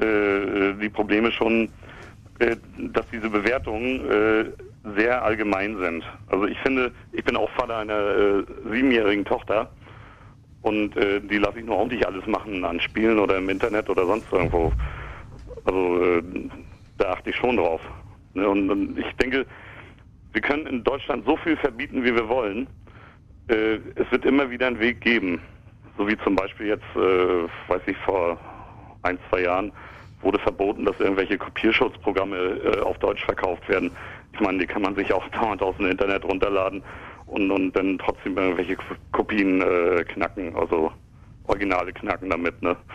äh, 0.00 0.72
die 0.80 0.88
Probleme 0.88 1.30
schon, 1.30 1.68
äh, 2.38 2.56
dass 2.78 3.06
diese 3.10 3.28
Bewertungen 3.28 4.10
äh, 4.10 4.44
sehr 4.96 5.22
allgemein 5.22 5.76
sind. 5.78 6.04
Also 6.28 6.46
ich 6.46 6.58
finde, 6.60 6.92
ich 7.12 7.24
bin 7.24 7.36
auch 7.36 7.50
Vater 7.50 7.78
einer 7.78 7.98
äh, 7.98 8.44
siebenjährigen 8.72 9.24
Tochter 9.24 9.70
und 10.62 10.96
äh, 10.96 11.20
die 11.20 11.38
lasse 11.38 11.60
ich 11.60 11.64
nur 11.64 11.86
nicht 11.86 12.06
alles 12.06 12.26
machen 12.26 12.64
an 12.64 12.80
Spielen 12.80 13.18
oder 13.18 13.38
im 13.38 13.48
Internet 13.48 13.88
oder 13.88 14.06
sonst 14.06 14.26
irgendwo. 14.32 14.72
Also 15.64 16.02
äh, 16.02 16.22
da 16.98 17.12
achte 17.12 17.30
ich 17.30 17.36
schon 17.36 17.56
drauf. 17.56 17.80
Ne? 18.34 18.48
Und, 18.48 18.70
und 18.70 18.98
ich 18.98 19.12
denke, 19.16 19.46
wir 20.32 20.40
können 20.40 20.66
in 20.66 20.84
Deutschland 20.84 21.24
so 21.24 21.36
viel 21.36 21.56
verbieten, 21.56 22.04
wie 22.04 22.14
wir 22.14 22.28
wollen. 22.28 22.66
Äh, 23.48 23.78
es 23.94 24.10
wird 24.10 24.24
immer 24.24 24.50
wieder 24.50 24.66
einen 24.66 24.80
Weg 24.80 25.00
geben. 25.00 25.40
So 25.96 26.06
wie 26.06 26.16
zum 26.18 26.36
Beispiel 26.36 26.66
jetzt, 26.66 26.84
äh, 26.96 27.48
weiß 27.68 27.82
ich, 27.86 27.96
vor 27.98 28.38
ein, 29.02 29.18
zwei 29.28 29.42
Jahren 29.42 29.72
wurde 30.20 30.38
verboten, 30.40 30.84
dass 30.84 30.98
irgendwelche 30.98 31.38
Kopierschutzprogramme 31.38 32.36
äh, 32.36 32.80
auf 32.80 32.98
Deutsch 32.98 33.24
verkauft 33.24 33.68
werden. 33.68 33.90
Ich 34.32 34.40
meine, 34.40 34.58
die 34.58 34.66
kann 34.66 34.82
man 34.82 34.94
sich 34.96 35.12
auch 35.12 35.26
dauernd 35.40 35.62
aus 35.62 35.76
dem 35.76 35.86
Internet 35.86 36.24
runterladen 36.24 36.82
und, 37.28 37.50
und 37.50 37.72
dann 37.72 37.98
trotzdem 37.98 38.36
irgendwelche 38.36 38.76
Kopien 39.12 39.60
äh, 39.60 40.04
knacken, 40.04 40.54
also 40.56 40.90
Originale 41.44 41.92
knacken 41.92 42.30
damit, 42.30 42.60
ne? 42.62 42.76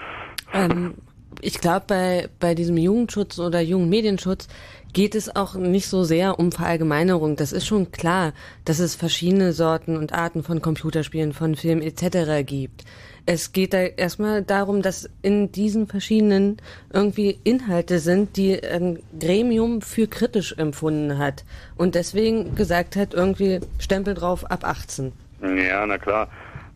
Ähm, 0.56 0.94
ich 1.42 1.60
glaube, 1.60 1.86
bei, 1.88 2.30
bei 2.40 2.54
diesem 2.54 2.78
Jugendschutz 2.78 3.40
oder 3.40 3.60
Jugendmedienschutz 3.60 4.48
geht 4.94 5.16
es 5.16 5.36
auch 5.36 5.56
nicht 5.56 5.88
so 5.88 6.04
sehr 6.04 6.38
um 6.40 6.52
Verallgemeinerung. 6.52 7.36
Das 7.36 7.52
ist 7.52 7.66
schon 7.66 7.92
klar, 7.92 8.34
dass 8.66 8.80
es 8.80 8.96
verschiedene 8.96 9.52
Sorten 9.52 9.98
und 9.98 10.14
Arten 10.14 10.44
von 10.44 10.62
Computerspielen, 10.62 11.34
von 11.34 11.56
Filmen 11.56 11.82
etc. 11.82 12.46
gibt. 12.46 12.84
Es 13.26 13.54
geht 13.54 13.74
da 13.74 13.80
erstmal 13.80 14.44
darum, 14.44 14.82
dass 14.82 15.10
in 15.22 15.52
diesen 15.52 15.88
verschiedenen 15.88 16.58
irgendwie 16.92 17.40
Inhalte 17.44 18.00
sind, 18.00 18.36
die 18.36 18.62
ein 18.62 19.00
Gremium 19.18 19.82
für 19.82 20.08
kritisch 20.08 20.54
empfunden 20.58 21.18
hat 21.18 21.46
und 21.78 21.96
deswegen 21.96 22.56
gesagt 22.56 22.96
hat, 22.98 23.14
irgendwie 23.14 23.62
Stempel 23.80 24.14
drauf 24.14 24.50
ab 24.52 24.66
18. 24.66 25.14
Ja, 25.42 25.86
na 25.86 25.98
klar. 25.98 26.28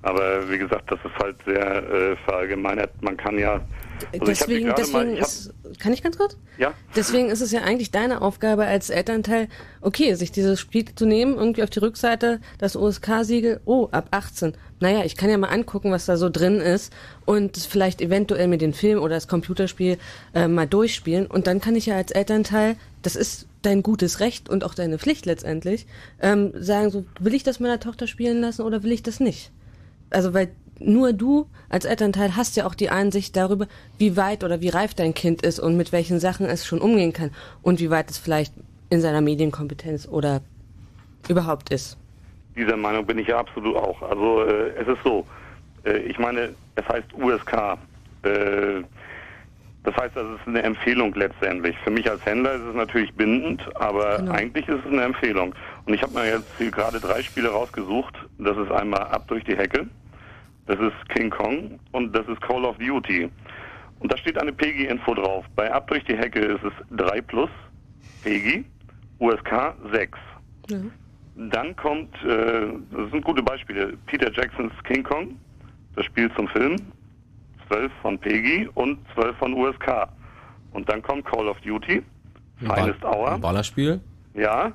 Aber 0.08 0.50
wie 0.50 0.58
gesagt, 0.58 0.90
das 0.90 1.00
ist 1.04 1.22
halt 1.22 1.36
sehr 1.46 1.84
äh, 1.92 2.16
verallgemeinert. 2.24 2.92
Man 3.02 3.18
kann 3.18 3.38
ja. 3.38 3.60
Also 4.14 4.32
ich 4.32 4.40
deswegen, 4.40 4.68
gerade 4.68 4.82
deswegen 4.82 5.10
mal, 5.10 5.14
ich 5.16 5.20
ist, 5.20 5.54
kann 5.80 5.92
ich 5.92 6.02
ganz 6.02 6.18
kurz? 6.18 6.38
Ja. 6.58 6.74
Deswegen 6.96 7.30
ist 7.30 7.42
es 7.42 7.52
ja 7.52 7.64
eigentlich 7.64 7.92
deine 7.92 8.22
Aufgabe 8.22 8.66
als 8.66 8.90
Elternteil, 8.90 9.50
okay, 9.82 10.14
sich 10.14 10.32
dieses 10.32 10.62
Spiel 10.62 10.86
zu 10.96 11.06
nehmen, 11.06 11.36
irgendwie 11.36 11.62
auf 11.62 11.70
die 11.70 11.80
Rückseite 11.80 12.40
das 12.58 12.78
USK-Siegel, 12.78 13.60
oh, 13.66 13.90
ab 13.92 14.08
18. 14.12 14.54
Naja, 14.80 15.04
ich 15.04 15.18
kann 15.18 15.30
ja 15.30 15.38
mal 15.38 15.50
angucken, 15.50 15.92
was 15.92 16.06
da 16.06 16.16
so 16.16 16.30
drin 16.30 16.62
ist 16.62 16.94
und 17.26 17.58
vielleicht 17.58 18.00
eventuell 18.00 18.48
mir 18.48 18.60
den 18.60 18.74
Film 18.74 19.00
oder 19.02 19.16
das 19.16 19.28
Computerspiel 19.28 19.98
äh, 20.34 20.48
mal 20.48 20.68
durchspielen 20.68 21.28
und 21.28 21.48
dann 21.48 21.60
kann 21.60 21.76
ich 21.76 21.88
ja 21.88 21.98
als 21.98 22.12
Elternteil, 22.12 22.78
das 23.02 23.18
ist 23.18 23.48
dein 23.62 23.84
gutes 23.84 24.22
Recht 24.22 24.48
und 24.48 24.64
auch 24.64 24.74
deine 24.74 25.00
Pflicht 25.00 25.26
letztendlich, 25.26 25.86
ähm, 26.22 26.54
sagen 26.56 26.92
so, 26.92 27.04
will 27.20 27.34
ich 27.34 27.44
das 27.44 27.60
meiner 27.60 27.82
Tochter 27.82 28.08
spielen 28.08 28.40
lassen 28.40 28.62
oder 28.62 28.84
will 28.84 28.94
ich 28.94 29.04
das 29.04 29.20
nicht? 29.20 29.52
Also 30.10 30.34
weil 30.34 30.50
nur 30.80 31.14
du 31.14 31.48
als 31.70 31.86
Elternteil 31.86 32.36
hast 32.36 32.56
ja 32.56 32.66
auch 32.66 32.76
die 32.76 32.90
Einsicht 32.90 33.36
darüber, 33.36 33.68
wie 33.98 34.16
weit 34.16 34.44
oder 34.44 34.62
wie 34.62 34.70
reif 34.70 34.94
dein 34.94 35.14
Kind 35.14 35.42
ist 35.42 35.60
und 35.60 35.76
mit 35.76 35.92
welchen 35.92 36.20
Sachen 36.20 36.46
es 36.46 36.66
schon 36.66 36.80
umgehen 36.80 37.14
kann 37.14 37.32
und 37.62 37.80
wie 37.80 37.90
weit 37.90 38.10
es 38.10 38.18
vielleicht 38.18 38.54
in 38.90 39.02
seiner 39.02 39.22
Medienkompetenz 39.22 40.08
oder 40.08 40.42
überhaupt 41.28 41.72
ist. 41.72 41.98
Dieser 42.56 42.78
Meinung 42.78 43.06
bin 43.06 43.20
ich 43.20 43.28
ja 43.28 43.40
absolut 43.40 43.76
auch. 43.76 44.02
Also 44.02 44.44
äh, 44.44 44.70
es 44.80 44.88
ist 44.88 45.04
so, 45.04 45.26
äh, 45.84 45.98
ich 46.00 46.18
meine, 46.18 46.54
es 46.76 46.88
heißt 46.88 47.14
USK. 47.14 47.78
Äh, 48.24 48.84
das 49.88 49.96
heißt, 49.96 50.18
das 50.18 50.26
ist 50.26 50.46
eine 50.48 50.64
Empfehlung 50.64 51.14
letztendlich. 51.16 51.74
Für 51.86 51.92
mich 51.92 52.10
als 52.12 52.26
Händler 52.26 52.56
ist 52.56 52.62
es 52.64 52.76
natürlich 52.76 53.14
bindend, 53.14 53.62
aber 53.78 54.18
Genau. 54.18 54.34
eigentlich 54.34 54.68
ist 54.68 54.80
es 54.86 54.92
eine 54.92 55.04
Empfehlung. 55.04 55.56
Und 55.86 55.94
ich 55.94 56.02
habe 56.02 56.14
mir 56.14 56.26
jetzt 56.28 56.52
hier 56.58 56.72
gerade 56.72 57.00
drei 57.00 57.22
Spiele 57.24 57.48
rausgesucht. 57.48 58.14
Das 58.38 58.58
ist 58.58 58.70
einmal 58.70 59.04
Ab 59.04 59.30
durch 59.30 59.46
die 59.46 59.56
Hecke, 59.56 59.88
das 60.66 60.78
ist 60.82 61.10
King 61.16 61.30
Kong 61.30 61.80
und 61.94 62.14
das 62.14 62.28
ist 62.28 62.42
Call 62.42 62.66
of 62.66 62.78
Duty. 62.80 63.30
Und 64.00 64.12
da 64.12 64.18
steht 64.18 64.38
eine 64.42 64.52
PEGI-Info 64.52 65.14
drauf. 65.14 65.46
Bei 65.56 65.72
Ab 65.74 65.88
durch 65.88 66.04
die 66.04 66.18
Hecke 66.18 66.40
ist 66.42 66.64
es 66.66 66.74
3 66.98 67.22
plus 67.22 67.50
PEGI, 68.24 68.66
USK 69.20 69.74
6. 69.94 70.20
Dann 71.38 71.74
kommt, 71.78 72.14
äh, 72.26 72.68
das 72.92 73.10
sind 73.12 73.24
gute 73.24 73.42
Beispiele, 73.42 73.94
Peter 74.08 74.30
Jacksons 74.34 74.74
King 74.84 75.04
Kong, 75.04 75.40
das 75.96 76.06
Spiel 76.06 76.30
zum 76.36 76.50
Film, 76.50 76.76
12 77.68 77.92
von 78.02 78.18
PEGI 78.20 78.70
und 78.76 79.00
12 79.16 79.38
von 79.38 79.54
USK. 79.54 80.08
Und 80.74 80.88
dann 80.90 81.02
kommt 81.02 81.26
Call 81.26 81.48
of 81.48 81.58
Duty, 81.62 82.04
Ein 82.62 82.76
Finest 82.76 83.02
Ball- 83.02 83.14
Hour, 83.16 83.32
Ein 83.34 83.42
Ballerspiel. 83.42 84.02
ja, 84.34 84.72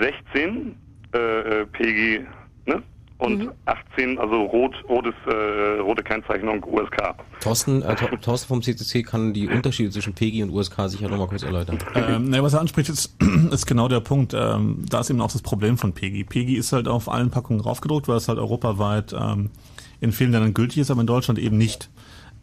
16 0.00 0.76
äh, 1.14 1.18
äh, 1.18 1.66
PEGI 1.66 2.26
ne? 2.66 2.82
und 3.18 3.50
18, 3.66 4.18
also 4.18 4.42
rot, 4.42 4.74
rotes, 4.88 5.14
äh, 5.26 5.78
rote 5.80 6.02
Kennzeichnung 6.02 6.62
USK. 6.64 7.14
Thorsten, 7.40 7.82
äh, 7.82 7.94
Thor- 7.94 8.20
Thorsten 8.20 8.48
vom 8.48 8.62
CCC 8.62 9.02
kann 9.02 9.32
die 9.32 9.48
Unterschiede 9.48 9.90
zwischen 9.90 10.14
PEGI 10.14 10.42
und 10.44 10.50
USK 10.50 10.88
sicher 10.88 11.08
nochmal 11.08 11.28
kurz 11.28 11.42
erläutern. 11.42 11.78
Ähm, 11.94 12.30
ne, 12.30 12.42
was 12.42 12.54
er 12.54 12.60
anspricht, 12.60 12.88
ist, 12.88 13.16
ist 13.52 13.66
genau 13.66 13.88
der 13.88 14.00
Punkt. 14.00 14.34
Ähm, 14.34 14.84
da 14.88 15.00
ist 15.00 15.10
eben 15.10 15.20
auch 15.20 15.30
das 15.32 15.42
Problem 15.42 15.78
von 15.78 15.92
PEGI. 15.92 16.24
PEGI 16.24 16.56
ist 16.56 16.72
halt 16.72 16.88
auf 16.88 17.08
allen 17.08 17.30
Packungen 17.30 17.60
draufgedruckt, 17.62 18.08
weil 18.08 18.16
es 18.16 18.28
halt 18.28 18.38
europaweit 18.38 19.14
ähm, 19.18 19.50
in 20.00 20.12
vielen 20.12 20.32
Ländern 20.32 20.52
gültig 20.54 20.78
ist, 20.78 20.90
aber 20.90 21.00
in 21.02 21.06
Deutschland 21.06 21.38
eben 21.38 21.56
nicht. 21.56 21.90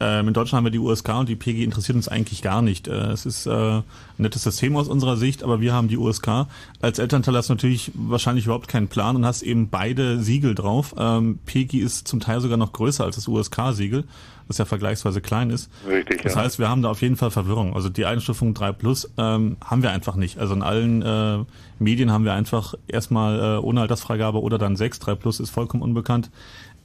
Ähm, 0.02 0.30
in 0.30 0.34
Deutschland 0.34 0.58
haben 0.58 0.66
wir 0.66 0.72
die 0.72 0.80
USK 0.80 1.10
und 1.10 1.30
die 1.30 1.36
PEGI 1.36 1.64
interessiert 1.64 1.96
uns 1.96 2.08
eigentlich 2.08 2.42
gar 2.42 2.64
nicht. 2.64 2.88
Äh, 2.88 3.12
es 3.12 3.28
ist 3.28 3.46
äh, 3.46 3.52
ein 3.52 3.84
nettes 4.18 4.42
System 4.42 4.76
aus 4.76 4.88
unserer 4.88 5.16
Sicht, 5.16 5.44
aber 5.44 5.62
wir 5.62 5.74
haben 5.74 5.90
die 5.90 5.98
USK. 5.98 6.48
Als 6.82 6.98
Elternteil 6.98 7.36
hast 7.36 7.50
du 7.50 7.54
natürlich 7.54 7.92
wahrscheinlich 7.94 8.46
überhaupt 8.46 8.68
keinen 8.68 8.88
Plan 8.88 9.16
und 9.16 9.28
hast 9.28 9.44
eben 9.44 9.70
beide 9.70 10.20
Siegel 10.20 10.56
drauf. 10.56 10.96
Ähm, 10.98 11.38
PEGI 11.46 11.82
ist 11.82 12.08
zum 12.08 12.20
Teil 12.20 12.42
sogar 12.42 12.58
noch 12.58 12.74
größer 12.74 13.04
als 13.04 13.16
das 13.18 13.28
USK-Siegel, 13.28 14.06
das 14.48 14.58
ja 14.58 14.66
vergleichsweise 14.66 15.22
klein 15.22 15.52
ist. 15.52 15.70
Richtig, 15.88 16.24
Das 16.24 16.34
ja. 16.34 16.42
heißt, 16.42 16.58
wir 16.58 16.68
haben 16.68 16.82
da 16.82 16.90
auf 16.90 17.04
jeden 17.04 17.16
Fall 17.16 17.30
Verwirrung. 17.30 17.76
Also 17.76 17.90
die 17.90 18.06
Einstufung 18.06 18.56
3 18.56 18.72
Plus 18.72 19.08
ähm, 19.20 19.58
haben 19.64 19.84
wir 19.84 19.92
einfach 19.92 20.16
nicht. 20.16 20.40
Also 20.40 20.56
in 20.56 20.64
allen 20.64 21.04
äh, 21.04 21.46
Medien 21.78 22.12
haben 22.12 22.26
wir 22.26 22.34
einfach 22.34 22.74
erstmal 22.88 23.40
äh, 23.40 23.60
ohne 23.60 23.82
Altersfreigabe 23.82 24.42
oder 24.42 24.58
dann 24.58 24.76
6. 24.76 24.98
3 24.98 25.14
Plus 25.14 25.40
ist 25.40 25.52
vollkommen 25.52 25.84
unbekannt. 25.84 26.32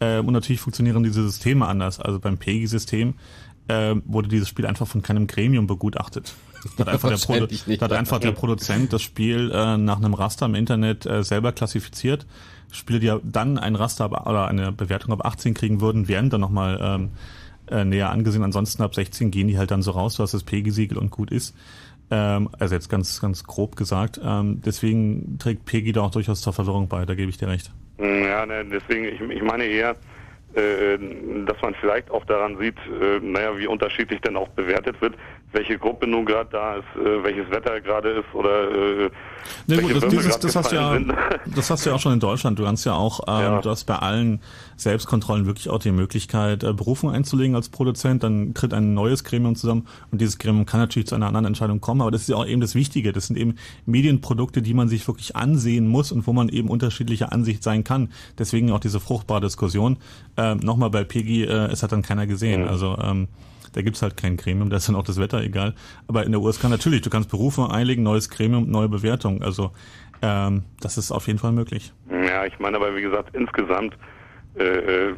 Äh, 0.01 0.18
und 0.18 0.32
natürlich 0.32 0.60
funktionieren 0.60 1.02
diese 1.02 1.23
Systeme 1.23 1.66
anders. 1.66 2.01
Also 2.01 2.18
beim 2.18 2.39
PEGI-System 2.39 3.14
äh, 3.68 3.94
wurde 4.05 4.28
dieses 4.28 4.48
Spiel 4.48 4.66
einfach 4.66 4.86
von 4.86 5.02
keinem 5.02 5.27
Gremium 5.27 5.66
begutachtet. 5.66 6.35
Da 6.77 6.86
hat 6.86 6.94
einfach, 6.94 7.09
der, 7.10 7.18
Produ 7.18 7.47
nicht. 7.66 7.82
hat 7.82 7.93
einfach 7.93 8.18
der 8.18 8.32
Produzent 8.32 8.93
das 8.93 9.02
Spiel 9.02 9.51
äh, 9.52 9.77
nach 9.77 9.98
einem 9.98 10.14
Raster 10.14 10.47
im 10.47 10.55
Internet 10.55 11.06
äh, 11.06 11.23
selber 11.23 11.52
klassifiziert. 11.52 12.27
Spiele, 12.73 12.98
die 12.98 13.06
ja 13.06 13.20
dann 13.23 13.59
ein 13.59 13.77
Raster 13.77 14.05
ab, 14.05 14.27
oder 14.27 14.48
eine 14.48 14.73
Bewertung 14.73 15.12
ab 15.12 15.24
18 15.24 15.55
kriegen 15.55 15.81
würden, 15.81 16.09
werden 16.09 16.31
dann 16.31 16.40
nochmal 16.40 16.78
ähm, 16.82 17.10
äh, 17.68 17.85
näher 17.85 18.10
angesehen. 18.10 18.43
Ansonsten 18.43 18.82
ab 18.82 18.94
16 18.94 19.31
gehen 19.31 19.48
die 19.48 19.59
halt 19.59 19.70
dann 19.70 19.82
so 19.82 19.93
raus, 19.93 20.18
was 20.18 20.32
das 20.32 20.43
PEGI-Siegel 20.43 20.98
und 20.98 21.10
gut 21.10 21.31
ist. 21.31 21.55
Ähm, 22.10 22.48
also 22.59 22.74
jetzt 22.74 22.89
ganz, 22.89 23.20
ganz 23.20 23.44
grob 23.44 23.77
gesagt. 23.77 24.20
Ähm, 24.23 24.60
deswegen 24.64 25.39
trägt 25.39 25.64
PEGI 25.64 25.93
da 25.93 26.02
auch 26.02 26.10
durchaus 26.10 26.40
zur 26.40 26.52
Verwirrung 26.52 26.89
bei, 26.89 27.05
da 27.05 27.14
gebe 27.14 27.31
ich 27.31 27.39
dir 27.39 27.48
recht. 27.48 27.70
Ja, 27.98 28.44
ne, 28.44 28.64
deswegen, 28.64 29.05
ich, 29.06 29.20
ich 29.20 29.43
meine 29.43 29.64
eher, 29.64 29.97
äh, 30.55 30.98
dass 31.47 31.60
man 31.62 31.74
vielleicht 31.74 32.10
auch 32.10 32.24
daran 32.24 32.59
sieht, 32.59 32.77
äh, 33.01 33.20
naja, 33.20 33.56
wie 33.59 33.66
unterschiedlich 33.66 34.20
denn 34.20 34.36
auch 34.36 34.48
bewertet 34.48 35.01
wird, 35.01 35.16
welche 35.57 35.78
Gruppe 35.78 36.07
nun 36.07 36.27
gerade 36.27 36.51
da 36.53 36.77
ist, 36.77 36.85
äh, 36.97 37.24
welches 37.24 37.51
Wetter 37.51 37.81
gerade 37.81 38.11
ist 38.11 38.35
oder 38.35 38.70
äh, 38.70 39.11
Nee, 39.66 39.78
gut, 39.78 40.03
das, 40.03 40.09
dieses, 40.09 40.39
das 40.39 40.57
hast 40.57 40.73
du 40.73 40.77
ja, 40.77 40.93
sind. 40.93 41.12
das 41.55 41.70
hast 41.70 41.85
du 41.85 41.91
ja 41.91 41.97
auch 41.97 42.01
schon 42.01 42.12
in 42.12 42.20
Deutschland. 42.20 42.59
Du 42.59 42.65
kannst 42.65 42.85
ja 42.85 42.95
auch, 42.95 43.20
ähm, 43.27 43.61
du 43.62 43.70
hast 43.70 43.85
bei 43.85 43.97
allen 43.97 44.41
Selbstkontrollen 44.77 45.47
wirklich 45.47 45.70
auch 45.70 45.78
die 45.78 45.93
Möglichkeit, 45.93 46.62
äh, 46.62 46.73
Berufung 46.73 47.11
einzulegen 47.11 47.55
als 47.55 47.69
Produzent. 47.69 48.23
Dann 48.23 48.55
tritt 48.55 48.74
ein 48.74 48.95
neues 48.95 49.24
Gremium 49.24 49.57
zusammen 49.57 49.87
und 50.11 50.20
dieses 50.20 50.39
Gremium 50.39 50.66
kann 50.66 50.81
natürlich 50.81 51.09
zu 51.09 51.15
einer 51.15 51.27
anderen 51.27 51.47
Entscheidung 51.47 51.81
kommen. 51.81 52.01
Aber 52.01 52.11
das 52.11 52.23
ist 52.23 52.28
ja 52.28 52.37
auch 52.37 52.47
eben 52.47 52.61
das 52.61 52.74
Wichtige. 52.74 53.12
Das 53.12 53.28
sind 53.28 53.37
eben 53.37 53.57
Medienprodukte, 53.87 54.62
die 54.62 54.74
man 54.74 54.89
sich 54.89 55.07
wirklich 55.07 55.37
ansehen 55.37 55.89
muss 55.89 56.12
und 56.12 56.27
wo 56.27 56.33
man 56.33 56.49
eben 56.49 56.69
unterschiedlicher 56.69 57.33
Ansicht 57.33 57.62
sein 57.62 57.85
kann. 57.85 58.11
Deswegen 58.39 58.70
auch 58.73 58.81
diese 58.81 59.01
fruchtbare 59.01 59.41
Diskussion. 59.41 59.97
Ähm, 60.37 60.59
Nochmal 60.59 60.91
bei 60.91 61.05
Peggy, 61.05 61.45
äh, 61.45 61.70
es 61.70 61.83
hat 61.83 61.93
dann 61.93 62.03
keiner 62.03 62.27
gesehen. 62.27 62.66
Also 62.69 62.99
ähm, 63.01 63.28
da 63.72 63.82
gibt's 63.82 64.02
halt 64.02 64.16
kein 64.16 64.36
Gremium, 64.36 64.70
da 64.70 64.76
ist 64.76 64.88
dann 64.88 64.97
auch 64.97 65.05
das 65.05 65.20
Wetter 65.20 65.43
egal. 65.43 65.74
Aber 66.09 66.24
in 66.24 66.32
der 66.32 66.40
USK 66.40 66.64
natürlich, 66.64 67.02
du 67.02 67.10
kannst 67.10 67.30
Berufe 67.30 67.70
einlegen, 67.70 68.02
neues 68.02 68.28
Gremium, 68.30 68.70
neue 68.70 68.88
Bewertung. 68.88 69.43
Also 69.43 69.72
ähm, 70.22 70.64
das 70.80 70.98
ist 70.98 71.12
auf 71.12 71.26
jeden 71.26 71.38
Fall 71.38 71.52
möglich. 71.52 71.93
Ja, 72.10 72.44
ich 72.47 72.59
meine 72.59 72.76
aber, 72.76 72.94
wie 72.97 73.02
gesagt, 73.02 73.34
insgesamt 73.34 73.97
äh, 74.59 74.64
äh, 74.64 75.14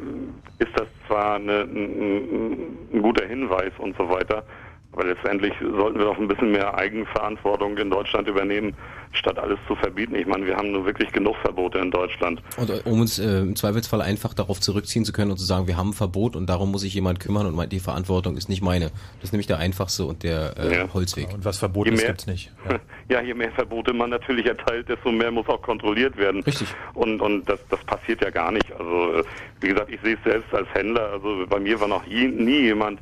ist 0.59 0.71
das 0.75 0.87
zwar 1.07 1.35
eine, 1.35 1.61
ein, 1.61 2.91
ein 2.93 3.01
guter 3.01 3.25
Hinweis 3.25 3.71
und 3.77 3.95
so 3.97 4.09
weiter, 4.09 4.43
aber 4.91 5.05
letztendlich 5.05 5.53
sollten 5.61 5.97
wir 5.99 6.05
doch 6.05 6.17
ein 6.17 6.27
bisschen 6.27 6.51
mehr 6.51 6.75
Eigenverantwortung 6.77 7.77
in 7.77 7.89
Deutschland 7.89 8.27
übernehmen, 8.27 8.73
statt 9.11 9.39
alles 9.39 9.57
zu 9.67 9.75
verbieten. 9.75 10.13
Ich 10.15 10.27
meine, 10.27 10.45
wir 10.45 10.55
haben 10.55 10.71
nur 10.71 10.85
wirklich 10.85 11.11
genug 11.11 11.35
Verbote 11.37 11.79
in 11.79 11.89
Deutschland. 11.89 12.41
Und 12.57 12.69
äh, 12.69 12.81
um 12.85 12.99
uns 13.01 13.17
äh, 13.17 13.39
im 13.39 13.55
Zweifelsfall 13.55 14.01
einfach 14.01 14.33
darauf 14.35 14.59
zurückziehen 14.59 15.03
zu 15.05 15.11
können 15.13 15.31
und 15.31 15.37
zu 15.37 15.45
sagen, 15.45 15.67
wir 15.67 15.77
haben 15.77 15.89
ein 15.89 15.93
Verbot 15.93 16.35
und 16.35 16.47
darum 16.47 16.71
muss 16.71 16.81
sich 16.81 16.93
jemand 16.93 17.19
kümmern 17.19 17.47
und 17.47 17.55
mein- 17.55 17.69
die 17.69 17.79
Verantwortung 17.79 18.37
ist 18.37 18.49
nicht 18.49 18.61
meine. 18.61 18.85
Das 19.15 19.25
ist 19.25 19.31
nämlich 19.33 19.47
der 19.47 19.57
einfachste 19.57 20.05
und 20.05 20.21
der 20.23 20.53
äh, 20.59 20.75
Ja. 20.75 20.93
Holzweg. 20.93 21.33
Und 21.33 21.43
was 21.45 21.57
verboten 21.57 21.93
ist, 21.93 22.01
mehr- 22.01 22.07
gibt's 22.09 22.27
nicht. 22.27 22.51
Ja, 23.11 23.21
je 23.21 23.33
mehr 23.33 23.51
Verbote 23.53 23.91
man 23.91 24.11
natürlich 24.11 24.45
erteilt, 24.45 24.87
desto 24.87 25.11
mehr 25.11 25.31
muss 25.31 25.47
auch 25.49 25.63
kontrolliert 25.63 26.15
werden. 26.15 26.43
Richtig. 26.43 26.67
Und, 26.93 27.19
und 27.21 27.49
das, 27.49 27.59
das 27.69 27.83
passiert 27.85 28.21
ja 28.23 28.29
gar 28.29 28.51
nicht. 28.51 28.71
Also, 28.71 29.13
äh, 29.13 29.23
wie 29.61 29.69
gesagt, 29.69 29.89
ich 29.91 29.99
sehe 30.01 30.13
es 30.13 30.23
selbst 30.23 30.53
als 30.53 30.67
Händler. 30.75 31.13
Also, 31.13 31.43
bei 31.49 31.59
mir 31.59 31.79
war 31.81 31.87
noch 31.87 32.05
nie, 32.05 32.27
nie 32.27 32.59
jemand, 32.65 32.99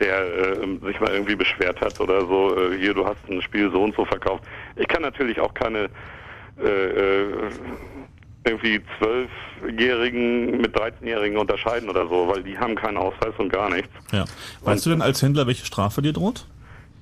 der 0.00 0.22
äh, 0.22 0.86
sich 0.86 1.00
mal 1.00 1.10
irgendwie 1.12 1.36
beschwert 1.36 1.80
hat 1.80 2.00
oder 2.00 2.20
so, 2.26 2.56
äh, 2.56 2.78
hier, 2.78 2.94
du 2.94 3.06
hast 3.06 3.18
ein 3.28 3.42
Spiel 3.42 3.70
so 3.70 3.82
und 3.82 3.94
so 3.94 4.04
verkauft. 4.04 4.44
Ich 4.76 4.88
kann 4.88 5.02
natürlich 5.02 5.38
auch 5.40 5.52
keine 5.54 5.88
äh, 6.62 6.68
äh, 6.68 7.50
irgendwie 8.44 8.80
Zwölfjährigen 8.98 10.60
mit 10.60 10.74
13-Jährigen 10.74 11.36
unterscheiden 11.36 11.88
oder 11.90 12.06
so, 12.08 12.28
weil 12.28 12.42
die 12.42 12.56
haben 12.58 12.74
keinen 12.74 12.96
Ausweis 12.96 13.34
und 13.38 13.52
gar 13.52 13.68
nichts. 13.70 13.90
Ja. 14.12 14.24
Weißt 14.62 14.86
du 14.86 14.90
denn 14.90 15.02
als 15.02 15.20
Händler, 15.22 15.46
welche 15.46 15.66
Strafe 15.66 16.00
dir 16.00 16.12
droht? 16.12 16.46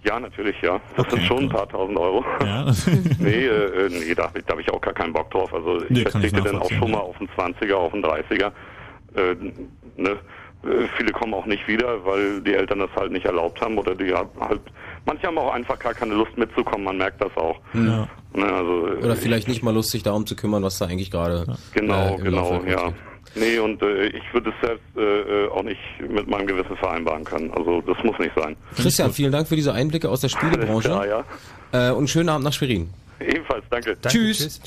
Ja, 0.05 0.19
natürlich, 0.19 0.57
ja. 0.63 0.81
Das 0.97 1.07
sind 1.11 1.23
schon 1.25 1.45
ein 1.45 1.49
paar 1.49 1.69
tausend 1.69 1.99
Euro. 1.99 2.25
Ja. 2.43 2.65
nee, 3.19 3.47
äh, 3.47 3.87
äh, 3.87 3.89
nee, 3.91 4.15
da 4.15 4.25
habe 4.25 4.39
ich, 4.39 4.45
da 4.45 4.55
hab 4.55 4.61
ich 4.61 4.71
auch 4.71 4.81
gar 4.81 4.95
keinen 4.95 5.13
Bock 5.13 5.31
drauf. 5.31 5.53
Also 5.53 5.83
ich 5.83 5.91
Nee, 5.91 6.03
verzichte 6.03 6.41
dann 6.41 6.59
auch 6.59 6.71
schon 6.71 6.91
mal 6.91 6.99
auf 6.99 7.17
einen 7.19 7.29
20er, 7.37 7.75
auf 7.75 7.93
einen 7.93 8.05
30er. 8.05 8.53
Äh, 9.15 9.35
ne? 9.97 10.17
Äh, 10.65 10.87
Viele 10.97 11.13
kommen 11.13 11.35
auch 11.35 11.47
nicht 11.47 11.67
wieder, 11.69 12.05
weil 12.05 12.41
die 12.41 12.55
Eltern 12.55 12.81
das 12.81 12.91
halt 12.97 13.13
nicht 13.13 13.27
erlaubt 13.27 13.61
haben 13.61 13.79
oder 13.79 13.95
die 13.95 14.13
haben 14.13 14.31
halt, 14.41 14.61
manche 15.07 15.27
haben 15.27 15.39
auch 15.39 15.53
einfach 15.53 15.79
gar 15.79 15.95
keine 15.95 16.15
Lust 16.15 16.37
mitzukommen, 16.37 16.85
man 16.85 16.99
merkt 16.99 17.23
das 17.23 17.35
auch. 17.37 17.59
Ja. 17.75 18.09
Ne, 18.35 18.45
also, 18.45 18.89
äh, 18.89 19.05
Oder 19.05 19.17
vielleicht 19.17 19.49
nicht 19.49 19.63
mal 19.63 19.73
lustig 19.73 20.03
darum 20.03 20.27
zu 20.27 20.37
kümmern, 20.37 20.63
was 20.63 20.79
da 20.79 20.87
eigentlich 20.87 21.11
gerade 21.11 21.47
Genau, 21.73 22.15
äh, 22.15 22.15
im 22.17 22.25
genau, 22.25 22.53
Laufwerk 22.53 22.69
ja. 22.69 22.93
Nee, 23.35 23.59
und 23.59 23.81
äh, 23.83 24.07
ich 24.07 24.23
würde 24.33 24.51
es 24.51 24.67
selbst 24.67 24.85
äh, 24.97 25.01
äh, 25.45 25.49
auch 25.51 25.63
nicht 25.63 25.79
mit 26.09 26.29
meinem 26.29 26.47
Gewissen 26.47 26.77
vereinbaren 26.77 27.25
können. 27.25 27.53
Also 27.53 27.83
das 27.83 28.03
muss 28.03 28.19
nicht 28.19 28.33
sein. 28.35 28.57
Christian, 28.75 29.13
vielen 29.13 29.33
Dank 29.33 29.47
für 29.47 29.57
diese 29.57 29.73
Einblicke 29.73 30.09
aus 30.09 30.23
der 30.23 30.29
Spielebranche. 30.29 30.89
Ja, 30.89 31.25
ja. 31.73 31.91
Äh, 31.91 31.93
und 31.93 32.09
schönen 32.09 32.31
Abend 32.31 32.45
nach 32.45 32.53
Schwerin. 32.53 32.91
Ebenfalls, 33.21 33.65
danke. 33.71 33.97
Tschüss. 34.01 34.61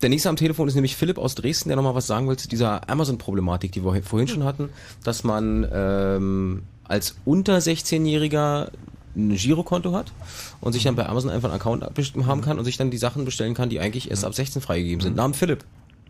Der 0.00 0.08
nächste 0.08 0.28
am 0.28 0.36
Telefon 0.36 0.68
ist 0.68 0.74
nämlich 0.74 0.96
Philipp 0.96 1.18
aus 1.18 1.34
Dresden, 1.34 1.68
der 1.68 1.76
nochmal 1.76 1.94
was 1.94 2.06
sagen 2.06 2.28
will 2.28 2.36
zu 2.36 2.48
dieser 2.48 2.88
Amazon-Problematik, 2.88 3.72
die 3.72 3.84
wir 3.84 4.02
vorhin 4.02 4.28
schon 4.28 4.44
hatten, 4.44 4.70
dass 5.04 5.24
man 5.24 5.68
ähm, 5.72 6.62
als 6.84 7.16
unter 7.24 7.58
16-Jähriger 7.58 8.70
ein 9.14 9.36
Girokonto 9.36 9.92
hat 9.92 10.12
und 10.60 10.72
sich 10.72 10.84
dann 10.84 10.96
bei 10.96 11.06
Amazon 11.06 11.30
einfach 11.30 11.50
einen 11.50 11.60
Account 11.60 11.84
haben 12.26 12.40
kann 12.40 12.58
und 12.58 12.64
sich 12.64 12.76
dann 12.78 12.90
die 12.90 12.96
Sachen 12.96 13.24
bestellen 13.24 13.54
kann, 13.54 13.68
die 13.68 13.78
eigentlich 13.80 14.10
erst 14.10 14.24
ab 14.24 14.34
16 14.34 14.62
freigegeben 14.62 15.00
sind. 15.00 15.16
Namen 15.16 15.34
Philipp. 15.34 15.64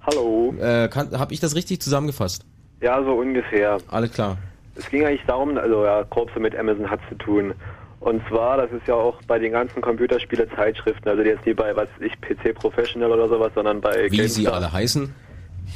Hallo. 0.07 0.55
Äh, 0.59 0.89
Habe 0.91 1.35
ich 1.35 1.41
das 1.41 1.55
richtig 1.55 1.81
zusammengefasst? 1.81 2.45
Ja, 2.81 3.03
so 3.03 3.13
ungefähr. 3.13 3.79
Alles 3.89 4.13
klar. 4.13 4.39
Es 4.75 4.89
ging 4.89 5.05
eigentlich 5.05 5.25
darum, 5.27 5.59
also 5.59 5.85
ja, 5.85 6.03
grob 6.03 6.31
so 6.35 6.41
mit 6.41 6.57
Amazon 6.57 6.89
hat 6.91 7.01
zu 7.09 7.17
tun. 7.17 7.55
Und 8.03 8.21
zwar, 8.29 8.57
das 8.57 8.73
ist 8.73 8.89
ja 8.89 8.95
auch 8.95 9.17
bei 9.29 9.39
den 9.39 9.53
ganzen 9.53 9.81
Computerspiele-Zeitschriften, 9.81 11.09
also 11.09 11.23
jetzt 11.23 11.47
nie 11.47 11.55
bei, 11.55 11.75
was 11.77 11.89
weiß 12.01 12.11
ich, 12.11 12.21
PC 12.21 12.53
Professional 12.53 13.13
oder 13.13 13.29
sowas, 13.29 13.53
sondern 13.55 13.81
bei 13.81 14.11
Wie 14.11 14.27
sie 14.27 14.49
alle 14.49 14.73
heißen. 14.73 15.15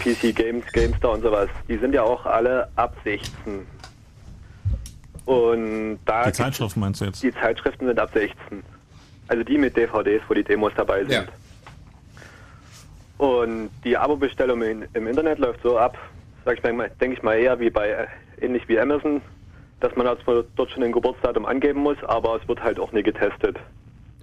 PC 0.01 0.35
Games, 0.35 0.65
GameStar 0.73 1.12
und 1.12 1.23
sowas. 1.23 1.48
Die 1.69 1.78
sind 1.78 1.94
ja 1.94 2.03
auch 2.03 2.27
alle 2.27 2.69
ab 2.74 2.97
16. 3.05 3.65
Und 5.24 5.98
da 6.05 6.24
Die 6.27 6.32
Zeitschriften 6.32 6.81
meinst 6.81 7.01
du 7.01 7.05
jetzt? 7.05 7.23
die 7.23 7.32
Zeitschriften 7.32 7.86
sind 7.86 7.98
ab 8.01 8.11
16. 8.12 8.35
Also 9.28 9.44
die 9.44 9.57
mit 9.57 9.77
DVDs, 9.77 10.23
wo 10.27 10.35
die 10.35 10.43
Demos 10.43 10.73
dabei 10.77 11.05
sind. 11.05 11.12
Ja. 11.12 11.24
Und 13.24 13.70
die 13.85 13.97
Abo-Bestellung 13.97 14.62
in, 14.62 14.85
im 14.94 15.07
Internet 15.07 15.39
läuft 15.39 15.62
so 15.62 15.78
ab, 15.78 15.97
sag 16.44 16.59
ich 16.59 16.73
mal, 16.73 16.90
denke 17.01 17.16
ich 17.16 17.23
mal 17.23 17.35
eher 17.39 17.59
wie 17.61 17.70
bei, 17.70 17.89
äh, 17.89 18.07
ähnlich 18.40 18.69
wie 18.69 18.81
Amazon, 18.81 19.23
dass 19.81 19.94
man 19.97 20.07
also 20.07 20.44
dort 20.57 20.70
schon 20.70 20.82
ein 20.82 20.93
Geburtsdatum 20.93 21.44
angeben 21.47 21.81
muss, 21.81 21.97
aber 22.05 22.40
es 22.40 22.48
wird 22.48 22.62
halt 22.62 22.81
auch 22.81 22.93
nie 22.93 23.03
getestet. 23.03 23.57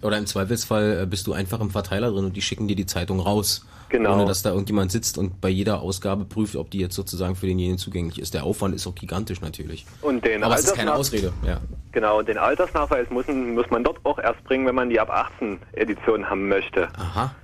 Oder 0.02 0.18
im 0.18 0.26
Zweifelsfall 0.26 1.02
äh, 1.04 1.06
bist 1.06 1.28
du 1.28 1.34
einfach 1.34 1.62
im 1.62 1.70
Verteiler 1.70 2.12
drin 2.12 2.26
und 2.26 2.36
die 2.36 2.42
schicken 2.42 2.68
dir 2.68 2.76
die 2.76 2.86
Zeitung 2.86 3.20
raus. 3.20 3.66
Genau. 3.90 4.16
Ohne 4.16 4.26
dass 4.26 4.42
da 4.42 4.50
irgendjemand 4.50 4.92
sitzt 4.92 5.20
und 5.20 5.40
bei 5.40 5.50
jeder 5.50 5.82
Ausgabe 5.82 6.26
prüft, 6.26 6.56
ob 6.56 6.72
die 6.72 6.80
jetzt 6.80 6.96
sozusagen 6.96 7.36
für 7.36 7.46
denjenigen 7.46 7.78
zugänglich 7.78 8.20
ist. 8.20 8.34
Der 8.34 8.44
Aufwand 8.44 8.74
ist 8.74 8.88
auch 8.88 8.96
gigantisch 8.96 9.40
natürlich. 9.40 9.86
Und 10.02 10.26
den 10.26 10.44
Aber 10.44 10.56
es 10.56 10.66
ist 10.66 10.76
keine 10.76 10.96
Ausrede. 10.96 11.32
Ja. 11.46 11.60
Genau, 11.92 12.18
und 12.18 12.28
den 12.28 12.40
Altersnachweis 12.40 13.08
muss, 13.12 13.28
muss 13.28 13.70
man 13.70 13.84
dort 13.84 14.00
auch 14.04 14.18
erst 14.18 14.44
bringen, 14.46 14.66
wenn 14.66 14.74
man 14.74 14.90
die 14.90 15.00
ab 15.00 15.12
18 15.12 15.60
Edition 15.74 16.28
haben 16.28 16.50
möchte. 16.50 16.88
Aha. 16.98 17.36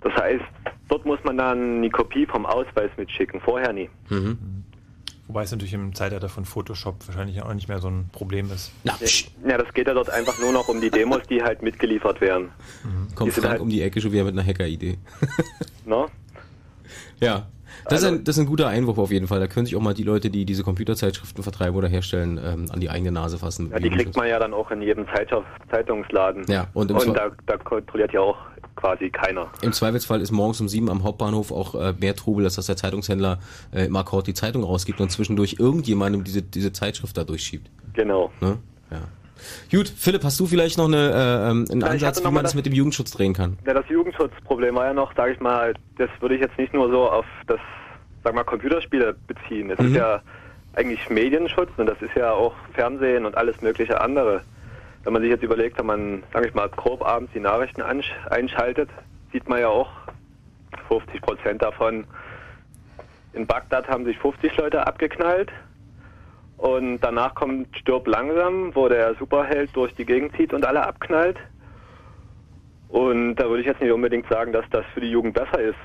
Das 0.00 0.14
heißt, 0.14 0.44
dort 0.88 1.04
muss 1.04 1.18
man 1.22 1.36
dann 1.36 1.82
die 1.82 1.90
Kopie 1.90 2.24
vom 2.24 2.46
Ausweis 2.46 2.90
mitschicken, 2.96 3.40
vorher 3.40 3.74
nie. 3.74 3.90
Mhm. 4.08 4.38
Wobei 5.28 5.42
es 5.42 5.50
natürlich 5.50 5.74
im 5.74 5.92
Zeitalter 5.94 6.28
von 6.28 6.44
Photoshop 6.44 6.96
wahrscheinlich 7.08 7.42
auch 7.42 7.52
nicht 7.52 7.68
mehr 7.68 7.80
so 7.80 7.88
ein 7.88 8.08
Problem 8.12 8.50
ist. 8.52 8.70
Ja, 8.84 9.58
das 9.58 9.74
geht 9.74 9.88
ja 9.88 9.94
dort 9.94 10.08
einfach 10.10 10.38
nur 10.40 10.52
noch 10.52 10.68
um 10.68 10.80
die 10.80 10.90
Demos, 10.90 11.22
die 11.28 11.42
halt 11.42 11.62
mitgeliefert 11.62 12.20
werden. 12.20 12.50
Kommt 13.16 13.28
Die 13.30 13.34
sind 13.34 13.42
Frank 13.42 13.52
halt- 13.54 13.60
um 13.60 13.68
die 13.68 13.82
Ecke 13.82 14.00
schon 14.00 14.12
wieder 14.12 14.22
mit 14.24 14.34
einer 14.38 14.46
Hacker-Idee. 14.46 14.98
Ne? 15.84 16.06
Ja. 17.20 17.46
Das, 17.88 18.02
ist 18.02 18.08
ein, 18.08 18.24
das 18.24 18.36
ist 18.36 18.42
ein 18.42 18.46
guter 18.46 18.68
Einwurf 18.68 18.98
auf 18.98 19.10
jeden 19.10 19.26
Fall. 19.26 19.40
Da 19.40 19.46
können 19.46 19.66
sich 19.66 19.76
auch 19.76 19.80
mal 19.80 19.94
die 19.94 20.02
Leute, 20.02 20.30
die 20.30 20.44
diese 20.44 20.62
Computerzeitschriften 20.62 21.42
vertreiben 21.42 21.76
oder 21.76 21.88
herstellen, 21.88 22.40
ähm, 22.42 22.66
an 22.70 22.80
die 22.80 22.90
eigene 22.90 23.12
Nase 23.12 23.38
fassen. 23.38 23.70
Ja, 23.70 23.78
die 23.78 23.90
kriegt 23.90 24.16
man 24.16 24.28
ja 24.28 24.38
dann 24.38 24.52
auch 24.54 24.70
in 24.70 24.82
jedem 24.82 25.06
Zeitschrift- 25.06 25.46
Zeitungsladen. 25.70 26.44
Ja, 26.48 26.68
und 26.74 26.90
und 26.90 27.16
da, 27.16 27.30
da 27.46 27.56
kontrolliert 27.56 28.12
ja 28.12 28.20
auch 28.20 28.36
quasi 28.76 29.10
keiner. 29.10 29.48
Im 29.62 29.72
Zweifelsfall 29.72 30.20
ist 30.20 30.30
morgens 30.30 30.60
um 30.60 30.68
sieben 30.68 30.88
am 30.90 31.02
Hauptbahnhof 31.02 31.50
auch 31.50 31.74
äh, 31.74 31.94
mehr 31.98 32.14
Trubel, 32.14 32.44
als 32.44 32.56
dass 32.56 32.66
der 32.66 32.76
Zeitungshändler 32.76 33.38
äh, 33.72 33.86
im 33.86 33.96
Akkord 33.96 34.26
die 34.26 34.34
Zeitung 34.34 34.64
rausgibt 34.64 35.00
und 35.00 35.10
zwischendurch 35.10 35.56
irgendjemandem 35.58 36.24
diese, 36.24 36.42
diese 36.42 36.72
Zeitschrift 36.72 37.16
da 37.16 37.24
durchschiebt. 37.24 37.70
Genau. 37.94 38.30
Ne? 38.40 38.58
Ja. 38.90 39.00
Gut, 39.70 39.88
Philipp, 39.88 40.24
hast 40.24 40.38
du 40.40 40.46
vielleicht 40.46 40.78
noch 40.78 40.86
eine, 40.86 40.96
äh, 40.96 41.50
ähm, 41.50 41.64
einen 41.70 41.80
Ja, 41.80 41.86
Ansatz, 41.88 42.22
wie 42.24 42.30
man 42.30 42.42
das 42.44 42.54
mit 42.54 42.66
dem 42.66 42.72
Jugendschutz 42.72 43.10
drehen 43.10 43.32
kann? 43.34 43.58
Ja, 43.66 43.74
das 43.74 43.88
Jugendschutzproblem 43.88 44.74
war 44.74 44.86
ja 44.86 44.94
noch, 44.94 45.14
sage 45.16 45.32
ich 45.32 45.40
mal, 45.40 45.74
das 45.98 46.10
würde 46.20 46.34
ich 46.36 46.40
jetzt 46.40 46.56
nicht 46.58 46.72
nur 46.74 46.90
so 46.90 47.08
auf 47.10 47.24
das, 47.46 47.60
sag 48.24 48.34
mal, 48.34 48.44
Computerspiele 48.44 49.14
beziehen. 49.26 49.70
Es 49.70 49.78
Mhm. 49.78 49.86
ist 49.88 49.94
ja 49.96 50.20
eigentlich 50.74 51.08
Medienschutz 51.10 51.70
und 51.76 51.86
das 51.86 52.00
ist 52.02 52.14
ja 52.14 52.32
auch 52.32 52.54
Fernsehen 52.74 53.24
und 53.26 53.36
alles 53.36 53.60
mögliche 53.62 54.00
andere. 54.00 54.42
Wenn 55.04 55.12
man 55.12 55.22
sich 55.22 55.30
jetzt 55.30 55.42
überlegt, 55.42 55.78
wenn 55.78 55.86
man, 55.86 56.22
sage 56.32 56.48
ich 56.48 56.54
mal, 56.54 56.68
grob 56.68 57.04
abends 57.04 57.32
die 57.34 57.40
Nachrichten 57.40 57.82
einschaltet, 57.82 58.90
sieht 59.32 59.48
man 59.48 59.60
ja 59.60 59.68
auch 59.68 59.88
50 60.88 61.20
Prozent 61.22 61.62
davon. 61.62 62.04
In 63.32 63.46
Bagdad 63.46 63.88
haben 63.88 64.04
sich 64.04 64.18
50 64.18 64.56
Leute 64.56 64.86
abgeknallt 64.86 65.50
und 66.56 66.98
danach 67.00 67.34
kommt 67.34 67.76
Stirb 67.76 68.06
langsam, 68.06 68.74
wo 68.74 68.88
der 68.88 69.14
Superheld 69.16 69.70
durch 69.74 69.94
die 69.94 70.06
Gegend 70.06 70.34
zieht 70.36 70.52
und 70.52 70.64
alle 70.64 70.86
abknallt. 70.86 71.36
Und 72.88 73.36
da 73.36 73.48
würde 73.48 73.60
ich 73.60 73.66
jetzt 73.66 73.80
nicht 73.80 73.92
unbedingt 73.92 74.28
sagen, 74.28 74.52
dass 74.52 74.64
das 74.70 74.84
für 74.94 75.00
die 75.00 75.10
Jugend 75.10 75.34
besser 75.34 75.60
ist. 75.60 75.78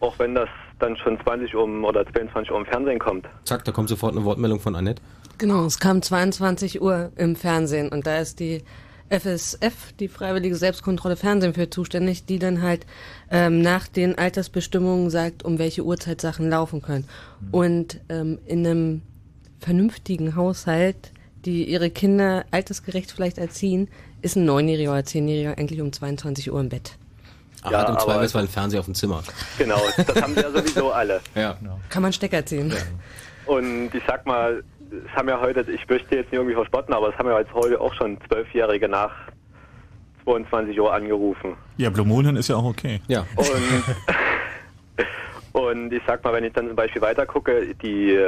Auch 0.00 0.18
wenn 0.18 0.34
das 0.34 0.48
dann 0.78 0.96
schon 0.98 1.18
20 1.20 1.54
Uhr 1.54 1.66
oder 1.84 2.04
22 2.06 2.50
Uhr 2.50 2.58
im 2.58 2.66
Fernsehen 2.66 2.98
kommt. 2.98 3.26
Zack, 3.44 3.64
da 3.64 3.72
kommt 3.72 3.88
sofort 3.88 4.14
eine 4.14 4.24
Wortmeldung 4.24 4.60
von 4.60 4.76
Annette. 4.76 5.00
Genau, 5.38 5.64
es 5.64 5.78
kam 5.78 6.02
22 6.02 6.82
Uhr 6.82 7.12
im 7.16 7.36
Fernsehen 7.36 7.88
und 7.88 8.06
da 8.06 8.18
ist 8.18 8.40
die 8.40 8.62
FSF, 9.08 9.92
die 9.98 10.08
Freiwillige 10.08 10.56
Selbstkontrolle 10.56 11.16
Fernsehen 11.16 11.54
für 11.54 11.70
zuständig, 11.70 12.26
die 12.26 12.38
dann 12.38 12.60
halt 12.60 12.86
ähm, 13.30 13.62
nach 13.62 13.86
den 13.86 14.18
Altersbestimmungen 14.18 15.10
sagt, 15.10 15.44
um 15.44 15.58
welche 15.58 15.84
Uhrzeit 15.84 16.20
Sachen 16.20 16.50
laufen 16.50 16.82
können. 16.82 17.06
Und 17.52 18.00
ähm, 18.08 18.38
in 18.46 18.66
einem 18.66 19.02
vernünftigen 19.60 20.36
Haushalt, 20.36 21.12
die 21.44 21.64
ihre 21.64 21.90
Kinder 21.90 22.44
altersgerecht 22.50 23.12
vielleicht 23.12 23.38
erziehen, 23.38 23.88
ist 24.22 24.36
ein 24.36 24.44
Neunjähriger 24.44 24.92
oder 24.92 25.04
Zehnjähriger 25.04 25.58
eigentlich 25.58 25.80
um 25.80 25.92
22 25.92 26.50
Uhr 26.52 26.60
im 26.60 26.68
Bett. 26.68 26.96
Ach, 27.62 27.70
Ja, 27.70 27.80
hat 27.80 27.88
im 27.88 27.98
Zweifelsfall 27.98 28.42
einen 28.42 28.48
Fernseher 28.48 28.80
auf 28.80 28.86
dem 28.86 28.94
Zimmer. 28.94 29.22
Genau, 29.58 29.80
das 29.96 30.22
haben 30.22 30.34
sie 30.34 30.40
ja 30.40 30.50
sowieso 30.50 30.90
alle. 30.92 31.20
Ja. 31.34 31.56
Kann 31.88 32.02
man 32.02 32.12
Stecker 32.12 32.44
ziehen. 32.44 32.72
Und 33.46 33.94
ich 33.94 34.02
sag 34.06 34.26
mal, 34.26 34.62
es 34.90 35.16
haben 35.16 35.28
ja 35.28 35.40
heute, 35.40 35.60
ich 35.70 35.88
möchte 35.88 36.16
jetzt 36.16 36.26
nicht 36.26 36.34
irgendwie 36.34 36.54
verspotten, 36.54 36.94
aber 36.94 37.10
es 37.10 37.16
haben 37.16 37.28
ja 37.28 37.38
jetzt 37.38 37.52
heute 37.52 37.80
auch 37.80 37.94
schon 37.94 38.18
Zwölfjährige 38.28 38.88
nach 38.88 39.12
22 40.24 40.78
Uhr 40.80 40.92
angerufen. 40.92 41.56
Ja, 41.76 41.90
Blue 41.90 42.06
Moon 42.06 42.36
ist 42.36 42.48
ja 42.48 42.56
auch 42.56 42.64
okay. 42.64 43.00
Ja. 43.06 43.26
Und, 43.36 43.50
und 45.60 45.92
ich 45.92 46.02
sag 46.06 46.24
mal, 46.24 46.32
wenn 46.32 46.44
ich 46.44 46.52
dann 46.52 46.66
zum 46.66 46.76
Beispiel 46.76 47.02
weiter 47.02 47.26
gucke, 47.26 47.74
die 47.82 48.18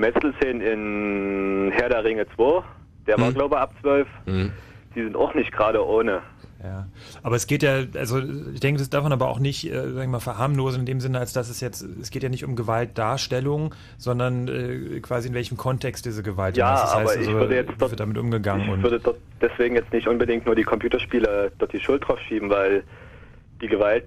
Metzelszenen 0.00 0.60
in 0.60 1.72
Herr 1.72 1.88
der 1.88 2.02
Ringe 2.04 2.26
2, 2.36 2.62
der 3.06 3.18
war 3.18 3.28
Hm. 3.28 3.34
glaube 3.34 3.54
ich 3.56 3.60
ab 3.60 3.72
12, 3.80 4.08
Mhm. 4.26 4.52
die 4.94 5.02
sind 5.04 5.16
auch 5.16 5.34
nicht 5.34 5.52
gerade 5.52 5.84
ohne. 5.86 6.22
Ja, 6.62 6.86
aber 7.22 7.36
es 7.36 7.46
geht 7.46 7.62
ja, 7.62 7.84
also 7.96 8.18
ich 8.52 8.60
denke, 8.60 8.80
das 8.80 8.90
darf 8.90 9.02
man 9.02 9.12
aber 9.12 9.28
auch 9.28 9.38
nicht, 9.38 9.64
äh, 9.72 9.92
sag 9.92 10.02
ich 10.02 10.08
mal, 10.10 10.20
verharmlosen 10.20 10.80
in 10.80 10.86
dem 10.86 11.00
Sinne, 11.00 11.18
als 11.18 11.32
dass 11.32 11.48
es 11.48 11.60
jetzt, 11.62 11.80
es 11.80 12.10
geht 12.10 12.22
ja 12.22 12.28
nicht 12.28 12.44
um 12.44 12.54
Gewaltdarstellung, 12.54 13.74
sondern 13.96 14.46
äh, 14.48 15.00
quasi 15.00 15.28
in 15.28 15.34
welchem 15.34 15.56
Kontext 15.56 16.04
diese 16.04 16.22
Gewalt 16.22 16.58
Ja, 16.58 16.74
ist. 16.74 16.82
Das 16.82 16.92
aber 16.92 17.00
heißt, 17.04 17.16
ich 17.16 17.28
also, 17.28 17.38
würde 17.40 17.54
jetzt 17.54 17.70
wie 17.72 17.76
dort- 17.78 17.90
wird 17.92 18.00
damit 18.00 18.18
umgegangen 18.18 18.66
Ich 18.66 18.72
und 18.72 18.82
würde 18.82 19.00
dort 19.00 19.16
deswegen 19.40 19.74
jetzt 19.74 19.90
nicht 19.90 20.06
unbedingt 20.06 20.44
nur 20.44 20.54
die 20.54 20.64
Computerspiele 20.64 21.50
dort 21.58 21.72
die 21.72 21.80
Schuld 21.80 22.06
drauf 22.06 22.18
schieben, 22.28 22.50
weil 22.50 22.82
die 23.62 23.68
Gewalt, 23.68 24.04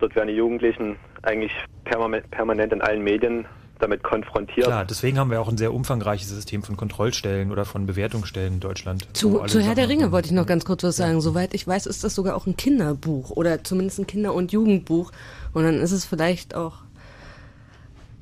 dort 0.00 0.16
werden 0.16 0.26
die 0.28 0.34
Jugendlichen 0.34 0.96
eigentlich 1.22 1.52
permanent 1.84 2.72
in 2.72 2.82
allen 2.82 3.04
Medien 3.04 3.44
damit 3.82 4.02
konfrontiert. 4.02 4.66
Klar, 4.66 4.84
deswegen 4.84 5.18
haben 5.18 5.30
wir 5.30 5.40
auch 5.40 5.48
ein 5.48 5.58
sehr 5.58 5.74
umfangreiches 5.74 6.28
System 6.28 6.62
von 6.62 6.76
Kontrollstellen 6.76 7.50
oder 7.50 7.64
von 7.64 7.86
Bewertungsstellen 7.86 8.54
in 8.54 8.60
Deutschland. 8.60 9.06
Zu, 9.12 9.40
zu 9.46 9.60
Herr 9.60 9.74
der 9.74 9.88
Ringe 9.88 10.12
wollte 10.12 10.26
ich 10.26 10.32
noch 10.32 10.46
ganz 10.46 10.64
kurz 10.64 10.82
was 10.84 10.96
sagen. 10.96 11.20
Soweit 11.20 11.54
ich 11.54 11.66
weiß, 11.66 11.86
ist 11.86 12.04
das 12.04 12.14
sogar 12.14 12.36
auch 12.36 12.46
ein 12.46 12.56
Kinderbuch 12.56 13.30
oder 13.30 13.64
zumindest 13.64 13.98
ein 13.98 14.06
Kinder- 14.06 14.34
und 14.34 14.52
Jugendbuch. 14.52 15.10
Und 15.52 15.64
dann 15.64 15.80
ist 15.80 15.92
es 15.92 16.04
vielleicht 16.04 16.54
auch 16.54 16.74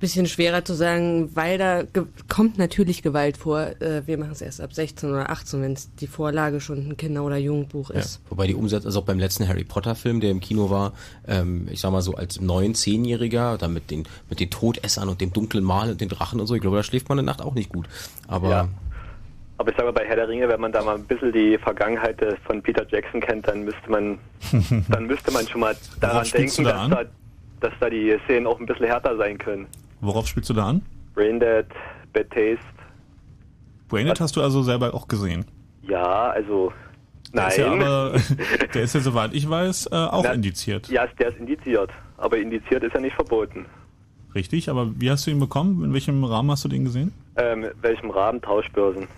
bisschen 0.01 0.27
schwerer 0.27 0.65
zu 0.65 0.75
sagen, 0.75 1.31
weil 1.35 1.59
da 1.59 1.83
ge 1.83 2.05
kommt 2.29 2.59
natürlich 2.59 3.03
Gewalt 3.03 3.37
vor. 3.37 3.61
Äh, 3.81 4.07
wir 4.07 4.19
machen 4.19 4.33
es 4.33 4.41
erst 4.41 4.61
ab 4.61 4.73
16 4.73 5.11
oder 5.11 5.31
18, 5.31 5.63
wenn 5.63 5.73
es 5.75 5.95
die 5.95 6.07
Vorlage 6.07 6.61
schon 6.61 6.89
ein 6.89 6.97
Kinder- 6.97 7.23
oder 7.23 7.37
Jugendbuch 7.37 7.91
Ja. 7.91 8.01
ist. 8.01 8.21
Wobei 8.31 8.47
die 8.47 8.55
Umsetzung, 8.55 8.87
also 8.87 9.01
auch 9.01 9.05
beim 9.05 9.19
letzten 9.19 9.47
Harry 9.47 9.65
Potter 9.65 9.95
Film, 9.95 10.21
der 10.21 10.31
im 10.31 10.41
Kino 10.41 10.71
war, 10.71 10.95
ähm, 11.29 11.69
ich 11.71 11.81
sag 11.81 11.93
mal 11.93 12.03
so 12.03 12.15
als 12.15 12.41
neun, 12.41 12.75
zehnjähriger, 12.75 13.59
dann 13.59 13.73
mit 13.75 13.91
den, 13.91 14.05
mit 14.29 14.41
den 14.41 14.51
Todessern 14.51 15.09
und 15.09 15.21
dem 15.21 15.33
dunklen 15.33 15.63
Mal 15.63 15.91
und 15.91 16.01
den 16.01 16.09
Drachen 16.09 16.41
und 16.41 16.47
so, 16.47 16.55
ich 16.55 16.61
glaube, 16.63 16.79
da 16.79 16.83
schläft 16.83 17.09
man 17.09 17.19
in 17.19 17.27
der 17.27 17.35
Nacht 17.35 17.45
auch 17.45 17.55
nicht 17.55 17.71
gut. 17.71 17.87
Aber 18.27 18.49
Ja. 18.51 18.69
Aber 19.59 19.71
ich 19.71 19.77
sage 19.77 19.89
mal, 19.89 19.93
bei 19.93 20.07
Herr 20.07 20.17
der 20.17 20.27
Ringe, 20.27 20.49
wenn 20.49 20.61
man 20.63 20.73
da 20.73 20.83
mal 20.83 20.95
ein 20.95 21.05
bisschen 21.05 21.33
die 21.35 21.59
Vergangenheit 21.59 22.23
äh, 22.23 22.35
von 22.47 22.63
Peter 22.63 22.87
Jackson 22.91 23.21
kennt, 23.21 23.47
dann 23.47 23.65
müsste 23.65 23.91
man, 23.91 24.19
dann 24.89 25.05
müsste 25.07 25.31
man 25.33 25.47
schon 25.47 25.61
mal 25.61 25.77
daran 26.01 26.27
denken, 26.33 26.65
da 26.65 26.89
dass 26.89 26.89
da, 26.89 27.05
dass 27.69 27.73
da 27.79 27.91
die 27.91 28.17
Szenen 28.25 28.47
auch 28.47 28.59
ein 28.59 28.65
bisschen 28.65 28.87
härter 28.87 29.19
sein 29.19 29.37
können. 29.37 29.67
Worauf 30.01 30.27
spielst 30.27 30.49
du 30.51 30.55
da 30.55 30.67
an? 30.69 30.83
Braindead, 31.15 31.67
Bad 32.13 32.31
Taste, 32.31 32.59
Braindead 33.89 34.21
hast 34.21 34.37
du 34.37 34.43
also 34.43 34.63
selber 34.63 34.95
auch 34.95 35.09
gesehen. 35.09 35.45
ja, 35.83 36.31
also 36.31 36.73
Der 37.35 37.43
nein. 37.43 37.49
ist 37.51 37.57
ja 37.59 37.73
aber, 37.73 38.13
der 38.75 38.83
ist 38.83 38.95
ja 38.95 39.01
soweit 39.01 39.35
ich 39.35 39.49
weiß, 39.51 39.87
äh, 39.87 39.95
auch 39.97 40.23
Na, 40.25 40.33
indiziert. 40.33 40.89
Ja, 40.89 41.07
der 41.19 41.29
ist 41.29 41.39
indiziert, 41.39 41.91
aber 42.17 42.39
indiziert 42.39 42.85
ist 42.85 42.95
ja 42.95 43.01
nicht 43.01 43.15
verboten. 43.15 43.67
Richtig, 44.35 44.69
aber 44.71 44.89
wie 45.01 45.11
hast 45.11 45.27
du 45.27 45.33
ihn 45.33 45.41
bekommen? 45.41 45.83
In 45.85 45.93
welchem 45.93 46.23
Rahmen 46.23 46.51
hast 46.53 46.65
du 46.65 46.69
den 46.69 46.85
gesehen? 46.85 47.13
Ähm, 47.37 47.65
in 47.65 47.71
welchem 47.83 48.11
Rahmen 48.11 48.41
Tauschbörsen? 48.41 49.09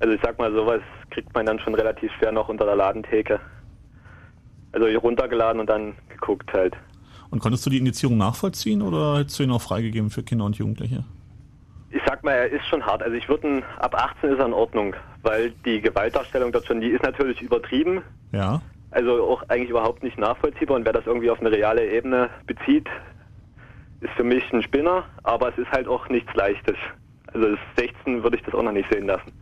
Also 0.00 0.12
ich 0.14 0.20
sag 0.24 0.36
mal, 0.40 0.52
sowas 0.52 0.80
kriegt 1.10 1.32
man 1.34 1.46
dann 1.46 1.60
schon 1.60 1.76
relativ 1.76 2.10
schwer 2.18 2.32
noch 2.32 2.48
unter 2.48 2.64
der 2.64 2.74
Ladentheke. 2.74 3.38
Also 4.72 4.86
runtergeladen 4.98 5.60
und 5.60 5.68
dann 5.70 5.94
geguckt 6.08 6.52
halt. 6.52 6.74
Und 7.32 7.38
konntest 7.38 7.64
du 7.64 7.70
die 7.70 7.78
Indizierung 7.78 8.18
nachvollziehen 8.18 8.82
oder 8.82 9.18
hättest 9.18 9.38
du 9.38 9.44
ihn 9.44 9.50
auch 9.52 9.62
freigegeben 9.62 10.10
für 10.10 10.22
Kinder 10.22 10.44
und 10.44 10.58
Jugendliche? 10.58 11.02
Ich 11.90 12.02
sag 12.06 12.22
mal, 12.22 12.32
er 12.32 12.50
ist 12.50 12.66
schon 12.66 12.84
hart. 12.84 13.02
Also 13.02 13.16
ich 13.16 13.26
würde 13.26 13.62
ab 13.78 13.94
18 13.94 14.32
ist 14.32 14.38
er 14.38 14.44
in 14.44 14.52
Ordnung, 14.52 14.94
weil 15.22 15.50
die 15.64 15.80
Gewaltdarstellung 15.80 16.52
dort 16.52 16.66
schon, 16.66 16.82
die 16.82 16.88
ist 16.88 17.02
natürlich 17.02 17.40
übertrieben. 17.40 18.02
Ja. 18.32 18.60
Also 18.90 19.24
auch 19.24 19.42
eigentlich 19.48 19.70
überhaupt 19.70 20.02
nicht 20.02 20.18
nachvollziehbar 20.18 20.76
und 20.76 20.84
wer 20.84 20.92
das 20.92 21.06
irgendwie 21.06 21.30
auf 21.30 21.40
eine 21.40 21.50
reale 21.50 21.90
Ebene 21.90 22.28
bezieht, 22.46 22.86
ist 24.02 24.12
für 24.14 24.24
mich 24.24 24.44
ein 24.52 24.62
Spinner, 24.62 25.04
aber 25.22 25.48
es 25.48 25.56
ist 25.56 25.70
halt 25.70 25.88
auch 25.88 26.10
nichts 26.10 26.34
Leichtes. 26.34 26.76
Also 27.32 27.48
das 27.48 27.58
16 27.78 28.22
würde 28.22 28.36
ich 28.36 28.42
das 28.42 28.52
auch 28.52 28.62
noch 28.62 28.72
nicht 28.72 28.92
sehen 28.92 29.06
lassen. 29.06 29.32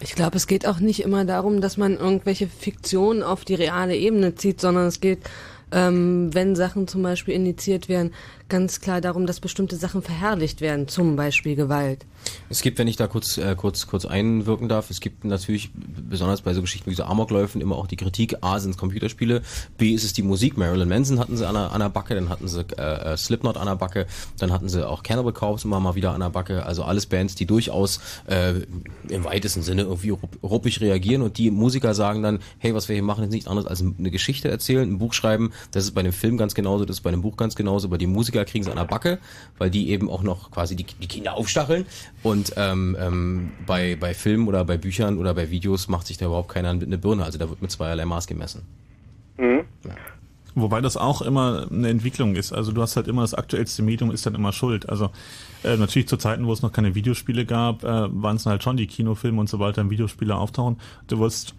Ich 0.00 0.14
glaube, 0.14 0.36
es 0.36 0.46
geht 0.46 0.66
auch 0.66 0.78
nicht 0.78 1.02
immer 1.02 1.24
darum, 1.24 1.60
dass 1.60 1.76
man 1.76 1.96
irgendwelche 1.96 2.46
Fiktionen 2.46 3.24
auf 3.24 3.44
die 3.44 3.54
reale 3.54 3.96
Ebene 3.96 4.36
zieht, 4.36 4.60
sondern 4.60 4.86
es 4.86 5.00
geht, 5.00 5.28
ähm, 5.72 6.32
wenn 6.32 6.54
Sachen 6.54 6.86
zum 6.86 7.02
Beispiel 7.02 7.34
indiziert 7.34 7.88
werden, 7.88 8.12
ganz 8.52 8.80
klar 8.80 9.00
darum, 9.00 9.26
dass 9.26 9.40
bestimmte 9.40 9.76
Sachen 9.76 10.02
verherrlicht 10.02 10.60
werden, 10.60 10.86
zum 10.86 11.16
Beispiel 11.16 11.56
Gewalt. 11.56 12.04
Es 12.50 12.60
gibt, 12.60 12.78
wenn 12.78 12.86
ich 12.86 12.96
da 12.96 13.06
kurz, 13.06 13.38
äh, 13.38 13.56
kurz, 13.56 13.86
kurz 13.86 14.04
einwirken 14.04 14.68
darf, 14.68 14.90
es 14.90 15.00
gibt 15.00 15.24
natürlich, 15.24 15.70
besonders 15.74 16.42
bei 16.42 16.52
so 16.52 16.60
Geschichten 16.60 16.90
wie 16.90 16.94
so 16.94 17.04
Amokläufen, 17.04 17.62
immer 17.62 17.76
auch 17.76 17.86
die 17.86 17.96
Kritik, 17.96 18.36
A 18.42 18.60
sind 18.60 18.72
es 18.72 18.76
Computerspiele, 18.76 19.40
B 19.78 19.94
ist 19.94 20.04
es 20.04 20.12
die 20.12 20.22
Musik, 20.22 20.58
Marilyn 20.58 20.88
Manson 20.88 21.18
hatten 21.18 21.38
sie 21.38 21.48
an 21.48 21.54
der, 21.54 21.72
an 21.72 21.80
der 21.80 21.88
Backe, 21.88 22.14
dann 22.14 22.28
hatten 22.28 22.46
sie 22.46 22.60
äh, 22.76 23.12
äh, 23.12 23.16
Slipknot 23.16 23.56
an 23.56 23.66
der 23.66 23.76
Backe, 23.76 24.06
dann 24.38 24.52
hatten 24.52 24.68
sie 24.68 24.86
auch 24.86 25.02
Cannibal 25.02 25.32
Corpse 25.32 25.66
immer 25.66 25.80
mal 25.80 25.94
wieder 25.94 26.12
an 26.12 26.20
der 26.20 26.28
Backe, 26.28 26.66
also 26.66 26.84
alles 26.84 27.06
Bands, 27.06 27.34
die 27.34 27.46
durchaus 27.46 28.00
äh, 28.26 28.52
im 29.08 29.24
weitesten 29.24 29.62
Sinne 29.62 29.82
irgendwie 29.82 30.10
rupp- 30.10 30.38
ruppig 30.42 30.82
reagieren 30.82 31.22
und 31.22 31.38
die 31.38 31.50
Musiker 31.50 31.94
sagen 31.94 32.22
dann, 32.22 32.40
hey, 32.58 32.74
was 32.74 32.88
wir 32.88 32.94
hier 32.94 33.02
machen, 33.02 33.24
ist 33.24 33.30
nichts 33.32 33.48
anderes 33.48 33.66
als 33.66 33.80
eine 33.80 34.10
Geschichte 34.10 34.50
erzählen, 34.50 34.88
ein 34.88 34.98
Buch 34.98 35.14
schreiben, 35.14 35.52
das 35.70 35.84
ist 35.84 35.92
bei 35.92 36.00
einem 36.00 36.12
Film 36.12 36.36
ganz 36.36 36.54
genauso, 36.54 36.84
das 36.84 36.98
ist 36.98 37.02
bei 37.02 37.10
einem 37.10 37.22
Buch 37.22 37.38
ganz 37.38 37.54
genauso, 37.54 37.88
aber 37.88 37.96
die 37.96 38.06
Musiker 38.06 38.41
kriegen 38.44 38.64
es 38.64 38.70
an 38.70 38.76
der 38.76 38.84
Backe, 38.84 39.18
weil 39.58 39.70
die 39.70 39.90
eben 39.90 40.10
auch 40.10 40.22
noch 40.22 40.50
quasi 40.50 40.76
die, 40.76 40.84
die 40.84 41.08
Kinder 41.08 41.34
aufstacheln 41.34 41.86
und 42.22 42.52
ähm, 42.56 42.96
ähm, 43.00 43.52
bei, 43.66 43.96
bei 43.96 44.14
Filmen 44.14 44.48
oder 44.48 44.64
bei 44.64 44.76
Büchern 44.76 45.18
oder 45.18 45.34
bei 45.34 45.50
Videos 45.50 45.88
macht 45.88 46.06
sich 46.06 46.18
da 46.18 46.26
überhaupt 46.26 46.48
keiner 46.48 46.74
mit 46.74 46.84
eine 46.84 46.98
Birne, 46.98 47.24
also 47.24 47.38
da 47.38 47.48
wird 47.48 47.62
mit 47.62 47.70
zweierlei 47.70 48.04
Maß 48.04 48.26
gemessen. 48.26 48.62
Wobei 50.54 50.80
das 50.80 50.96
auch 50.96 51.22
immer 51.22 51.66
eine 51.70 51.88
Entwicklung 51.88 52.36
ist. 52.36 52.52
Also 52.52 52.72
du 52.72 52.82
hast 52.82 52.96
halt 52.96 53.08
immer 53.08 53.22
das 53.22 53.34
aktuellste 53.34 53.82
Medium 53.82 54.10
ist 54.10 54.26
dann 54.26 54.34
immer 54.34 54.52
schuld. 54.52 54.88
Also 54.88 55.10
äh, 55.64 55.76
natürlich 55.76 56.08
zu 56.08 56.18
Zeiten, 56.18 56.46
wo 56.46 56.52
es 56.52 56.60
noch 56.62 56.72
keine 56.72 56.94
Videospiele 56.94 57.46
gab, 57.46 57.84
äh, 57.84 57.86
waren 57.86 58.36
es 58.36 58.44
halt 58.44 58.62
schon 58.62 58.76
die 58.76 58.86
Kinofilme 58.86 59.40
und 59.40 59.48
sobald 59.48 59.78
dann 59.78 59.90
Videospiele 59.90 60.36
auftauchen. 60.36 60.76
Du 61.06 61.18
wirst 61.20 61.54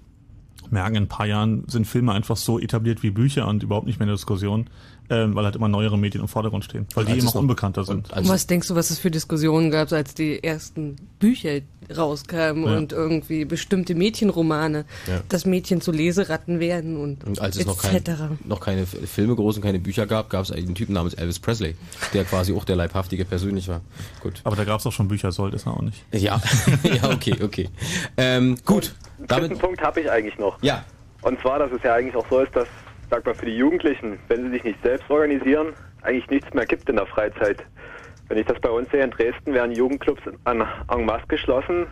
merken, 0.70 0.96
in 0.96 1.04
ein 1.04 1.08
paar 1.08 1.26
Jahren 1.26 1.64
sind 1.68 1.88
Filme 1.88 2.14
einfach 2.14 2.38
so 2.38 2.60
etabliert 2.60 3.02
wie 3.02 3.10
Bücher 3.10 3.48
und 3.48 3.64
überhaupt 3.64 3.88
nicht 3.88 4.00
mehr 4.00 4.06
in 4.06 4.10
der 4.10 4.16
Diskussion, 4.16 4.70
äh, 5.10 5.26
weil 5.28 5.46
halt 5.46 5.56
immer 5.56 5.68
neuere 5.68 5.98
Medien 5.98 6.22
im 6.22 6.28
Vordergrund 6.28 6.64
stehen, 6.66 6.88
weil 6.96 7.06
die 7.06 7.14
eben 7.14 7.28
auch 7.28 7.34
noch- 7.36 7.42
unbekannter 7.42 7.84
sind. 7.84 8.12
Und 8.12 8.30
was 8.30 8.48
denkst 8.48 8.68
du, 8.68 8.76
was 8.76 8.90
es 8.90 9.00
für 9.00 9.12
Diskussionen 9.12 9.72
gab, 9.72 9.92
als 9.92 10.14
die 10.14 10.44
ersten 10.44 10.96
Bücher 11.20 11.60
rauskamen 11.96 12.64
Ja. 12.66 12.78
und 12.78 12.94
irgendwie 12.94 13.44
bestimmte 13.46 13.94
Mädchenromane, 13.96 14.86
Ja. 15.08 15.22
dass 15.30 15.46
Mädchen 15.46 15.82
zu 15.82 15.92
Leseratten 15.92 16.60
werden 16.60 16.98
und, 16.98 17.24
Und 17.26 17.42
als 17.42 17.58
es 17.58 17.66
noch, 17.66 17.78
kein, 17.82 17.96
etc. 17.96 18.12
noch 18.46 18.62
keine 18.62 18.86
Filme 18.86 19.36
groß 19.36 19.58
und 19.58 19.64
keine 19.64 19.80
Bücher 19.80 20.08
gab, 20.08 20.30
gab 20.30 20.44
es 20.44 20.52
einen 20.52 20.76
Typen 20.76 20.94
namens 20.94 21.14
Elvis 21.14 21.40
Presley, 21.40 21.76
der 22.14 22.24
quasi 22.24 22.54
auch 22.54 22.64
der 22.64 22.78
leibhaftige 22.78 23.26
persönlich 23.26 23.68
war. 23.68 23.82
Gut. 24.22 24.40
Aber 24.46 24.56
da 24.56 24.64
gab 24.64 24.80
es 24.80 24.86
auch 24.88 24.94
schon 24.94 25.08
Bücher, 25.10 25.32
sollte 25.34 25.58
es 25.58 25.68
auch 25.68 25.82
nicht. 25.82 26.04
Ja, 26.14 26.42
ja, 26.84 27.10
okay, 27.10 27.36
okay. 27.44 27.70
Ähm, 28.18 28.58
gut. 28.66 28.96
Einen 29.20 29.28
dritten 29.28 29.58
Punkt 29.60 29.82
habe 29.82 30.02
ich 30.02 30.10
eigentlich 30.10 30.38
noch. 30.38 30.62
Ja. 30.64 30.84
Und 31.22 31.40
zwar, 31.42 31.60
dass 31.60 31.72
es 31.72 31.82
ja 31.84 31.96
eigentlich 31.96 32.16
auch 32.16 32.26
so 32.30 32.40
ist, 32.40 32.54
dass, 32.56 32.68
sag 33.10 33.26
mal, 33.26 33.36
für 33.36 33.46
die 33.46 33.58
Jugendlichen, 33.58 34.20
wenn 34.28 34.44
sie 34.44 34.50
sich 34.52 34.64
nicht 34.64 34.82
selbst 34.84 35.10
organisieren, 35.10 35.74
eigentlich 36.02 36.30
nichts 36.30 36.54
mehr 36.54 36.66
gibt 36.66 36.90
in 36.90 36.96
der 36.96 37.06
Freizeit. 37.06 37.64
Wenn 38.28 38.38
ich 38.38 38.46
das 38.46 38.60
bei 38.60 38.70
uns 38.70 38.90
sehe 38.92 39.04
in 39.04 39.12
Dresden, 39.12 39.54
werden 39.54 39.72
Jugendclubs 39.72 40.22
an 40.46 40.66
en 40.90 41.06
masse 41.06 41.28
geschlossen. 41.28 41.88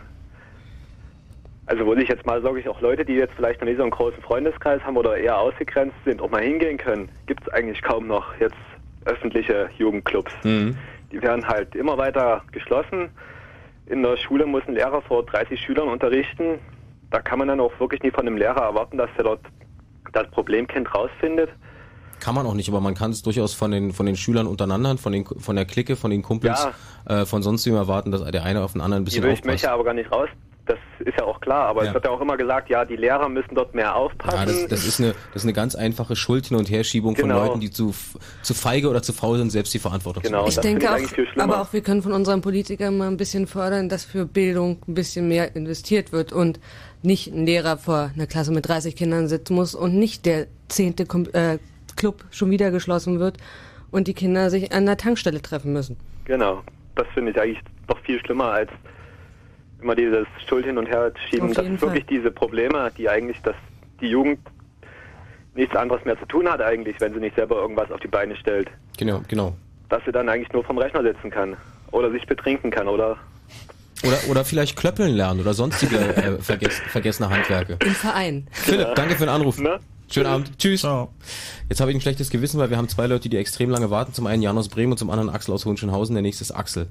Also 1.66 1.86
wo 1.86 1.94
sich 1.94 2.08
jetzt 2.08 2.26
mal, 2.26 2.42
sage 2.42 2.58
ich, 2.58 2.68
auch 2.68 2.80
Leute, 2.80 3.04
die 3.04 3.14
jetzt 3.14 3.34
vielleicht 3.34 3.60
noch 3.60 3.68
nicht 3.68 3.76
so 3.76 3.82
einen 3.82 3.92
großen 3.92 4.20
Freundeskreis 4.22 4.82
haben 4.82 4.96
oder 4.96 5.16
eher 5.16 5.38
ausgegrenzt 5.38 5.96
sind, 6.04 6.20
auch 6.20 6.30
mal 6.30 6.42
hingehen 6.42 6.76
können, 6.76 7.08
gibt 7.26 7.46
es 7.46 7.52
eigentlich 7.52 7.80
kaum 7.82 8.08
noch 8.08 8.34
jetzt 8.40 8.56
öffentliche 9.04 9.70
Jugendclubs. 9.78 10.32
Mhm. 10.42 10.76
Die 11.12 11.22
werden 11.22 11.46
halt 11.46 11.74
immer 11.74 11.98
weiter 11.98 12.42
geschlossen. 12.52 13.10
In 13.86 14.02
der 14.02 14.16
Schule 14.16 14.46
muss 14.46 14.62
ein 14.66 14.74
Lehrer 14.74 15.02
vor 15.02 15.24
30 15.24 15.60
Schülern 15.60 15.88
unterrichten. 15.88 16.58
Da 17.10 17.20
kann 17.20 17.38
man 17.38 17.48
dann 17.48 17.60
auch 17.60 17.78
wirklich 17.78 18.02
nie 18.02 18.10
von 18.10 18.26
einem 18.26 18.36
Lehrer 18.36 18.62
erwarten, 18.62 18.96
dass 18.96 19.10
er 19.16 19.24
dort 19.24 19.40
das 20.12 20.30
Problemkind 20.30 20.94
rausfindet. 20.94 21.50
Kann 22.20 22.34
man 22.36 22.46
auch 22.46 22.54
nicht, 22.54 22.68
aber 22.68 22.80
man 22.80 22.94
kann 22.94 23.10
es 23.10 23.22
durchaus 23.22 23.52
von 23.52 23.72
den 23.72 23.92
von 23.92 24.06
den 24.06 24.16
Schülern 24.16 24.46
untereinander, 24.46 24.96
von 24.96 25.12
den 25.12 25.24
von 25.26 25.56
der 25.56 25.64
Clique, 25.64 25.96
von 25.96 26.10
den 26.12 26.22
Kumpels, 26.22 26.68
äh, 27.06 27.24
von 27.26 27.42
sonst 27.42 27.66
wem 27.66 27.74
erwarten, 27.74 28.12
dass 28.12 28.22
der 28.24 28.44
eine 28.44 28.62
auf 28.62 28.72
den 28.72 28.80
anderen 28.80 29.02
ein 29.02 29.04
Die 29.06 29.10
bisschen 29.10 29.24
ich 29.24 29.30
aufpasst. 29.32 29.46
möchte 29.46 29.72
aber 29.72 29.84
gar 29.84 29.94
nicht 29.94 30.12
raus. 30.12 30.28
Das 30.64 30.78
ist 31.00 31.18
ja 31.18 31.24
auch 31.24 31.40
klar, 31.40 31.66
aber 31.66 31.82
Ja. 31.82 31.88
es 31.88 31.94
wird 31.94 32.04
ja 32.04 32.12
auch 32.12 32.20
immer 32.20 32.36
gesagt, 32.36 32.70
ja, 32.70 32.84
die 32.84 32.94
Lehrer 32.94 33.28
müssen 33.28 33.56
dort 33.56 33.74
mehr 33.74 33.96
aufpassen. 33.96 34.38
Ja, 34.38 34.46
das, 34.46 34.68
das 34.68 34.86
ist 34.86 35.00
eine 35.00 35.08
das 35.34 35.42
ist 35.42 35.44
eine 35.44 35.52
ganz 35.52 35.74
einfache 35.74 36.14
Schuld 36.14 36.46
hin 36.46 36.56
und 36.56 36.70
Herschiebung 36.70 37.14
Genau. 37.14 37.38
von 37.38 37.46
Leuten, 37.48 37.60
die 37.60 37.70
zu 37.72 37.92
zu 38.42 38.54
feige 38.54 38.88
oder 38.88 39.02
zu 39.02 39.12
faul 39.12 39.38
sind, 39.38 39.50
selbst 39.50 39.74
die 39.74 39.80
Verantwortung 39.80 40.22
Genau, 40.22 40.44
zu 40.44 40.50
Ich 40.50 40.58
denke 40.60 40.88
auch, 40.88 40.98
aber 41.42 41.62
auch 41.62 41.72
wir 41.72 41.80
können 41.80 42.02
von 42.02 42.12
unseren 42.12 42.40
Politikern 42.42 42.96
mal 42.96 43.08
ein 43.08 43.16
bisschen 43.16 43.48
fördern, 43.48 43.88
dass 43.88 44.04
für 44.04 44.24
Bildung 44.24 44.78
ein 44.86 44.94
bisschen 44.94 45.26
mehr 45.26 45.56
investiert 45.56 46.12
wird 46.12 46.32
und 46.32 46.60
nicht 47.02 47.32
ein 47.32 47.46
Lehrer 47.46 47.76
vor 47.76 48.10
einer 48.14 48.26
Klasse 48.26 48.52
mit 48.52 48.68
30 48.68 48.96
Kindern 48.96 49.28
sitzen 49.28 49.54
muss 49.54 49.74
und 49.74 49.98
nicht 49.98 50.26
der 50.26 50.46
zehnte 50.68 51.06
Kom 51.06 51.26
äh, 51.32 51.58
Club 51.96 52.24
schon 52.30 52.50
wieder 52.50 52.70
geschlossen 52.70 53.20
wird 53.20 53.36
und 53.90 54.08
die 54.08 54.14
Kinder 54.14 54.50
sich 54.50 54.72
an 54.72 54.86
der 54.86 54.96
Tankstelle 54.96 55.42
treffen 55.42 55.72
müssen. 55.72 55.96
Genau. 56.24 56.62
Das 56.94 57.06
finde 57.14 57.32
ich 57.32 57.40
eigentlich 57.40 57.60
doch 57.86 57.98
viel 58.00 58.20
schlimmer 58.20 58.50
als 58.52 58.70
immer 59.80 59.94
dieses 59.94 60.26
Schuld 60.48 60.64
hin 60.64 60.78
und 60.78 60.86
her 60.86 61.12
schieben. 61.28 61.52
Das 61.52 61.66
ist 61.66 61.82
wirklich 61.82 62.06
diese 62.06 62.30
Probleme, 62.30 62.90
die 62.96 63.08
eigentlich 63.08 63.40
das 63.42 63.56
die 64.00 64.08
Jugend 64.08 64.40
nichts 65.54 65.76
anderes 65.76 66.04
mehr 66.04 66.18
zu 66.18 66.26
tun 66.26 66.48
hat 66.48 66.60
eigentlich, 66.60 67.00
wenn 67.00 67.12
sie 67.12 67.20
nicht 67.20 67.36
selber 67.36 67.56
irgendwas 67.56 67.90
auf 67.90 68.00
die 68.00 68.08
Beine 68.08 68.36
stellt. 68.36 68.70
Genau, 68.98 69.22
genau. 69.28 69.54
Dass 69.88 70.04
sie 70.04 70.12
dann 70.12 70.28
eigentlich 70.28 70.52
nur 70.52 70.64
vom 70.64 70.78
Rechner 70.78 71.02
sitzen 71.02 71.30
kann 71.30 71.56
oder 71.90 72.10
sich 72.10 72.26
betrinken 72.26 72.70
kann 72.70 72.88
oder 72.88 73.18
Oder 74.02 74.18
oder 74.28 74.44
vielleicht 74.44 74.76
klöppeln 74.76 75.14
lernen 75.14 75.40
oder 75.40 75.54
sonstige 75.54 75.96
äh, 75.98 76.38
vergess, 76.38 76.80
vergessene 76.90 77.30
Handwerke. 77.30 77.78
Im 77.84 77.94
Verein. 77.94 78.48
Philipp, 78.50 78.94
danke 78.94 79.14
für 79.14 79.26
den 79.26 79.28
Anruf. 79.28 79.60
Schönen 80.10 80.26
Abend. 80.26 80.58
Tschüss. 80.58 80.86
Jetzt 81.68 81.80
habe 81.80 81.90
ich 81.90 81.96
ein 81.96 82.00
schlechtes 82.00 82.28
Gewissen, 82.28 82.58
weil 82.60 82.68
wir 82.68 82.76
haben 82.76 82.88
zwei 82.88 83.06
Leute, 83.06 83.28
die 83.28 83.38
extrem 83.38 83.70
lange 83.70 83.90
warten. 83.90 84.12
Zum 84.12 84.26
einen 84.26 84.42
Jan 84.42 84.58
aus 84.58 84.68
Bremen 84.68 84.92
und 84.92 84.98
zum 84.98 85.08
anderen 85.08 85.30
Axel 85.30 85.54
aus 85.54 85.64
Hohenschönhausen. 85.64 86.14
Der 86.14 86.22
nächste 86.22 86.42
ist 86.42 86.50
Axel. 86.50 86.88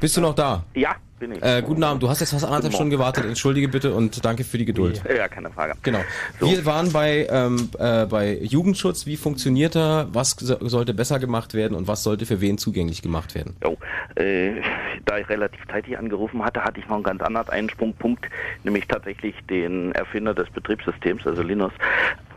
Bist 0.00 0.16
du 0.16 0.20
noch 0.20 0.34
da? 0.34 0.64
Ja, 0.74 0.96
bin 1.18 1.32
ich. 1.32 1.42
Äh, 1.42 1.62
guten 1.62 1.82
Abend. 1.82 2.02
Du 2.02 2.08
hast 2.08 2.20
jetzt 2.20 2.30
fast 2.30 2.44
anderthalb 2.44 2.72
Stunden 2.72 2.90
gewartet. 2.90 3.24
Entschuldige 3.24 3.68
bitte 3.68 3.94
und 3.94 4.24
danke 4.24 4.44
für 4.44 4.58
die 4.58 4.64
Geduld. 4.64 5.02
Ja, 5.08 5.28
keine 5.28 5.50
Frage. 5.50 5.74
Genau. 5.82 6.00
Wir 6.40 6.64
waren 6.64 6.92
bei, 6.92 7.26
ähm, 7.30 7.70
äh, 7.78 8.06
bei 8.06 8.38
Jugendschutz. 8.40 9.06
Wie 9.06 9.16
funktioniert 9.16 9.76
er? 9.76 10.08
Was 10.12 10.30
so, 10.30 10.56
sollte 10.60 10.94
besser 10.94 11.18
gemacht 11.18 11.54
werden 11.54 11.76
und 11.76 11.88
was 11.88 12.02
sollte 12.02 12.26
für 12.26 12.40
wen 12.40 12.58
zugänglich 12.58 13.02
gemacht 13.02 13.34
werden? 13.34 13.56
Jo, 13.62 13.76
äh, 14.16 14.60
da 15.04 15.18
ich 15.18 15.28
relativ 15.28 15.60
zeitig 15.70 15.98
angerufen 15.98 16.44
hatte, 16.44 16.64
hatte 16.64 16.80
ich 16.80 16.88
noch 16.88 16.96
einen 16.96 17.04
ganz 17.04 17.22
anderen 17.22 17.48
Einsprungpunkt, 17.48 18.26
nämlich 18.64 18.86
tatsächlich 18.86 19.34
den 19.48 19.92
Erfinder 19.92 20.34
des 20.34 20.50
Betriebssystems, 20.50 21.26
also 21.26 21.42
Linus. 21.42 21.72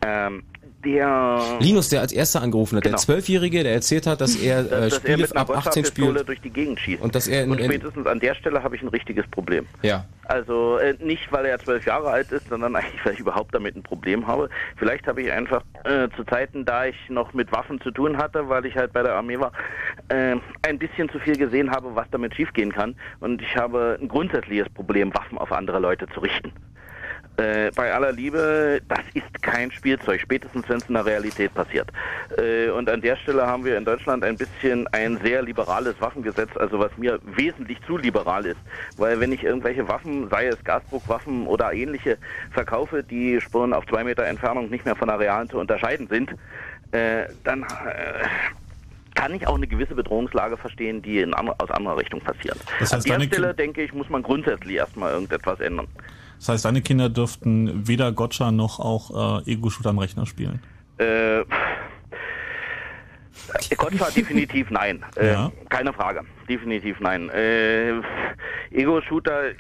Ähm, 0.05 0.43
der 0.85 1.39
Linus, 1.59 1.89
der 1.89 2.01
als 2.01 2.11
erster 2.11 2.41
angerufen 2.41 2.77
hat, 2.77 2.83
Genau. 2.83 2.95
der 2.97 3.01
Zwölfjährige, 3.01 3.63
der 3.63 3.73
erzählt 3.73 4.07
hat, 4.07 4.21
dass 4.21 4.35
er 4.35 4.59
äh, 4.59 4.63
dass, 4.63 4.69
dass 4.69 4.93
er 4.93 4.99
Spiele 4.99 5.17
mit 5.17 5.31
einer 5.31 5.41
ab 5.41 5.49
18 5.49 5.83
Boscha-Pistole 5.83 6.09
spielt. 6.11 6.27
durch 6.27 6.41
die 6.41 6.49
Gegend 6.49 6.79
schießt. 6.79 7.01
Und 7.01 7.15
dass 7.15 7.27
er 7.27 7.43
in- 7.43 7.51
Und 7.51 7.61
spätestens 7.63 8.07
an 8.07 8.19
der 8.19 8.35
Stelle 8.35 8.63
habe 8.63 8.75
ich 8.75 8.81
ein 8.81 8.87
richtiges 8.89 9.25
Problem. 9.27 9.65
Ja. 9.81 10.05
Also 10.25 10.77
äh, 10.77 10.95
nicht, 10.99 11.29
weil 11.31 11.45
er 11.45 11.59
zwölf 11.59 11.85
Jahre 11.85 12.09
alt 12.09 12.31
ist, 12.31 12.47
sondern 12.49 12.75
eigentlich, 12.77 13.03
weil 13.05 13.13
ich 13.13 13.19
überhaupt 13.19 13.53
damit 13.53 13.75
ein 13.75 13.83
Problem 13.83 14.25
habe. 14.27 14.49
Vielleicht 14.77 15.07
habe 15.07 15.21
ich 15.21 15.31
einfach 15.31 15.61
äh, 15.83 16.07
zu 16.15 16.23
Zeiten, 16.23 16.63
da 16.65 16.85
ich 16.85 16.95
noch 17.09 17.33
mit 17.33 17.51
Waffen 17.51 17.81
zu 17.81 17.91
tun 17.91 18.17
hatte, 18.17 18.47
weil 18.49 18.65
ich 18.65 18.75
halt 18.75 18.93
bei 18.93 19.03
der 19.03 19.15
Armee 19.15 19.39
war, 19.39 19.51
äh, 20.09 20.35
ein 20.61 20.79
bisschen 20.79 21.09
zu 21.09 21.19
viel 21.19 21.35
gesehen 21.37 21.71
habe, 21.71 21.93
was 21.95 22.07
damit 22.11 22.33
schiefgehen 22.35 22.71
kann. 22.71 22.95
Und 23.19 23.41
ich 23.41 23.55
habe 23.57 23.97
ein 24.01 24.07
grundsätzliches 24.07 24.69
Problem, 24.69 25.13
Waffen 25.13 25.37
auf 25.37 25.51
andere 25.51 25.79
Leute 25.79 26.07
zu 26.13 26.21
richten. 26.21 26.51
Äh, 27.41 27.71
bei 27.75 27.91
aller 27.91 28.11
Liebe, 28.11 28.81
das 28.87 28.99
ist 29.13 29.41
kein 29.41 29.71
Spielzeug, 29.71 30.21
spätestens 30.21 30.67
wenn 30.69 30.77
es 30.77 30.87
in 30.87 30.93
der 30.93 31.05
Realität 31.05 31.53
passiert. 31.53 31.89
Äh, 32.37 32.69
und 32.69 32.87
an 32.89 33.01
der 33.01 33.15
Stelle 33.15 33.47
haben 33.47 33.65
wir 33.65 33.77
in 33.77 33.85
Deutschland 33.85 34.23
ein 34.23 34.37
bisschen 34.37 34.87
ein 34.87 35.17
sehr 35.23 35.41
liberales 35.41 35.99
Waffengesetz, 35.99 36.55
also 36.57 36.77
was 36.79 36.95
mir 36.97 37.19
wesentlich 37.23 37.79
zu 37.87 37.97
liberal 37.97 38.45
ist. 38.45 38.59
Weil 38.97 39.19
wenn 39.19 39.31
ich 39.31 39.43
irgendwelche 39.43 39.87
Waffen, 39.87 40.29
sei 40.29 40.47
es 40.47 40.63
Gasdruckwaffen 40.63 41.47
oder 41.47 41.73
ähnliche, 41.73 42.17
verkaufe, 42.51 43.01
die 43.03 43.39
schon 43.41 43.73
auf 43.73 43.85
zwei 43.87 44.03
Meter 44.03 44.23
Entfernung 44.25 44.69
nicht 44.69 44.85
mehr 44.85 44.95
von 44.95 45.07
der 45.07 45.19
realen 45.19 45.49
zu 45.49 45.57
unterscheiden 45.57 46.07
sind, 46.07 46.31
äh, 46.91 47.25
dann 47.43 47.63
äh, 47.63 48.27
kann 49.15 49.33
ich 49.33 49.47
auch 49.47 49.55
eine 49.55 49.67
gewisse 49.67 49.95
Bedrohungslage 49.95 50.57
verstehen, 50.57 51.01
die 51.01 51.19
in 51.19 51.33
andre, 51.33 51.55
aus 51.59 51.71
anderer 51.71 51.97
Richtung 51.97 52.21
passiert. 52.21 52.57
Das 52.79 52.93
heißt, 52.93 53.09
An 53.09 53.19
der 53.19 53.27
Stelle, 53.27 53.53
denke 53.53 53.81
ich, 53.81 53.93
muss 53.93 54.09
man 54.09 54.21
grundsätzlich 54.21 54.75
erstmal 54.75 55.13
irgendetwas 55.13 55.59
ändern. 55.59 55.87
Das 56.41 56.49
heißt, 56.49 56.65
deine 56.65 56.81
Kinder 56.81 57.07
dürften 57.07 57.87
weder 57.87 58.11
Gotcha 58.11 58.51
noch 58.51 58.79
auch 58.79 59.43
äh, 59.45 59.51
Ego-Shooter 59.51 59.91
am 59.91 59.99
Rechner 59.99 60.25
spielen. 60.25 60.59
Äh, 60.97 61.43
Gotcha 63.77 64.09
definitiv 64.15 64.71
nein. 64.71 65.05
Äh, 65.17 65.33
Ja. 65.33 65.51
Keine 65.69 65.93
Frage. 65.93 66.21
Definitiv 66.51 66.99
nein. 66.99 67.29
Äh, 67.29 67.93
Ego-Shooter 68.71 69.51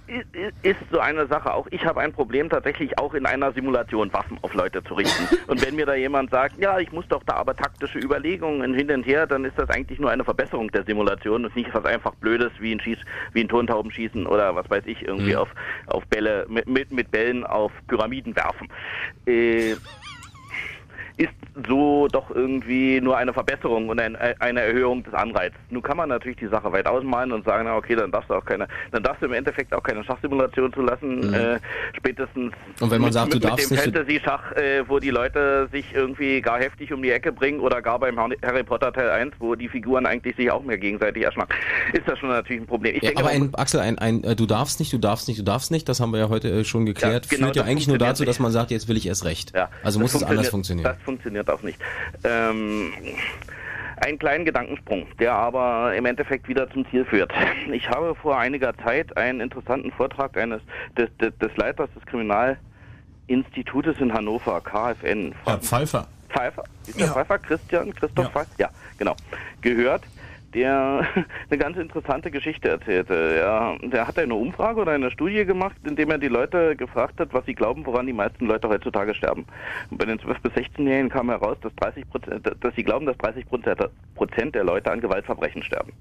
ist 0.61 0.79
so 0.91 0.99
eine 0.99 1.25
Sache. 1.27 1.53
Auch 1.53 1.65
ich 1.71 1.85
habe 1.85 2.01
ein 2.01 2.11
Problem, 2.11 2.49
tatsächlich 2.49 2.99
auch 2.99 3.13
in 3.13 3.25
einer 3.25 3.53
Simulation 3.53 4.11
Waffen 4.11 4.37
auf 4.41 4.53
Leute 4.53 4.83
zu 4.83 4.95
richten. 4.95 5.33
Und 5.47 5.65
wenn 5.65 5.77
mir 5.77 5.85
da 5.85 5.95
jemand 5.95 6.31
sagt, 6.31 6.59
ja, 6.59 6.79
ich 6.79 6.91
muss 6.91 7.07
doch 7.07 7.23
da 7.23 7.35
aber 7.35 7.55
taktische 7.55 7.97
Überlegungen 7.97 8.73
hin 8.73 8.91
und 8.91 9.03
her, 9.03 9.25
dann 9.25 9.45
ist 9.45 9.57
das 9.57 9.69
eigentlich 9.69 9.99
nur 9.99 10.11
eine 10.11 10.25
Verbesserung 10.25 10.69
der 10.71 10.83
Simulation 10.83 11.45
und 11.45 11.55
nicht 11.55 11.73
was 11.73 11.85
einfach 11.85 12.13
Blödes 12.15 12.51
wie 12.59 12.75
ein 12.75 12.81
Schieß, 12.81 12.97
wie 13.31 13.41
ein 13.41 13.47
Tontaubenschießen 13.47 14.27
oder 14.27 14.53
was 14.53 14.69
weiß 14.69 14.83
ich, 14.87 15.07
irgendwie 15.07 15.37
auf, 15.37 15.47
auf 15.87 16.05
Bälle, 16.07 16.45
mit, 16.49 16.67
mit, 16.67 16.91
mit 16.91 17.09
Bällen 17.09 17.45
auf 17.45 17.71
Pyramiden 17.87 18.35
werfen. 18.35 18.67
Äh, 19.25 19.75
ist 21.21 21.67
so 21.67 22.07
doch 22.07 22.31
irgendwie 22.31 22.99
nur 22.99 23.15
eine 23.15 23.31
Verbesserung 23.31 23.89
und 23.89 23.99
ein, 23.99 24.15
eine 24.15 24.61
Erhöhung 24.61 25.03
des 25.03 25.13
Anreizes. 25.13 25.59
Nun 25.69 25.83
kann 25.83 25.97
man 25.97 26.09
natürlich 26.09 26.37
die 26.37 26.47
Sache 26.47 26.71
weit 26.71 26.87
ausmalen 26.87 27.31
und 27.31 27.45
sagen, 27.45 27.65
na 27.65 27.75
okay, 27.75 27.95
dann 27.95 28.11
darfst 28.11 28.29
du 28.31 28.33
auch 28.33 28.45
keine, 28.45 28.67
dann 28.91 29.03
darfst 29.03 29.21
du 29.21 29.27
im 29.27 29.33
Endeffekt 29.33 29.71
auch 29.73 29.83
keine 29.83 30.03
Schachsimulation 30.03 30.73
zulassen, 30.73 31.19
Mhm. 31.19 31.33
äh, 31.33 31.59
spätestens 31.95 32.53
Und 32.79 32.89
wenn 32.89 33.01
man 33.01 33.09
mit, 33.09 33.13
sagt, 33.13 33.33
du 33.33 33.37
mit, 33.37 33.43
darfst 33.43 33.69
mit 33.69 33.79
dem 33.79 33.93
Fantasy-Schach, 33.93 34.51
äh, 34.53 34.83
wo 34.87 34.97
die 34.97 35.11
Leute 35.11 35.69
sich 35.71 35.93
irgendwie 35.93 36.41
gar 36.41 36.59
heftig 36.59 36.91
um 36.91 37.03
die 37.03 37.11
Ecke 37.11 37.31
bringen 37.31 37.59
oder 37.59 37.81
gar 37.83 37.99
beim 37.99 38.17
Harry 38.17 38.63
Potter 38.63 38.91
Teil 38.91 39.09
1, 39.11 39.33
wo 39.37 39.53
die 39.53 39.69
Figuren 39.69 40.07
eigentlich 40.07 40.35
sich 40.35 40.49
auch 40.49 40.63
mehr 40.63 40.79
gegenseitig 40.79 41.23
erschlagen, 41.23 41.53
ist 41.93 42.07
das 42.07 42.17
schon 42.17 42.29
natürlich 42.29 42.63
ein 42.63 42.67
Problem. 42.67 42.95
Ja, 42.95 43.01
denke, 43.01 43.19
aber 43.19 43.29
ein, 43.29 43.53
Axel, 43.53 43.79
ein, 43.79 43.99
ein 43.99 44.23
äh, 44.23 44.35
du 44.35 44.47
darfst 44.47 44.79
nicht, 44.79 44.91
du 44.91 44.97
darfst 44.97 45.27
nicht, 45.27 45.39
du 45.39 45.43
darfst 45.43 45.69
nicht, 45.69 45.87
das 45.87 45.99
haben 45.99 46.11
wir 46.13 46.19
ja 46.19 46.29
heute 46.29 46.49
äh, 46.49 46.63
schon 46.63 46.87
geklärt, 46.87 47.25
Ja, 47.25 47.29
genau, 47.37 47.47
führt 47.47 47.57
ja 47.57 47.63
eigentlich 47.63 47.87
nur 47.87 47.99
dazu, 47.99 48.25
dass 48.25 48.39
man 48.39 48.51
sagt, 48.51 48.71
jetzt 48.71 48.87
will 48.87 48.97
ich 48.97 49.05
erst 49.05 49.25
recht. 49.25 49.53
Ja, 49.55 49.69
also 49.83 49.99
muss 49.99 50.15
es 50.15 50.23
anders 50.23 50.49
funktionieren. 50.49 50.95
Das 51.11 51.23
funktioniert 51.23 51.49
auch 51.49 51.61
nicht. 51.61 51.77
Ähm, 52.23 52.93
einen 53.97 54.17
kleinen 54.17 54.45
Gedankensprung, 54.45 55.07
der 55.19 55.33
aber 55.33 55.93
im 55.93 56.05
Endeffekt 56.05 56.47
wieder 56.47 56.69
zum 56.71 56.89
Ziel 56.89 57.03
führt. 57.05 57.31
Ich 57.71 57.89
habe 57.89 58.15
vor 58.15 58.37
einiger 58.37 58.75
Zeit 58.77 59.15
einen 59.17 59.41
interessanten 59.41 59.91
Vortrag 59.91 60.37
eines 60.37 60.61
des, 60.97 61.09
des, 61.17 61.37
des 61.37 61.55
Leiters 61.57 61.89
des 61.95 62.05
Kriminalinstitutes 62.05 63.99
in 63.99 64.13
Hannover, 64.13 64.61
KFN, 64.61 65.35
Herr 65.45 65.59
Pfeiffer. 65.59 66.07
Pfeiffer, 66.29 66.63
ist 66.87 66.99
der 66.99 67.07
Pfeiffer 67.07 67.39
Christian, 67.39 67.93
Christoph 67.93 68.31
Pfeiffer? 68.31 68.49
Ja, 68.57 68.69
genau. 68.97 69.15
Gehört, 69.61 70.03
der 70.53 71.07
eine 71.49 71.57
ganz 71.57 71.77
interessante 71.77 72.31
Geschichte 72.31 72.69
erzählte. 72.69 73.37
Ja, 73.39 73.77
der 73.81 74.07
hat 74.07 74.17
eine 74.17 74.35
Umfrage 74.35 74.81
oder 74.81 74.91
eine 74.91 75.11
Studie 75.11 75.45
gemacht, 75.45 75.75
indem 75.83 76.11
er 76.11 76.17
die 76.17 76.27
Leute 76.27 76.75
gefragt 76.75 77.19
hat, 77.19 77.33
was 77.33 77.45
sie 77.45 77.55
glauben, 77.55 77.85
woran 77.85 78.07
die 78.07 78.13
meisten 78.13 78.45
Leute 78.45 78.69
heutzutage 78.69 79.13
sterben. 79.15 79.45
Und 79.89 79.97
bei 79.97 80.05
den 80.05 80.19
12- 80.19 80.41
bis 80.41 80.53
16-Jährigen 80.53 81.09
kam 81.09 81.29
heraus, 81.29 81.57
dass 81.61 81.75
30 81.75 82.09
Prozent, 82.09 82.51
dass 82.59 82.75
sie 82.75 82.83
glauben, 82.83 83.05
dass 83.05 83.17
30 83.17 83.45
Prozent 84.15 84.55
der 84.55 84.63
Leute 84.63 84.91
an 84.91 85.01
Gewaltverbrechen 85.01 85.63
sterben. 85.63 85.93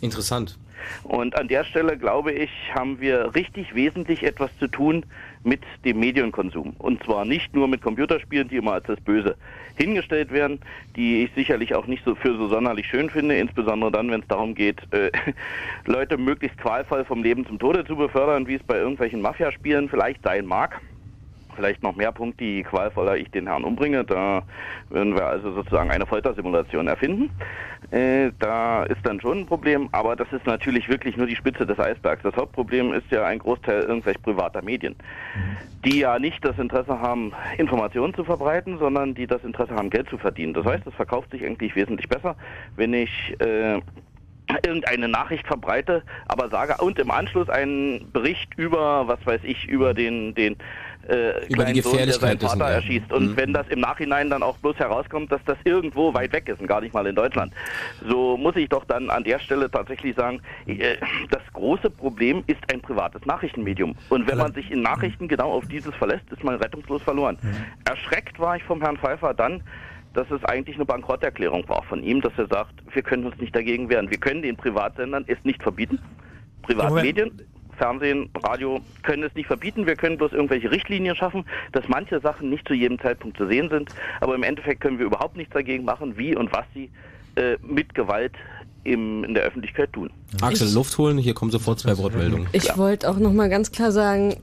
Interessant. 0.00 0.58
Und 1.02 1.36
an 1.36 1.48
der 1.48 1.64
Stelle, 1.64 1.96
glaube 1.98 2.32
ich, 2.32 2.50
haben 2.74 3.00
wir 3.00 3.34
richtig 3.34 3.74
wesentlich 3.74 4.22
etwas 4.22 4.50
zu 4.58 4.68
tun 4.68 5.04
mit 5.44 5.60
dem 5.84 6.00
Medienkonsum. 6.00 6.74
Und 6.78 7.02
zwar 7.04 7.24
nicht 7.24 7.54
nur 7.54 7.68
mit 7.68 7.82
Computerspielen, 7.82 8.48
die 8.48 8.56
immer 8.56 8.74
als 8.74 8.86
das 8.86 9.00
Böse 9.00 9.36
hingestellt 9.76 10.32
werden, 10.32 10.60
die 10.96 11.24
ich 11.24 11.30
sicherlich 11.34 11.74
auch 11.74 11.86
nicht 11.86 12.04
so 12.04 12.14
für 12.14 12.36
so 12.36 12.48
sonderlich 12.48 12.86
schön 12.86 13.10
finde, 13.10 13.36
insbesondere 13.36 13.92
dann, 13.92 14.10
wenn 14.10 14.20
es 14.20 14.28
darum 14.28 14.54
geht, 14.54 14.80
äh, 14.92 15.10
Leute 15.86 16.16
möglichst 16.16 16.58
qualvoll 16.58 17.04
vom 17.04 17.22
Leben 17.22 17.46
zum 17.46 17.58
Tode 17.58 17.84
zu 17.84 17.96
befördern, 17.96 18.46
wie 18.46 18.54
es 18.54 18.62
bei 18.62 18.76
irgendwelchen 18.76 19.20
Mafiaspielen 19.20 19.88
vielleicht 19.88 20.22
sein 20.22 20.46
mag 20.46 20.80
vielleicht 21.58 21.82
noch 21.82 21.96
mehr 21.96 22.12
Punkte, 22.12 22.44
je 22.44 22.62
qualvoller 22.62 23.16
ich 23.16 23.30
den 23.32 23.48
Herrn 23.48 23.64
umbringe. 23.64 24.04
Da 24.04 24.42
würden 24.90 25.16
wir 25.16 25.26
also 25.26 25.52
sozusagen 25.52 25.90
eine 25.90 26.06
Foltersimulation 26.06 26.86
erfinden. 26.86 27.30
Äh, 27.90 28.30
da 28.38 28.84
ist 28.84 29.00
dann 29.02 29.20
schon 29.20 29.40
ein 29.40 29.46
Problem, 29.46 29.88
aber 29.90 30.14
das 30.14 30.28
ist 30.32 30.46
natürlich 30.46 30.88
wirklich 30.88 31.16
nur 31.16 31.26
die 31.26 31.34
Spitze 31.34 31.66
des 31.66 31.78
Eisbergs. 31.78 32.22
Das 32.22 32.36
Hauptproblem 32.36 32.92
ist 32.92 33.10
ja 33.10 33.24
ein 33.24 33.40
Großteil 33.40 33.82
irgendwelch 33.82 34.22
privater 34.22 34.62
Medien, 34.62 34.94
die 35.84 35.98
ja 36.00 36.18
nicht 36.18 36.44
das 36.44 36.58
Interesse 36.58 37.00
haben, 37.00 37.32
Informationen 37.56 38.14
zu 38.14 38.22
verbreiten, 38.22 38.78
sondern 38.78 39.14
die 39.14 39.26
das 39.26 39.42
Interesse 39.42 39.74
haben, 39.74 39.90
Geld 39.90 40.08
zu 40.08 40.18
verdienen. 40.18 40.54
Das 40.54 40.64
heißt, 40.64 40.86
es 40.86 40.94
verkauft 40.94 41.32
sich 41.32 41.44
eigentlich 41.44 41.74
wesentlich 41.74 42.08
besser, 42.08 42.36
wenn 42.76 42.94
ich 42.94 43.34
äh, 43.40 43.80
irgendeine 44.64 45.08
Nachricht 45.08 45.46
verbreite, 45.46 46.02
aber 46.26 46.48
sage 46.48 46.76
und 46.82 46.98
im 46.98 47.10
Anschluss 47.10 47.48
einen 47.48 48.10
Bericht 48.12 48.54
über, 48.56 49.06
was 49.06 49.24
weiß 49.26 49.40
ich, 49.44 49.66
über 49.66 49.94
den 49.94 50.34
den 50.34 50.56
äh, 51.08 51.46
Über 51.46 51.64
die 51.64 51.80
kleinen 51.80 51.82
Sohn, 51.82 51.96
der 51.96 52.12
seinen 52.12 52.38
Gefährlichkeit 52.38 52.42
Vater 52.42 52.64
erschießt. 52.70 53.12
Und 53.12 53.30
Mhm. 53.30 53.36
wenn 53.36 53.52
das 53.52 53.66
im 53.68 53.80
Nachhinein 53.80 54.30
dann 54.30 54.42
auch 54.42 54.56
bloß 54.58 54.76
herauskommt, 54.76 55.32
dass 55.32 55.40
das 55.46 55.56
irgendwo 55.64 56.12
weit 56.14 56.32
weg 56.32 56.48
ist 56.48 56.60
und 56.60 56.66
gar 56.66 56.80
nicht 56.80 56.92
mal 56.94 57.06
in 57.06 57.14
Deutschland, 57.14 57.52
so 58.08 58.36
muss 58.36 58.56
ich 58.56 58.68
doch 58.68 58.84
dann 58.84 59.10
an 59.10 59.24
der 59.24 59.38
Stelle 59.38 59.70
tatsächlich 59.70 60.14
sagen, 60.16 60.40
äh, 60.66 60.96
das 61.30 61.42
große 61.52 61.90
Problem 61.90 62.44
ist 62.46 62.60
ein 62.72 62.80
privates 62.80 63.24
Nachrichtenmedium. 63.24 63.94
Und 64.10 64.28
wenn 64.28 64.38
man 64.38 64.52
sich 64.54 64.70
in 64.70 64.82
Nachrichten 64.82 65.28
genau 65.28 65.52
auf 65.52 65.66
dieses 65.66 65.94
verlässt, 65.94 66.30
ist 66.30 66.44
man 66.44 66.56
rettungslos 66.56 67.02
verloren. 67.02 67.38
Erschreckt 67.84 68.38
war 68.38 68.56
ich 68.56 68.62
vom 68.64 68.80
Herrn 68.82 68.96
Pfeiffer 68.96 69.34
dann, 69.34 69.62
dass 70.14 70.30
es 70.30 70.42
eigentlich 70.44 70.76
eine 70.76 70.84
Bankrotterklärung 70.84 71.68
war 71.68 71.82
von 71.84 72.02
ihm, 72.02 72.20
dass 72.20 72.32
er 72.36 72.46
sagt, 72.48 72.72
wir 72.92 73.02
können 73.02 73.24
uns 73.24 73.36
nicht 73.38 73.54
dagegen 73.54 73.88
wehren. 73.88 74.10
Wir 74.10 74.18
können 74.18 74.42
den 74.42 74.56
Privatsendern 74.56 75.24
es 75.26 75.38
nicht 75.44 75.62
verbieten. 75.62 75.98
Privatmedien, 76.62 77.40
Fernsehen, 77.78 78.28
Radio 78.42 78.80
können 79.02 79.22
es 79.22 79.34
nicht 79.34 79.46
verbieten. 79.46 79.86
Wir 79.86 79.96
können 79.96 80.18
bloß 80.18 80.32
irgendwelche 80.32 80.70
Richtlinien 80.70 81.16
schaffen, 81.16 81.44
dass 81.72 81.88
manche 81.88 82.20
Sachen 82.20 82.50
nicht 82.50 82.66
zu 82.68 82.74
jedem 82.74 82.98
Zeitpunkt 83.00 83.38
zu 83.38 83.46
sehen 83.46 83.70
sind. 83.70 83.90
Aber 84.20 84.34
im 84.34 84.42
Endeffekt 84.42 84.80
können 84.80 84.98
wir 84.98 85.06
überhaupt 85.06 85.36
nichts 85.36 85.54
dagegen 85.54 85.84
machen, 85.84 86.18
wie 86.18 86.36
und 86.36 86.52
was 86.52 86.66
sie 86.74 86.90
äh, 87.36 87.56
mit 87.62 87.94
Gewalt 87.94 88.32
im, 88.84 89.24
in 89.24 89.34
der 89.34 89.44
Öffentlichkeit 89.44 89.92
tun. 89.92 90.10
Axel, 90.40 90.72
Luft 90.72 90.96
holen, 90.98 91.18
hier 91.18 91.34
kommen 91.34 91.50
sofort 91.50 91.80
zwei 91.80 91.96
Wortmeldungen. 91.96 92.48
Ich 92.52 92.76
wollte 92.76 93.08
auch 93.08 93.18
nochmal 93.18 93.48
ganz 93.48 93.72
klar 93.72 93.92
sagen, 93.92 94.36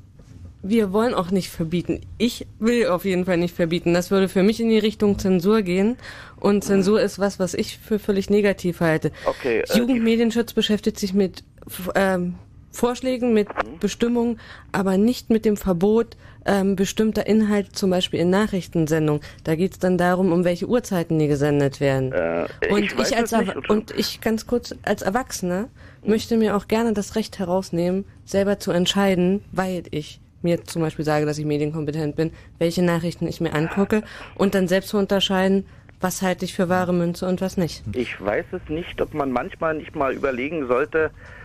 wir 0.67 0.91
wollen 0.91 1.13
auch 1.13 1.29
nicht 1.29 1.49
verbieten. 1.49 2.01
Ich 2.17 2.47
will 2.59 2.87
auf 2.87 3.05
jeden 3.05 3.25
Fall 3.25 3.37
nicht 3.37 3.55
verbieten. 3.55 3.93
Das 3.93 4.09
würde 4.09 4.27
für 4.27 4.41
mich 4.41 4.59
in 4.59 4.69
die 4.69 4.79
Richtung 4.79 5.19
Zensur 5.19 5.61
gehen. 5.61 5.97
Und 6.39 6.63
Zensur 6.63 7.01
ist 7.01 7.19
was, 7.19 7.37
was 7.39 7.53
ich 7.53 7.77
für 7.77 7.99
völlig 7.99 8.29
negativ 8.29 8.79
halte. 8.79 9.11
Okay, 9.25 9.59
äh, 9.59 9.77
Jugendmedienschutz 9.77 10.53
beschäftigt 10.53 10.97
sich 10.97 11.13
mit 11.13 11.43
ähm, 11.93 12.35
Vorschlägen, 12.75 13.33
mit 13.33 13.47
Bestimmungen, 13.79 14.39
aber 14.71 14.97
nicht 14.97 15.29
mit 15.29 15.45
dem 15.45 15.57
Verbot 15.57 16.17
ähm, 16.45 16.75
bestimmter 16.75 17.25
Inhalte, 17.25 17.71
zum 17.71 17.89
Beispiel 17.89 18.19
in 18.19 18.29
Nachrichtensendungen. 18.29 19.21
Da 19.43 19.55
geht 19.55 19.73
es 19.73 19.79
dann 19.79 19.97
darum, 19.97 20.31
um 20.31 20.43
welche 20.43 20.67
Uhrzeiten 20.67 21.17
die 21.17 21.27
gesendet 21.27 21.79
werden. 21.79 22.13
und 22.69 22.83
ich 22.83 22.93
ich, 22.93 23.17
als 23.17 23.31
nicht, 23.31 23.69
und 23.69 23.91
ich 23.97 24.21
ganz 24.21 24.45
kurz 24.47 24.75
als 24.83 25.01
Erwachsener 25.01 25.69
möchte 26.03 26.37
mir 26.37 26.55
auch 26.55 26.67
gerne 26.67 26.93
das 26.93 27.15
Recht 27.15 27.39
herausnehmen, 27.39 28.05
selber 28.25 28.59
zu 28.59 28.71
entscheiden, 28.71 29.43
weil 29.51 29.83
ich 29.89 30.21
mir 30.43 30.63
zum 30.63 30.83
Beispiel 30.83 31.03
sage, 31.03 31.25
dass 31.25 31.39
ich 31.39 31.45
medienkompetent 31.45 32.15
bin, 32.15 32.31
welche 32.59 32.83
Nachrichten 32.83 33.27
ich 33.27 33.41
mir 33.41 33.53
angucke 33.53 34.03
und 34.35 34.53
dann 34.53 34.67
selbst 34.67 34.89
zu 34.89 34.97
unterscheiden, 34.97 35.65
was 35.99 36.21
halte 36.21 36.45
ich 36.45 36.53
für 36.53 36.69
wahre 36.69 36.93
Münze 36.93 37.27
und 37.27 37.41
was 37.41 37.57
nicht. 37.57 37.83
Ich 37.93 38.21
weiß 38.23 38.45
es 38.51 38.69
nicht, 38.69 39.01
ob 39.01 39.15
man 39.15 39.31
manchmal 39.31 39.73
nicht 39.75 39.95
mal 39.95 40.13
überlegen 40.13 40.67
sollte, 40.67 41.05
äh, 41.05 41.44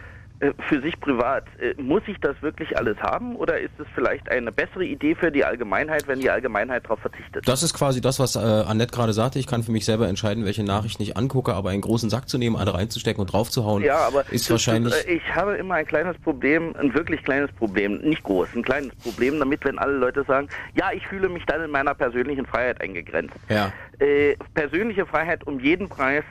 für 0.69 0.81
sich 0.81 0.99
privat, 1.01 1.45
äh, 1.61 1.75
muss 1.81 2.03
ich 2.07 2.19
das 2.21 2.35
wirklich 2.41 2.77
alles 2.79 2.97
haben 3.01 3.37
oder 3.37 3.61
ist 3.61 3.73
es 3.79 3.87
vielleicht 3.95 4.31
eine 4.31 4.51
bessere 4.51 4.85
Idee 4.87 5.15
für 5.15 5.31
die 5.31 5.45
Allgemeinheit, 5.45 6.09
wenn 6.09 6.21
die 6.21 6.31
Allgemeinheit 6.31 6.85
darauf 6.85 7.01
verzichtet? 7.01 7.47
Das 7.47 7.63
ist 7.63 7.75
quasi 7.75 8.01
das, 8.01 8.19
was 8.19 8.37
äh, 8.37 8.39
Annette 8.39 8.91
gerade 8.95 9.13
sagte. 9.13 9.39
Ich 9.39 9.47
kann 9.47 9.63
für 9.63 9.71
mich 9.73 9.85
selber 9.85 10.09
entscheiden, 10.09 10.47
welche 10.47 10.65
Nachrichten 10.65 11.03
ich 11.03 11.17
angucke, 11.17 11.53
aber 11.55 11.71
einen 11.71 11.83
großen 11.83 12.09
Sack 12.09 12.29
zu 12.29 12.39
nehmen, 12.39 12.57
alle 12.57 12.73
reinzustecken 12.73 13.21
und 13.21 13.33
draufzuhauen, 13.33 13.83
Ja, 13.85 13.99
aber 13.99 14.21
ist 14.31 14.47
das- 14.47 14.51
wahrscheinlich... 14.51 14.95
äh, 15.07 15.13
Ich 15.17 15.35
habe 15.35 15.57
immer 15.57 15.75
ein 15.75 15.87
kleines 15.87 16.17
Problem, 16.19 16.75
ein 16.77 16.95
wirklich 16.95 17.23
kleines 17.23 17.53
Problem, 17.53 17.99
nicht 17.99 18.23
groß, 18.23 18.49
ein 18.57 18.63
kleines 18.63 18.95
Problem 18.97 19.39
damit, 19.39 19.63
wenn 19.67 19.79
alle 19.79 19.93
Leute 19.99 20.25
sagen, 20.25 20.49
ja, 20.75 20.91
ich 20.95 21.07
fühle 21.07 21.29
mich 21.29 21.45
dann 21.45 21.63
in 21.63 21.71
meiner 21.71 21.95
persönlichen 21.95 22.47
Freiheit 22.47 22.81
eingegrenzt. 22.81 23.35
ja. 23.51 23.73
Äh, 23.99 24.35
persönliche 24.55 25.05
Freiheit 25.05 25.47
um 25.47 25.61
jeden 25.61 25.91
Preis 25.91 26.25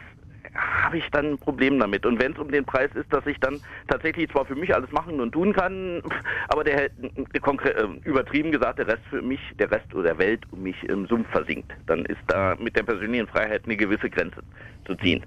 habe 0.56 0.98
ich 0.98 1.06
dann 1.12 1.34
ein 1.34 1.38
Problem 1.38 1.80
damit. 1.80 2.06
Und 2.06 2.22
wenn 2.22 2.34
es 2.34 2.40
um 2.40 2.52
den 2.52 2.66
Preis 2.66 2.90
ist, 2.96 3.12
dass 3.12 3.26
ich 3.26 3.40
dann 3.40 3.60
tatsächlich 3.88 4.30
zwar 4.30 4.46
für 4.46 4.56
mich 4.56 4.74
alles 4.74 4.92
machen 4.92 5.20
und 5.20 5.32
tun 5.32 5.54
kann, 5.54 6.02
aber 6.50 6.64
der, 6.64 6.86
äh, 6.86 6.90
äh, 7.34 7.88
übertrieben 8.04 8.52
gesagt, 8.52 8.80
der 8.80 8.88
Rest 8.88 9.04
für 9.10 9.22
mich, 9.22 9.40
der 9.60 9.72
Rest 9.72 9.94
oder 9.94 10.10
der 10.10 10.18
Welt 10.18 10.42
um 10.52 10.64
mich 10.64 10.82
im 10.84 11.08
Sumpf 11.08 11.30
versinkt, 11.30 11.72
dann 11.88 12.06
ist 12.06 12.20
da 12.28 12.56
mit 12.60 12.76
der 12.76 12.84
persönlichen 12.84 13.28
Freiheit 13.28 13.64
eine 13.66 13.78
gewisse 13.78 14.10
Grenze 14.10 14.42
zu 14.86 14.96
ziehen. 14.96 15.24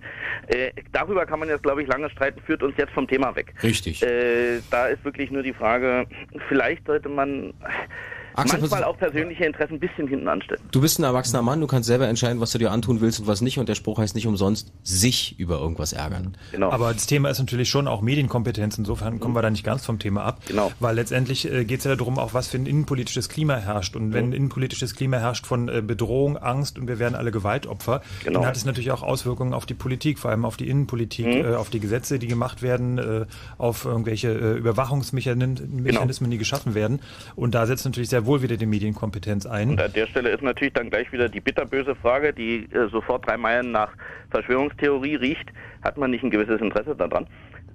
Äh, 0.49 0.73
darüber 0.93 1.25
kann 1.27 1.39
man 1.39 1.49
jetzt, 1.49 1.63
glaube 1.63 1.83
ich, 1.83 1.89
lange 1.89 2.11
streiten, 2.11 2.41
führt 2.41 2.63
uns 2.63 2.77
jetzt 2.77 2.93
vom 2.93 3.07
Thema 3.07 3.35
weg. 3.37 3.55
Richtig. 3.63 4.03
Äh, 4.03 4.61
da 4.71 4.87
ist 4.87 5.05
wirklich 5.05 5.31
nur 5.31 5.43
die 5.43 5.53
Frage, 5.53 6.07
vielleicht 6.49 6.87
sollte 6.87 7.09
man 7.09 7.55
Axel, 8.35 8.61
manchmal 8.61 8.85
auch 8.85 8.97
persönliche 8.99 9.45
Interessen 9.45 9.75
ein 9.75 9.81
bisschen 9.81 10.09
hinten 10.09 10.29
anstellen. 10.29 10.61
Du 10.71 10.81
bist 10.81 10.99
ein 10.99 11.05
erwachsener 11.05 11.43
Mann, 11.43 11.61
du 11.61 11.67
kannst 11.67 11.87
selber 11.87 12.09
entscheiden, 12.09 12.41
was 12.41 12.53
du 12.53 12.59
dir 12.59 12.71
antun 12.71 13.01
willst 13.01 13.21
und 13.21 13.27
was 13.27 13.41
nicht. 13.41 13.59
Und 13.59 13.69
der 13.69 13.75
Spruch 13.75 13.99
heißt 13.99 14.15
nicht 14.15 14.27
umsonst, 14.27 14.73
sich 14.83 15.39
über 15.39 15.59
irgendwas 15.59 15.93
ärgern. 15.93 16.37
Genau. 16.53 16.71
Aber 16.71 16.93
das 16.93 17.07
Thema 17.07 17.29
ist 17.31 17.39
natürlich 17.39 17.69
schon 17.69 17.89
auch 17.89 18.01
Medienkompetenz. 18.03 18.79
Insofern 18.79 19.21
kommen 19.21 19.35
wir 19.35 19.43
da 19.43 19.51
nicht 19.51 19.65
ganz 19.65 19.85
vom 19.85 19.99
Thema 19.99 20.25
ab. 20.25 20.41
Genau. 20.47 20.73
Weil 20.81 20.97
letztendlich 20.97 21.51
äh, 21.51 21.65
geht 21.65 21.79
es 21.81 21.85
ja 21.85 21.95
darum, 21.97 22.19
auch 22.19 22.35
was 22.35 22.49
für 22.49 22.57
ein 22.59 22.67
innenpolitisches 22.67 23.29
Klima 23.29 23.57
herrscht. 23.57 23.97
Und 23.97 24.13
wenn 24.13 24.31
ein 24.31 24.33
innenpolitisches 24.33 24.95
Klima 24.95 25.19
herrscht 25.19 25.47
von 25.47 25.69
äh, 25.69 25.83
Bedrohung, 25.83 26.37
Angst 26.37 26.79
und 26.79 26.89
wir 26.89 26.99
werden 26.99 27.15
alle 27.15 27.31
Gewaltopfer, 27.31 28.03
Genau. 28.25 28.41
dann 28.41 28.49
hat 28.49 28.57
es 28.57 28.65
natürlich 28.65 28.91
auch 28.93 29.03
Auswirkungen 29.03 29.53
auf 29.55 29.67
die 29.67 29.75
Politik, 29.75 30.19
vor 30.19 30.31
allem 30.31 30.45
auf 30.45 30.57
die 30.57 30.69
Innenpolitik, 30.69 31.27
Mhm. 31.27 31.33
äh, 31.33 31.55
auf 31.55 31.71
die 31.71 31.81
Gesetze, 31.81 32.19
die 32.19 32.27
gemacht 32.27 32.63
werden, 32.63 33.27
auf 33.59 33.85
irgendwelche 33.85 34.33
Überwachungsmechanismen, 34.93 35.83
Mechanismen, 35.83 36.31
die 36.31 36.39
geschaffen 36.39 36.75
werden. 36.75 37.01
Und 37.37 37.55
da 37.55 37.67
setzt 37.67 37.85
natürlich 37.85 38.09
sehr 38.09 38.22
wohl 38.27 38.43
wieder 38.43 38.57
die 38.57 38.67
Medienkompetenz 38.67 39.47
ein. 39.47 39.71
Und 39.71 39.81
an 39.81 39.93
der 39.93 40.07
Stelle 40.07 40.31
ist 40.31 40.43
natürlich 40.43 40.75
dann 40.75 40.91
gleich 40.91 41.11
wieder 41.13 41.29
die 41.29 41.41
bitterböse 41.41 41.95
Frage, 41.95 42.33
die 42.33 42.65
äh, 42.73 42.89
sofort 42.91 43.27
drei 43.27 43.37
Meilen 43.37 43.73
nach 43.73 43.91
Verschwörungstheorie 44.31 45.17
riecht. 45.17 45.49
Hat 45.83 45.97
man 45.99 46.11
nicht 46.11 46.23
ein 46.25 46.31
gewisses 46.31 46.61
Interesse 46.61 46.95
daran, 46.95 47.27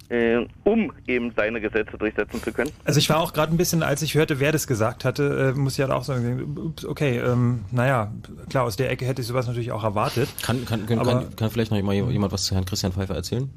äh, 0.09 0.45
um 0.63 0.91
eben 1.07 1.31
seine 1.35 1.59
Gesetze 1.61 1.97
durchsetzen 1.97 2.41
zu 2.41 2.51
können? 2.51 2.71
Also 2.85 2.99
ich 2.99 3.09
war 3.09 3.19
auch 3.19 3.33
gerade 3.33 3.53
ein 3.53 3.57
bisschen, 3.57 3.83
als 3.83 4.01
ich 4.01 4.15
hörte, 4.15 4.39
wer 4.39 4.51
das 4.51 4.67
gesagt 4.67 5.05
hatte, 5.05 5.53
äh, 5.55 5.59
muss 5.59 5.73
ich 5.73 5.81
halt 5.81 5.91
auch 5.91 6.03
sagen, 6.03 6.55
ups, 6.57 6.85
okay, 6.85 7.19
ähm, 7.19 7.65
naja, 7.71 8.11
klar, 8.49 8.63
aus 8.63 8.75
der 8.77 8.89
Ecke 8.89 9.05
hätte 9.05 9.21
ich 9.21 9.27
sowas 9.27 9.47
natürlich 9.47 9.71
auch 9.71 9.83
erwartet. 9.83 10.29
Kann, 10.41 10.65
kann, 10.65 10.85
kann, 10.85 10.99
Aber- 10.99 11.11
kann, 11.11 11.35
kann 11.35 11.49
vielleicht 11.51 11.71
noch 11.71 11.81
mal 11.81 11.93
jemand 11.93 12.31
was 12.31 12.43
zu 12.45 12.55
Herrn 12.55 12.65
Christian 12.65 12.93
Pfeiffer 12.93 13.15
erzählen? 13.15 13.49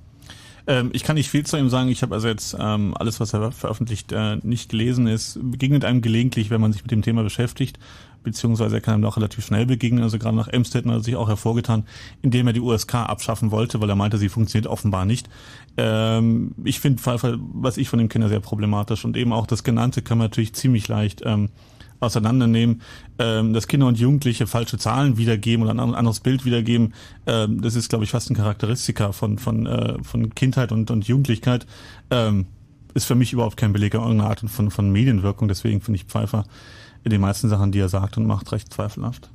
Ähm, 0.67 0.91
ich 0.93 1.03
kann 1.03 1.17
nicht 1.17 1.31
viel 1.31 1.45
zu 1.45 1.57
ihm 1.57 1.69
sagen. 1.69 1.89
Ich 1.89 2.03
habe 2.03 2.15
also 2.15 2.29
jetzt 2.29 2.57
ähm, 2.59 2.95
alles, 2.99 3.21
was 3.21 3.33
er 3.33 3.53
veröffentlicht, 3.53 4.13
äh, 4.13 4.37
nicht 4.43 4.71
gelesen. 4.71 5.07
Es 5.07 5.39
begegnet 5.43 5.85
einem 5.85 6.03
gelegentlich, 6.03 6.51
wenn 6.51 6.61
man 6.61 6.73
sich 6.73 6.83
mit 6.83 6.91
dem 6.91 7.03
Thema 7.03 7.23
beschäftigt, 7.23 7.79
beziehungsweise 8.23 8.77
er 8.77 8.81
kann 8.81 8.95
einem 8.95 9.05
auch 9.05 9.17
relativ 9.17 9.45
schnell 9.45 9.67
begegnen. 9.67 10.03
Also 10.03 10.19
gerade 10.19 10.37
nach 10.37 10.49
Emstetten 10.49 10.91
hat 10.91 10.99
er 10.99 11.05
sich 11.05 11.17
auch 11.17 11.29
hervorgetan, 11.29 11.85
indem 12.23 12.47
er 12.47 12.53
die 12.53 12.61
USK 12.61 12.95
abschaffen 12.95 13.51
wollte, 13.51 13.81
weil 13.81 13.89
er 13.89 13.97
meinte, 13.97 14.19
sie 14.19 14.29
funktioniert 14.29 14.67
offenbar 14.67 15.05
nicht. 15.05 15.29
Ähm, 15.77 16.53
ich 16.65 16.81
finde 16.81 17.01
was 17.05 17.77
ich 17.77 17.89
von 17.89 18.01
ihm 18.01 18.09
kenne, 18.09 18.29
sehr 18.29 18.41
problematisch 18.41 19.05
und 19.05 19.17
eben 19.17 19.33
auch 19.33 19.47
das 19.47 19.65
Genannte 19.65 20.03
kann 20.03 20.19
man 20.19 20.27
natürlich 20.27 20.55
ziemlich 20.55 20.89
leicht 20.89 21.23
ähm, 21.25 21.51
auseinandernehmen, 22.01 22.83
ähm, 23.19 23.53
dass 23.53 23.69
Kinder 23.69 23.87
und 23.87 23.99
Jugendliche 23.99 24.47
falsche 24.47 24.79
Zahlen 24.79 25.17
wiedergeben 25.17 25.63
oder 25.63 25.73
ein 25.73 25.95
anderes 25.95 26.21
Bild 26.21 26.45
wiedergeben, 26.45 26.95
ähm, 27.27 27.61
das 27.61 27.77
ist, 27.77 27.89
glaube 27.89 28.05
ich, 28.05 28.11
fast 28.11 28.31
ein 28.31 28.37
Charakteristika 28.37 29.13
von, 29.13 29.39
von, 29.39 29.67
äh, 29.67 30.03
von 30.03 30.35
Kindheit 30.35 30.73
und, 30.73 30.91
und 30.91 31.07
Jugendlichkeit. 31.07 31.67
Ähm, 32.11 32.47
ist 32.95 33.05
für 33.05 33.15
mich 33.15 33.33
überhaupt 33.33 33.57
kein 33.57 33.73
Beleg 33.73 33.95
irgendeiner 33.95 34.29
Art 34.29 34.41
von, 34.41 34.71
von 34.71 34.91
Medienwirkung, 34.91 35.47
deswegen 35.47 35.81
finde 35.81 35.99
ich 35.99 36.05
Pfeiffer 36.05 36.45
in 37.05 37.11
den 37.11 37.21
meisten 37.21 37.49
Sachen, 37.49 37.73
die 37.73 37.79
er 37.79 37.89
sagt 37.89 38.17
und 38.17 38.27
macht, 38.27 38.51
recht 38.53 38.73
zweifelhaft. 38.73 39.31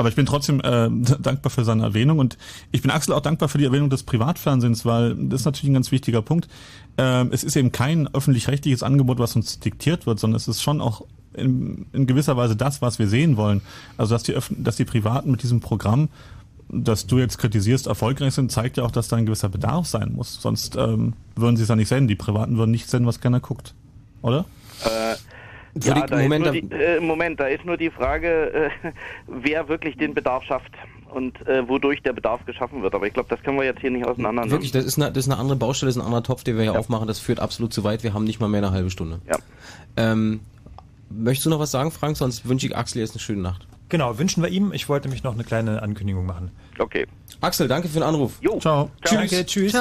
Aber 0.00 0.08
ich 0.08 0.14
bin 0.14 0.24
trotzdem 0.24 0.60
äh, 0.60 0.88
dankbar 1.20 1.50
für 1.50 1.62
seine 1.62 1.82
Erwähnung 1.82 2.18
und 2.18 2.38
ich 2.72 2.80
bin 2.80 2.90
Axel 2.90 3.12
auch 3.12 3.20
dankbar 3.20 3.50
für 3.50 3.58
die 3.58 3.66
Erwähnung 3.66 3.90
des 3.90 4.02
Privatfernsehens, 4.02 4.86
weil 4.86 5.14
das 5.14 5.42
ist 5.42 5.44
natürlich 5.44 5.70
ein 5.70 5.74
ganz 5.74 5.92
wichtiger 5.92 6.22
Punkt. 6.22 6.48
Ähm, 6.96 7.28
es 7.32 7.44
ist 7.44 7.54
eben 7.54 7.70
kein 7.70 8.08
öffentlich-rechtliches 8.08 8.82
Angebot, 8.82 9.18
was 9.18 9.36
uns 9.36 9.60
diktiert 9.60 10.06
wird, 10.06 10.18
sondern 10.18 10.36
es 10.36 10.48
ist 10.48 10.62
schon 10.62 10.80
auch 10.80 11.02
in, 11.34 11.86
in 11.92 12.06
gewisser 12.06 12.36
Weise 12.36 12.56
das, 12.56 12.82
was 12.82 12.98
wir 12.98 13.06
sehen 13.06 13.36
wollen. 13.36 13.60
Also 13.96 14.14
dass 14.14 14.22
die, 14.22 14.34
Öff 14.34 14.50
dass 14.56 14.76
die 14.76 14.84
Privaten 14.84 15.30
mit 15.30 15.42
diesem 15.42 15.60
Programm, 15.60 16.08
das 16.68 17.06
du 17.06 17.18
jetzt 17.18 17.38
kritisierst, 17.38 17.86
erfolgreich 17.86 18.34
sind, 18.34 18.52
zeigt 18.52 18.76
ja 18.76 18.84
auch, 18.84 18.90
dass 18.90 19.08
da 19.08 19.16
ein 19.16 19.26
gewisser 19.26 19.48
Bedarf 19.48 19.86
sein 19.86 20.12
muss. 20.14 20.40
Sonst 20.40 20.76
ähm, 20.76 21.14
würden 21.36 21.56
sie 21.56 21.64
es 21.64 21.68
ja 21.68 21.76
nicht 21.76 21.88
senden. 21.88 22.08
Die 22.08 22.16
Privaten 22.16 22.56
würden 22.56 22.70
nicht 22.70 22.88
senden, 22.88 23.06
was 23.06 23.20
keiner 23.20 23.40
guckt. 23.40 23.74
Oder? 24.22 24.44
Äh, 24.84 25.16
ja, 25.82 26.06
da 26.06 26.16
Moment, 26.16 26.46
ist 26.46 26.52
nur 26.52 26.62
die, 26.62 26.84
äh, 26.84 27.00
Moment, 27.00 27.40
da 27.40 27.46
ist 27.46 27.64
nur 27.64 27.76
die 27.76 27.90
Frage, 27.90 28.70
äh, 28.82 28.92
wer 29.26 29.68
wirklich 29.68 29.96
den 29.96 30.14
Bedarf 30.14 30.44
schafft 30.44 30.72
und 31.12 31.46
äh, 31.46 31.68
wodurch 31.68 32.02
der 32.02 32.12
Bedarf 32.12 32.44
geschaffen 32.44 32.82
wird. 32.82 32.94
Aber 32.94 33.06
ich 33.06 33.12
glaube, 33.12 33.28
das 33.28 33.42
können 33.42 33.58
wir 33.58 33.64
jetzt 33.64 33.80
hier 33.80 33.90
nicht 33.90 34.04
auseinandernehmen. 34.04 34.50
Wirklich, 34.50 34.72
das 34.72 34.84
ist, 34.84 34.98
eine, 34.98 35.12
das 35.12 35.26
ist 35.26 35.30
eine 35.30 35.40
andere 35.40 35.56
Baustelle, 35.56 35.88
das 35.88 35.96
ist 35.96 36.02
ein 36.02 36.06
anderer 36.06 36.22
Topf, 36.22 36.44
den 36.44 36.56
wir 36.56 36.64
hier 36.64 36.78
aufmachen. 36.78 37.06
Das 37.06 37.18
führt 37.18 37.40
absolut 37.40 37.72
zu 37.72 37.84
weit. 37.84 38.02
Wir 38.02 38.14
haben 38.14 38.24
nicht 38.24 38.40
mal 38.40 38.48
mehr 38.48 38.62
eine 38.62 38.72
halbe 38.72 38.90
Stunde. 38.90 39.20
Ja. 39.28 39.38
Ähm, 39.96 40.40
möchtest 41.10 41.46
du 41.46 41.50
noch 41.50 41.58
was 41.58 41.70
sagen, 41.70 41.90
Frank? 41.90 42.16
Sonst 42.16 42.48
wünsche 42.48 42.66
ich 42.66 42.76
Axel 42.76 43.00
jetzt 43.00 43.12
eine 43.12 43.20
schöne 43.20 43.42
Nacht. 43.42 43.66
Genau, 43.90 44.18
wünschen 44.18 44.42
wir 44.42 44.48
ihm. 44.48 44.72
Ich 44.72 44.88
wollte 44.88 45.08
mich 45.08 45.24
noch 45.24 45.34
eine 45.34 45.42
kleine 45.42 45.82
Ankündigung 45.82 46.24
machen. 46.24 46.52
Okay. 46.78 47.06
Axel, 47.40 47.66
danke 47.66 47.88
für 47.88 47.94
den 47.94 48.04
Anruf. 48.04 48.34
Jo. 48.40 48.60
Ciao. 48.60 48.90
Tschüss. 49.02 49.18
Danke, 49.18 49.46
tschüss. 49.46 49.74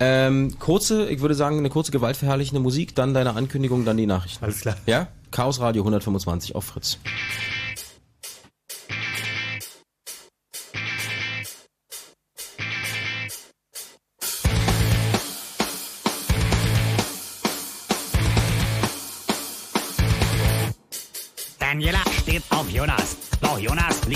Ähm, 0.00 0.58
kurze, 0.58 1.08
ich 1.08 1.20
würde 1.20 1.34
sagen, 1.34 1.58
eine 1.58 1.70
kurze 1.70 1.92
gewaltverherrlichende 1.92 2.60
Musik, 2.60 2.94
dann 2.96 3.14
deine 3.14 3.36
Ankündigung, 3.36 3.84
dann 3.84 3.96
die 3.96 4.06
Nachrichten. 4.06 4.44
Alles 4.44 4.60
klar. 4.60 4.76
Ja? 4.86 5.08
Chaos 5.30 5.60
Radio 5.60 5.82
125 5.82 6.56
auf 6.56 6.64
Fritz. 6.64 6.98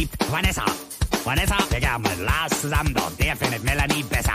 Liebt 0.06 0.30
Vanessa. 0.30 0.64
Vanessa 1.24 1.56
wäre 1.70 1.80
gern 1.80 2.02
mit 2.02 2.18
Lars 2.18 2.60
zusammen, 2.60 2.94
doch 2.94 3.10
der 3.16 3.36
findet 3.36 3.64
Melanie 3.64 4.04
besser. 4.04 4.34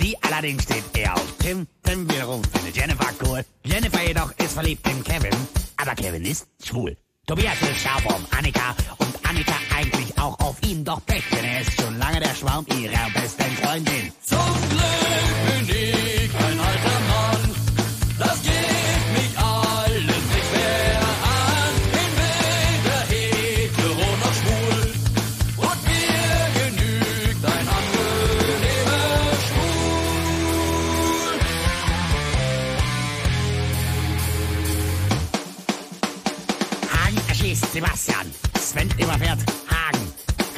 Die 0.00 0.16
allerdings 0.22 0.62
steht 0.62 0.84
eher 0.96 1.14
auf 1.14 1.26
Tim, 1.38 1.66
Tim 1.82 2.08
wiederum 2.10 2.42
findet 2.44 2.76
Jennifer 2.76 3.08
cool. 3.24 3.44
Jennifer 3.64 4.02
jedoch 4.06 4.30
ist 4.38 4.52
verliebt 4.52 4.86
in 4.88 5.02
Kevin, 5.02 5.34
aber 5.76 5.94
Kevin 5.94 6.24
ist 6.24 6.46
schwul. 6.64 6.96
Tobias 7.26 7.60
will 7.62 7.74
scharf 7.74 8.04
um 8.06 8.24
Annika 8.36 8.74
und 8.98 9.14
Annika 9.28 9.54
eigentlich 9.76 10.18
auch 10.18 10.38
auf 10.40 10.56
ihn, 10.62 10.84
doch 10.84 11.04
Pech, 11.06 11.24
denn 11.32 11.44
er 11.44 11.60
ist 11.60 11.80
schon 11.80 11.98
lange 11.98 12.20
der 12.20 12.34
Schwarm 12.34 12.66
ihrer 12.68 13.10
besten 13.14 13.56
Freundin. 13.62 14.12
Zum 14.24 14.38
Glück 14.70 15.66
bin 15.66 15.76
ich 15.76 15.91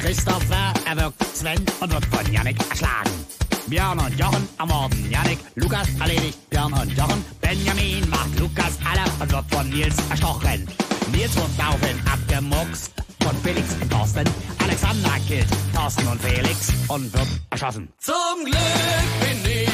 Christopher 0.05 0.71
erwürgt 0.85 1.23
Sven 1.35 1.57
und 1.79 1.91
wird 1.91 2.05
von 2.05 2.31
Yannick 2.31 2.57
erschlagen. 2.69 3.09
Björn 3.65 3.97
und 3.97 4.19
Jochen 4.19 4.47
ermorden 4.59 5.09
Yannick. 5.09 5.39
Lukas 5.55 5.87
erledigt 5.99 6.47
Björn 6.51 6.73
und 6.73 6.95
Jochen. 6.95 7.25
Benjamin 7.41 8.07
macht 8.11 8.39
Lukas 8.39 8.77
alle 8.85 9.01
und 9.19 9.31
wird 9.31 9.45
von 9.51 9.67
Nils 9.67 9.95
erstochen. 10.11 10.67
Nils 11.11 11.35
wird 11.35 11.49
daraufhin 11.57 11.99
abgemuckst 12.05 12.91
von 13.23 13.35
Felix 13.37 13.73
und 13.81 13.91
Thorsten. 13.91 14.29
Alexander 14.63 15.09
killt 15.27 15.47
Thorsten 15.73 16.07
und 16.07 16.21
Felix 16.21 16.71
und 16.87 17.11
wird 17.11 17.27
erschossen. 17.49 17.91
Zum 17.97 18.45
Glück 18.45 18.61
bin 19.21 19.51
ich 19.51 19.64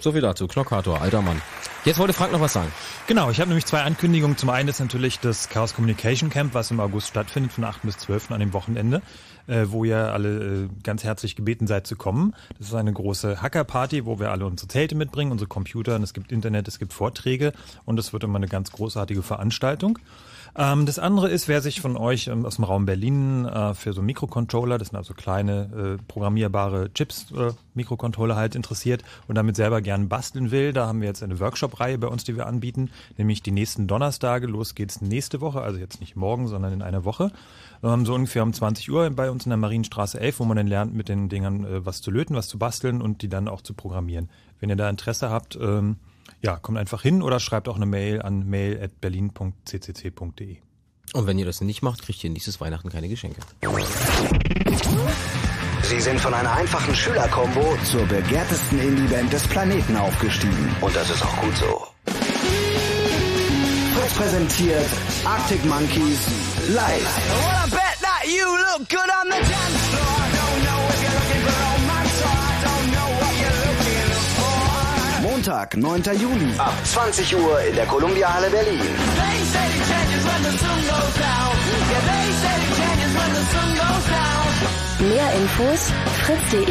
So 0.00 0.12
viel 0.12 0.22
dazu. 0.22 0.46
Knockator, 0.46 1.00
alter 1.02 1.20
Mann. 1.20 1.42
Jetzt 1.84 1.98
wollte 1.98 2.14
Frank 2.14 2.32
noch 2.32 2.40
was 2.40 2.54
sagen. 2.54 2.72
Genau, 3.06 3.30
ich 3.30 3.38
habe 3.38 3.48
nämlich 3.48 3.66
zwei 3.66 3.82
Ankündigungen. 3.82 4.36
Zum 4.36 4.48
einen 4.48 4.68
ist 4.68 4.80
natürlich 4.80 5.18
das 5.20 5.48
Chaos 5.48 5.74
Communication 5.74 6.30
Camp, 6.30 6.54
was 6.54 6.70
im 6.70 6.80
August 6.80 7.08
stattfindet, 7.08 7.52
von 7.52 7.64
8. 7.64 7.82
bis 7.82 7.98
12. 7.98 8.32
an 8.32 8.40
dem 8.40 8.52
Wochenende, 8.54 9.02
äh, 9.46 9.66
wo 9.66 9.84
ihr 9.84 10.12
alle 10.12 10.64
äh, 10.64 10.68
ganz 10.82 11.04
herzlich 11.04 11.36
gebeten 11.36 11.66
seid 11.66 11.86
zu 11.86 11.96
kommen. 11.96 12.34
Das 12.58 12.68
ist 12.68 12.74
eine 12.74 12.92
große 12.92 13.42
Hackerparty, 13.42 14.06
wo 14.06 14.18
wir 14.18 14.30
alle 14.30 14.46
unsere 14.46 14.68
Zelte 14.68 14.94
mitbringen, 14.94 15.32
unsere 15.32 15.48
Computer, 15.48 15.96
und 15.96 16.02
es 16.02 16.14
gibt 16.14 16.32
Internet, 16.32 16.68
es 16.68 16.78
gibt 16.78 16.92
Vorträge 16.94 17.52
und 17.84 17.98
es 17.98 18.12
wird 18.12 18.24
immer 18.24 18.36
eine 18.36 18.48
ganz 18.48 18.72
großartige 18.72 19.22
Veranstaltung. 19.22 19.98
Ähm, 20.56 20.86
das 20.86 20.98
andere 20.98 21.28
ist, 21.28 21.48
wer 21.48 21.60
sich 21.60 21.80
von 21.80 21.96
euch 21.96 22.26
ähm, 22.26 22.44
aus 22.44 22.56
dem 22.56 22.64
Raum 22.64 22.86
Berlin 22.86 23.44
äh, 23.44 23.74
für 23.74 23.92
so 23.92 24.02
Mikrocontroller, 24.02 24.78
das 24.78 24.88
sind 24.88 24.96
also 24.96 25.14
kleine 25.14 25.98
äh, 25.98 26.02
programmierbare 26.08 26.92
Chips, 26.92 27.30
äh, 27.32 27.52
Mikrocontroller 27.74 28.36
halt 28.36 28.54
interessiert 28.54 29.02
und 29.28 29.36
damit 29.36 29.56
selber 29.56 29.80
gern 29.80 30.08
basteln 30.08 30.50
will, 30.50 30.72
da 30.72 30.86
haben 30.86 31.00
wir 31.00 31.08
jetzt 31.08 31.22
eine 31.22 31.38
Workshop-Reihe 31.38 31.98
bei 31.98 32.08
uns, 32.08 32.24
die 32.24 32.36
wir 32.36 32.46
anbieten, 32.46 32.90
nämlich 33.16 33.42
die 33.42 33.52
nächsten 33.52 33.86
Donnerstage. 33.86 34.46
Los 34.46 34.74
geht's 34.74 35.00
nächste 35.00 35.40
Woche, 35.40 35.60
also 35.62 35.78
jetzt 35.78 36.00
nicht 36.00 36.16
morgen, 36.16 36.48
sondern 36.48 36.72
in 36.72 36.82
einer 36.82 37.04
Woche. 37.04 37.30
Ähm, 37.82 38.04
so 38.04 38.14
ungefähr 38.14 38.42
um 38.42 38.52
20 38.52 38.90
Uhr 38.90 39.08
bei 39.10 39.30
uns 39.30 39.46
in 39.46 39.50
der 39.50 39.56
Marienstraße 39.56 40.20
11, 40.20 40.40
wo 40.40 40.44
man 40.44 40.56
dann 40.56 40.66
lernt, 40.66 40.94
mit 40.94 41.08
den 41.08 41.28
Dingern 41.28 41.64
äh, 41.64 41.86
was 41.86 42.02
zu 42.02 42.10
löten, 42.10 42.34
was 42.34 42.48
zu 42.48 42.58
basteln 42.58 43.00
und 43.00 43.22
die 43.22 43.28
dann 43.28 43.48
auch 43.48 43.62
zu 43.62 43.74
programmieren. 43.74 44.28
Wenn 44.58 44.68
ihr 44.68 44.76
da 44.76 44.90
Interesse 44.90 45.30
habt, 45.30 45.56
ähm, 45.60 45.96
ja, 46.42 46.56
kommt 46.56 46.78
einfach 46.78 47.02
hin 47.02 47.22
oder 47.22 47.40
schreibt 47.40 47.68
auch 47.68 47.76
eine 47.76 47.86
Mail 47.86 48.22
an 48.22 48.48
mail.berlin.ccc.de. 48.48 50.58
Und 51.12 51.26
wenn 51.26 51.38
ihr 51.38 51.46
das 51.46 51.60
nicht 51.60 51.82
macht, 51.82 52.02
kriegt 52.02 52.22
ihr 52.22 52.30
nächstes 52.30 52.60
Weihnachten 52.60 52.88
keine 52.88 53.08
Geschenke. 53.08 53.40
Sie 55.82 56.00
sind 56.00 56.20
von 56.20 56.32
einer 56.32 56.52
einfachen 56.52 56.94
Schülerkombo 56.94 57.76
zur 57.84 58.06
begehrtesten 58.06 58.78
Indie-Band 58.78 59.32
des 59.32 59.46
Planeten 59.48 59.96
aufgestiegen. 59.96 60.76
Und 60.80 60.94
das 60.94 61.10
ist 61.10 61.22
auch 61.22 61.36
gut 61.40 61.56
so. 61.56 61.86
Fritz 63.94 64.14
präsentiert 64.14 64.86
Arctic 65.24 65.64
Monkeys 65.64 66.28
live. 66.68 67.70
For. 75.50 75.76
Montag, 75.76 75.76
9. 75.76 76.20
Juli 76.20 76.54
ab 76.58 76.72
20 76.84 77.36
Uhr 77.36 77.60
in 77.62 77.74
der 77.74 77.86
Columbia 77.86 78.32
Halle 78.32 78.50
Berlin. 78.50 78.78
Mehr 85.00 85.32
Infos 85.34 85.92
fritz.de. 86.22 86.66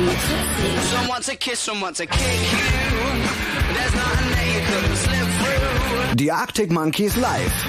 Die 6.15 6.31
Arctic 6.31 6.71
Monkeys 6.71 7.15
live. 7.17 7.65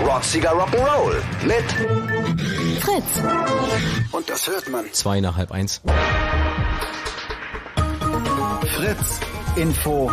Rocksiger 0.00 0.52
Rock'n'Roll 0.52 1.22
mit 1.44 1.64
Fritz. 2.80 3.22
Und 4.12 4.28
das 4.28 4.48
hört 4.48 4.68
man. 4.70 4.84
Zwei 4.92 5.20
nach 5.20 5.36
halb 5.36 5.52
eins. 5.52 5.80
Fritz 8.76 9.20
Info 9.56 10.10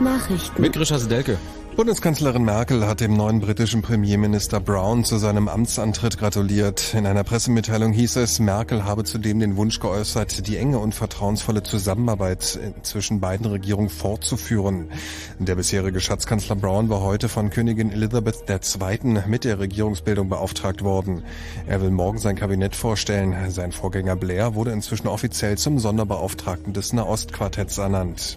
Nachrichten. 0.00 0.60
Mit 0.60 0.72
Grisha 0.74 0.98
Sedelke. 0.98 1.38
Bundeskanzlerin 1.78 2.44
Merkel 2.44 2.88
hat 2.88 2.98
dem 2.98 3.16
neuen 3.16 3.38
britischen 3.38 3.82
Premierminister 3.82 4.58
Brown 4.58 5.04
zu 5.04 5.16
seinem 5.16 5.46
Amtsantritt 5.46 6.18
gratuliert. 6.18 6.92
In 6.94 7.06
einer 7.06 7.22
Pressemitteilung 7.22 7.92
hieß 7.92 8.16
es, 8.16 8.40
Merkel 8.40 8.84
habe 8.84 9.04
zudem 9.04 9.38
den 9.38 9.56
Wunsch 9.56 9.78
geäußert, 9.78 10.48
die 10.48 10.56
enge 10.56 10.80
und 10.80 10.96
vertrauensvolle 10.96 11.62
Zusammenarbeit 11.62 12.58
zwischen 12.82 13.20
beiden 13.20 13.46
Regierungen 13.46 13.90
fortzuführen. 13.90 14.90
Der 15.38 15.54
bisherige 15.54 16.00
Schatzkanzler 16.00 16.56
Brown 16.56 16.88
war 16.88 17.00
heute 17.00 17.28
von 17.28 17.50
Königin 17.50 17.92
Elizabeth 17.92 18.42
II. 18.48 19.22
mit 19.28 19.44
der 19.44 19.60
Regierungsbildung 19.60 20.28
beauftragt 20.28 20.82
worden. 20.82 21.22
Er 21.68 21.80
will 21.80 21.90
morgen 21.90 22.18
sein 22.18 22.34
Kabinett 22.34 22.74
vorstellen. 22.74 23.36
Sein 23.50 23.70
Vorgänger 23.70 24.16
Blair 24.16 24.56
wurde 24.56 24.72
inzwischen 24.72 25.06
offiziell 25.06 25.56
zum 25.58 25.78
Sonderbeauftragten 25.78 26.72
des 26.72 26.92
Nahostquartetts 26.92 27.78
ernannt. 27.78 28.36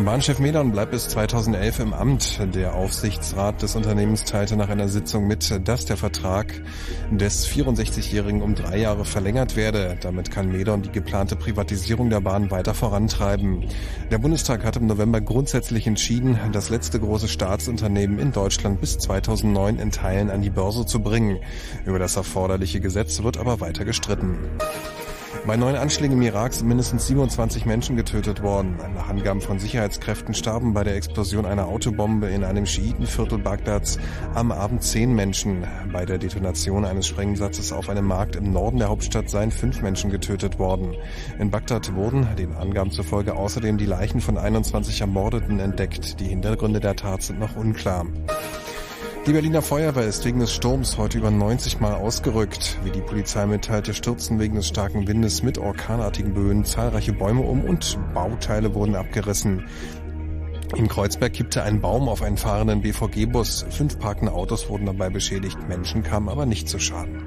Bahnchef 0.00 0.40
Medon 0.40 0.72
bleibt 0.72 0.90
bis 0.90 1.08
2011 1.08 1.78
im 1.78 1.92
Amt. 1.92 2.40
Der 2.52 2.74
Aufsichtsrat 2.74 3.62
des 3.62 3.76
Unternehmens 3.76 4.24
teilte 4.24 4.56
nach 4.56 4.68
einer 4.68 4.88
Sitzung 4.88 5.28
mit, 5.28 5.66
dass 5.68 5.84
der 5.84 5.96
Vertrag 5.96 6.52
des 7.12 7.46
64-Jährigen 7.46 8.42
um 8.42 8.56
drei 8.56 8.78
Jahre 8.78 9.04
verlängert 9.04 9.54
werde. 9.54 9.96
Damit 10.00 10.32
kann 10.32 10.50
Medon 10.50 10.82
die 10.82 10.90
geplante 10.90 11.36
Privatisierung 11.36 12.10
der 12.10 12.20
Bahn 12.20 12.50
weiter 12.50 12.74
vorantreiben. 12.74 13.66
Der 14.10 14.18
Bundestag 14.18 14.64
hat 14.64 14.76
im 14.76 14.86
November 14.86 15.20
grundsätzlich 15.20 15.86
entschieden, 15.86 16.40
das 16.52 16.70
letzte 16.70 16.98
große 16.98 17.28
Staatsunternehmen 17.28 18.18
in 18.18 18.32
Deutschland 18.32 18.80
bis 18.80 18.98
2009 18.98 19.78
in 19.78 19.92
Teilen 19.92 20.28
an 20.28 20.42
die 20.42 20.50
Börse 20.50 20.86
zu 20.86 21.00
bringen. 21.00 21.38
Über 21.86 22.00
das 22.00 22.16
erforderliche 22.16 22.80
Gesetz 22.80 23.22
wird 23.22 23.38
aber 23.38 23.60
weiter 23.60 23.84
gestritten. 23.84 24.38
Bei 25.46 25.58
neun 25.58 25.76
Anschlägen 25.76 26.16
im 26.16 26.22
Irak 26.22 26.54
sind 26.54 26.68
mindestens 26.68 27.06
27 27.06 27.66
Menschen 27.66 27.96
getötet 27.96 28.42
worden. 28.42 28.78
Nach 28.94 29.10
Angaben 29.10 29.42
von 29.42 29.58
Sicherheitskräften 29.58 30.32
starben 30.32 30.72
bei 30.72 30.84
der 30.84 30.96
Explosion 30.96 31.44
einer 31.44 31.66
Autobombe 31.66 32.28
in 32.28 32.44
einem 32.44 32.64
Schiitenviertel 32.64 33.36
Bagdads 33.36 33.98
am 34.34 34.50
Abend 34.52 34.82
zehn 34.82 35.14
Menschen. 35.14 35.66
Bei 35.92 36.06
der 36.06 36.16
Detonation 36.16 36.86
eines 36.86 37.06
Sprengsatzes 37.08 37.72
auf 37.72 37.90
einem 37.90 38.06
Markt 38.06 38.36
im 38.36 38.52
Norden 38.54 38.78
der 38.78 38.88
Hauptstadt 38.88 39.28
seien 39.28 39.50
fünf 39.50 39.82
Menschen 39.82 40.10
getötet 40.10 40.58
worden. 40.58 40.94
In 41.38 41.50
Bagdad 41.50 41.94
wurden 41.94 42.26
den 42.38 42.56
Angaben 42.56 42.90
zufolge 42.90 43.34
außerdem 43.36 43.76
die 43.76 43.84
Leichen 43.84 44.22
von 44.22 44.38
21 44.38 45.02
Ermordeten 45.02 45.60
entdeckt. 45.60 46.20
Die 46.20 46.28
Hintergründe 46.28 46.80
der 46.80 46.96
Tat 46.96 47.20
sind 47.20 47.38
noch 47.38 47.54
unklar. 47.54 48.06
Die 49.26 49.32
Berliner 49.32 49.62
Feuerwehr 49.62 50.04
ist 50.04 50.26
wegen 50.26 50.40
des 50.40 50.52
Sturms 50.52 50.98
heute 50.98 51.16
über 51.16 51.30
90 51.30 51.80
Mal 51.80 51.94
ausgerückt. 51.94 52.78
Wie 52.84 52.90
die 52.90 53.00
Polizei 53.00 53.46
mitteilte, 53.46 53.94
stürzten 53.94 54.38
wegen 54.38 54.54
des 54.54 54.68
starken 54.68 55.08
Windes 55.08 55.42
mit 55.42 55.56
orkanartigen 55.56 56.34
Böen 56.34 56.66
zahlreiche 56.66 57.14
Bäume 57.14 57.40
um 57.40 57.64
und 57.64 57.98
Bauteile 58.12 58.74
wurden 58.74 58.94
abgerissen. 58.94 59.64
In 60.76 60.88
Kreuzberg 60.88 61.32
kippte 61.32 61.62
ein 61.62 61.80
Baum 61.80 62.10
auf 62.10 62.20
einen 62.20 62.36
fahrenden 62.36 62.82
BVG-Bus. 62.82 63.64
Fünf 63.70 63.98
parkende 63.98 64.32
Autos 64.32 64.68
wurden 64.68 64.84
dabei 64.84 65.08
beschädigt. 65.08 65.56
Menschen 65.68 66.02
kamen 66.02 66.28
aber 66.28 66.44
nicht 66.44 66.68
zu 66.68 66.78
Schaden. 66.78 67.22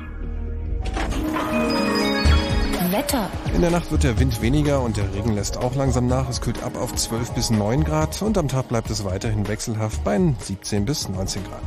Wetter. 2.97 3.29
In 3.53 3.61
der 3.61 3.69
Nacht 3.69 3.91
wird 3.91 4.03
der 4.03 4.19
Wind 4.19 4.41
weniger 4.41 4.81
und 4.81 4.97
der 4.97 5.13
Regen 5.13 5.35
lässt 5.35 5.57
auch 5.57 5.75
langsam 5.75 6.07
nach. 6.07 6.27
Es 6.29 6.41
kühlt 6.41 6.63
ab 6.63 6.75
auf 6.75 6.95
12 6.95 7.31
bis 7.33 7.51
9 7.51 7.83
Grad 7.83 8.19
und 8.23 8.39
am 8.39 8.47
Tag 8.47 8.69
bleibt 8.69 8.89
es 8.89 9.05
weiterhin 9.05 9.47
wechselhaft 9.47 10.03
bei 10.03 10.19
17 10.39 10.83
bis 10.85 11.07
19 11.07 11.43
Grad. 11.43 11.61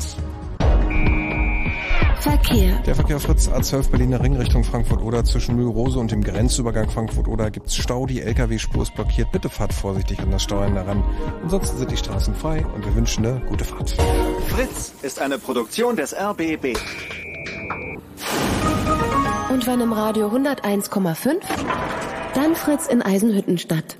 Verkehr. 2.20 2.81
Der 2.84 2.97
Verkehr 2.97 3.20
Fritz 3.20 3.49
A12 3.49 3.91
Berliner 3.91 4.20
Ring 4.20 4.36
Richtung 4.36 4.65
Frankfurt-Oder 4.65 5.25
zwischen 5.25 5.55
Mühlrose 5.55 6.00
und 6.00 6.10
dem 6.10 6.25
Grenzübergang 6.25 6.91
Frankfurt-Oder 6.91 7.52
gibt's 7.52 7.76
Stau. 7.76 8.07
Die 8.07 8.20
LKW-Spur 8.23 8.83
ist 8.83 8.94
blockiert. 8.97 9.31
Bitte 9.31 9.49
fahrt 9.49 9.73
vorsichtig 9.73 10.18
an 10.18 10.33
das 10.33 10.42
Steuern 10.42 10.75
heran. 10.75 11.05
Ansonsten 11.44 11.78
sind 11.78 11.92
die 11.92 11.97
Straßen 11.97 12.34
frei 12.34 12.67
und 12.75 12.84
wir 12.84 12.94
wünschen 12.97 13.25
eine 13.25 13.41
gute 13.49 13.65
Fahrt. 13.65 13.94
Fritz 14.49 14.94
ist 15.02 15.20
eine 15.20 15.39
Produktion 15.39 15.94
des 15.94 16.12
RBB. 16.12 16.76
Und 19.51 19.67
wenn 19.67 19.81
im 19.81 19.93
Radio 19.93 20.29
101,5, 20.29 21.41
dann 22.35 22.55
Fritz 22.55 22.87
in 22.87 23.03
Eisenhüttenstadt. 23.03 23.97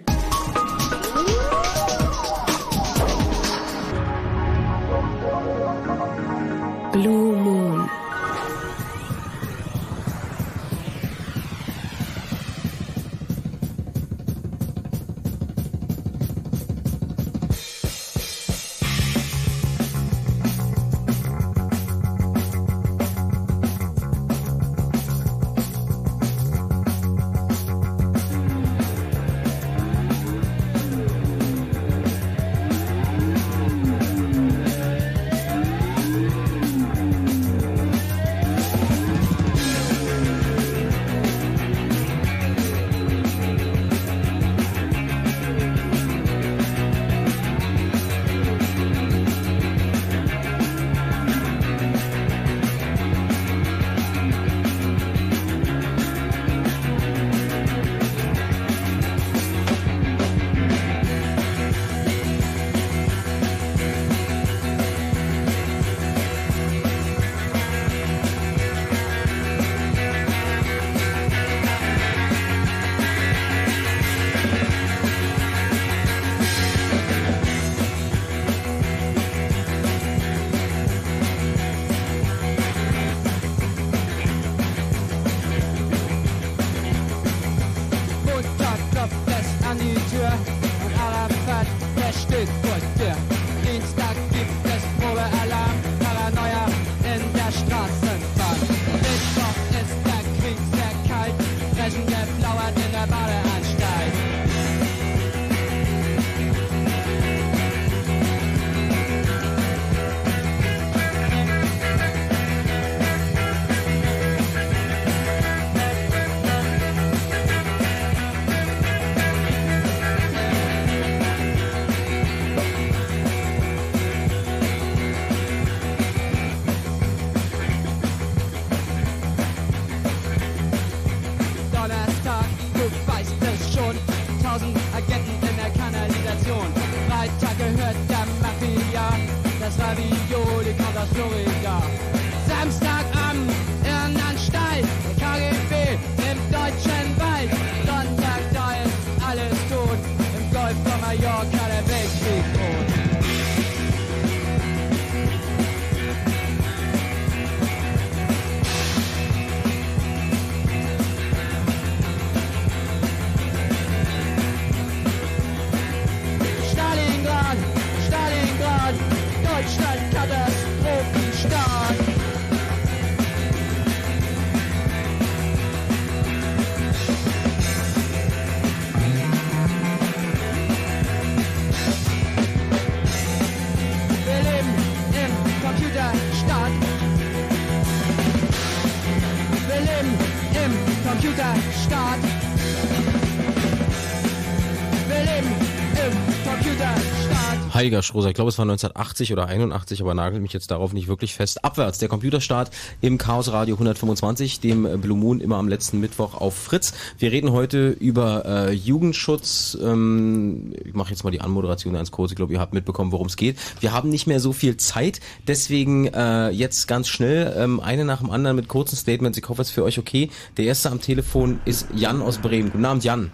Heiliger 197.81 198.03
Strohsack, 198.03 198.33
ich 198.33 198.35
glaube 198.35 198.51
es 198.51 198.59
war 198.59 198.65
1980 198.65 199.33
oder 199.33 199.47
81, 199.47 200.03
aber 200.03 200.13
nagelt 200.13 200.43
mich 200.43 200.53
jetzt 200.53 200.71
darauf 200.71 200.93
nicht 200.93 201.09
wirklich 201.09 201.35
fest. 201.35 201.65
Abwärts, 201.65 201.97
der 201.97 202.11
Computerstart 202.11 202.71
im 203.01 203.17
Chaos 203.17 203.51
Radio 203.53 203.75
125, 203.77 204.61
dem 204.61 204.85
äh, 204.85 204.99
Blue 204.99 205.17
Moon 205.17 205.41
immer 205.41 205.57
am 205.57 205.67
letzten 205.67 205.99
Mittwoch 205.99 206.35
auf 206.35 206.55
Fritz. 206.55 206.93
Wir 207.19 207.33
reden 207.33 207.53
heute 207.53 207.89
über 207.89 208.45
äh, 208.45 208.73
Jugendschutz. 208.73 209.79
Ähm, 209.81 210.75
ich 210.85 210.93
mache 210.93 211.09
jetzt 211.09 211.25
mal 211.25 211.31
die 211.31 211.41
Anmoderation 211.41 211.95
ganz 211.95 212.11
kurz. 212.11 212.33
Ich 212.33 212.37
glaube, 212.37 212.53
ihr 212.53 212.61
habt 212.61 212.75
mitbekommen, 212.75 213.13
worum 213.13 213.29
es 213.29 213.37
geht. 213.39 213.57
Wir 213.81 213.95
haben 213.95 214.11
nicht 214.11 214.27
mehr 214.27 214.41
so 214.41 214.53
viel 214.53 214.77
Zeit, 214.77 215.21
deswegen 215.49 216.07
äh, 216.09 216.51
jetzt 216.51 216.87
ganz 216.87 217.09
schnell 217.09 217.55
ähm, 217.57 217.81
eine 217.81 218.05
nach 218.05 218.19
dem 218.19 218.29
anderen 218.29 218.57
mit 218.57 218.69
kurzen 218.69 218.97
Statements. 218.97 219.39
Ich 219.39 219.49
hoffe, 219.49 219.63
es 219.63 219.69
ist 219.69 219.75
für 219.75 219.85
euch 219.85 219.99
okay. 219.99 220.29
Der 220.59 220.67
erste 220.67 220.91
am 220.91 221.01
Telefon 221.01 221.61
ist 221.65 221.87
Jan 221.95 222.21
aus 222.21 222.37
Bremen. 222.37 222.73
Guten 222.73 222.85
Abend, 222.85 223.05
Jan. 223.05 223.33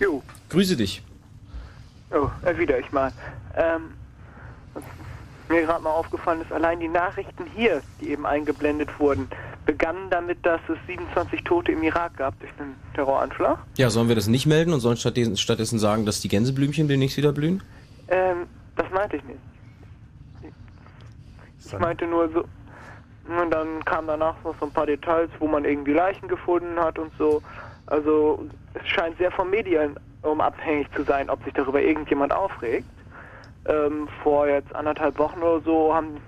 Jo, 0.00 0.22
Grüße 0.48 0.76
dich. 0.76 1.02
Oh, 2.12 2.28
erwidere 2.42 2.80
ich 2.80 2.92
mal. 2.92 3.12
Ähm, 3.56 3.94
was 4.74 4.82
mir 5.48 5.62
gerade 5.62 5.82
mal 5.82 5.90
aufgefallen 5.90 6.42
ist, 6.42 6.52
allein 6.52 6.80
die 6.80 6.88
Nachrichten 6.88 7.44
hier, 7.54 7.82
die 8.00 8.10
eben 8.10 8.26
eingeblendet 8.26 8.98
wurden, 8.98 9.28
begannen 9.64 10.08
damit, 10.10 10.44
dass 10.44 10.60
es 10.68 10.78
27 10.86 11.44
Tote 11.44 11.72
im 11.72 11.82
Irak 11.82 12.16
gab 12.16 12.38
durch 12.40 12.52
einen 12.58 12.74
Terroranschlag. 12.94 13.58
Ja, 13.76 13.90
sollen 13.90 14.08
wir 14.08 14.14
das 14.14 14.26
nicht 14.26 14.46
melden 14.46 14.72
und 14.72 14.80
sollen 14.80 14.96
stattdessen, 14.96 15.36
stattdessen 15.36 15.78
sagen, 15.78 16.06
dass 16.06 16.20
die 16.20 16.28
Gänseblümchen 16.28 16.88
demnächst 16.88 17.16
wieder 17.16 17.32
blühen? 17.32 17.62
Ähm, 18.08 18.46
das 18.76 18.90
meinte 18.90 19.16
ich 19.16 19.24
nicht. 19.24 19.38
Ich 21.64 21.78
meinte 21.78 22.06
nur 22.06 22.30
so, 22.30 22.44
und 23.28 23.50
dann 23.50 23.84
kam 23.84 24.06
danach 24.06 24.34
noch 24.42 24.54
so 24.58 24.66
ein 24.66 24.72
paar 24.72 24.86
Details, 24.86 25.28
wo 25.38 25.46
man 25.46 25.64
irgendwie 25.66 25.92
Leichen 25.92 26.28
gefunden 26.28 26.78
hat 26.78 26.98
und 26.98 27.12
so. 27.18 27.42
Also 27.86 28.46
es 28.72 28.88
scheint 28.88 29.18
sehr 29.18 29.30
von 29.30 29.50
Medien 29.50 29.94
um 30.22 30.40
abhängig 30.40 30.88
zu 30.94 31.02
sein, 31.04 31.30
ob 31.30 31.42
sich 31.44 31.54
darüber 31.54 31.80
irgendjemand 31.80 32.32
aufregt. 32.32 32.88
Ähm, 33.66 34.08
vor 34.22 34.48
jetzt 34.48 34.74
anderthalb 34.74 35.18
Wochen 35.18 35.40
oder 35.40 35.60
so 35.60 35.94
haben, 35.94 36.20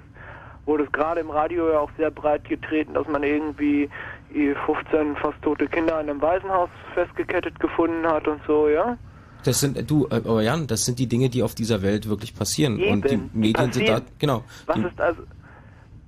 wurde 0.66 0.84
es 0.84 0.92
gerade 0.92 1.20
im 1.20 1.30
Radio 1.30 1.70
ja 1.70 1.80
auch 1.80 1.90
sehr 1.96 2.10
breit 2.10 2.44
getreten, 2.48 2.94
dass 2.94 3.08
man 3.08 3.22
irgendwie 3.22 3.88
die 4.34 4.54
15 4.66 5.16
fast 5.16 5.40
tote 5.42 5.66
Kinder 5.66 6.00
in 6.00 6.10
einem 6.10 6.20
Waisenhaus 6.20 6.68
festgekettet 6.94 7.58
gefunden 7.58 8.06
hat 8.06 8.28
und 8.28 8.40
so, 8.46 8.68
ja. 8.68 8.96
Das 9.44 9.60
sind, 9.60 9.90
du, 9.90 10.06
äh, 10.10 10.16
aber 10.16 10.42
Jan, 10.42 10.66
das 10.66 10.84
sind 10.84 10.98
die 10.98 11.06
Dinge, 11.06 11.30
die 11.30 11.42
auf 11.42 11.54
dieser 11.54 11.82
Welt 11.82 12.08
wirklich 12.08 12.34
passieren. 12.34 12.74
Und 12.74 13.04
die 13.04 13.14
Eben, 13.14 13.30
die 13.32 13.38
Medien 13.38 13.72
sind 13.72 13.88
da, 13.88 13.92
passieren. 13.94 14.12
genau. 14.18 14.44
Was 14.66 14.78
ist 14.78 15.00
also 15.00 15.22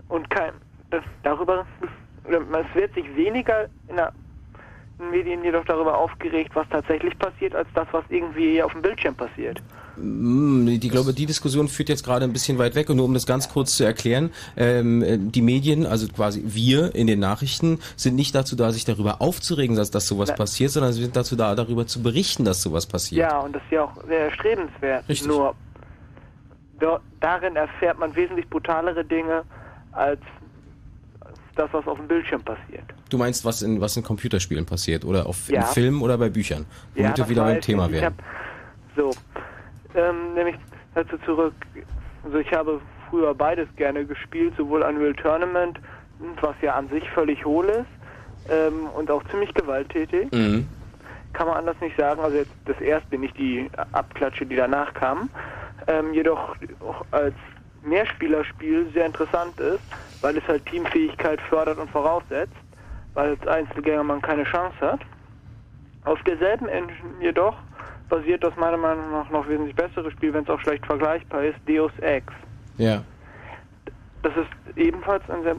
und 0.08 0.28
kein 0.28 0.52
das, 0.90 1.02
darüber 1.22 1.64
es 2.24 2.74
wird 2.74 2.94
sich 2.94 3.16
weniger 3.16 3.64
in 3.88 3.96
der 3.96 4.12
Medien 5.10 5.42
jedoch 5.44 5.64
darüber 5.64 5.98
aufgeregt, 5.98 6.50
was 6.54 6.68
tatsächlich 6.70 7.18
passiert, 7.18 7.54
als 7.54 7.68
das, 7.74 7.86
was 7.92 8.04
irgendwie 8.08 8.62
auf 8.62 8.72
dem 8.72 8.82
Bildschirm 8.82 9.14
passiert. 9.14 9.60
Mm, 9.96 10.66
die 10.66 10.88
glaube, 10.88 11.12
die 11.12 11.26
Diskussion 11.26 11.68
führt 11.68 11.88
jetzt 11.88 12.04
gerade 12.04 12.24
ein 12.24 12.32
bisschen 12.32 12.58
weit 12.58 12.74
weg. 12.74 12.88
Und 12.90 12.96
nur 12.96 13.04
um 13.04 13.14
das 13.14 13.26
ganz 13.26 13.48
kurz 13.48 13.76
zu 13.76 13.84
erklären, 13.84 14.30
ähm, 14.56 15.02
äh, 15.02 15.18
die 15.18 15.42
Medien, 15.42 15.86
also 15.86 16.08
quasi 16.08 16.42
wir 16.44 16.94
in 16.94 17.06
den 17.06 17.20
Nachrichten, 17.20 17.78
sind 17.96 18.14
nicht 18.14 18.34
dazu 18.34 18.56
da, 18.56 18.72
sich 18.72 18.84
darüber 18.84 19.20
aufzuregen, 19.20 19.76
dass, 19.76 19.90
dass 19.90 20.06
sowas 20.06 20.34
passiert, 20.34 20.70
sondern 20.70 20.92
sie 20.92 21.02
sind 21.02 21.16
dazu 21.16 21.36
da, 21.36 21.54
darüber 21.54 21.86
zu 21.86 22.02
berichten, 22.02 22.44
dass 22.44 22.62
sowas 22.62 22.86
passiert. 22.86 23.20
Ja, 23.30 23.40
und 23.40 23.54
das 23.54 23.62
ist 23.64 23.72
ja 23.72 23.84
auch 23.84 24.04
sehr 24.06 24.26
erstrebenswert. 24.26 25.08
Richtig. 25.08 25.28
Nur 25.28 25.54
darin 27.20 27.56
erfährt 27.56 27.98
man 27.98 28.14
wesentlich 28.16 28.48
brutalere 28.48 29.04
Dinge 29.04 29.44
als 29.92 30.20
das, 31.56 31.68
was 31.72 31.86
auf 31.86 31.98
dem 31.98 32.08
Bildschirm 32.08 32.42
passiert. 32.42 32.84
Du 33.10 33.18
meinst, 33.18 33.44
was 33.44 33.62
in, 33.62 33.80
was 33.80 33.96
in 33.96 34.02
Computerspielen 34.02 34.64
passiert 34.66 35.04
oder 35.04 35.26
auf 35.26 35.48
Ja. 35.48 35.60
in 35.60 35.66
Filmen 35.66 36.02
oder 36.02 36.16
bei 36.18 36.28
Büchern, 36.30 36.66
womit 36.94 37.10
wir 37.10 37.14
das 37.14 37.28
wieder 37.28 37.44
beim 37.44 37.60
Thema 37.60 37.86
ich. 37.86 37.92
Ich 37.92 38.00
wären. 38.00 38.14
hab, 38.14 38.24
so, 38.96 39.10
ähm, 39.94 40.34
nämlich 40.34 40.56
dazu 40.94 41.16
zurück. 41.24 41.54
Also 42.24 42.38
ich 42.38 42.52
habe 42.52 42.80
früher 43.10 43.34
beides 43.34 43.68
gerne 43.76 44.04
gespielt, 44.06 44.54
sowohl 44.56 44.82
Unreal 44.82 45.14
Tournament, 45.14 45.78
was 46.40 46.54
ja 46.62 46.74
an 46.74 46.88
sich 46.88 47.08
völlig 47.10 47.44
hohl 47.44 47.66
ist, 47.66 48.50
ähm, 48.50 48.86
und 48.96 49.10
auch 49.10 49.22
ziemlich 49.30 49.52
gewalttätig. 49.54 50.30
Mhm. 50.32 50.66
Kann 51.32 51.46
man 51.46 51.56
anders 51.56 51.76
nicht 51.80 51.96
sagen. 51.96 52.20
Also 52.20 52.36
jetzt 52.36 52.52
das 52.66 52.80
erste, 52.80 53.18
nicht 53.18 53.36
die 53.38 53.70
Abklatsche, 53.92 54.44
die 54.46 54.56
danach 54.56 54.92
kamen. 54.94 55.30
Ähm, 55.86 56.12
jedoch 56.14 56.56
auch 56.80 57.04
als 57.10 57.34
Mehrspielerspiel 57.82 58.86
sehr 58.94 59.06
interessant 59.06 59.58
ist, 59.58 59.80
weil 60.22 60.36
es 60.38 60.46
halt 60.48 60.64
Teamfähigkeit 60.66 61.40
fördert 61.42 61.78
und 61.78 61.90
voraussetzt, 61.90 62.54
weil 63.14 63.30
als 63.30 63.46
Einzelgänger 63.46 64.04
man 64.04 64.22
keine 64.22 64.44
Chance 64.44 64.76
hat. 64.80 65.00
Auf 66.04 66.22
derselben 66.22 66.68
Engine 66.68 67.14
jedoch 67.20 67.56
basiert 68.08 68.42
das 68.42 68.56
meiner 68.56 68.76
Meinung 68.76 69.10
nach 69.10 69.28
noch 69.30 69.48
wesentlich 69.48 69.74
bessere 69.76 70.10
Spiel, 70.10 70.32
wenn 70.32 70.44
es 70.44 70.50
auch 70.50 70.60
schlecht 70.60 70.84
vergleichbar 70.86 71.44
ist, 71.44 71.58
Deus 71.66 71.92
Ex. 72.00 72.32
Ja. 72.78 73.02
Das 74.22 74.32
ist 74.36 74.76
ebenfalls 74.76 75.28
ein 75.30 75.42
sehr 75.42 75.56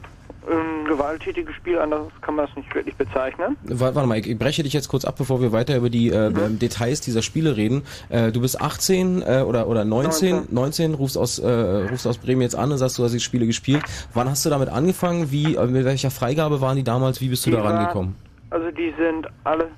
ähm, 0.50 0.84
gewalttätiges 0.86 1.54
Spiel, 1.54 1.78
anders 1.78 2.08
kann 2.20 2.34
man 2.36 2.46
es 2.48 2.56
nicht 2.56 2.74
wirklich 2.74 2.94
bezeichnen. 2.96 3.56
Wa- 3.64 3.94
Warte 3.94 4.06
mal, 4.08 4.18
ich 4.18 4.26
ich 4.28 4.38
breche 4.38 4.62
dich 4.62 4.72
jetzt 4.72 4.88
kurz 4.88 5.04
ab, 5.04 5.14
bevor 5.16 5.40
wir 5.40 5.52
weiter 5.52 5.76
über 5.76 5.90
die 5.90 6.10
äh, 6.10 6.30
Mhm. 6.30 6.58
Details 6.58 7.00
dieser 7.00 7.22
Spiele 7.22 7.56
reden. 7.56 7.82
Äh, 8.10 8.30
du 8.32 8.40
bist 8.40 8.60
18 8.60 9.22
äh, 9.22 9.42
oder 9.46 9.66
oder 9.68 9.84
19, 9.84 10.48
19, 10.50 10.94
rufst 10.94 11.16
aus 11.18 11.38
äh, 11.38 11.48
rufst 11.90 12.06
aus 12.06 12.18
Bremen 12.18 12.42
jetzt 12.42 12.56
an 12.56 12.70
und 12.72 12.78
sagst, 12.78 12.98
du 12.98 13.04
hast 13.04 13.12
die 13.12 13.20
Spiele 13.20 13.46
gespielt. 13.46 13.82
Wann 14.12 14.28
hast 14.28 14.44
du 14.44 14.50
damit 14.50 14.68
angefangen? 14.68 15.30
Wie 15.30 15.54
äh, 15.56 15.66
mit 15.66 15.84
welcher 15.84 16.10
Freigabe 16.10 16.60
waren 16.60 16.76
die 16.76 16.84
damals? 16.84 17.20
Wie 17.20 17.28
bist 17.28 17.46
du 17.46 17.50
Die 17.50 17.56
da 17.56 17.62
rangekommen? 17.62 18.14
Also 18.50 18.70
die 18.70 18.92
sind 18.98 19.26
alle 19.44 19.68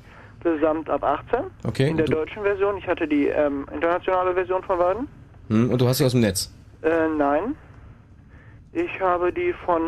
gesamt 0.42 0.88
ab 0.90 1.02
18 1.02 1.40
Okay, 1.64 1.88
in 1.90 1.96
der 1.96 2.06
deutschen 2.06 2.42
Version. 2.42 2.76
Ich 2.78 2.86
hatte 2.86 3.08
die 3.08 3.26
ähm, 3.26 3.66
internationale 3.72 4.34
Version 4.34 4.62
von 4.62 4.78
beiden. 4.78 5.08
Hm, 5.48 5.70
und 5.70 5.80
du 5.80 5.88
hast 5.88 5.98
sie 5.98 6.04
aus 6.04 6.12
dem 6.12 6.20
Netz. 6.20 6.52
Äh, 6.82 6.88
nein. 7.16 7.54
Ich 8.72 9.00
habe 9.00 9.32
die 9.32 9.54
von 9.64 9.80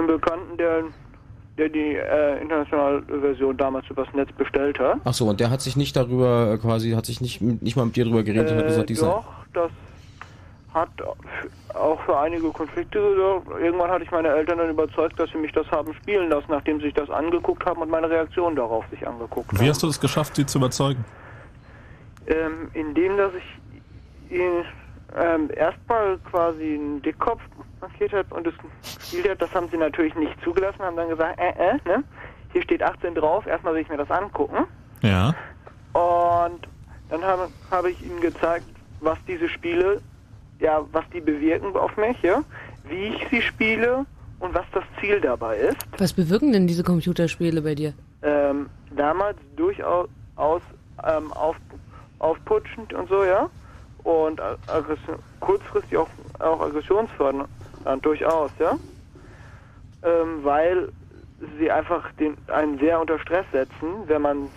einem 0.00 0.08
Bekannten, 0.08 0.56
der, 0.56 0.82
der 1.58 1.68
die 1.68 1.94
äh, 1.96 2.40
internationale 2.42 3.02
Version 3.20 3.56
damals 3.56 3.88
übers 3.90 4.08
Netz 4.14 4.30
bestellt 4.32 4.78
hat. 4.78 4.98
Ach 5.04 5.14
so, 5.14 5.26
und 5.28 5.40
der 5.40 5.50
hat 5.50 5.60
sich 5.60 5.76
nicht 5.76 5.94
darüber 5.96 6.52
äh, 6.52 6.58
quasi 6.58 6.90
hat 6.92 7.06
sich 7.06 7.20
nicht 7.20 7.40
nicht 7.40 7.76
mal 7.76 7.86
mit 7.86 7.96
dir 7.96 8.04
darüber 8.04 8.22
geredet 8.22 8.50
und 8.50 8.56
hat 8.58 8.64
Äh, 8.64 8.68
gesagt, 8.68 8.90
die 8.90 8.94
doch, 8.94 9.24
das 9.52 9.70
hat 10.72 10.88
auch 11.74 12.00
für 12.02 12.16
einige 12.18 12.48
Konflikte 12.50 13.00
gesorgt. 13.00 13.48
Irgendwann 13.60 13.90
hatte 13.90 14.04
ich 14.04 14.10
meine 14.12 14.28
Eltern 14.28 14.58
dann 14.58 14.70
überzeugt, 14.70 15.18
dass 15.18 15.28
sie 15.30 15.38
mich 15.38 15.52
das 15.52 15.68
haben 15.70 15.92
spielen 15.94 16.30
lassen, 16.30 16.46
nachdem 16.48 16.78
sie 16.78 16.86
sich 16.86 16.94
das 16.94 17.10
angeguckt 17.10 17.64
haben 17.66 17.82
und 17.82 17.90
meine 17.90 18.08
Reaktion 18.08 18.54
darauf 18.54 18.84
sich 18.90 19.06
angeguckt 19.06 19.50
haben. 19.52 19.60
Wie 19.60 19.68
hast 19.68 19.82
du 19.82 19.88
es 19.88 19.98
geschafft, 20.00 20.36
sie 20.36 20.46
zu 20.46 20.58
überzeugen? 20.58 21.04
Ähm, 22.28 22.70
indem, 22.74 23.16
dass 23.16 23.32
ich 23.34 24.38
ihn 24.38 24.64
ähm, 25.20 25.50
erstmal 25.56 26.18
quasi 26.30 26.74
einen 26.74 27.02
Dickkopf 27.02 27.40
markiert 27.80 28.12
habe 28.12 28.34
und 28.34 28.46
es 28.46 28.54
gespielt 28.96 29.28
hat, 29.28 29.42
das 29.42 29.52
haben 29.54 29.68
sie 29.70 29.76
natürlich 29.76 30.14
nicht 30.14 30.40
zugelassen, 30.42 30.80
haben 30.80 30.96
dann 30.96 31.08
gesagt, 31.08 31.38
äh, 31.38 31.50
äh, 31.50 31.74
ne? 31.84 32.04
Hier 32.52 32.62
steht 32.62 32.82
18 32.82 33.14
drauf, 33.14 33.46
erstmal 33.46 33.74
will 33.74 33.82
ich 33.82 33.88
mir 33.88 33.96
das 33.96 34.10
angucken. 34.10 34.66
Ja. 35.02 35.34
Und 35.92 36.66
dann 37.08 37.22
habe, 37.22 37.48
habe 37.70 37.90
ich 37.90 38.02
ihnen 38.04 38.20
gezeigt, 38.20 38.66
was 39.00 39.18
diese 39.26 39.48
Spiele, 39.48 40.00
ja, 40.58 40.84
was 40.92 41.04
die 41.12 41.20
bewirken 41.20 41.74
auf 41.76 41.96
mich, 41.96 42.20
ja, 42.22 42.42
wie 42.88 43.14
ich 43.14 43.26
sie 43.30 43.42
spiele 43.42 44.04
und 44.40 44.54
was 44.54 44.64
das 44.72 44.84
Ziel 45.00 45.20
dabei 45.20 45.56
ist. 45.56 45.76
Was 45.98 46.12
bewirken 46.12 46.52
denn 46.52 46.66
diese 46.66 46.82
Computerspiele 46.82 47.62
bei 47.62 47.74
dir? 47.74 47.94
Ähm, 48.22 48.68
damals 48.96 49.38
durchaus 49.56 50.08
aus, 50.36 50.62
ähm, 51.04 51.32
auf, 51.32 51.56
aufputschend 52.18 52.92
und 52.92 53.08
so, 53.08 53.24
ja. 53.24 53.48
Und 54.02 54.40
äh, 54.40 54.56
Aggression, 54.66 55.18
kurzfristig 55.40 55.96
auch, 55.98 56.08
auch 56.38 56.60
aggressionsfördernd, 56.60 57.48
äh, 57.84 57.96
durchaus, 57.98 58.50
ja. 58.58 58.78
ähm, 60.02 60.44
weil 60.44 60.88
sie 61.58 61.70
einfach 61.70 62.10
den, 62.12 62.36
einen 62.48 62.78
sehr 62.78 63.00
unter 63.00 63.18
Stress 63.18 63.46
setzen, 63.52 64.06
wenn 64.06 64.22
man 64.22 64.48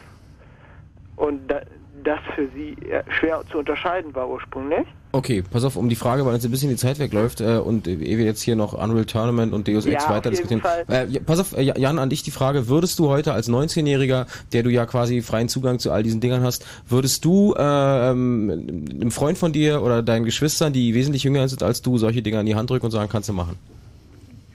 und 1.16 1.48
da, 1.48 1.62
das 2.04 2.20
für 2.36 2.48
sie 2.50 2.76
schwer 3.10 3.44
zu 3.50 3.60
unterscheiden 3.60 4.14
war 4.16 4.28
ursprünglich. 4.28 4.88
Okay, 5.16 5.44
pass 5.44 5.64
auf, 5.64 5.76
um 5.76 5.90
die 5.90 5.96
Frage, 5.96 6.26
weil 6.26 6.34
uns 6.34 6.44
ein 6.44 6.50
bisschen 6.50 6.72
die 6.72 6.76
Zeit 6.76 6.98
wegläuft 6.98 7.40
äh, 7.40 7.58
und 7.58 7.88
äh, 7.88 7.94
ehe 7.94 8.18
wir 8.18 8.26
jetzt 8.26 8.42
hier 8.42 8.56
noch 8.56 8.74
Unreal 8.74 9.06
Tournament 9.06 9.54
und 9.54 9.68
Deus 9.68 9.86
Ex 9.86 10.06
Ja, 10.06 10.10
weiter 10.10 10.32
diskutieren. 10.32 10.64
Äh, 10.88 11.06
pass 11.20 11.38
auf, 11.38 11.56
äh, 11.56 11.62
Jan, 11.62 12.00
an 12.00 12.10
dich 12.10 12.24
die 12.24 12.32
Frage, 12.32 12.68
würdest 12.68 12.98
du 12.98 13.10
heute 13.10 13.32
als 13.32 13.48
19-Jähriger, 13.48 14.26
der 14.54 14.64
du 14.64 14.72
ja 14.72 14.88
quasi 14.88 15.22
freien 15.22 15.50
Zugang 15.50 15.78
zu 15.78 15.92
all 15.92 16.02
diesen 16.02 16.20
Dingern 16.20 16.42
hast, 16.42 16.66
würdest 16.90 17.24
du 17.26 17.54
äh, 17.54 17.62
ähm, 18.10 18.88
einem 18.90 19.12
Freund 19.12 19.38
von 19.38 19.54
dir 19.54 19.84
oder 19.84 20.02
deinen 20.02 20.26
Geschwistern, 20.26 20.74
die 20.74 20.96
wesentlich 20.96 21.24
jünger 21.24 21.48
sind 21.48 21.62
als 21.62 21.84
du, 21.84 22.00
solche 22.00 22.24
Dinger 22.24 22.40
in 22.40 22.48
die 22.48 22.56
Hand 22.56 22.72
drücken 22.72 22.86
und 22.86 22.92
sagen, 22.92 23.08
kannst 23.12 23.30
du 23.30 23.34
machen? 23.34 23.56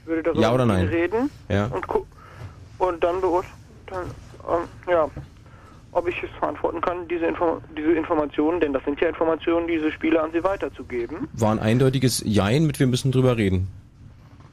Ich 0.01 0.07
würde 0.07 0.23
darüber 0.23 0.41
Ja 0.41 0.53
oder 0.53 0.65
nein? 0.65 0.89
reden 0.89 1.29
Ja. 1.47 1.67
und, 1.67 1.85
und 2.79 3.01
dann 3.01 3.21
beurteilen, 3.21 3.53
ähm, 4.45 4.91
ja, 4.91 5.09
ob 5.91 6.07
ich 6.07 6.15
es 6.23 6.29
verantworten 6.37 6.81
kann, 6.81 7.07
diese, 7.07 7.25
Info 7.25 7.61
diese 7.75 7.91
Informationen, 7.93 8.59
denn 8.59 8.73
das 8.73 8.83
sind 8.85 8.99
ja 9.01 9.09
Informationen, 9.09 9.67
diese 9.67 9.91
Spiele 9.91 10.21
an 10.21 10.31
sie 10.31 10.43
weiterzugeben. 10.43 11.27
War 11.33 11.51
ein 11.51 11.59
eindeutiges 11.59 12.21
Jein 12.25 12.65
mit 12.67 12.79
wir 12.79 12.87
müssen 12.87 13.11
drüber 13.11 13.37
reden. 13.37 13.67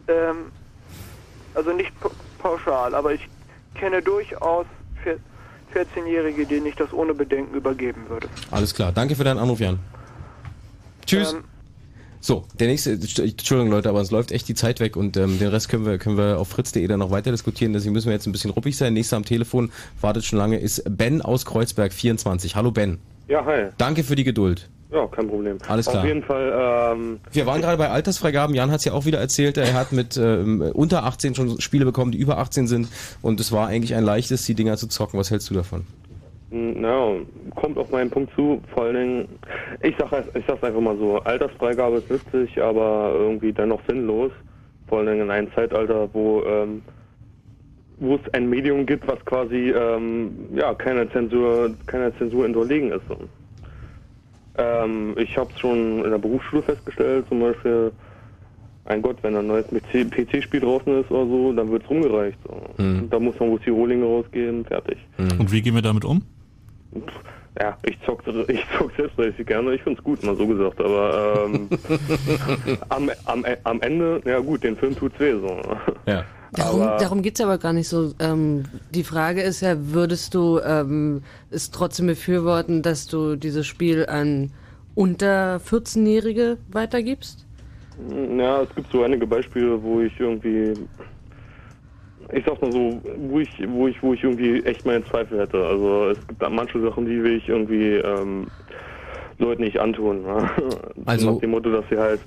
Ähm, 0.08 0.50
also 1.54 1.72
nicht 1.72 1.98
pa- 2.00 2.10
pauschal, 2.38 2.94
aber 2.94 3.12
ich 3.12 3.28
kenne 3.74 4.00
durchaus 4.02 4.66
vier- 5.02 5.18
14-Jährige, 5.74 6.46
denen 6.46 6.66
ich 6.66 6.74
das 6.76 6.92
ohne 6.92 7.12
Bedenken 7.12 7.54
übergeben 7.54 8.08
würde. 8.08 8.28
Alles 8.50 8.74
klar, 8.74 8.92
danke 8.92 9.14
für 9.16 9.24
deinen 9.24 9.38
Anruf, 9.38 9.60
Jan. 9.60 9.78
Tschüss. 11.04 11.32
Ähm, 11.34 11.44
So, 12.26 12.44
der 12.58 12.66
nächste, 12.66 12.90
Entschuldigung 12.90 13.70
Leute, 13.70 13.88
aber 13.88 14.00
es 14.00 14.10
läuft 14.10 14.32
echt 14.32 14.48
die 14.48 14.56
Zeit 14.56 14.80
weg 14.80 14.96
und 14.96 15.16
ähm, 15.16 15.38
den 15.38 15.46
Rest 15.46 15.68
können 15.68 15.86
wir, 15.86 15.96
können 15.96 16.18
wir 16.18 16.40
auf 16.40 16.48
fritz.de 16.48 16.84
dann 16.88 16.98
noch 16.98 17.12
weiter 17.12 17.30
diskutieren, 17.30 17.72
deswegen 17.72 17.92
müssen 17.92 18.08
wir 18.08 18.14
jetzt 18.14 18.26
ein 18.26 18.32
bisschen 18.32 18.50
ruppig 18.50 18.76
sein. 18.76 18.94
Nächster 18.94 19.16
am 19.16 19.24
Telefon, 19.24 19.70
wartet 20.00 20.24
schon 20.24 20.36
lange, 20.36 20.58
ist 20.58 20.82
Ben 20.90 21.22
aus 21.22 21.46
Kreuzberg 21.46 21.92
24. 21.92 22.56
Hallo 22.56 22.72
Ben. 22.72 22.98
Ja, 23.28 23.44
hi. 23.44 23.68
Danke 23.78 24.02
für 24.02 24.16
die 24.16 24.24
Geduld. 24.24 24.68
Ja, 24.90 25.06
kein 25.06 25.28
Problem. 25.28 25.58
Alles 25.68 25.86
klar. 25.86 26.02
Auf 26.02 26.08
jeden 26.08 26.24
Fall, 26.24 26.94
ähm, 26.96 27.20
Wir 27.30 27.46
waren 27.46 27.60
gerade 27.60 27.78
bei 27.78 27.90
Altersfreigaben, 27.90 28.56
Jan 28.56 28.72
hat 28.72 28.80
es 28.80 28.86
ja 28.86 28.92
auch 28.92 29.04
wieder 29.04 29.20
erzählt, 29.20 29.56
er 29.56 29.74
hat 29.74 29.92
mit 29.92 30.16
ähm, 30.16 30.62
unter 30.74 31.04
18 31.04 31.36
schon 31.36 31.60
Spiele 31.60 31.84
bekommen, 31.84 32.10
die 32.10 32.18
über 32.18 32.38
18 32.38 32.66
sind 32.66 32.88
und 33.22 33.38
es 33.38 33.52
war 33.52 33.68
eigentlich 33.68 33.94
ein 33.94 34.02
leichtes, 34.02 34.44
die 34.46 34.56
Dinger 34.56 34.76
zu 34.76 34.88
zocken. 34.88 35.16
Was 35.16 35.30
hältst 35.30 35.48
du 35.48 35.54
davon? 35.54 35.86
Na, 36.80 37.14
kommt 37.54 37.78
auf 37.78 37.90
meinen 37.90 38.10
Punkt 38.10 38.34
zu. 38.34 38.60
Vor 38.72 38.84
allen 38.84 38.94
Dingen, 38.94 39.28
ich 39.82 39.94
sag, 39.98 40.10
ich 40.34 40.44
sag's 40.46 40.62
einfach 40.62 40.80
mal 40.80 40.96
so, 40.96 41.18
Altersfreigabe 41.18 41.98
ist 41.98 42.10
nützlich, 42.10 42.60
aber 42.60 43.12
irgendwie 43.14 43.52
dennoch 43.52 43.80
sinnlos. 43.88 44.32
Vor 44.88 44.98
allen 44.98 45.08
Dingen 45.08 45.22
in 45.22 45.30
einem 45.30 45.52
Zeitalter, 45.52 46.08
wo, 46.12 46.42
ähm, 46.44 46.82
wo 47.98 48.14
es 48.16 48.34
ein 48.34 48.48
Medium 48.48 48.86
gibt, 48.86 49.06
was 49.08 49.24
quasi, 49.24 49.70
ähm, 49.70 50.30
ja, 50.54 50.74
keiner 50.74 51.10
Zensur, 51.10 51.74
keiner 51.86 52.16
Zensur 52.18 52.44
unterlegen 52.44 52.92
ist. 52.92 53.06
So. 53.08 53.16
Ähm, 54.58 55.14
ich 55.18 55.36
habe 55.36 55.50
es 55.52 55.60
schon 55.60 56.04
in 56.04 56.10
der 56.10 56.18
Berufsschule 56.18 56.62
festgestellt, 56.62 57.26
zum 57.28 57.40
Beispiel, 57.40 57.92
ein 58.86 59.02
Gott, 59.02 59.16
wenn 59.22 59.34
ein 59.36 59.46
neues 59.46 59.66
PC-Spiel 59.66 60.60
draußen 60.60 61.00
ist 61.00 61.10
oder 61.10 61.26
so, 61.26 61.52
dann 61.52 61.70
wird's 61.70 61.90
rumgereicht. 61.90 62.38
So. 62.46 62.82
Mhm. 62.82 63.10
Da 63.10 63.18
muss 63.18 63.38
man 63.40 63.50
wohl 63.50 63.58
die 63.58 63.70
Rohlinge 63.70 64.04
rausgeben, 64.04 64.64
fertig. 64.64 64.98
Und 65.18 65.50
wie 65.50 65.60
gehen 65.60 65.74
wir 65.74 65.82
damit 65.82 66.04
um? 66.04 66.22
Ja, 67.58 67.76
ich 67.84 67.96
zock, 68.04 68.22
ich 68.48 68.60
zock 68.78 68.90
selbst 68.96 69.18
richtig 69.18 69.46
gerne. 69.46 69.74
Ich 69.74 69.82
find's 69.82 70.02
gut, 70.04 70.22
mal 70.22 70.36
so 70.36 70.46
gesagt. 70.46 70.78
Aber 70.80 71.46
ähm, 71.46 71.68
am, 72.90 73.10
am, 73.24 73.44
am 73.64 73.80
Ende, 73.80 74.20
ja 74.26 74.38
gut, 74.40 74.62
den 74.62 74.76
Film 74.76 74.94
tut's 74.94 75.18
weh 75.18 75.32
so. 75.32 75.60
Ja. 76.06 76.24
Darum, 76.52 76.82
Aber- 76.82 76.96
darum 76.98 77.22
geht's 77.22 77.40
aber 77.40 77.58
gar 77.58 77.72
nicht 77.72 77.88
so. 77.88 78.12
Ähm, 78.20 78.64
die 78.94 79.04
Frage 79.04 79.40
ist 79.42 79.62
ja, 79.62 79.74
würdest 79.78 80.34
du 80.34 80.60
ähm, 80.60 81.22
es 81.50 81.70
trotzdem 81.70 82.06
befürworten, 82.06 82.82
dass 82.82 83.06
du 83.06 83.36
dieses 83.36 83.66
Spiel 83.66 84.06
an 84.06 84.50
unter 84.94 85.56
14-Jährige 85.56 86.58
weitergibst? 86.70 87.44
Ja, 88.38 88.62
es 88.62 88.74
gibt 88.74 88.92
so 88.92 89.02
einige 89.02 89.26
Beispiele, 89.26 89.82
wo 89.82 90.00
ich 90.00 90.12
irgendwie, 90.20 90.74
ich 92.32 92.44
sag's 92.44 92.60
mal 92.60 92.72
so, 92.72 93.00
wo 93.28 93.40
ich, 93.40 93.50
wo 93.68 93.88
ich, 93.88 94.02
wo 94.02 94.12
ich 94.14 94.22
irgendwie 94.22 94.62
echt 94.64 94.84
meine 94.84 95.04
Zweifel 95.04 95.40
hätte. 95.40 95.64
Also 95.64 96.10
es 96.10 96.26
gibt 96.26 96.42
da 96.42 96.48
manche 96.48 96.80
Sachen, 96.80 97.06
die 97.06 97.22
will 97.22 97.36
ich 97.36 97.48
irgendwie 97.48 97.94
ähm, 97.94 98.46
Leuten 99.38 99.62
nicht 99.62 99.78
antun. 99.78 100.22
Ne? 100.22 100.50
Also- 101.06 101.32
nach 101.32 101.40
dem 101.40 101.50
Motto, 101.50 101.70
dass 101.70 101.84
sie 101.90 101.98
halt 101.98 102.20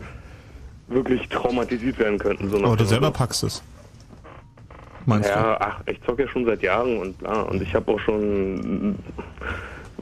wirklich 0.88 1.28
traumatisiert 1.30 2.00
werden 2.00 2.18
könnten. 2.18 2.50
So 2.50 2.58
Aber 2.64 2.76
du 2.76 2.86
selber 2.86 3.12
packst 3.12 3.44
es. 3.44 3.62
Meinst 5.06 5.30
ja, 5.30 5.58
ach, 5.60 5.80
ich 5.88 6.02
zocke 6.04 6.24
ja 6.24 6.28
schon 6.30 6.46
seit 6.46 6.62
Jahren 6.62 6.98
und 7.00 7.18
bla. 7.20 7.42
Und 7.44 7.62
ich 7.62 7.74
habe 7.74 7.92
auch 7.92 8.00
schon 8.00 8.96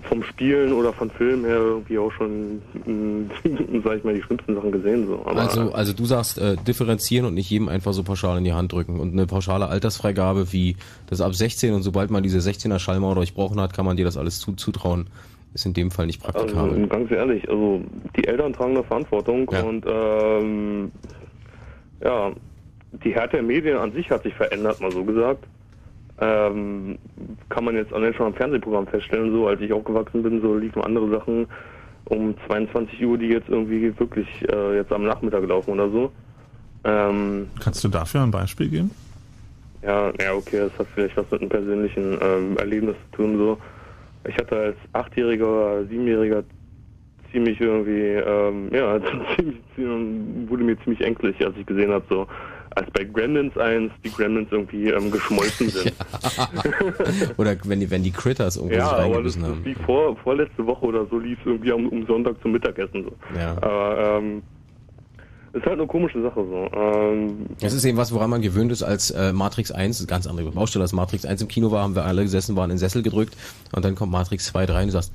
vom 0.03 0.23
Spielen 0.23 0.73
oder 0.73 0.93
von 0.93 1.09
Filmen 1.09 1.45
her 1.45 1.57
irgendwie 1.57 1.97
auch 1.97 2.11
schon, 2.11 2.61
sag 3.83 3.97
ich 3.97 4.03
mal, 4.03 4.13
die 4.13 4.21
schlimmsten 4.21 4.55
Sachen 4.55 4.71
gesehen. 4.71 5.07
So. 5.07 5.21
Aber, 5.25 5.41
Also, 5.41 5.71
also 5.71 5.93
du 5.93 6.05
sagst 6.05 6.37
äh, 6.37 6.55
differenzieren 6.55 7.25
und 7.25 7.33
nicht 7.33 7.49
jedem 7.49 7.69
einfach 7.69 7.93
so 7.93 8.03
pauschal 8.03 8.37
in 8.37 8.43
die 8.43 8.53
Hand 8.53 8.71
drücken. 8.73 8.99
Und 8.99 9.13
eine 9.13 9.25
pauschale 9.25 9.67
Altersfreigabe 9.67 10.51
wie 10.53 10.75
das 11.07 11.21
ab 11.21 11.35
16 11.35 11.73
und 11.73 11.83
sobald 11.83 12.11
man 12.11 12.23
diese 12.23 12.39
16er 12.39 12.79
Schallmauer 12.79 13.15
durchbrochen 13.15 13.59
hat, 13.59 13.73
kann 13.73 13.85
man 13.85 13.97
dir 13.97 14.05
das 14.05 14.17
alles 14.17 14.39
zu, 14.39 14.53
zutrauen. 14.53 15.09
Ist 15.53 15.65
in 15.65 15.73
dem 15.73 15.91
Fall 15.91 16.05
nicht 16.05 16.21
praktikabel. 16.21 16.73
Also, 16.73 16.87
ganz 16.87 17.11
ehrlich, 17.11 17.49
also 17.49 17.81
die 18.15 18.27
Eltern 18.27 18.53
tragen 18.53 18.71
eine 18.71 18.83
Verantwortung 18.83 19.47
und 19.47 19.85
ähm, 19.87 20.91
ja, 22.03 22.31
die 23.03 23.13
Härte 23.13 23.37
der 23.37 23.43
Medien 23.43 23.77
an 23.77 23.91
sich 23.91 24.09
hat 24.11 24.23
sich 24.23 24.33
verändert, 24.33 24.81
mal 24.81 24.91
so 24.91 25.03
gesagt. 25.03 25.45
Ähm, 26.19 26.97
kann 27.49 27.65
man 27.65 27.75
jetzt 27.75 27.93
allein 27.93 28.13
schon 28.13 28.27
am 28.27 28.33
Fernsehprogramm 28.33 28.87
feststellen, 28.87 29.31
so 29.31 29.47
als 29.47 29.61
ich 29.61 29.71
aufgewachsen 29.71 30.23
bin, 30.23 30.41
so 30.41 30.55
liefen 30.55 30.81
andere 30.81 31.09
Sachen 31.09 31.47
um 32.05 32.35
22 32.47 33.05
Uhr, 33.05 33.17
die 33.17 33.27
jetzt 33.27 33.49
irgendwie 33.49 33.97
wirklich 33.99 34.27
äh, 34.49 34.77
jetzt 34.77 34.91
am 34.91 35.03
Nachmittag 35.03 35.47
laufen 35.47 35.71
oder 35.71 35.89
so. 35.89 36.11
Ähm, 36.83 37.47
Kannst 37.59 37.83
du 37.83 37.89
dafür 37.89 38.21
ein 38.21 38.31
Beispiel 38.31 38.69
geben? 38.69 38.91
ja, 39.83 40.11
ja, 40.19 40.33
okay, 40.33 40.59
das 40.59 40.79
hat 40.79 40.87
vielleicht 40.93 41.15
was 41.17 41.29
mit 41.31 41.41
einem 41.41 41.49
persönlichen 41.49 42.17
ähm, 42.21 42.57
Erlebnis 42.57 42.95
zu 43.11 43.17
tun. 43.17 43.37
So, 43.37 43.57
ich 44.27 44.35
hatte 44.37 44.57
als 44.57 44.77
Achtjähriger 44.93 45.47
oder 45.47 45.85
Siebenjähriger 45.85 46.43
ziemlich 47.31 47.59
irgendwie, 47.59 48.01
ähm, 48.01 48.69
ja, 48.73 48.99
ziemlich, 49.35 49.57
ziemlich, 49.75 50.49
wurde 50.49 50.63
mir 50.63 50.77
ziemlich 50.83 51.01
ängstlich, 51.01 51.45
als 51.45 51.55
ich 51.57 51.65
gesehen 51.65 51.91
habe, 51.91 52.05
so 52.09 52.27
als 52.77 52.89
bei 52.91 53.03
Gremlins 53.03 53.57
1 53.57 53.91
die 54.03 54.11
Gremlins 54.11 54.47
irgendwie 54.51 54.89
ähm, 54.89 55.11
geschmolzen 55.11 55.69
sind. 55.69 55.93
Oder 57.37 57.55
wenn 57.63 57.79
die, 57.79 57.89
wenn 57.89 58.03
die 58.03 58.11
Critters 58.11 58.55
irgendwo 58.57 58.75
Ja, 58.75 58.89
sich 58.89 59.05
aber 59.05 59.23
das 59.23 59.37
haben. 59.39 59.65
wie 59.65 59.73
vor, 59.85 60.15
vorletzte 60.17 60.65
Woche 60.65 60.85
oder 60.85 61.05
so 61.07 61.17
lief 61.19 61.39
es 61.41 61.45
irgendwie 61.47 61.71
um, 61.71 61.87
um 61.89 62.05
Sonntag 62.05 62.35
zum 62.41 62.51
Mittagessen. 62.51 63.03
So. 63.03 63.11
Ja. 63.37 63.55
Aber 63.61 64.19
ähm, 64.19 64.41
ist 65.53 65.65
halt 65.65 65.79
eine 65.79 65.87
komische 65.87 66.21
Sache 66.21 66.45
so. 66.45 66.69
Ähm, 66.77 67.47
Das 67.61 67.73
ist 67.73 67.83
eben 67.85 67.97
was, 67.97 68.13
woran 68.13 68.29
man 68.29 68.41
gewöhnt 68.41 68.71
ist, 68.71 68.83
als 68.83 69.09
äh, 69.11 69.33
Matrix 69.33 69.71
1, 69.71 69.99
eine 69.99 70.07
ganz 70.07 70.27
andere 70.27 70.51
Baustelle, 70.51 70.83
als 70.83 70.93
Matrix 70.93 71.25
1 71.25 71.41
im 71.41 71.47
Kino 71.47 71.71
war, 71.71 71.81
haben 71.83 71.95
wir 71.95 72.05
alle 72.05 72.21
gesessen, 72.21 72.55
waren 72.55 72.65
in 72.69 72.75
den 72.75 72.79
Sessel 72.79 73.01
gedrückt 73.01 73.35
und 73.73 73.83
dann 73.83 73.95
kommt 73.95 74.11
Matrix 74.11 74.45
2 74.47 74.65
rein 74.65 74.81
und 74.83 74.87
du 74.87 74.91
sagst, 74.93 75.13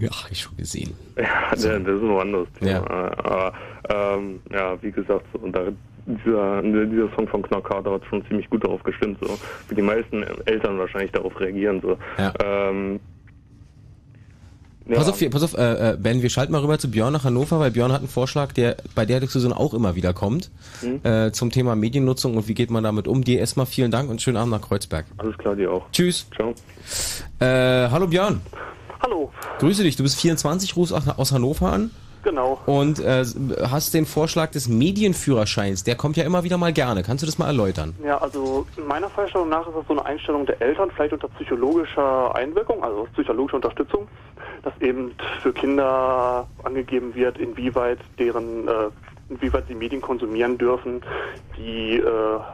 ja, 0.00 0.10
hab 0.10 0.30
ich 0.30 0.40
schon 0.40 0.56
gesehen. 0.56 0.92
Ja, 1.16 1.24
das 1.50 1.60
ist 1.60 1.66
ein 1.70 1.86
anderes 1.86 2.48
Thema. 2.58 2.70
Ja. 2.70 2.84
Aber 3.18 3.52
ähm, 3.88 4.40
ja, 4.52 4.82
wie 4.82 4.90
gesagt, 4.90 5.24
so, 5.32 5.38
und 5.38 5.52
da, 5.54 5.60
dieser, 6.06 6.62
dieser 6.62 7.08
Song 7.16 7.26
von 7.28 7.42
Knockout 7.42 7.84
hat 7.86 8.02
schon 8.08 8.24
ziemlich 8.26 8.48
gut 8.48 8.64
darauf 8.64 8.82
gestimmt, 8.82 9.18
so 9.20 9.38
wie 9.68 9.74
die 9.74 9.82
meisten 9.82 10.22
Eltern 10.44 10.78
wahrscheinlich 10.78 11.12
darauf 11.12 11.38
reagieren. 11.40 11.80
So. 11.80 11.98
Ja. 12.18 12.32
Ähm, 12.42 13.00
ja. 14.88 14.96
Pass 14.98 15.08
auf, 15.08 15.30
pass 15.30 15.42
auf 15.42 15.54
äh, 15.58 15.94
äh, 15.94 15.96
Ben, 15.98 16.22
wir 16.22 16.30
schalten 16.30 16.52
mal 16.52 16.60
rüber 16.60 16.78
zu 16.78 16.88
Björn 16.88 17.12
nach 17.12 17.24
Hannover, 17.24 17.58
weil 17.58 17.72
Björn 17.72 17.90
hat 17.90 17.98
einen 18.00 18.08
Vorschlag, 18.08 18.52
der 18.52 18.76
bei 18.94 19.04
der 19.04 19.18
Diskussion 19.18 19.52
auch 19.52 19.74
immer 19.74 19.96
wieder 19.96 20.12
kommt, 20.12 20.50
Mhm. 20.82 21.00
äh, 21.02 21.32
zum 21.32 21.50
Thema 21.50 21.74
Mediennutzung 21.74 22.36
und 22.36 22.46
wie 22.46 22.54
geht 22.54 22.70
man 22.70 22.84
damit 22.84 23.08
um. 23.08 23.24
Dir 23.24 23.40
erstmal 23.40 23.66
vielen 23.66 23.90
Dank 23.90 24.08
und 24.08 24.22
schönen 24.22 24.36
Abend 24.36 24.52
nach 24.52 24.62
Kreuzberg. 24.62 25.06
Alles 25.18 25.36
klar, 25.38 25.56
dir 25.56 25.72
auch. 25.72 25.90
Tschüss. 25.90 26.28
Ciao. 26.36 26.54
Äh, 27.40 27.88
hallo 27.90 28.06
Björn. 28.06 28.40
Hallo, 29.02 29.30
Grüße 29.58 29.82
dich, 29.82 29.96
du 29.96 30.02
bist 30.04 30.20
24, 30.20 30.76
rufst 30.76 30.92
aus 30.92 31.06
aus 31.08 31.32
Hannover 31.32 31.72
an 31.72 31.90
genau. 32.26 32.60
und 32.66 32.98
äh, 32.98 33.24
hast 33.70 33.94
den 33.94 34.04
Vorschlag 34.04 34.50
des 34.50 34.68
Medienführerscheins, 34.68 35.84
der 35.84 35.94
kommt 35.94 36.16
ja 36.16 36.24
immer 36.24 36.44
wieder 36.44 36.58
mal 36.58 36.72
gerne. 36.72 37.02
Kannst 37.02 37.22
du 37.22 37.26
das 37.26 37.38
mal 37.38 37.46
erläutern? 37.46 37.94
Ja, 38.04 38.18
also 38.18 38.66
meiner 38.86 39.08
Vorstellung 39.08 39.48
nach 39.48 39.66
ist 39.66 39.74
das 39.76 39.86
so 39.86 39.92
eine 39.92 40.04
Einstellung 40.04 40.44
der 40.44 40.60
Eltern, 40.60 40.90
vielleicht 40.94 41.12
unter 41.12 41.28
psychologischer 41.28 42.34
Einwirkung, 42.34 42.82
also 42.82 43.06
psychologische 43.14 43.56
Unterstützung, 43.56 44.08
dass 44.62 44.72
eben 44.80 45.14
für 45.42 45.52
Kinder 45.52 46.46
angegeben 46.64 47.14
wird, 47.14 47.38
inwieweit 47.38 47.98
deren, 48.18 48.66
äh, 48.66 48.72
inwieweit 49.28 49.66
sie 49.66 49.74
Medien 49.74 50.00
konsumieren 50.00 50.56
dürfen, 50.58 51.02
die 51.56 51.98
äh, 51.98 52.08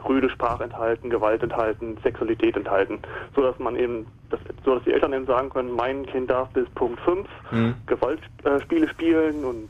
rüde 0.07 0.29
Sprache 0.29 0.63
enthalten, 0.63 1.09
Gewalt 1.09 1.43
enthalten, 1.43 1.97
Sexualität 2.03 2.55
enthalten, 2.55 2.99
so 3.35 3.41
dass 3.41 3.57
man 3.59 3.75
eben, 3.75 4.07
das, 4.29 4.39
so 4.65 4.75
dass 4.75 4.83
die 4.83 4.93
Eltern 4.93 5.13
eben 5.13 5.25
sagen 5.25 5.49
können, 5.49 5.71
mein 5.71 6.05
Kind 6.05 6.29
darf 6.29 6.49
bis 6.49 6.67
Punkt 6.71 6.99
5 7.01 7.27
Mhm. 7.51 7.75
Gewaltspiele 7.85 8.55
äh, 8.55 8.61
Spiele 8.61 8.87
spielen 8.89 9.45
und 9.45 9.69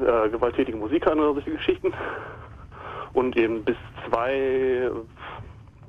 äh, 0.00 0.28
gewalttätige 0.30 0.76
Musik 0.76 1.06
hören 1.06 1.20
oder 1.20 1.34
solche 1.34 1.52
Geschichten. 1.52 1.92
und 3.12 3.36
eben 3.36 3.62
bis 3.62 3.76
zwei 4.08 4.90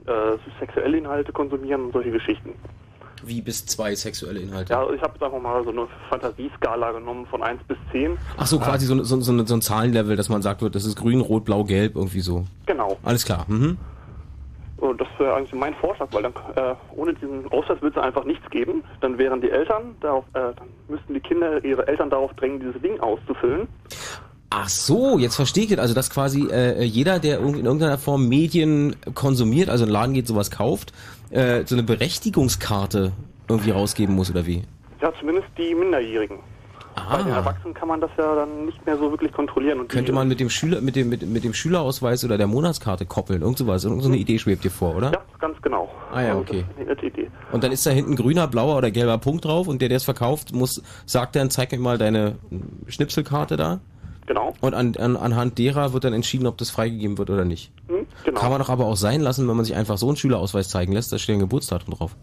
äh, 0.05 0.37
sexuelle 0.59 0.97
Inhalte 0.97 1.31
konsumieren 1.31 1.85
und 1.85 1.93
solche 1.93 2.11
Geschichten. 2.11 2.53
Wie 3.23 3.41
bis 3.41 3.65
zwei 3.65 3.95
sexuelle 3.95 4.39
Inhalte. 4.39 4.73
Ja, 4.73 4.83
ich 4.91 5.01
habe 5.01 5.13
jetzt 5.13 5.23
einfach 5.23 5.41
mal 5.41 5.63
so 5.63 5.69
eine 5.69 5.87
Fantasieskala 6.09 6.91
genommen 6.91 7.25
von 7.27 7.41
1 7.41 7.61
bis 7.63 7.77
10. 7.91 8.17
Ach 8.37 8.45
so, 8.45 8.59
quasi 8.59 8.85
so, 8.85 9.01
so, 9.03 9.19
so, 9.21 9.55
ein 9.55 9.61
Zahlenlevel, 9.61 10.15
dass 10.15 10.29
man 10.29 10.41
sagt, 10.41 10.61
wird, 10.61 10.75
das 10.75 10.85
ist 10.85 10.95
grün, 10.95 11.21
rot, 11.21 11.45
blau, 11.45 11.63
gelb, 11.63 11.95
irgendwie 11.95 12.21
so. 12.21 12.45
Genau. 12.65 12.97
Alles 13.03 13.25
klar. 13.25 13.45
Mhm. 13.47 13.77
Und 14.77 14.99
das 14.99 15.07
wäre 15.17 15.35
eigentlich 15.35 15.53
mein 15.53 15.73
Vorschlag, 15.75 16.07
weil 16.11 16.23
dann 16.23 16.33
äh, 16.55 16.75
ohne 16.95 17.13
diesen 17.13 17.49
Ausweis 17.51 17.81
würde 17.81 17.97
es 17.97 18.05
einfach 18.05 18.25
nichts 18.25 18.49
geben. 18.49 18.83
Dann 19.01 19.17
wären 19.17 19.39
die 19.41 19.49
Eltern 19.49 19.95
darauf, 20.01 20.25
äh, 20.33 20.53
dann 20.55 20.67
müssten 20.89 21.13
die 21.13 21.21
Kinder 21.21 21.63
ihre 21.63 21.87
Eltern 21.87 22.09
darauf 22.09 22.33
drängen, 22.33 22.59
dieses 22.59 22.81
Ding 22.81 22.99
auszufüllen. 22.99 23.67
Ach 24.49 24.69
so, 24.69 25.17
jetzt 25.17 25.35
verstehe 25.35 25.63
ich 25.63 25.69
das. 25.69 25.79
Also, 25.79 25.93
dass 25.93 26.09
quasi 26.09 26.47
äh, 26.49 26.83
jeder, 26.83 27.19
der 27.19 27.39
in 27.39 27.65
irgendeiner 27.65 27.97
Form 27.97 28.27
Medien 28.27 28.95
konsumiert, 29.13 29.69
also 29.69 29.85
in 29.85 29.89
den 29.89 29.93
Laden 29.93 30.13
geht, 30.13 30.27
sowas 30.27 30.51
kauft, 30.51 30.93
äh, 31.29 31.63
so 31.65 31.75
eine 31.75 31.83
Berechtigungskarte 31.83 33.11
irgendwie 33.47 33.71
rausgeben 33.71 34.15
muss, 34.15 34.29
oder 34.31 34.45
wie? 34.45 34.63
Ja, 35.01 35.11
zumindest 35.19 35.47
die 35.57 35.75
Minderjährigen. 35.75 36.39
Bei 36.95 37.17
den 37.21 37.33
Erwachsenen 37.33 37.73
kann 37.73 37.89
man 37.89 37.99
das 37.99 38.09
ja 38.17 38.35
dann 38.35 38.65
nicht 38.65 38.83
mehr 38.85 38.97
so 38.97 39.11
wirklich 39.11 39.31
kontrollieren. 39.33 39.81
Und 39.81 39.89
Könnte 39.89 40.13
man 40.13 40.27
mit 40.27 40.39
dem 40.39 40.49
Schüler, 40.49 40.79
mit 40.79 40.95
dem, 40.95 41.09
mit, 41.09 41.27
mit 41.27 41.43
dem 41.43 41.53
Schülerausweis 41.53 42.23
oder 42.23 42.37
der 42.37 42.47
Monatskarte 42.47 43.05
koppeln, 43.05 43.41
irgend 43.41 43.57
sowas, 43.57 43.83
irgend 43.83 44.01
so 44.01 44.07
eine 44.07 44.17
Idee 44.17 44.39
schwebt 44.39 44.63
dir 44.63 44.71
vor, 44.71 44.95
oder? 44.95 45.11
Ja, 45.11 45.21
ganz 45.39 45.61
genau. 45.61 45.91
Ah 46.11 46.21
ja, 46.21 46.37
okay. 46.37 46.63
Und 47.51 47.63
dann 47.63 47.73
ist 47.73 47.85
da 47.85 47.91
hinten 47.91 48.15
grüner, 48.15 48.47
blauer 48.47 48.77
oder 48.77 48.91
gelber 48.91 49.17
Punkt 49.17 49.43
drauf 49.43 49.67
und 49.67 49.81
der, 49.81 49.89
der 49.89 49.97
es 49.97 50.05
verkauft, 50.05 50.53
muss, 50.53 50.81
sagt 51.05 51.35
dann, 51.35 51.49
zeig 51.49 51.73
mir 51.73 51.79
mal 51.79 51.97
deine 51.97 52.37
Schnipselkarte 52.87 53.57
da. 53.57 53.81
Genau. 54.27 54.53
Und 54.61 54.73
an, 54.73 54.95
an, 54.97 55.15
anhand 55.17 55.57
derer 55.59 55.93
wird 55.93 56.03
dann 56.03 56.13
entschieden, 56.13 56.47
ob 56.47 56.57
das 56.57 56.71
freigegeben 56.71 57.17
wird 57.17 57.29
oder 57.29 57.45
nicht. 57.45 57.71
Hm, 57.87 58.07
genau. 58.23 58.39
Kann 58.39 58.49
man 58.49 58.59
doch 58.59 58.69
aber 58.69 58.85
auch 58.85 58.95
sein 58.97 59.21
lassen, 59.21 59.47
wenn 59.47 59.55
man 59.55 59.65
sich 59.65 59.75
einfach 59.75 59.97
so 59.97 60.07
einen 60.07 60.17
Schülerausweis 60.17 60.67
zeigen 60.69 60.93
lässt, 60.93 61.11
da 61.13 61.17
steht 61.19 61.35
ein 61.35 61.39
Geburtsdatum 61.39 61.93
drauf. 61.93 62.15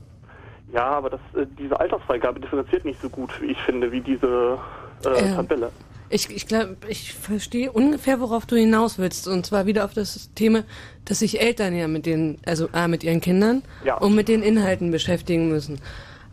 Ja, 0.73 0.87
aber 0.87 1.11
das, 1.11 1.21
äh, 1.37 1.47
diese 1.59 1.79
Altersfreigabe 1.79 2.41
differenziert 2.41 2.85
nicht 2.85 3.01
so 3.01 3.09
gut, 3.09 3.31
wie 3.41 3.53
ich 3.53 3.59
finde, 3.59 3.93
wie 3.93 4.01
diese 4.01 4.59
äh, 5.05 5.29
Ja. 5.29 5.35
Tabelle. 5.37 5.71
Ich, 6.09 6.29
ich 6.29 6.47
glaube, 6.47 6.77
ich 6.89 7.15
verstehe 7.15 7.73
ungefähr, 7.73 8.21
worauf 8.21 8.45
du 8.47 8.57
hinaus 8.57 8.99
willst. 8.99 9.29
Und 9.29 9.47
zwar 9.47 9.65
wieder 9.67 9.85
auf 9.85 9.95
das 9.95 10.31
Thema, 10.35 10.65
dass 11.07 11.21
sich 11.21 11.41
Eltern 11.41 11.75
ja 11.75 11.89
mit 11.89 12.05
den, 12.05 12.39
also 12.45 12.69
A, 12.73 12.87
mit 12.89 13.03
ihren 13.05 13.21
Kindern 13.21 13.63
Ja. 13.85 13.97
und 13.99 14.15
mit 14.15 14.29
den 14.29 14.43
Inhalten 14.43 14.91
beschäftigen 14.91 15.49
müssen. 15.49 15.81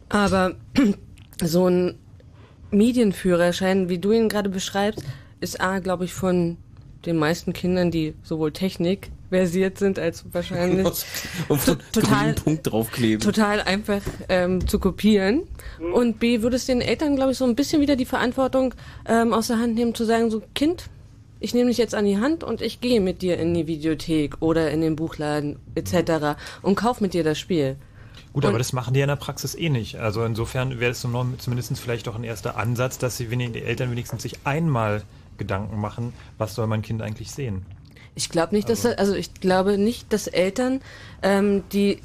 Aber 0.09 0.53
so 1.43 1.67
ein 1.69 1.97
Medienführerschein, 2.71 3.89
wie 3.89 3.97
du 3.99 4.11
ihn 4.11 4.29
gerade 4.29 4.49
beschreibst, 4.49 5.03
ist 5.39 5.61
A, 5.61 5.79
glaube 5.79 6.05
ich, 6.05 6.13
von 6.13 6.57
den 7.05 7.15
meisten 7.17 7.53
Kindern, 7.53 7.91
die 7.91 8.13
sowohl 8.23 8.51
Technik 8.51 9.09
versiert 9.29 9.77
sind, 9.77 9.97
als 9.99 10.25
wahrscheinlich 10.33 10.85
Und 11.47 11.65
to- 11.65 11.75
total, 11.93 12.33
Punkt 12.33 12.69
draufkleben. 12.69 13.19
total 13.21 13.61
einfach 13.61 14.01
ähm, 14.27 14.67
zu 14.67 14.79
kopieren. 14.79 15.43
Und 15.93 16.19
B, 16.19 16.41
würde 16.41 16.57
es 16.57 16.65
den 16.65 16.81
Eltern, 16.81 17.15
glaube 17.15 17.31
ich, 17.31 17.37
so 17.37 17.45
ein 17.45 17.55
bisschen 17.55 17.81
wieder 17.81 17.95
die 17.95 18.05
Verantwortung 18.05 18.73
ähm, 19.07 19.33
aus 19.33 19.47
der 19.47 19.59
Hand 19.59 19.75
nehmen, 19.75 19.95
zu 19.95 20.03
sagen, 20.03 20.29
so 20.29 20.41
Kind, 20.55 20.85
ich 21.39 21.53
nehme 21.53 21.69
dich 21.69 21.77
jetzt 21.77 21.95
an 21.95 22.03
die 22.03 22.17
Hand 22.17 22.43
und 22.43 22.61
ich 22.61 22.81
gehe 22.81 22.99
mit 22.99 23.21
dir 23.21 23.37
in 23.37 23.53
die 23.53 23.65
Videothek 23.67 24.41
oder 24.41 24.71
in 24.71 24.81
den 24.81 24.97
Buchladen 24.97 25.57
etc. 25.75 26.37
und 26.63 26.75
kauf 26.75 26.99
mit 26.99 27.13
dir 27.13 27.23
das 27.23 27.39
Spiel. 27.39 27.77
Gut, 28.33 28.43
Und- 28.43 28.49
aber 28.49 28.57
das 28.57 28.73
machen 28.73 28.93
die 28.93 28.99
ja 28.99 29.05
in 29.05 29.09
der 29.09 29.15
Praxis 29.15 29.55
eh 29.55 29.69
nicht. 29.69 29.95
Also 29.99 30.25
insofern 30.25 30.79
wäre 30.81 30.91
es 30.91 30.99
so 31.01 31.07
zumindest 31.37 31.79
vielleicht 31.79 32.07
doch 32.07 32.15
ein 32.15 32.25
erster 32.25 32.57
Ansatz, 32.57 32.97
dass 32.97 33.15
sie, 33.15 33.31
wenn 33.31 33.39
die 33.53 33.61
Eltern 33.61 33.89
wenigstens 33.91 34.23
sich 34.23 34.33
einmal 34.43 35.03
Gedanken 35.39 35.81
machen, 35.81 36.13
was 36.37 36.53
soll 36.53 36.67
mein 36.67 36.83
Kind 36.83 37.01
eigentlich 37.01 37.31
sehen. 37.31 37.65
Ich 38.13 38.29
glaube 38.29 38.55
nicht, 38.55 38.69
dass 38.69 38.85
also 38.85 39.13
ich 39.13 39.33
glaube 39.35 39.77
nicht, 39.77 40.13
dass 40.13 40.27
Eltern, 40.27 40.81
ähm, 41.23 41.63
die 41.71 41.99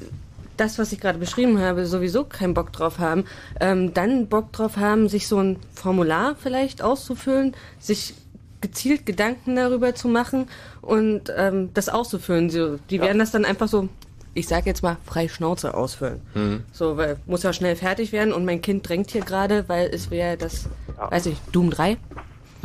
das, 0.57 0.79
was 0.79 0.91
ich 0.91 0.99
gerade 0.99 1.19
beschrieben 1.19 1.59
habe, 1.59 1.85
sowieso 1.85 2.23
keinen 2.23 2.53
Bock 2.53 2.71
drauf 2.71 2.99
haben, 2.99 3.25
ähm, 3.59 3.93
dann 3.93 4.27
Bock 4.27 4.51
drauf 4.53 4.77
haben, 4.77 5.09
sich 5.09 5.27
so 5.27 5.39
ein 5.39 5.57
Formular 5.73 6.35
vielleicht 6.35 6.81
auszufüllen, 6.81 7.55
sich 7.79 8.13
gezielt 8.61 9.05
Gedanken 9.05 9.55
darüber 9.55 9.93
zu 9.93 10.07
machen 10.07 10.47
und 10.81 11.31
ähm, 11.35 11.71
das 11.73 11.89
auszufüllen. 11.89 12.49
So, 12.49 12.77
die 12.89 13.01
werden 13.01 13.19
das 13.19 13.31
dann 13.31 13.45
einfach 13.45 13.67
so, 13.67 13.89
ich 14.33 14.47
sag 14.47 14.65
jetzt 14.65 14.81
mal, 14.81 14.97
frei 15.05 15.27
Schnauze 15.27 15.73
ausfüllen. 15.73 16.21
Mhm. 16.33 16.63
So, 16.71 16.97
weil 16.97 17.17
muss 17.25 17.43
ja 17.43 17.53
schnell 17.53 17.75
fertig 17.75 18.11
werden 18.11 18.33
und 18.33 18.45
mein 18.45 18.61
Kind 18.61 18.87
drängt 18.87 19.11
hier 19.11 19.21
gerade, 19.21 19.67
weil 19.67 19.89
es 19.93 20.09
wäre 20.09 20.37
das, 20.37 20.69
weiß 20.97 21.27
ich, 21.27 21.37
Doom 21.51 21.69
3 21.69 21.97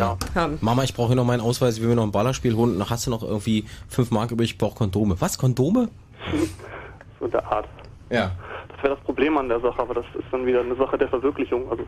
Ja. 0.01 0.17
haben. 0.35 0.59
Mama, 0.61 0.83
ich 0.83 0.95
brauche 0.95 1.09
hier 1.09 1.17
noch 1.17 1.25
meinen 1.25 1.41
Ausweis, 1.41 1.77
ich 1.77 1.83
will 1.83 1.91
mir 1.91 1.97
noch 1.97 2.05
ein 2.05 2.13
Ballerspiel 2.13 2.55
holen. 2.57 2.79
Noch 2.79 2.91
hast 2.91 3.07
du 3.07 3.11
noch 3.11 3.23
irgendwie 3.23 3.65
fünf 3.89 4.11
Mark 4.11 4.31
übrig, 4.31 4.53
ich 4.53 4.59
brauche 4.59 4.77
Kondome. 4.77 5.21
Was, 5.21 5.39
Kondome? 5.39 5.89
So 7.19 7.27
in 7.27 7.33
der 7.33 7.53
Art. 7.53 7.69
Ja. 8.09 8.33
Das 8.69 8.83
wäre 8.83 8.95
das 8.95 9.05
Problem 9.05 9.37
an 9.37 9.49
der 9.49 9.61
Sache, 9.61 9.79
aber 9.79 9.93
das 9.93 10.07
ist 10.15 10.25
dann 10.33 10.47
wieder 10.47 10.61
eine 10.61 10.75
Sache 10.77 10.97
der 10.97 11.09
Verwirklichung. 11.09 11.71
Also 11.71 11.83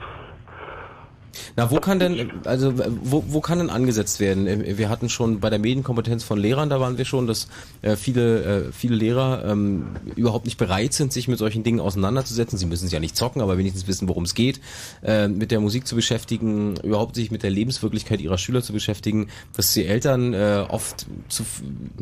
Na, 1.56 1.70
wo 1.70 1.76
kann 1.80 1.98
denn, 1.98 2.30
also 2.44 2.74
wo, 3.02 3.24
wo 3.28 3.40
kann 3.40 3.58
denn 3.58 3.70
angesetzt 3.70 4.20
werden? 4.20 4.46
Äh, 4.46 4.78
Wir 4.78 4.88
hatten 4.88 5.08
schon 5.08 5.40
bei 5.40 5.50
der 5.50 5.58
Medienkompetenz 5.58 6.24
von 6.24 6.38
Lehrern, 6.38 6.68
da 6.68 6.80
waren 6.80 6.98
wir 6.98 7.04
schon, 7.04 7.26
dass 7.26 7.48
äh, 7.82 7.96
viele, 7.96 8.44
äh, 8.44 8.72
viele 8.72 8.96
Lehrer 8.96 9.44
ähm, 9.44 9.86
überhaupt 10.16 10.44
nicht 10.44 10.58
bereit 10.58 10.92
sind, 10.92 11.12
sich 11.12 11.28
mit 11.28 11.38
solchen 11.38 11.62
Dingen 11.62 11.80
auseinanderzusetzen. 11.80 12.58
Sie 12.58 12.66
müssen 12.66 12.86
es 12.86 12.92
ja 12.92 13.00
nicht 13.00 13.16
zocken, 13.16 13.42
aber 13.42 13.58
wenigstens 13.58 13.86
wissen, 13.86 14.08
worum 14.08 14.24
es 14.24 14.34
geht, 14.34 14.60
äh, 15.02 15.28
mit 15.28 15.50
der 15.50 15.60
Musik 15.60 15.86
zu 15.86 15.94
beschäftigen, 15.94 16.76
überhaupt 16.82 17.14
sich 17.14 17.30
mit 17.30 17.42
der 17.42 17.50
Lebenswirklichkeit 17.50 18.20
ihrer 18.20 18.38
Schüler 18.38 18.62
zu 18.62 18.72
beschäftigen, 18.72 19.28
dass 19.56 19.72
die 19.72 19.86
Eltern 19.86 20.34
äh, 20.34 20.64
oft 20.68 21.06
zu, 21.28 21.44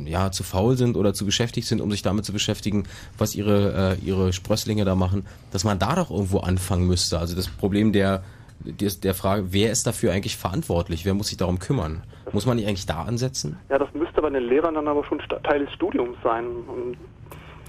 ja, 0.04 0.32
zu 0.32 0.42
faul 0.42 0.76
sind 0.76 0.96
oder 0.96 1.14
zu 1.14 1.24
beschäftigt 1.24 1.66
sind, 1.66 1.80
um 1.80 1.90
sich 1.90 2.02
damit 2.02 2.24
zu 2.24 2.32
beschäftigen, 2.32 2.84
was 3.18 3.34
ihre, 3.34 3.96
äh, 4.02 4.06
ihre 4.06 4.32
Sprösslinge 4.32 4.84
da 4.84 4.94
machen, 4.94 5.24
dass 5.50 5.64
man 5.64 5.78
da 5.78 5.94
doch 5.94 6.10
irgendwo 6.10 6.38
anfangen 6.38 6.86
müsste. 6.86 7.18
Also 7.18 7.34
das 7.34 7.48
Problem 7.48 7.92
der 7.92 8.22
der, 8.60 8.90
der 8.90 9.14
Frage, 9.14 9.46
wer 9.52 9.70
ist 9.72 9.86
dafür 9.86 10.12
eigentlich 10.12 10.36
verantwortlich? 10.36 11.04
Wer 11.04 11.14
muss 11.14 11.28
sich 11.28 11.36
darum 11.38 11.58
kümmern? 11.58 12.02
Muss 12.32 12.46
man 12.46 12.56
nicht 12.56 12.68
eigentlich 12.68 12.86
da 12.86 13.02
ansetzen? 13.02 13.58
ja, 13.68 13.78
das 13.78 13.88
müsste 13.94 14.22
bei 14.22 14.30
den 14.30 14.44
Lehrern 14.44 14.74
dann 14.74 14.86
aber 14.86 15.04
schon 15.04 15.18
Teil 15.42 15.64
des 15.64 15.72
Studiums 15.74 16.16
sein. 16.22 16.44
Und 16.46 16.96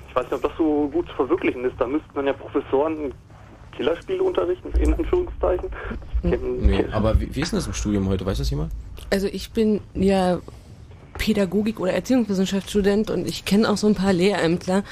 ich 0.10 0.16
weiß 0.16 0.26
nicht, 0.26 0.34
ob 0.34 0.42
das 0.44 0.52
so 0.58 0.90
gut 0.94 1.08
zu 1.08 1.16
verwirklichen 1.16 1.66
ist. 1.66 1.74
Da 1.80 1.88
müssten 1.88 2.10
dann 2.14 2.28
ja 2.28 2.34
Professoren 2.34 3.14
Killerspiele 3.76 4.22
unterrichten, 4.22 4.70
in 4.78 4.94
Anführungszeichen. 4.94 5.70
Kennen- 6.22 6.66
Nee, 6.66 6.86
aber 6.92 7.20
wie, 7.20 7.34
wie 7.36 7.42
ist 7.42 7.53
denn 7.53 7.58
das 7.58 7.68
im 7.68 7.74
Studium 7.74 8.08
heute? 8.10 8.26
Weiß 8.26 8.38
das 8.38 8.50
jemand? 8.50 8.72
Also 9.10 9.28
ich 9.28 9.52
bin 9.52 9.80
ja 9.95 10.40
Pädagogik- 11.18 11.80
oder 11.80 11.94
Erziehungswissenschaftsstudent 11.94 13.10
und 13.10 13.28
ich 13.28 13.45
kenne 13.45 13.70
auch 13.70 13.78
so 13.78 13.88
ein 13.88 13.95
paar 13.95 14.14
Lehrämtler. 14.14 14.84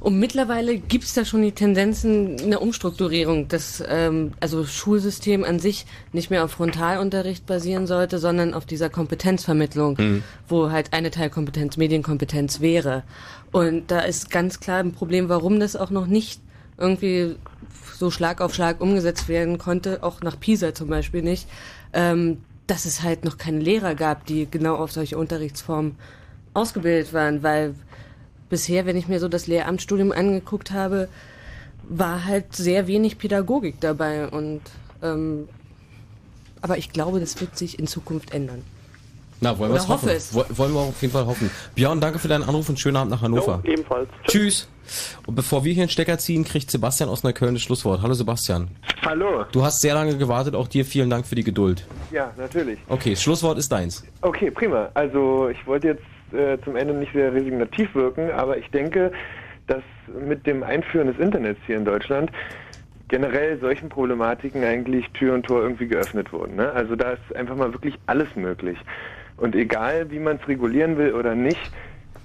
Und 0.00 0.18
mittlerweile 0.18 0.78
gibt 0.78 1.04
es 1.04 1.12
da 1.12 1.26
schon 1.26 1.42
die 1.42 1.52
Tendenzen 1.52 2.40
einer 2.40 2.62
Umstrukturierung, 2.62 3.48
dass 3.48 3.84
ähm, 3.86 4.32
also 4.40 4.64
Schulsystem 4.64 5.44
an 5.44 5.58
sich 5.58 5.84
nicht 6.12 6.30
mehr 6.30 6.42
auf 6.42 6.52
Frontalunterricht 6.52 7.44
basieren 7.44 7.86
sollte, 7.86 8.18
sondern 8.18 8.54
auf 8.54 8.64
dieser 8.64 8.88
Kompetenzvermittlung, 8.88 9.96
Mhm. 9.98 10.22
wo 10.48 10.70
halt 10.70 10.94
eine 10.94 11.10
Teilkompetenz 11.10 11.76
Medienkompetenz 11.76 12.60
wäre. 12.60 13.02
Und 13.52 13.90
da 13.90 14.00
ist 14.00 14.30
ganz 14.30 14.58
klar 14.60 14.78
ein 14.78 14.92
Problem, 14.92 15.28
warum 15.28 15.60
das 15.60 15.76
auch 15.76 15.90
noch 15.90 16.06
nicht 16.06 16.40
irgendwie 16.78 17.36
so 17.98 18.10
Schlag 18.10 18.40
auf 18.40 18.54
Schlag 18.54 18.80
umgesetzt 18.80 19.28
werden 19.28 19.58
konnte, 19.58 20.02
auch 20.02 20.22
nach 20.22 20.40
PISA 20.40 20.74
zum 20.74 20.88
Beispiel 20.88 21.20
nicht, 21.20 21.46
ähm, 21.92 22.38
dass 22.66 22.86
es 22.86 23.02
halt 23.02 23.24
noch 23.26 23.36
keine 23.36 23.58
Lehrer 23.58 23.94
gab, 23.94 24.24
die 24.24 24.48
genau 24.50 24.76
auf 24.76 24.92
solche 24.92 25.18
Unterrichtsformen 25.18 25.96
ausgebildet 26.54 27.12
waren, 27.12 27.42
weil 27.42 27.74
bisher, 28.50 28.84
wenn 28.84 28.96
ich 28.96 29.08
mir 29.08 29.20
so 29.20 29.28
das 29.28 29.46
Lehramtsstudium 29.46 30.12
angeguckt 30.12 30.70
habe, 30.72 31.08
war 31.88 32.24
halt 32.26 32.54
sehr 32.54 32.86
wenig 32.86 33.16
Pädagogik 33.18 33.76
dabei 33.80 34.28
und 34.28 34.60
ähm, 35.02 35.48
aber 36.60 36.76
ich 36.76 36.90
glaube, 36.92 37.20
das 37.20 37.40
wird 37.40 37.56
sich 37.56 37.78
in 37.78 37.86
Zukunft 37.86 38.34
ändern. 38.34 38.62
Na, 39.42 39.58
wollen 39.58 39.70
wir 39.72 39.78
es 39.78 39.88
hoffen. 39.88 40.08
hoffe 40.08 40.12
es. 40.14 40.34
Wo- 40.34 40.44
Wollen 40.50 40.74
wir 40.74 40.80
auf 40.80 41.00
jeden 41.00 41.14
Fall 41.14 41.24
hoffen. 41.24 41.50
Björn, 41.74 41.98
danke 42.02 42.18
für 42.18 42.28
deinen 42.28 42.42
Anruf 42.44 42.68
und 42.68 42.78
schönen 42.78 42.96
Abend 42.98 43.10
nach 43.10 43.22
Hannover. 43.22 43.62
Jo, 43.64 43.72
ebenfalls. 43.72 44.08
Tschüss. 44.26 44.68
Und 45.24 45.34
bevor 45.34 45.64
wir 45.64 45.72
hier 45.72 45.84
einen 45.84 45.88
Stecker 45.90 46.18
ziehen, 46.18 46.44
kriegt 46.44 46.70
Sebastian 46.70 47.08
aus 47.08 47.22
Neukölln 47.22 47.54
das 47.54 47.62
Schlusswort. 47.62 48.02
Hallo 48.02 48.12
Sebastian. 48.12 48.68
Hallo. 49.02 49.46
Du 49.50 49.62
hast 49.64 49.80
sehr 49.80 49.94
lange 49.94 50.18
gewartet, 50.18 50.54
auch 50.54 50.68
dir 50.68 50.84
vielen 50.84 51.08
Dank 51.08 51.26
für 51.26 51.36
die 51.36 51.44
Geduld. 51.44 51.86
Ja, 52.12 52.34
natürlich. 52.36 52.78
Okay, 52.88 53.16
Schlusswort 53.16 53.56
ist 53.56 53.72
deins. 53.72 54.04
Okay, 54.20 54.50
prima. 54.50 54.90
Also 54.92 55.48
ich 55.48 55.66
wollte 55.66 55.86
jetzt 55.88 56.02
äh, 56.32 56.58
zum 56.64 56.76
Ende 56.76 56.94
nicht 56.94 57.12
sehr 57.12 57.32
resignativ 57.32 57.94
wirken, 57.94 58.30
aber 58.30 58.58
ich 58.58 58.70
denke, 58.70 59.12
dass 59.66 59.82
mit 60.26 60.46
dem 60.46 60.62
Einführen 60.62 61.06
des 61.06 61.18
Internets 61.18 61.60
hier 61.66 61.76
in 61.76 61.84
Deutschland 61.84 62.30
generell 63.08 63.58
solchen 63.58 63.88
Problematiken 63.88 64.64
eigentlich 64.64 65.10
Tür 65.10 65.34
und 65.34 65.44
Tor 65.44 65.62
irgendwie 65.62 65.88
geöffnet 65.88 66.32
wurden. 66.32 66.56
Ne? 66.56 66.70
Also 66.72 66.96
da 66.96 67.12
ist 67.12 67.36
einfach 67.36 67.56
mal 67.56 67.72
wirklich 67.72 67.98
alles 68.06 68.34
möglich. 68.36 68.78
Und 69.36 69.54
egal, 69.56 70.10
wie 70.10 70.18
man 70.18 70.36
es 70.36 70.46
regulieren 70.48 70.96
will 70.96 71.14
oder 71.14 71.34
nicht, 71.34 71.72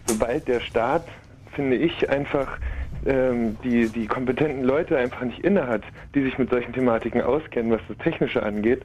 sobald 0.06 0.48
der 0.48 0.60
Staat, 0.60 1.08
finde 1.54 1.78
ich, 1.78 2.10
einfach 2.10 2.60
ähm, 3.06 3.58
die, 3.64 3.90
die 3.90 4.06
kompetenten 4.08 4.64
Leute 4.64 4.98
einfach 4.98 5.22
nicht 5.22 5.40
innehat, 5.40 5.82
die 6.14 6.24
sich 6.24 6.38
mit 6.38 6.50
solchen 6.50 6.74
Thematiken 6.74 7.22
auskennen, 7.22 7.72
was 7.72 7.82
das 7.88 7.98
Technische 7.98 8.44
angeht, 8.44 8.82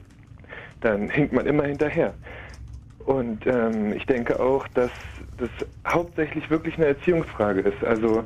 dann 0.81 1.09
hinkt 1.09 1.33
man 1.33 1.45
immer 1.45 1.63
hinterher. 1.63 2.13
Und 3.05 3.45
ähm, 3.45 3.93
ich 3.93 4.05
denke 4.05 4.39
auch, 4.39 4.67
dass 4.69 4.91
das 5.37 5.49
hauptsächlich 5.87 6.49
wirklich 6.49 6.77
eine 6.77 6.87
Erziehungsfrage 6.87 7.61
ist. 7.61 7.83
Also 7.83 8.23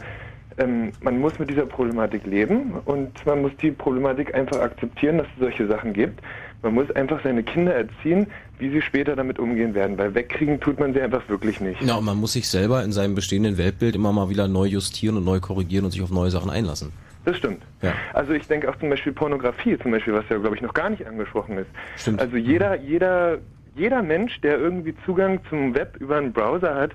ähm, 0.58 0.92
man 1.02 1.20
muss 1.20 1.38
mit 1.40 1.50
dieser 1.50 1.66
Problematik 1.66 2.26
leben 2.26 2.74
und 2.86 3.26
man 3.26 3.42
muss 3.42 3.52
die 3.62 3.72
Problematik 3.72 4.34
einfach 4.34 4.60
akzeptieren, 4.60 5.18
dass 5.18 5.28
es 5.28 5.40
solche 5.40 5.68
Sachen 5.68 5.94
gibt. 5.94 6.22
Man 6.62 6.74
muss 6.74 6.90
einfach 6.92 7.22
seine 7.24 7.44
Kinder 7.44 7.76
erziehen, 7.76 8.28
wie 8.58 8.70
sie 8.70 8.82
später 8.82 9.16
damit 9.16 9.38
umgehen 9.38 9.74
werden, 9.76 9.98
weil 9.98 10.16
wegkriegen 10.16 10.60
tut 10.60 10.80
man 10.80 10.94
sie 10.94 11.02
einfach 11.02 11.28
wirklich 11.30 11.60
nicht. 11.60 11.82
Ja, 11.82 11.96
und 11.96 12.06
man 12.06 12.18
muss 12.18 12.34
sich 12.34 12.48
selber 12.48 12.84
in 12.84 12.92
seinem 12.92 13.16
bestehenden 13.16 13.58
Weltbild 13.58 13.96
immer 13.96 14.12
mal 14.14 14.30
wieder 14.30 14.48
neu 14.48 14.66
justieren 14.66 15.18
und 15.18 15.26
neu 15.26 15.40
korrigieren 15.40 15.86
und 15.86 15.92
sich 15.92 16.02
auf 16.02 16.10
neue 16.10 16.32
Sachen 16.32 16.50
einlassen. 16.50 16.92
Das 17.26 17.38
stimmt. 17.38 17.64
Ja. 17.82 17.94
Also 18.14 18.34
ich 18.34 18.48
denke 18.48 18.70
auch 18.70 18.76
zum 18.78 18.90
Beispiel 18.90 19.12
Pornografie, 19.12 19.78
zum 19.80 19.92
Beispiel, 19.92 20.14
was 20.14 20.26
ja 20.30 20.38
glaube 20.38 20.56
ich 20.56 20.62
noch 20.62 20.74
gar 20.74 20.90
nicht 20.90 21.06
angesprochen 21.06 21.58
ist. 21.58 21.68
Stimmt. 21.98 22.22
Also 22.22 22.38
jeder, 22.38 22.80
jeder, 22.80 23.40
jeder 23.76 24.02
Mensch, 24.02 24.40
der 24.42 24.58
irgendwie 24.58 24.96
Zugang 25.06 25.40
zum 25.50 25.76
Web 25.76 25.98
über 26.00 26.18
einen 26.18 26.34
Browser 26.34 26.76
hat, 26.76 26.92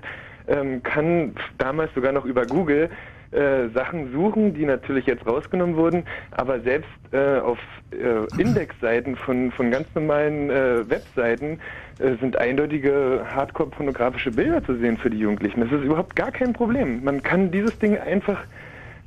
ähm, 0.47 0.81
kann 0.83 1.35
damals 1.57 1.93
sogar 1.93 2.11
noch 2.11 2.25
über 2.25 2.45
Google 2.45 2.89
äh, 3.31 3.69
Sachen 3.69 4.11
suchen, 4.11 4.53
die 4.53 4.65
natürlich 4.65 5.05
jetzt 5.05 5.25
rausgenommen 5.25 5.77
wurden, 5.77 6.03
aber 6.31 6.59
selbst 6.59 6.89
äh, 7.13 7.39
auf 7.39 7.59
äh, 7.91 8.41
Indexseiten 8.41 9.15
von, 9.15 9.51
von 9.51 9.71
ganz 9.71 9.87
normalen 9.95 10.49
äh, 10.49 10.89
Webseiten 10.89 11.59
äh, 11.99 12.15
sind 12.19 12.35
eindeutige 12.35 13.25
Hardcore-pornografische 13.33 14.31
Bilder 14.31 14.63
zu 14.65 14.75
sehen 14.75 14.97
für 14.97 15.09
die 15.09 15.19
Jugendlichen. 15.19 15.61
Das 15.61 15.71
ist 15.71 15.85
überhaupt 15.85 16.15
gar 16.15 16.31
kein 16.31 16.51
Problem. 16.51 17.03
Man 17.03 17.23
kann 17.23 17.51
dieses 17.51 17.77
Ding 17.79 17.97
einfach, 17.97 18.43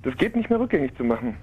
das 0.04 0.16
geht 0.16 0.36
nicht 0.36 0.48
mehr 0.48 0.60
rückgängig 0.60 0.96
zu 0.96 1.04
machen. 1.04 1.36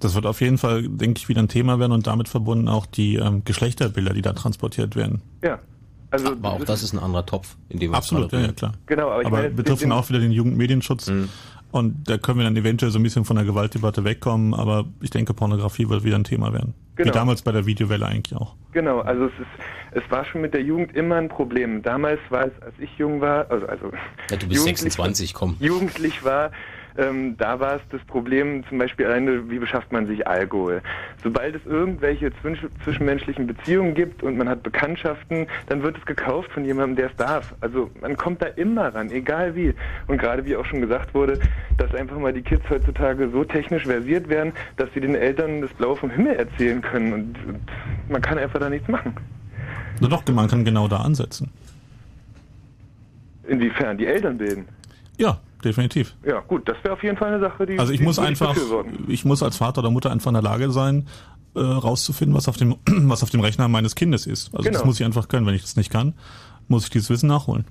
Das 0.00 0.14
wird 0.14 0.26
auf 0.26 0.40
jeden 0.40 0.58
Fall, 0.58 0.82
denke 0.88 1.18
ich, 1.18 1.28
wieder 1.28 1.40
ein 1.42 1.48
Thema 1.48 1.78
werden 1.78 1.92
und 1.92 2.06
damit 2.06 2.28
verbunden 2.28 2.68
auch 2.68 2.86
die 2.86 3.16
ähm, 3.16 3.42
Geschlechterbilder, 3.44 4.14
die 4.14 4.22
da 4.22 4.32
transportiert 4.32 4.96
werden. 4.96 5.22
Ja. 5.42 5.58
Also 6.10 6.28
Aber 6.32 6.52
auch 6.54 6.64
das 6.64 6.82
ist 6.82 6.94
ein 6.94 6.98
anderer 6.98 7.26
Topf, 7.26 7.56
in 7.68 7.78
dem 7.80 7.90
wir 7.90 7.96
uns 7.98 8.06
Absolut, 8.10 8.32
ja, 8.32 8.50
klar. 8.52 8.72
Genau, 8.86 9.10
aber 9.10 9.22
ich 9.22 9.28
meine, 9.30 9.50
betrifft 9.50 9.82
den- 9.82 9.90
dann 9.90 9.98
auch 9.98 10.08
wieder 10.08 10.20
den 10.20 10.32
Jugendmedienschutz. 10.32 11.08
Mhm. 11.10 11.28
Und 11.70 12.08
da 12.08 12.16
können 12.16 12.38
wir 12.38 12.44
dann 12.44 12.56
eventuell 12.56 12.90
so 12.90 12.98
ein 12.98 13.02
bisschen 13.02 13.26
von 13.26 13.36
der 13.36 13.44
Gewaltdebatte 13.44 14.02
wegkommen, 14.02 14.54
aber 14.54 14.86
ich 15.02 15.10
denke, 15.10 15.34
Pornografie 15.34 15.86
wird 15.90 16.02
wieder 16.02 16.16
ein 16.16 16.24
Thema 16.24 16.54
werden. 16.54 16.72
Wie 16.96 17.02
Genau. 17.02 17.12
damals 17.14 17.42
bei 17.42 17.52
der 17.52 17.66
Videowelle 17.66 18.06
eigentlich 18.06 18.34
auch. 18.40 18.54
Genau, 18.72 19.00
also 19.00 19.26
es 19.26 19.32
ist, 19.32 20.02
es 20.02 20.10
war 20.10 20.24
schon 20.24 20.40
mit 20.40 20.54
der 20.54 20.62
Jugend 20.62 20.96
immer 20.96 21.16
ein 21.16 21.28
Problem. 21.28 21.82
Damals 21.82 22.20
war 22.30 22.46
es, 22.46 22.52
als 22.62 22.72
ich 22.78 22.88
jung 22.96 23.20
war, 23.20 23.50
also, 23.50 23.66
also 23.66 23.92
Ja, 24.30 24.38
du 24.38 24.48
bist 24.48 24.64
26, 24.64 25.34
komm. 25.34 25.56
jugendlich 25.60 26.24
war, 26.24 26.52
ähm, 26.98 27.36
da 27.38 27.60
war 27.60 27.76
es 27.76 27.82
das 27.90 28.00
Problem 28.02 28.64
zum 28.68 28.78
Beispiel 28.78 29.06
alleine, 29.06 29.48
wie 29.48 29.58
beschafft 29.58 29.92
man 29.92 30.06
sich 30.06 30.26
Alkohol. 30.26 30.82
Sobald 31.22 31.54
es 31.54 31.64
irgendwelche 31.64 32.32
zwischen, 32.40 32.68
zwischenmenschlichen 32.82 33.46
Beziehungen 33.46 33.94
gibt 33.94 34.22
und 34.22 34.36
man 34.36 34.48
hat 34.48 34.62
Bekanntschaften, 34.64 35.46
dann 35.68 35.82
wird 35.82 35.96
es 35.96 36.04
gekauft 36.04 36.50
von 36.50 36.64
jemandem, 36.64 36.96
der 36.96 37.06
es 37.06 37.16
darf. 37.16 37.54
Also 37.60 37.90
man 38.00 38.16
kommt 38.16 38.42
da 38.42 38.46
immer 38.46 38.94
ran, 38.94 39.10
egal 39.10 39.54
wie. 39.54 39.74
Und 40.08 40.18
gerade 40.18 40.44
wie 40.44 40.56
auch 40.56 40.64
schon 40.64 40.80
gesagt 40.80 41.14
wurde, 41.14 41.38
dass 41.76 41.94
einfach 41.94 42.18
mal 42.18 42.32
die 42.32 42.42
Kids 42.42 42.68
heutzutage 42.68 43.30
so 43.30 43.44
technisch 43.44 43.84
versiert 43.84 44.28
werden, 44.28 44.52
dass 44.76 44.92
sie 44.92 45.00
den 45.00 45.14
Eltern 45.14 45.62
das 45.62 45.72
Blaue 45.74 45.96
vom 45.96 46.10
Himmel 46.10 46.34
erzählen 46.34 46.82
können 46.82 47.12
und, 47.12 47.38
und 47.46 47.60
man 48.08 48.20
kann 48.20 48.38
einfach 48.38 48.58
da 48.58 48.68
nichts 48.68 48.88
machen. 48.88 49.14
Nur 50.00 50.10
doch, 50.10 50.26
man 50.28 50.48
kann 50.48 50.64
genau 50.64 50.88
da 50.88 50.98
ansetzen. 50.98 51.50
Inwiefern 53.46 53.96
die 53.96 54.06
Eltern 54.06 54.36
bilden. 54.36 54.66
Ja, 55.16 55.40
definitiv. 55.64 56.14
Ja, 56.24 56.40
gut, 56.40 56.68
das 56.68 56.76
wäre 56.82 56.94
auf 56.94 57.02
jeden 57.02 57.16
Fall 57.16 57.28
eine 57.34 57.40
Sache, 57.40 57.66
die 57.66 57.78
Also 57.78 57.92
ich 57.92 57.98
die 58.00 58.04
muss 58.04 58.18
einfach, 58.18 58.56
ich 59.08 59.24
muss 59.24 59.42
als 59.42 59.56
Vater 59.56 59.80
oder 59.80 59.90
Mutter 59.90 60.10
einfach 60.10 60.28
in 60.28 60.34
der 60.34 60.42
Lage 60.42 60.70
sein, 60.70 61.06
äh, 61.54 61.60
rauszufinden, 61.60 62.36
was 62.36 62.48
auf 62.48 62.56
dem, 62.56 62.76
was 62.86 63.22
auf 63.22 63.30
dem 63.30 63.40
Rechner 63.40 63.68
meines 63.68 63.94
Kindes 63.94 64.26
ist. 64.26 64.54
Also 64.54 64.64
das 64.68 64.78
Genau. 64.78 64.86
muss 64.86 65.00
ich 65.00 65.06
einfach 65.06 65.28
können. 65.28 65.46
Wenn 65.46 65.54
ich 65.54 65.62
das 65.62 65.76
nicht 65.76 65.90
kann, 65.90 66.14
muss 66.68 66.84
ich 66.84 66.90
dieses 66.90 67.10
Wissen 67.10 67.28
nachholen. 67.28 67.64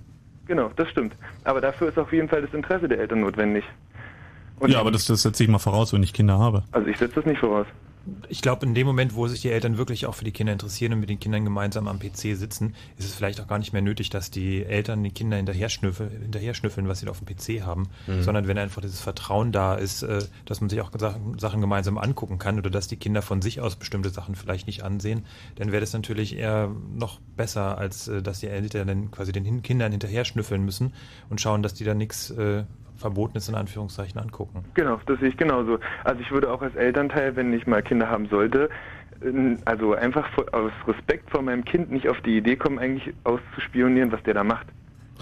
Genau, 0.47 0.69
das 0.75 0.89
stimmt. 0.89 1.13
Aber 1.43 1.61
dafür 1.61 1.89
ist 1.89 1.97
auf 1.97 2.11
jeden 2.13 2.29
Fall 2.29 2.41
das 2.41 2.53
Interesse 2.53 2.87
der 2.87 2.99
Eltern 2.99 3.19
notwendig. 3.21 3.63
ja, 4.65 4.79
aber 4.79 4.91
das, 4.91 5.05
das 5.05 5.21
setze 5.21 5.43
ich 5.43 5.49
mal 5.49 5.59
voraus, 5.59 5.93
wenn 5.93 6.03
ich 6.03 6.13
Kinder 6.13 6.39
habe. 6.39 6.63
Also 6.71 6.87
ich 6.87 6.97
setze 6.97 7.15
das 7.15 7.25
nicht 7.25 7.39
voraus. 7.39 7.67
Ich 8.29 8.41
glaube, 8.41 8.65
in 8.65 8.73
dem 8.73 8.87
Moment, 8.87 9.15
wo 9.15 9.27
sich 9.27 9.41
die 9.41 9.49
Eltern 9.49 9.77
wirklich 9.77 10.05
auch 10.05 10.15
für 10.15 10.23
die 10.23 10.31
Kinder 10.31 10.53
interessieren 10.53 10.93
und 10.93 10.99
mit 10.99 11.09
den 11.09 11.19
Kindern 11.19 11.43
gemeinsam 11.43 11.87
am 11.87 11.99
PC 11.99 12.35
sitzen, 12.37 12.73
ist 12.97 13.05
es 13.05 13.13
vielleicht 13.15 13.39
auch 13.41 13.47
gar 13.47 13.59
nicht 13.59 13.73
mehr 13.73 13.81
nötig, 13.81 14.09
dass 14.09 14.31
die 14.31 14.63
Eltern 14.63 15.03
den 15.03 15.13
Kindern 15.13 15.37
hinterher, 15.37 15.69
schnüffeln, 15.69 16.09
hinterher 16.21 16.53
schnüffeln, 16.53 16.87
was 16.87 16.99
sie 16.99 17.05
da 17.05 17.11
auf 17.11 17.19
dem 17.21 17.27
PC 17.27 17.63
haben, 17.65 17.89
Mhm. 18.07 18.21
sondern 18.23 18.47
wenn 18.47 18.57
einfach 18.57 18.81
dieses 18.81 19.01
Vertrauen 19.01 19.51
da 19.51 19.75
ist, 19.75 20.03
äh, 20.03 20.19
dass 20.45 20.61
man 20.61 20.69
sich 20.69 20.81
auch 20.81 20.91
Sachen, 21.37 21.61
gemeinsam 21.61 21.97
angucken 21.97 22.37
kann 22.39 22.57
oder 22.57 22.69
dass 22.69 22.87
die 22.87 22.97
Kinder 22.97 23.21
von 23.21 23.41
sich 23.41 23.61
aus 23.61 23.75
bestimmte 23.75 24.09
Sachen 24.09 24.35
vielleicht 24.35 24.67
nicht 24.67 24.83
ansehen, 24.83 25.25
dann 25.55 25.71
wäre 25.71 25.81
das 25.81 25.93
natürlich 25.93 26.35
eher 26.35 26.71
noch 26.95 27.19
besser, 27.35 27.77
als 27.77 28.07
äh, 28.07 28.21
dass 28.21 28.39
die 28.39 28.47
Eltern 28.47 28.87
dann 28.87 29.11
quasi 29.11 29.31
den 29.31 29.61
Kindern 29.63 29.91
hinterher 29.91 30.25
schnüffeln 30.25 30.63
müssen 30.63 30.93
und 31.29 31.41
schauen, 31.41 31.63
dass 31.63 31.73
die 31.73 31.83
da 31.83 31.93
nichts 31.93 32.33
äh, 32.97 33.01
Verbotenes 33.01 33.49
in 33.49 33.55
Anführungszeichen 33.55 34.19
angucken. 34.19 34.63
Genau, 34.73 34.99
das 35.05 35.19
sehe 35.19 35.29
ich 35.29 35.37
genauso. 35.37 35.79
Also 36.03 36.21
ich 36.21 36.31
würde 36.31 36.51
auch 36.51 36.61
als 36.61 36.75
Elternteil, 36.75 37.35
wenn 37.35 37.53
ich 37.53 37.67
mal 37.67 37.81
Kinder 37.81 38.09
haben 38.09 38.27
sollte, 38.27 38.69
also 39.65 39.93
einfach 39.93 40.29
aus 40.51 40.71
Respekt 40.87 41.29
vor 41.31 41.41
meinem 41.41 41.65
Kind 41.65 41.91
nicht 41.91 42.07
auf 42.07 42.19
die 42.21 42.37
Idee 42.37 42.55
kommen, 42.55 42.77
eigentlich 42.77 43.13
auszuspionieren, 43.23 44.11
was 44.11 44.21
der 44.23 44.35
da 44.35 44.43
macht. 44.43 44.67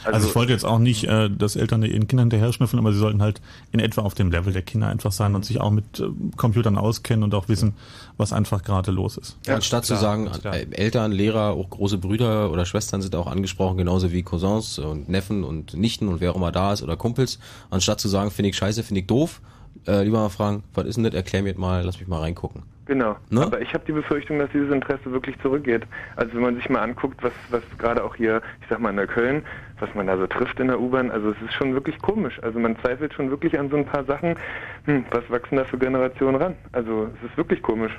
Also, 0.04 0.28
ich 0.28 0.36
wollte 0.36 0.52
jetzt 0.52 0.66
auch 0.66 0.80
nicht, 0.80 1.06
äh, 1.06 1.30
dass 1.30 1.56
Eltern 1.56 1.84
ihren 1.84 2.08
Kindern 2.08 2.30
hinterher 2.30 2.52
schnüffeln, 2.54 2.80
aber 2.80 2.94
sie 2.94 3.00
sollten 3.00 3.22
halt 3.22 3.42
in 3.72 3.80
etwa 3.80 4.02
auf 4.02 4.14
dem 4.14 4.32
Level 4.32 4.54
der 4.54 4.62
Kinder 4.62 4.88
einfach 4.88 5.12
sein 5.12 5.36
und 5.36 5.46
sich 5.46 5.62
auch 5.62 5.72
mit 5.72 6.00
äh, 6.00 6.08
Computern 6.36 6.78
auskennen 6.78 7.24
und 7.24 7.34
auch 7.34 7.48
wissen, 7.48 7.74
was 8.18 8.34
einfach 8.34 8.64
gerade 8.64 8.92
los 8.92 9.18
ist. 9.18 9.38
Anstatt 9.48 9.86
zu 9.86 9.96
sagen, 9.96 10.30
äh, 10.44 10.66
Eltern, 10.72 11.12
Lehrer, 11.12 11.52
auch 11.52 11.70
große 11.70 11.98
Brüder 11.98 12.52
oder 12.52 12.66
Schwestern 12.66 13.02
sind 13.02 13.16
auch 13.16 13.28
angesprochen, 13.28 13.78
genauso 13.78 14.12
wie 14.12 14.24
Cousins 14.24 14.80
und 14.80 15.10
Neffen 15.10 15.44
und 15.44 15.76
Nichten 15.76 16.08
und 16.08 16.22
wer 16.22 16.32
auch 16.32 16.36
immer 16.36 16.52
da 16.52 16.74
ist 16.74 16.84
oder 16.84 16.98
Kumpels. 16.98 17.40
Anstatt 17.70 18.00
zu 18.00 18.08
sagen, 18.08 18.32
finde 18.32 18.50
ich 18.50 18.58
scheiße, 18.58 18.84
finde 18.84 19.02
ich 19.02 19.08
doof, 19.08 19.42
äh, 19.88 20.04
lieber 20.04 20.20
mal 20.20 20.30
fragen, 20.30 20.64
was 20.74 20.86
ist 20.86 20.96
denn 20.96 21.04
das, 21.04 21.14
erklär 21.14 21.44
mir 21.44 21.54
das 21.54 21.60
mal, 21.60 21.84
lass 21.84 22.00
mich 22.00 22.08
mal 22.08 22.20
reingucken. 22.20 22.64
Genau. 22.86 23.16
Ne? 23.30 23.42
Aber 23.42 23.62
ich 23.62 23.74
habe 23.74 23.84
die 23.86 23.92
Befürchtung, 23.92 24.38
dass 24.40 24.50
dieses 24.52 24.72
Interesse 24.72 25.12
wirklich 25.12 25.36
zurückgeht. 25.42 25.84
Also 26.16 26.34
wenn 26.36 26.42
man 26.42 26.56
sich 26.56 26.70
mal 26.70 26.82
anguckt, 26.82 27.22
was, 27.24 27.34
was 27.50 27.64
gerade 27.78 28.04
auch 28.04 28.16
hier, 28.16 28.42
ich 28.62 28.68
sag 28.70 28.80
mal 28.80 28.92
in 28.92 28.98
Neukölln, 28.98 29.44
was 29.80 29.94
man 29.94 30.08
da 30.08 30.18
so 30.18 30.28
trifft 30.28 30.60
in 30.60 30.68
der 30.68 30.80
U-Bahn, 30.80 31.12
also 31.12 31.32
es 31.32 31.42
ist 31.46 31.54
schon 31.54 31.74
wirklich 31.74 31.98
komisch. 32.00 32.40
Also 32.42 32.60
man 32.60 32.78
zweifelt 32.80 33.14
schon 33.14 33.30
wirklich 33.30 33.58
an 33.60 33.70
so 33.70 33.78
ein 33.78 33.86
paar 33.86 34.06
Sachen, 34.06 34.36
hm, 34.86 35.06
was 35.12 35.30
wachsen 35.30 35.58
da 35.58 35.66
für 35.66 35.78
Generationen 35.78 36.36
ran? 36.36 36.56
Also 36.72 37.10
es 37.22 37.30
ist 37.30 37.38
wirklich 37.38 37.62
komisch. 37.62 37.92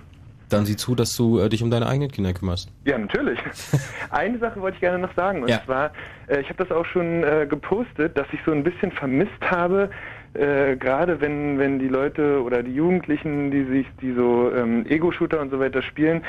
Dann 0.48 0.64
sieh 0.64 0.76
zu, 0.76 0.94
dass 0.94 1.16
du 1.16 1.40
äh, 1.40 1.48
dich 1.48 1.62
um 1.62 1.70
deine 1.72 1.88
eigenen 1.88 2.10
Kinder 2.10 2.32
kümmerst. 2.32 2.70
Ja, 2.84 2.96
natürlich. 2.96 3.38
Eine 4.10 4.38
Sache 4.38 4.60
wollte 4.60 4.76
ich 4.76 4.80
gerne 4.80 4.98
noch 5.00 5.12
sagen. 5.14 5.42
Und 5.42 5.48
Ja. 5.48 5.60
zwar, 5.64 5.90
äh, 6.28 6.40
ich 6.40 6.48
habe 6.48 6.64
das 6.64 6.70
auch 6.70 6.86
schon 6.86 7.24
äh, 7.24 7.46
gepostet, 7.48 8.16
dass 8.16 8.26
ich 8.32 8.38
so 8.46 8.52
ein 8.52 8.62
bisschen 8.62 8.92
vermisst 8.92 9.40
habe, 9.42 9.90
äh, 10.34 10.76
gerade 10.76 11.20
wenn, 11.20 11.58
wenn 11.58 11.78
die 11.80 11.88
Leute 11.88 12.42
oder 12.42 12.62
die 12.62 12.74
Jugendlichen, 12.74 13.50
die 13.50 13.64
sich, 13.64 13.86
die 14.00 14.12
so 14.12 14.52
ähm, 14.55 14.86
Ego-Shooter 14.88 15.40
und 15.40 15.50
so 15.50 15.58
weiter 15.58 15.82
spielen, 15.82 16.22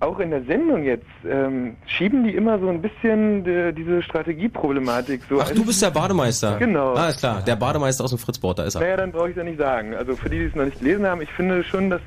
auch 0.00 0.18
in 0.18 0.30
der 0.30 0.42
Sendung 0.44 0.84
jetzt 0.84 1.06
ähm, 1.28 1.76
schieben 1.86 2.24
die 2.24 2.34
immer 2.34 2.58
so 2.58 2.68
ein 2.68 2.82
bisschen 2.82 3.46
äh, 3.46 3.72
diese 3.72 4.02
Strategieproblematik 4.02 5.22
so. 5.28 5.40
Ach, 5.40 5.50
du 5.50 5.64
bist 5.64 5.82
der 5.82 5.90
Bademeister. 5.90 6.58
Genau. 6.58 6.94
Ah, 6.94 7.08
ist 7.08 7.20
klar, 7.20 7.42
der 7.42 7.56
Bademeister 7.56 8.04
aus 8.04 8.10
dem 8.10 8.18
Fritzboard, 8.18 8.58
da 8.58 8.64
ist 8.64 8.74
er. 8.74 8.80
Naja, 8.80 8.96
dann 8.96 9.12
brauche 9.12 9.26
ich 9.26 9.30
es 9.32 9.36
ja 9.36 9.44
nicht 9.44 9.58
sagen. 9.58 9.94
Also 9.94 10.16
für 10.16 10.28
die, 10.28 10.38
die 10.38 10.44
es 10.46 10.54
noch 10.54 10.64
nicht 10.64 10.78
gelesen 10.78 11.06
haben, 11.06 11.22
ich 11.22 11.32
finde 11.32 11.64
schon, 11.64 11.90
dass, 11.90 12.02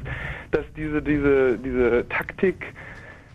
dass 0.51 0.65
diese, 0.75 1.01
diese, 1.01 1.57
diese 1.57 2.07
Taktik 2.09 2.73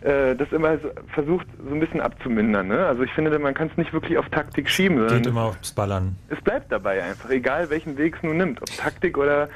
äh, 0.01 0.35
das 0.35 0.51
immer 0.51 0.77
so 0.79 0.89
versucht, 1.13 1.47
so 1.67 1.73
ein 1.73 1.79
bisschen 1.79 2.01
abzumindern. 2.01 2.67
Ne? 2.67 2.85
Also 2.85 3.03
ich 3.03 3.11
finde, 3.13 3.37
man 3.39 3.53
kann 3.53 3.69
es 3.69 3.77
nicht 3.77 3.93
wirklich 3.93 4.17
auf 4.17 4.27
Taktik 4.29 4.69
schieben, 4.69 5.07
Geht 5.07 5.27
immer 5.27 5.43
aufs 5.43 5.71
Ballern. 5.71 6.15
es 6.29 6.41
bleibt 6.41 6.71
dabei 6.71 7.01
einfach, 7.03 7.29
egal 7.29 7.69
welchen 7.69 7.97
Weg 7.97 8.15
es 8.17 8.23
nun 8.23 8.37
nimmt, 8.37 8.61
ob 8.61 8.67
Taktik 8.77 9.17
oder, 9.17 9.49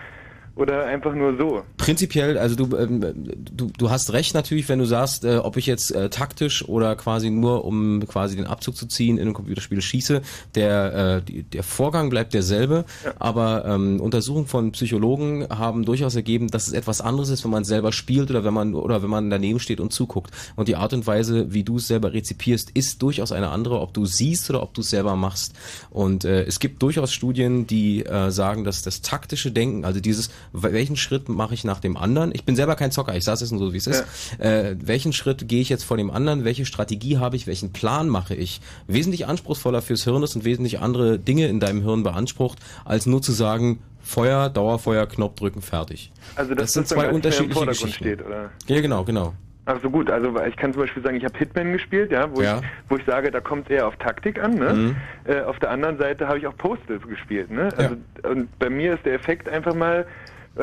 oder 0.58 0.86
einfach 0.86 1.14
nur 1.14 1.38
so. 1.38 1.64
Prinzipiell, 1.78 2.38
also 2.38 2.56
du, 2.56 2.76
ähm, 2.76 3.02
du, 3.16 3.70
du 3.78 3.90
hast 3.90 4.14
recht 4.14 4.34
natürlich, 4.34 4.68
wenn 4.70 4.80
du 4.80 4.86
sagst, 4.86 5.24
äh, 5.24 5.38
ob 5.38 5.56
ich 5.58 5.66
jetzt 5.66 5.92
äh, 5.92 6.10
taktisch 6.10 6.68
oder 6.68 6.96
quasi 6.96 7.30
nur, 7.30 7.64
um 7.64 8.06
quasi 8.08 8.36
den 8.36 8.48
Abzug 8.48 8.76
zu 8.76 8.88
ziehen 8.88 9.18
in 9.18 9.24
einem 9.24 9.34
Computerspiel 9.34 9.82
schieße, 9.82 10.22
der, 10.56 10.94
äh, 10.94 11.22
die, 11.22 11.44
der 11.44 11.64
Vorgang 11.64 12.10
bleibt 12.10 12.34
derselbe, 12.34 12.86
aber 13.20 13.66
ähm, 13.66 14.02
Untersuchungen 14.02 14.48
von 14.48 14.72
Psychologen 14.72 15.48
haben 15.50 15.86
durchaus 15.86 16.16
ergeben, 16.16 16.50
dass 16.50 16.68
es 16.68 16.74
etwas 16.74 17.02
anderes 17.02 17.30
ist, 17.30 17.44
wenn 17.44 17.52
man 17.52 17.64
selber 17.64 17.92
spielt 17.92 18.30
oder 18.32 18.44
wenn 18.44 18.54
man 18.54 18.74
oder 18.74 19.04
wenn 19.04 19.10
man 19.10 19.30
daneben 19.30 19.60
steht 19.60 19.80
und 19.80 19.94
zuguckt. 19.94 20.32
Und 20.56 20.68
die 20.68 20.76
Art 20.76 20.94
und 20.94 21.06
Weise, 21.06 21.54
wie 21.54 21.64
du 21.64 21.78
es 21.78 21.88
selber 21.88 22.14
rezipierst, 22.14 22.72
ist 22.72 23.02
durchaus 23.02 23.32
eine 23.32 23.50
andere, 23.50 23.80
ob 23.80 23.94
du 23.94 24.06
siehst 24.06 24.50
oder 24.50 24.64
ob 24.64 24.74
du 24.74 24.82
es 24.82 24.90
selber 24.90 25.16
machst. 25.16 25.54
Und 25.92 26.26
äh, 26.26 26.44
es 26.44 26.60
gibt 26.60 26.82
durchaus 26.82 27.14
Studien, 27.14 27.68
die 27.68 28.06
äh, 28.06 28.32
sagen, 28.32 28.64
dass 28.64 28.82
das 28.82 29.02
taktische 29.02 29.52
Denken, 29.52 29.86
also 29.86 30.00
dieses, 30.00 30.30
welchen 30.54 30.96
Schritt 30.96 31.30
mache 31.30 31.54
ich 31.54 31.64
nach 31.64 31.80
dem 31.80 31.98
anderen? 31.98 32.32
Ich 32.34 32.44
bin 32.46 32.56
selber 32.56 32.76
kein 32.76 32.92
Zocker, 32.92 33.16
ich 33.16 33.28
es 33.28 33.40
jetzt 33.42 33.52
nur 33.52 33.60
so, 33.60 33.74
wie 33.74 33.78
es 33.78 33.88
ist. 33.88 34.06
Äh, 34.40 34.76
welchen 34.80 35.14
Schritt 35.14 35.48
gehe 35.48 35.62
ich 35.62 35.70
jetzt 35.70 35.84
vor 35.84 35.98
dem 35.98 36.10
anderen? 36.10 36.44
Welche 36.44 36.66
Strategie 36.66 37.18
habe 37.18 37.36
ich? 37.36 37.48
Welchen 37.48 37.74
Plan 37.74 38.10
mache 38.10 38.36
ich? 38.36 38.62
Wesentlich 38.88 39.28
anspruchsvoller 39.28 39.82
fürs 39.82 40.04
Hirn 40.04 40.24
ist 40.24 40.36
und 40.36 40.46
wesentlich 40.46 40.80
andere 40.80 41.20
Dinge 41.20 41.48
in 41.48 41.60
deinem 41.60 41.82
Hirn 41.82 42.04
beansprucht, 42.04 42.60
als 42.86 43.06
nur 43.06 43.22
zu 43.22 43.32
sagen, 43.32 43.80
Feuer, 44.02 44.50
Dauerfeuer, 44.50 45.06
Knopf 45.06 45.36
drücken, 45.36 45.62
fertig. 45.62 46.12
Also 46.36 46.56
das 46.56 46.72
sind 46.72 46.84
das 46.84 46.90
dann 46.90 47.00
zwei 47.00 47.10
unterschiedliche 47.12 47.54
Vordergrund 47.54 47.92
Geschichten. 47.92 48.04
steht, 48.04 48.26
oder? 48.26 48.52
Ja, 48.68 48.82
genau, 48.82 49.04
genau. 49.04 49.34
Ach 49.70 49.78
so 49.84 49.90
gut, 49.90 50.10
also 50.10 50.34
ich 50.48 50.56
kann 50.56 50.72
zum 50.72 50.84
Beispiel 50.84 51.04
sagen, 51.04 51.18
ich 51.18 51.26
habe 51.26 51.38
Hitman 51.38 51.74
gespielt, 51.74 52.10
ja, 52.10 52.34
wo, 52.34 52.42
Ja. 52.42 52.60
Ich, 52.60 52.66
wo 52.88 52.96
ich 52.96 53.04
sage, 53.06 53.32
da 53.32 53.42
kommt 53.42 53.70
eher 53.70 53.86
auf 53.86 53.98
Taktik 53.98 54.42
an. 54.42 54.54
Ne? 54.56 54.74
Mhm. 54.74 54.96
Äh, 55.26 55.42
auf 55.42 55.60
der 55.60 55.72
anderen 55.72 55.98
Seite 55.98 56.26
habe 56.26 56.40
ich 56.40 56.48
auch 56.48 56.56
Postal 56.56 57.00
gespielt. 57.00 57.52
Ne? 57.52 57.68
Also, 57.76 57.98
Und 58.24 58.58
bei 58.60 58.70
mir 58.70 58.94
ist 58.94 59.06
der 59.06 59.14
Effekt 59.14 59.50
einfach 59.50 59.76
mal, 59.76 60.08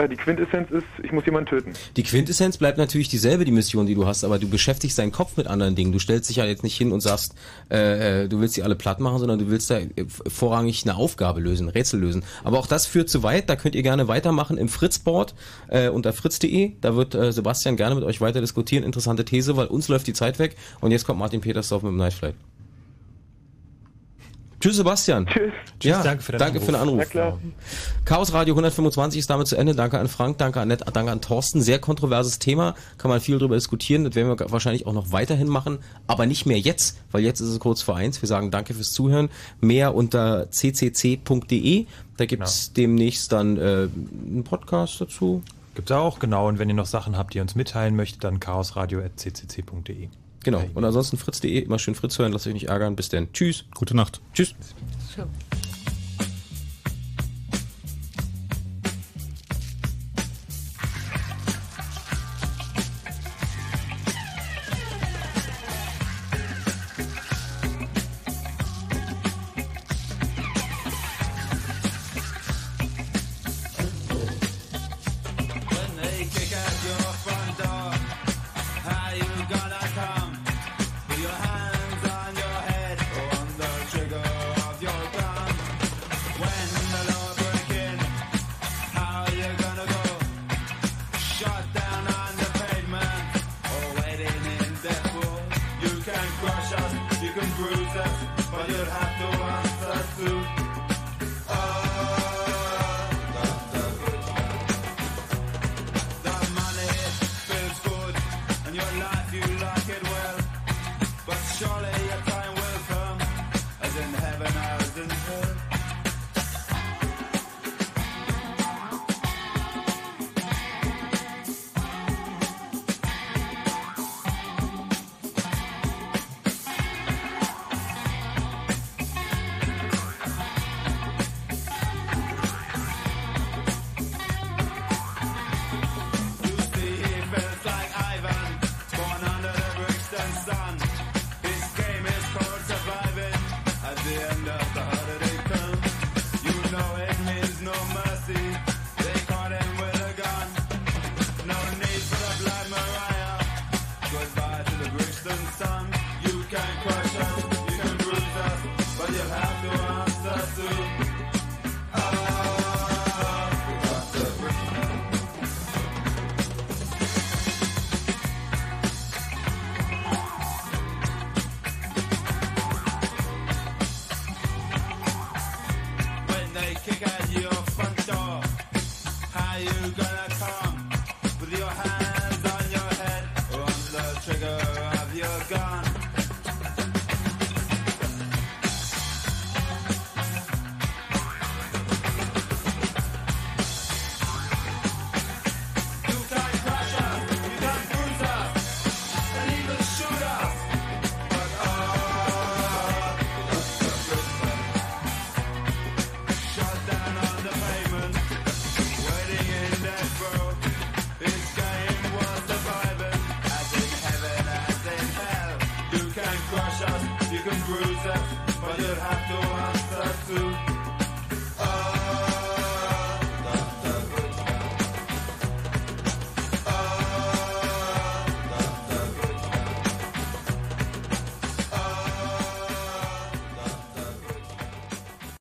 die 0.08 0.16
Quintessenz 0.16 0.70
ist, 0.70 0.86
ich 1.02 1.12
muss 1.12 1.24
jemanden 1.24 1.48
töten. 1.48 1.72
Die 1.96 2.02
Quintessenz 2.02 2.56
bleibt 2.56 2.78
natürlich 2.78 3.08
dieselbe, 3.08 3.44
die 3.44 3.52
Mission, 3.52 3.86
die 3.86 3.94
du 3.94 4.06
hast, 4.06 4.24
aber 4.24 4.38
du 4.38 4.48
beschäftigst 4.48 4.98
deinen 4.98 5.12
Kopf 5.12 5.36
mit 5.36 5.46
anderen 5.46 5.74
Dingen. 5.74 5.92
Du 5.92 5.98
stellst 5.98 6.28
dich 6.28 6.36
ja 6.36 6.44
jetzt 6.44 6.62
nicht 6.62 6.76
hin 6.76 6.92
und 6.92 7.00
sagst, 7.00 7.34
äh, 7.70 8.24
äh, 8.24 8.28
du 8.28 8.40
willst 8.40 8.56
die 8.56 8.62
alle 8.62 8.74
platt 8.74 9.00
machen, 9.00 9.18
sondern 9.18 9.38
du 9.38 9.50
willst 9.50 9.70
da 9.70 9.78
äh, 9.78 9.88
vorrangig 10.08 10.82
eine 10.84 10.96
Aufgabe 10.96 11.40
lösen, 11.40 11.68
Rätsel 11.68 12.00
lösen. 12.00 12.24
Aber 12.42 12.58
auch 12.58 12.66
das 12.66 12.86
führt 12.86 13.08
zu 13.08 13.22
weit, 13.22 13.48
da 13.48 13.56
könnt 13.56 13.74
ihr 13.74 13.82
gerne 13.82 14.08
weitermachen 14.08 14.58
im 14.58 14.68
Fritzboard 14.68 15.34
äh, 15.68 15.88
unter 15.88 16.12
fritz.de. 16.12 16.72
Da 16.80 16.96
wird 16.96 17.14
äh, 17.14 17.32
Sebastian 17.32 17.76
gerne 17.76 17.94
mit 17.94 18.04
euch 18.04 18.20
weiter 18.20 18.40
diskutieren. 18.40 18.84
Interessante 18.84 19.24
These, 19.24 19.56
weil 19.56 19.66
uns 19.66 19.88
läuft 19.88 20.06
die 20.06 20.12
Zeit 20.12 20.38
weg 20.38 20.56
und 20.80 20.90
jetzt 20.90 21.06
kommt 21.06 21.18
Martin 21.18 21.40
Petersdorf 21.40 21.82
mit 21.82 21.92
dem 21.92 21.98
Night 21.98 22.14
Flight. 22.14 22.34
Tschüss 24.60 24.76
Sebastian. 24.76 25.26
Tschüss. 25.26 25.52
Ja, 25.82 26.02
danke 26.02 26.22
für 26.22 26.32
den 26.32 26.38
danke 26.38 26.58
Anruf. 26.58 26.66
für 26.66 26.72
den 26.72 26.80
Anruf. 26.80 26.98
Na 26.98 27.04
klar. 27.04 27.38
Chaos 28.04 28.32
Radio 28.32 28.54
125 28.54 29.18
ist 29.18 29.30
damit 29.30 29.46
zu 29.46 29.56
Ende. 29.56 29.74
Danke 29.74 29.98
an 29.98 30.08
Frank, 30.08 30.38
danke 30.38 30.60
an 30.60 30.68
Nett, 30.68 30.82
danke 30.92 31.12
an 31.12 31.20
Thorsten. 31.20 31.62
Sehr 31.62 31.78
kontroverses 31.78 32.38
Thema, 32.38 32.74
kann 32.98 33.10
man 33.10 33.20
viel 33.20 33.38
drüber 33.38 33.54
diskutieren. 33.54 34.04
Das 34.04 34.14
werden 34.14 34.28
wir 34.28 34.50
wahrscheinlich 34.50 34.86
auch 34.86 34.92
noch 34.92 35.12
weiterhin 35.12 35.48
machen, 35.48 35.78
aber 36.06 36.26
nicht 36.26 36.46
mehr 36.46 36.58
jetzt, 36.58 36.98
weil 37.10 37.22
jetzt 37.22 37.40
ist 37.40 37.48
es 37.48 37.60
kurz 37.60 37.82
vor 37.82 37.96
eins. 37.96 38.22
Wir 38.22 38.28
sagen 38.28 38.50
danke 38.50 38.74
fürs 38.74 38.92
Zuhören. 38.92 39.28
Mehr 39.60 39.94
unter 39.94 40.46
ccc.de. 40.50 41.86
Da 42.16 42.26
gibt's 42.26 42.72
demnächst 42.72 43.32
dann 43.32 43.56
äh, 43.56 43.88
einen 44.30 44.44
Podcast 44.44 45.00
dazu. 45.00 45.42
Gibt's 45.74 45.90
auch, 45.90 46.20
genau. 46.20 46.48
Und 46.48 46.58
wenn 46.58 46.68
ihr 46.68 46.74
noch 46.74 46.86
Sachen 46.86 47.18
habt, 47.18 47.34
die 47.34 47.38
ihr 47.38 47.42
uns 47.42 47.54
mitteilen 47.56 47.96
möchtet, 47.96 48.22
dann 48.22 48.38
chaosradio.ccc.de. 48.38 50.08
Genau. 50.44 50.62
Und 50.74 50.84
ansonsten 50.84 51.16
fritz.de, 51.16 51.58
immer 51.58 51.78
schön 51.78 51.94
Fritz 51.94 52.18
hören, 52.18 52.32
lasst 52.32 52.46
euch 52.46 52.52
nicht 52.54 52.68
ärgern. 52.68 52.94
Bis 52.94 53.08
denn. 53.08 53.32
Tschüss. 53.32 53.64
Gute 53.74 53.96
Nacht. 53.96 54.20
Tschüss. 54.32 54.54
When 55.16 55.53